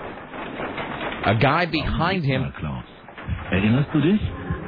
A 1.26 1.35
guy 1.35 1.65
behind 1.65 2.23
him. 2.23 2.53
Erinnerst 3.52 3.91
du 3.93 4.02
dich? 4.02 4.22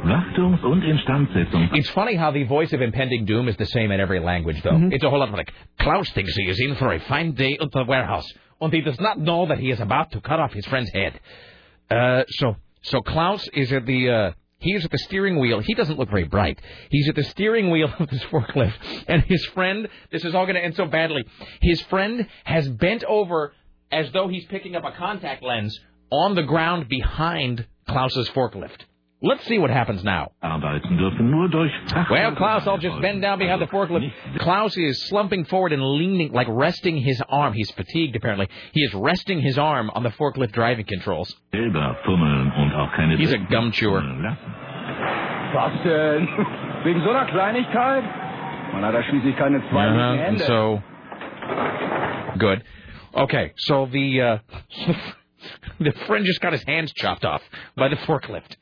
Wartungs- 0.03 0.63
und 0.63 0.83
Instandsetzung. 0.83 1.69
It's 1.73 1.89
funny 1.89 2.15
how 2.15 2.31
the 2.31 2.43
voice 2.43 2.73
of 2.73 2.81
impending 2.81 3.25
doom 3.25 3.47
is 3.47 3.57
the 3.57 3.65
same 3.65 3.91
in 3.91 3.99
every 3.99 4.19
language, 4.19 4.61
though. 4.63 4.89
It's 4.91 5.03
a 5.03 5.09
whole 5.09 5.19
lot 5.19 5.29
of 5.29 5.35
like, 5.35 5.51
Klaus 5.79 6.09
thinks 6.11 6.33
he 6.35 6.43
is 6.49 6.59
in 6.59 6.75
for 6.75 6.93
a 6.93 6.99
fine 7.01 7.33
day 7.33 7.57
at 7.59 7.71
the 7.71 7.83
warehouse, 7.83 8.25
and 8.61 8.71
he 8.73 8.81
does 8.81 8.99
not 8.99 9.19
know 9.19 9.45
that 9.47 9.59
he 9.59 9.69
is 9.69 9.79
about 9.79 10.11
to 10.11 10.21
cut 10.21 10.39
off 10.39 10.53
his 10.53 10.65
friend's 10.65 10.89
head. 10.91 11.19
Uh, 11.89 12.23
so, 12.29 12.55
so 12.81 13.01
Klaus 13.01 13.47
is 13.53 13.71
at 13.71 13.85
the, 13.85 14.09
uh, 14.09 14.31
he 14.59 14.73
is 14.73 14.85
at 14.85 14.91
the 14.91 14.97
steering 14.99 15.39
wheel. 15.39 15.59
He 15.59 15.73
doesn't 15.75 15.99
look 15.99 16.09
very 16.09 16.25
bright. 16.25 16.59
He's 16.89 17.07
at 17.09 17.15
the 17.15 17.23
steering 17.23 17.69
wheel 17.69 17.91
of 17.99 18.09
this 18.09 18.23
forklift, 18.31 18.73
and 19.07 19.21
his 19.23 19.45
friend, 19.47 19.87
this 20.11 20.23
is 20.23 20.33
all 20.33 20.45
going 20.45 20.55
to 20.55 20.63
end 20.63 20.75
so 20.75 20.85
badly. 20.85 21.23
His 21.61 21.81
friend 21.83 22.27
has 22.45 22.67
bent 22.67 23.03
over 23.03 23.53
as 23.91 24.11
though 24.11 24.27
he's 24.27 24.45
picking 24.45 24.75
up 24.75 24.83
a 24.83 24.91
contact 24.91 25.43
lens 25.43 25.79
on 26.11 26.35
the 26.35 26.43
ground 26.43 26.87
behind 26.89 27.65
Klaus's 27.87 28.29
forklift. 28.29 28.85
Let's 29.19 29.43
see 29.47 29.57
what 29.57 29.71
happens 29.71 30.03
now. 30.03 30.31
Arbeiten 30.43 30.95
dürfen 30.95 31.31
nur 31.31 31.49
durch 31.49 31.71
Well, 32.11 32.35
Klaus, 32.35 32.67
I'll 32.67 32.77
just 32.77 33.01
bend 33.01 33.23
down 33.23 33.39
behind 33.39 33.59
the 33.61 33.65
forklift. 33.65 34.11
Klaus 34.39 34.77
is 34.77 35.07
slumping 35.09 35.45
forward 35.45 35.73
and 35.73 35.81
leaning, 35.81 36.31
like 36.33 36.45
resting 36.49 36.97
his 36.97 37.19
arm. 37.27 37.53
He's 37.53 37.71
fatigued, 37.71 38.15
apparently. 38.15 38.47
He 38.73 38.81
is 38.83 38.93
resting 38.93 39.41
his 39.41 39.57
arm 39.57 39.89
on 39.89 40.03
the 40.03 40.11
forklift 40.11 40.51
driving 40.51 40.85
controls. 40.85 41.35
selber 41.51 41.97
fummeln 42.05 42.51
und 42.55 42.73
auch 42.75 42.91
keine 42.95 43.17
He's 43.17 43.33
a 43.33 43.39
gum 43.39 43.71
chewer. 43.71 44.01
Was 45.55 45.83
denn? 45.83 46.27
Wegen 46.83 47.01
so 47.03 47.09
einer 47.09 47.25
Kleinigkeit? 47.25 48.03
Man 48.73 48.83
hat 48.85 48.93
da 48.93 49.01
schließlich 49.01 49.35
keine 49.35 49.61
zwei 49.71 49.85
linken 49.87 49.99
Uh-huh. 49.99 50.23
Hände. 50.23 50.43
So, 50.45 50.83
good. 52.37 52.61
Okay, 53.13 53.53
so 53.57 53.87
the 53.91 54.21
uh, 54.21 54.37
the 55.79 55.93
friend 56.07 56.25
just 56.25 56.41
got 56.41 56.53
his 56.53 56.63
hands 56.63 56.91
chopped 56.95 57.25
off 57.25 57.41
by 57.75 57.87
the 57.89 57.95
forklift. 57.97 58.55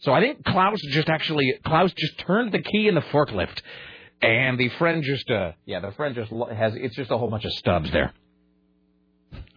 So 0.00 0.12
I 0.12 0.20
think 0.20 0.44
Klaus 0.44 0.80
just 0.90 1.08
actually 1.08 1.54
Klaus 1.64 1.92
just 1.96 2.18
turned 2.18 2.52
the 2.52 2.60
key 2.62 2.88
in 2.88 2.94
the 2.94 3.00
forklift, 3.02 3.60
and 4.20 4.58
the 4.58 4.68
friend 4.70 5.02
just 5.04 5.30
uh 5.30 5.52
yeah 5.64 5.80
the 5.80 5.92
friend 5.92 6.14
just 6.14 6.30
has 6.54 6.74
it's 6.74 6.96
just 6.96 7.10
a 7.10 7.18
whole 7.18 7.30
bunch 7.30 7.44
of 7.44 7.52
stubs 7.52 7.90
there. 7.92 8.12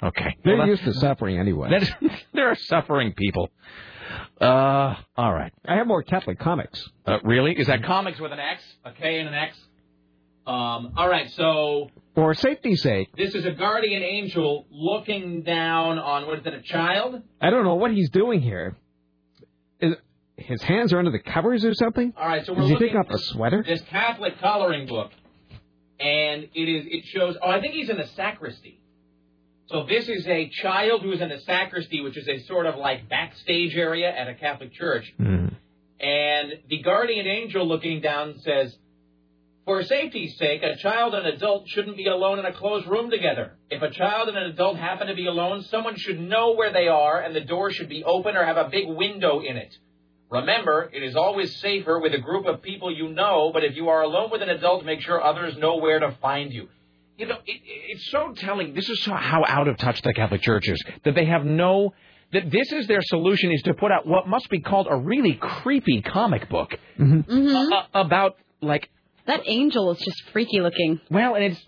Okay, 0.04 0.38
They're 0.44 0.58
Well, 0.58 0.68
used 0.68 0.84
to 0.84 0.94
suffering 0.94 1.40
anyway. 1.40 1.70
that 1.72 1.82
is, 1.84 1.92
there 2.34 2.50
are 2.50 2.56
suffering 2.56 3.14
people. 3.14 3.50
Uh, 4.40 4.96
all 5.18 5.34
right. 5.34 5.52
I 5.68 5.76
have 5.76 5.88
more 5.88 6.04
Catholic 6.04 6.38
comics. 6.38 6.84
Uh, 7.06 7.18
really? 7.24 7.54
Is 7.58 7.68
that 7.68 7.84
comics 7.84 8.20
with 8.20 8.32
an 8.32 8.40
X, 8.40 8.62
a 8.84 8.92
K, 8.92 9.20
and 9.20 9.28
an 9.30 9.34
X? 9.34 9.58
Um, 10.46 10.94
all 10.96 11.10
right. 11.10 11.30
So 11.32 11.90
For 12.16 12.34
safety's 12.34 12.82
sake, 12.82 13.10
this 13.18 13.36
is 13.36 13.46
a 13.46 13.52
guardian 13.52 14.02
angel 14.02 14.66
looking 14.72 15.44
down 15.44 16.00
on 16.00 16.26
what 16.28 16.40
is 16.40 16.46
it? 16.46 16.54
A 16.54 16.62
child? 16.62 17.22
I 17.42 17.50
don't 17.50 17.66
know 17.66 17.76
what 17.76 17.92
he's 17.92 18.10
doing 18.10 18.42
here. 18.42 18.78
Is, 19.82 19.96
his 20.38 20.62
hands 20.62 20.94
are 20.94 21.00
under 21.00 21.12
the 21.12 21.20
covers 21.20 21.66
or 21.66 21.74
something? 21.74 22.14
All 22.18 22.26
right. 22.28 22.46
So 22.46 22.54
we're 22.54 22.64
Is 22.64 22.70
he 22.70 22.76
picking 22.78 22.98
up 22.98 23.10
a 23.10 23.18
sweater? 23.18 23.64
this 23.68 23.82
Catholic 23.90 24.40
coloring 24.40 24.88
book, 24.88 25.12
and 26.00 26.44
it 26.54 26.70
is 26.70 26.86
it 26.88 27.06
shows. 27.08 27.36
Oh, 27.42 27.50
I 27.50 27.60
think 27.60 27.74
he's 27.74 27.90
in 27.90 27.98
the 27.98 28.08
sacristy. 28.16 28.80
So 29.68 29.86
this 29.86 30.08
is 30.08 30.26
a 30.28 30.48
child 30.50 31.02
who 31.02 31.12
is 31.12 31.20
in 31.20 31.30
the 31.30 31.40
sacristy, 31.42 32.00
which 32.00 32.18
is 32.18 32.28
a 32.30 32.40
sort 32.46 32.66
of 32.66 32.76
like 32.76 33.10
backstage 33.10 33.76
area 33.76 34.10
at 34.16 34.30
a 34.30 34.36
Catholic 34.36 34.72
church. 34.74 35.12
Hmm. 35.18 35.48
And 36.00 36.54
the 36.70 36.82
guardian 36.82 37.26
angel 37.26 37.68
looking 37.68 38.00
down 38.00 38.40
says, 38.40 38.76
For 39.66 39.84
safety's 39.84 40.38
sake, 40.38 40.62
a 40.62 40.76
child 40.78 41.16
and 41.16 41.26
adult 41.26 41.68
shouldn't 41.68 41.98
be 41.98 42.06
alone 42.06 42.38
in 42.38 42.46
a 42.46 42.54
closed 42.54 42.86
room 42.88 43.10
together. 43.10 43.54
If 43.72 43.82
a 43.82 43.90
child 43.90 44.30
and 44.30 44.38
an 44.38 44.52
adult 44.52 44.78
happen 44.78 45.08
to 45.08 45.16
be 45.16 45.26
alone, 45.26 45.64
someone 45.64 45.96
should 45.98 46.20
know 46.20 46.54
where 46.54 46.72
they 46.72 46.88
are 46.88 47.20
and 47.20 47.36
the 47.36 47.42
door 47.42 47.72
should 47.72 47.90
be 47.90 48.04
open 48.04 48.36
or 48.38 48.46
have 48.46 48.58
a 48.58 48.70
big 48.70 48.88
window 48.88 49.40
in 49.42 49.58
it. 49.58 49.76
Remember, 50.30 50.90
it 50.94 51.02
is 51.02 51.16
always 51.16 51.56
safer 51.62 52.00
with 52.00 52.14
a 52.14 52.20
group 52.20 52.46
of 52.46 52.62
people 52.62 52.96
you 52.96 53.10
know, 53.10 53.50
but 53.54 53.64
if 53.64 53.76
you 53.76 53.90
are 53.90 54.02
alone 54.04 54.30
with 54.32 54.44
an 54.44 54.50
adult, 54.50 54.86
make 54.86 55.02
sure 55.02 55.24
others 55.24 55.58
know 55.58 55.78
where 55.78 56.00
to 56.00 56.12
find 56.22 56.54
you. 56.54 56.68
You 57.18 57.28
know, 57.28 57.38
it, 57.46 57.62
it's 57.66 58.12
so 58.12 58.34
telling. 58.36 58.74
This 58.76 58.90
is 58.90 59.02
so 59.04 59.14
how 59.14 59.44
out 59.48 59.68
of 59.68 59.78
touch 59.78 60.02
the 60.02 60.14
Catholic 60.14 60.42
Church 60.42 60.68
is 60.68 60.84
that 61.06 61.16
they 61.16 61.26
have 61.26 61.44
no. 61.46 61.94
That 62.34 62.52
this 62.52 62.72
is 62.74 62.88
their 62.88 63.02
solution 63.02 63.52
is 63.52 63.62
to 63.64 63.74
put 63.74 63.92
out 63.92 64.06
what 64.06 64.28
must 64.28 64.50
be 64.50 64.60
called 64.60 64.88
a 64.90 64.96
really 64.98 65.34
creepy 65.36 66.02
comic 66.02 66.50
book 66.50 66.78
Mm-hmm. 67.00 67.56
uh, 67.56 67.84
about 67.94 68.36
like 68.62 68.90
that 69.28 69.42
angel 69.46 69.92
is 69.92 69.98
just 70.00 70.24
freaky 70.32 70.60
looking. 70.62 71.00
Well, 71.10 71.36
and 71.36 71.44
it's 71.46 71.62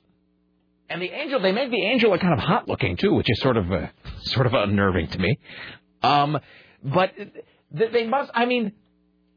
and 0.89 1.01
the 1.01 1.09
angel 1.11 1.39
they 1.41 1.51
make 1.51 1.69
the 1.71 1.83
angel 1.85 2.11
look 2.11 2.21
kind 2.21 2.33
of 2.33 2.39
hot 2.39 2.67
looking 2.67 2.97
too, 2.97 3.13
which 3.13 3.27
is 3.29 3.39
sort 3.41 3.57
of 3.57 3.71
uh, 3.71 3.87
sort 4.23 4.45
of 4.47 4.53
unnerving 4.53 5.07
to 5.09 5.19
me. 5.19 5.37
Um, 6.01 6.39
but 6.83 7.11
they 7.71 8.05
must. 8.07 8.31
I 8.33 8.45
mean, 8.45 8.71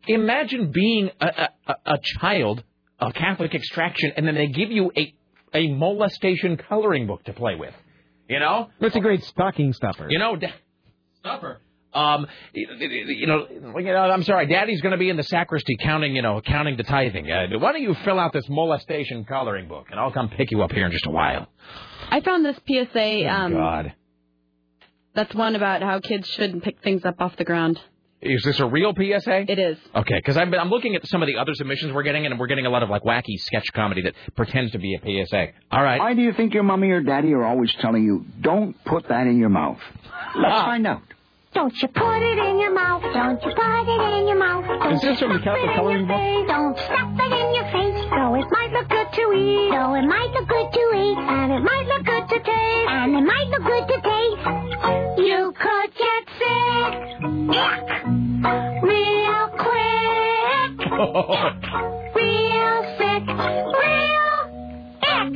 imagine 0.06 0.70
being 0.72 1.10
a, 1.20 1.26
a, 1.26 1.48
a- 1.66 1.94
a 1.94 1.98
child 2.20 2.62
of 2.98 3.14
Catholic 3.14 3.54
extraction, 3.54 4.12
and 4.16 4.26
then 4.26 4.34
they 4.34 4.46
give 4.48 4.70
you 4.70 4.92
a 4.96 5.14
a 5.52 5.68
molestation 5.72 6.56
coloring 6.56 7.06
book 7.06 7.24
to 7.24 7.32
play 7.32 7.56
with. 7.56 7.74
You 8.28 8.38
know, 8.38 8.68
That's 8.80 8.94
a 8.94 9.00
great 9.00 9.24
stocking 9.24 9.72
stuffer. 9.72 10.06
you 10.08 10.18
know, 10.20 10.36
d- 10.36 10.46
stuffer. 11.18 11.60
Um, 11.92 12.26
you 12.54 13.26
know, 13.26 13.46
you 13.50 13.84
know, 13.92 13.96
I'm 13.98 14.22
sorry, 14.22 14.46
Daddy's 14.46 14.80
going 14.80 14.92
to 14.92 14.98
be 14.98 15.08
in 15.08 15.16
the 15.16 15.24
sacristy 15.24 15.76
counting, 15.82 16.14
you 16.14 16.22
know, 16.22 16.40
counting 16.40 16.76
the 16.76 16.84
tithing. 16.84 17.30
Uh, 17.30 17.46
why 17.58 17.72
don't 17.72 17.82
you 17.82 17.94
fill 18.04 18.18
out 18.20 18.32
this 18.32 18.48
molestation 18.48 19.24
coloring 19.24 19.66
book, 19.68 19.86
and 19.90 19.98
I'll 19.98 20.12
come 20.12 20.28
pick 20.28 20.50
you 20.52 20.62
up 20.62 20.70
here 20.72 20.86
in 20.86 20.92
just 20.92 21.06
a 21.06 21.10
while. 21.10 21.48
I 22.10 22.20
found 22.20 22.44
this 22.44 22.56
PSA. 22.68 23.26
Um, 23.28 23.54
Oh, 23.54 23.58
God, 23.58 23.92
That's 25.14 25.34
one 25.34 25.56
about 25.56 25.82
how 25.82 25.98
kids 26.00 26.28
shouldn't 26.28 26.62
pick 26.62 26.80
things 26.82 27.04
up 27.04 27.20
off 27.20 27.36
the 27.36 27.44
ground. 27.44 27.80
is 28.22 28.42
this 28.44 28.60
a 28.60 28.66
real 28.66 28.92
PSA? 28.94 29.50
It 29.50 29.58
is. 29.58 29.76
Okay, 29.94 30.14
because 30.16 30.36
I'm, 30.36 30.54
I'm 30.54 30.68
looking 30.70 30.94
at 30.94 31.04
some 31.08 31.22
of 31.22 31.26
the 31.26 31.38
other 31.38 31.54
submissions 31.54 31.92
we're 31.92 32.04
getting, 32.04 32.24
and 32.26 32.38
we're 32.38 32.46
getting 32.46 32.66
a 32.66 32.70
lot 32.70 32.84
of 32.84 32.88
like 32.90 33.02
wacky 33.02 33.36
sketch 33.38 33.66
comedy 33.74 34.02
that 34.02 34.14
pretends 34.36 34.70
to 34.72 34.78
be 34.78 34.94
a 34.94 34.98
PSA. 35.26 35.46
All 35.72 35.82
right. 35.82 35.98
Why 35.98 36.14
do 36.14 36.22
you 36.22 36.32
think 36.34 36.54
your 36.54 36.62
mommy 36.62 36.90
or 36.90 37.00
daddy 37.02 37.32
are 37.32 37.44
always 37.44 37.74
telling 37.80 38.04
you, 38.04 38.24
don't 38.40 38.76
put 38.84 39.08
that 39.08 39.26
in 39.26 39.38
your 39.38 39.48
mouth? 39.48 39.80
Let's 40.36 40.60
find 40.62 40.86
out. 40.86 41.02
Don't 41.52 41.74
you 41.82 41.88
put 41.88 42.22
it 42.22 42.38
in 42.38 42.58
your 42.60 42.72
mouth. 42.72 43.02
Don't 43.02 43.42
you 43.42 43.50
put 43.54 43.88
it 43.88 44.18
in 44.20 44.28
your 44.28 44.38
mouth. 44.38 44.64
Don't 44.66 44.92
Is 44.94 45.00
this 45.02 45.18
from 45.18 45.32
the 45.32 45.40
Catholic 45.40 45.74
coloring 45.74 46.06
book? 46.06 46.46
don't 46.46 46.76
stuff 46.78 47.10
it 47.18 47.32
in 47.32 47.54
your 47.54 47.64
face. 47.74 48.06
Though 48.10 48.34
it 48.38 48.46
might 48.50 48.70
look 48.72 48.88
good 48.88 49.10
to 49.12 49.32
eat. 49.34 49.70
Though 49.74 49.94
it 49.94 50.06
might 50.06 50.30
look 50.30 50.46
good 50.48 50.70
to 50.72 50.84
eat. 50.94 51.18
And 51.18 51.52
it 51.52 51.60
might 51.60 51.86
look 51.90 52.04
good 52.06 52.28
to 52.28 52.38
taste. 52.38 52.88
And 52.90 53.16
it 53.16 53.22
might 53.26 53.48
look 53.50 53.64
good 53.66 53.86
to 53.88 54.00
taste. 54.00 55.18
You 55.26 55.52
could 55.58 55.90
get 55.98 56.22
sick. 56.38 56.92
Ick. 57.50 57.88
Real 58.86 59.48
quick. 59.58 60.72
Real 62.14 62.78
sick. 62.94 63.24
Real 63.74 64.38
ick. 65.02 65.34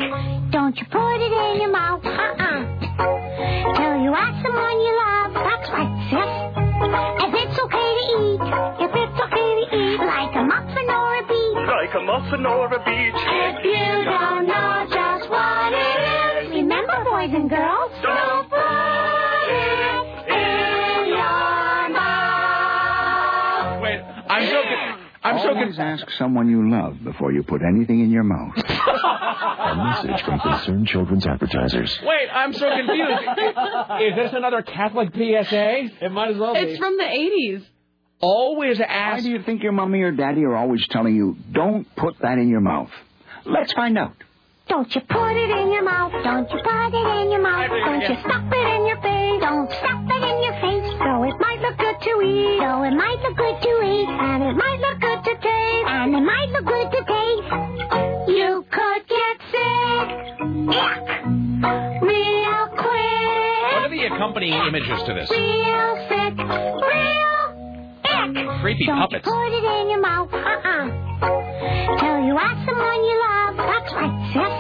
Don't 0.52 0.76
you 0.78 0.86
put 0.90 1.16
it 1.20 1.32
in 1.32 1.60
your 1.60 1.72
mouth. 1.72 2.04
Uh-uh. 2.04 3.23
Till 3.64 3.96
you 4.04 4.12
ask 4.12 4.36
someone 4.44 4.76
you 4.84 4.92
love. 4.92 5.32
That's 5.32 5.68
right, 5.72 5.92
sis. 6.12 6.30
If 7.24 7.32
it's 7.32 7.58
okay 7.64 7.90
to 7.96 8.04
eat. 8.20 8.44
If 8.84 8.92
it's 8.92 9.18
okay 9.24 9.50
to 9.56 9.64
eat. 9.72 10.00
Like 10.04 10.34
a 10.36 10.44
muffin 10.44 10.88
or 10.92 11.16
a 11.16 11.24
beet. 11.24 11.56
Like 11.64 11.94
a 11.96 12.00
muffin 12.04 12.44
or 12.44 12.66
a 12.68 12.80
beach. 12.84 13.16
If 13.16 13.64
you 13.64 14.04
don't 14.04 14.46
know 14.46 14.86
just 14.92 15.30
what 15.30 15.72
it 15.72 16.44
is. 16.44 16.50
Remember, 16.60 17.04
boys 17.04 17.32
and 17.32 17.48
girls. 17.48 17.92
Don't 18.02 18.53
con- 25.24 25.36
I'm 25.36 25.42
so 25.42 25.48
Always 25.54 25.78
ask 25.78 26.10
someone 26.12 26.48
you 26.48 26.70
love 26.70 27.02
before 27.02 27.32
you 27.32 27.42
put 27.42 27.62
anything 27.62 28.00
in 28.00 28.10
your 28.10 28.24
mouth. 28.24 28.54
A 28.56 29.76
message 29.76 30.22
from 30.24 30.38
Concerned 30.40 30.86
Children's 30.88 31.26
Advertisers. 31.26 31.98
Wait, 32.02 32.28
I'm 32.32 32.52
so 32.52 32.68
confused. 32.70 33.22
is 34.02 34.16
this 34.16 34.32
another 34.34 34.62
Catholic 34.62 35.14
PSA? 35.14 36.04
It 36.04 36.12
might 36.12 36.30
as 36.30 36.36
well 36.38 36.54
be. 36.54 36.60
It's 36.60 36.78
from 36.78 36.96
the 36.96 37.04
80s. 37.04 37.64
Always 38.20 38.80
ask. 38.80 39.16
Why 39.16 39.20
do 39.22 39.30
you 39.30 39.42
think 39.42 39.62
your 39.62 39.72
mommy 39.72 40.00
or 40.02 40.12
daddy 40.12 40.44
are 40.44 40.54
always 40.56 40.86
telling 40.88 41.14
you, 41.16 41.36
don't 41.52 41.86
put 41.96 42.18
that 42.20 42.38
in 42.38 42.48
your 42.48 42.60
mouth? 42.60 42.90
Let's 43.44 43.72
find 43.72 43.98
out. 43.98 44.14
Don't 44.68 44.94
you 44.94 45.00
put 45.02 45.32
it 45.36 45.50
in 45.50 45.72
your 45.72 45.82
mouth. 45.84 46.12
Don't 46.24 46.50
you 46.50 46.58
put 46.62 46.94
it 46.94 47.22
in 47.22 47.30
your 47.32 47.42
mouth. 47.42 47.70
Don't 47.70 48.00
you 48.00 48.16
stuff 48.20 48.44
it 48.52 48.66
in 48.80 48.86
your 48.86 49.00
face. 49.02 49.40
Don't 49.42 49.70
stuff 49.70 50.04
it 50.08 50.22
in 50.24 50.42
your 50.42 50.54
face. 50.60 50.83
Though 50.98 51.22
it 51.24 51.36
might 51.40 51.60
look 51.60 51.76
good 51.78 51.98
to 52.00 52.12
eat. 52.22 52.58
Though 52.60 52.82
it 52.84 52.92
might 52.94 53.18
look 53.22 53.36
good 53.36 53.58
to 53.62 53.72
eat. 53.82 54.08
And 54.08 54.42
it 54.42 54.54
might 54.56 54.80
look 54.80 55.00
good 55.00 55.20
to 55.24 55.34
taste. 55.40 55.88
And 55.88 56.14
it 56.14 56.20
might 56.20 56.48
look 56.50 56.64
good 56.66 56.90
to 56.92 57.00
taste. 57.04 57.48
You 58.28 58.64
could 58.70 59.02
get 59.08 59.36
sick. 59.52 60.08
Ick. 60.74 61.06
Real 62.02 62.66
quick. 62.76 63.62
What 63.64 63.84
are 63.84 63.90
the 63.90 64.04
accompanying 64.14 64.60
images 64.68 65.00
to 65.06 65.14
this? 65.14 65.30
Real 65.30 65.96
sick. 66.08 66.34
Real 66.38 67.44
ick. 68.04 68.60
Creepy 68.62 68.86
Don't 68.86 68.98
puppets. 69.00 69.24
put 69.28 69.52
it 69.52 69.64
in 69.64 69.90
your 69.90 70.00
mouth. 70.00 70.32
Uh-uh. 70.32 70.84
Till 72.00 72.18
you 72.24 72.36
ask 72.38 72.58
someone 72.66 73.00
you 73.04 73.16
love. 73.28 73.56
That's 73.56 73.92
right, 73.94 74.16
sis. 74.32 74.54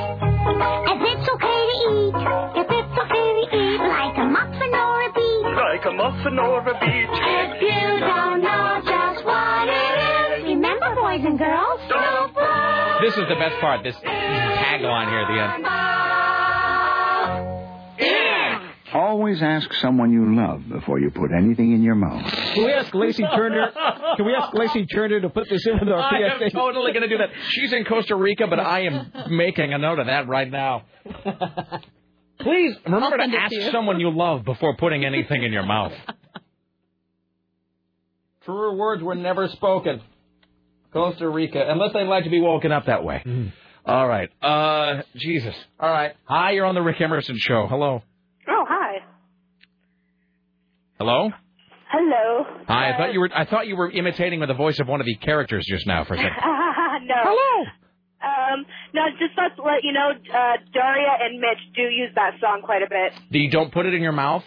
If 0.92 1.00
it's 1.08 1.28
okay 1.28 1.60
to 1.72 1.88
eat. 1.88 2.14
If 2.60 2.68
it's 2.70 2.94
okay 3.00 3.26
Like 5.74 5.86
a 5.86 5.90
muffin 5.90 6.38
or 6.38 6.60
a 6.60 6.74
beach. 6.78 7.08
If 7.10 7.60
you 7.60 7.98
don't 7.98 8.42
know 8.42 8.80
just 8.84 9.24
what 9.24 9.66
it 9.66 10.38
is. 10.38 10.44
Remember, 10.44 10.94
boys 10.94 11.24
and 11.24 11.36
girls. 11.36 11.80
Don't 11.88 12.32
This 13.02 13.14
is 13.14 13.24
the 13.28 13.34
best 13.34 13.60
part. 13.60 13.82
This 13.82 13.96
tagline 13.96 15.10
here 15.10 15.18
at 15.18 15.26
the 15.26 15.40
end. 15.42 15.66
Always 18.94 19.42
ask 19.42 19.72
someone 19.80 20.12
you 20.12 20.36
love 20.36 20.62
before 20.68 21.00
you 21.00 21.10
put 21.10 21.32
anything 21.36 21.72
in 21.72 21.82
your 21.82 21.96
mouth. 21.96 22.24
Can 22.54 22.66
we 22.66 22.72
ask 22.72 22.94
Lacey 22.94 23.24
Turner? 23.34 23.72
Can 24.16 24.26
we 24.26 24.34
ask 24.36 24.54
Lacey 24.54 24.86
Turner 24.86 25.22
to 25.22 25.28
put 25.28 25.50
this 25.50 25.66
in 25.66 25.80
with 25.80 25.88
our 25.88 25.98
I 25.98 26.20
am 26.34 26.50
totally 26.52 26.92
going 26.92 27.02
to 27.02 27.08
do 27.08 27.18
that. 27.18 27.30
She's 27.48 27.72
in 27.72 27.84
Costa 27.84 28.14
Rica, 28.14 28.46
but 28.46 28.60
I 28.60 28.82
am 28.82 29.10
making 29.28 29.72
a 29.72 29.78
note 29.78 29.98
of 29.98 30.06
that 30.06 30.28
right 30.28 30.48
now. 30.48 30.84
Please 32.40 32.74
remember 32.84 33.16
to 33.16 33.22
send 33.22 33.34
it 33.34 33.36
to 33.36 33.42
ask 33.42 33.52
you. 33.52 33.70
someone 33.70 34.00
you 34.00 34.10
love 34.10 34.44
before 34.44 34.76
putting 34.76 35.04
anything 35.04 35.42
in 35.42 35.52
your 35.52 35.64
mouth. 35.64 35.92
Truer 38.44 38.74
words 38.74 39.02
were 39.02 39.14
never 39.14 39.48
spoken. 39.48 40.00
Costa 40.92 41.28
Rica, 41.28 41.64
unless 41.68 41.92
they 41.92 42.04
like 42.04 42.24
to 42.24 42.30
be 42.30 42.40
woken 42.40 42.70
up 42.70 42.86
that 42.86 43.02
way. 43.04 43.22
All 43.86 44.06
right. 44.06 44.28
Uh, 44.42 45.02
Jesus. 45.16 45.54
All 45.80 45.90
right. 45.90 46.12
Hi, 46.24 46.52
you're 46.52 46.66
on 46.66 46.74
the 46.74 46.82
Rick 46.82 47.00
Emerson 47.00 47.36
show. 47.38 47.66
Hello. 47.68 48.02
Oh, 48.48 48.64
hi. 48.68 48.98
Hello. 50.98 51.30
Hello. 51.90 52.44
Hi. 52.68 52.92
I 52.92 52.96
thought 52.96 53.12
you 53.12 53.20
were. 53.20 53.30
I 53.34 53.44
thought 53.44 53.66
you 53.66 53.76
were 53.76 53.90
imitating 53.90 54.40
with 54.40 54.48
the 54.48 54.54
voice 54.54 54.78
of 54.80 54.88
one 54.88 55.00
of 55.00 55.06
the 55.06 55.16
characters 55.16 55.66
just 55.68 55.86
now 55.86 56.04
for 56.04 56.14
a 56.14 56.18
second. 56.18 56.32
no. 57.06 57.14
Hello. 57.22 57.64
Um, 58.24 58.64
no, 58.94 59.02
just 59.18 59.36
let's 59.36 59.58
let 59.58 59.84
you 59.84 59.92
know, 59.92 60.10
uh, 60.10 60.56
Daria 60.72 61.12
and 61.20 61.40
Mitch 61.40 61.58
do 61.76 61.82
use 61.82 62.10
that 62.14 62.40
song 62.40 62.62
quite 62.64 62.82
a 62.82 62.88
bit. 62.88 63.12
The 63.30 63.48
don't 63.50 63.72
put 63.72 63.84
it 63.86 63.92
in 63.94 64.02
your 64.02 64.12
mouth. 64.12 64.44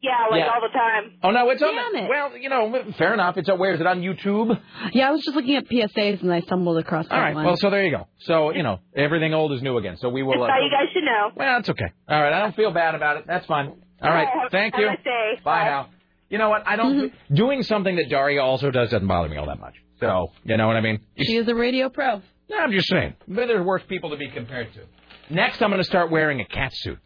Yeah, 0.00 0.12
like 0.30 0.40
Yeah. 0.44 0.50
all 0.54 0.60
the 0.60 0.68
time. 0.72 1.18
Oh 1.24 1.30
no, 1.32 1.50
it's 1.50 1.60
on. 1.60 1.74
Damn 1.74 2.04
it. 2.04 2.08
Well, 2.08 2.36
you 2.36 2.48
know, 2.48 2.92
fair 2.96 3.14
enough. 3.14 3.36
It's 3.36 3.48
on. 3.48 3.58
where 3.58 3.72
is 3.72 3.80
it 3.80 3.86
on 3.86 4.00
YouTube? 4.00 4.60
Yeah, 4.92 5.08
I 5.08 5.10
was 5.10 5.22
just 5.24 5.34
looking 5.34 5.56
at 5.56 5.66
PSAs 5.66 6.22
and 6.22 6.32
I 6.32 6.40
stumbled 6.42 6.78
across 6.78 7.08
that 7.08 7.14
All 7.14 7.20
right. 7.20 7.34
one. 7.34 7.44
Well, 7.44 7.56
so 7.56 7.68
there 7.68 7.84
you 7.84 7.90
go. 7.90 8.06
So 8.20 8.52
you 8.54 8.62
know, 8.62 8.78
everything 8.94 9.34
old 9.34 9.52
is 9.52 9.60
new 9.60 9.76
again. 9.76 9.96
So 9.96 10.08
we 10.08 10.22
will. 10.22 10.34
Just 10.34 10.44
Uh, 10.44 10.46
thought 10.48 10.62
you 10.62 10.70
guys 10.70 10.88
should 10.92 11.02
know. 11.02 11.30
well, 11.34 11.58
it's 11.58 11.68
okay. 11.70 11.86
All 12.08 12.22
right. 12.22 12.32
I 12.32 12.38
don't 12.40 12.54
feel 12.54 12.70
bad 12.70 12.94
about 12.94 13.16
it. 13.16 13.24
That's 13.26 13.44
fine. 13.46 13.72
All 14.00 14.10
right. 14.10 14.28
Have- 14.28 14.52
Thank 14.52 14.74
have 14.74 14.82
you. 14.82 14.88
a 14.90 14.96
day. 15.02 15.40
Bye 15.42 15.64
now. 15.64 15.88
You 16.30 16.38
know 16.38 16.50
what? 16.50 16.62
I 16.66 16.76
don't. 16.76 17.12
Doing 17.34 17.64
something 17.64 17.96
that 17.96 18.08
Daria 18.08 18.40
also 18.42 18.70
does 18.70 18.90
doesn't 18.90 19.08
bother 19.08 19.28
me 19.28 19.36
all 19.36 19.46
that 19.46 19.58
much. 19.58 19.74
So 19.98 20.30
you 20.44 20.56
know 20.56 20.68
what 20.68 20.76
I 20.76 20.80
mean? 20.80 21.00
she 21.16 21.34
is 21.36 21.48
a 21.48 21.54
radio 21.56 21.88
pro. 21.88 22.22
No, 22.50 22.58
I'm 22.58 22.72
just 22.72 22.88
saying. 22.88 23.14
But 23.26 23.46
there's 23.46 23.64
worse 23.64 23.82
people 23.88 24.10
to 24.10 24.16
be 24.16 24.28
compared 24.30 24.72
to. 24.74 24.80
Next, 25.34 25.60
I'm 25.62 25.70
going 25.70 25.82
to 25.82 25.84
start 25.84 26.10
wearing 26.10 26.40
a 26.40 26.46
cat 26.46 26.72
suit. 26.74 26.98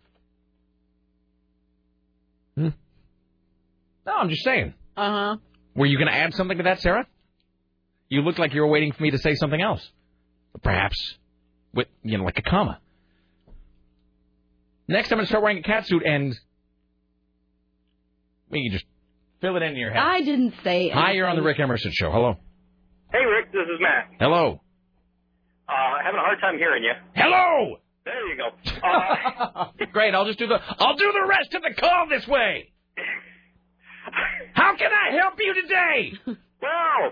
Hmm? 2.56 2.68
No, 4.06 4.12
I'm 4.14 4.28
just 4.28 4.44
saying. 4.44 4.74
Uh 4.96 5.10
huh. 5.10 5.36
Were 5.74 5.86
you 5.86 5.96
going 5.96 6.08
to 6.08 6.14
add 6.14 6.34
something 6.34 6.58
to 6.58 6.64
that, 6.64 6.80
Sarah? 6.80 7.06
You 8.08 8.20
looked 8.20 8.38
like 8.38 8.52
you 8.54 8.60
were 8.60 8.68
waiting 8.68 8.92
for 8.92 9.02
me 9.02 9.10
to 9.10 9.18
say 9.18 9.34
something 9.34 9.60
else. 9.60 9.86
Perhaps 10.62 11.16
with, 11.72 11.88
you 12.02 12.18
know, 12.18 12.24
like 12.24 12.38
a 12.38 12.42
comma. 12.42 12.78
Next, 14.86 15.10
I'm 15.10 15.16
going 15.16 15.24
to 15.24 15.28
start 15.28 15.42
wearing 15.42 15.58
a 15.58 15.62
cat 15.62 15.86
suit 15.86 16.02
and. 16.04 16.34
Well, 18.50 18.60
you 18.60 18.70
just 18.70 18.84
fill 19.40 19.56
it 19.56 19.62
in 19.62 19.76
your 19.76 19.90
head. 19.90 20.02
I 20.02 20.20
didn't 20.20 20.54
say. 20.62 20.90
Hi, 20.90 21.12
you're 21.12 21.26
on 21.26 21.36
the 21.36 21.42
Rick 21.42 21.58
Emerson 21.58 21.90
Show. 21.94 22.12
Hello. 22.12 22.34
Hey, 23.10 23.24
Rick, 23.24 23.50
this 23.52 23.62
is 23.62 23.80
Matt. 23.80 24.10
Hello. 24.20 24.60
Uh, 25.72 26.04
having 26.04 26.20
a 26.20 26.22
hard 26.22 26.38
time 26.40 26.58
hearing 26.58 26.82
you. 26.84 26.92
Hello. 27.14 27.76
There 28.04 28.26
you 28.28 28.36
go. 28.36 28.48
Uh, 28.82 29.70
Great. 29.92 30.12
I'll 30.12 30.26
just 30.26 30.38
do 30.40 30.46
the. 30.48 30.58
I'll 30.78 30.96
do 30.96 31.12
the 31.12 31.24
rest 31.28 31.54
of 31.54 31.62
the 31.62 31.72
call 31.78 32.08
this 32.10 32.26
way. 32.26 32.72
How 34.54 34.74
can 34.76 34.90
I 34.90 35.14
help 35.16 35.34
you 35.38 35.54
today? 35.54 36.12
well, 36.26 37.02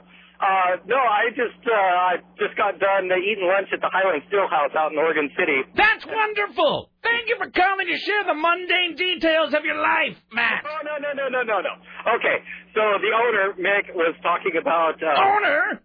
uh, 0.40 0.82
no, 0.86 0.96
I 0.98 1.30
just 1.30 1.62
uh, 1.62 1.72
I 2.10 2.12
just 2.38 2.56
got 2.56 2.78
done 2.80 3.06
uh, 3.12 3.16
eating 3.22 3.46
lunch 3.46 3.68
at 3.72 3.80
the 3.80 3.88
Highland 3.92 4.22
Stillhouse 4.32 4.74
out 4.74 4.90
in 4.92 4.98
Oregon 4.98 5.30
City. 5.38 5.62
That's 5.76 6.04
wonderful. 6.04 6.90
Thank 7.04 7.28
you 7.28 7.36
for 7.38 7.48
calling 7.50 7.86
to 7.86 7.96
share 7.96 8.24
the 8.26 8.34
mundane 8.34 8.96
details 8.96 9.54
of 9.54 9.64
your 9.64 9.76
life, 9.78 10.16
Matt. 10.32 10.64
Oh 10.66 10.80
no 10.84 10.98
no 10.98 11.12
no 11.14 11.28
no 11.28 11.42
no 11.46 11.60
no. 11.60 11.72
Okay, 12.18 12.36
so 12.74 12.82
the 12.98 13.12
owner 13.14 13.54
Mick 13.62 13.94
was 13.94 14.14
talking 14.22 14.58
about 14.60 14.98
uh, 15.02 15.06
Owner. 15.22 15.80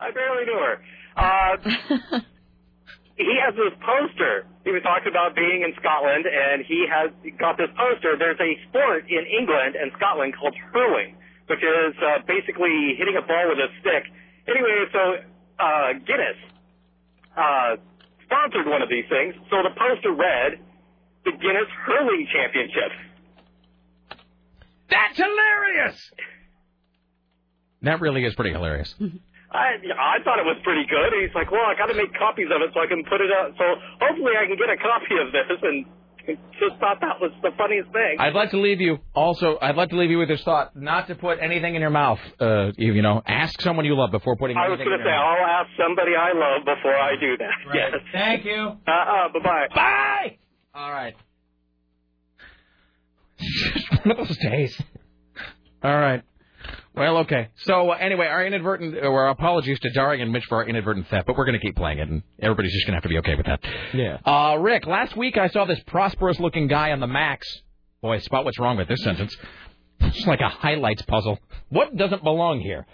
I 0.00 0.10
barely 0.10 0.44
knew 0.46 0.60
her. 0.62 0.76
Uh, 1.18 1.56
he 3.18 3.34
has 3.42 3.54
this 3.54 3.74
poster. 3.82 4.46
He 4.64 4.70
was 4.70 4.82
talking 4.82 5.10
about 5.10 5.34
being 5.34 5.66
in 5.66 5.74
Scotland, 5.80 6.24
and 6.26 6.62
he 6.64 6.86
has 6.86 7.10
got 7.38 7.58
this 7.58 7.70
poster. 7.74 8.14
There's 8.14 8.38
a 8.38 8.52
sport 8.70 9.10
in 9.10 9.26
England 9.26 9.74
and 9.74 9.90
Scotland 9.98 10.34
called 10.38 10.54
hurling, 10.72 11.16
which 11.50 11.58
is 11.58 11.94
uh, 11.98 12.22
basically 12.26 12.94
hitting 12.94 13.18
a 13.18 13.24
ball 13.26 13.50
with 13.50 13.58
a 13.58 13.70
stick. 13.82 14.06
Anyway, 14.46 14.86
so 14.94 15.02
uh, 15.58 15.92
Guinness 16.06 16.38
uh, 17.36 17.76
sponsored 18.24 18.66
one 18.66 18.82
of 18.82 18.88
these 18.88 19.06
things. 19.10 19.34
So 19.50 19.66
the 19.66 19.74
poster 19.74 20.12
read 20.14 20.62
the 21.24 21.32
Guinness 21.32 21.68
Hurling 21.84 22.26
Championship. 22.32 22.92
That's 24.90 25.16
hilarious. 25.18 25.98
That 27.82 28.00
really 28.00 28.24
is 28.24 28.34
pretty 28.34 28.52
hilarious. 28.52 28.94
I 29.50 29.80
I 29.80 30.16
thought 30.24 30.38
it 30.38 30.44
was 30.44 30.60
pretty 30.62 30.84
good. 30.84 31.10
He's 31.20 31.34
like, 31.34 31.50
well, 31.50 31.64
I 31.64 31.74
got 31.74 31.86
to 31.86 31.96
make 31.96 32.12
copies 32.14 32.48
of 32.52 32.60
it 32.60 32.70
so 32.74 32.80
I 32.80 32.86
can 32.86 33.04
put 33.08 33.20
it 33.20 33.32
out. 33.32 33.56
So 33.56 33.64
hopefully 34.00 34.36
I 34.36 34.44
can 34.44 34.56
get 34.60 34.68
a 34.68 34.76
copy 34.76 35.16
of 35.16 35.32
this. 35.32 35.48
And 35.62 35.86
just 36.60 36.76
thought 36.80 37.00
that 37.00 37.16
was 37.20 37.32
the 37.40 37.50
funniest 37.56 37.90
thing. 37.92 38.16
I'd 38.18 38.34
like 38.34 38.50
to 38.50 38.60
leave 38.60 38.80
you 38.80 38.98
also. 39.14 39.56
I'd 39.62 39.76
like 39.76 39.88
to 39.90 39.96
leave 39.96 40.10
you 40.10 40.18
with 40.18 40.28
this 40.28 40.42
thought: 40.42 40.76
not 40.76 41.08
to 41.08 41.14
put 41.14 41.38
anything 41.40 41.74
in 41.74 41.80
your 41.80 41.90
mouth. 41.90 42.18
Uh, 42.38 42.72
you, 42.76 42.92
you 42.92 43.02
know, 43.02 43.22
ask 43.26 43.58
someone 43.62 43.86
you 43.86 43.96
love 43.96 44.10
before 44.10 44.36
putting. 44.36 44.56
I 44.56 44.68
was 44.68 44.78
anything 44.78 44.92
going 44.92 45.00
in 45.00 45.06
to 45.06 45.10
your 45.10 45.16
say 45.16 45.18
mouth. 45.18 45.38
I'll 45.40 45.64
ask 45.64 45.70
somebody 45.80 46.12
I 46.12 46.32
love 46.36 46.64
before 46.66 46.94
I 46.96 47.12
do 47.18 47.36
that. 47.38 47.54
Right. 47.66 47.92
Yes. 47.92 48.00
Thank 48.12 48.44
you. 48.44 48.76
Uh 48.86 48.90
uh. 48.90 49.28
Bye 49.32 49.40
bye. 49.42 49.66
Bye. 49.74 50.38
All 50.74 50.90
right. 50.92 51.14
One 54.04 54.18
of 54.20 54.28
those 54.28 54.36
days. 54.38 54.80
All 55.82 55.96
right. 55.98 56.22
Well, 56.98 57.18
okay. 57.18 57.48
So 57.64 57.90
uh, 57.90 57.94
anyway, 57.94 58.26
our 58.26 58.44
inadvertent, 58.44 58.96
or 58.96 59.24
our 59.24 59.30
apologies 59.30 59.78
to 59.80 59.90
Daria 59.90 60.22
and 60.22 60.32
Mitch 60.32 60.44
for 60.46 60.56
our 60.56 60.68
inadvertent 60.68 61.08
theft, 61.08 61.26
but 61.26 61.36
we're 61.36 61.44
going 61.44 61.58
to 61.58 61.64
keep 61.64 61.76
playing 61.76 61.98
it, 61.98 62.08
and 62.08 62.22
everybody's 62.40 62.72
just 62.72 62.86
going 62.86 62.92
to 62.92 62.96
have 62.96 63.02
to 63.04 63.08
be 63.08 63.18
okay 63.18 63.34
with 63.34 63.46
that. 63.46 63.60
Yeah. 63.94 64.18
Uh, 64.24 64.56
Rick, 64.56 64.86
last 64.86 65.16
week 65.16 65.38
I 65.38 65.48
saw 65.48 65.64
this 65.64 65.80
prosperous-looking 65.86 66.68
guy 66.68 66.92
on 66.92 67.00
the 67.00 67.06
Max. 67.06 67.46
Boy, 68.02 68.18
spot 68.20 68.44
what's 68.44 68.58
wrong 68.58 68.76
with 68.76 68.88
this 68.88 69.02
sentence. 69.02 69.36
It's 70.00 70.26
like 70.26 70.40
a 70.40 70.48
highlights 70.48 71.02
puzzle. 71.02 71.38
What 71.68 71.96
doesn't 71.96 72.22
belong 72.22 72.60
here? 72.60 72.86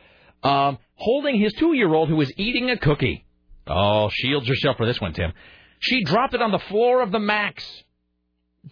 Um, 0.42 0.78
holding 0.94 1.41
his 1.41 1.52
two-year-old 1.55 2.08
who 2.08 2.20
is 2.20 2.33
eating 2.36 2.70
a 2.70 2.76
cookie. 2.76 3.24
Oh, 3.66 4.10
shield 4.12 4.47
yourself 4.47 4.76
for 4.76 4.86
this 4.86 5.00
one, 5.00 5.12
Tim. 5.12 5.33
She 5.81 6.05
dropped 6.05 6.34
it 6.34 6.42
on 6.42 6.50
the 6.50 6.58
floor 6.58 7.02
of 7.02 7.12
the 7.12 7.18
Max. 7.18 7.65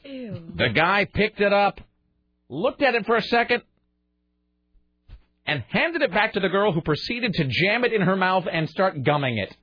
Ew. 0.04 0.52
The 0.56 0.70
guy 0.70 1.04
picked 1.04 1.40
it 1.40 1.52
up, 1.52 1.80
looked 2.48 2.82
at 2.82 2.94
it 2.94 3.04
for 3.04 3.16
a 3.16 3.22
second, 3.22 3.62
and 5.46 5.64
handed 5.68 6.02
it 6.02 6.12
back 6.12 6.34
to 6.34 6.40
the 6.40 6.48
girl 6.48 6.72
who 6.72 6.80
proceeded 6.80 7.34
to 7.34 7.44
jam 7.44 7.84
it 7.84 7.92
in 7.92 8.02
her 8.02 8.16
mouth 8.16 8.46
and 8.50 8.68
start 8.68 9.02
gumming 9.02 9.38
it. 9.38 9.54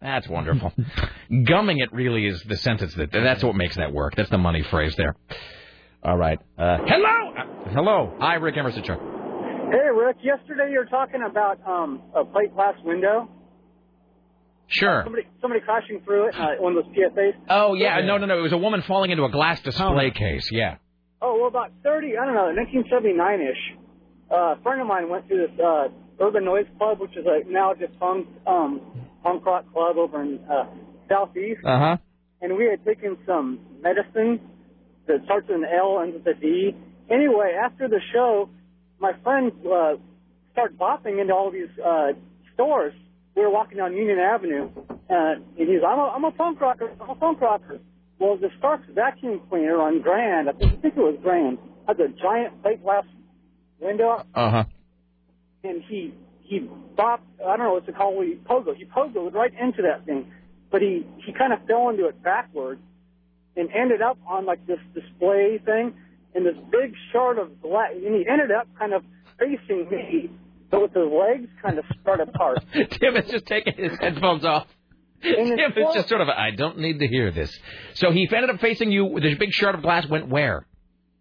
That's 0.00 0.28
wonderful. 0.28 0.72
gumming 1.46 1.78
it 1.78 1.92
really 1.92 2.26
is 2.26 2.42
the 2.48 2.56
sentence 2.56 2.94
that 2.94 3.12
that's 3.12 3.44
what 3.44 3.54
makes 3.54 3.76
that 3.76 3.92
work. 3.92 4.14
That's 4.16 4.30
the 4.30 4.38
money 4.38 4.62
phrase 4.64 4.94
there. 4.96 5.14
All 6.02 6.16
right. 6.16 6.38
Uh, 6.58 6.78
hello. 6.84 7.32
Uh, 7.38 7.70
hello. 7.70 8.16
Hi, 8.18 8.34
Rick 8.34 8.56
Emerson 8.56 8.82
Show. 8.82 8.96
Hey, 9.70 9.88
Rick. 9.94 10.16
Yesterday 10.22 10.72
you 10.72 10.78
were 10.78 10.86
talking 10.86 11.20
about 11.28 11.60
um, 11.66 12.02
a 12.16 12.24
plate 12.24 12.52
glass 12.52 12.74
window. 12.84 13.28
Sure. 14.66 15.02
Somebody, 15.04 15.28
somebody 15.40 15.60
crashing 15.60 16.00
through 16.04 16.28
it. 16.28 16.34
Uh, 16.34 16.48
one 16.58 16.76
of 16.76 16.84
those 16.84 16.94
PSAs. 16.94 17.32
Oh 17.48 17.74
yeah, 17.74 18.00
no, 18.00 18.16
no, 18.18 18.26
no. 18.26 18.38
It 18.38 18.42
was 18.42 18.52
a 18.52 18.58
woman 18.58 18.82
falling 18.82 19.10
into 19.10 19.24
a 19.24 19.30
glass 19.30 19.60
display 19.60 20.10
case. 20.10 20.48
Yeah. 20.50 20.76
Oh 21.20 21.38
well, 21.38 21.48
about 21.48 21.70
thirty. 21.84 22.12
I 22.20 22.24
don't 22.24 22.34
know, 22.34 22.52
1979ish. 22.56 23.81
Uh, 24.32 24.54
a 24.54 24.58
friend 24.62 24.80
of 24.80 24.86
mine 24.86 25.10
went 25.10 25.28
to 25.28 25.36
this 25.36 25.60
uh, 25.60 25.88
Urban 26.18 26.44
Noise 26.44 26.66
Club, 26.78 27.00
which 27.00 27.16
is 27.16 27.26
a 27.26 27.48
now 27.50 27.74
defunct 27.74 28.30
um, 28.46 28.80
punk 29.22 29.44
rock 29.44 29.70
club 29.72 29.98
over 29.98 30.22
in 30.22 30.40
uh, 30.50 30.64
southeast. 31.08 31.60
Uh 31.64 31.78
huh. 31.78 31.96
and 32.40 32.56
we 32.56 32.64
had 32.64 32.82
taken 32.84 33.18
some 33.26 33.60
medicine 33.82 34.40
that 35.06 35.22
starts 35.24 35.48
with 35.48 35.58
an 35.58 35.64
L 35.64 35.98
and 35.98 36.14
ends 36.14 36.24
with 36.24 36.36
a 36.36 36.40
D. 36.40 36.74
Anyway, 37.10 37.52
after 37.62 37.88
the 37.88 38.00
show, 38.12 38.48
my 38.98 39.12
friend 39.22 39.52
uh, 39.66 39.94
started 40.52 40.78
bopping 40.78 41.20
into 41.20 41.34
all 41.34 41.50
these 41.50 41.68
uh, 41.84 42.12
stores. 42.54 42.94
We 43.34 43.42
were 43.42 43.50
walking 43.50 43.78
down 43.78 43.94
Union 43.94 44.18
Avenue, 44.18 44.70
uh, 44.88 45.34
and 45.58 45.68
he's, 45.68 45.80
I'm 45.86 45.98
a, 45.98 46.12
I'm 46.14 46.24
a 46.24 46.32
punk 46.32 46.60
rocker, 46.60 46.90
I'm 47.00 47.10
a 47.10 47.14
punk 47.14 47.40
rocker. 47.40 47.80
Well, 48.18 48.36
the 48.36 48.50
Stark's 48.58 48.86
vacuum 48.94 49.40
cleaner 49.50 49.80
on 49.80 50.00
Grand, 50.00 50.48
I 50.48 50.52
think, 50.52 50.72
I 50.72 50.76
think 50.76 50.94
it 50.96 51.00
was 51.00 51.18
Grand, 51.22 51.58
has 51.88 51.96
a 51.98 52.08
giant 52.08 52.62
plate 52.62 52.82
glass 52.82 53.04
window, 53.82 54.24
Uh 54.34 54.50
huh. 54.50 54.64
and 55.64 55.82
he 55.88 56.14
he 56.42 56.60
bopped. 56.96 57.20
I 57.44 57.56
don't 57.56 57.66
know 57.66 57.72
what's 57.74 57.88
it 57.88 57.96
called. 57.96 58.24
He 58.24 58.34
pogoed. 58.34 58.76
He 58.76 58.84
pogoed 58.84 59.34
right 59.34 59.52
into 59.60 59.82
that 59.82 60.06
thing, 60.06 60.30
but 60.70 60.80
he 60.82 61.06
he 61.24 61.32
kind 61.32 61.52
of 61.52 61.60
fell 61.66 61.88
into 61.90 62.06
it 62.06 62.22
backwards 62.22 62.80
and 63.56 63.68
ended 63.74 64.00
up 64.02 64.18
on 64.26 64.46
like 64.46 64.66
this 64.66 64.78
display 64.94 65.58
thing, 65.64 65.94
and 66.34 66.46
this 66.46 66.56
big 66.70 66.94
shard 67.12 67.38
of 67.38 67.60
glass. 67.60 67.90
And 67.94 68.14
he 68.14 68.24
ended 68.30 68.50
up 68.50 68.66
kind 68.78 68.92
of 68.94 69.02
facing 69.38 69.88
me, 69.90 70.30
but 70.70 70.82
with 70.82 70.94
his 70.94 71.04
legs 71.10 71.48
kind 71.62 71.78
of 71.78 71.84
spread 72.00 72.20
apart. 72.20 72.58
Tim 72.72 73.16
is 73.16 73.30
just 73.30 73.46
taking 73.46 73.74
his 73.76 73.98
headphones 74.00 74.44
off. 74.44 74.66
Tim 75.22 75.56
it's 75.58 75.76
is 75.78 75.94
just 75.94 76.08
sort 76.08 76.20
of, 76.20 76.28
I 76.28 76.50
don't 76.50 76.78
need 76.78 76.98
to 76.98 77.06
hear 77.06 77.30
this. 77.30 77.56
So 77.94 78.10
he 78.10 78.28
ended 78.34 78.50
up 78.50 78.60
facing 78.60 78.90
you. 78.90 79.04
With 79.04 79.22
this 79.22 79.38
big 79.38 79.50
shard 79.52 79.76
of 79.76 79.82
glass 79.82 80.04
went 80.08 80.28
where? 80.28 80.66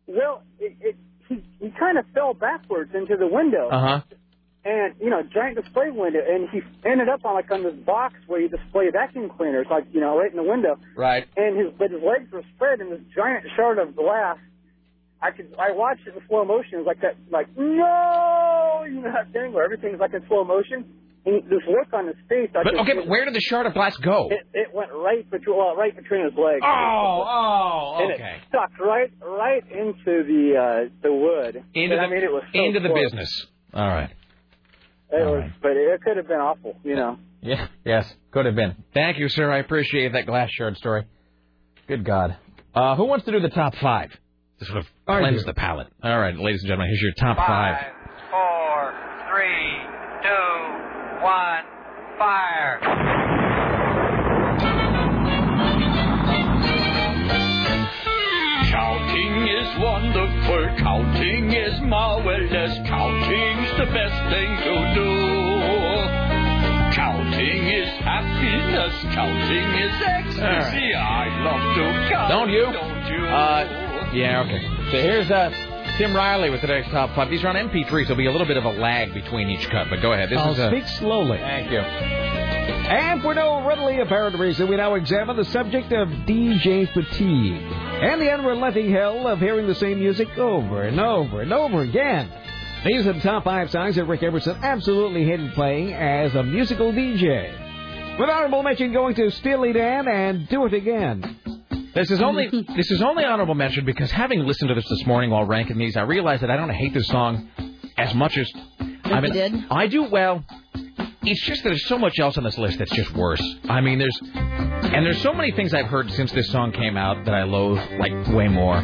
Well, 0.08 0.42
it, 0.60 0.76
it 0.82 0.96
he 1.32 1.44
he 1.66 1.70
kind 1.72 1.98
of 1.98 2.06
fell 2.14 2.34
backwards 2.34 2.92
into 2.94 3.16
the 3.18 3.28
window. 3.28 3.70
Uh 3.70 3.80
huh. 3.88 4.02
and 4.64 4.94
you 5.00 5.10
know 5.10 5.22
giant 5.24 5.56
display 5.62 5.90
window 5.90 6.20
and 6.34 6.48
he 6.50 6.62
ended 6.86 7.10
up 7.10 7.26
on 7.26 7.34
like 7.34 7.50
on 7.52 7.64
this 7.64 7.74
box 7.94 8.14
where 8.28 8.40
you 8.42 8.50
display 8.50 8.86
vacuum 8.92 9.30
cleaners 9.38 9.66
like 9.72 9.86
you 9.92 10.00
know 10.00 10.18
right 10.20 10.30
in 10.32 10.38
the 10.38 10.44
window 10.56 10.78
Right. 10.96 11.26
and 11.36 11.58
his 11.60 11.68
but 11.80 11.90
his 11.92 12.02
legs 12.04 12.32
were 12.32 12.44
spread 12.56 12.80
and 12.82 12.92
this 12.92 13.02
giant 13.16 13.46
shard 13.56 13.80
of 13.80 13.96
glass 13.96 14.38
i 15.20 15.32
could 15.32 15.50
i 15.58 15.72
watched 15.72 16.06
it 16.08 16.14
in 16.16 16.22
slow 16.28 16.46
motion 16.46 16.74
it 16.76 16.78
was 16.78 16.86
like 16.94 17.02
that 17.02 17.16
like 17.32 17.48
no 17.58 18.86
you 18.88 19.02
know 19.02 19.12
that 19.12 19.32
thing 19.34 19.52
where 19.54 19.64
everything's 19.64 20.00
like 20.00 20.14
in 20.14 20.24
slow 20.28 20.44
motion 20.44 20.86
this 21.26 21.62
look 21.68 21.94
on 21.94 22.08
his 22.08 22.16
face 22.28 22.50
I 22.56 22.64
But 22.64 22.76
okay, 22.82 22.94
but 22.96 23.08
where 23.08 23.26
did 23.26 23.34
the 23.36 23.40
shard 23.42 23.66
of 23.68 23.74
glass 23.74 23.96
go? 23.98 24.30
it, 24.32 24.48
it 24.54 24.74
went 24.74 24.92
right 24.94 25.30
between 25.30 25.58
well, 25.58 25.76
right 25.76 25.96
between 25.96 26.24
his 26.26 26.34
legs 26.36 26.62
Oh, 26.64 27.26
oh, 27.28 27.98
and 28.04 28.14
okay. 28.14 28.38
it 28.38 28.42
stuck 28.50 28.72
right 28.80 29.12
right 29.22 29.64
into 29.72 30.24
the 30.24 30.56
uh 30.58 30.90
the 31.04 31.14
wood 31.14 31.64
Into 31.74 31.94
And, 31.96 32.00
the 32.00 32.06
I 32.06 32.10
mean 32.10 32.24
it 32.24 32.32
was 32.32 32.44
so 32.54 32.64
into 32.64 32.80
the 32.80 32.94
business. 32.94 33.48
All 33.74 33.88
right. 33.88 34.10
it 35.12 35.26
was 35.26 35.50
but 35.62 35.72
it 35.72 36.02
could 36.02 36.18
have 36.18 36.28
been 36.28 36.40
awful 36.40 36.76
you 36.84 36.96
know 36.96 37.18
Yeah. 37.42 37.68
Yes. 37.86 38.12
Could 38.32 38.46
have 38.46 38.56
been. 38.56 38.76
Thank 38.94 39.18
you, 39.18 39.28
sir. 39.30 39.52
I 39.52 39.58
appreciate 39.60 40.14
that 40.14 40.26
glass 40.26 40.50
shard 40.52 40.78
story. 40.78 41.06
Good 41.88 42.04
God. 42.06 42.38
Uh, 42.74 42.96
who 42.96 43.06
wants 43.06 43.26
to 43.26 43.32
do 43.32 43.40
the 43.42 43.50
top 43.50 43.76
five? 43.76 44.10
To 44.60 44.66
sort 44.66 44.78
of 44.78 44.86
cleanse 45.08 45.44
the 45.44 45.54
palate. 45.56 45.88
All 46.04 46.18
right, 46.20 46.36
ladies 46.38 46.62
and 46.62 46.68
gentlemen, 46.70 46.88
here's 46.88 47.02
your 47.02 47.14
top 47.14 47.36
five. 47.38 47.76
Four, 47.82 47.92
three, 47.92 48.18
two, 48.30 48.61
one, 51.22 51.64
fire. 52.18 52.80
Counting 58.72 59.48
is 59.48 59.70
wonderful, 59.80 60.76
counting 60.80 61.52
is 61.52 61.80
marvelous, 61.82 62.74
counting's 62.88 63.70
the 63.78 63.86
best 63.94 64.18
thing 64.34 64.50
to 64.66 64.76
do. 64.96 65.12
Counting 66.96 67.68
is 67.68 67.90
happiness, 68.02 68.96
counting 69.14 69.70
is 69.78 69.94
ecstasy. 70.02 70.94
I 70.96 71.28
love 71.44 71.76
to 71.76 72.10
count. 72.10 72.30
Don't 72.30 72.50
you? 72.50 72.66
Don't 72.66 73.06
you? 73.14 73.26
Uh, 73.28 74.10
yeah, 74.14 74.42
okay. 74.42 74.62
So 74.92 74.98
here's 74.98 75.30
uh, 75.30 75.52
Tim 76.02 76.16
Riley 76.16 76.50
with 76.50 76.62
today's 76.62 76.88
top 76.88 77.14
five. 77.16 77.30
These 77.30 77.44
are 77.44 77.50
on 77.50 77.56
MP3, 77.56 77.86
so 77.86 77.98
there'll 77.98 78.16
be 78.16 78.26
a 78.26 78.32
little 78.32 78.48
bit 78.48 78.58
of 78.58 78.66
a 78.66 78.72
lag 78.72 79.14
between 79.14 79.52
each 79.52 79.70
cut. 79.70 79.88
But 79.88 80.02
go 80.02 80.14
ahead. 80.14 80.32
This 80.32 80.40
I'll 80.40 80.60
is 80.60 80.68
speak 80.72 80.88
slowly. 80.98 81.38
Thank 81.38 81.70
you. 81.70 81.78
And 81.78 83.22
for 83.22 83.36
no 83.36 83.64
readily 83.64 84.00
apparent 84.00 84.36
reason, 84.40 84.68
we 84.68 84.78
now 84.78 84.96
examine 84.96 85.38
the 85.38 85.46
subject 85.46 85.92
of 85.92 86.08
DJ 86.26 86.92
fatigue 86.92 87.62
and 88.02 88.20
the 88.20 88.32
unrelenting 88.32 88.92
hell 88.92 89.28
of 89.28 89.38
hearing 89.38 89.68
the 89.68 89.76
same 89.76 90.00
music 90.00 90.36
over 90.40 90.82
and 90.82 91.00
over 91.00 91.42
and 91.42 91.54
over 91.54 91.82
again. 91.82 92.32
These 92.84 93.06
are 93.06 93.14
the 93.14 93.20
top 93.20 93.44
five 93.44 93.70
songs 93.70 93.96
that 93.98 94.06
Rick 94.06 94.24
Emerson 94.24 94.58
absolutely 94.64 95.26
hated 95.26 95.54
playing 95.54 95.94
as 95.94 96.34
a 96.34 96.42
musical 96.42 96.92
DJ. 96.92 98.18
With 98.18 98.28
honorable 98.28 98.64
mention 98.64 98.92
going 98.92 99.14
to 99.14 99.30
Steely 99.30 99.72
Dan 99.72 100.08
and 100.08 100.50
Do 100.50 100.66
It 100.66 100.74
Again. 100.74 101.61
This 101.94 102.10
is 102.10 102.22
only 102.22 102.48
this 102.76 102.90
is 102.90 103.02
only 103.02 103.26
honorable 103.26 103.56
mention 103.56 103.86
because 103.86 104.10
having 104.12 104.46
listened 104.46 104.70
to 104.70 104.76
this 104.76 104.88
this 104.88 105.06
morning 105.06 105.30
while 105.30 105.46
ranking 105.46 105.78
these, 105.78 105.98
I 105.98 106.02
realized 106.02 106.42
that 106.44 106.50
I 106.50 106.56
don't 106.56 106.70
hate 106.70 106.94
this 106.94 107.08
song 107.08 107.50
as 107.98 108.14
much 108.16 108.38
as 108.38 108.50
I 108.80 109.20
you 109.20 109.34
did? 109.34 109.66
I 109.70 109.88
do. 109.88 110.04
Well, 110.04 110.44
it's 111.24 111.42
just 111.42 111.64
that 111.64 111.70
there's 111.70 111.86
so 111.88 111.98
much 111.98 112.18
else 112.18 112.38
on 112.38 112.44
this 112.44 112.58
list 112.58 112.80
that's 112.80 112.92
just 112.92 113.14
worse. 113.14 113.44
I 113.70 113.82
mean, 113.82 114.00
there's 114.00 114.18
and 114.24 115.06
there's 115.06 115.22
so 115.22 115.34
many 115.34 115.52
things 115.52 115.74
I've 115.74 115.88
heard 115.88 116.10
since 116.12 116.32
this 116.32 116.50
song 116.50 116.72
came 116.72 116.96
out 116.96 117.26
that 117.26 117.34
I 117.34 117.44
loathe 117.44 117.80
like 118.00 118.28
way 118.30 118.48
more. 118.48 118.82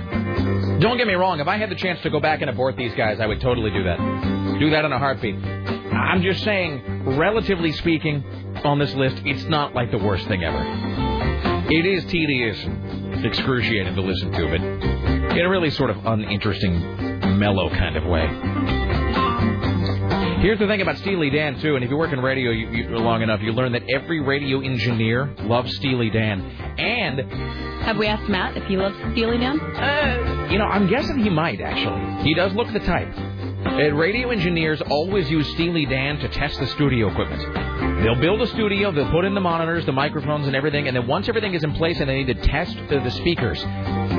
Don't 0.79 0.97
get 0.97 1.07
me 1.07 1.13
wrong. 1.13 1.39
If 1.39 1.47
I 1.47 1.57
had 1.57 1.69
the 1.69 1.75
chance 1.75 2.01
to 2.01 2.09
go 2.09 2.19
back 2.19 2.41
and 2.41 2.49
abort 2.49 2.75
these 2.75 2.93
guys, 2.95 3.19
I 3.19 3.25
would 3.25 3.39
totally 3.39 3.71
do 3.71 3.83
that. 3.83 3.97
Do 4.59 4.69
that 4.71 4.85
in 4.85 4.91
a 4.91 4.99
heartbeat. 4.99 5.35
I'm 5.35 6.21
just 6.21 6.43
saying, 6.43 7.17
relatively 7.17 7.71
speaking, 7.71 8.23
on 8.63 8.79
this 8.79 8.93
list, 8.93 9.21
it's 9.25 9.43
not 9.45 9.73
like 9.73 9.91
the 9.91 9.97
worst 9.97 10.27
thing 10.27 10.43
ever. 10.43 11.67
It 11.69 11.85
is 11.85 12.05
tedious, 12.05 12.57
excruciating 13.25 13.95
to 13.95 14.01
listen 14.01 14.31
to, 14.31 14.47
but 14.47 14.61
in 15.37 15.45
a 15.45 15.49
really 15.49 15.69
sort 15.69 15.89
of 15.89 16.05
uninteresting, 16.05 16.79
mellow 17.39 17.69
kind 17.69 17.95
of 17.95 18.05
way. 18.05 18.27
Here's 20.41 20.59
the 20.59 20.67
thing 20.67 20.81
about 20.81 20.97
Steely 20.97 21.29
Dan 21.31 21.59
too, 21.59 21.75
and 21.75 21.83
if 21.83 21.89
you 21.89 21.97
work 21.97 22.13
in 22.13 22.19
radio 22.19 22.51
you, 22.51 22.69
you, 22.69 22.89
long 22.89 23.21
enough, 23.23 23.41
you 23.41 23.51
learn 23.51 23.71
that 23.71 23.81
every 23.93 24.19
radio 24.21 24.59
engineer 24.61 25.33
loves 25.39 25.75
Steely 25.77 26.09
Dan, 26.11 26.41
and 26.77 27.19
Have 27.81 27.97
we 27.97 28.05
asked 28.07 28.29
Matt 28.29 28.55
if 28.55 28.63
he 28.65 28.77
loves 28.77 28.95
Steely 29.13 29.39
Dan? 29.39 29.59
Uh, 29.59 30.47
you 30.51 30.59
know, 30.59 30.65
I'm 30.65 30.87
guessing 30.87 31.17
he 31.19 31.29
might 31.29 31.59
actually. 31.59 32.23
He 32.23 32.33
does 32.35 32.53
look 32.53 32.71
the 32.71 32.79
type. 32.79 33.11
Uh, 33.65 33.91
radio 33.93 34.29
engineers 34.29 34.81
always 34.89 35.29
use 35.29 35.47
Steely 35.53 35.85
Dan 35.85 36.19
to 36.19 36.29
test 36.29 36.59
the 36.59 36.67
studio 36.67 37.09
equipment. 37.09 37.41
They'll 38.03 38.19
build 38.19 38.41
a 38.41 38.47
studio, 38.47 38.91
they'll 38.91 39.09
put 39.09 39.25
in 39.25 39.33
the 39.33 39.41
monitors, 39.41 39.85
the 39.85 39.91
microphones, 39.91 40.45
and 40.45 40.55
everything, 40.55 40.87
and 40.87 40.95
then 40.95 41.07
once 41.07 41.27
everything 41.27 41.55
is 41.55 41.63
in 41.63 41.73
place 41.73 41.99
and 41.99 42.07
they 42.07 42.23
need 42.23 42.35
to 42.35 42.47
test 42.47 42.75
the, 42.89 42.99
the 42.99 43.09
speakers, 43.11 43.63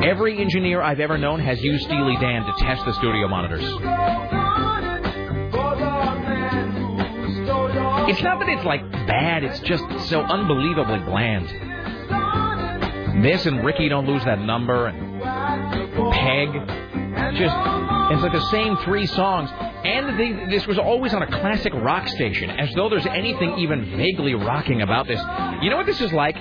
every 0.04 0.40
engineer 0.40 0.82
I've 0.82 0.98
ever 0.98 1.16
known 1.18 1.38
has 1.40 1.62
used 1.62 1.84
Steely 1.84 2.16
Dan 2.16 2.44
to 2.46 2.52
test 2.58 2.84
the 2.84 2.92
studio 2.94 3.28
monitors. 3.28 3.64
It's 8.10 8.22
not 8.22 8.40
that 8.40 8.48
it's 8.48 8.64
like 8.64 8.90
bad, 8.90 9.44
it's 9.44 9.60
just 9.60 9.84
so 10.08 10.22
unbelievably 10.22 10.98
bland. 11.00 11.46
This 13.24 13.46
and 13.46 13.64
Rikki 13.64 13.88
Don't 13.88 14.06
Lose 14.06 14.24
That 14.24 14.40
Number 14.40 14.86
and 14.88 15.22
Peg. 16.12 16.87
Just, 17.36 17.54
it's 18.12 18.22
like 18.22 18.32
the 18.32 18.48
same 18.50 18.76
three 18.78 19.06
songs. 19.06 19.50
And 19.84 20.50
this 20.50 20.66
was 20.66 20.78
always 20.78 21.14
on 21.14 21.22
a 21.22 21.26
classic 21.26 21.72
rock 21.74 22.08
station, 22.08 22.50
as 22.50 22.72
though 22.74 22.88
there's 22.88 23.06
anything 23.06 23.58
even 23.58 23.96
vaguely 23.96 24.34
rocking 24.34 24.82
about 24.82 25.06
this. 25.06 25.20
You 25.62 25.70
know 25.70 25.76
what 25.76 25.86
this 25.86 26.00
is 26.00 26.12
like? 26.12 26.36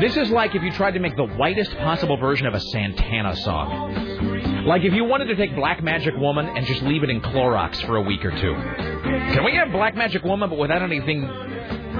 This 0.00 0.16
is 0.16 0.30
like 0.30 0.54
if 0.54 0.62
you 0.62 0.72
tried 0.72 0.92
to 0.92 1.00
make 1.00 1.16
the 1.16 1.26
whitest 1.26 1.76
possible 1.78 2.16
version 2.16 2.46
of 2.46 2.54
a 2.54 2.60
Santana 2.60 3.36
song. 3.36 4.64
Like 4.66 4.82
if 4.82 4.94
you 4.94 5.04
wanted 5.04 5.26
to 5.26 5.36
take 5.36 5.54
Black 5.54 5.82
Magic 5.82 6.14
Woman 6.16 6.48
and 6.48 6.64
just 6.66 6.82
leave 6.82 7.02
it 7.02 7.10
in 7.10 7.20
Clorox 7.20 7.84
for 7.86 7.96
a 7.96 8.02
week 8.02 8.24
or 8.24 8.30
two. 8.30 8.54
Can 8.54 9.44
we 9.44 9.54
have 9.56 9.72
Black 9.72 9.94
Magic 9.94 10.22
Woman 10.24 10.48
but 10.48 10.58
without 10.58 10.82
anything, 10.82 11.22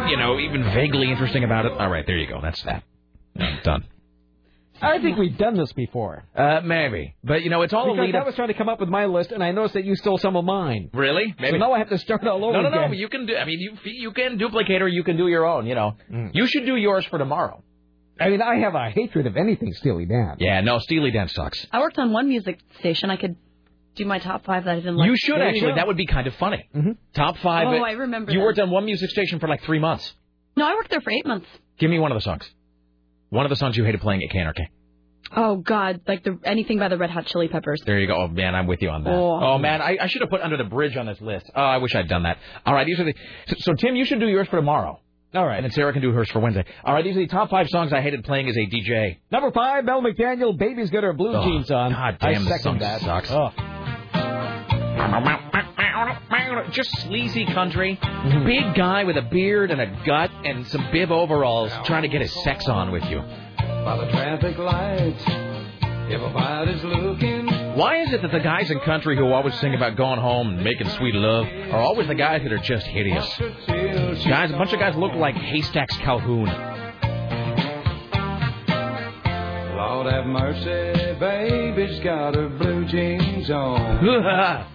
you 0.08 0.16
know, 0.16 0.38
even 0.38 0.62
vaguely 0.64 1.10
interesting 1.10 1.44
about 1.44 1.66
it? 1.66 1.72
All 1.72 1.90
right, 1.90 2.06
there 2.06 2.16
you 2.16 2.26
go. 2.26 2.40
That's 2.42 2.62
that. 2.62 2.82
Yeah, 3.34 3.60
done. 3.62 3.84
I 4.82 4.98
think 5.00 5.16
we've 5.18 5.36
done 5.38 5.56
this 5.56 5.72
before. 5.72 6.24
Uh, 6.36 6.60
maybe. 6.64 7.14
But, 7.22 7.42
you 7.42 7.50
know, 7.50 7.62
it's 7.62 7.72
all 7.72 7.88
a 7.90 7.92
Because 7.94 8.06
lead 8.06 8.16
I 8.16 8.20
up. 8.20 8.26
was 8.26 8.34
trying 8.34 8.48
to 8.48 8.54
come 8.54 8.68
up 8.68 8.80
with 8.80 8.88
my 8.88 9.06
list, 9.06 9.30
and 9.32 9.42
I 9.42 9.52
noticed 9.52 9.74
that 9.74 9.84
you 9.84 9.94
stole 9.96 10.18
some 10.18 10.36
of 10.36 10.44
mine. 10.44 10.90
Really? 10.92 11.34
So 11.40 11.56
now 11.56 11.72
I 11.72 11.78
have 11.78 11.88
to 11.90 11.98
start 11.98 12.26
all 12.26 12.44
over 12.44 12.52
No, 12.54 12.62
no, 12.62 12.68
again. 12.68 12.90
no. 12.90 12.96
You 12.96 13.08
can 13.08 13.26
do. 13.26 13.36
I 13.36 13.44
mean, 13.44 13.60
you 13.60 13.76
you 13.84 14.12
can 14.12 14.36
duplicate 14.36 14.82
or 14.82 14.88
you 14.88 15.04
can 15.04 15.16
do 15.16 15.28
your 15.28 15.46
own. 15.46 15.66
You 15.66 15.74
know, 15.74 15.96
you 16.32 16.46
should 16.46 16.66
do 16.66 16.76
yours 16.76 17.04
for 17.06 17.18
tomorrow. 17.18 17.62
I 18.20 18.28
mean, 18.28 18.42
I 18.42 18.56
have 18.60 18.74
a 18.74 18.90
hatred 18.90 19.26
of 19.26 19.36
anything 19.36 19.72
Steely 19.72 20.06
Dan. 20.06 20.36
Yeah, 20.38 20.60
no, 20.60 20.78
Steely 20.78 21.10
Dan 21.10 21.28
sucks. 21.28 21.66
I 21.72 21.80
worked 21.80 21.98
on 21.98 22.12
one 22.12 22.28
music 22.28 22.60
station. 22.78 23.10
I 23.10 23.16
could 23.16 23.36
do 23.96 24.04
my 24.04 24.18
top 24.18 24.44
five 24.44 24.64
that 24.64 24.70
I 24.72 24.76
didn't 24.76 24.96
like. 24.96 25.08
you 25.08 25.16
should 25.16 25.40
actually. 25.40 25.74
That 25.74 25.86
would 25.86 25.96
be 25.96 26.06
kind 26.06 26.26
of 26.26 26.34
funny. 26.34 26.68
Top 27.14 27.36
five. 27.38 27.66
Oh, 27.68 27.82
I 27.82 27.92
remember 27.92 28.32
You 28.32 28.40
that. 28.40 28.44
worked 28.44 28.58
on 28.58 28.70
one 28.70 28.84
music 28.84 29.10
station 29.10 29.38
for 29.40 29.48
like 29.48 29.62
three 29.62 29.78
months. 29.78 30.12
No, 30.56 30.66
I 30.66 30.74
worked 30.74 30.90
there 30.90 31.00
for 31.00 31.10
eight 31.10 31.26
months. 31.26 31.46
Give 31.78 31.90
me 31.90 31.98
one 31.98 32.12
of 32.12 32.16
the 32.16 32.22
songs. 32.22 32.48
One 33.34 33.44
of 33.46 33.50
the 33.50 33.56
songs 33.56 33.76
you 33.76 33.84
hated 33.84 34.00
playing 34.00 34.22
at 34.22 34.30
KNRK. 34.34 34.66
Oh 35.36 35.56
God, 35.56 36.02
like 36.06 36.22
the 36.22 36.38
anything 36.44 36.78
by 36.78 36.86
the 36.88 36.96
Red 36.96 37.10
Hot 37.10 37.26
Chili 37.26 37.48
Peppers. 37.48 37.82
There 37.84 37.98
you 37.98 38.06
go. 38.06 38.14
Oh 38.16 38.28
man, 38.28 38.54
I'm 38.54 38.68
with 38.68 38.80
you 38.80 38.90
on 38.90 39.02
that. 39.02 39.10
Oh. 39.12 39.40
Oh, 39.54 39.58
man, 39.58 39.82
I, 39.82 39.96
I 40.00 40.06
should 40.06 40.20
have 40.20 40.30
put 40.30 40.40
under 40.40 40.56
the 40.56 40.64
bridge 40.64 40.96
on 40.96 41.06
this 41.06 41.20
list. 41.20 41.50
Oh, 41.56 41.60
I 41.60 41.78
wish 41.78 41.94
I'd 41.96 42.08
done 42.08 42.22
that. 42.22 42.38
All 42.64 42.72
right, 42.72 42.86
these 42.86 43.00
are 43.00 43.04
the. 43.04 43.14
So, 43.48 43.56
so 43.58 43.74
Tim, 43.74 43.96
you 43.96 44.04
should 44.04 44.20
do 44.20 44.28
yours 44.28 44.46
for 44.48 44.56
tomorrow. 44.56 45.00
All 45.34 45.44
right. 45.44 45.56
And 45.56 45.64
then 45.64 45.72
Sarah 45.72 45.92
can 45.92 46.00
do 46.02 46.12
hers 46.12 46.30
for 46.30 46.38
Wednesday. 46.38 46.64
All 46.84 46.94
right, 46.94 47.02
these 47.02 47.16
are 47.16 47.20
the 47.20 47.26
top 47.26 47.50
five 47.50 47.68
songs 47.68 47.92
I 47.92 48.00
hated 48.02 48.22
playing 48.22 48.48
as 48.48 48.56
a 48.56 48.66
DJ. 48.66 49.18
Number 49.32 49.50
five, 49.50 49.84
Mel 49.84 50.00
McDaniel, 50.00 50.56
Baby's 50.56 50.90
Got 50.90 51.02
Her 51.02 51.12
Blue 51.12 51.34
Oh, 51.34 51.42
Jeans 51.42 51.70
on. 51.72 51.90
God 51.90 52.18
I 52.20 52.32
damn, 52.32 52.44
this 52.44 52.52
second 52.62 52.62
song 52.62 52.78
that. 52.78 53.00
sucks. 53.00 53.30
Oh. 53.32 54.83
Just 56.74 56.90
sleazy 57.02 57.46
country. 57.46 58.00
Big 58.44 58.74
guy 58.74 59.04
with 59.04 59.16
a 59.16 59.22
beard 59.22 59.70
and 59.70 59.80
a 59.80 59.86
gut 60.04 60.28
and 60.44 60.66
some 60.66 60.90
bib 60.90 61.12
overalls 61.12 61.70
trying 61.84 62.02
to 62.02 62.08
get 62.08 62.20
his 62.20 62.32
sex 62.42 62.66
on 62.66 62.90
with 62.90 63.04
you. 63.04 63.20
By 63.20 63.96
the 64.04 64.10
traffic 64.10 64.58
lights, 64.58 65.22
everybody's 66.12 66.82
looking. 66.82 67.46
Why 67.76 68.02
is 68.02 68.12
it 68.12 68.22
that 68.22 68.32
the 68.32 68.40
guys 68.40 68.72
in 68.72 68.80
country 68.80 69.16
who 69.16 69.30
always 69.32 69.54
sing 69.60 69.74
about 69.74 69.96
going 69.96 70.18
home 70.18 70.54
and 70.54 70.64
making 70.64 70.88
sweet 70.90 71.14
love 71.14 71.46
are 71.72 71.80
always 71.80 72.08
the 72.08 72.16
guys 72.16 72.42
that 72.42 72.52
are 72.52 72.58
just 72.58 72.86
hideous? 72.86 73.24
Guys, 74.26 74.50
a 74.50 74.56
bunch 74.56 74.72
of 74.72 74.80
guys 74.80 74.96
look 74.96 75.12
like 75.12 75.36
Haystacks 75.36 75.96
Calhoun. 75.98 76.46
Lord 79.76 80.12
have 80.12 80.26
mercy, 80.26 81.14
baby's 81.20 82.00
got 82.00 82.34
her 82.34 82.48
blue 82.48 82.84
jeans 82.86 83.48
on. 83.48 84.66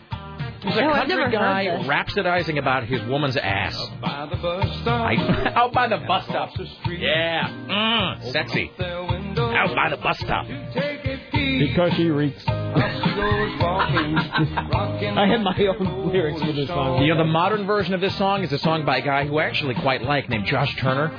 He's 0.62 0.76
a 0.76 0.82
No, 0.82 0.94
country 0.94 1.32
guy 1.32 1.66
rhapsodizing 1.84 2.58
about 2.58 2.86
his 2.86 3.02
woman's 3.04 3.38
ass. 3.38 3.76
Out 3.80 4.02
By 4.02 4.26
the 4.30 4.36
bus 4.42 4.82
stop. 4.82 5.10
I, 5.10 5.54
out 5.56 5.74
by 5.74 5.88
the 5.88 5.98
bus 5.98 6.26
stop. 6.26 6.50
Yeah. 6.88 7.48
Mm, 7.50 8.32
sexy. 8.32 8.72
Out 8.80 9.76
by 9.76 9.90
the 9.90 9.98
bus 9.98 10.20
stop. 10.20 10.46
Because 10.46 11.94
she 11.94 12.10
reeks. 12.10 12.42
She 12.42 12.46
goes 12.46 13.60
walking, 13.60 14.16
rocking. 14.72 15.18
I 15.18 15.28
had 15.28 15.42
my 15.42 15.58
own 15.68 16.12
lyrics 16.12 16.42
for 16.42 16.52
this 16.52 16.68
song. 16.68 17.02
You 17.04 17.14
know, 17.14 17.18
the 17.18 17.30
modern 17.30 17.66
version 17.66 17.94
of 17.94 18.02
this 18.02 18.16
song 18.18 18.44
is 18.44 18.52
a 18.52 18.60
song 18.60 18.86
by 18.86 18.98
a 18.98 19.02
guy 19.02 19.26
who 19.28 19.38
I 19.38 19.46
actually 19.46 19.76
quite 19.76 20.02
like 20.02 20.30
named 20.30 20.46
Josh 20.46 20.76
Turner. 20.78 21.12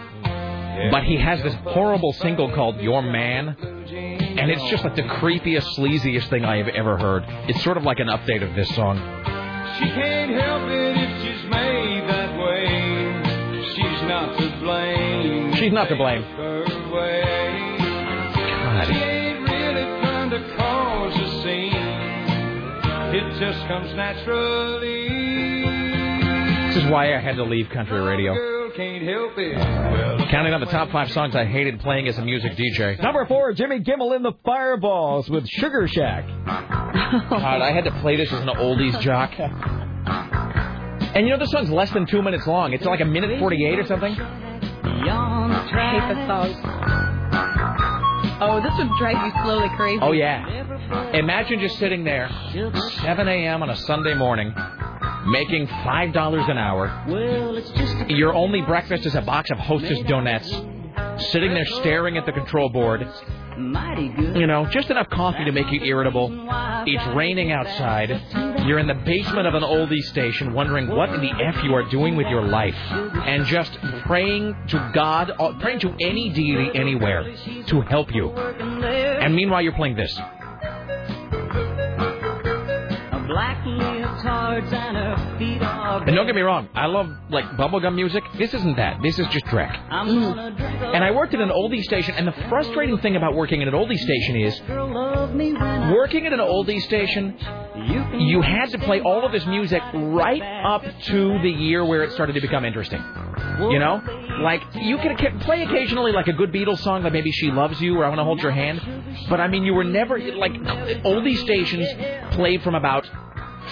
But 0.91 1.05
he 1.05 1.17
has 1.17 1.43
this 1.43 1.55
horrible 1.65 2.13
single 2.15 2.51
called 2.53 2.81
Your 2.81 3.03
Man. 3.03 3.57
And 4.41 4.51
it's 4.51 4.65
just 4.71 4.85
like 4.85 4.97
the 4.97 5.03
creepiest, 5.03 5.77
sleaziest 5.77 6.31
thing 6.31 6.47
I 6.47 6.57
have 6.57 6.69
ever 6.69 6.97
heard. 6.97 7.25
It's 7.47 7.63
sort 7.63 7.77
of 7.77 7.83
like 7.83 7.99
an 7.99 8.07
update 8.07 8.43
of 8.43 8.55
this 8.57 8.75
song. 8.75 8.97
She 9.79 9.85
can't 9.85 10.31
help 10.31 10.63
it 10.71 10.97
if 10.97 11.11
she's 11.23 11.51
made 11.51 12.09
that 12.09 12.39
way. 12.39 13.71
She's 13.75 14.03
not 14.09 14.39
to 14.39 14.61
blame. 14.61 15.55
She's 15.57 15.73
not 15.73 15.91
to 15.91 15.97
blame. 15.97 16.23
Way. 16.91 17.77
She 18.87 18.95
ain't 18.95 19.41
really 19.43 20.01
trying 20.01 20.31
to 20.31 20.57
cause 20.57 21.17
a 21.17 21.43
scene. 21.43 21.75
It 23.15 23.39
just 23.39 23.67
comes 23.69 23.95
naturally. 23.95 25.09
This 26.69 26.83
is 26.83 26.91
why 26.91 27.15
I 27.15 27.21
had 27.21 27.37
to 27.37 27.45
leave 27.45 27.69
country 27.69 28.01
radio. 28.01 28.60
Girl 28.81 28.99
can't 28.99 29.03
help 29.03 29.39
it. 29.39 29.57
Well, 29.57 30.29
Counting 30.31 30.55
on 30.55 30.61
the 30.61 30.67
top 30.67 30.91
five 30.91 31.11
songs 31.13 31.37
I 31.37 31.45
hated 31.45 31.81
playing 31.81 32.09
as 32.09 32.17
a 32.19 32.25
music 32.25 32.53
DJ. 32.53 33.01
Number 33.03 33.27
four, 33.27 33.53
Jimmy 33.53 33.81
Gilmer 33.81 34.17
in 34.17 34.23
the 34.23 34.33
Fireballs 34.45 35.29
with 35.29 35.47
Sugar 35.49 35.87
Shack. 35.87 36.25
God, 36.25 37.61
I 37.61 37.73
had 37.73 37.85
to 37.85 37.91
play 38.01 38.17
this 38.17 38.33
as 38.33 38.41
an 38.41 38.49
oldies 38.49 38.99
jock. 39.01 39.33
And 39.39 41.27
you 41.27 41.33
know, 41.33 41.39
this 41.39 41.51
song's 41.51 41.71
less 41.71 41.91
than 41.91 42.07
two 42.07 42.23
minutes 42.23 42.47
long. 42.47 42.73
It's 42.73 42.85
like 42.85 43.01
a 43.01 43.05
minute 43.05 43.39
48 43.39 43.79
or 43.81 43.87
something. 43.87 44.13
I 44.13 45.91
hate 45.91 46.15
this 46.15 46.27
song. 46.27 46.55
Oh, 48.43 48.63
this 48.63 48.73
would 48.79 48.89
drive 48.99 49.27
you 49.27 49.33
slowly 49.45 49.69
crazy. 49.77 49.99
Oh, 50.01 50.13
yeah. 50.13 51.11
Imagine 51.13 51.61
just 51.61 51.79
sitting 51.79 52.05
there, 52.05 52.31
7 53.03 53.29
a.m. 53.29 53.63
on 53.63 53.69
a 53.69 53.77
Sunday 53.77 54.15
morning, 54.15 54.55
making 55.27 55.67
$5 55.67 56.51
an 56.51 56.59
hour. 56.59 57.05
Your 58.09 58.35
only 58.35 58.63
breakfast 58.63 59.07
is 59.07 59.15
a 59.15 59.23
box 59.23 59.51
of 59.51 59.59
Hostess 59.59 60.01
donuts, 60.09 60.49
sitting 61.31 61.55
there 61.55 61.67
staring 61.67 62.17
at 62.17 62.27
the 62.27 62.33
control 62.33 62.69
board. 62.69 63.07
You 64.37 64.47
know, 64.47 64.67
just 64.67 64.89
enough 64.89 65.11
coffee 65.11 65.45
to 65.45 65.53
make 65.53 65.71
you 65.71 65.83
irritable. 65.85 66.31
It's 66.87 67.07
raining 67.15 67.53
outside. 67.53 68.09
You're 68.67 68.79
in 68.79 68.87
the 68.87 68.95
basement 68.95 69.47
of 69.47 69.55
an 69.55 69.63
oldie 69.63 70.03
station 70.05 70.55
wondering 70.55 70.89
what 70.89 71.11
in 71.11 71.21
the 71.21 71.31
F 71.31 71.63
you 71.63 71.75
are 71.75 71.83
doing 71.91 72.17
with 72.17 72.27
your 72.29 72.43
life. 72.43 72.75
And 72.75 73.45
just 73.45 73.73
praying 74.07 74.57
to 74.69 74.91
God, 74.95 75.33
uh, 75.39 75.59
praying 75.61 75.81
to 75.81 75.95
any 76.01 76.31
deity 76.31 76.71
anywhere 76.75 77.35
to 77.67 77.81
help 77.83 78.15
you. 78.15 78.31
And 78.31 79.35
meanwhile, 79.35 79.61
you're 79.61 79.73
playing 79.75 79.97
this. 79.97 80.19
Black 85.91 86.09
and 86.09 86.09
her 86.09 86.09
feet 86.09 86.09
are 86.09 86.09
And 86.09 86.17
don't 86.17 86.27
get 86.27 86.35
me 86.35 86.43
wrong, 86.43 86.69
I 86.75 86.87
love 86.87 87.11
like 87.31 87.45
bubblegum 87.57 87.95
music. 87.95 88.23
This 88.39 88.55
isn't 88.55 88.77
that. 88.77 89.01
This 89.03 89.19
is 89.19 89.27
just 89.29 89.45
Drek. 89.47 89.77
I'm 89.91 90.09
mm. 90.09 90.35
gonna 90.35 90.51
drink 90.57 90.81
And 90.81 91.05
I 91.05 91.11
worked 91.11 91.35
at 91.35 91.41
an 91.41 91.51
oldie 91.51 91.83
station, 91.83 92.15
and 92.15 92.27
the 92.27 92.35
frustrating 92.49 92.99
thing 92.99 93.17
about 93.17 93.35
working 93.35 93.63
at 93.63 93.69
an 93.69 93.75
oldie 93.75 93.99
station 93.99 94.37
is 94.37 94.61
love 94.69 95.35
working 95.93 96.27
at 96.27 96.33
an 96.33 96.41
oldie 96.41 96.81
station, 96.83 97.37
you 98.19 98.43
had 98.43 98.71
to 98.71 98.79
play 98.79 99.01
all 99.01 99.25
of 99.25 99.33
this 99.33 99.47
music 99.47 99.83
right 99.95 100.43
up 100.65 100.85
to 101.05 101.39
the 101.43 101.51
year 101.51 101.85
where 101.85 102.03
it 102.03 102.13
started 102.13 102.35
to 102.35 102.41
become 102.41 102.65
interesting. 102.65 103.03
You 103.61 103.79
know? 103.79 104.01
Like, 104.43 104.63
you 104.75 104.97
can 104.99 105.17
ca- 105.17 105.39
play 105.41 105.63
occasionally 105.63 106.13
like 106.13 106.29
a 106.29 106.33
good 106.33 106.51
Beatles 106.53 106.79
song, 106.79 107.03
like 107.03 107.13
maybe 107.13 107.31
She 107.31 107.51
Loves 107.51 107.81
You 107.81 107.99
or 107.99 108.05
I 108.05 108.09
Want 108.09 108.19
to 108.19 108.25
Hold 108.25 108.41
Your 108.41 108.53
Hand. 108.53 108.81
But 109.29 109.41
I 109.41 109.49
mean, 109.49 109.65
you 109.65 109.75
were 109.75 109.85
never, 109.85 110.19
like, 110.19 110.53
oldie 110.53 111.37
stations 111.37 111.87
played 112.35 112.63
from 112.63 112.75
about 112.75 113.09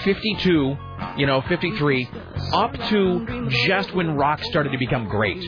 52, 0.04 0.76
you 1.18 1.26
know, 1.26 1.42
53, 1.42 2.08
up 2.52 2.72
to 2.88 3.50
just 3.66 3.94
when 3.94 4.16
rock 4.16 4.42
started 4.44 4.70
to 4.70 4.78
become 4.78 5.08
great. 5.08 5.42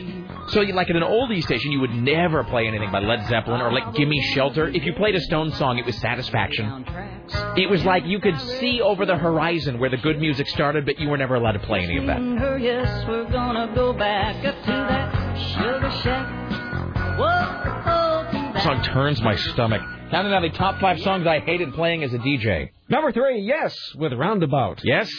So, 0.49 0.61
like 0.61 0.89
at 0.89 0.95
an 0.95 1.03
oldie 1.03 1.41
station, 1.41 1.71
you 1.71 1.79
would 1.79 1.93
never 1.93 2.43
play 2.43 2.67
anything 2.67 2.91
by 2.91 2.99
Led 2.99 3.27
Zeppelin 3.27 3.61
or 3.61 3.71
like 3.71 3.93
"Gimme 3.93 4.21
Shelter." 4.33 4.67
If 4.67 4.85
you 4.85 4.93
played 4.93 5.15
a 5.15 5.21
Stone 5.21 5.53
song, 5.53 5.77
it 5.77 5.85
was 5.85 5.97
Satisfaction. 5.99 6.85
It 7.55 7.69
was 7.69 7.85
like 7.85 8.05
you 8.05 8.19
could 8.19 8.39
see 8.59 8.81
over 8.81 9.05
the 9.05 9.17
horizon 9.17 9.79
where 9.79 9.89
the 9.89 9.97
good 9.97 10.19
music 10.19 10.47
started, 10.47 10.85
but 10.85 10.99
you 10.99 11.09
were 11.09 11.17
never 11.17 11.35
allowed 11.35 11.53
to 11.53 11.59
play 11.59 11.83
any 11.83 11.97
of 11.97 12.07
that. 12.07 12.17
Her, 12.19 12.57
yes, 12.57 13.07
we're 13.07 13.29
gonna 13.29 13.73
go 13.73 13.93
back 13.93 14.43
up 14.45 14.61
to 14.63 14.71
that 14.71 15.35
sugar 15.37 15.91
shack. 16.03 17.17
Whoa, 17.17 18.59
song 18.61 18.83
turns 18.83 19.21
my 19.21 19.35
stomach. 19.35 19.81
Now, 20.11 20.23
now, 20.23 20.41
the 20.41 20.49
top 20.49 20.81
five 20.81 20.99
songs 20.99 21.25
I 21.25 21.39
hated 21.39 21.73
playing 21.73 22.03
as 22.03 22.13
a 22.13 22.17
DJ. 22.17 22.71
Number 22.89 23.13
three, 23.13 23.41
yes, 23.41 23.73
with 23.95 24.11
Roundabout. 24.11 24.81
Yes? 24.83 25.09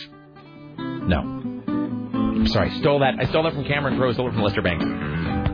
No. 0.78 1.18
I'm 1.18 2.46
sorry, 2.48 2.70
stole 2.78 3.00
that. 3.00 3.14
I 3.18 3.24
stole 3.26 3.42
that 3.44 3.54
from 3.54 3.64
Cameron 3.64 3.96
Crowe, 3.96 4.12
stole 4.12 4.28
it 4.28 4.32
from 4.32 4.42
Lester 4.42 4.62
Bangs. 4.62 4.82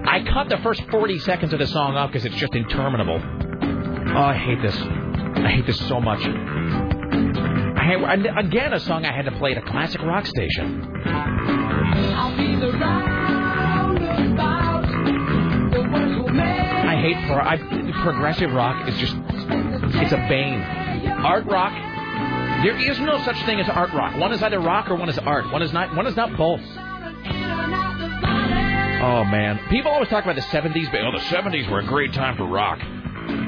I 0.08 0.22
cut 0.32 0.48
the 0.48 0.58
first 0.58 0.82
40 0.90 1.18
seconds 1.20 1.52
of 1.52 1.58
the 1.58 1.66
song 1.66 1.97
off 1.97 2.10
because 2.10 2.24
it's 2.24 2.36
just 2.36 2.55
interminable. 2.55 3.20
Oh, 3.20 4.22
I 4.22 4.34
hate 4.34 4.62
this. 4.62 4.74
I 4.74 5.48
hate 5.50 5.66
this 5.66 5.78
so 5.88 6.00
much. 6.00 6.20
I 6.20 7.94
again, 8.38 8.72
a 8.72 8.80
song 8.80 9.05
I 9.05 9.12
had 9.12 9.26
to 9.26 9.32
play 9.32 9.52
at 9.52 9.58
a 9.58 9.62
classic 9.62 10.00
rock 10.02 10.24
station. 10.26 10.82
I'll 11.06 12.36
be 12.36 12.55
the 12.56 12.72
roundabout. 12.72 14.82
The 15.72 15.80
words 15.92 16.16
will 16.18 16.28
make 16.28 16.44
I 16.44 16.97
hate 17.00 17.16
pro- 17.26 17.44
I, 17.44 17.56
progressive 18.02 18.52
rock 18.52 18.88
is 18.88 18.97
just 18.98 19.16
it's 20.00 20.12
a 20.12 20.16
bane. 20.28 20.60
Art 20.60 21.47
rock, 21.47 21.72
there 22.62 22.76
is 22.76 22.98
no 23.00 23.22
such 23.24 23.40
thing 23.44 23.60
as 23.60 23.68
art 23.68 23.92
rock. 23.92 24.16
One 24.16 24.32
is 24.32 24.42
either 24.42 24.58
rock 24.60 24.90
or 24.90 24.96
one 24.96 25.08
is 25.08 25.18
art. 25.18 25.50
One 25.52 25.62
is 25.62 25.72
not. 25.72 25.94
One 25.94 26.06
is 26.06 26.16
not 26.16 26.36
both. 26.36 26.60
Oh 29.00 29.24
man, 29.24 29.60
people 29.70 29.92
always 29.92 30.08
talk 30.08 30.24
about 30.24 30.34
the 30.34 30.42
'70s, 30.42 30.90
but 30.90 31.00
oh, 31.02 31.12
the 31.12 31.24
'70s 31.34 31.70
were 31.70 31.78
a 31.80 31.86
great 31.86 32.12
time 32.12 32.36
for 32.36 32.44
rock. 32.44 32.80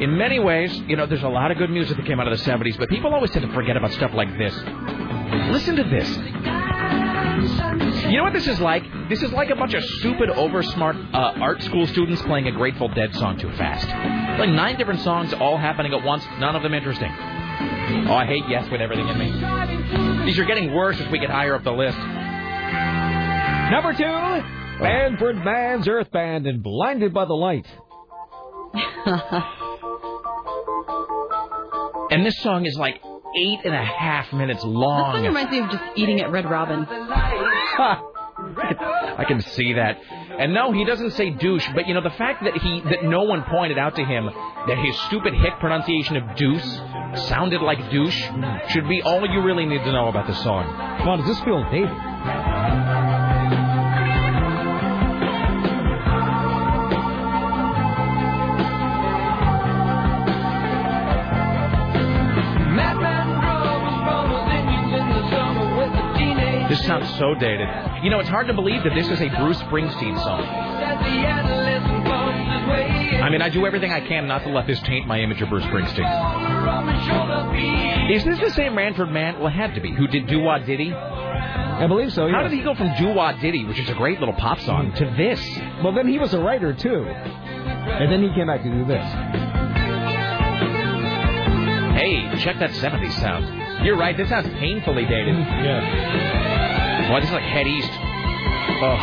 In 0.00 0.16
many 0.16 0.38
ways, 0.38 0.72
you 0.86 0.94
know, 0.96 1.06
there's 1.06 1.24
a 1.24 1.28
lot 1.28 1.50
of 1.50 1.58
good 1.58 1.70
music 1.70 1.96
that 1.96 2.06
came 2.06 2.20
out 2.20 2.30
of 2.30 2.38
the 2.38 2.44
'70s, 2.44 2.78
but 2.78 2.88
people 2.88 3.12
always 3.12 3.30
tend 3.30 3.46
to 3.46 3.52
forget 3.52 3.76
about 3.76 3.92
stuff 3.92 4.12
like 4.14 4.28
this. 4.38 4.54
Listen 5.50 5.74
to 5.76 5.84
this. 5.84 6.08
You 8.10 8.16
know 8.16 8.24
what 8.24 8.32
this 8.32 8.46
is 8.46 8.60
like? 8.60 8.84
This 9.08 9.22
is 9.22 9.32
like 9.32 9.50
a 9.50 9.56
bunch 9.56 9.74
of 9.74 9.82
stupid, 9.84 10.28
oversmart 10.30 11.14
uh, 11.14 11.40
art 11.40 11.62
school 11.62 11.86
students 11.86 12.22
playing 12.22 12.46
a 12.46 12.52
Grateful 12.52 12.88
Dead 12.88 13.14
song 13.16 13.38
too 13.38 13.50
fast. 13.52 13.88
Like 14.38 14.50
nine 14.50 14.76
different 14.76 15.00
songs 15.00 15.32
all 15.34 15.56
happening 15.56 15.94
at 15.94 16.04
once, 16.04 16.24
none 16.38 16.54
of 16.54 16.62
them 16.62 16.74
interesting. 16.74 17.12
Oh, 18.08 18.14
I 18.14 18.26
hate 18.26 18.44
Yes 18.48 18.68
with 18.70 18.80
everything 18.80 19.08
in 19.08 19.18
me. 19.18 19.30
These 20.26 20.38
are 20.38 20.44
getting 20.44 20.72
worse 20.74 21.00
as 21.00 21.10
we 21.10 21.18
get 21.18 21.30
higher 21.30 21.54
up 21.54 21.64
the 21.64 21.72
list. 21.72 21.96
Number 23.70 23.92
two, 23.94 24.04
Manfred 24.82 25.36
Mann's 25.44 25.88
Earth 25.88 26.10
Band 26.10 26.46
and 26.46 26.62
Blinded 26.62 27.12
by 27.14 27.24
the 27.24 27.34
Light. 27.34 27.66
And 32.12 32.26
this 32.26 32.36
song 32.42 32.66
is 32.66 32.76
like 32.76 33.00
eight 33.38 33.60
and 33.64 33.72
a 33.72 33.84
half 33.84 34.32
minutes 34.32 34.62
That 34.62 34.66
song 34.66 34.74
long. 34.74 35.22
reminds 35.24 35.52
me 35.52 35.60
of 35.60 35.70
just 35.70 35.84
eating 35.94 36.20
at 36.20 36.32
Red 36.32 36.50
Robin. 36.50 36.80
I 39.20 39.24
can 39.24 39.40
see 39.42 39.74
that. 39.74 39.98
And 40.38 40.54
no, 40.54 40.72
he 40.72 40.86
doesn't 40.86 41.10
say 41.10 41.28
douche, 41.28 41.66
but 41.74 41.86
you 41.86 41.92
know 41.92 42.00
the 42.00 42.10
fact 42.10 42.42
that 42.44 42.56
he 42.56 42.80
that 42.88 43.04
no 43.04 43.22
one 43.24 43.44
pointed 43.44 43.76
out 43.76 43.94
to 43.96 44.04
him 44.04 44.24
that 44.66 44.78
his 44.78 44.98
stupid 45.02 45.34
hick 45.34 45.52
pronunciation 45.60 46.16
of 46.16 46.36
deuce 46.36 46.80
sounded 47.28 47.60
like 47.60 47.90
douche 47.90 48.18
should 48.70 48.88
be 48.88 49.02
all 49.02 49.20
you 49.26 49.42
really 49.42 49.66
need 49.66 49.84
to 49.84 49.92
know 49.92 50.08
about 50.08 50.26
the 50.26 50.34
song. 50.36 50.64
Come 50.98 51.08
on, 51.08 51.18
does 51.18 51.28
this 51.28 51.40
feel 51.40 51.62
dated? 51.70 52.09
Sounds 66.90 67.18
so 67.18 67.34
dated. 67.34 67.68
You 68.02 68.10
know, 68.10 68.18
it's 68.18 68.28
hard 68.28 68.48
to 68.48 68.54
believe 68.54 68.82
that 68.82 68.94
this 68.94 69.06
is 69.06 69.20
a 69.20 69.28
Bruce 69.28 69.58
Springsteen 69.58 70.20
song. 70.24 70.40
as 70.42 70.98
the 70.98 71.24
adolescent 71.24 72.04
bumps 72.04 72.38
his 72.50 72.68
way 72.68 73.20
I 73.22 73.30
mean, 73.30 73.42
I 73.42 73.48
do 73.48 73.64
everything 73.64 73.92
I 73.92 74.00
can 74.00 74.26
not 74.26 74.42
to 74.42 74.48
let 74.48 74.66
this 74.66 74.80
taint 74.80 75.06
my 75.06 75.20
image 75.20 75.40
of 75.40 75.50
Bruce 75.50 75.62
Springsteen. 75.64 76.64
from 76.64 76.88
his 76.88 77.06
shoulder 77.06 77.48
beat. 77.52 78.16
Is 78.16 78.24
this 78.24 78.40
the 78.40 78.50
same 78.56 78.74
Manfred 78.74 79.08
Mann? 79.10 79.38
Well, 79.38 79.46
it 79.46 79.50
had 79.52 79.74
to 79.76 79.80
be. 79.80 79.94
Who 79.94 80.08
did 80.08 80.26
Doo 80.26 80.40
Wah 80.40 80.58
Diddy? 80.58 80.92
I 80.92 81.86
believe 81.86 82.12
so. 82.12 82.28
How 82.28 82.42
did 82.42 82.52
he 82.52 82.60
go 82.60 82.74
from 82.74 82.92
Doo 82.98 83.14
Wah 83.14 83.32
Diddy, 83.40 83.64
which 83.64 83.78
is 83.78 83.88
a 83.88 83.94
great 83.94 84.18
little 84.18 84.34
pop 84.34 84.58
song, 84.60 84.92
to 84.94 85.04
this? 85.16 85.40
Well, 85.84 85.92
then 85.92 86.08
he 86.08 86.18
was 86.18 86.34
a 86.34 86.40
writer 86.40 86.74
too, 86.74 87.04
and 87.04 88.10
then 88.10 88.20
he 88.20 88.34
came 88.34 88.48
back 88.48 88.64
to 88.64 88.68
do 88.68 88.84
this. 88.84 89.04
Hey, 91.96 92.34
check 92.40 92.58
that 92.58 92.70
70s 92.70 93.12
sound. 93.20 93.84
You're 93.84 93.96
right, 93.96 94.16
this 94.16 94.28
sounds 94.28 94.48
painfully 94.58 95.04
dated. 95.04 95.36
Mm-hmm. 95.36 95.64
Yeah. 95.64 96.59
Boy, 97.10 97.18
this 97.18 97.28
is 97.28 97.32
like 97.32 97.42
Head 97.42 97.66
East. 97.66 97.90
Oh. 97.90 98.98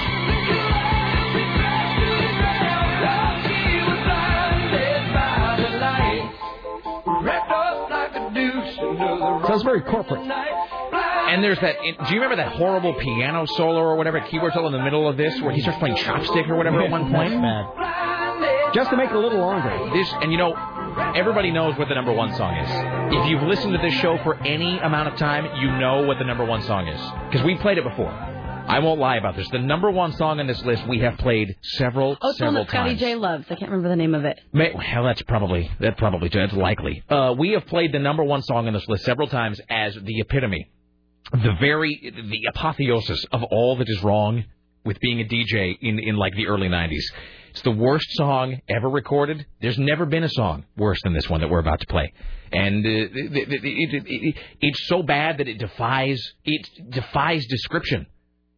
Sounds 9.46 9.64
very 9.64 9.82
corporate. 9.82 10.22
And 10.22 11.44
there's 11.44 11.60
that. 11.60 11.76
Do 11.82 12.16
you 12.16 12.22
remember 12.22 12.38
that 12.38 12.54
horrible 12.54 12.94
piano 12.94 13.46
solo 13.46 13.82
or 13.82 13.98
whatever, 13.98 14.22
keyboard 14.22 14.54
solo 14.54 14.68
in 14.68 14.72
the 14.72 14.80
middle 14.80 15.10
of 15.10 15.18
this, 15.18 15.42
where 15.42 15.52
he 15.52 15.60
starts 15.60 15.80
playing 15.80 15.98
chopstick 15.98 16.48
or 16.48 16.56
whatever 16.56 16.82
at 16.84 16.90
one 16.90 17.12
point? 17.12 17.34
Just 18.74 18.90
to 18.92 18.96
make 18.96 19.10
it 19.10 19.16
a 19.18 19.20
little 19.20 19.40
longer. 19.40 19.90
This, 19.92 20.08
and 20.22 20.32
you 20.32 20.38
know, 20.38 20.56
everybody 21.16 21.52
knows 21.52 21.78
what 21.78 21.90
the 21.90 21.96
number 21.96 22.12
one 22.12 22.34
song 22.36 22.56
is. 22.58 22.70
If 23.18 23.30
you've 23.30 23.44
listened 23.44 23.74
to 23.74 23.80
this 23.80 23.94
show 23.96 24.18
for 24.24 24.36
any 24.46 24.78
amount 24.80 25.10
of 25.10 25.18
time, 25.18 25.46
you 25.62 25.72
know 25.78 26.04
what 26.06 26.18
the 26.20 26.26
number 26.26 26.46
one 26.46 26.62
song 26.64 26.88
is 26.88 27.02
because 27.30 27.46
we 27.46 27.56
played 27.58 27.78
it 27.78 27.84
before. 27.84 28.10
I 28.12 28.80
won't 28.80 29.00
lie 29.00 29.16
about 29.16 29.38
this. 29.38 29.48
The 29.50 29.60
number 29.60 29.90
one 29.90 30.12
song 30.14 30.42
on 30.42 30.48
this 30.48 30.62
list 30.66 30.86
we 30.88 31.00
have 31.00 31.18
played 31.20 31.56
several, 31.62 32.18
Oh, 32.22 32.30
it's 32.30 32.40
the 32.40 32.46
one 32.46 32.54
several 32.54 32.64
that 32.66 32.70
Scotty 32.70 32.90
times. 32.90 33.00
J 33.00 33.16
loves. 33.16 33.46
I 33.50 33.56
can't 33.56 33.72
remember 33.72 33.88
the 33.90 33.96
name 33.96 34.14
of 34.14 34.26
it. 34.26 34.42
May, 34.52 34.74
well, 34.74 35.04
that's 35.06 35.22
probably 35.22 35.72
that 35.80 35.98
probably 35.98 36.28
that's 36.30 36.52
likely. 36.54 37.02
Uh, 37.10 37.34
we 37.38 37.52
have 37.52 37.66
played 37.68 37.94
the 37.94 38.00
number 38.00 38.24
one 38.26 38.42
song 38.42 38.68
on 38.68 38.74
this 38.74 38.86
list 38.90 39.06
several 39.06 39.28
times 39.30 39.62
as 39.70 39.96
the 39.96 40.20
epitome, 40.20 40.70
the 41.32 41.54
very 41.62 42.12
the 42.14 42.42
apotheosis 42.50 43.24
of 43.32 43.42
all 43.44 43.78
that 43.78 43.88
is 43.88 44.04
wrong 44.04 44.44
with 44.84 45.00
being 45.00 45.22
a 45.22 45.26
DJ 45.26 45.78
in 45.82 46.00
in 46.00 46.18
like 46.18 46.34
the 46.36 46.48
early 46.48 46.68
'90s. 46.68 47.04
It's 47.58 47.64
the 47.64 47.72
worst 47.72 48.06
song 48.12 48.62
ever 48.70 48.88
recorded. 48.88 49.44
There's 49.62 49.80
never 49.80 50.06
been 50.06 50.24
a 50.24 50.30
song 50.30 50.66
worse 50.78 51.00
than 51.04 51.14
this 51.14 51.28
one 51.28 51.42
that 51.42 51.50
we're 51.50 51.58
about 51.58 51.80
to 51.80 51.88
play, 51.88 52.14
and 52.52 52.86
uh, 52.86 52.90
it, 52.90 53.12
it, 53.16 53.64
it, 53.64 54.04
it, 54.06 54.36
it's 54.62 54.88
so 54.88 55.02
bad 55.02 55.40
that 55.40 55.48
it 55.48 55.58
defies 55.58 56.22
it 56.46 56.70
defies 56.92 57.48
description. 57.48 58.06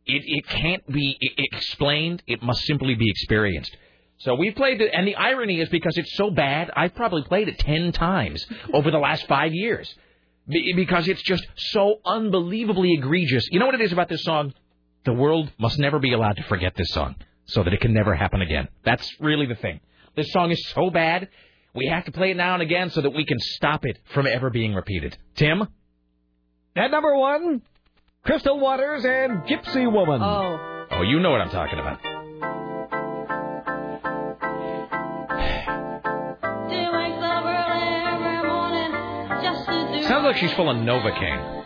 It 0.05 0.23
it 0.25 0.45
can't 0.47 0.85
be 0.85 1.17
explained. 1.37 2.23
It 2.27 2.43
must 2.43 2.65
simply 2.65 2.95
be 2.95 3.09
experienced. 3.09 3.73
So 4.17 4.35
we've 4.35 4.53
played 4.53 4.81
it, 4.81 4.91
and 4.93 5.07
the 5.07 5.15
irony 5.15 5.61
is 5.61 5.69
because 5.69 5.97
it's 5.97 6.17
so 6.17 6.29
bad, 6.29 6.69
I've 6.75 6.93
probably 6.93 7.23
played 7.23 7.47
it 7.47 7.57
ten 7.57 7.93
times 7.93 8.45
over 8.73 8.91
the 8.91 8.99
last 8.99 9.25
five 9.27 9.53
years, 9.53 9.95
because 10.45 11.07
it's 11.07 11.21
just 11.21 11.47
so 11.55 12.01
unbelievably 12.05 12.95
egregious. 12.95 13.47
You 13.49 13.59
know 13.59 13.65
what 13.65 13.75
it 13.75 13.81
is 13.81 13.93
about 13.93 14.09
this 14.09 14.23
song? 14.23 14.53
The 15.05 15.13
world 15.13 15.49
must 15.57 15.79
never 15.79 15.99
be 15.99 16.11
allowed 16.11 16.35
to 16.35 16.43
forget 16.43 16.73
this 16.75 16.89
song, 16.89 17.15
so 17.49 17.63
that 17.63 17.73
it 17.73 17.81
can 17.81 17.93
never 17.93 18.15
happen 18.15 18.41
again. 18.41 18.67
That's 18.83 19.09
really 19.19 19.45
the 19.45 19.55
thing. 19.55 19.79
This 20.15 20.31
song 20.31 20.51
is 20.51 20.67
so 20.69 20.89
bad, 20.89 21.29
we 21.73 21.87
have 21.87 22.05
to 22.05 22.11
play 22.11 22.31
it 22.31 22.37
now 22.37 22.53
and 22.53 22.63
again 22.63 22.89
so 22.89 23.01
that 23.01 23.11
we 23.11 23.25
can 23.25 23.39
stop 23.39 23.85
it 23.85 23.99
from 24.13 24.27
ever 24.27 24.49
being 24.49 24.73
repeated. 24.73 25.17
Tim. 25.35 25.67
At 26.75 26.91
number 26.91 27.15
one, 27.15 27.61
Crystal 28.23 28.59
Waters 28.59 29.05
and 29.05 29.43
Gypsy 29.43 29.91
Woman. 29.91 30.21
Oh. 30.21 30.85
Oh, 30.91 31.01
you 31.03 31.19
know 31.19 31.31
what 31.31 31.41
I'm 31.41 31.49
talking 31.49 31.79
about. 31.79 31.99
Sounds 40.07 40.25
like 40.25 40.37
she's 40.37 40.53
full 40.53 40.69
of 40.69 40.77
Novocaine. 40.77 41.59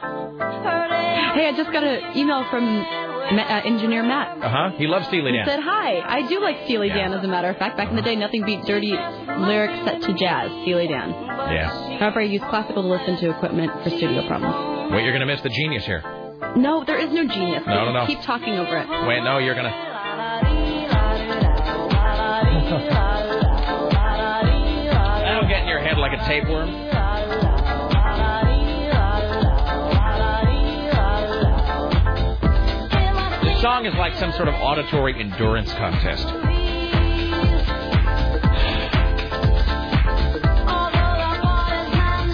Hey, 0.00 1.48
I 1.48 1.52
just 1.56 1.72
got 1.72 1.84
an 1.84 2.16
email 2.16 2.44
from 2.50 2.64
Ma- 2.64 3.42
uh, 3.42 3.62
engineer 3.64 4.02
Matt. 4.02 4.42
Uh 4.42 4.48
huh. 4.48 4.70
He 4.78 4.86
loves 4.86 5.06
Steely 5.08 5.32
He 5.32 5.36
Dan. 5.38 5.46
said, 5.46 5.60
"Hi, 5.60 6.00
I 6.00 6.26
do 6.28 6.40
like 6.40 6.64
Steely 6.64 6.88
Dan. 6.88 7.12
As 7.12 7.24
a 7.24 7.28
matter 7.28 7.48
of 7.48 7.56
fact, 7.58 7.76
back 7.76 7.90
in 7.90 7.96
the 7.96 8.02
day, 8.02 8.16
nothing 8.16 8.44
beat 8.44 8.64
dirty 8.64 8.92
lyrics 8.92 9.78
set 9.84 10.02
to 10.02 10.14
jazz. 10.14 10.50
Steely 10.62 10.86
Dan. 10.88 11.10
Yeah. 11.10 11.98
However, 11.98 12.20
I 12.20 12.24
use 12.24 12.42
classical 12.48 12.82
to 12.82 12.88
listen 12.88 13.16
to 13.18 13.30
equipment 13.30 13.72
for 13.82 13.90
studio 13.90 14.26
problems. 14.26 14.92
Wait, 14.92 15.04
you're 15.04 15.12
gonna 15.12 15.26
miss 15.26 15.40
the 15.42 15.50
genius 15.50 15.84
here. 15.84 16.02
No, 16.56 16.84
there 16.84 16.98
is 16.98 17.10
no 17.12 17.26
genius. 17.26 17.64
No, 17.66 17.86
no, 17.86 17.92
no. 17.92 18.06
Keep 18.06 18.22
talking 18.22 18.54
over 18.58 18.76
it. 18.78 18.88
Wait, 19.06 19.22
no, 19.24 19.38
you're 19.38 19.54
gonna. 19.54 19.84
That'll 24.16 25.48
get 25.48 25.62
in 25.62 25.68
your 25.68 25.80
head 25.80 25.98
like 25.98 26.18
a 26.18 26.24
tapeworm. 26.26 26.70
This 33.56 33.62
song 33.62 33.86
is 33.86 33.94
like 33.94 34.14
some 34.16 34.32
sort 34.32 34.48
of 34.48 34.54
auditory 34.56 35.18
endurance 35.18 35.72
contest. 35.72 36.28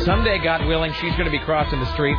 Someday, 0.04 0.40
God 0.42 0.66
willing, 0.66 0.92
she's 0.94 1.12
going 1.12 1.26
to 1.26 1.30
be 1.30 1.38
crossing 1.38 1.78
the 1.78 1.92
street. 1.92 2.16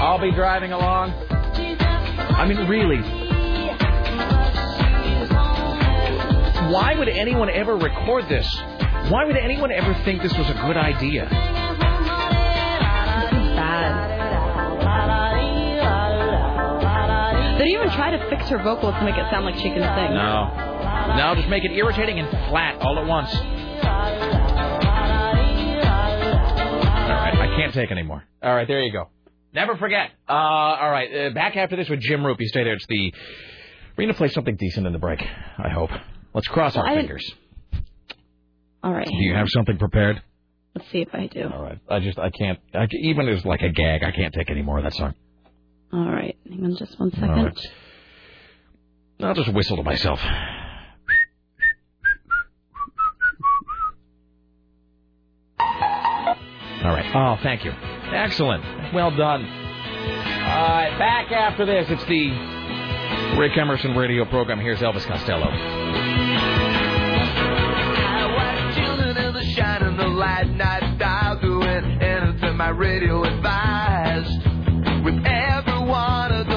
I'll 0.00 0.18
be 0.20 0.32
driving 0.32 0.72
along. 0.72 1.12
I 1.30 2.44
mean, 2.48 2.66
really. 2.66 3.02
Why 6.72 6.96
would 6.98 7.08
anyone 7.08 7.50
ever 7.50 7.76
record 7.76 8.28
this? 8.28 8.52
Why 9.10 9.26
would 9.26 9.36
anyone 9.36 9.70
ever 9.70 9.94
think 10.02 10.22
this 10.22 10.36
was 10.36 10.50
a 10.50 10.54
good 10.54 10.76
idea? 10.76 11.52
They 17.62 17.68
didn't 17.68 17.84
even 17.84 17.94
try 17.96 18.10
to 18.10 18.28
fix 18.28 18.48
her 18.48 18.58
vocals 18.58 18.92
to 18.94 19.04
make 19.04 19.14
it 19.14 19.24
sound 19.30 19.44
like 19.44 19.54
she 19.54 19.70
can 19.70 19.74
sing. 19.74 20.14
No. 20.14 20.50
No, 21.16 21.34
just 21.36 21.48
make 21.48 21.62
it 21.62 21.70
irritating 21.70 22.18
and 22.18 22.28
flat 22.48 22.80
all 22.80 22.98
at 22.98 23.06
once. 23.06 23.32
All 23.32 23.40
right, 27.20 27.38
I 27.38 27.54
can't 27.56 27.72
take 27.72 27.92
anymore. 27.92 28.24
All 28.42 28.52
right, 28.52 28.66
there 28.66 28.80
you 28.80 28.90
go. 28.90 29.10
Never 29.54 29.76
forget. 29.76 30.10
Uh, 30.28 30.32
all 30.32 30.90
right, 30.90 31.08
uh, 31.14 31.30
back 31.34 31.56
after 31.56 31.76
this 31.76 31.88
with 31.88 32.00
Jim 32.00 32.26
Roop. 32.26 32.40
You 32.40 32.48
stay 32.48 32.64
there. 32.64 32.74
It's 32.74 32.86
the. 32.88 33.14
We're 33.96 34.06
going 34.06 34.08
to 34.08 34.14
play 34.14 34.26
something 34.30 34.56
decent 34.56 34.88
in 34.88 34.92
the 34.92 34.98
break, 34.98 35.22
I 35.56 35.68
hope. 35.68 35.90
Let's 36.34 36.48
cross 36.48 36.74
our 36.74 36.84
I 36.84 36.96
fingers. 36.96 37.32
All 38.82 38.92
right. 38.92 39.06
Do 39.06 39.14
you 39.14 39.34
have 39.34 39.46
something 39.50 39.78
prepared? 39.78 40.20
Let's 40.74 40.90
see 40.90 41.02
if 41.02 41.14
I 41.14 41.28
do. 41.28 41.48
All 41.48 41.62
right. 41.62 41.78
I 41.88 42.00
just, 42.00 42.18
I 42.18 42.30
can't, 42.30 42.58
I, 42.74 42.88
even 43.02 43.28
as 43.28 43.44
like 43.44 43.62
a 43.62 43.68
gag, 43.70 44.02
I 44.02 44.10
can't 44.10 44.34
take 44.34 44.50
any 44.50 44.62
more 44.62 44.78
of 44.78 44.84
that 44.84 44.94
song. 44.94 45.14
All 45.92 46.10
right. 46.10 46.36
Hang 46.48 46.64
on 46.64 46.76
just 46.76 46.98
one 46.98 47.12
All 47.22 47.28
right. 47.44 47.58
I'll 49.20 49.34
just 49.34 49.52
whistle 49.52 49.76
to 49.76 49.82
myself. 49.82 50.20
All 56.82 56.90
right. 56.90 57.04
Oh, 57.14 57.36
thank 57.42 57.64
you. 57.64 57.70
Excellent. 57.70 58.64
Well 58.92 59.10
done. 59.10 59.44
All 59.44 60.68
right. 60.68 60.96
Back 60.98 61.30
after 61.30 61.64
this, 61.64 61.86
it's 61.90 62.04
the 62.06 62.30
Rick 63.38 63.56
Emerson 63.56 63.94
radio 63.96 64.24
program. 64.24 64.58
Here's 64.58 64.80
Elvis 64.80 65.06
Costello. 65.06 65.46
Children 68.74 69.16
in 69.16 69.34
the 69.34 69.44
shine 69.54 69.82
and 69.82 69.98
the 69.98 70.08
light 70.08 70.48
night 70.48 70.98
dial 70.98 71.38
doing 71.40 72.02
anything 72.02 72.56
my 72.56 72.70
radio 72.70 73.22
advised. 73.22 74.48
With 75.04 75.24
every 75.24 75.71
one 75.92 76.51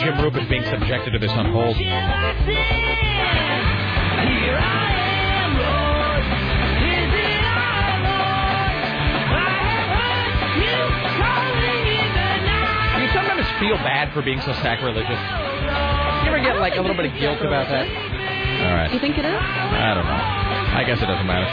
Jim 0.00 0.16
Roop 0.22 0.34
is 0.36 0.48
being 0.48 0.64
subjected 0.64 1.12
to 1.12 1.18
this 1.18 1.30
on 1.32 1.52
hold. 1.52 1.76
Here 1.76 1.92
I 1.92 1.92
am, 5.44 5.50
Lord. 5.60 6.24
Is 6.80 7.12
it 7.20 7.44
I, 7.44 8.00
Lord? 8.08 8.80
I 9.28 9.52
have 9.60 9.92
heard 9.92 10.56
you 10.56 10.80
calling 11.20 11.84
in 11.84 12.08
the 12.16 12.32
night. 12.48 12.96
Do 12.96 13.02
you 13.04 13.12
sometimes 13.12 13.44
feel 13.60 13.76
bad 13.84 14.12
for 14.14 14.22
being 14.22 14.40
so 14.40 14.52
sacrilegious? 14.64 15.20
You 16.24 16.32
ever 16.32 16.40
get 16.40 16.56
like 16.60 16.76
a 16.76 16.80
little 16.80 16.96
bit 16.96 17.04
of 17.12 17.18
guilt 17.20 17.40
about 17.44 17.68
that? 17.68 17.84
All 17.86 18.72
right. 18.74 18.90
You 18.92 19.00
think 19.00 19.18
it 19.18 19.24
is? 19.24 19.36
I 19.36 19.92
don't 19.94 20.04
know. 20.08 20.20
I 20.80 20.84
guess 20.84 21.02
it 21.02 21.06
doesn't 21.06 21.26
matter. 21.26 21.44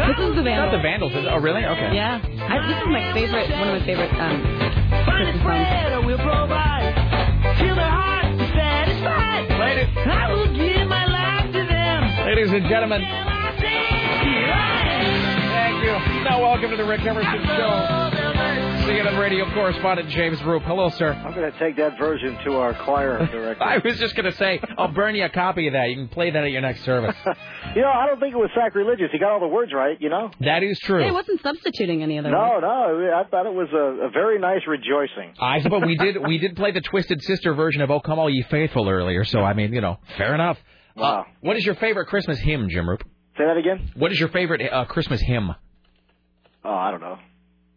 This 0.00 0.18
is 0.18 0.34
the 0.34 0.42
Not 0.42 0.72
Vandals. 0.72 0.72
the 0.72 0.82
Vandals. 0.82 1.12
Is 1.12 1.24
it? 1.24 1.28
Oh, 1.30 1.38
really? 1.38 1.64
Okay. 1.64 1.94
Yeah. 1.94 2.18
I, 2.20 2.56
this 2.66 2.76
is 2.80 2.88
my 2.88 3.12
favorite, 3.12 3.50
one 3.52 3.68
of 3.68 3.74
my 3.80 3.84
favorite 3.86 4.12
um, 4.16 4.40
Christmas 5.04 5.36
songs. 5.36 5.42
Bread 5.44 5.92
I 5.92 5.98
will 6.00 6.16
provide. 6.18 6.94
Till 7.60 7.74
their 7.76 7.90
hearts 7.90 8.40
are 8.40 8.52
satisfied. 8.56 9.44
Later. 9.60 9.86
I 10.10 10.32
will 10.32 10.50
give 10.56 10.88
my 10.88 11.04
life 11.06 11.52
to 11.52 11.62
them. 11.68 12.26
Ladies 12.26 12.50
and 12.52 12.66
gentlemen, 12.68 13.00
Here 13.02 13.12
I 14.50 14.82
am. 15.04 15.52
thank 15.52 15.84
you. 15.84 16.24
Now, 16.24 16.40
welcome 16.42 16.70
to 16.70 16.76
the 16.76 16.84
Rick 16.84 17.00
Emerson 17.04 17.44
Show. 17.44 18.08
CNN 18.88 19.20
radio 19.20 19.44
correspondent 19.54 20.08
James 20.08 20.42
Roop. 20.42 20.62
Hello, 20.64 20.88
sir. 20.90 21.12
I'm 21.12 21.34
going 21.34 21.50
to 21.52 21.56
take 21.58 21.76
that 21.76 21.98
version 21.98 22.36
to 22.44 22.56
our 22.56 22.74
choir 22.84 23.18
director. 23.26 23.62
I 23.62 23.78
was 23.84 23.98
just 23.98 24.16
going 24.16 24.24
to 24.30 24.36
say, 24.36 24.60
I'll 24.78 24.90
burn 24.92 25.14
you 25.14 25.24
a 25.24 25.28
copy 25.28 25.66
of 25.68 25.74
that. 25.74 25.90
You 25.90 25.96
can 25.96 26.08
play 26.08 26.30
that 26.30 26.42
at 26.42 26.50
your 26.50 26.62
next 26.62 26.84
service. 26.84 27.14
you 27.74 27.82
know, 27.82 27.88
I 27.88 28.06
don't 28.06 28.18
think 28.20 28.34
it 28.34 28.38
was 28.38 28.50
sacrilegious. 28.54 29.08
He 29.12 29.18
got 29.18 29.30
all 29.32 29.40
the 29.40 29.46
words 29.48 29.72
right, 29.74 30.00
you 30.00 30.08
know? 30.08 30.30
That 30.40 30.62
is 30.62 30.78
true. 30.80 31.02
It 31.06 31.12
wasn't 31.12 31.40
substituting 31.42 32.02
any 32.02 32.18
other 32.18 32.30
No, 32.30 32.38
word. 32.38 32.60
no, 32.62 33.12
I 33.14 33.24
thought 33.28 33.46
it 33.46 33.52
was 33.54 33.68
a, 33.72 34.06
a 34.06 34.10
very 34.10 34.38
nice 34.38 34.62
rejoicing. 34.66 35.34
I 35.40 35.60
suppose 35.60 35.82
we 35.86 35.96
did 35.96 36.16
we 36.26 36.38
did 36.38 36.56
play 36.56 36.72
the 36.72 36.80
Twisted 36.80 37.22
Sister 37.22 37.54
version 37.54 37.80
of 37.82 37.90
"Oh 37.90 38.00
Come 38.00 38.18
All 38.18 38.28
Ye 38.30 38.42
Faithful" 38.50 38.88
earlier, 38.88 39.24
so 39.24 39.40
I 39.40 39.54
mean, 39.54 39.72
you 39.72 39.80
know, 39.80 39.98
fair 40.18 40.34
enough. 40.34 40.58
Wow. 40.96 41.20
Uh, 41.20 41.24
what 41.40 41.56
is 41.56 41.64
your 41.64 41.76
favorite 41.76 42.06
Christmas 42.06 42.38
hymn, 42.40 42.68
Jim 42.68 42.88
Roop? 42.88 43.02
Say 43.38 43.44
that 43.44 43.56
again? 43.56 43.90
What 43.94 44.10
is 44.12 44.18
your 44.18 44.28
favorite 44.30 44.60
uh, 44.70 44.84
Christmas 44.86 45.20
hymn? 45.20 45.50
Oh, 46.64 46.68
I 46.74 46.90
don't 46.90 47.00
know. 47.00 47.16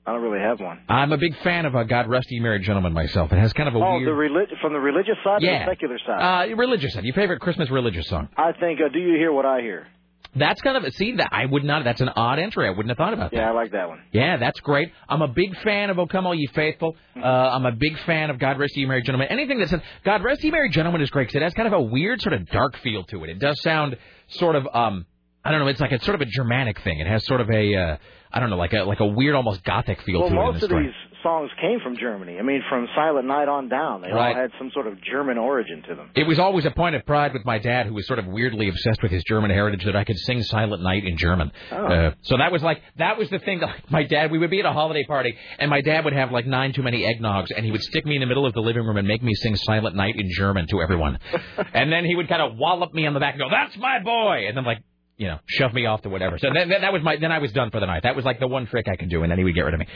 I 0.05 0.11
don't 0.11 0.21
really 0.21 0.41
have 0.41 0.59
one. 0.59 0.79
I'm 0.89 1.11
a 1.13 1.17
big 1.17 1.35
fan 1.43 1.65
of 1.65 1.75
uh, 1.75 1.83
"God 1.83 2.07
Rest 2.09 2.29
Ye 2.29 2.39
Merry 2.39 2.59
Gentlemen" 2.59 2.91
myself. 2.93 3.31
It 3.31 3.37
has 3.39 3.53
kind 3.53 3.69
of 3.69 3.75
a 3.75 3.77
oh, 3.77 3.95
weird, 3.95 4.07
the 4.07 4.13
relig- 4.13 4.49
from 4.61 4.73
the 4.73 4.79
religious 4.79 5.15
side 5.23 5.41
Yeah. 5.41 5.59
to 5.59 5.65
the 5.65 5.71
secular 5.71 5.97
side? 6.05 6.51
uh, 6.51 6.55
religious 6.55 6.93
side. 6.93 7.05
Your 7.05 7.13
favorite 7.15 7.39
Christmas 7.39 7.69
religious 7.69 8.07
song? 8.07 8.27
I 8.35 8.51
think, 8.51 8.79
uh, 8.81 8.89
Do 8.91 8.99
You 8.99 9.15
Hear 9.15 9.31
What 9.31 9.45
I 9.45 9.61
Hear? 9.61 9.87
That's 10.35 10.59
kind 10.61 10.75
of 10.75 10.83
a, 10.83 10.91
see 10.91 11.15
that 11.17 11.29
I 11.31 11.45
would 11.45 11.63
not. 11.63 11.83
That's 11.83 12.01
an 12.01 12.09
odd 12.09 12.39
entry. 12.39 12.67
I 12.67 12.71
wouldn't 12.71 12.89
have 12.89 12.97
thought 12.97 13.13
about 13.13 13.31
that. 13.31 13.37
Yeah, 13.37 13.49
I 13.49 13.53
like 13.53 13.71
that 13.73 13.87
one. 13.87 14.01
Yeah, 14.11 14.37
that's 14.37 14.59
great. 14.61 14.91
I'm 15.07 15.21
a 15.21 15.27
big 15.27 15.55
fan 15.59 15.91
of 15.91 15.99
"O 15.99 16.07
Come 16.07 16.25
All 16.25 16.33
Ye 16.33 16.47
Faithful." 16.47 16.95
Uh, 17.15 17.19
I'm 17.23 17.65
a 17.67 17.71
big 17.71 17.97
fan 17.99 18.31
of 18.31 18.39
"God 18.39 18.57
Rest 18.57 18.75
Ye 18.75 18.85
Merry 18.87 19.03
Gentlemen." 19.03 19.27
Anything 19.29 19.59
that 19.59 19.69
says 19.69 19.79
"God 20.03 20.23
Rest 20.23 20.43
Ye 20.43 20.49
Merry 20.49 20.69
Gentlemen" 20.69 21.01
is 21.01 21.11
great 21.11 21.27
because 21.27 21.35
it 21.35 21.43
has 21.43 21.53
kind 21.53 21.67
of 21.67 21.73
a 21.73 21.81
weird 21.81 22.19
sort 22.21 22.33
of 22.33 22.47
dark 22.49 22.75
feel 22.77 23.03
to 23.05 23.23
it. 23.23 23.29
It 23.29 23.39
does 23.39 23.61
sound 23.61 23.95
sort 24.29 24.55
of 24.55 24.67
um, 24.73 25.05
I 25.45 25.51
don't 25.51 25.59
know. 25.59 25.67
It's 25.67 25.79
like 25.79 25.91
it's 25.91 26.03
sort 26.03 26.15
of 26.15 26.21
a 26.21 26.25
Germanic 26.25 26.79
thing. 26.81 26.99
It 26.99 27.05
has 27.05 27.23
sort 27.25 27.39
of 27.39 27.49
a 27.51 27.75
uh, 27.75 27.97
I 28.33 28.39
don't 28.39 28.49
know, 28.49 28.57
like 28.57 28.73
a 28.73 28.83
like 28.83 28.99
a 28.99 29.05
weird, 29.05 29.35
almost 29.35 29.63
gothic 29.63 30.01
feel 30.01 30.21
Well, 30.21 30.29
to 30.29 30.35
it. 30.35 30.39
in 30.39 30.45
most 30.45 30.63
of 30.63 30.69
story. 30.69 30.85
these 30.87 30.93
songs 31.21 31.51
came 31.61 31.79
from 31.79 31.95
Germany. 31.95 32.37
I 32.39 32.41
mean, 32.41 32.61
from 32.67 32.87
Silent 32.95 33.27
Night 33.27 33.47
on 33.47 33.69
down. 33.69 34.01
They 34.01 34.11
Right. 34.11 34.35
all 34.35 34.41
had 34.41 34.51
some 34.57 34.71
sort 34.71 34.87
of 34.87 34.99
German 35.01 35.37
origin 35.37 35.81
to 35.87 35.95
them. 35.95 36.09
It 36.15 36.27
was 36.27 36.37
always 36.39 36.65
a 36.65 36.71
point 36.71 36.95
of 36.95 37.05
pride 37.05 37.31
with 37.31 37.45
my 37.45 37.59
dad, 37.59 37.85
who 37.85 37.93
was 37.93 38.05
sort 38.07 38.19
of 38.19 38.25
weirdly 38.25 38.67
obsessed 38.67 39.01
with 39.01 39.11
his 39.11 39.23
German 39.23 39.51
heritage, 39.51 39.85
that 39.85 39.95
I 39.95 40.03
could 40.03 40.17
sing 40.17 40.41
"Silent 40.41 40.81
Night" 40.83 41.05
in 41.05 41.15
German. 41.15 41.51
Oh. 41.71 41.85
Uh, 41.85 42.11
so 42.23 42.37
that 42.37 42.51
was 42.51 42.61
like 42.63 42.81
that 42.97 43.17
was 43.17 43.29
the 43.29 43.39
thing. 43.39 43.59
That, 43.59 43.67
like, 43.69 43.91
my 43.91 44.03
dad, 44.03 44.31
we 44.31 44.39
would 44.39 44.49
be 44.49 44.59
at 44.59 44.65
a 44.65 44.73
holiday 44.73 45.03
party, 45.05 45.37
and 45.59 45.69
my 45.69 45.81
dad 45.81 46.03
would 46.03 46.13
have 46.13 46.31
like 46.31 46.45
nine 46.45 46.73
too 46.73 46.83
many 46.83 47.03
eggnogs, 47.03 47.51
and 47.55 47.63
he 47.65 47.71
would 47.71 47.83
stick 47.83 48.05
me 48.05 48.15
in 48.15 48.19
the 48.21 48.25
middle 48.27 48.45
of 48.45 48.53
the 48.53 48.61
living 48.61 48.83
room 48.83 48.97
and 48.97 49.07
make 49.07 49.21
me 49.23 49.33
sing 49.35 49.55
"Silent 49.55 49.95
Night" 49.95 50.15
in 50.17 50.27
German 50.29 50.67
to 50.67 50.81
everyone, 50.81 51.19
and 51.73 51.91
then 51.91 52.03
he 52.03 52.15
would 52.15 52.27
kind 52.27 52.41
of 52.41 52.57
wallop 52.57 52.93
me 52.93 53.05
on 53.05 53.13
the 53.13 53.19
back 53.21 53.35
and 53.35 53.41
go, 53.43 53.49
"That's 53.49 53.77
my 53.77 53.99
boy," 54.03 54.45
and 54.47 54.57
then 54.57 54.65
like. 54.65 54.79
You 55.17 55.27
know, 55.27 55.39
shove 55.47 55.73
me 55.73 55.85
off 55.85 56.01
to 56.01 56.09
whatever. 56.09 56.37
So 56.39 56.49
then, 56.53 56.69
then 56.69 56.81
that 56.81 56.91
was 56.91 57.03
my. 57.03 57.17
Then 57.17 57.31
I 57.31 57.39
was 57.39 57.51
done 57.51 57.69
for 57.71 57.79
the 57.79 57.85
night. 57.85 58.03
That 58.03 58.15
was 58.15 58.25
like 58.25 58.39
the 58.39 58.47
one 58.47 58.65
trick 58.65 58.87
I 58.91 58.95
could 58.95 59.09
do, 59.09 59.21
and 59.23 59.31
then 59.31 59.37
he 59.37 59.43
would 59.43 59.53
get 59.55 59.61
rid 59.61 59.73
of 59.73 59.79
me. 59.79 59.87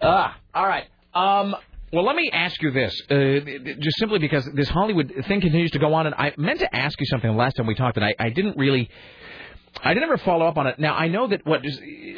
Ah, 0.00 0.36
all 0.54 0.66
right. 0.66 0.84
Um, 1.12 1.56
well, 1.92 2.04
let 2.04 2.14
me 2.14 2.30
ask 2.32 2.62
you 2.62 2.70
this, 2.70 2.96
uh, 3.10 3.14
just 3.80 3.98
simply 3.98 4.20
because 4.20 4.48
this 4.54 4.68
Hollywood 4.68 5.12
thing 5.26 5.40
continues 5.40 5.72
to 5.72 5.80
go 5.80 5.92
on, 5.94 6.06
and 6.06 6.14
I 6.14 6.32
meant 6.36 6.60
to 6.60 6.74
ask 6.74 6.98
you 7.00 7.06
something 7.06 7.36
last 7.36 7.56
time 7.56 7.66
we 7.66 7.74
talked, 7.74 7.96
and 7.96 8.06
I, 8.06 8.14
I 8.16 8.30
didn't 8.30 8.56
really, 8.56 8.88
I 9.82 9.92
didn't 9.92 10.04
ever 10.04 10.18
follow 10.18 10.46
up 10.46 10.56
on 10.56 10.68
it. 10.68 10.78
Now 10.78 10.94
I 10.94 11.08
know 11.08 11.26
that 11.26 11.44
what 11.44 11.62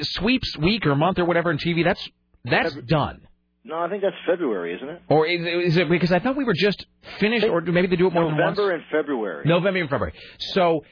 sweeps 0.02 0.58
week 0.58 0.86
or 0.86 0.94
month 0.94 1.18
or 1.18 1.24
whatever 1.24 1.50
in 1.50 1.56
TV, 1.56 1.84
that's 1.84 2.06
that's 2.44 2.74
done. 2.86 3.22
No, 3.64 3.78
I 3.78 3.88
think 3.88 4.02
that's 4.02 4.16
February, 4.26 4.74
isn't 4.74 4.88
it? 4.88 5.02
Or 5.08 5.26
is, 5.26 5.70
is 5.70 5.76
it 5.76 5.88
because 5.88 6.12
I 6.12 6.18
thought 6.18 6.36
we 6.36 6.44
were 6.44 6.54
just 6.54 6.84
finished, 7.20 7.46
or 7.46 7.60
maybe 7.62 7.86
they 7.86 7.96
do 7.96 8.08
it 8.08 8.12
more 8.12 8.24
than 8.26 8.36
once? 8.36 8.58
November 8.58 8.74
and 8.74 8.84
February. 8.90 9.44
November 9.46 9.80
and 9.80 9.88
February. 9.88 10.14
So 10.38 10.84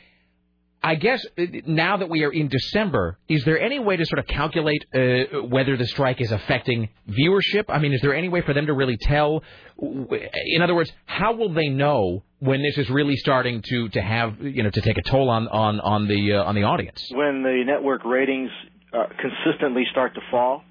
I 0.83 0.95
guess 0.95 1.25
uh, 1.39 1.43
now 1.67 1.99
that 1.99 2.09
we 2.09 2.25
are 2.25 2.33
in 2.33 2.49
December, 2.49 3.19
is 3.29 3.45
there 3.45 3.61
any 3.61 3.79
way 3.79 3.97
to 3.97 4.07
sort 4.07 4.19
of 4.19 4.27
calculate 4.27 4.85
uh, 4.95 5.43
whether 5.43 5.77
the 5.77 5.87
strike 5.87 6.21
is 6.21 6.33
affecting 6.33 6.89
viewership? 7.09 7.65
I 7.69 7.79
mean, 7.79 7.93
is 7.93 8.01
there 8.01 8.15
any 8.15 8.31
way 8.31 8.41
for 8.41 8.55
them 8.55 8.67
to 8.67 8.73
really 8.73 8.97
tell? 8.97 9.43
In 9.79 10.63
other 10.63 10.75
words, 10.75 10.91
how 11.05 11.35
will 11.35 11.53
they 11.53 11.69
know 11.69 12.23
when 12.39 12.63
this 12.63 12.79
is 12.79 12.89
really 12.89 13.17
starting 13.17 13.61
to 13.63 13.89
to 13.91 14.01
have 14.01 14.41
you 14.41 14.63
know 14.63 14.71
to 14.71 14.81
take 14.81 14.97
a 14.97 15.03
toll 15.03 15.29
on 15.29 15.49
on 15.49 15.81
on 15.81 16.09
the 16.09 16.35
uh, 16.35 16.45
on 16.45 16.55
the 16.55 16.63
audience? 16.63 17.11
when 17.13 17.43
the 17.43 17.63
network 17.67 18.05
ratings 18.05 18.51
uh, 18.95 19.05
consistently 19.21 19.85
start 19.91 20.15
to 20.15 20.21
fall, 20.31 20.65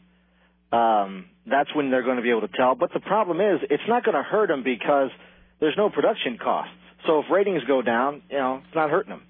um, 0.71 1.25
that's 1.45 1.73
when 1.75 1.91
they're 1.91 2.03
going 2.03 2.17
to 2.17 2.23
be 2.23 2.31
able 2.31 2.41
to 2.41 2.57
tell. 2.57 2.73
But 2.73 2.93
the 2.93 2.99
problem 2.99 3.41
is, 3.41 3.61
it's 3.69 3.83
not 3.87 4.03
going 4.03 4.17
to 4.17 4.23
hurt 4.23 4.47
them 4.47 4.63
because 4.63 5.11
there's 5.59 5.75
no 5.77 5.89
production 5.89 6.39
costs. 6.41 6.73
So 7.05 7.19
if 7.19 7.25
ratings 7.31 7.63
go 7.67 7.81
down, 7.81 8.23
you 8.29 8.37
know, 8.37 8.61
it's 8.65 8.75
not 8.75 8.89
hurting 8.89 9.11
them. 9.11 9.21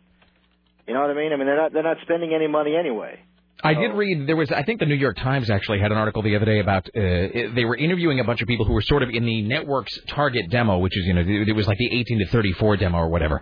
You 0.90 0.96
know 0.96 1.02
what 1.02 1.12
I 1.12 1.14
mean? 1.14 1.32
I 1.32 1.36
mean, 1.36 1.46
they're 1.46 1.56
not 1.56 1.72
they're 1.72 1.84
not 1.84 1.98
spending 2.02 2.34
any 2.34 2.48
money 2.48 2.76
anyway. 2.76 3.20
I 3.64 3.76
did 3.76 3.92
read 3.94 4.26
there 4.26 4.36
was 4.36 4.52
I 4.52 4.64
think 4.64 4.80
the 4.80 4.88
New 4.88 4.96
York 4.96 5.18
Times 5.18 5.52
actually 5.52 5.80
had 5.80 5.92
an 5.92 6.00
article 6.00 6.24
the 6.24 6.36
other 6.36 6.46
day 6.46 6.60
about 6.60 6.88
uh, 6.88 7.54
they 7.54 7.64
were 7.64 7.76
interviewing 7.76 8.20
a 8.20 8.24
bunch 8.24 8.42
of 8.42 8.48
people 8.48 8.66
who 8.66 8.74
were 8.74 8.82
sort 8.82 9.04
of 9.04 9.10
in 9.10 9.24
the 9.24 9.44
network's 9.44 9.96
target 10.08 10.50
demo, 10.50 10.80
which 10.80 10.98
is 10.98 11.06
you 11.06 11.14
know 11.14 11.22
it 11.22 11.56
was 11.56 11.68
like 11.68 11.78
the 11.78 12.00
18 12.00 12.20
to 12.20 12.26
34 12.30 12.78
demo 12.78 12.98
or 12.98 13.10
whatever, 13.10 13.40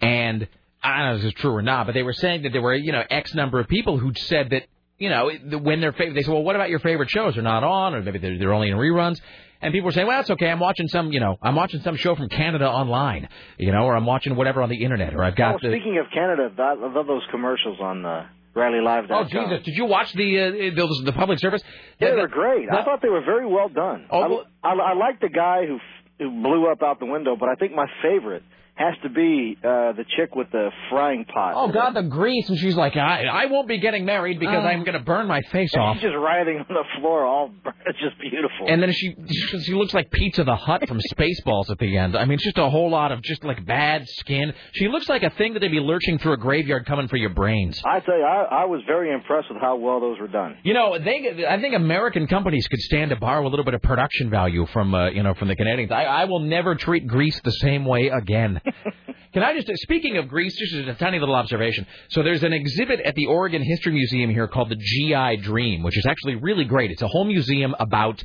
and 0.00 0.48
I 0.82 0.98
don't 0.98 1.06
know 1.06 1.14
if 1.14 1.22
this 1.22 1.28
is 1.28 1.40
true 1.40 1.54
or 1.54 1.62
not, 1.62 1.86
but 1.86 1.92
they 1.92 2.02
were 2.02 2.14
saying 2.14 2.42
that 2.42 2.52
there 2.52 2.62
were 2.62 2.74
you 2.74 2.90
know 2.90 3.04
X 3.08 3.32
number 3.32 3.60
of 3.60 3.68
people 3.68 3.96
who 3.96 4.12
said 4.16 4.50
that 4.50 4.64
you 4.98 5.08
know 5.08 5.30
when 5.60 5.80
their 5.80 5.92
favorite 5.92 6.14
they 6.14 6.22
said 6.22 6.32
well 6.32 6.42
what 6.42 6.56
about 6.56 6.68
your 6.68 6.80
favorite 6.80 7.10
shows 7.10 7.36
are 7.36 7.42
not 7.42 7.62
on 7.62 7.94
or 7.94 8.02
maybe 8.02 8.18
they're, 8.18 8.38
they're 8.38 8.54
only 8.54 8.70
in 8.70 8.76
reruns. 8.76 9.20
And 9.60 9.72
people 9.72 9.86
were 9.86 9.92
saying, 9.92 10.06
"Well, 10.06 10.20
it's 10.20 10.30
okay. 10.30 10.48
I'm 10.48 10.60
watching 10.60 10.88
some, 10.88 11.12
you 11.12 11.20
know, 11.20 11.36
I'm 11.42 11.56
watching 11.56 11.80
some 11.80 11.96
show 11.96 12.14
from 12.14 12.28
Canada 12.28 12.66
online, 12.66 13.28
you 13.58 13.72
know, 13.72 13.82
or 13.84 13.96
I'm 13.96 14.06
watching 14.06 14.36
whatever 14.36 14.62
on 14.62 14.68
the 14.68 14.82
internet, 14.82 15.14
or 15.14 15.24
I've 15.24 15.36
got 15.36 15.56
oh, 15.56 15.58
the." 15.62 15.74
speaking 15.74 15.98
of 15.98 16.06
Canada, 16.12 16.50
I 16.58 16.74
love 16.74 17.06
those 17.06 17.26
commercials 17.30 17.78
on 17.80 18.06
uh, 18.06 18.26
RileyLive.com. 18.54 19.10
Oh 19.10 19.24
Jesus! 19.24 19.64
Did 19.64 19.76
you 19.76 19.86
watch 19.86 20.12
the 20.12 20.40
uh, 20.40 20.76
those 20.76 21.02
the 21.04 21.12
public 21.12 21.38
service? 21.40 21.62
Yeah, 22.00 22.10
they 22.10 22.16
were 22.16 22.28
great. 22.28 22.68
I 22.70 22.84
thought 22.84 23.02
they 23.02 23.08
were 23.08 23.24
very 23.24 23.46
well 23.46 23.68
done. 23.68 24.06
Oh, 24.10 24.44
I, 24.62 24.68
I, 24.68 24.74
I 24.74 24.94
like 24.94 25.20
the 25.20 25.28
guy 25.28 25.66
who 25.66 25.78
who 26.18 26.42
blew 26.42 26.70
up 26.70 26.82
out 26.82 27.00
the 27.00 27.06
window, 27.06 27.36
but 27.36 27.48
I 27.48 27.54
think 27.54 27.72
my 27.72 27.86
favorite 28.02 28.42
has 28.78 28.94
to 29.02 29.08
be 29.08 29.56
uh, 29.62 29.92
the 29.92 30.04
chick 30.16 30.34
with 30.36 30.50
the 30.52 30.70
frying 30.88 31.24
pot. 31.24 31.52
Oh 31.56 31.68
God, 31.72 31.94
the 31.94 32.02
grease! 32.04 32.48
And 32.48 32.58
she's 32.58 32.76
like, 32.76 32.96
I, 32.96 33.24
I 33.24 33.46
won't 33.46 33.66
be 33.68 33.78
getting 33.78 34.04
married 34.04 34.38
because 34.38 34.62
Oh. 34.64 34.66
I'm 34.68 34.84
going 34.84 34.96
to 34.98 35.04
burn 35.04 35.26
my 35.26 35.40
face 35.52 35.70
And 35.74 35.82
off. 35.82 35.96
she's 35.96 36.02
just 36.04 36.16
writhing 36.16 36.58
on 36.58 36.66
the 36.68 36.84
floor, 37.00 37.24
all 37.26 37.50
it's 37.86 37.98
just 38.00 38.18
beautiful. 38.20 38.66
And 38.68 38.82
then 38.82 38.92
she 38.92 39.14
she 39.64 39.74
looks 39.74 39.92
like 39.92 40.10
Pizza 40.10 40.44
the 40.44 40.54
Hut 40.56 40.86
from 40.88 41.00
Spaceballs 41.12 41.70
at 41.70 41.78
the 41.78 41.96
end. 41.96 42.16
I 42.16 42.24
mean, 42.24 42.34
it's 42.34 42.44
just 42.44 42.58
a 42.58 42.70
whole 42.70 42.90
lot 42.90 43.12
of 43.12 43.20
just 43.22 43.44
like 43.44 43.64
bad 43.66 44.06
skin. 44.06 44.52
She 44.74 44.88
looks 44.88 45.08
like 45.08 45.22
a 45.24 45.30
thing 45.30 45.54
that 45.54 45.60
they'd 45.60 45.68
be 45.70 45.80
lurching 45.80 46.18
through 46.18 46.34
a 46.34 46.36
graveyard 46.38 46.86
coming 46.86 47.08
for 47.08 47.16
your 47.16 47.30
brains. 47.30 47.80
I 47.84 48.00
tell 48.00 48.16
you, 48.16 48.24
I, 48.24 48.62
I 48.62 48.64
was 48.66 48.80
very 48.86 49.12
impressed 49.12 49.48
with 49.50 49.60
how 49.60 49.76
well 49.76 50.00
those 50.00 50.18
were 50.20 50.28
done. 50.28 50.56
You 50.62 50.74
know, 50.74 50.98
they 50.98 51.44
I 51.48 51.60
think 51.60 51.74
American 51.74 52.26
companies 52.28 52.66
could 52.68 52.80
stand 52.80 53.10
to 53.10 53.16
borrow 53.16 53.46
a 53.46 53.48
little 53.50 53.64
bit 53.64 53.74
of 53.74 53.82
production 53.82 54.30
value 54.30 54.66
from 54.72 54.94
uh, 54.94 55.10
you 55.10 55.22
know 55.22 55.34
from 55.34 55.48
the 55.48 55.56
Canadians. 55.56 55.90
I, 55.90 56.04
I 56.04 56.24
will 56.26 56.40
never 56.40 56.76
treat 56.76 57.06
grease 57.06 57.40
the 57.42 57.50
same 57.50 57.84
way 57.84 58.08
again. 58.08 58.60
Can 59.32 59.42
I 59.42 59.54
just 59.54 59.68
speaking 59.82 60.16
of 60.16 60.28
grease, 60.28 60.56
just 60.56 60.74
a 60.74 60.94
tiny 60.94 61.18
little 61.18 61.34
observation. 61.34 61.86
So 62.10 62.22
there's 62.22 62.42
an 62.42 62.52
exhibit 62.52 63.00
at 63.00 63.14
the 63.14 63.26
Oregon 63.26 63.62
History 63.62 63.92
Museum 63.92 64.30
here 64.30 64.48
called 64.48 64.70
the 64.70 64.76
GI 64.76 65.42
Dream, 65.42 65.82
which 65.82 65.96
is 65.96 66.06
actually 66.06 66.36
really 66.36 66.64
great. 66.64 66.90
It's 66.90 67.02
a 67.02 67.08
whole 67.08 67.24
museum 67.24 67.74
about 67.78 68.22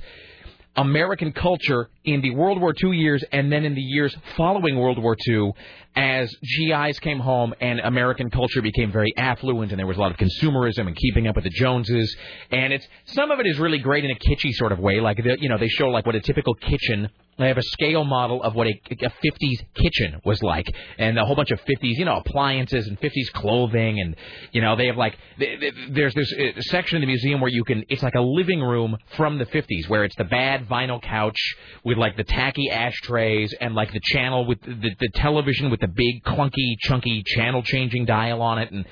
American 0.75 1.31
culture 1.33 1.89
in 2.03 2.21
the 2.21 2.31
World 2.31 2.59
War 2.59 2.73
II 2.83 2.97
years 2.97 3.23
and 3.31 3.51
then 3.51 3.63
in 3.63 3.75
the 3.75 3.81
years 3.81 4.15
following 4.35 4.75
World 4.77 4.97
War 4.97 5.15
II 5.27 5.51
as 5.95 6.33
GIs 6.57 6.97
came 6.99 7.19
home 7.19 7.53
and 7.61 7.79
American 7.79 8.31
culture 8.31 8.61
became 8.61 8.91
very 8.91 9.13
affluent 9.15 9.71
and 9.71 9.77
there 9.77 9.85
was 9.85 9.97
a 9.97 9.99
lot 9.99 10.09
of 10.09 10.17
consumerism 10.17 10.87
and 10.87 10.95
keeping 10.95 11.27
up 11.27 11.35
with 11.35 11.43
the 11.43 11.51
Joneses 11.51 12.15
and 12.49 12.73
it's 12.73 12.87
some 13.05 13.29
of 13.29 13.39
it 13.39 13.45
is 13.45 13.59
really 13.59 13.77
great 13.77 14.03
in 14.03 14.09
a 14.09 14.15
kitschy 14.15 14.51
sort 14.53 14.71
of 14.71 14.79
way 14.79 14.99
like 14.99 15.17
the, 15.17 15.37
you 15.39 15.47
know 15.47 15.59
they 15.59 15.67
show 15.67 15.89
like 15.89 16.07
what 16.07 16.15
a 16.15 16.21
typical 16.21 16.55
kitchen 16.55 17.07
they 17.37 17.47
have 17.47 17.57
a 17.57 17.63
scale 17.63 18.03
model 18.03 18.43
of 18.43 18.55
what 18.55 18.67
a, 18.67 18.73
a 18.91 18.95
50s 18.95 19.65
kitchen 19.75 20.21
was 20.25 20.41
like 20.43 20.73
and 20.97 21.17
a 21.17 21.25
whole 21.25 21.35
bunch 21.35 21.51
of 21.51 21.59
50s 21.61 21.97
you 21.97 22.05
know 22.05 22.17
appliances 22.17 22.87
and 22.87 22.99
50s 22.99 23.31
clothing 23.33 23.99
and 23.99 24.15
you 24.51 24.61
know 24.61 24.75
they 24.75 24.87
have 24.87 24.97
like 24.97 25.17
th- 25.39 25.59
th- 25.59 25.73
there's 25.91 26.13
this 26.13 26.31
uh, 26.33 26.61
section 26.61 26.97
in 26.97 27.01
the 27.01 27.07
museum 27.07 27.41
where 27.41 27.51
you 27.51 27.63
can 27.63 27.83
it's 27.89 28.03
like 28.03 28.15
a 28.15 28.21
living 28.21 28.61
room 28.61 28.97
from 29.17 29.37
the 29.37 29.45
50s 29.45 29.87
where 29.87 30.03
it's 30.03 30.15
the 30.17 30.23
bad 30.23 30.67
vinyl 30.67 31.01
couch 31.01 31.37
with 31.83 31.97
like 31.97 32.15
the 32.17 32.23
tacky 32.23 32.69
ashtrays 32.69 33.53
and 33.59 33.75
like 33.75 33.91
the 33.93 34.01
channel 34.03 34.45
with 34.45 34.61
the, 34.61 34.91
the 34.99 35.09
television 35.15 35.69
with 35.69 35.79
the 35.79 35.87
big 35.87 36.23
clunky 36.23 36.75
chunky 36.81 37.23
channel 37.25 37.61
changing 37.63 38.05
dial 38.05 38.41
on 38.41 38.59
it 38.59 38.71
and 38.71 38.85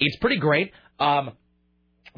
it's 0.00 0.16
pretty 0.16 0.36
great. 0.36 0.72
Um 1.00 1.32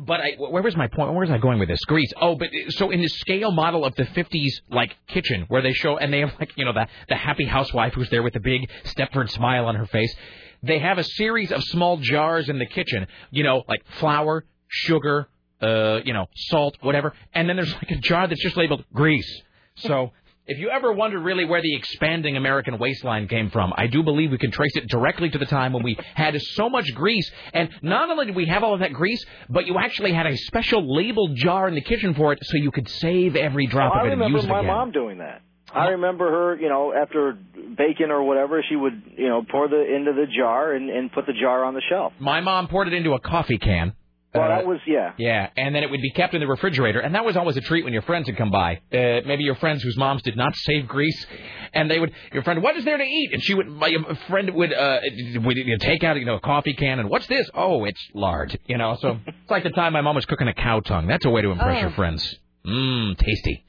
but 0.06 0.20
I, 0.20 0.32
where 0.38 0.62
was 0.62 0.76
my 0.76 0.86
point? 0.86 1.10
Where 1.10 1.20
was 1.20 1.30
I 1.30 1.38
going 1.38 1.58
with 1.58 1.68
this? 1.68 1.84
grease. 1.84 2.12
Oh, 2.20 2.34
but 2.34 2.48
so 2.70 2.90
in 2.90 3.00
the 3.00 3.08
scale 3.08 3.52
model 3.52 3.84
of 3.84 3.94
the 3.96 4.04
50s, 4.04 4.52
like 4.70 4.96
kitchen, 5.08 5.44
where 5.48 5.60
they 5.60 5.72
show, 5.72 5.98
and 5.98 6.12
they 6.12 6.20
have 6.20 6.32
like, 6.40 6.52
you 6.56 6.64
know, 6.64 6.72
the, 6.72 6.86
the 7.08 7.16
happy 7.16 7.44
housewife 7.44 7.92
who's 7.94 8.08
there 8.10 8.22
with 8.22 8.32
the 8.32 8.40
big 8.40 8.70
Stepford 8.84 9.30
smile 9.30 9.66
on 9.66 9.74
her 9.76 9.86
face. 9.86 10.14
They 10.62 10.78
have 10.78 10.98
a 10.98 11.04
series 11.04 11.52
of 11.52 11.62
small 11.64 11.98
jars 11.98 12.48
in 12.48 12.58
the 12.58 12.66
kitchen, 12.66 13.06
you 13.30 13.44
know, 13.44 13.62
like 13.68 13.82
flour, 13.98 14.44
sugar, 14.68 15.28
uh, 15.60 16.00
you 16.04 16.12
know, 16.12 16.26
salt, 16.34 16.76
whatever. 16.80 17.14
And 17.34 17.48
then 17.48 17.56
there's 17.56 17.72
like 17.74 17.90
a 17.90 17.96
jar 17.96 18.26
that's 18.26 18.42
just 18.42 18.56
labeled 18.56 18.84
grease. 18.92 19.42
So 19.76 20.12
if 20.50 20.58
you 20.58 20.68
ever 20.68 20.92
wondered 20.92 21.20
really 21.20 21.44
where 21.44 21.62
the 21.62 21.76
expanding 21.76 22.36
American 22.36 22.76
waistline 22.76 23.28
came 23.28 23.50
from, 23.50 23.72
I 23.76 23.86
do 23.86 24.02
believe 24.02 24.32
we 24.32 24.38
can 24.38 24.50
trace 24.50 24.74
it 24.74 24.88
directly 24.88 25.30
to 25.30 25.38
the 25.38 25.46
time 25.46 25.72
when 25.72 25.84
we 25.84 25.96
had 26.14 26.40
so 26.42 26.68
much 26.68 26.92
grease. 26.92 27.30
And 27.54 27.70
not 27.82 28.10
only 28.10 28.26
did 28.26 28.34
we 28.34 28.46
have 28.46 28.64
all 28.64 28.74
of 28.74 28.80
that 28.80 28.92
grease, 28.92 29.24
but 29.48 29.68
you 29.68 29.78
actually 29.78 30.12
had 30.12 30.26
a 30.26 30.36
special 30.36 30.92
labeled 30.92 31.36
jar 31.36 31.68
in 31.68 31.76
the 31.76 31.80
kitchen 31.80 32.14
for 32.14 32.32
it 32.32 32.40
so 32.42 32.56
you 32.56 32.72
could 32.72 32.88
save 32.88 33.36
every 33.36 33.68
oh, 33.68 33.70
drop 33.70 33.94
I 33.94 34.00
of 34.00 34.06
it 34.06 34.12
and 34.12 34.20
remember 34.20 34.38
use 34.38 34.44
it 34.44 34.48
my 34.48 34.58
again. 34.58 34.66
mom 34.74 34.90
doing 34.90 35.18
that. 35.18 35.42
Uh-huh. 35.70 35.78
I 35.78 35.88
remember 35.90 36.28
her, 36.28 36.60
you 36.60 36.68
know, 36.68 36.92
after 36.92 37.38
bacon 37.78 38.10
or 38.10 38.24
whatever, 38.24 38.60
she 38.68 38.74
would, 38.74 39.02
you 39.16 39.28
know, 39.28 39.44
pour 39.48 39.68
the 39.68 39.80
into 39.80 40.12
the 40.12 40.26
jar 40.36 40.72
and, 40.72 40.90
and 40.90 41.12
put 41.12 41.26
the 41.26 41.32
jar 41.40 41.64
on 41.64 41.74
the 41.74 41.82
shelf. 41.88 42.12
My 42.18 42.40
mom 42.40 42.66
poured 42.66 42.88
it 42.88 42.94
into 42.94 43.12
a 43.12 43.20
coffee 43.20 43.58
can. 43.58 43.92
Well, 44.34 44.44
Uh, 44.44 44.48
that 44.48 44.66
was 44.66 44.78
yeah. 44.86 45.12
Yeah, 45.16 45.50
and 45.56 45.74
then 45.74 45.82
it 45.82 45.90
would 45.90 46.00
be 46.00 46.10
kept 46.12 46.34
in 46.34 46.40
the 46.40 46.46
refrigerator, 46.46 47.00
and 47.00 47.14
that 47.16 47.24
was 47.24 47.36
always 47.36 47.56
a 47.56 47.60
treat 47.60 47.82
when 47.84 47.92
your 47.92 48.02
friends 48.02 48.28
would 48.28 48.36
come 48.36 48.50
by. 48.52 48.76
Uh, 48.92 49.20
maybe 49.26 49.42
your 49.42 49.56
friends 49.56 49.82
whose 49.82 49.96
moms 49.96 50.22
did 50.22 50.36
not 50.36 50.54
save 50.54 50.86
grease, 50.86 51.26
and 51.72 51.90
they 51.90 51.98
would. 51.98 52.12
Your 52.32 52.44
friend, 52.44 52.62
what 52.62 52.76
is 52.76 52.84
there 52.84 52.96
to 52.96 53.02
eat? 53.04 53.30
And 53.32 53.42
she 53.42 53.54
would. 53.54 53.66
My 53.68 53.92
friend 54.28 54.50
would 54.54 54.72
uh, 54.72 55.00
would 55.42 55.56
you 55.56 55.64
know, 55.66 55.76
take 55.80 56.04
out 56.04 56.16
you 56.16 56.26
know 56.26 56.36
a 56.36 56.40
coffee 56.40 56.74
can, 56.74 57.00
and 57.00 57.10
what's 57.10 57.26
this? 57.26 57.50
Oh, 57.54 57.84
it's 57.84 58.00
lard. 58.14 58.56
You 58.66 58.78
know, 58.78 58.96
so 59.00 59.18
it's 59.26 59.50
like 59.50 59.64
the 59.64 59.70
time 59.70 59.92
my 59.94 60.00
mom 60.00 60.14
was 60.14 60.26
cooking 60.26 60.46
a 60.46 60.54
cow 60.54 60.78
tongue. 60.80 61.08
That's 61.08 61.24
a 61.24 61.30
way 61.30 61.42
to 61.42 61.50
impress 61.50 61.78
Oh. 61.78 61.80
your 61.80 61.90
friends. 61.90 62.36
Mmm, 62.64 63.16
tasty. 63.18 63.64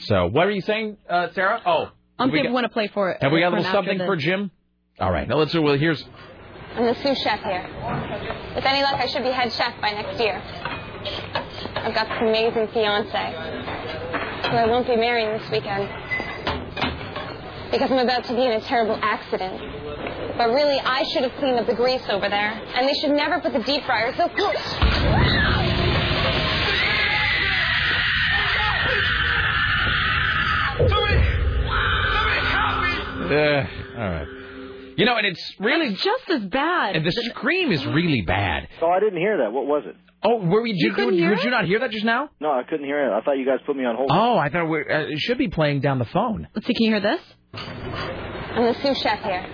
So, 0.00 0.26
what 0.26 0.46
are 0.46 0.50
you 0.50 0.60
saying, 0.62 0.96
uh, 1.08 1.28
Sarah? 1.32 1.60
Oh, 1.64 1.90
I'm 2.18 2.28
we 2.30 2.38
saying 2.38 2.42
we 2.44 2.48
got- 2.48 2.54
want 2.54 2.64
to 2.64 2.68
play 2.70 2.88
for 2.88 3.10
it. 3.10 3.22
have 3.22 3.30
we 3.32 3.40
got 3.40 3.52
a 3.52 3.56
little 3.56 3.70
something 3.72 3.98
for 3.98 4.16
Jim? 4.16 4.50
All 5.00 5.10
right, 5.12 5.26
now 5.28 5.36
let's. 5.36 5.54
Well, 5.54 5.76
here's 5.78 6.04
I'm 6.74 6.86
the 6.86 6.94
sous 7.02 7.18
chef 7.18 7.40
here. 7.40 7.68
With 8.54 8.64
any 8.64 8.82
luck, 8.82 8.94
I 8.94 9.06
should 9.06 9.22
be 9.22 9.30
head 9.30 9.52
chef 9.52 9.78
by 9.80 9.90
next 9.90 10.18
year. 10.18 10.40
I've 11.76 11.94
got 11.94 12.08
this 12.08 12.18
amazing 12.22 12.68
fiance, 12.68 13.12
who 14.48 14.56
I 14.56 14.66
won't 14.66 14.86
be 14.86 14.96
marrying 14.96 15.38
this 15.38 15.50
weekend. 15.50 15.88
Because 17.70 17.90
I'm 17.90 17.98
about 17.98 18.24
to 18.24 18.34
be 18.34 18.46
in 18.46 18.52
a 18.52 18.60
terrible 18.60 18.98
accident. 19.02 19.60
But 20.38 20.48
really, 20.48 20.78
I 20.80 21.02
should 21.12 21.24
have 21.24 21.32
cleaned 21.38 21.58
up 21.58 21.66
the 21.66 21.74
grease 21.74 22.08
over 22.08 22.28
there. 22.28 22.52
And 22.74 22.88
they 22.88 22.94
should 22.94 23.10
never 23.10 23.38
put 23.40 23.52
the 23.52 23.62
deep 23.62 23.84
fryer 23.84 24.14
so 24.16 24.28
close. 24.28 24.56
Uh, 33.32 33.66
all 33.96 34.10
right. 34.10 34.41
You 34.96 35.06
know, 35.06 35.16
and 35.16 35.26
it's 35.26 35.54
really 35.58 35.94
just 35.94 36.28
as 36.28 36.44
bad. 36.46 36.96
And 36.96 37.06
the 37.06 37.12
scream 37.12 37.72
is 37.72 37.84
really 37.86 38.22
bad. 38.22 38.68
Oh, 38.80 38.88
I 38.88 39.00
didn't 39.00 39.18
hear 39.18 39.38
that. 39.38 39.52
What 39.52 39.66
was 39.66 39.84
it? 39.86 39.96
Oh, 40.24 40.36
were 40.36 40.62
we? 40.62 40.72
Did 40.72 40.80
you, 40.80 40.94
couldn't 40.94 41.14
hear 41.14 41.34
did 41.34 41.44
you 41.44 41.50
not 41.50 41.64
hear 41.64 41.80
that 41.80 41.90
just 41.90 42.04
now? 42.04 42.30
No, 42.40 42.50
I 42.50 42.62
couldn't 42.68 42.86
hear 42.86 43.08
it. 43.08 43.12
I 43.12 43.22
thought 43.22 43.38
you 43.38 43.46
guys 43.46 43.58
put 43.66 43.76
me 43.76 43.84
on 43.84 43.96
hold. 43.96 44.10
Oh, 44.12 44.38
I 44.38 44.50
thought 44.50 44.66
we 44.66 44.80
uh, 44.80 45.10
it 45.10 45.18
should 45.18 45.38
be 45.38 45.48
playing 45.48 45.80
down 45.80 45.98
the 45.98 46.04
phone. 46.04 46.46
Let's 46.54 46.66
see. 46.66 46.74
Can 46.74 46.84
you 46.84 46.92
hear 46.92 47.00
this? 47.00 47.20
I'm 47.54 48.64
the 48.64 48.74
sous 48.82 48.98
chef 49.00 49.20
here. 49.22 49.44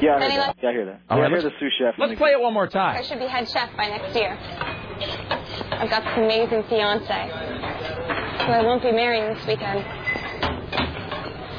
Yeah, 0.00 0.16
I 0.16 0.20
heard 0.20 0.38
luck? 0.38 0.56
that. 0.56 0.56
Yeah, 0.62 0.68
I 0.68 0.72
hear 0.72 0.84
that. 0.86 1.00
All 1.10 1.16
yeah, 1.16 1.22
right, 1.24 1.32
I 1.32 1.40
hear 1.40 1.42
the 1.42 1.56
sous 1.58 1.72
chef. 1.78 1.94
Let's 1.98 2.14
play 2.16 2.30
it 2.30 2.40
one 2.40 2.54
more 2.54 2.68
time. 2.68 2.96
I 2.96 3.02
should 3.02 3.18
be 3.18 3.26
head 3.26 3.48
chef 3.48 3.70
by 3.76 3.88
next 3.88 4.14
year. 4.14 4.38
I've 5.72 5.90
got 5.90 6.04
this 6.04 6.16
amazing 6.16 6.62
fiance, 6.68 7.06
who 8.44 8.52
I 8.52 8.62
won't 8.62 8.82
be 8.82 8.92
marrying 8.92 9.34
this 9.34 9.44
weekend. 9.46 9.84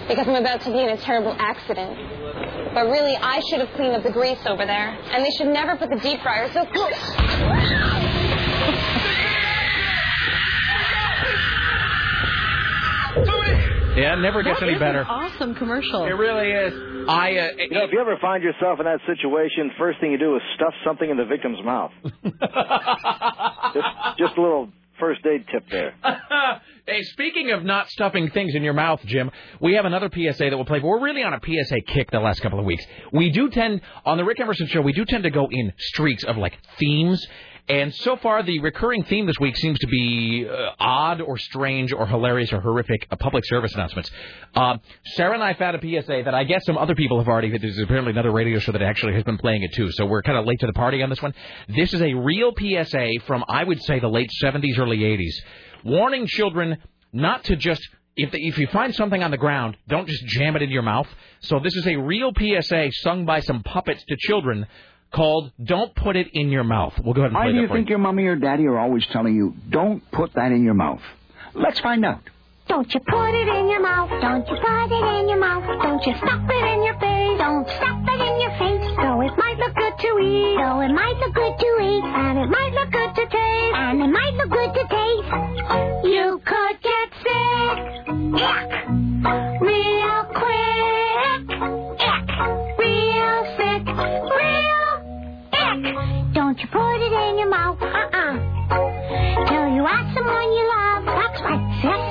Because 0.08 0.28
I'm 0.28 0.36
about 0.36 0.62
to 0.62 0.72
be 0.72 0.80
in 0.80 0.90
a 0.90 0.98
terrible 0.98 1.36
accident. 1.38 1.98
But 2.74 2.86
really, 2.86 3.16
I 3.16 3.42
should 3.50 3.60
have 3.60 3.70
cleaned 3.76 3.96
up 3.96 4.04
the 4.04 4.12
grease 4.12 4.40
over 4.46 4.66
there. 4.66 4.90
And 5.12 5.26
they 5.26 5.32
should 5.38 5.48
never 5.48 5.76
put 5.76 5.90
the 5.90 6.00
deep 6.00 6.22
fryer 6.22 6.52
so 6.54 6.66
close. 6.66 8.20
Yeah, 14.00 14.14
it 14.14 14.22
never 14.22 14.44
gets 14.44 14.60
That 14.60 14.68
any 14.68 14.76
is 14.76 14.80
better. 14.80 15.02
An 15.02 15.08
awesome 15.08 15.56
commercial. 15.56 16.06
It 16.06 16.12
really 16.12 16.52
is. 16.52 16.74
I, 17.10 17.36
uh, 17.36 17.48
you 17.58 17.72
know, 17.72 17.84
if 17.84 17.92
you 17.92 18.00
ever 18.00 18.18
find 18.22 18.44
yourself 18.44 18.80
in 18.80 18.86
that 18.86 19.00
situation, 19.06 19.72
first 19.78 20.00
thing 20.00 20.12
you 20.12 20.18
do 20.18 20.36
is 20.36 20.42
stuff 20.56 20.74
something 20.86 21.10
in 21.10 21.18
the 21.18 21.26
victim's 21.26 21.62
mouth. 21.66 21.92
just, 22.04 23.88
just 24.18 24.38
a 24.38 24.42
little 24.42 24.70
first 25.00 25.26
aid 25.26 25.46
tip 25.52 25.64
there. 25.70 25.96
hey, 26.90 27.04
speaking 27.04 27.52
of 27.52 27.64
not 27.64 27.90
stuffing 27.90 28.30
things 28.32 28.56
in 28.56 28.64
your 28.64 28.74
mouth, 28.74 29.02
Jim, 29.06 29.32
we 29.60 29.74
have 29.74 29.86
another 29.86 30.10
PSA 30.12 30.50
that 30.50 30.56
we'll 30.56 30.66
play. 30.66 30.80
But 30.80 30.88
we're 30.88 31.02
really 31.02 31.24
on 31.24 31.34
a 31.34 31.40
PSA 31.40 31.82
kick 31.88 32.12
the 32.12 32.20
last 32.20 32.42
couple 32.42 32.60
of 32.60 32.66
weeks. 32.66 32.84
We 33.14 33.30
do 33.30 33.50
tend 33.50 33.82
on 34.06 34.18
the 34.18 34.26
Rick 34.26 34.40
Emerson 34.40 34.68
show. 34.68 34.82
We 34.82 34.94
do 34.94 35.06
tend 35.06 35.24
to 35.24 35.30
go 35.30 35.48
in 35.50 35.74
streaks 35.78 36.24
of 36.24 36.38
like 36.38 36.58
themes. 36.80 37.26
And 37.68 37.94
so 37.94 38.18
far, 38.18 38.42
the 38.42 38.60
recurring 38.62 39.04
theme 39.04 39.28
this 39.28 39.40
week 39.40 39.56
seems 39.56 39.78
to 39.78 39.86
be 39.86 40.48
uh, 40.50 40.72
odd 40.80 41.22
or 41.22 41.38
strange 41.38 41.94
or 41.94 42.08
hilarious 42.08 42.52
or 42.52 42.62
horrific 42.62 43.08
uh, 43.12 43.16
public 43.16 43.46
service 43.46 43.72
announcements. 43.76 44.10
Uh, 44.56 44.78
Sarah 45.14 45.36
and 45.36 45.44
I 45.44 45.54
found 45.54 45.76
a 45.76 45.80
PSA 45.80 46.24
that 46.26 46.34
I 46.34 46.46
guess 46.46 46.66
some 46.66 46.80
other 46.80 46.96
people 46.96 47.20
have 47.20 47.28
already. 47.28 47.56
There's 47.56 47.78
apparently 47.78 48.12
another 48.12 48.32
radio 48.32 48.58
show 48.58 48.72
that 48.72 48.82
actually 48.82 49.14
has 49.14 49.24
been 49.24 49.38
playing 49.38 49.62
it 49.62 49.74
too. 49.74 49.92
So 49.92 50.08
we're 50.08 50.24
kind 50.24 50.40
of 50.40 50.46
late 50.48 50.60
to 50.62 50.66
the 50.66 50.74
party 50.74 51.04
on 51.04 51.12
this 51.12 51.22
one. 51.22 51.36
This 51.68 51.94
is 51.94 52.02
a 52.02 52.16
real 52.16 52.54
PSA 52.58 53.20
from 53.28 53.44
I 53.48 53.64
would 53.64 53.84
say 53.84 54.00
the 54.00 54.10
late 54.10 54.32
70s, 54.44 54.80
early 54.80 55.02
80s, 55.02 55.36
warning 55.84 56.28
children 56.28 56.78
not 57.12 57.44
to 57.46 57.56
just 57.56 57.82
if, 58.16 58.32
if 58.34 58.58
you 58.58 58.68
find 58.68 58.94
something 58.94 59.24
on 59.24 59.32
the 59.32 59.38
ground, 59.38 59.78
don't 59.88 60.08
just 60.08 60.26
jam 60.26 60.56
it 60.56 60.62
in 60.62 60.70
your 60.70 60.82
mouth. 60.82 61.08
So 61.42 61.60
this 61.60 61.76
is 61.76 61.88
a 61.88 61.96
real 61.96 62.32
PSA 62.38 62.90
sung 62.92 63.26
by 63.26 63.40
some 63.40 63.64
puppets 63.64 64.04
to 64.10 64.16
children 64.20 64.68
called 65.14 65.52
"Don't 65.64 65.96
Put 65.96 66.16
It 66.16 66.28
in 66.34 66.50
Your 66.50 66.64
Mouth." 66.64 66.94
We'll 67.04 67.14
go 67.14 67.22
ahead 67.22 67.32
and 67.32 67.36
Why 67.36 67.46
play 67.46 67.54
do 67.54 67.58
that 67.58 67.62
you 67.62 67.74
think 67.74 67.90
your 67.90 67.98
mommy 68.00 68.26
or 68.26 68.36
daddy 68.36 68.66
are 68.66 68.78
always 68.78 69.06
telling 69.08 69.36
you, 69.36 69.56
don't 69.70 70.04
put 70.12 70.34
that 70.34 70.52
in 70.52 70.64
your 70.64 70.74
mouth? 70.74 71.02
Let's 71.54 71.80
find 71.80 72.06
out. 72.06 72.22
Don't 72.70 72.86
you 72.94 73.00
put 73.02 73.34
it 73.34 73.48
in 73.50 73.68
your 73.68 73.82
mouth. 73.82 74.10
Don't 74.22 74.48
you 74.48 74.56
put 74.56 74.92
it 74.94 75.20
in 75.20 75.28
your 75.28 75.40
mouth. 75.40 75.66
Don't 75.82 76.06
you 76.06 76.14
stuff 76.22 76.46
it 76.48 76.66
in 76.70 76.84
your 76.86 76.94
face. 77.02 77.38
Don't 77.42 77.66
stuff 77.66 77.98
it 78.06 78.22
in 78.22 78.36
your 78.46 78.54
face. 78.62 78.86
Though 78.96 79.22
it 79.26 79.34
might 79.42 79.58
look 79.58 79.74
good 79.74 79.98
to 79.98 80.10
eat. 80.22 80.56
Though 80.62 80.80
it 80.86 80.94
might 80.94 81.18
look 81.18 81.34
good 81.34 81.58
to 81.58 81.70
eat. 81.82 82.06
And 82.06 82.38
it 82.38 82.46
might 82.46 82.74
look 82.78 82.92
good 82.92 83.16
to 83.16 83.26
taste. 83.26 83.74
And 83.74 84.02
it 84.06 84.12
might 84.14 84.34
look 84.38 84.52
good 84.54 84.72
to 84.78 84.84
taste. 84.86 85.34
You 86.06 86.40
could 86.46 86.78
get 86.86 87.10
sick. 87.26 87.76
Yuck. 88.38 88.70
Real 89.66 90.20
quick. 90.30 91.50
Ick. 92.06 92.30
Real 92.78 93.40
sick. 93.58 93.84
Real 94.38 94.94
ick. 95.58 96.34
Don't 96.38 96.58
you 96.62 96.68
put 96.70 96.98
it 97.02 97.14
in 97.30 97.40
your 97.40 97.50
mouth. 97.50 97.82
Uh-uh. 97.82 98.38
Till 99.50 99.68
you 99.74 99.84
ask 99.90 100.14
someone 100.14 100.54
you 100.54 100.66
love. 100.70 101.04
That's 101.06 101.42
right, 101.42 101.66
sis. 101.82 102.09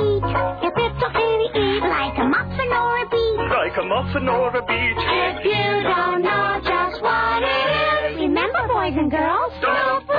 If 0.00 0.16
it's 0.16 0.24
okay 0.24 0.40
to 0.40 0.40
eat, 0.40 0.64
if 0.64 0.72
it's 0.76 1.02
okay 1.04 1.32
to 1.36 1.48
eat, 1.60 1.82
like 1.84 2.16
a 2.16 2.24
muffin 2.24 2.72
or 2.72 3.02
a 3.02 3.08
beet. 3.10 3.36
Like 3.50 3.76
a 3.76 3.84
muffin 3.84 4.28
or 4.28 4.48
a 4.56 4.62
beach. 4.64 4.96
If 4.96 5.44
you 5.44 5.82
don't 5.84 6.22
know 6.22 6.60
just 6.64 7.02
what 7.02 7.42
it 7.42 8.14
is, 8.14 8.20
remember, 8.20 8.66
boys 8.68 8.94
and 8.96 9.10
girls, 9.10 9.52
don't 9.60 10.06
put 10.06 10.16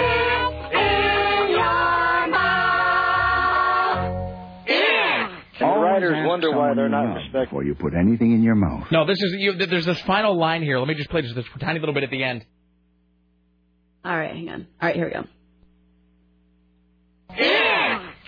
it 0.00 0.72
in 0.72 1.50
your 1.50 2.26
mouth. 2.32 4.00
Yeah. 4.66 5.38
And 5.60 5.82
writers 5.82 6.26
wonder 6.26 6.50
why 6.56 6.74
they're 6.74 6.86
you 6.86 6.90
not 6.90 7.04
love 7.06 7.16
respected. 7.16 7.50
Before 7.50 7.64
you 7.64 7.74
put 7.74 7.94
anything 7.94 8.32
in 8.32 8.42
your 8.42 8.54
mouth. 8.54 8.86
No, 8.90 9.04
this 9.06 9.18
is 9.18 9.34
you, 9.38 9.52
there's 9.54 9.86
this 9.86 10.00
final 10.02 10.38
line 10.38 10.62
here. 10.62 10.78
Let 10.78 10.88
me 10.88 10.94
just 10.94 11.10
play 11.10 11.20
just 11.22 11.34
this 11.34 11.44
tiny 11.60 11.80
little 11.80 11.94
bit 11.94 12.04
at 12.04 12.10
the 12.10 12.22
end. 12.22 12.46
All 14.04 14.16
right, 14.16 14.32
hang 14.32 14.48
on. 14.48 14.66
All 14.80 14.88
right, 14.88 14.96
here 14.96 15.06
we 15.06 15.12
go. 15.12 15.24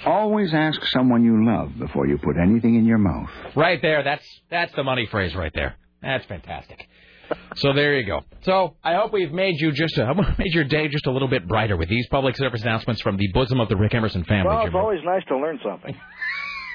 Always 0.07 0.55
ask 0.55 0.81
someone 0.87 1.25
you 1.25 1.45
love 1.45 1.73
before 1.79 2.07
you 2.07 2.19
put 2.19 2.37
anything 2.37 2.77
in 2.77 2.85
your 2.85 2.99
mouth. 2.99 3.31
Right 3.57 3.81
there. 3.83 4.03
That's 4.03 4.27
that's 4.51 4.73
the 4.75 4.85
money 4.85 5.07
phrase 5.07 5.35
right 5.35 5.53
there. 5.55 5.77
That's 6.03 6.25
fantastic. 6.27 6.89
So 7.57 7.73
there 7.73 7.99
you 7.99 8.07
go. 8.07 8.21
So 8.43 8.77
I 8.83 8.95
hope 8.95 9.13
we've 9.13 9.33
made 9.33 9.61
you 9.61 9.73
just 9.73 9.99
a, 9.99 10.15
made 10.39 10.55
your 10.55 10.65
day 10.65 10.89
just 10.89 11.07
a 11.07 11.11
little 11.11 11.29
bit 11.29 11.47
brighter 11.47 11.77
with 11.77 11.89
these 11.89 12.07
public 12.09 12.37
service 12.37 12.63
announcements 12.63 13.03
from 13.03 13.17
the 13.17 13.29
bosom 13.33 13.61
of 13.61 13.69
the 13.69 13.77
Rick 13.77 13.95
Emerson 13.95 14.25
family. 14.25 14.49
Well, 14.49 14.61
Jim. 14.61 14.69
it's 14.69 14.77
always 14.77 15.01
nice 15.05 15.25
to 15.29 15.37
learn 15.37 15.61
something. 15.63 15.95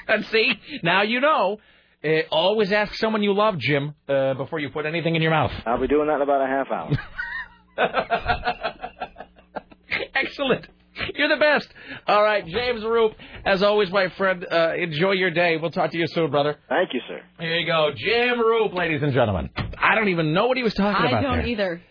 And 0.06 0.24
see, 0.26 0.52
now 0.82 1.02
you 1.02 1.20
know. 1.20 1.58
Uh, 2.04 2.20
always 2.30 2.70
ask 2.70 2.94
someone 2.96 3.22
you 3.22 3.32
love, 3.32 3.56
Jim, 3.56 3.94
uh, 4.10 4.34
before 4.34 4.58
you 4.58 4.68
put 4.68 4.84
anything 4.84 5.16
in 5.16 5.22
your 5.22 5.30
mouth. 5.30 5.52
I'll 5.64 5.80
be 5.80 5.88
doing 5.88 6.06
that 6.08 6.16
in 6.16 6.20
about 6.20 6.42
a 6.42 6.46
half 6.46 6.70
hour. 6.70 6.90
Excellent. 10.14 10.66
You're 11.14 11.28
the 11.28 11.36
best. 11.36 11.68
All 12.06 12.22
right, 12.22 12.46
James 12.46 12.82
Roop, 12.84 13.12
as 13.44 13.62
always, 13.62 13.90
my 13.90 14.08
friend, 14.10 14.46
uh, 14.50 14.74
enjoy 14.74 15.12
your 15.12 15.30
day. 15.30 15.56
We'll 15.56 15.70
talk 15.70 15.90
to 15.92 15.98
you 15.98 16.06
soon, 16.08 16.30
brother. 16.30 16.56
Thank 16.68 16.90
you, 16.92 17.00
sir. 17.08 17.20
Here 17.40 17.58
you 17.58 17.66
go. 17.66 17.90
Jim 17.96 18.40
Roop, 18.40 18.74
ladies 18.74 19.02
and 19.02 19.12
gentlemen. 19.12 19.50
I 19.78 19.94
don't 19.94 20.08
even 20.08 20.32
know 20.32 20.46
what 20.46 20.56
he 20.56 20.62
was 20.62 20.74
talking 20.74 21.04
I 21.04 21.08
about 21.08 21.18
I 21.18 21.22
don't 21.22 21.38
there. 21.38 21.46
either. 21.46 21.82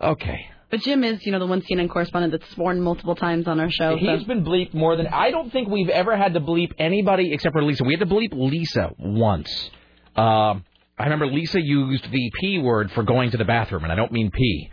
Okay. 0.00 0.46
But 0.70 0.80
Jim 0.80 1.02
is, 1.02 1.24
you 1.26 1.32
know, 1.32 1.40
the 1.40 1.46
one 1.46 1.62
CNN 1.62 1.90
correspondent 1.90 2.32
that's 2.32 2.48
sworn 2.54 2.80
multiple 2.80 3.16
times 3.16 3.48
on 3.48 3.58
our 3.58 3.70
show. 3.70 3.96
He's 3.96 4.20
so. 4.20 4.26
been 4.26 4.44
bleeped 4.44 4.72
more 4.72 4.96
than 4.96 5.08
I 5.08 5.32
don't 5.32 5.50
think 5.52 5.68
we've 5.68 5.88
ever 5.88 6.16
had 6.16 6.34
to 6.34 6.40
bleep 6.40 6.72
anybody 6.78 7.32
except 7.32 7.54
for 7.54 7.62
Lisa. 7.62 7.82
We 7.82 7.94
had 7.94 8.08
to 8.08 8.14
bleep 8.14 8.32
Lisa 8.32 8.94
once. 8.98 9.70
Um, 10.14 10.64
I 10.96 11.04
remember 11.04 11.26
Lisa 11.26 11.60
used 11.60 12.04
the 12.10 12.30
p 12.40 12.58
word 12.58 12.92
for 12.92 13.02
going 13.02 13.32
to 13.32 13.36
the 13.36 13.44
bathroom, 13.44 13.82
and 13.82 13.92
I 13.92 13.96
don't 13.96 14.12
mean 14.12 14.30
pee. 14.30 14.70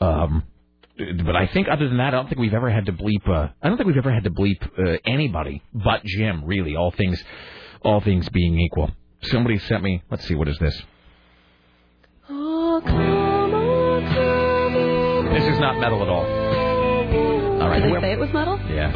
Um, 0.00 0.44
but 1.24 1.36
I 1.36 1.46
think 1.46 1.68
other 1.70 1.88
than 1.88 1.98
that, 1.98 2.08
I 2.08 2.10
don't 2.12 2.28
think 2.28 2.40
we've 2.40 2.54
ever 2.54 2.70
had 2.70 2.86
to 2.86 2.92
bleep. 2.92 3.28
Uh, 3.28 3.48
I 3.62 3.68
don't 3.68 3.76
think 3.76 3.86
we've 3.86 3.96
ever 3.96 4.12
had 4.12 4.24
to 4.24 4.30
bleep 4.30 4.62
uh, 4.78 4.98
anybody 5.04 5.62
but 5.72 6.04
Jim. 6.04 6.44
Really, 6.44 6.76
all 6.76 6.90
things, 6.90 7.22
all 7.82 8.00
things 8.00 8.28
being 8.28 8.58
equal. 8.60 8.90
Somebody 9.22 9.58
sent 9.58 9.82
me. 9.82 10.02
Let's 10.10 10.26
see, 10.26 10.34
what 10.34 10.48
is 10.48 10.58
this? 10.58 10.74
This 15.32 15.44
is 15.44 15.58
not 15.60 15.78
metal 15.78 16.02
at 16.02 16.08
all. 16.08 16.24
All 17.62 17.68
right. 17.68 17.82
Did 17.82 17.94
they 17.94 18.00
say 18.00 18.12
it 18.12 18.18
was 18.18 18.32
metal? 18.32 18.58
Yeah. 18.68 18.90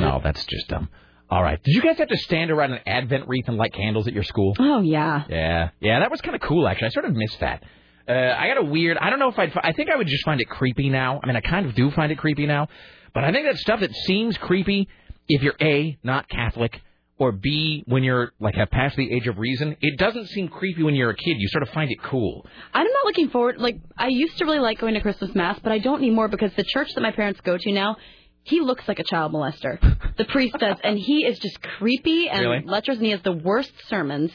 No, 0.00 0.20
that's 0.22 0.44
just 0.46 0.68
dumb. 0.68 0.88
All 1.30 1.42
right. 1.42 1.62
Did 1.62 1.74
you 1.74 1.82
guys 1.82 1.98
have 1.98 2.08
to 2.08 2.16
stand 2.16 2.50
around 2.50 2.72
an 2.72 2.80
Advent 2.86 3.28
wreath 3.28 3.48
and 3.48 3.56
light 3.56 3.74
candles 3.74 4.06
at 4.06 4.14
your 4.14 4.22
school? 4.22 4.54
Oh 4.58 4.80
yeah. 4.80 5.24
Yeah. 5.28 5.70
Yeah, 5.80 6.00
that 6.00 6.10
was 6.10 6.20
kind 6.20 6.34
of 6.34 6.40
cool, 6.40 6.66
actually. 6.66 6.88
I 6.88 6.90
sort 6.90 7.04
of 7.04 7.14
missed 7.14 7.40
that. 7.40 7.62
Uh, 8.08 8.12
I 8.38 8.48
got 8.48 8.58
a 8.58 8.64
weird. 8.64 8.96
I 8.98 9.10
don't 9.10 9.18
know 9.18 9.28
if 9.28 9.38
I'd. 9.38 9.52
I 9.62 9.72
think 9.72 9.90
I 9.90 9.96
would 9.96 10.06
just 10.06 10.24
find 10.24 10.40
it 10.40 10.48
creepy 10.48 10.88
now. 10.88 11.20
I 11.22 11.26
mean, 11.26 11.36
I 11.36 11.40
kind 11.40 11.66
of 11.66 11.74
do 11.74 11.90
find 11.90 12.10
it 12.10 12.18
creepy 12.18 12.46
now, 12.46 12.68
but 13.14 13.24
I 13.24 13.32
think 13.32 13.46
that 13.46 13.58
stuff 13.58 13.80
that 13.80 13.94
seems 14.06 14.36
creepy 14.38 14.88
if 15.28 15.42
you're 15.42 15.56
a 15.60 15.98
not 16.02 16.28
Catholic 16.28 16.80
or 17.18 17.32
b 17.32 17.82
when 17.86 18.04
you're 18.04 18.32
like 18.40 18.54
have 18.54 18.70
passed 18.70 18.96
the 18.96 19.12
age 19.12 19.26
of 19.26 19.38
reason. 19.38 19.76
It 19.82 19.98
doesn't 19.98 20.28
seem 20.28 20.48
creepy 20.48 20.82
when 20.84 20.94
you're 20.94 21.10
a 21.10 21.16
kid. 21.16 21.36
You 21.38 21.48
sort 21.48 21.62
of 21.64 21.68
find 21.70 21.90
it 21.90 22.02
cool. 22.02 22.46
I'm 22.72 22.84
not 22.86 23.04
looking 23.04 23.28
forward. 23.28 23.58
Like 23.58 23.76
I 23.96 24.08
used 24.08 24.38
to 24.38 24.44
really 24.46 24.60
like 24.60 24.78
going 24.78 24.94
to 24.94 25.00
Christmas 25.00 25.34
mass, 25.34 25.58
but 25.62 25.72
I 25.72 25.78
don't 25.78 25.98
anymore 25.98 26.28
because 26.28 26.52
the 26.56 26.64
church 26.64 26.94
that 26.94 27.00
my 27.02 27.10
parents 27.10 27.40
go 27.42 27.58
to 27.58 27.72
now, 27.72 27.96
he 28.44 28.60
looks 28.60 28.86
like 28.88 29.00
a 29.00 29.04
child 29.04 29.32
molester. 29.34 29.78
The 30.16 30.24
priest 30.24 30.56
does, 30.60 30.78
and 30.82 30.98
he 30.98 31.26
is 31.26 31.38
just 31.40 31.60
creepy 31.60 32.28
and 32.30 32.40
Really? 32.40 32.62
lecherous, 32.64 32.96
and 32.98 33.04
he 33.06 33.12
has 33.12 33.20
the 33.22 33.32
worst 33.32 33.72
sermons. 33.88 34.30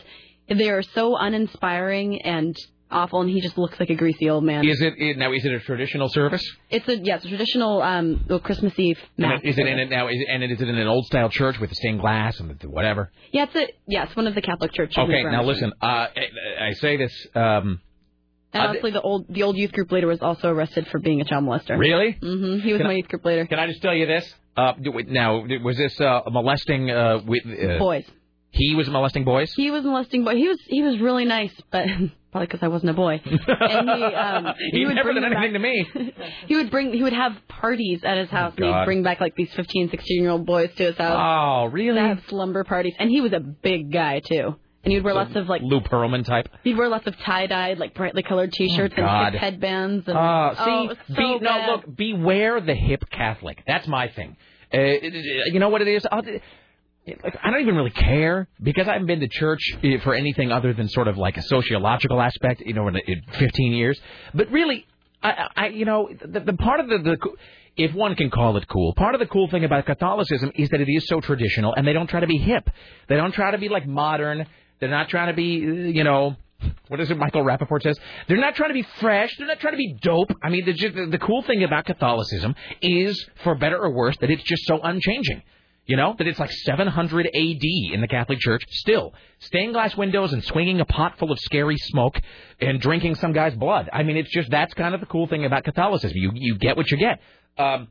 They 0.48 0.70
are 0.70 0.84
so 0.84 1.16
uninspiring 1.16 2.22
and 2.22 2.56
awful, 2.94 3.22
and 3.22 3.30
he 3.30 3.42
just 3.42 3.58
looks 3.58 3.80
like 3.80 3.90
a 3.90 3.96
greasy 3.96 4.30
old 4.30 4.44
man. 4.44 4.66
Is 4.68 4.82
it, 4.82 4.94
it 4.98 5.18
now? 5.18 5.32
Is 5.34 5.44
it 5.46 5.52
a 5.54 5.60
traditional 5.60 6.10
service? 6.10 6.44
It's 6.70 6.88
a 6.88 6.98
yeah, 6.98 7.16
it's 7.16 7.26
a 7.26 7.30
traditional 7.30 7.82
um 7.82 8.24
well, 8.30 8.40
Christmas 8.40 8.74
Eve 8.78 9.00
mass. 9.18 9.42
Is 9.44 9.58
it 9.58 9.68
in 9.68 9.80
it 9.80 9.90
now? 9.90 10.08
Is 10.08 10.16
it, 10.20 10.28
and 10.30 10.44
is 10.44 10.62
it 10.62 10.68
in 10.70 10.78
an 10.78 10.88
old 10.88 11.06
style 11.08 11.30
church 11.30 11.60
with 11.60 11.70
the 11.70 11.76
stained 11.76 12.00
glass 12.02 12.40
and 12.40 12.58
the, 12.60 12.70
whatever? 12.70 13.12
Yeah, 13.32 13.44
it's 13.44 13.56
a 13.56 13.68
yeah, 13.88 14.04
it's 14.04 14.16
one 14.16 14.28
of 14.28 14.36
the 14.36 14.42
Catholic 14.42 14.72
churches. 14.74 14.98
Okay, 14.98 15.24
now 15.24 15.44
listen. 15.44 15.74
Uh, 15.82 15.86
I, 15.86 16.10
I 16.70 16.74
say 16.74 16.98
this. 16.98 17.14
Um, 17.36 17.82
And 18.54 18.64
uh, 18.64 18.68
honestly, 18.68 18.92
the 18.92 19.02
old 19.02 19.26
the 19.30 19.44
old 19.44 19.58
youth 19.58 19.72
group 19.72 19.92
leader 19.92 20.08
was 20.08 20.22
also 20.22 20.50
arrested 20.50 20.88
for 20.92 21.00
being 21.00 21.22
a 21.22 21.26
child 21.26 21.44
molester. 21.44 21.78
Really? 21.78 22.18
Mm-hmm. 22.22 22.60
He 22.60 22.74
was 22.74 22.80
Can 22.80 22.88
my 22.88 22.94
I- 22.94 22.98
youth 22.98 23.08
group 23.08 23.26
leader. 23.26 23.46
Can 23.48 23.60
I 23.60 23.68
just 23.68 23.82
tell 23.82 23.96
you 23.96 24.06
this? 24.06 24.32
Uh, 24.56 24.74
now, 25.08 25.44
was 25.64 25.78
this 25.78 26.00
uh, 26.00 26.22
molesting 26.30 26.92
uh, 26.92 27.22
with 27.26 27.44
uh, 27.46 27.80
Boys. 27.80 28.06
He 28.56 28.76
was 28.76 28.88
molesting 28.88 29.26
boys. 29.26 29.52
He 29.54 29.72
was 29.72 29.84
molesting 29.84 30.24
boy. 30.24 30.36
He 30.36 30.48
was 30.48 30.60
he 30.68 30.82
was 30.84 31.00
really 31.00 31.26
nice, 31.26 31.54
but 31.72 31.86
probably 32.32 32.46
because 32.48 32.62
I 32.62 32.68
wasn't 32.68 32.92
a 32.92 32.94
boy. 32.94 33.20
And 33.26 33.90
he 33.90 34.04
um 34.04 34.54
He 34.72 34.86
would 34.86 34.96
never 34.96 35.12
did 35.14 35.24
anything 35.24 35.54
back- 35.54 35.54
to 35.54 35.60
me. 35.60 36.14
he 36.48 36.56
would 36.56 36.70
bring 36.70 36.94
he 36.94 37.02
would 37.02 37.14
have 37.14 37.36
parties 37.48 38.02
at 38.04 38.18
his 38.18 38.30
house 38.30 38.54
and 38.58 38.66
he'd 38.66 38.86
bring 38.86 39.02
back 39.04 39.20
like 39.20 39.36
these 39.36 39.52
15, 39.56 39.90
16 39.90 40.22
year 40.22 40.32
old 40.32 40.46
boys 40.46 40.70
to 40.78 40.84
his 40.86 40.98
house. 40.98 41.18
Oh, 41.20 41.66
really? 41.72 41.96
To 42.00 42.08
have 42.08 42.22
slumber 42.30 42.64
parties, 42.64 42.94
and 43.00 43.10
he 43.10 43.22
was 43.22 43.34
a 43.34 43.40
big 43.40 43.92
guy 43.92 44.20
too. 44.20 44.56
And 44.84 44.92
he'd 44.92 45.04
wear 45.04 45.14
lots 45.14 45.34
of 45.36 45.48
like 45.48 45.62
Lou 45.64 45.80
Pearlman 45.80 46.26
type. 46.26 46.50
he'd 46.64 46.78
wear 46.78 46.90
lots 46.90 47.08
of 47.08 47.18
tie 47.20 47.48
dyed 47.48 47.80
like 47.80 47.94
brightly 47.96 48.22
colored 48.22 48.52
T-shirts 48.52 48.94
and 48.98 49.06
Oh, 49.06 49.10
God. 49.10 49.32
hip 49.34 49.42
headbands. 49.42 50.08
And, 50.10 50.18
Uh, 50.18 50.54
oh, 50.60 50.66
see, 50.66 50.92
it 50.92 50.98
so 51.08 51.16
be, 51.16 51.40
no, 51.40 51.66
look, 51.72 51.96
beware 51.96 52.60
the 52.60 52.76
hip 52.76 53.06
Catholic. 53.10 53.64
That's 53.66 53.88
my 53.88 54.10
thing. 54.10 54.36
Uh, 54.74 54.78
you 55.54 55.60
know 55.60 55.70
what 55.70 55.82
it 55.82 55.88
is? 55.88 56.06
Like, 57.06 57.38
I 57.44 57.52
don't 57.52 57.62
even 57.62 57.76
really 57.76 57.90
care 57.90 58.48
because 58.62 58.88
I 58.88 58.94
haven't 58.94 59.08
been 59.08 59.20
to 59.20 59.28
church 59.28 59.62
eh, 59.84 59.98
for 60.04 60.14
anything 60.14 60.52
other 60.52 60.74
than 60.74 60.88
sort 60.88 61.08
of 61.08 61.18
like 61.18 61.36
a 61.36 61.42
sociological 61.42 62.22
aspect, 62.22 62.62
you 62.62 62.74
know, 62.74 62.88
in, 62.88 62.96
in 62.96 63.22
15 63.40 63.74
years. 63.74 64.00
But 64.34 64.50
really, 64.52 64.86
I, 65.22 65.50
I 65.56 65.68
you 65.68 65.86
know, 65.86 66.10
the, 66.26 66.40
the 66.40 66.54
part 66.54 66.80
of 66.80 66.88
the, 66.88 67.00
the 67.00 67.18
if 67.76 67.94
one 67.94 68.16
can 68.16 68.30
call 68.30 68.56
it 68.58 68.68
cool. 68.68 68.94
Part 68.94 69.16
of 69.16 69.20
the 69.20 69.26
cool 69.26 69.50
thing 69.50 69.64
about 69.66 69.86
Catholicism 69.86 70.52
is 70.56 70.70
that 70.70 70.80
it 70.80 70.90
is 70.90 71.08
so 71.08 71.20
traditional, 71.20 71.74
and 71.74 71.86
they 71.88 71.94
don't 71.94 72.08
try 72.08 72.20
to 72.20 72.28
be 72.28 72.38
hip. 72.38 72.70
They 73.10 73.16
don't 73.16 73.34
try 73.34 73.52
to 73.52 73.58
be 73.58 73.68
like 73.68 73.88
modern. 73.88 74.46
They're 74.80 74.90
not 74.90 75.10
trying 75.10 75.28
to 75.28 75.34
be, 75.34 75.66
uh, 75.66 75.72
you 75.72 76.04
know, 76.04 76.36
what 76.88 77.00
is 77.00 77.10
it 77.10 77.18
Michael 77.18 77.44
Rapaport 77.44 77.82
says? 77.82 78.00
They're 78.28 78.38
not 78.38 78.56
trying 78.56 78.70
to 78.70 78.76
be 78.76 78.88
fresh. 79.00 79.36
They're 79.38 79.48
not 79.48 79.60
trying 79.60 79.74
to 79.74 79.78
be 79.78 79.98
dope. 80.02 80.32
I 80.42 80.50
mean, 80.50 80.66
the, 80.66 80.74
the, 80.74 81.08
the 81.12 81.18
cool 81.18 81.42
thing 81.42 81.64
about 81.64 81.86
Catholicism 81.86 82.56
is, 82.82 83.28
for 83.44 83.56
better 83.56 83.78
or 83.78 83.92
worse, 83.92 84.16
that 84.22 84.30
it's 84.30 84.44
just 84.44 84.66
so 84.66 84.80
unchanging. 84.82 85.42
You 85.86 85.98
know, 85.98 86.16
that 86.18 86.26
it's 86.28 86.40
like 86.40 86.50
700 86.52 87.26
AD 87.28 87.34
in 87.94 88.00
the 88.00 88.08
Catholic 88.08 88.40
Church, 88.40 88.64
still. 88.70 89.14
Stained 89.40 89.74
glass 89.74 89.98
windows 89.98 90.32
and 90.32 90.42
swinging 90.44 90.80
a 90.80 90.86
pot 90.86 91.18
full 91.20 91.32
of 91.32 91.38
scary 91.40 91.76
smoke 91.78 92.22
and 92.62 92.80
drinking 92.80 93.16
some 93.16 93.34
guy's 93.34 93.54
blood. 93.56 93.90
I 93.92 94.04
mean, 94.04 94.16
it's 94.16 94.32
just, 94.32 94.50
that's 94.50 94.74
kind 94.76 94.96
of 94.96 95.02
the 95.02 95.08
cool 95.08 95.28
thing 95.28 95.44
about 95.44 95.66
Catholicism. 95.66 96.16
You, 96.18 96.32
you 96.36 96.58
get 96.58 96.78
what 96.78 96.90
you 96.90 96.98
get. 96.98 97.20
Um, 97.58 97.90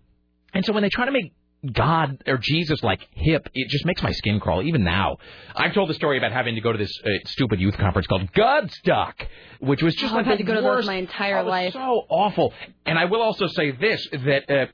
and 0.55 0.65
so 0.65 0.73
when 0.73 0.83
they 0.83 0.89
try 0.89 1.05
to 1.05 1.13
make 1.13 1.35
God 1.71 2.23
or 2.27 2.39
Jesus 2.39 2.83
like 2.83 3.07
hip, 3.13 3.47
it 3.55 3.69
just 3.69 3.85
makes 3.85 4.03
my 4.03 4.11
skin 4.11 4.41
crawl. 4.41 4.63
Even 4.63 4.85
now, 4.85 5.19
I've 5.55 5.75
told 5.75 5.91
the 5.91 5.95
story 5.95 6.17
about 6.17 6.33
having 6.33 6.55
to 6.55 6.61
go 6.63 6.73
to 6.73 6.79
this 6.79 6.93
uh, 7.05 7.09
stupid 7.27 7.61
youth 7.61 7.77
conference 7.77 8.07
called 8.07 8.33
Godstock, 8.33 9.13
which 9.61 9.83
was 9.83 9.95
just 9.95 10.13
Oh, 10.13 10.17
like 10.17 10.25
I've 10.25 10.31
had 10.31 10.39
the 10.39 10.45
to 10.45 10.49
go 10.49 10.55
to 10.57 10.63
those 10.63 10.87
my 10.87 10.95
entire 10.95 11.39
Oh, 11.41 11.45
life. 11.47 11.75
So 11.75 12.07
awful. 12.09 12.55
And 12.87 12.99
I 12.99 13.05
will 13.05 13.21
also 13.23 13.47
say 13.49 13.71
this 13.71 14.09
that, 14.25 14.51
uh, 14.51 14.67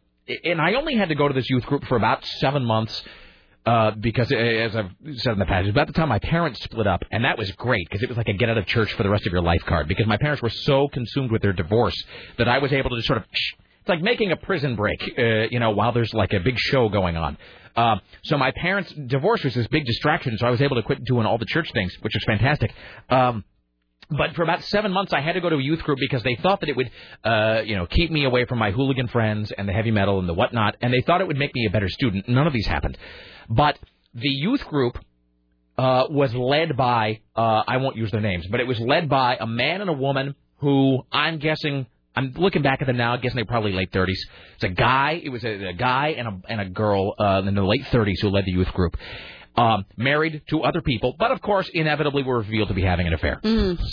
and 0.44 0.60
I 0.60 0.74
only 0.74 0.96
had 0.96 1.08
to 1.08 1.14
go 1.14 1.28
to 1.28 1.34
this 1.34 1.48
youth 1.48 1.64
group 1.64 1.84
for 1.86 1.96
about 1.96 2.24
seven 2.24 2.64
months. 2.64 3.02
Uh, 3.66 3.90
because 3.90 4.32
as 4.32 4.74
I've 4.74 4.90
said 5.16 5.34
in 5.34 5.38
the 5.38 5.44
past, 5.44 5.64
it 5.64 5.66
was 5.66 5.70
about 5.70 5.88
the 5.88 5.92
time 5.92 6.08
my 6.08 6.20
parents 6.20 6.62
split 6.62 6.86
up, 6.86 7.02
and 7.10 7.24
that 7.26 7.36
was 7.36 7.52
great 7.52 7.86
because 7.90 8.02
it 8.02 8.08
was 8.08 8.16
like 8.16 8.28
a 8.28 8.32
get 8.32 8.48
out 8.48 8.56
of 8.56 8.64
church 8.64 8.90
for 8.94 9.02
the 9.02 9.10
rest 9.10 9.26
of 9.26 9.32
your 9.32 9.42
life 9.42 9.62
card. 9.66 9.88
Because 9.88 10.06
my 10.06 10.16
parents 10.16 10.40
were 10.40 10.48
so 10.48 10.88
consumed 10.88 11.30
with 11.30 11.42
their 11.42 11.52
divorce 11.52 12.02
that 12.38 12.48
I 12.48 12.58
was 12.58 12.72
able 12.72 12.88
to 12.90 12.96
just 12.96 13.08
sort 13.08 13.18
of 13.18 13.24
it's 13.88 13.88
like 13.88 14.00
making 14.00 14.32
a 14.32 14.36
prison 14.36 14.74
break, 14.74 15.02
uh, 15.18 15.48
you 15.50 15.60
know, 15.60 15.70
while 15.70 15.92
there's 15.92 16.14
like 16.14 16.32
a 16.32 16.40
big 16.40 16.58
show 16.58 16.88
going 16.88 17.16
on. 17.16 17.36
Uh, 17.76 17.96
so 18.22 18.38
my 18.38 18.52
parents' 18.52 18.92
divorce 19.06 19.44
was 19.44 19.54
this 19.54 19.66
big 19.68 19.84
distraction, 19.84 20.36
so 20.38 20.46
I 20.46 20.50
was 20.50 20.62
able 20.62 20.76
to 20.76 20.82
quit 20.82 21.04
doing 21.04 21.26
all 21.26 21.38
the 21.38 21.46
church 21.46 21.70
things, 21.72 21.94
which 22.00 22.14
was 22.14 22.24
fantastic. 22.24 22.72
Um, 23.10 23.44
but 24.10 24.34
for 24.34 24.42
about 24.42 24.64
seven 24.64 24.92
months, 24.92 25.12
I 25.12 25.20
had 25.20 25.32
to 25.32 25.40
go 25.40 25.50
to 25.50 25.56
a 25.56 25.62
youth 25.62 25.82
group 25.82 25.98
because 26.00 26.22
they 26.22 26.36
thought 26.36 26.60
that 26.60 26.68
it 26.68 26.76
would, 26.76 26.90
uh, 27.24 27.62
you 27.64 27.76
know, 27.76 27.86
keep 27.86 28.10
me 28.10 28.24
away 28.24 28.46
from 28.46 28.58
my 28.58 28.70
hooligan 28.70 29.08
friends 29.08 29.52
and 29.52 29.68
the 29.68 29.72
heavy 29.72 29.90
metal 29.90 30.18
and 30.18 30.28
the 30.28 30.34
whatnot, 30.34 30.76
and 30.80 30.92
they 30.92 31.02
thought 31.02 31.20
it 31.20 31.26
would 31.26 31.36
make 31.36 31.54
me 31.54 31.66
a 31.66 31.70
better 31.70 31.88
student. 31.88 32.28
None 32.28 32.46
of 32.46 32.52
these 32.52 32.66
happened. 32.66 32.96
But 33.50 33.78
the 34.14 34.28
youth 34.28 34.64
group 34.66 34.98
uh, 35.76 36.06
was 36.10 36.34
led 36.34 36.76
by, 36.76 37.20
uh, 37.36 37.62
I 37.66 37.76
won't 37.76 37.96
use 37.96 38.10
their 38.10 38.20
names, 38.20 38.46
but 38.50 38.60
it 38.60 38.66
was 38.66 38.80
led 38.80 39.08
by 39.08 39.36
a 39.38 39.46
man 39.46 39.80
and 39.80 39.90
a 39.90 39.94
woman 39.94 40.34
who 40.56 41.02
I'm 41.12 41.38
guessing, 41.38 41.86
I'm 42.16 42.32
looking 42.34 42.62
back 42.62 42.80
at 42.80 42.86
them 42.86 42.96
now, 42.96 43.12
I'm 43.12 43.20
guessing 43.20 43.36
they're 43.36 43.44
probably 43.44 43.72
late 43.72 43.92
30s. 43.92 44.16
It's 44.54 44.64
a 44.64 44.68
guy, 44.68 45.20
it 45.22 45.28
was 45.28 45.44
a, 45.44 45.68
a 45.68 45.72
guy 45.74 46.14
and 46.18 46.28
a, 46.28 46.40
and 46.48 46.60
a 46.60 46.68
girl 46.68 47.14
uh, 47.18 47.42
in 47.46 47.54
the 47.54 47.62
late 47.62 47.84
30s 47.84 48.20
who 48.22 48.30
led 48.30 48.46
the 48.46 48.52
youth 48.52 48.72
group. 48.72 48.96
Um, 49.58 49.84
married 49.96 50.42
to 50.50 50.62
other 50.62 50.80
people, 50.82 51.16
but 51.18 51.30
of 51.32 51.40
course, 51.40 51.68
inevitably 51.74 52.22
were 52.22 52.38
revealed 52.38 52.68
to 52.68 52.74
be 52.74 52.82
having 52.82 53.06
an 53.08 53.12
affair. 53.12 53.40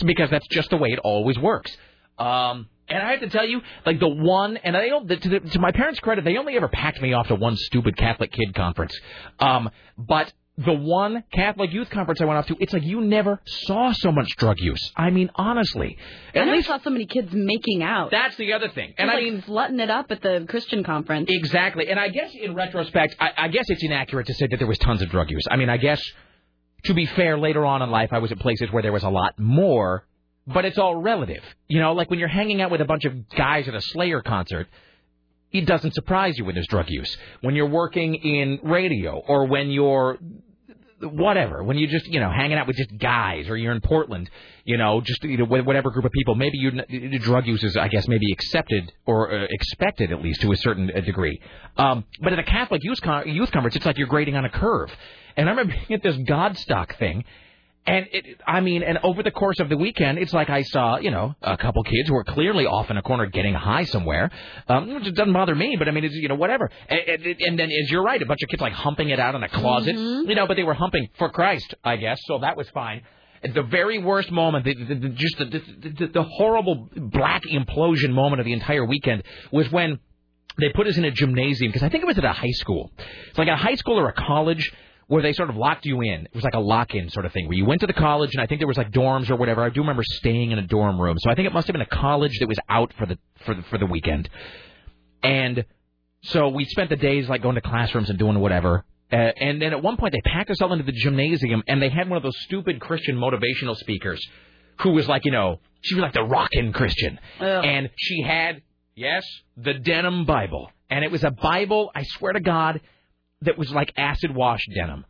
Because 0.06 0.30
that's 0.30 0.48
just 0.48 0.70
the 0.70 0.78
way 0.78 0.90
it 0.90 1.00
always 1.04 1.40
works. 1.40 1.76
Um, 2.20 2.70
and 2.88 3.00
I 3.02 3.12
have 3.12 3.22
to 3.22 3.30
tell 3.30 3.48
you, 3.48 3.62
like 3.86 4.00
the 4.00 4.08
one, 4.08 4.58
and 4.58 4.78
I 4.78 4.88
don't, 4.90 5.08
to, 5.08 5.30
the, 5.30 5.40
to 5.40 5.60
my 5.60 5.72
parents' 5.72 6.00
credit, 6.00 6.24
they 6.24 6.38
only 6.38 6.56
ever 6.56 6.68
packed 6.68 7.02
me 7.02 7.14
off 7.14 7.28
to 7.30 7.36
one 7.36 7.56
stupid 7.58 7.98
Catholic 7.98 8.32
kid 8.32 8.54
conference. 8.54 8.96
Um, 9.40 9.72
but 9.98 10.32
the 10.58 10.74
one 10.74 11.24
Catholic 11.34 11.74
youth 11.74 11.90
conference 11.90 12.22
I 12.22 12.26
went 12.26 12.38
off 12.38 12.48
to, 12.48 12.56
it's 12.60 12.72
like 12.72 12.84
you 12.84 13.02
never 13.02 13.42
saw 13.46 13.92
so 13.92 14.12
much 14.12 14.30
drug 14.38 14.60
use. 14.60 14.92
I 14.96 15.10
mean, 15.10 15.30
honestly. 15.36 15.98
I 16.34 16.40
At 16.40 16.46
never 16.46 16.56
least 16.58 16.68
saw 16.68 16.80
so 16.80 16.90
many 16.90 17.06
kids 17.06 17.30
making 17.34 17.84
out. 17.84 18.10
that's 18.12 18.38
the 18.38 18.54
other 18.54 18.70
thing. 18.70 18.94
And 18.98 19.10
Just, 19.10 19.18
I 19.18 19.22
mean, 19.22 19.42
slutting 19.42 19.82
it 19.82 19.90
up 19.90 20.12
at 20.12 20.22
the 20.22 20.46
Christian 20.48 20.84
conference. 20.86 21.28
Exactly. 21.30 21.90
And 21.90 22.00
I 22.00 22.08
guess 22.08 22.32
in 22.34 22.56
retrospect, 22.56 23.18
I, 23.20 23.32
I 23.38 23.48
guess 23.50 23.66
it's 23.70 23.84
inaccurate 23.84 24.28
to 24.28 24.34
say 24.34 24.48
that 24.48 24.58
there 24.58 24.68
was 24.68 24.78
tons 24.78 25.02
of 25.02 25.10
drug 25.10 25.30
use. 25.30 25.44
I 25.52 25.58
mean, 25.58 25.70
I 25.70 25.76
guess, 25.78 26.02
to 26.86 26.94
be 26.94 27.06
fair, 27.06 27.38
later 27.38 27.66
on 27.66 27.82
in 27.82 27.90
life, 27.92 28.10
I 28.14 28.20
was 28.20 28.32
at 28.32 28.40
places 28.40 28.70
where 28.72 28.82
there 28.82 28.94
was 28.94 29.04
a 29.04 29.10
lot 29.10 29.38
more, 29.38 30.06
but 30.48 30.64
it's 30.64 30.78
all 30.78 30.96
relative. 30.96 31.44
You 31.68 31.82
know, 31.82 31.92
like 31.94 32.10
when 32.10 32.20
you're 32.20 32.30
hanging 32.30 32.62
out 32.62 32.72
with 32.72 32.80
a 32.80 32.86
bunch 32.86 33.04
of 33.04 33.28
guys 33.30 33.68
at 33.68 33.76
a 33.76 33.82
Slayer 33.82 34.22
concert, 34.22 34.68
it 35.60 35.66
doesn't 35.66 35.94
surprise 35.94 36.38
you 36.38 36.46
when 36.46 36.56
there's 36.56 36.68
drug 36.68 36.90
use. 36.90 37.18
When 37.42 37.56
you're 37.56 37.70
working 37.70 38.16
in 38.16 38.60
radio 38.64 39.18
or 39.18 39.46
when 39.46 39.70
you're 39.70 40.18
whatever, 41.02 41.64
when 41.64 41.78
you're 41.78 41.90
just, 41.90 42.08
you 42.08 42.20
know, 42.20 42.32
hanging 42.32 42.58
out 42.58 42.68
with 42.68 42.78
just 42.78 42.98
guys 42.98 43.50
or 43.50 43.58
you're 43.58 43.74
in 43.74 43.82
Portland, 43.82 44.30
you 44.64 44.78
know, 44.78 45.02
just, 45.02 45.24
you 45.24 45.38
know, 45.38 45.46
whatever 45.46 45.92
group 45.92 46.06
of 46.06 46.12
people, 46.12 46.36
maybe 46.36 46.58
you, 46.58 46.72
drug 47.20 47.46
use 47.46 47.64
is, 47.64 47.76
I 47.78 47.88
guess, 47.88 48.08
maybe 48.08 48.32
accepted 48.32 48.92
or 49.06 49.32
uh, 49.32 49.48
expected 49.50 50.12
at 50.12 50.22
least 50.22 50.42
to 50.42 50.52
a 50.52 50.58
certain 50.58 50.90
uh, 50.96 51.02
degree. 51.02 51.40
Um, 51.78 52.06
but 52.22 52.34
at 52.34 52.40
a 52.40 52.44
Catholic 52.44 52.82
youth, 52.84 53.02
con- 53.02 53.28
youth 53.28 53.52
conference, 53.52 53.76
it's 53.76 53.86
like 53.86 53.98
you're 53.98 54.08
grading 54.08 54.36
on 54.36 54.46
a 54.46 54.50
curve. 54.50 54.92
And 55.36 55.48
I 55.48 55.52
remember 55.52 55.74
being 55.88 56.00
at 56.00 56.04
this 56.04 56.16
Godstock 56.18 56.98
thing, 56.98 57.26
and 57.88 58.08
it, 58.12 58.42
I 58.48 58.62
mean, 58.62 58.82
and 58.82 58.98
over 59.04 59.22
the 59.22 59.32
course 59.32 59.60
of 59.60 59.70
the 59.70 59.78
weekend, 59.78 60.18
it's 60.18 60.34
like 60.34 60.50
I 60.50 60.64
saw, 60.64 60.98
you 60.98 61.12
know, 61.12 61.36
a 61.42 61.56
couple 61.56 61.84
kids 61.84 62.10
who 62.10 62.16
were 62.16 62.24
clearly 62.24 62.66
off 62.66 62.90
in 62.90 62.98
a 62.98 63.02
corner 63.04 63.28
getting 63.28 63.54
high 63.54 63.84
somewhere, 63.84 64.32
um, 64.68 64.92
which 64.94 65.14
doesn't 65.14 65.34
bother 65.34 65.54
me, 65.54 65.76
but 65.78 65.88
I 65.88 65.92
mean, 65.92 66.04
it's, 66.04 66.16
you 66.16 66.28
know, 66.28 66.36
whatever. 66.36 66.70
And, 66.90 67.00
and, 67.00 67.42
and 67.42 67.60
then, 67.60 67.70
as 67.70 67.92
you're 67.92 68.04
right, 68.04 68.20
a 68.22 68.26
bunch 68.26 68.42
of 68.42 68.50
kids 68.50 68.62
like 68.62 68.74
humping 68.74 69.10
it 69.10 69.20
out 69.20 69.36
in 69.36 69.44
a 69.44 69.50
closet, 69.50 69.96
you 69.96 70.34
know, 70.34 70.48
but 70.48 70.58
they 70.58 70.64
were 70.64 70.74
humping 70.74 71.10
for 71.20 71.30
Christ, 71.30 71.76
I 71.84 71.98
guess, 71.98 72.20
so 72.26 72.40
that 72.40 72.58
was 72.58 72.68
fine. 72.70 73.04
At 73.44 73.54
the 73.54 73.62
very 73.62 74.00
worst 74.00 74.32
moment, 74.32 74.66
the, 74.66 74.74
the, 74.74 74.96
the, 74.96 75.10
just 75.10 75.38
the, 75.38 75.46
the, 75.46 75.90
the, 75.90 76.08
the 76.08 76.24
horrible 76.24 76.90
black 76.96 77.44
implosion 77.44 78.12
moment 78.12 78.40
of 78.40 78.46
the 78.46 78.54
entire 78.54 78.84
weekend 78.84 79.22
was 79.52 79.72
when 79.72 80.00
they 80.60 80.70
put 80.70 80.88
us 80.88 80.98
in 80.98 81.06
a 81.06 81.12
gymnasium 81.12 81.70
because 81.70 81.84
I 81.84 81.90
think 81.90 82.04
it 82.04 82.08
was 82.08 82.18
at 82.18 82.26
a 82.26 82.32
high 82.32 82.52
school. 82.52 82.92
It's 83.30 83.38
like 83.38 83.50
a 83.50 83.58
high 83.58 83.76
school 83.76 84.00
or 84.00 84.10
a 84.10 84.14
college 84.14 84.72
where 85.08 85.22
they 85.22 85.34
sort 85.34 85.50
of 85.50 85.56
locked 85.56 85.86
you 85.86 86.02
in. 86.02 86.26
It 86.26 86.34
was 86.34 86.44
like 86.44 86.56
a 86.56 86.60
lock-in 86.60 87.10
sort 87.10 87.26
of 87.26 87.32
thing 87.32 87.48
where 87.48 87.58
you 87.58 87.66
went 87.66 87.82
to 87.82 87.88
the 87.88 87.94
college 87.94 88.32
and 88.34 88.42
I 88.42 88.48
think 88.48 88.60
there 88.60 88.68
was 88.68 88.78
like 88.78 88.92
dorms 88.92 89.30
or 89.30 89.36
whatever. 89.36 89.64
I 89.64 89.70
do 89.70 89.82
remember 89.82 90.04
staying 90.04 90.52
in 90.52 90.60
a 90.60 90.66
dorm 90.66 91.00
room. 91.00 91.18
So 91.20 91.30
I 91.30 91.36
think 91.36 91.46
it 91.48 91.54
must 91.54 91.68
have 91.68 91.74
been 91.74 91.82
a 91.82 91.86
college 91.86 92.40
that 92.40 92.48
was 92.48 92.58
out 92.70 92.94
for 92.98 93.06
the 93.06 93.18
for 93.46 93.54
the, 93.54 93.62
for 93.64 93.78
the 93.78 93.86
weekend. 93.86 94.30
And 95.22 95.66
so 96.24 96.50
we 96.50 96.66
spent 96.66 96.90
the 96.90 96.96
days 96.96 97.30
like 97.30 97.42
going 97.42 97.56
to 97.56 97.62
classrooms 97.62 98.10
and 98.10 98.18
doing 98.18 98.40
whatever. 98.40 98.84
Uh, 99.12 99.16
and 99.16 99.62
then 99.62 99.72
at 99.72 99.84
one 99.84 99.98
point 99.98 100.14
they 100.14 100.22
packed 100.30 100.50
us 100.50 100.62
all 100.62 100.74
into 100.74 100.84
the 100.84 100.92
gymnasium 100.92 101.62
and 101.68 101.80
they 101.82 101.90
had 101.90 102.10
one 102.10 102.18
of 102.18 102.24
those 102.24 102.38
stupid 102.40 102.80
Christian 102.82 103.16
motivational 103.16 103.76
speakers 103.76 104.20
who 104.82 104.92
was 104.92 105.08
like, 105.08 105.24
you 105.26 105.32
know, 105.32 105.60
she 105.82 105.94
was 105.96 106.02
like 106.02 106.14
the 106.14 106.24
rockin' 106.24 106.74
Christian. 106.74 107.20
And 107.64 107.90
she 107.96 108.24
had, 108.24 108.64
yes, 108.96 109.24
the 109.56 109.76
denim 109.76 110.26
Bible. 110.26 110.72
And 110.90 111.06
it 111.06 111.12
was 111.12 111.24
a 111.24 111.32
Bible, 111.32 111.92
I 111.96 112.04
swear 112.04 112.34
to 112.34 112.40
God, 112.40 112.82
that 113.46 113.58
was 113.58 113.72
like 113.72 113.94
acid 113.98 114.34
wash 114.36 114.66
denim. 114.74 115.06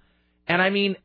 And 0.47 0.61
I 0.61 0.69
mean, 0.69 0.95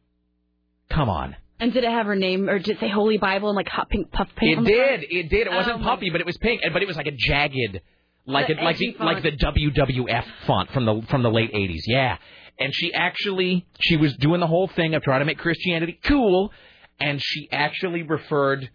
come 0.91 1.09
on. 1.09 1.36
And 1.59 1.73
did 1.75 1.84
it 1.84 1.91
have 1.91 2.07
her 2.07 2.17
name, 2.17 2.49
or 2.49 2.59
did 2.59 2.76
it 2.76 2.81
say 2.81 2.89
Holy 2.89 3.18
Bible 3.18 3.50
and 3.50 3.57
like 3.57 3.68
hot 3.68 3.91
pink 3.91 4.10
puff 4.10 4.28
paint? 4.34 4.52
It 4.52 4.59
on 4.59 4.65
the 4.65 4.73
front? 4.73 5.00
did. 5.02 5.12
It 5.12 5.28
did. 5.28 5.47
It 5.47 5.52
wasn't 5.52 5.76
oh, 5.76 5.78
my- 5.78 5.84
puppy, 5.84 6.10
but 6.10 6.20
it 6.20 6.26
was 6.26 6.39
pink. 6.39 6.62
But 6.73 6.83
it 6.83 6.89
was 6.89 6.97
like 6.97 7.07
a 7.07 7.12
jagged, 7.12 7.81
like 8.26 8.47
The 8.47 8.59
it, 8.59 8.62
like 8.62 8.78
the 8.78 8.97
like 8.99 9.23
the. 9.23 9.33
WWF 9.33 10.25
font 10.47 10.70
from 10.70 10.86
the 10.86 11.02
from 11.10 11.23
the 11.23 11.31
late 11.31 11.52
'80s. 11.52 11.83
Yeah. 11.86 12.17
And 12.59 12.75
she 12.75 12.92
actually 12.92 13.67
she 13.78 13.97
was 13.97 14.15
doing 14.17 14.41
the 14.41 14.47
whole 14.47 14.68
thing 14.68 14.94
of 14.94 15.02
trying 15.02 15.20
to 15.20 15.25
make 15.26 15.39
Christianity 15.39 15.99
cool, 16.05 16.50
and 16.99 17.20
she 17.23 17.49
actually 17.52 18.02
referred. 18.05 18.70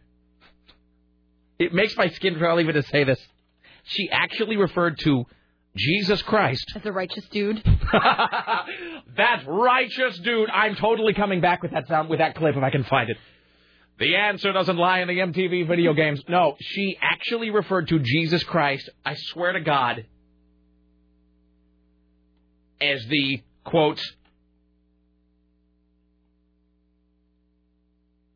It 1.58 1.74
makes 1.74 1.95
my 1.98 2.09
skin 2.09 2.35
crawl 2.35 2.59
even 2.59 2.75
to 2.75 2.84
say 2.84 3.03
this. 3.03 3.19
She 3.85 4.09
actually 4.11 4.58
referred 4.58 5.00
to 5.00 5.25
Jesus 5.75 6.21
Christ 6.21 6.65
As 6.75 6.85
a 6.85 6.91
righteous 6.91 7.25
dude. 7.31 7.61
That's 9.17 9.45
righteous, 9.45 10.17
dude. 10.19 10.49
I'm 10.49 10.75
totally 10.75 11.13
coming 11.13 11.41
back 11.41 11.61
with 11.61 11.71
that 11.71 11.87
sound, 11.87 12.09
with 12.09 12.19
that 12.19 12.35
clip 12.35 12.55
if 12.55 12.63
I 12.63 12.69
can 12.69 12.83
find 12.83 13.09
it. 13.09 13.17
The 13.97 14.15
answer 14.15 14.51
doesn't 14.51 14.77
lie 14.77 14.99
in 14.99 15.07
the 15.07 15.17
MTV 15.19 15.67
video 15.67 15.93
games. 15.93 16.21
No, 16.27 16.55
she 16.59 16.97
actually 17.01 17.49
referred 17.49 17.87
to 17.89 17.99
Jesus 17.99 18.43
Christ, 18.43 18.89
I 19.05 19.15
swear 19.15 19.53
to 19.53 19.61
God, 19.61 20.05
as 22.81 23.05
the, 23.07 23.41
quote, 23.63 24.01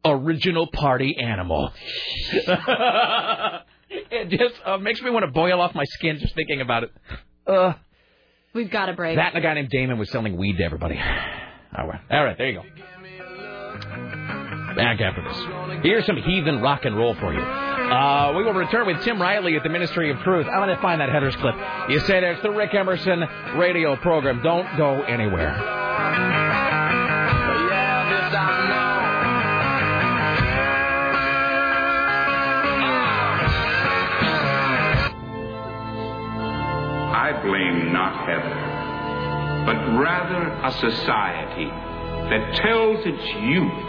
original 0.06 0.68
party 0.68 1.18
animal. 1.18 1.74
it 2.32 4.30
just 4.30 4.56
uh, 4.66 4.77
makes 4.77 5.01
me 5.01 5.09
want 5.09 5.26
to 5.26 5.32
boil 5.32 5.59
off 5.59 5.76
my 5.76 5.84
skin 5.85 6.19
just 6.19 6.35
thinking 6.35 6.61
about 6.61 6.84
it. 6.84 6.92
Uh, 7.50 7.74
We've 8.53 8.69
got 8.72 8.90
a 8.90 8.94
break. 8.94 9.16
that 9.18 9.34
and 9.36 9.38
a 9.38 9.42
guy 9.48 9.53
named 9.53 9.69
Damon 9.69 9.98
was 10.00 10.10
selling 10.10 10.36
weed 10.38 10.58
to 10.58 10.64
everybody. 10.64 10.95
All 11.78 11.88
right, 11.88 12.02
all 12.10 12.24
right, 12.24 12.36
there 12.36 12.50
you 12.50 12.56
go. 12.56 12.64
Back 14.76 15.00
after 15.02 15.22
this. 15.24 15.84
Here's 15.84 16.06
some 16.06 16.18
heathen 16.18 16.61
rock 16.61 16.84
and 16.86 16.98
roll 16.98 17.14
for 17.16 17.32
you. 17.34 17.40
Uh, 17.40 18.34
we 18.36 18.44
will 18.44 18.53
return 18.53 18.88
with 18.88 19.03
Tim 19.03 19.22
Riley 19.22 19.56
at 19.56 19.61
the 19.64 19.69
Ministry 19.69 20.10
of 20.10 20.18
Truth. 20.19 20.48
I'm 20.48 20.60
going 20.66 20.76
to 20.76 20.82
find 20.82 21.00
that 21.02 21.10
Heathers 21.10 21.36
clip. 21.40 21.56
You 21.92 22.00
say 22.02 22.22
there's 22.22 22.42
the 22.42 22.50
Rick 22.52 22.74
Emerson 22.74 23.24
radio 23.58 23.95
program. 23.98 24.42
Don't 24.42 24.66
go 24.78 25.03
anywhere. 25.03 25.53
I 37.20 37.34
blame 37.44 37.92
not 37.92 38.26
Heather, 38.26 38.56
but 39.68 39.76
rather 40.00 40.56
a 40.64 40.72
society 40.72 41.66
that 42.32 42.56
tells 42.64 43.06
its 43.06 43.26
youth 43.44 43.84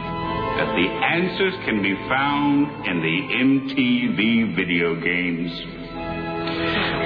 that 0.59 0.75
the 0.75 0.89
answers 0.91 1.55
can 1.65 1.81
be 1.81 1.94
found 2.09 2.86
in 2.89 3.00
the 3.00 3.18
MTV 3.70 4.57
video 4.57 5.00
games. 5.00 5.52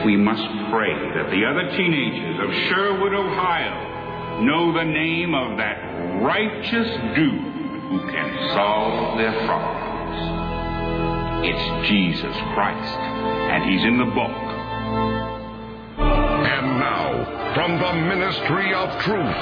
We 0.07 0.17
must 0.17 0.49
pray 0.73 0.94
that 1.12 1.28
the 1.28 1.44
other 1.44 1.77
teenagers 1.77 2.41
of 2.41 2.55
Sherwood, 2.70 3.12
Ohio 3.12 4.41
know 4.44 4.73
the 4.73 4.83
name 4.83 5.35
of 5.35 5.59
that 5.59 5.77
righteous 6.23 6.89
dude 7.15 7.53
who 7.93 8.01
can 8.11 8.49
solve 8.55 9.19
their 9.19 9.44
problems. 9.44 9.85
It's 11.44 11.89
Jesus 11.91 12.35
Christ, 12.55 12.99
and 13.53 13.70
he's 13.70 13.85
in 13.85 13.99
the 13.99 14.07
book. 14.07 14.43
And 16.65 16.81
now, 16.81 17.52
from 17.55 17.76
the 17.78 17.93
Ministry 17.93 18.73
of 18.73 18.89
Truth, 19.02 19.36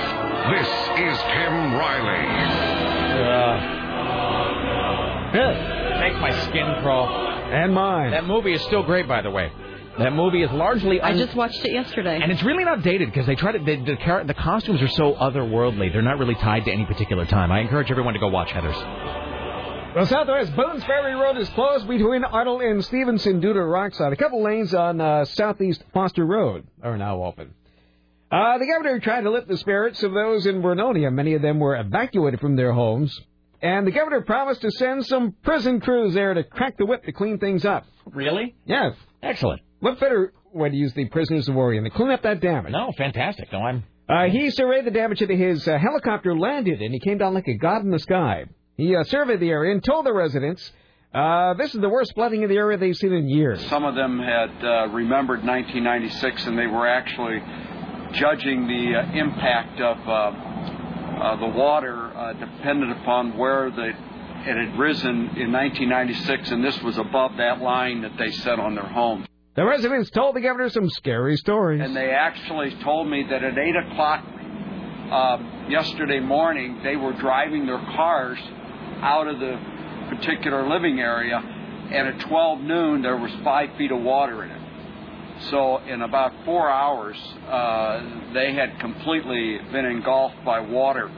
this 0.51 0.67
is 0.99 1.15
Tim 1.23 1.55
Riley. 1.78 2.26
Uh, 3.23 3.55
Make 6.01 6.18
my 6.20 6.33
skin 6.49 6.67
crawl. 6.83 7.07
And 7.07 7.73
mine. 7.73 8.10
That 8.10 8.26
movie 8.26 8.55
is 8.55 8.62
still 8.62 8.83
great, 8.83 9.07
by 9.07 9.23
the 9.23 9.31
way. 9.31 9.52
That 9.99 10.12
movie 10.15 10.42
is 10.42 10.51
largely. 10.51 11.01
I 11.01 11.17
just 11.17 11.36
watched 11.36 11.65
it 11.65 11.70
yesterday. 11.70 12.18
And 12.20 12.33
it's 12.33 12.42
really 12.42 12.65
not 12.65 12.83
dated 12.83 13.10
because 13.10 13.26
they 13.26 13.36
try 13.36 13.52
to. 13.52 13.60
They, 13.60 13.76
the, 13.76 14.25
the 14.26 14.34
costumes 14.34 14.83
are 14.83 14.89
so 14.89 15.15
otherworldly. 15.15 15.92
They're 15.92 16.02
not 16.02 16.18
really 16.18 16.34
tied 16.34 16.65
to 16.65 16.73
any 16.73 16.86
particular 16.86 17.25
time. 17.25 17.52
I 17.52 17.60
encourage 17.60 17.89
everyone 17.92 18.15
to 18.15 18.20
go 18.20 18.26
watch 18.28 18.49
Heathers. 18.49 18.75
Well, 19.94 20.06
Southwest 20.06 20.56
Boone's 20.56 20.82
Ferry 20.84 21.14
Road 21.14 21.36
is 21.36 21.50
closed 21.50 21.86
between 21.86 22.24
Arnold 22.24 22.62
and 22.62 22.82
Stevenson 22.82 23.40
due 23.40 23.52
to 23.52 23.62
rockside. 23.62 24.14
A 24.14 24.16
couple 24.16 24.42
lanes 24.42 24.72
on 24.72 25.02
uh, 25.02 25.26
Southeast 25.26 25.84
Foster 25.92 26.24
Road 26.24 26.66
are 26.82 26.96
now 26.96 27.22
open. 27.22 27.52
Uh, 28.30 28.56
the 28.56 28.64
governor 28.64 29.00
tried 29.00 29.20
to 29.20 29.30
lift 29.30 29.48
the 29.48 29.58
spirits 29.58 30.02
of 30.02 30.14
those 30.14 30.46
in 30.46 30.62
Vernonia. 30.62 31.12
Many 31.12 31.34
of 31.34 31.42
them 31.42 31.58
were 31.60 31.76
evacuated 31.76 32.40
from 32.40 32.56
their 32.56 32.72
homes. 32.72 33.20
And 33.60 33.86
the 33.86 33.90
governor 33.90 34.22
promised 34.22 34.62
to 34.62 34.70
send 34.70 35.04
some 35.04 35.36
prison 35.42 35.78
crews 35.80 36.14
there 36.14 36.32
to 36.32 36.42
crack 36.42 36.78
the 36.78 36.86
whip 36.86 37.04
to 37.04 37.12
clean 37.12 37.38
things 37.38 37.66
up. 37.66 37.84
Really? 38.06 38.54
Yes. 38.64 38.94
Excellent. 39.22 39.60
What 39.80 40.00
better 40.00 40.32
way 40.54 40.70
to 40.70 40.74
use 40.74 40.94
the 40.94 41.04
prisoners 41.10 41.48
of 41.50 41.54
war 41.54 41.74
than 41.74 41.84
to 41.84 41.90
clean 41.90 42.10
up 42.10 42.22
that 42.22 42.40
damage? 42.40 42.72
No, 42.72 42.92
fantastic. 42.96 43.52
No, 43.52 43.58
I'm. 43.58 43.84
Uh, 44.08 44.24
he 44.30 44.48
surveyed 44.50 44.86
the 44.86 44.90
damage 44.90 45.18
that 45.18 45.28
his 45.28 45.68
uh, 45.68 45.76
helicopter 45.76 46.34
landed, 46.34 46.80
and 46.80 46.94
he 46.94 46.98
came 46.98 47.18
down 47.18 47.34
like 47.34 47.46
a 47.46 47.58
god 47.58 47.82
in 47.82 47.90
the 47.90 47.98
sky. 47.98 48.46
He 48.76 48.97
uh, 48.97 49.05
surveyed 49.05 49.41
the 49.41 49.51
area 49.51 49.73
and 49.73 49.83
told 49.84 50.07
the 50.07 50.12
residents 50.12 50.73
uh, 51.15 51.52
this 51.55 51.75
is 51.75 51.81
the 51.81 51.91
worst 51.91 52.15
flooding 52.15 52.42
in 52.42 52.49
the 52.49 52.57
area 52.57 52.78
they've 52.78 52.97
seen 52.97 53.12
in 53.12 53.28
years. 53.28 53.62
Some 53.68 53.84
of 53.84 53.94
them 53.94 54.18
had 54.18 54.65
uh, 54.65 54.89
remembered 54.89 55.44
1996, 55.44 56.47
and 56.47 56.59
they 56.59 56.67
were 56.67 56.89
actually 56.89 57.39
judging 58.15 58.67
the 58.67 58.97
uh, 58.97 59.12
impact 59.12 59.78
of 59.78 59.99
uh, 60.09 60.12
uh, 60.12 61.36
the 61.36 61.47
water 61.47 62.17
uh, 62.17 62.33
dependent 62.33 62.92
upon 62.92 63.36
where 63.36 63.70
the, 63.70 63.89
it 63.89 64.57
had 64.57 64.78
risen 64.78 65.36
in 65.36 65.52
1996, 65.52 66.51
and 66.51 66.65
this 66.65 66.81
was 66.83 66.97
above 66.97 67.36
that 67.36 67.60
line 67.60 68.01
that 68.02 68.17
they 68.18 68.31
set 68.31 68.59
on 68.59 68.75
their 68.75 68.86
homes. 68.86 69.26
The 69.55 69.67
residents 69.67 70.09
told 70.09 70.34
the 70.34 70.41
governor 70.41 70.70
some 70.70 70.89
scary 70.89 71.36
stories. 71.36 71.83
And 71.83 71.94
they 71.94 72.10
actually 72.10 72.75
told 72.83 73.07
me 73.07 73.26
that 73.28 73.44
at 73.44 73.59
8 73.59 73.76
o'clock 73.76 74.25
uh, 75.10 75.68
yesterday 75.68 76.20
morning, 76.20 76.81
they 76.83 76.97
were 76.97 77.12
driving 77.12 77.67
their 77.67 77.76
cars 77.78 78.39
out 79.02 79.26
of 79.26 79.39
the 79.39 79.58
particular 80.08 80.68
living 80.68 81.00
area, 81.00 81.39
and 81.39 82.08
at 82.08 82.20
12 82.20 82.60
noon, 82.60 83.02
there 83.02 83.16
was 83.16 83.31
five 83.44 83.70
feet 83.76 83.92
of 83.92 84.00
water 84.00 84.44
in 84.44 84.50
it. 84.50 84.62
So, 85.50 85.78
in 85.78 86.02
about 86.02 86.32
four 86.44 86.70
hours, 86.70 87.16
uh, 87.48 88.32
they 88.32 88.55
had 88.55 88.78
completely 88.78 89.58
been 89.72 89.84
engulfed 89.84 90.44
by 90.44 90.60
water. 90.60 91.10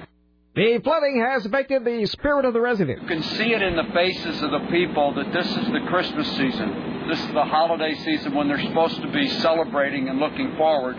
The 0.54 0.80
flooding 0.84 1.20
has 1.20 1.44
affected 1.44 1.84
the 1.84 2.06
spirit 2.06 2.44
of 2.44 2.54
the 2.54 2.60
residents. 2.60 3.02
You 3.02 3.08
can 3.08 3.22
see 3.22 3.52
it 3.52 3.60
in 3.60 3.74
the 3.74 3.92
faces 3.92 4.40
of 4.40 4.52
the 4.52 4.66
people 4.70 5.12
that 5.14 5.32
this 5.32 5.46
is 5.46 5.66
the 5.72 5.84
Christmas 5.88 6.28
season. 6.36 7.08
This 7.08 7.20
is 7.20 7.32
the 7.32 7.44
holiday 7.44 7.92
season 7.94 8.34
when 8.34 8.46
they're 8.46 8.62
supposed 8.62 9.02
to 9.02 9.10
be 9.10 9.28
celebrating 9.40 10.08
and 10.08 10.20
looking 10.20 10.56
forward 10.56 10.94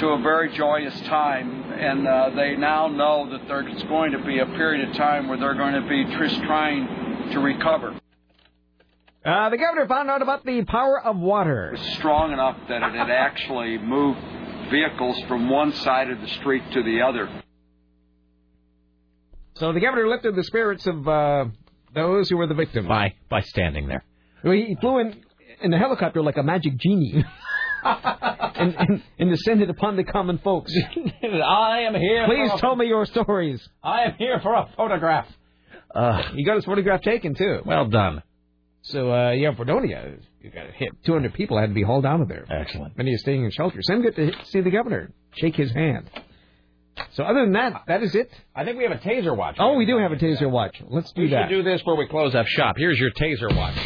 to 0.00 0.08
a 0.08 0.22
very 0.22 0.50
joyous 0.56 0.98
time. 1.02 1.59
And 1.80 2.06
uh, 2.06 2.30
they 2.36 2.56
now 2.56 2.88
know 2.88 3.30
that 3.30 3.48
there's 3.48 3.82
going 3.84 4.12
to 4.12 4.22
be 4.22 4.38
a 4.38 4.44
period 4.44 4.86
of 4.86 4.94
time 4.96 5.28
where 5.28 5.38
they're 5.38 5.54
going 5.54 5.82
to 5.82 5.88
be 5.88 6.04
just 6.18 6.42
trying 6.42 7.30
to 7.32 7.40
recover. 7.40 7.98
Uh, 9.24 9.48
the 9.48 9.56
governor 9.56 9.88
found 9.88 10.10
out 10.10 10.20
about 10.20 10.44
the 10.44 10.62
power 10.64 11.02
of 11.02 11.16
water. 11.16 11.68
It 11.68 11.78
was 11.78 11.92
strong 11.94 12.32
enough 12.32 12.58
that 12.68 12.82
it 12.82 12.94
had 12.94 13.10
actually 13.10 13.78
moved 13.78 14.20
vehicles 14.70 15.18
from 15.26 15.48
one 15.48 15.72
side 15.72 16.10
of 16.10 16.20
the 16.20 16.28
street 16.28 16.62
to 16.72 16.82
the 16.82 17.00
other. 17.00 17.42
So 19.54 19.72
the 19.72 19.80
governor 19.80 20.06
lifted 20.06 20.36
the 20.36 20.44
spirits 20.44 20.86
of 20.86 21.08
uh, 21.08 21.46
those 21.94 22.28
who 22.28 22.36
were 22.36 22.46
the 22.46 22.54
victims. 22.54 22.88
By 22.88 23.14
by 23.28 23.40
standing 23.40 23.88
there. 23.88 24.04
Well, 24.44 24.52
he 24.52 24.76
flew 24.80 24.98
in 24.98 25.22
in 25.62 25.70
the 25.70 25.78
helicopter 25.78 26.22
like 26.22 26.36
a 26.36 26.42
magic 26.42 26.76
genie. 26.76 27.24
and, 27.84 28.74
and, 28.78 29.02
and 29.18 29.30
descended 29.30 29.70
upon 29.70 29.96
the 29.96 30.04
common 30.04 30.38
folks. 30.38 30.72
I 31.24 31.80
am 31.86 31.94
here. 31.94 32.26
Please 32.26 32.50
for 32.50 32.56
a- 32.56 32.60
tell 32.60 32.76
me 32.76 32.86
your 32.86 33.06
stories. 33.06 33.66
I 33.82 34.02
am 34.04 34.14
here 34.18 34.40
for 34.42 34.54
a 34.54 34.68
photograph. 34.76 35.26
Uh, 35.94 36.22
he 36.34 36.44
got 36.44 36.56
his 36.56 36.64
photograph 36.64 37.02
taken 37.02 37.34
too. 37.34 37.60
Well 37.64 37.86
done. 37.86 38.22
So 38.82 39.12
uh, 39.12 39.30
yeah, 39.32 39.54
Fredonia, 39.54 40.14
you 40.40 40.50
got 40.50 40.70
hit. 40.70 40.90
200 41.04 41.34
people 41.34 41.58
had 41.58 41.68
to 41.68 41.74
be 41.74 41.82
hauled 41.82 42.06
out 42.06 42.20
of 42.20 42.28
there. 42.28 42.44
Excellent. 42.50 42.96
Many 42.96 43.12
are 43.14 43.18
staying 43.18 43.44
in 43.44 43.50
shelters. 43.50 43.86
Some 43.86 44.02
get 44.02 44.16
to 44.16 44.32
see 44.44 44.60
the 44.60 44.70
governor, 44.70 45.10
shake 45.36 45.56
his 45.56 45.70
hand. 45.72 46.08
So 47.12 47.24
other 47.24 47.40
than 47.44 47.52
that, 47.52 47.82
that 47.88 48.02
is 48.02 48.14
it. 48.14 48.30
I 48.54 48.64
think 48.64 48.76
we 48.76 48.84
have 48.84 48.92
a 48.92 48.98
taser 48.98 49.34
watch. 49.36 49.56
Oh, 49.58 49.74
we 49.76 49.86
do 49.86 49.96
have 49.98 50.12
a 50.12 50.16
taser 50.16 50.50
watch. 50.50 50.76
Let's 50.88 51.12
do 51.12 51.22
we 51.22 51.30
that. 51.30 51.48
should 51.48 51.56
do 51.56 51.62
this 51.62 51.80
before 51.80 51.96
we 51.96 52.06
close 52.06 52.34
up 52.34 52.46
shop. 52.46 52.74
Here's 52.78 52.98
your 52.98 53.10
taser 53.12 53.54
watch. 53.56 53.76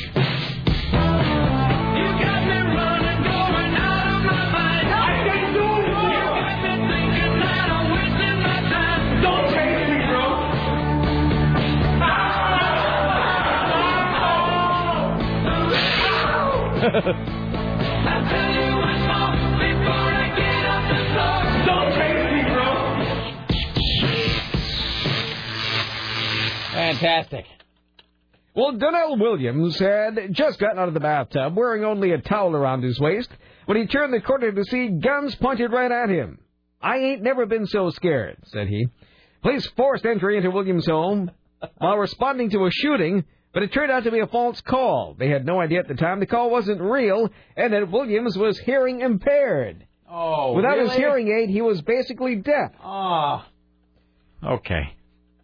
Fantastic. 26.72 27.46
Well, 28.54 28.72
Donnell 28.72 29.18
Williams 29.18 29.76
had 29.80 30.28
just 30.30 30.60
gotten 30.60 30.78
out 30.78 30.86
of 30.86 30.94
the 30.94 31.00
bathtub, 31.00 31.56
wearing 31.56 31.84
only 31.84 32.12
a 32.12 32.18
towel 32.18 32.54
around 32.54 32.82
his 32.82 33.00
waist, 33.00 33.30
when 33.66 33.76
he 33.76 33.86
turned 33.86 34.12
the 34.12 34.20
corner 34.20 34.52
to 34.52 34.64
see 34.64 34.90
guns 34.90 35.34
pointed 35.34 35.72
right 35.72 35.90
at 35.90 36.08
him. 36.08 36.38
I 36.80 36.98
ain't 36.98 37.22
never 37.22 37.46
been 37.46 37.66
so 37.66 37.90
scared, 37.90 38.36
said 38.44 38.68
he. 38.68 38.86
Police 39.42 39.66
forced 39.76 40.06
entry 40.06 40.36
into 40.36 40.52
Williams' 40.52 40.86
home 40.86 41.32
while 41.78 41.98
responding 41.98 42.50
to 42.50 42.66
a 42.66 42.70
shooting, 42.70 43.24
but 43.54 43.62
it 43.62 43.72
turned 43.72 43.90
out 43.90 44.04
to 44.04 44.10
be 44.10 44.18
a 44.18 44.26
false 44.26 44.60
call. 44.60 45.14
They 45.18 45.30
had 45.30 45.46
no 45.46 45.60
idea 45.60 45.78
at 45.80 45.88
the 45.88 45.94
time 45.94 46.20
the 46.20 46.26
call 46.26 46.50
wasn't 46.50 46.80
real 46.82 47.30
and 47.56 47.72
that 47.72 47.90
Williams 47.90 48.36
was 48.36 48.58
hearing 48.58 49.00
impaired. 49.00 49.86
Oh, 50.10 50.52
Without 50.52 50.78
his 50.78 50.92
hearing 50.92 51.28
aid, 51.28 51.48
he 51.48 51.62
was 51.62 51.80
basically 51.82 52.36
deaf. 52.36 52.72
Ah. 52.82 53.46
Okay. 54.44 54.92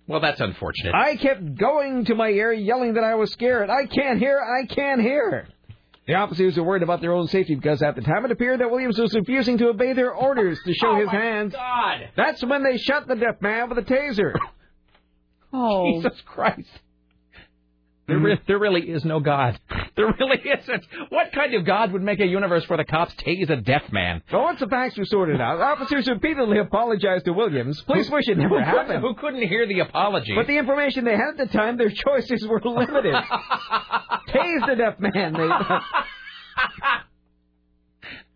Well, 0.07 0.21
that's 0.21 0.41
unfortunate. 0.41 0.95
I 0.95 1.17
kept 1.17 1.55
going 1.57 2.05
to 2.07 2.15
my 2.15 2.29
ear, 2.29 2.53
yelling 2.53 2.95
that 2.95 3.05
I 3.05 3.15
was 3.15 3.33
scared. 3.33 3.71
I 3.71 3.87
can't 3.87 4.19
hear, 4.19 4.39
I 4.41 4.67
can't 4.67 5.01
hear. 5.01 5.49
The 6.07 6.15
officers 6.15 6.57
were 6.57 6.65
worried 6.65 6.83
about 6.83 7.01
their 7.01 7.13
own 7.13 7.29
safety 7.29 7.55
because 7.55 7.81
at 7.83 7.95
the 7.95 8.03
time 8.03 8.25
it 8.25 8.33
appeared 8.33 8.61
that 8.61 8.71
Williams 8.71 8.99
was 8.99 9.15
refusing 9.15 9.59
to 9.59 9.69
obey 9.69 9.93
their 9.93 10.13
orders 10.13 10.59
to 10.65 10.75
show 10.75 10.89
Oh, 10.91 10.97
his 10.97 11.07
my 11.07 11.13
hands. 11.15 11.53
God. 11.53 12.09
That's 12.17 12.45
when 12.45 12.65
they 12.65 12.77
shot 12.79 13.07
the 13.07 13.15
deaf 13.15 13.41
man 13.41 13.69
with 13.69 13.79
a 13.79 13.83
taser. 13.83 14.35
Oh. 15.53 16.01
Jesus 16.01 16.21
Christ. 16.27 16.69
There, 18.11 18.19
re- 18.19 18.41
there 18.47 18.59
really 18.59 18.83
is 18.83 19.05
no 19.05 19.21
God. 19.21 19.59
There 19.97 20.15
really 20.19 20.39
isn't. 20.39 20.87
What 21.11 21.33
kind 21.33 21.53
of 21.55 21.67
God 21.67 21.93
would 21.93 22.01
make 22.01 22.21
a 22.21 22.27
universe 22.27 22.67
where 22.69 22.79
the 22.79 22.85
cops 22.85 23.13
tase 23.17 23.51
a 23.51 23.57
deaf 23.57 23.83
man? 23.93 24.23
So 24.31 24.41
once 24.41 24.61
the 24.61 24.69
facts 24.69 24.97
were 24.97 25.05
sorted 25.05 25.41
out, 25.41 25.61
officers 25.61 26.09
repeatedly 26.09 26.59
apologized 26.59 27.25
to 27.27 27.33
Williams. 27.33 27.83
Police 27.83 28.09
wish 28.09 28.29
it 28.29 28.39
never 28.39 28.63
happened. 28.63 29.03
Who 29.03 29.15
couldn't 29.15 29.47
hear 29.47 29.67
the 29.67 29.81
apology? 29.81 30.35
But 30.35 30.47
the 30.47 30.57
information 30.57 31.05
they 31.05 31.17
had 31.17 31.39
at 31.41 31.51
the 31.51 31.59
time, 31.59 31.77
their 31.77 31.91
choices 31.91 32.47
were 32.49 32.61
limited. 32.65 33.15
Tase 33.15 34.67
the 34.67 34.77
deaf 34.77 34.99
man. 35.01 35.33
They, 35.35 35.49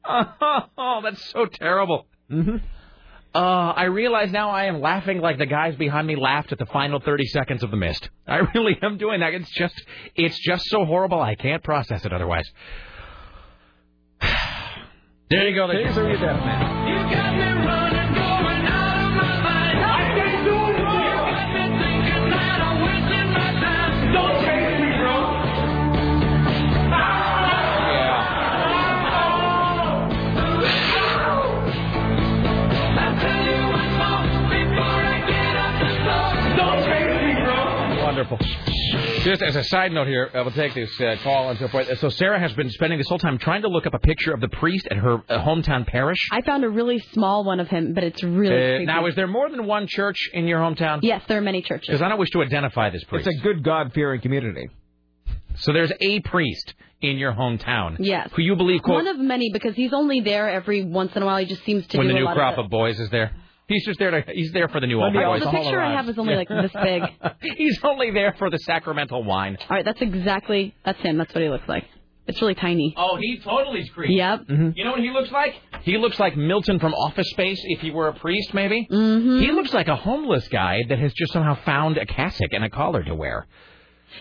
oh, 0.06 1.00
that's 1.02 1.24
so 1.30 1.46
terrible. 1.46 2.06
Mm-hmm. 2.30 2.56
Uh, 3.34 3.72
I 3.76 3.84
realize 3.84 4.30
now 4.30 4.50
I 4.50 4.66
am 4.66 4.80
laughing 4.80 5.20
like 5.20 5.38
the 5.38 5.46
guys 5.46 5.74
behind 5.74 6.06
me 6.06 6.14
laughed 6.14 6.52
at 6.52 6.58
the 6.58 6.66
final 6.66 7.00
30 7.00 7.26
seconds 7.26 7.64
of 7.64 7.72
The 7.72 7.76
Mist. 7.76 8.08
I 8.28 8.38
really 8.54 8.78
am 8.80 8.96
doing 8.96 9.20
that. 9.20 9.34
It's 9.34 9.50
just, 9.50 9.74
it's 10.14 10.38
just 10.38 10.66
so 10.66 10.84
horrible. 10.84 11.20
I 11.20 11.34
can't 11.34 11.62
process 11.62 12.04
it 12.04 12.12
otherwise. 12.12 12.48
There 15.30 15.48
you 15.48 15.54
go. 15.54 15.66
Taser 15.66 16.12
you 16.12 16.18
man. 16.20 17.53
Wonderful. 38.30 39.22
Just 39.22 39.42
as 39.42 39.56
a 39.56 39.64
side 39.64 39.92
note 39.92 40.06
here, 40.06 40.30
uh, 40.34 40.42
we'll 40.44 40.52
take 40.52 40.74
this 40.74 40.90
uh, 41.00 41.16
call 41.22 41.50
and 41.50 41.58
so 41.58 41.68
forth. 41.68 41.98
So 41.98 42.08
Sarah 42.08 42.38
has 42.38 42.52
been 42.54 42.70
spending 42.70 42.98
this 42.98 43.08
whole 43.08 43.18
time 43.18 43.38
trying 43.38 43.62
to 43.62 43.68
look 43.68 43.86
up 43.86 43.94
a 43.94 43.98
picture 43.98 44.32
of 44.32 44.40
the 44.40 44.48
priest 44.48 44.86
at 44.90 44.96
her 44.96 45.14
uh, 45.28 45.44
hometown 45.44 45.86
parish. 45.86 46.18
I 46.32 46.40
found 46.42 46.64
a 46.64 46.68
really 46.68 46.98
small 47.12 47.44
one 47.44 47.60
of 47.60 47.68
him, 47.68 47.94
but 47.94 48.04
it's 48.04 48.22
really 48.22 48.76
Uh, 48.76 48.84
now, 48.84 49.06
is 49.06 49.14
there 49.14 49.26
more 49.26 49.50
than 49.50 49.66
one 49.66 49.86
church 49.86 50.30
in 50.32 50.46
your 50.46 50.58
hometown? 50.58 51.00
Yes, 51.02 51.22
there 51.28 51.38
are 51.38 51.42
many 51.42 51.62
churches. 51.62 51.88
Because 51.88 52.02
I 52.02 52.08
don't 52.08 52.18
wish 52.18 52.30
to 52.30 52.42
identify 52.42 52.90
this 52.90 53.04
priest. 53.04 53.26
It's 53.26 53.38
a 53.38 53.42
good 53.42 53.62
God-fearing 53.62 54.20
community. 54.20 54.68
So 55.56 55.72
there's 55.72 55.92
a 56.00 56.20
priest 56.20 56.74
in 57.00 57.16
your 57.18 57.32
hometown. 57.32 57.96
Yes. 58.00 58.30
Who 58.34 58.42
you 58.42 58.56
believe, 58.56 58.82
quote, 58.82 59.04
One 59.04 59.08
of 59.08 59.18
many 59.18 59.50
because 59.52 59.74
he's 59.74 59.92
only 59.92 60.20
there 60.20 60.48
every 60.48 60.84
once 60.84 61.14
in 61.14 61.22
a 61.22 61.26
while. 61.26 61.38
He 61.38 61.46
just 61.46 61.64
seems 61.64 61.86
to 61.88 61.98
when 61.98 62.08
do 62.08 62.12
the 62.12 62.16
a 62.16 62.20
new 62.20 62.26
lot 62.26 62.36
crop 62.36 62.58
of, 62.58 62.66
of 62.66 62.70
boys 62.70 62.98
is 62.98 63.10
there. 63.10 63.32
He's 63.66 63.84
just 63.86 63.98
there 63.98 64.10
to. 64.10 64.32
He's 64.32 64.52
there 64.52 64.68
for 64.68 64.80
the 64.80 64.86
new 64.86 64.98
All 65.00 65.04
old 65.06 65.14
boys. 65.14 65.42
the 65.42 65.50
picture 65.50 65.80
I 65.80 65.92
have 65.92 66.08
is 66.08 66.18
only 66.18 66.36
like 66.36 66.48
this 66.48 66.72
big. 66.72 67.02
he's 67.56 67.78
only 67.82 68.10
there 68.10 68.34
for 68.38 68.50
the 68.50 68.58
sacramental 68.58 69.24
wine. 69.24 69.56
All 69.60 69.66
right, 69.70 69.84
that's 69.84 70.02
exactly 70.02 70.74
that's 70.84 71.00
him. 71.00 71.16
That's 71.16 71.34
what 71.34 71.42
he 71.42 71.48
looks 71.48 71.68
like. 71.68 71.84
It's 72.26 72.40
really 72.40 72.54
tiny. 72.54 72.94
Oh, 72.96 73.16
he 73.16 73.38
totally 73.38 73.80
is 73.80 73.90
creepy. 73.90 74.14
Yep. 74.14 74.44
You 74.48 74.84
know 74.84 74.92
what 74.92 75.00
he 75.00 75.10
looks 75.10 75.30
like? 75.30 75.54
He 75.82 75.98
looks 75.98 76.18
like 76.18 76.36
Milton 76.36 76.78
from 76.78 76.94
Office 76.94 77.28
Space 77.30 77.60
if 77.64 77.80
he 77.80 77.90
were 77.90 78.08
a 78.08 78.14
priest, 78.14 78.54
maybe. 78.54 78.88
Mm-hmm. 78.90 79.40
He 79.40 79.52
looks 79.52 79.74
like 79.74 79.88
a 79.88 79.96
homeless 79.96 80.48
guy 80.48 80.80
that 80.88 80.98
has 80.98 81.12
just 81.12 81.34
somehow 81.34 81.54
found 81.64 81.98
a 81.98 82.06
cassock 82.06 82.52
and 82.52 82.64
a 82.64 82.70
collar 82.70 83.02
to 83.02 83.14
wear. 83.14 83.46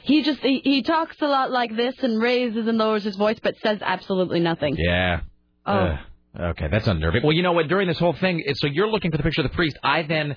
He 0.03 0.21
just 0.21 0.39
he, 0.39 0.59
he 0.63 0.81
talks 0.81 1.15
a 1.21 1.27
lot 1.27 1.51
like 1.51 1.75
this 1.75 1.95
and 1.99 2.21
raises 2.21 2.67
and 2.67 2.77
lowers 2.77 3.03
his 3.03 3.15
voice, 3.15 3.37
but 3.41 3.55
says 3.59 3.79
absolutely 3.81 4.39
nothing. 4.41 4.75
Yeah. 4.77 5.21
Oh. 5.65 5.73
Uh, 5.73 5.97
okay, 6.39 6.67
that's 6.69 6.87
unnerving. 6.87 7.23
Well, 7.23 7.33
you 7.33 7.43
know 7.43 7.53
what? 7.53 7.67
During 7.67 7.87
this 7.87 7.99
whole 7.99 8.13
thing, 8.13 8.43
so 8.55 8.67
you're 8.67 8.89
looking 8.89 9.11
for 9.11 9.17
the 9.17 9.23
picture 9.23 9.41
of 9.41 9.49
the 9.49 9.55
priest. 9.55 9.77
I 9.83 10.03
then, 10.03 10.35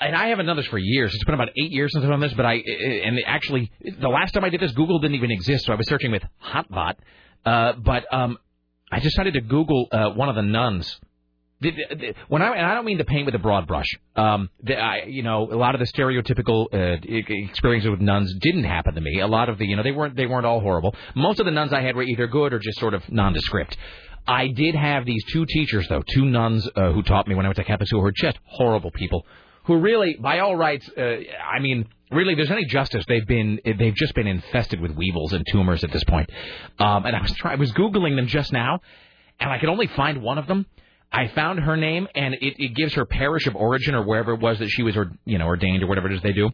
and 0.00 0.16
I 0.16 0.28
haven't 0.28 0.46
done 0.46 0.56
this 0.56 0.66
for 0.66 0.78
years. 0.78 1.14
It's 1.14 1.24
been 1.24 1.34
about 1.34 1.50
eight 1.50 1.70
years 1.70 1.92
since 1.92 2.04
I've 2.04 2.10
done 2.10 2.20
this, 2.20 2.34
but 2.34 2.46
I, 2.46 2.54
and 2.54 3.20
actually, 3.26 3.70
the 4.00 4.08
last 4.08 4.32
time 4.32 4.44
I 4.44 4.48
did 4.48 4.60
this, 4.60 4.72
Google 4.72 4.98
didn't 4.98 5.16
even 5.16 5.30
exist, 5.30 5.66
so 5.66 5.72
I 5.72 5.76
was 5.76 5.88
searching 5.88 6.10
with 6.10 6.22
Hotbot. 6.42 6.94
Uh, 7.44 7.72
but 7.74 8.12
um, 8.12 8.38
I 8.90 9.00
decided 9.00 9.34
to 9.34 9.40
Google 9.40 9.88
uh, 9.90 10.10
one 10.10 10.28
of 10.28 10.34
the 10.34 10.42
nuns. 10.42 11.00
When 12.26 12.42
I 12.42 12.56
and 12.56 12.66
I 12.66 12.74
don't 12.74 12.84
mean 12.84 12.98
to 12.98 13.04
paint 13.04 13.24
with 13.24 13.36
a 13.36 13.38
broad 13.38 13.68
brush, 13.68 13.86
um, 14.16 14.50
the, 14.64 14.76
I, 14.76 15.04
you 15.06 15.22
know, 15.22 15.48
a 15.50 15.54
lot 15.54 15.76
of 15.76 15.78
the 15.78 15.86
stereotypical 15.86 16.66
uh, 16.74 16.98
experiences 17.04 17.88
with 17.88 18.00
nuns 18.00 18.34
didn't 18.40 18.64
happen 18.64 18.96
to 18.96 19.00
me. 19.00 19.20
A 19.20 19.28
lot 19.28 19.48
of 19.48 19.58
the, 19.58 19.66
you 19.66 19.76
know, 19.76 19.84
they 19.84 19.92
weren't 19.92 20.16
they 20.16 20.26
weren't 20.26 20.44
all 20.44 20.58
horrible. 20.58 20.92
Most 21.14 21.38
of 21.38 21.46
the 21.46 21.52
nuns 21.52 21.72
I 21.72 21.80
had 21.80 21.94
were 21.94 22.02
either 22.02 22.26
good 22.26 22.52
or 22.52 22.58
just 22.58 22.80
sort 22.80 22.94
of 22.94 23.08
nondescript. 23.08 23.76
I 24.26 24.48
did 24.48 24.74
have 24.74 25.04
these 25.04 25.24
two 25.24 25.46
teachers 25.46 25.88
though, 25.88 26.02
two 26.14 26.24
nuns 26.24 26.68
uh, 26.76 26.92
who 26.92 27.02
taught 27.02 27.26
me 27.26 27.34
when 27.34 27.46
I 27.46 27.48
went 27.48 27.56
to 27.56 27.86
school, 27.86 28.00
who 28.00 28.04
were 28.04 28.12
just 28.12 28.38
horrible 28.44 28.90
people, 28.90 29.26
who 29.64 29.78
really, 29.78 30.16
by 30.20 30.40
all 30.40 30.56
rights, 30.56 30.88
uh, 30.96 31.00
I 31.00 31.58
mean, 31.60 31.86
really, 32.10 32.34
there's 32.34 32.50
any 32.50 32.64
justice, 32.64 33.04
they've 33.08 33.26
been 33.26 33.60
they've 33.64 33.94
just 33.94 34.14
been 34.14 34.26
infested 34.26 34.80
with 34.80 34.92
weevils 34.92 35.32
and 35.32 35.44
tumors 35.50 35.82
at 35.84 35.92
this 35.92 36.04
point. 36.04 36.30
Um, 36.78 37.04
and 37.06 37.16
I 37.16 37.22
was 37.22 37.32
trying, 37.32 37.56
I 37.56 37.60
was 37.60 37.72
googling 37.72 38.16
them 38.16 38.26
just 38.26 38.52
now, 38.52 38.80
and 39.40 39.50
I 39.50 39.58
could 39.58 39.68
only 39.68 39.88
find 39.88 40.22
one 40.22 40.38
of 40.38 40.46
them. 40.46 40.66
I 41.10 41.28
found 41.28 41.60
her 41.60 41.76
name, 41.76 42.08
and 42.14 42.34
it, 42.34 42.54
it 42.58 42.74
gives 42.74 42.94
her 42.94 43.04
parish 43.04 43.46
of 43.46 43.54
origin 43.54 43.94
or 43.94 44.02
wherever 44.02 44.32
it 44.32 44.40
was 44.40 44.58
that 44.60 44.68
she 44.68 44.82
was, 44.82 44.96
or 44.96 45.12
you 45.24 45.38
know, 45.38 45.46
ordained 45.46 45.82
or 45.82 45.86
whatever 45.86 46.10
it 46.10 46.14
is 46.14 46.22
they 46.22 46.32
do. 46.32 46.50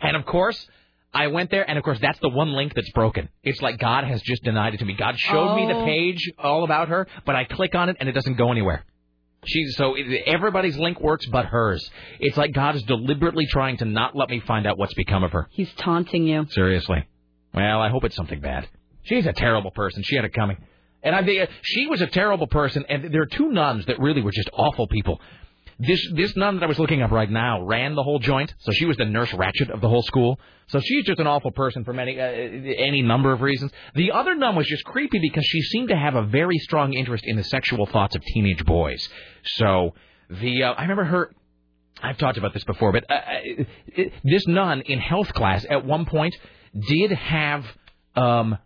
And 0.00 0.16
of 0.16 0.24
course, 0.24 0.68
I 1.12 1.28
went 1.28 1.50
there, 1.50 1.68
and 1.68 1.78
of 1.78 1.84
course, 1.84 1.98
that's 2.00 2.18
the 2.20 2.28
one 2.28 2.52
link 2.52 2.74
that's 2.74 2.90
broken. 2.92 3.28
It's 3.42 3.62
like 3.62 3.78
God 3.78 4.04
has 4.04 4.20
just 4.22 4.42
denied 4.44 4.74
it 4.74 4.78
to 4.78 4.84
me. 4.84 4.94
God 4.94 5.18
showed 5.18 5.56
me 5.56 5.66
the 5.66 5.74
Oh. 5.80 5.84
page 5.84 6.30
all 6.38 6.64
about 6.64 6.88
her, 6.88 7.06
but 7.24 7.34
I 7.34 7.44
click 7.44 7.74
on 7.74 7.88
it, 7.88 7.96
and 7.98 8.08
it 8.08 8.12
doesn't 8.12 8.36
go 8.36 8.50
anywhere. 8.52 8.84
She's 9.46 9.76
so 9.76 9.94
everybody's 9.94 10.76
link 10.76 11.00
works, 11.00 11.24
but 11.26 11.46
hers. 11.46 11.88
It's 12.20 12.36
like 12.36 12.52
God 12.52 12.74
is 12.76 12.82
deliberately 12.82 13.46
trying 13.46 13.76
to 13.78 13.84
not 13.84 14.14
let 14.16 14.28
me 14.28 14.40
find 14.40 14.66
out 14.66 14.76
what's 14.78 14.94
become 14.94 15.22
of 15.24 15.32
her. 15.32 15.48
He's 15.50 15.72
taunting 15.74 16.26
you. 16.26 16.46
Seriously. 16.50 17.04
Well, 17.54 17.80
I 17.80 17.88
hope 17.88 18.04
it's 18.04 18.16
something 18.16 18.40
bad. 18.40 18.68
She's 19.04 19.26
a 19.26 19.32
terrible 19.32 19.70
person. 19.70 20.02
She 20.04 20.16
had 20.16 20.24
it 20.24 20.34
coming. 20.34 20.56
And 21.02 21.14
I, 21.14 21.22
they, 21.22 21.40
uh, 21.40 21.46
she 21.62 21.86
was 21.86 22.00
a 22.02 22.06
terrible 22.08 22.48
person. 22.48 22.84
And 22.88 23.14
there 23.14 23.22
are 23.22 23.26
two 23.26 23.48
nuns 23.50 23.86
that 23.86 24.00
really 24.00 24.20
were 24.20 24.32
just 24.32 24.50
awful 24.52 24.88
people. 24.88 25.20
This 25.80 26.00
this 26.14 26.36
nun 26.36 26.56
that 26.56 26.64
I 26.64 26.66
was 26.66 26.78
looking 26.78 27.02
up 27.02 27.12
right 27.12 27.30
now 27.30 27.62
ran 27.62 27.94
the 27.94 28.02
whole 28.02 28.18
joint, 28.18 28.52
so 28.58 28.72
she 28.72 28.84
was 28.84 28.96
the 28.96 29.04
nurse 29.04 29.30
Ratched 29.30 29.70
of 29.70 29.80
the 29.80 29.88
whole 29.88 30.02
school. 30.02 30.40
So 30.66 30.80
she's 30.80 31.04
just 31.04 31.20
an 31.20 31.28
awful 31.28 31.52
person 31.52 31.84
for 31.84 31.92
many 31.92 32.20
uh, 32.20 32.24
any 32.24 33.00
number 33.02 33.32
of 33.32 33.42
reasons. 33.42 33.70
The 33.94 34.10
other 34.10 34.34
nun 34.34 34.56
was 34.56 34.66
just 34.66 34.84
creepy 34.84 35.20
because 35.20 35.44
she 35.44 35.62
seemed 35.62 35.90
to 35.90 35.96
have 35.96 36.16
a 36.16 36.22
very 36.22 36.58
strong 36.58 36.94
interest 36.94 37.24
in 37.26 37.36
the 37.36 37.44
sexual 37.44 37.86
thoughts 37.86 38.16
of 38.16 38.22
teenage 38.24 38.64
boys. 38.64 39.08
So 39.44 39.94
the 40.28 40.64
uh, 40.64 40.72
I 40.72 40.82
remember 40.82 41.04
her 41.04 41.30
I've 42.02 42.18
talked 42.18 42.38
about 42.38 42.54
this 42.54 42.64
before, 42.64 42.92
but 42.92 43.04
uh, 43.10 43.14
uh, 43.14 44.02
this 44.24 44.46
nun 44.46 44.82
in 44.82 44.98
health 44.98 45.32
class 45.32 45.64
at 45.68 45.84
one 45.84 46.06
point 46.06 46.36
did 46.88 47.12
have 47.12 47.64
um, 48.14 48.58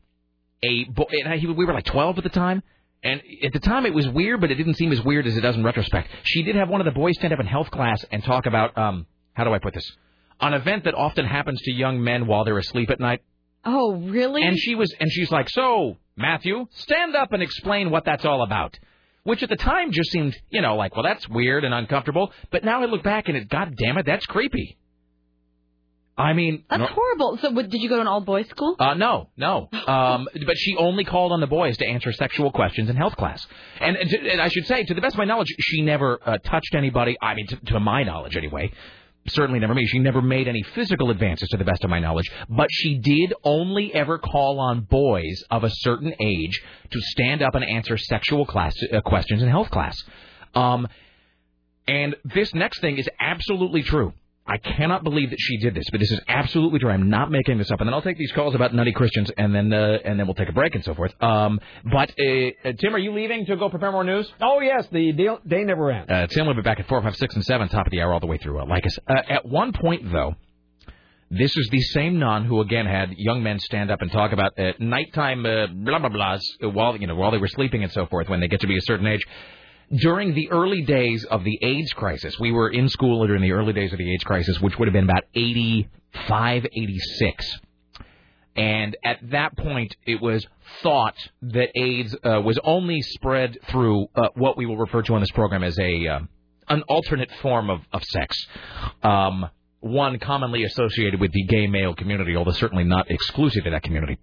a 0.62 0.84
bo- 0.84 1.08
and 1.10 1.28
I, 1.28 1.36
we 1.47 1.65
were 1.65 1.73
like 1.73 1.84
12 1.84 2.18
at 2.18 2.24
the 2.24 2.31
time. 2.31 2.62
And 3.05 3.21
at 3.43 3.53
the 3.53 3.59
time 3.61 3.85
it 3.87 3.95
was 3.95 4.09
weird, 4.09 4.41
but 4.41 4.51
it 4.51 4.55
didn't 4.55 4.75
seem 4.75 4.93
as 4.93 5.03
weird 5.03 5.27
as 5.27 5.37
it 5.37 5.41
does 5.41 5.57
in 5.57 5.65
retrospect. 5.65 6.09
She 6.23 6.43
did 6.43 6.55
have 6.55 6.69
one 6.69 6.81
of 6.81 6.85
the 6.85 6.93
boys 6.93 7.17
stand 7.17 7.33
up 7.33 7.41
in 7.41 7.47
health 7.47 7.71
class 7.71 8.05
and 8.11 8.23
talk 8.23 8.47
about 8.47 8.77
um 8.79 9.07
how 9.35 9.45
do 9.45 9.53
I 9.53 9.59
put 9.59 9.75
this? 9.75 9.91
An 10.41 10.55
event 10.55 10.85
that 10.85 10.95
often 10.95 11.25
happens 11.25 11.61
to 11.63 11.73
young 11.73 12.03
men 12.03 12.27
while 12.27 12.45
they're 12.45 12.59
asleep 12.59 12.91
at 12.91 13.01
night. 13.01 13.23
Oh, 13.65 13.95
really? 13.95 14.43
And 14.43 14.59
she 14.59 14.75
was 14.75 14.95
and 14.99 15.11
she's 15.11 15.31
like, 15.31 15.49
"So, 15.49 15.99
Matthew, 16.17 16.67
stand 16.71 17.17
up 17.17 17.33
and 17.33 17.43
explain 17.43 17.91
what 17.91 18.05
that's 18.05 18.25
all 18.25 18.43
about." 18.43 18.79
Which 19.25 19.43
at 19.45 19.49
the 19.49 19.57
time 19.57 19.93
just 19.93 20.11
seemed, 20.11 20.37
you 20.51 20.63
know, 20.63 20.75
like, 20.75 20.97
well, 20.97 21.05
that's 21.05 21.29
weird 21.29 21.65
and 21.65 21.73
uncomfortable. 21.73 22.33
But 22.51 22.65
now 22.65 22.83
I 22.83 22.87
look 22.87 23.05
back 23.05 23.29
and 23.29 23.37
it, 23.37 23.49
God 23.49 23.77
damn 23.77 23.97
it, 23.97 24.05
that's 24.05 24.27
creepy. 24.27 24.77
I 26.16 26.34
mean, 26.34 26.65
That's 26.68 26.81
no- 26.81 26.86
horrible. 26.86 27.39
So, 27.41 27.50
what, 27.50 27.70
did 27.70 27.81
you 27.81 27.89
go 27.89 27.97
to 27.97 28.02
an 28.02 28.07
all 28.07 28.20
boys 28.20 28.47
school? 28.49 28.76
uh, 28.78 28.94
no, 28.94 29.31
no. 29.36 29.68
Um, 29.73 30.28
but 30.47 30.57
she 30.58 30.76
only 30.76 31.05
called 31.05 31.32
on 31.32 31.41
the 31.41 31.47
boys 31.47 31.76
to 31.78 31.86
answer 31.86 32.12
sexual 32.12 32.50
questions 32.52 32.91
in 32.91 32.97
health 32.97 33.16
class. 33.16 33.47
And, 33.81 33.97
and, 33.97 34.10
to, 34.10 34.31
and 34.32 34.41
I 34.41 34.49
should 34.49 34.66
say, 34.66 34.84
to 34.84 34.94
the 34.94 35.00
best 35.00 35.15
of 35.15 35.18
my 35.18 35.24
knowledge, 35.24 35.49
she 35.58 35.81
never 35.81 36.20
uh, 36.24 36.39
touched 36.39 36.74
anybody. 36.74 37.16
I 37.23 37.34
mean, 37.34 37.47
to, 37.49 37.57
to 37.57 37.81
my 37.81 38.02
knowledge, 38.02 38.36
anyway. 38.36 38.73
Certainly 39.28 39.60
never 39.60 39.73
me. 39.73 39.86
She 39.86 40.00
never 40.00 40.20
made 40.20 40.49
any 40.49 40.62
physical 40.74 41.10
advances, 41.10 41.49
to 41.50 41.57
the 41.57 41.65
best 41.65 41.84
of 41.84 41.91
my 41.91 42.00
knowledge. 42.00 42.31
But 42.49 42.66
she 42.73 42.99
did 42.99 43.32
only 43.44 43.94
ever 43.94 44.18
call 44.18 44.58
on 44.58 44.81
boys 44.81 45.44
of 45.50 45.62
a 45.62 45.70
certain 45.70 46.12
age 46.20 46.60
to 46.91 47.00
stand 47.00 47.41
up 47.41 47.55
and 47.55 47.65
answer 47.65 47.97
sexual 47.97 48.44
class 48.44 48.74
uh, 48.92 49.00
questions 49.00 49.42
in 49.42 49.49
health 49.49 49.70
class. 49.70 49.97
Um, 50.55 50.89
and 51.86 52.16
this 52.24 52.52
next 52.52 52.81
thing 52.81 52.99
is 52.99 53.08
absolutely 53.20 53.82
true. 53.82 54.12
I 54.47 54.59
cannot 54.59 55.05
believe 55.05 55.31
that 55.31 55.39
she 55.39 55.57
did 55.59 55.75
this, 55.75 55.85
but 55.91 56.01
this 56.01 56.11
is 56.11 56.21
absolutely 56.27 56.81
true. 56.81 56.91
I'm 56.91 57.09
not 57.09 57.31
making 57.31 57.59
this 57.59 57.71
up. 57.71 57.81
And 57.81 57.89
then 57.89 57.95
I'll 57.95 58.03
take 58.03 58.19
these 58.19 58.33
calls 58.33 58.55
about 58.57 58.75
nutty 58.75 58.93
Christians, 58.93 59.31
and 59.39 59.55
then 59.55 59.73
uh, 59.73 59.99
and 60.05 60.19
then 60.19 60.27
we'll 60.27 60.35
take 60.35 60.49
a 60.49 60.53
break 60.53 60.75
and 60.75 60.85
so 60.85 60.95
forth. 60.95 61.12
Um, 61.23 61.61
but 61.85 62.12
uh, 62.19 62.69
uh, 62.69 62.73
Tim, 62.79 62.95
are 62.95 62.99
you 62.99 63.15
leaving 63.15 63.47
to 63.47 63.57
go 63.57 63.69
prepare 63.69 63.93
more 63.93 64.03
news? 64.03 64.31
Oh 64.41 64.61
yes, 64.61 64.87
the 64.91 65.12
deal, 65.12 65.39
day 65.47 65.62
never 65.62 65.93
ends. 65.93 66.11
Uh, 66.11 66.27
Tim 66.29 66.47
will 66.47 66.55
be 66.55 66.62
back 66.62 66.81
at 66.81 66.89
four, 66.89 67.01
five, 67.03 67.17
six, 67.17 67.35
and 67.37 67.45
seven, 67.45 67.69
top 67.69 67.87
of 67.87 67.93
the 67.93 68.01
hour, 68.01 68.12
all 68.12 68.21
the 68.21 68.27
way 68.27 68.39
through. 68.39 68.61
Uh, 68.61 68.67
like 68.67 68.85
us. 68.85 68.99
Uh, 69.09 69.15
at 69.29 69.47
one 69.47 69.73
point, 69.73 70.11
though, 70.11 70.35
this 71.31 71.57
is 71.57 71.69
the 71.71 71.81
same 71.81 72.19
nun 72.19 72.45
who 72.45 72.61
again 72.61 72.87
had 72.87 73.15
young 73.17 73.43
men 73.45 73.61
stand 73.61 73.93
up 73.93 74.03
and 74.03 74.11
talk 74.11 74.33
about 74.33 74.59
uh, 74.59 74.73
nighttime 74.81 75.47
uh, 75.47 75.69
blah 75.69 76.01
blah 76.01 76.09
blahs 76.09 76.43
uh, 76.62 76.69
while 76.69 76.97
you 76.97 77.07
know 77.07 77.15
while 77.15 77.31
they 77.31 77.39
were 77.39 77.49
sleeping 77.49 77.85
and 77.85 77.93
so 77.93 78.07
forth 78.07 78.29
when 78.29 78.41
they 78.41 78.49
get 78.49 78.61
to 78.61 78.67
be 78.67 78.77
a 78.77 78.83
certain 78.83 79.07
age. 79.07 79.25
During 79.95 80.35
the 80.35 80.51
early 80.51 80.83
days 80.83 81.25
of 81.25 81.45
the 81.45 81.59
AIDS 81.61 81.93
crisis, 81.93 82.39
we 82.41 82.51
were 82.51 82.71
in 82.71 82.89
school 82.89 83.27
during 83.27 83.43
the 83.43 83.53
early 83.53 83.75
days 83.75 83.93
of 83.93 83.99
the 83.99 84.12
AIDS 84.12 84.25
crisis, 84.25 84.59
which 84.61 84.79
would 84.79 84.89
have 84.89 84.95
been 84.95 85.05
about 85.05 85.25
85, 85.35 86.67
86. 86.73 87.61
And 88.57 88.97
at 89.05 89.19
that 89.31 89.57
point, 89.57 89.95
it 90.07 90.21
was 90.21 90.47
thought 90.83 91.17
that 91.43 91.71
AIDS 91.75 92.15
uh, 92.25 92.41
was 92.41 92.59
only 92.65 93.03
spread 93.03 93.59
through 93.69 94.07
uh, 94.15 94.29
what 94.35 94.57
we 94.57 94.67
will 94.67 94.77
refer 94.77 95.03
to 95.03 95.15
on 95.15 95.21
this 95.21 95.31
program 95.31 95.62
as 95.62 95.79
a 95.79 96.07
uh, 96.07 96.21
an 96.69 96.83
alternate 96.83 97.31
form 97.43 97.71
of, 97.71 97.81
of 97.93 98.03
sex. 98.05 98.37
Um, 99.03 99.49
one 99.81 100.19
commonly 100.19 100.65
associated 100.65 101.21
with 101.21 101.33
the 101.33 101.45
gay 101.45 101.67
male 101.67 101.95
community, 101.95 102.37
although 102.37 102.53
certainly 102.53 102.85
not 102.85 103.11
exclusive 103.11 103.65
to 103.65 103.71
that 103.71 103.83
community. 103.83 104.19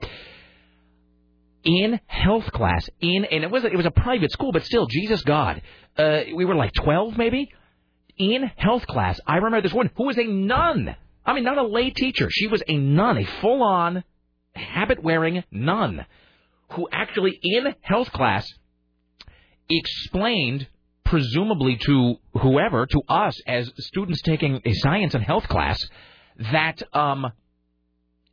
In 1.63 1.99
health 2.07 2.51
class, 2.51 2.88
in 3.01 3.25
and 3.25 3.43
it 3.43 3.51
was 3.51 3.65
it 3.65 3.75
was 3.75 3.85
a 3.85 3.91
private 3.91 4.31
school, 4.31 4.51
but 4.53 4.63
still, 4.63 4.88
Jesus 4.88 5.21
God, 5.23 5.61
uh, 5.97 6.21
we 6.33 6.45
were 6.45 6.55
like 6.55 6.71
twelve 6.73 7.17
maybe. 7.17 7.51
In 8.17 8.49
health 8.55 8.85
class, 8.88 9.19
I 9.25 9.35
remember 9.35 9.61
this 9.61 9.73
woman 9.73 9.91
who 9.95 10.05
was 10.05 10.17
a 10.17 10.23
nun. 10.23 10.95
I 11.25 11.33
mean, 11.33 11.43
not 11.43 11.57
a 11.57 11.63
lay 11.63 11.89
teacher. 11.89 12.29
She 12.29 12.47
was 12.47 12.63
a 12.67 12.77
nun, 12.77 13.17
a 13.17 13.25
full-on 13.25 14.03
habit-wearing 14.55 15.43
nun, 15.51 16.05
who 16.71 16.88
actually 16.91 17.39
in 17.41 17.75
health 17.81 18.11
class 18.11 18.45
explained, 19.69 20.67
presumably 21.03 21.77
to 21.77 22.15
whoever, 22.33 22.85
to 22.88 23.01
us 23.07 23.39
as 23.47 23.71
students 23.77 24.21
taking 24.21 24.61
a 24.65 24.73
science 24.73 25.13
and 25.13 25.23
health 25.23 25.47
class, 25.47 25.79
that 26.51 26.81
um, 26.93 27.31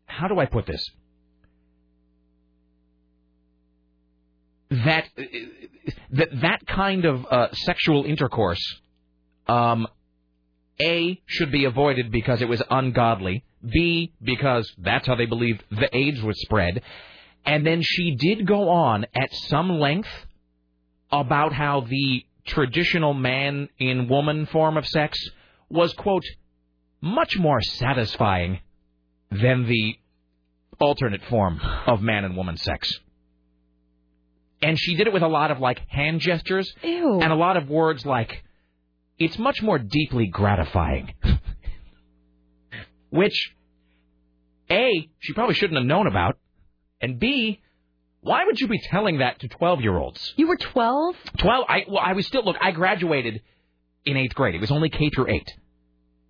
how 0.07 0.29
do 0.29 0.39
I 0.39 0.47
put 0.47 0.67
this? 0.67 0.85
That 4.71 5.05
that 6.11 6.29
that 6.41 6.67
kind 6.67 7.05
of 7.05 7.25
uh, 7.31 7.53
sexual 7.53 8.05
intercourse, 8.05 8.61
um, 9.47 9.87
a 10.81 11.21
should 11.27 11.53
be 11.53 11.65
avoided 11.65 12.11
because 12.11 12.43
it 12.43 12.49
was 12.49 12.63
ungodly. 12.69 13.45
B 13.65 14.13
because 14.23 14.73
that's 14.79 15.07
how 15.07 15.15
they 15.15 15.27
believed 15.27 15.65
the 15.71 15.95
AIDS 15.97 16.23
was 16.23 16.41
spread. 16.41 16.83
And 17.45 17.65
then 17.67 17.81
she 17.83 18.17
did 18.17 18.47
go 18.47 18.69
on 18.69 19.07
at 19.15 19.33
some 19.33 19.79
length 19.79 20.09
about 21.11 21.53
how 21.53 21.83
the 21.83 22.25
traditional 22.45 23.15
man 23.15 23.69
in 23.79 24.09
woman 24.09 24.47
form 24.47 24.77
of 24.77 24.87
sex 24.87 25.19
was, 25.69 25.93
quote, 25.95 26.25
much 27.01 27.37
more 27.39 27.61
satisfying 27.61 28.61
than 29.31 29.67
the 29.67 29.97
alternate 30.81 31.23
form 31.25 31.61
of 31.87 32.03
man 32.03 32.25
and 32.25 32.37
woman 32.37 32.57
sex. 32.57 32.93
And 34.67 34.77
she 34.77 34.97
did 34.97 35.07
it 35.07 35.13
with 35.13 35.23
a 35.23 35.29
lot 35.29 35.53
of 35.53 35.61
like 35.61 35.81
hand 35.87 36.21
gestures 36.21 36.75
Ew. 36.83 37.21
and 37.21 37.33
a 37.33 37.37
lot 37.37 37.57
of 37.57 37.69
words 37.69 38.05
like, 38.05 38.43
it's 39.17 39.39
much 39.39 39.63
more 39.63 39.79
deeply 39.79 40.27
gratifying. 40.27 41.15
Which, 43.11 43.53
A, 44.69 45.09
she 45.21 45.33
probably 45.35 45.55
shouldn't 45.55 45.79
have 45.79 45.87
known 45.87 46.09
about, 46.09 46.39
and 47.01 47.21
B, 47.21 47.61
why 48.23 48.45
would 48.45 48.59
you 48.59 48.67
be 48.67 48.81
telling 48.91 49.19
that 49.19 49.39
to 49.39 49.49
12 49.49 49.83
year 49.83 49.97
olds? 49.97 50.35
You 50.37 50.49
were 50.49 50.57
12? 50.57 51.15
12, 51.39 51.65
I, 51.69 51.85
well, 51.87 52.03
I 52.05 52.15
was 52.15 52.27
still, 52.27 52.45
look, 52.45 52.57
I 52.61 52.73
graduated 52.73 53.43
in 54.05 54.17
eighth 54.17 54.35
grade. 54.35 54.57
It 54.57 54.61
was 54.61 54.73
only 54.73 54.89
K 54.89 55.11
through 55.11 55.31
eight. 55.31 55.49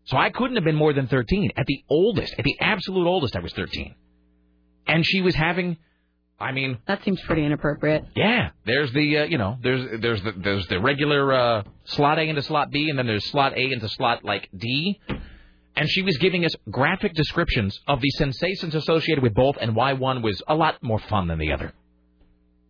So 0.04 0.18
I 0.18 0.28
couldn't 0.28 0.56
have 0.56 0.64
been 0.64 0.76
more 0.76 0.92
than 0.92 1.06
13. 1.06 1.52
At 1.56 1.64
the 1.64 1.82
oldest, 1.88 2.34
at 2.36 2.44
the 2.44 2.56
absolute 2.60 3.06
oldest, 3.06 3.34
I 3.34 3.40
was 3.40 3.54
13. 3.54 3.94
And 4.86 5.06
she 5.06 5.22
was 5.22 5.34
having, 5.34 5.78
I 6.38 6.52
mean, 6.52 6.78
That 6.86 7.02
seems 7.04 7.20
pretty 7.22 7.44
inappropriate. 7.44 8.04
yeah, 8.14 8.50
there's 8.66 8.92
the, 8.92 9.18
uh, 9.18 9.24
you 9.24 9.38
know, 9.38 9.56
there's 9.62 10.00
there's 10.02 10.22
the 10.22 10.32
there's 10.36 10.66
the 10.68 10.78
regular 10.80 11.32
uh, 11.32 11.62
slot 11.84 12.18
A 12.18 12.22
into 12.22 12.42
slot 12.42 12.70
B, 12.70 12.90
and 12.90 12.98
then 12.98 13.06
there's 13.06 13.24
slot 13.30 13.54
A 13.56 13.72
into 13.72 13.88
slot 13.88 14.24
like 14.24 14.48
D. 14.56 15.00
And 15.78 15.88
she 15.90 16.00
was 16.02 16.16
giving 16.18 16.44
us 16.46 16.54
graphic 16.70 17.12
descriptions 17.14 17.78
of 17.86 18.00
the 18.00 18.08
sensations 18.10 18.74
associated 18.74 19.22
with 19.22 19.34
both, 19.34 19.56
and 19.60 19.74
why 19.76 19.92
one 19.94 20.22
was 20.22 20.42
a 20.48 20.54
lot 20.54 20.82
more 20.82 20.98
fun 20.98 21.28
than 21.28 21.38
the 21.38 21.52
other. 21.52 21.72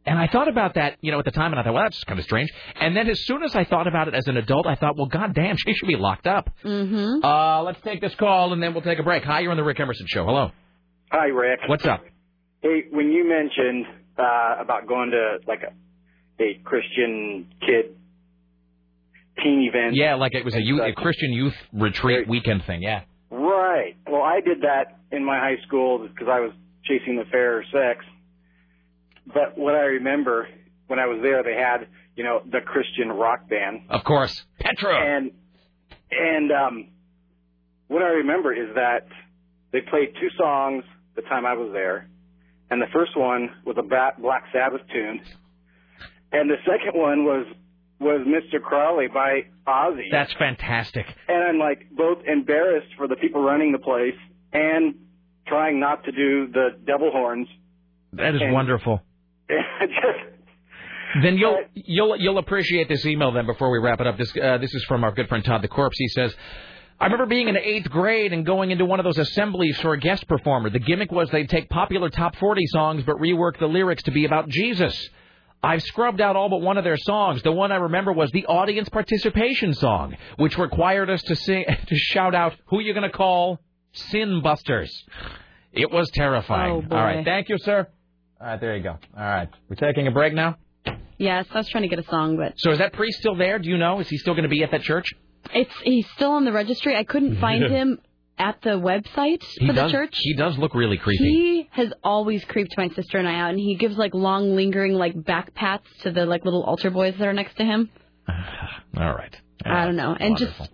And 0.05 0.17
I 0.19 0.29
thought 0.29 0.47
about 0.49 0.75
that, 0.75 0.99
you 1.01 1.11
know, 1.11 1.19
at 1.19 1.25
the 1.25 1.33
time, 1.33 1.53
and 1.53 1.59
I 1.61 1.65
thought, 1.65 1.75
well, 1.75 1.83
that's 1.85 2.03
kind 2.05 2.19
of 2.19 2.25
strange. 2.25 2.49
And 2.81 2.97
then 2.97 3.09
as 3.11 3.21
soon 3.27 3.43
as 3.43 3.57
I 3.57 3.65
thought 3.65 3.89
about 3.89 4.07
it 4.07 4.15
as 4.15 4.27
an 4.29 4.37
adult, 4.37 4.67
I 4.67 4.77
thought, 4.77 4.97
well, 4.97 5.07
goddamn, 5.07 5.57
she 5.65 5.73
should 5.75 5.89
be 5.89 5.97
locked 5.97 6.27
up. 6.29 6.51
Mm-hmm. 6.65 7.25
Uh, 7.25 7.63
let's 7.63 7.81
take 7.83 8.01
this 8.01 8.15
call, 8.15 8.53
and 8.53 8.63
then 8.63 8.73
we'll 8.75 8.83
take 8.83 9.01
a 9.01 9.03
break. 9.03 9.25
Hi, 9.25 9.41
you're 9.41 9.51
on 9.51 9.57
the 9.57 9.65
Rick 9.65 9.81
Emerson 9.81 10.07
Show. 10.09 10.25
Hello. 10.25 10.51
Hi, 11.11 11.27
Rick. 11.27 11.61
What's 11.67 11.85
up? 11.87 12.05
Hey, 12.63 12.85
when 12.91 13.11
you 13.13 13.29
mentioned 13.29 13.87
uh, 14.19 14.57
about 14.61 14.87
going 14.89 15.11
to 15.11 15.39
like 15.47 15.61
a, 15.63 16.43
a 16.43 16.61
Christian 16.65 17.47
kid 17.61 17.97
teen 19.43 19.69
event, 19.73 19.95
Yeah, 19.95 20.15
like 20.15 20.35
it 20.35 20.45
was 20.45 20.55
a, 20.55 20.61
youth, 20.63 20.81
a 20.83 20.93
Christian 20.93 21.33
youth 21.33 21.55
retreat 21.73 22.29
weekend 22.29 22.65
thing. 22.67 22.83
Yeah. 22.83 23.03
right? 23.31 23.97
Well, 24.09 24.23
I 24.23 24.41
did 24.41 24.63
that 24.63 24.99
in 25.13 25.25
my 25.25 25.39
high 25.39 25.63
school 25.67 25.99
because 26.09 26.29
I 26.31 26.41
was 26.41 26.53
chasing 26.85 27.17
the 27.17 27.25
fair 27.31 27.65
sex. 27.73 28.05
But 29.27 29.59
what 29.59 29.75
I 29.75 29.85
remember 29.99 30.49
when 30.87 30.99
I 30.99 31.07
was 31.07 31.19
there, 31.23 31.43
they 31.43 31.55
had 31.55 31.89
you 32.15 32.25
know 32.25 32.41
the 32.51 32.61
Christian 32.65 33.11
rock 33.11 33.49
band, 33.49 33.83
Of 33.91 34.05
course. 34.05 34.45
Petra. 34.61 35.17
and 35.17 35.33
and 36.11 36.51
um, 36.53 36.89
what 37.89 38.03
I 38.03 38.07
remember 38.23 38.53
is 38.55 38.75
that 38.77 39.07
they 39.73 39.81
played 39.83 40.15
two 40.21 40.29
songs 40.39 40.85
the 41.17 41.23
time 41.23 41.45
I 41.45 41.55
was 41.55 41.71
there, 41.73 42.09
and 42.71 42.81
the 42.83 42.87
first 42.93 43.17
one 43.17 43.51
was 43.65 43.77
a 43.79 43.83
Black 43.83 44.45
Sabbath 44.53 44.81
tune, 44.93 45.21
and 46.33 46.51
the 46.51 46.57
second 46.65 46.99
one 47.01 47.25
was 47.25 47.47
was 47.99 48.27
Mr. 48.27 48.61
Crowley 48.63 49.07
by 49.09 49.45
Ozzy. 49.67 50.11
That's 50.11 50.33
fantastic. 50.35 51.07
and 51.29 51.43
I'm 51.45 51.59
like 51.59 51.87
both 51.97 52.19
embarrassed 52.27 52.89
for 52.99 53.09
the 53.09 53.17
people 53.17 53.43
running 53.43 53.73
the 53.73 53.79
place 53.79 54.15
and 54.53 54.97
trying 55.47 55.81
not 55.81 56.05
to 56.05 56.13
do 56.13 56.49
the 56.53 56.77
devil 56.87 57.11
horns. 57.11 57.49
That 58.13 58.35
is 58.35 58.43
And- 58.43 58.53
wonderful. 58.53 59.01
Just 59.49 61.23
Then 61.23 61.39
you'll 61.39 61.59
you'll 61.75 62.17
you'll 62.19 62.39
appreciate 62.39 62.89
this 62.89 63.07
email 63.07 63.33
then 63.33 63.47
before 63.47 63.71
we 63.71 63.79
wrap 63.79 64.01
it 64.01 64.07
up. 64.07 64.19
This 64.19 64.33
uh, 64.37 64.59
this 64.59 64.75
is 64.75 64.85
from 64.85 65.05
our 65.05 65.13
good 65.13 65.29
friend 65.29 65.43
Todd 65.45 65.63
the 65.63 65.69
Corpse. 65.69 65.97
He 65.99 66.09
says, 66.09 66.35
"I 66.99 67.05
remember 67.05 67.27
being 67.27 67.49
in 67.49 67.57
eighth 67.57 67.91
grade 67.91 68.33
and 68.33 68.47
going 68.47 68.71
into 68.71 68.85
one 68.85 69.01
of 69.01 69.05
those 69.05 69.19
assemblies 69.19 69.79
for 69.81 69.93
a 69.93 69.99
guest 69.99 70.27
performer. 70.29 70.71
The 70.71 70.79
gimmick 70.79 71.13
was 71.13 71.29
they'd 71.31 71.49
take 71.49 71.69
popular 71.69 72.09
top 72.09 72.37
40 72.37 72.67
songs 72.67 73.03
but 73.05 73.17
rework 73.17 73.59
the 73.59 73.67
lyrics 73.67 74.03
to 74.05 74.11
be 74.11 74.25
about 74.25 74.49
Jesus. 74.49 75.11
I've 75.63 75.83
scrubbed 75.83 76.21
out 76.21 76.37
all 76.37 76.49
but 76.49 76.61
one 76.61 76.79
of 76.79 76.85
their 76.85 76.97
songs. 76.97 77.43
The 77.43 77.53
one 77.53 77.73
I 77.73 77.77
remember 77.77 78.13
was 78.13 78.31
the 78.31 78.47
audience 78.47 78.89
participation 78.89 79.75
song, 79.75 80.17
which 80.37 80.57
required 80.59 81.11
us 81.11 81.23
to 81.25 81.37
sing 81.37 81.65
to 81.87 81.97
shout 81.97 82.35
out 82.35 82.55
who 82.67 82.81
you're 82.81 82.95
going 82.95 83.11
to 83.11 83.17
call 83.17 83.61
Sin 83.93 84.41
Busters. 84.43 84.93
It 85.73 85.91
was 85.91 86.11
terrifying. 86.11 86.87
Oh. 86.91 86.97
All 86.97 87.03
right, 87.03 87.25
thank 87.25 87.49
you, 87.49 87.59
sir. 87.59 87.89
All 88.41 88.47
right, 88.47 88.61
there 88.61 88.77
you 88.77 88.83
go. 88.83 88.91
All 89.17 89.25
right, 89.25 89.49
we're 89.69 89.77
taking 89.77 90.07
a 90.07 90.11
break 90.11 90.35
now. 90.35 90.57
Yes, 91.19 91.47
I 91.51 91.59
was 91.59 91.69
trying 91.69 91.83
to 91.83 91.89
get 91.89 91.99
a 91.99 92.09
song, 92.09 92.37
but 92.37 92.55
So 92.59 92.71
is 92.71 92.79
that 92.79 92.93
priest 92.93 93.19
still 93.19 93.35
there? 93.35 93.59
Do 93.59 93.69
you 93.69 93.79
know? 93.79 94.01
Is 94.01 94.09
he 94.09 94.19
still 94.19 94.35
going 94.35 94.45
to 94.45 94.51
be 94.51 94.63
at 94.63 94.71
that 94.73 94.83
church? 94.83 95.07
It's 95.55 95.73
he's 95.83 96.07
still 96.15 96.33
on 96.33 96.45
the 96.45 96.53
registry. 96.53 96.97
I 96.97 97.05
couldn't 97.05 97.41
find 97.41 97.65
him 97.65 97.99
at 98.39 98.61
the 98.63 98.71
website 98.79 99.43
He 99.59 99.67
for 99.67 99.73
the 99.73 99.83
does. 99.83 99.93
church. 99.93 100.15
He 100.19 100.35
does 100.35 100.59
look 100.59 100.75
really 100.75 100.99
creepy. 100.99 101.25
He 101.25 101.69
has 101.73 101.93
always 102.05 102.45
creeped 102.45 102.77
my 102.77 102.89
sister 102.91 103.19
and 103.19 103.27
I 103.29 103.41
out, 103.41 103.51
and 103.51 103.59
he 103.59 103.77
gives 103.77 103.97
like 103.97 104.13
long, 104.15 104.55
lingering 104.57 104.93
like 104.95 105.23
back 105.25 105.55
pats 105.55 105.87
to 106.03 106.11
the 106.11 106.27
like 106.27 106.45
little 106.45 106.63
altar 106.63 106.91
boys 106.91 107.15
that 107.19 107.27
are 107.27 107.33
next 107.33 107.57
to 107.57 107.65
him. 107.65 107.89
All 108.29 109.15
right. 109.15 109.35
I 109.65 109.85
don't 109.87 109.97
know, 109.97 110.15
and 110.19 110.37
just 110.37 110.71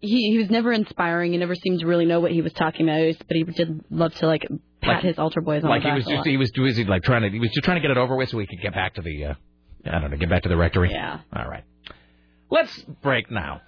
he 0.00 0.30
he 0.32 0.38
was 0.38 0.50
never 0.50 0.72
inspiring. 0.72 1.32
He 1.32 1.38
never 1.38 1.54
seemed 1.54 1.80
to 1.80 1.86
really 1.86 2.06
know 2.06 2.20
what 2.20 2.32
he 2.32 2.42
was 2.42 2.52
talking 2.52 2.88
about. 2.88 3.14
But 3.28 3.36
he 3.36 3.44
did 3.44 3.84
love 3.90 4.14
to 4.16 4.26
like 4.26 4.42
pat 4.80 4.96
Like- 4.96 5.02
his 5.04 5.18
altar 5.18 5.40
boys 5.40 5.62
on 5.64 5.70
Like 5.70 5.82
the 5.82 5.88
he 5.88 5.90
back 5.90 5.96
was 6.06 6.06
just 6.16 6.26
he 6.26 6.36
was 6.36 6.50
busy 6.50 6.84
like 6.84 7.02
trying 7.02 7.22
to 7.22 7.30
he 7.30 7.38
was 7.40 7.50
just 7.50 7.64
trying 7.64 7.76
to 7.76 7.80
get 7.80 7.90
it 7.90 7.96
over 7.98 8.16
with 8.16 8.30
so 8.30 8.38
he 8.38 8.46
could 8.46 8.60
get 8.62 8.72
back 8.74 8.94
to 8.94 9.02
the 9.02 9.24
uh, 9.26 9.34
I 9.86 9.98
don't 10.00 10.10
know 10.10 10.16
get 10.16 10.28
back 10.30 10.42
to 10.44 10.48
the 10.48 10.56
rectory. 10.56 10.90
Yeah. 10.90 11.20
All 11.34 11.48
right. 11.48 11.64
Let's 12.54 12.84
break 13.02 13.32
now. 13.32 13.62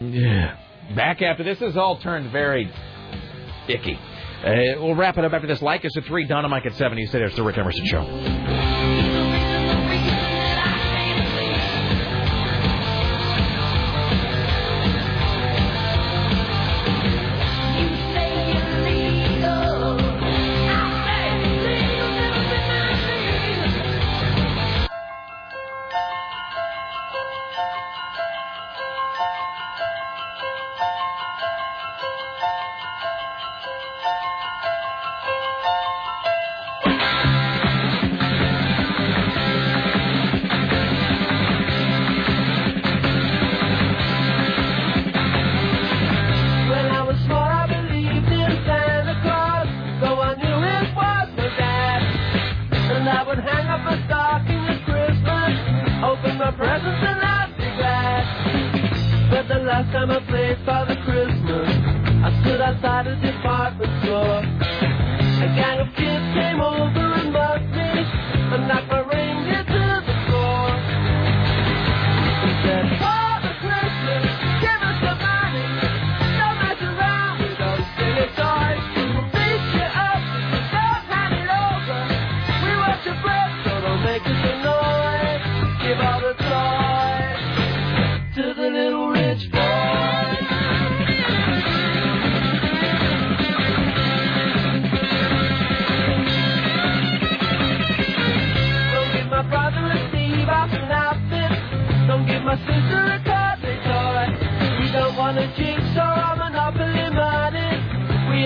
Yeah. 0.00 0.58
Back 0.94 1.22
after 1.22 1.42
this 1.44 1.60
has 1.60 1.78
all 1.78 1.98
turned 1.98 2.30
very 2.30 2.70
icky. 3.66 3.98
Uh, 4.44 4.52
we'll 4.82 4.94
wrap 4.94 5.16
it 5.16 5.24
up 5.24 5.32
after 5.32 5.46
this. 5.46 5.62
Like 5.62 5.82
us 5.86 5.96
at 5.96 6.04
three, 6.04 6.26
Dynamite 6.26 6.66
at 6.66 6.74
seven. 6.74 6.98
You 6.98 7.06
say 7.06 7.20
there's 7.20 7.34
the 7.36 7.42
Rick 7.42 7.56
Emerson 7.56 7.86
Show. 7.86 9.27
Last 59.78 59.92
time 59.92 60.10
I 60.10 60.18
played 60.26 60.58
Father 60.66 60.96
Christmas, 61.04 61.68
I 61.70 62.42
stood 62.42 62.60
outside 62.60 63.06
a 63.06 63.14
department 63.22 63.92
store. 64.02 64.42
A 64.42 65.48
gang 65.54 65.78
of 65.78 65.94
kids 65.94 66.26
came 66.34 66.60
over 66.60 67.06
and 67.14 67.32
mugged 67.32 67.70
me, 67.70 68.02
and 68.58 68.66
knocked 68.66 68.88
my 68.90 69.07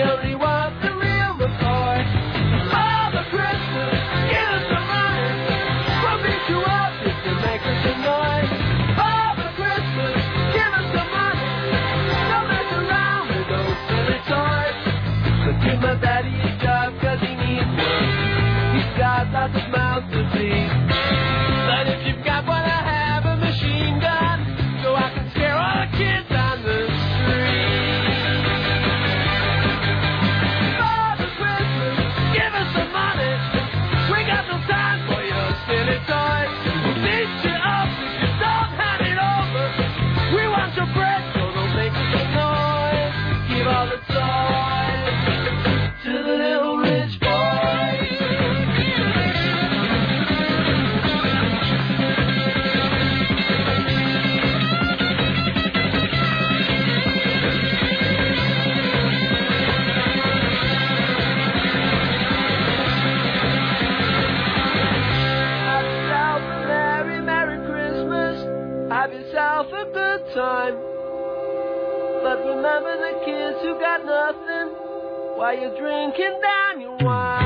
everyone. 0.01 0.52
While 75.43 75.59
you're 75.59 75.77
drinking 75.77 76.39
down 76.41 76.79
your 76.79 76.95
wine. 77.03 77.43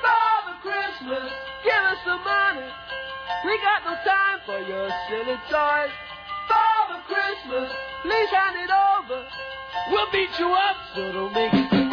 Father 0.00 0.56
Christmas, 0.62 1.30
give 1.64 1.84
us 1.84 1.98
some 2.06 2.24
money. 2.24 2.64
We 3.44 3.58
got 3.60 3.84
no 3.84 3.94
time 4.02 4.40
for 4.46 4.58
your 4.66 4.88
silly 5.10 5.36
toys. 5.52 5.92
Father 6.48 7.02
Christmas, 7.08 7.70
please 8.00 8.30
hand 8.30 8.56
it 8.56 8.70
over. 8.72 9.26
We'll 9.90 10.10
beat 10.12 10.30
you 10.38 10.48
up, 10.48 10.76
so 10.94 11.12
don't 11.12 11.34
make 11.34 11.52
any 11.52 11.85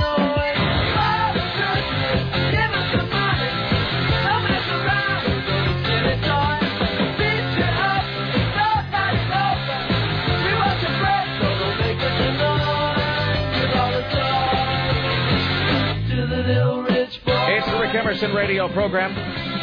radio 18.32 18.68
program. 18.70 19.14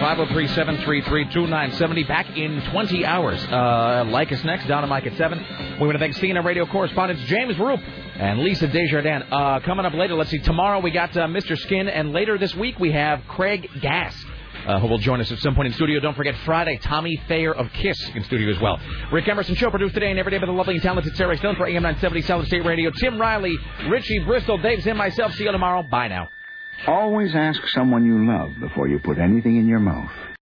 503-733-2970. 0.01 2.09
Back 2.09 2.37
in 2.37 2.61
20 2.71 3.05
hours. 3.05 3.43
Uh, 3.45 4.05
like 4.09 4.33
us 4.33 4.43
next, 4.45 4.67
down 4.67 4.89
Mike 4.89 5.07
at 5.07 5.17
7. 5.17 5.39
We 5.81 5.87
want 5.87 5.93
to 5.93 5.99
thank 5.99 6.17
CNN 6.17 6.45
radio 6.45 6.67
correspondents 6.67 7.23
James 7.25 7.57
Roope 7.57 7.83
and 8.17 8.41
Lisa 8.41 8.67
Desjardins. 8.67 9.25
Uh, 9.31 9.61
coming 9.61 9.87
up 9.87 9.95
later, 9.95 10.15
let's 10.15 10.31
see, 10.31 10.39
tomorrow 10.39 10.81
we 10.81 10.91
got 10.91 11.17
uh, 11.17 11.27
Mr. 11.27 11.57
Skin, 11.59 11.89
and 11.89 12.13
later 12.13 12.39
this 12.39 12.55
week 12.55 12.79
we 12.79 12.93
have 12.93 13.23
Craig 13.29 13.69
Gass. 13.81 14.15
Uh, 14.67 14.79
who 14.79 14.89
will 14.89 14.99
join 14.99 15.23
us 15.23 15.33
at 15.33 15.39
some 15.39 15.55
point 15.55 15.69
in 15.69 15.73
studio. 15.73 15.99
Don't 16.01 16.15
forget 16.15 16.35
Friday, 16.45 16.77
Tommy 16.83 17.19
Thayer 17.29 17.55
of 17.55 17.73
Kiss 17.73 17.99
in 18.15 18.23
studio 18.25 18.55
as 18.55 18.61
well. 18.61 18.79
Rick 19.11 19.27
Emerson 19.27 19.55
Show 19.55 19.71
produced 19.71 19.95
today 19.95 20.11
and 20.11 20.19
every 20.19 20.33
day 20.33 20.39
by 20.39 20.45
the 20.45 20.53
lovely 20.53 20.75
and 20.75 20.83
talented 20.83 21.17
Sarah 21.17 21.35
Stone 21.39 21.57
for 21.57 21.67
AM 21.67 21.83
970 21.83 22.21
Solid 22.27 22.47
State 22.47 22.67
Radio. 22.67 22.91
Tim 22.91 23.19
Riley, 23.19 23.57
Richie 23.89 24.19
Bristol, 24.19 24.59
Dave 24.59 24.83
Zim, 24.83 24.99
myself. 24.99 25.33
See 25.33 25.45
you 25.45 25.53
tomorrow. 25.53 25.83
Bye 25.83 26.09
now. 26.09 26.29
Always 26.86 27.34
ask 27.34 27.60
someone 27.75 28.07
you 28.07 28.26
love 28.26 28.59
before 28.59 28.89
you 28.89 28.99
put 28.99 29.18
anything 29.18 29.59
in 29.59 29.68
your 29.68 29.81
mouth. 29.81 30.10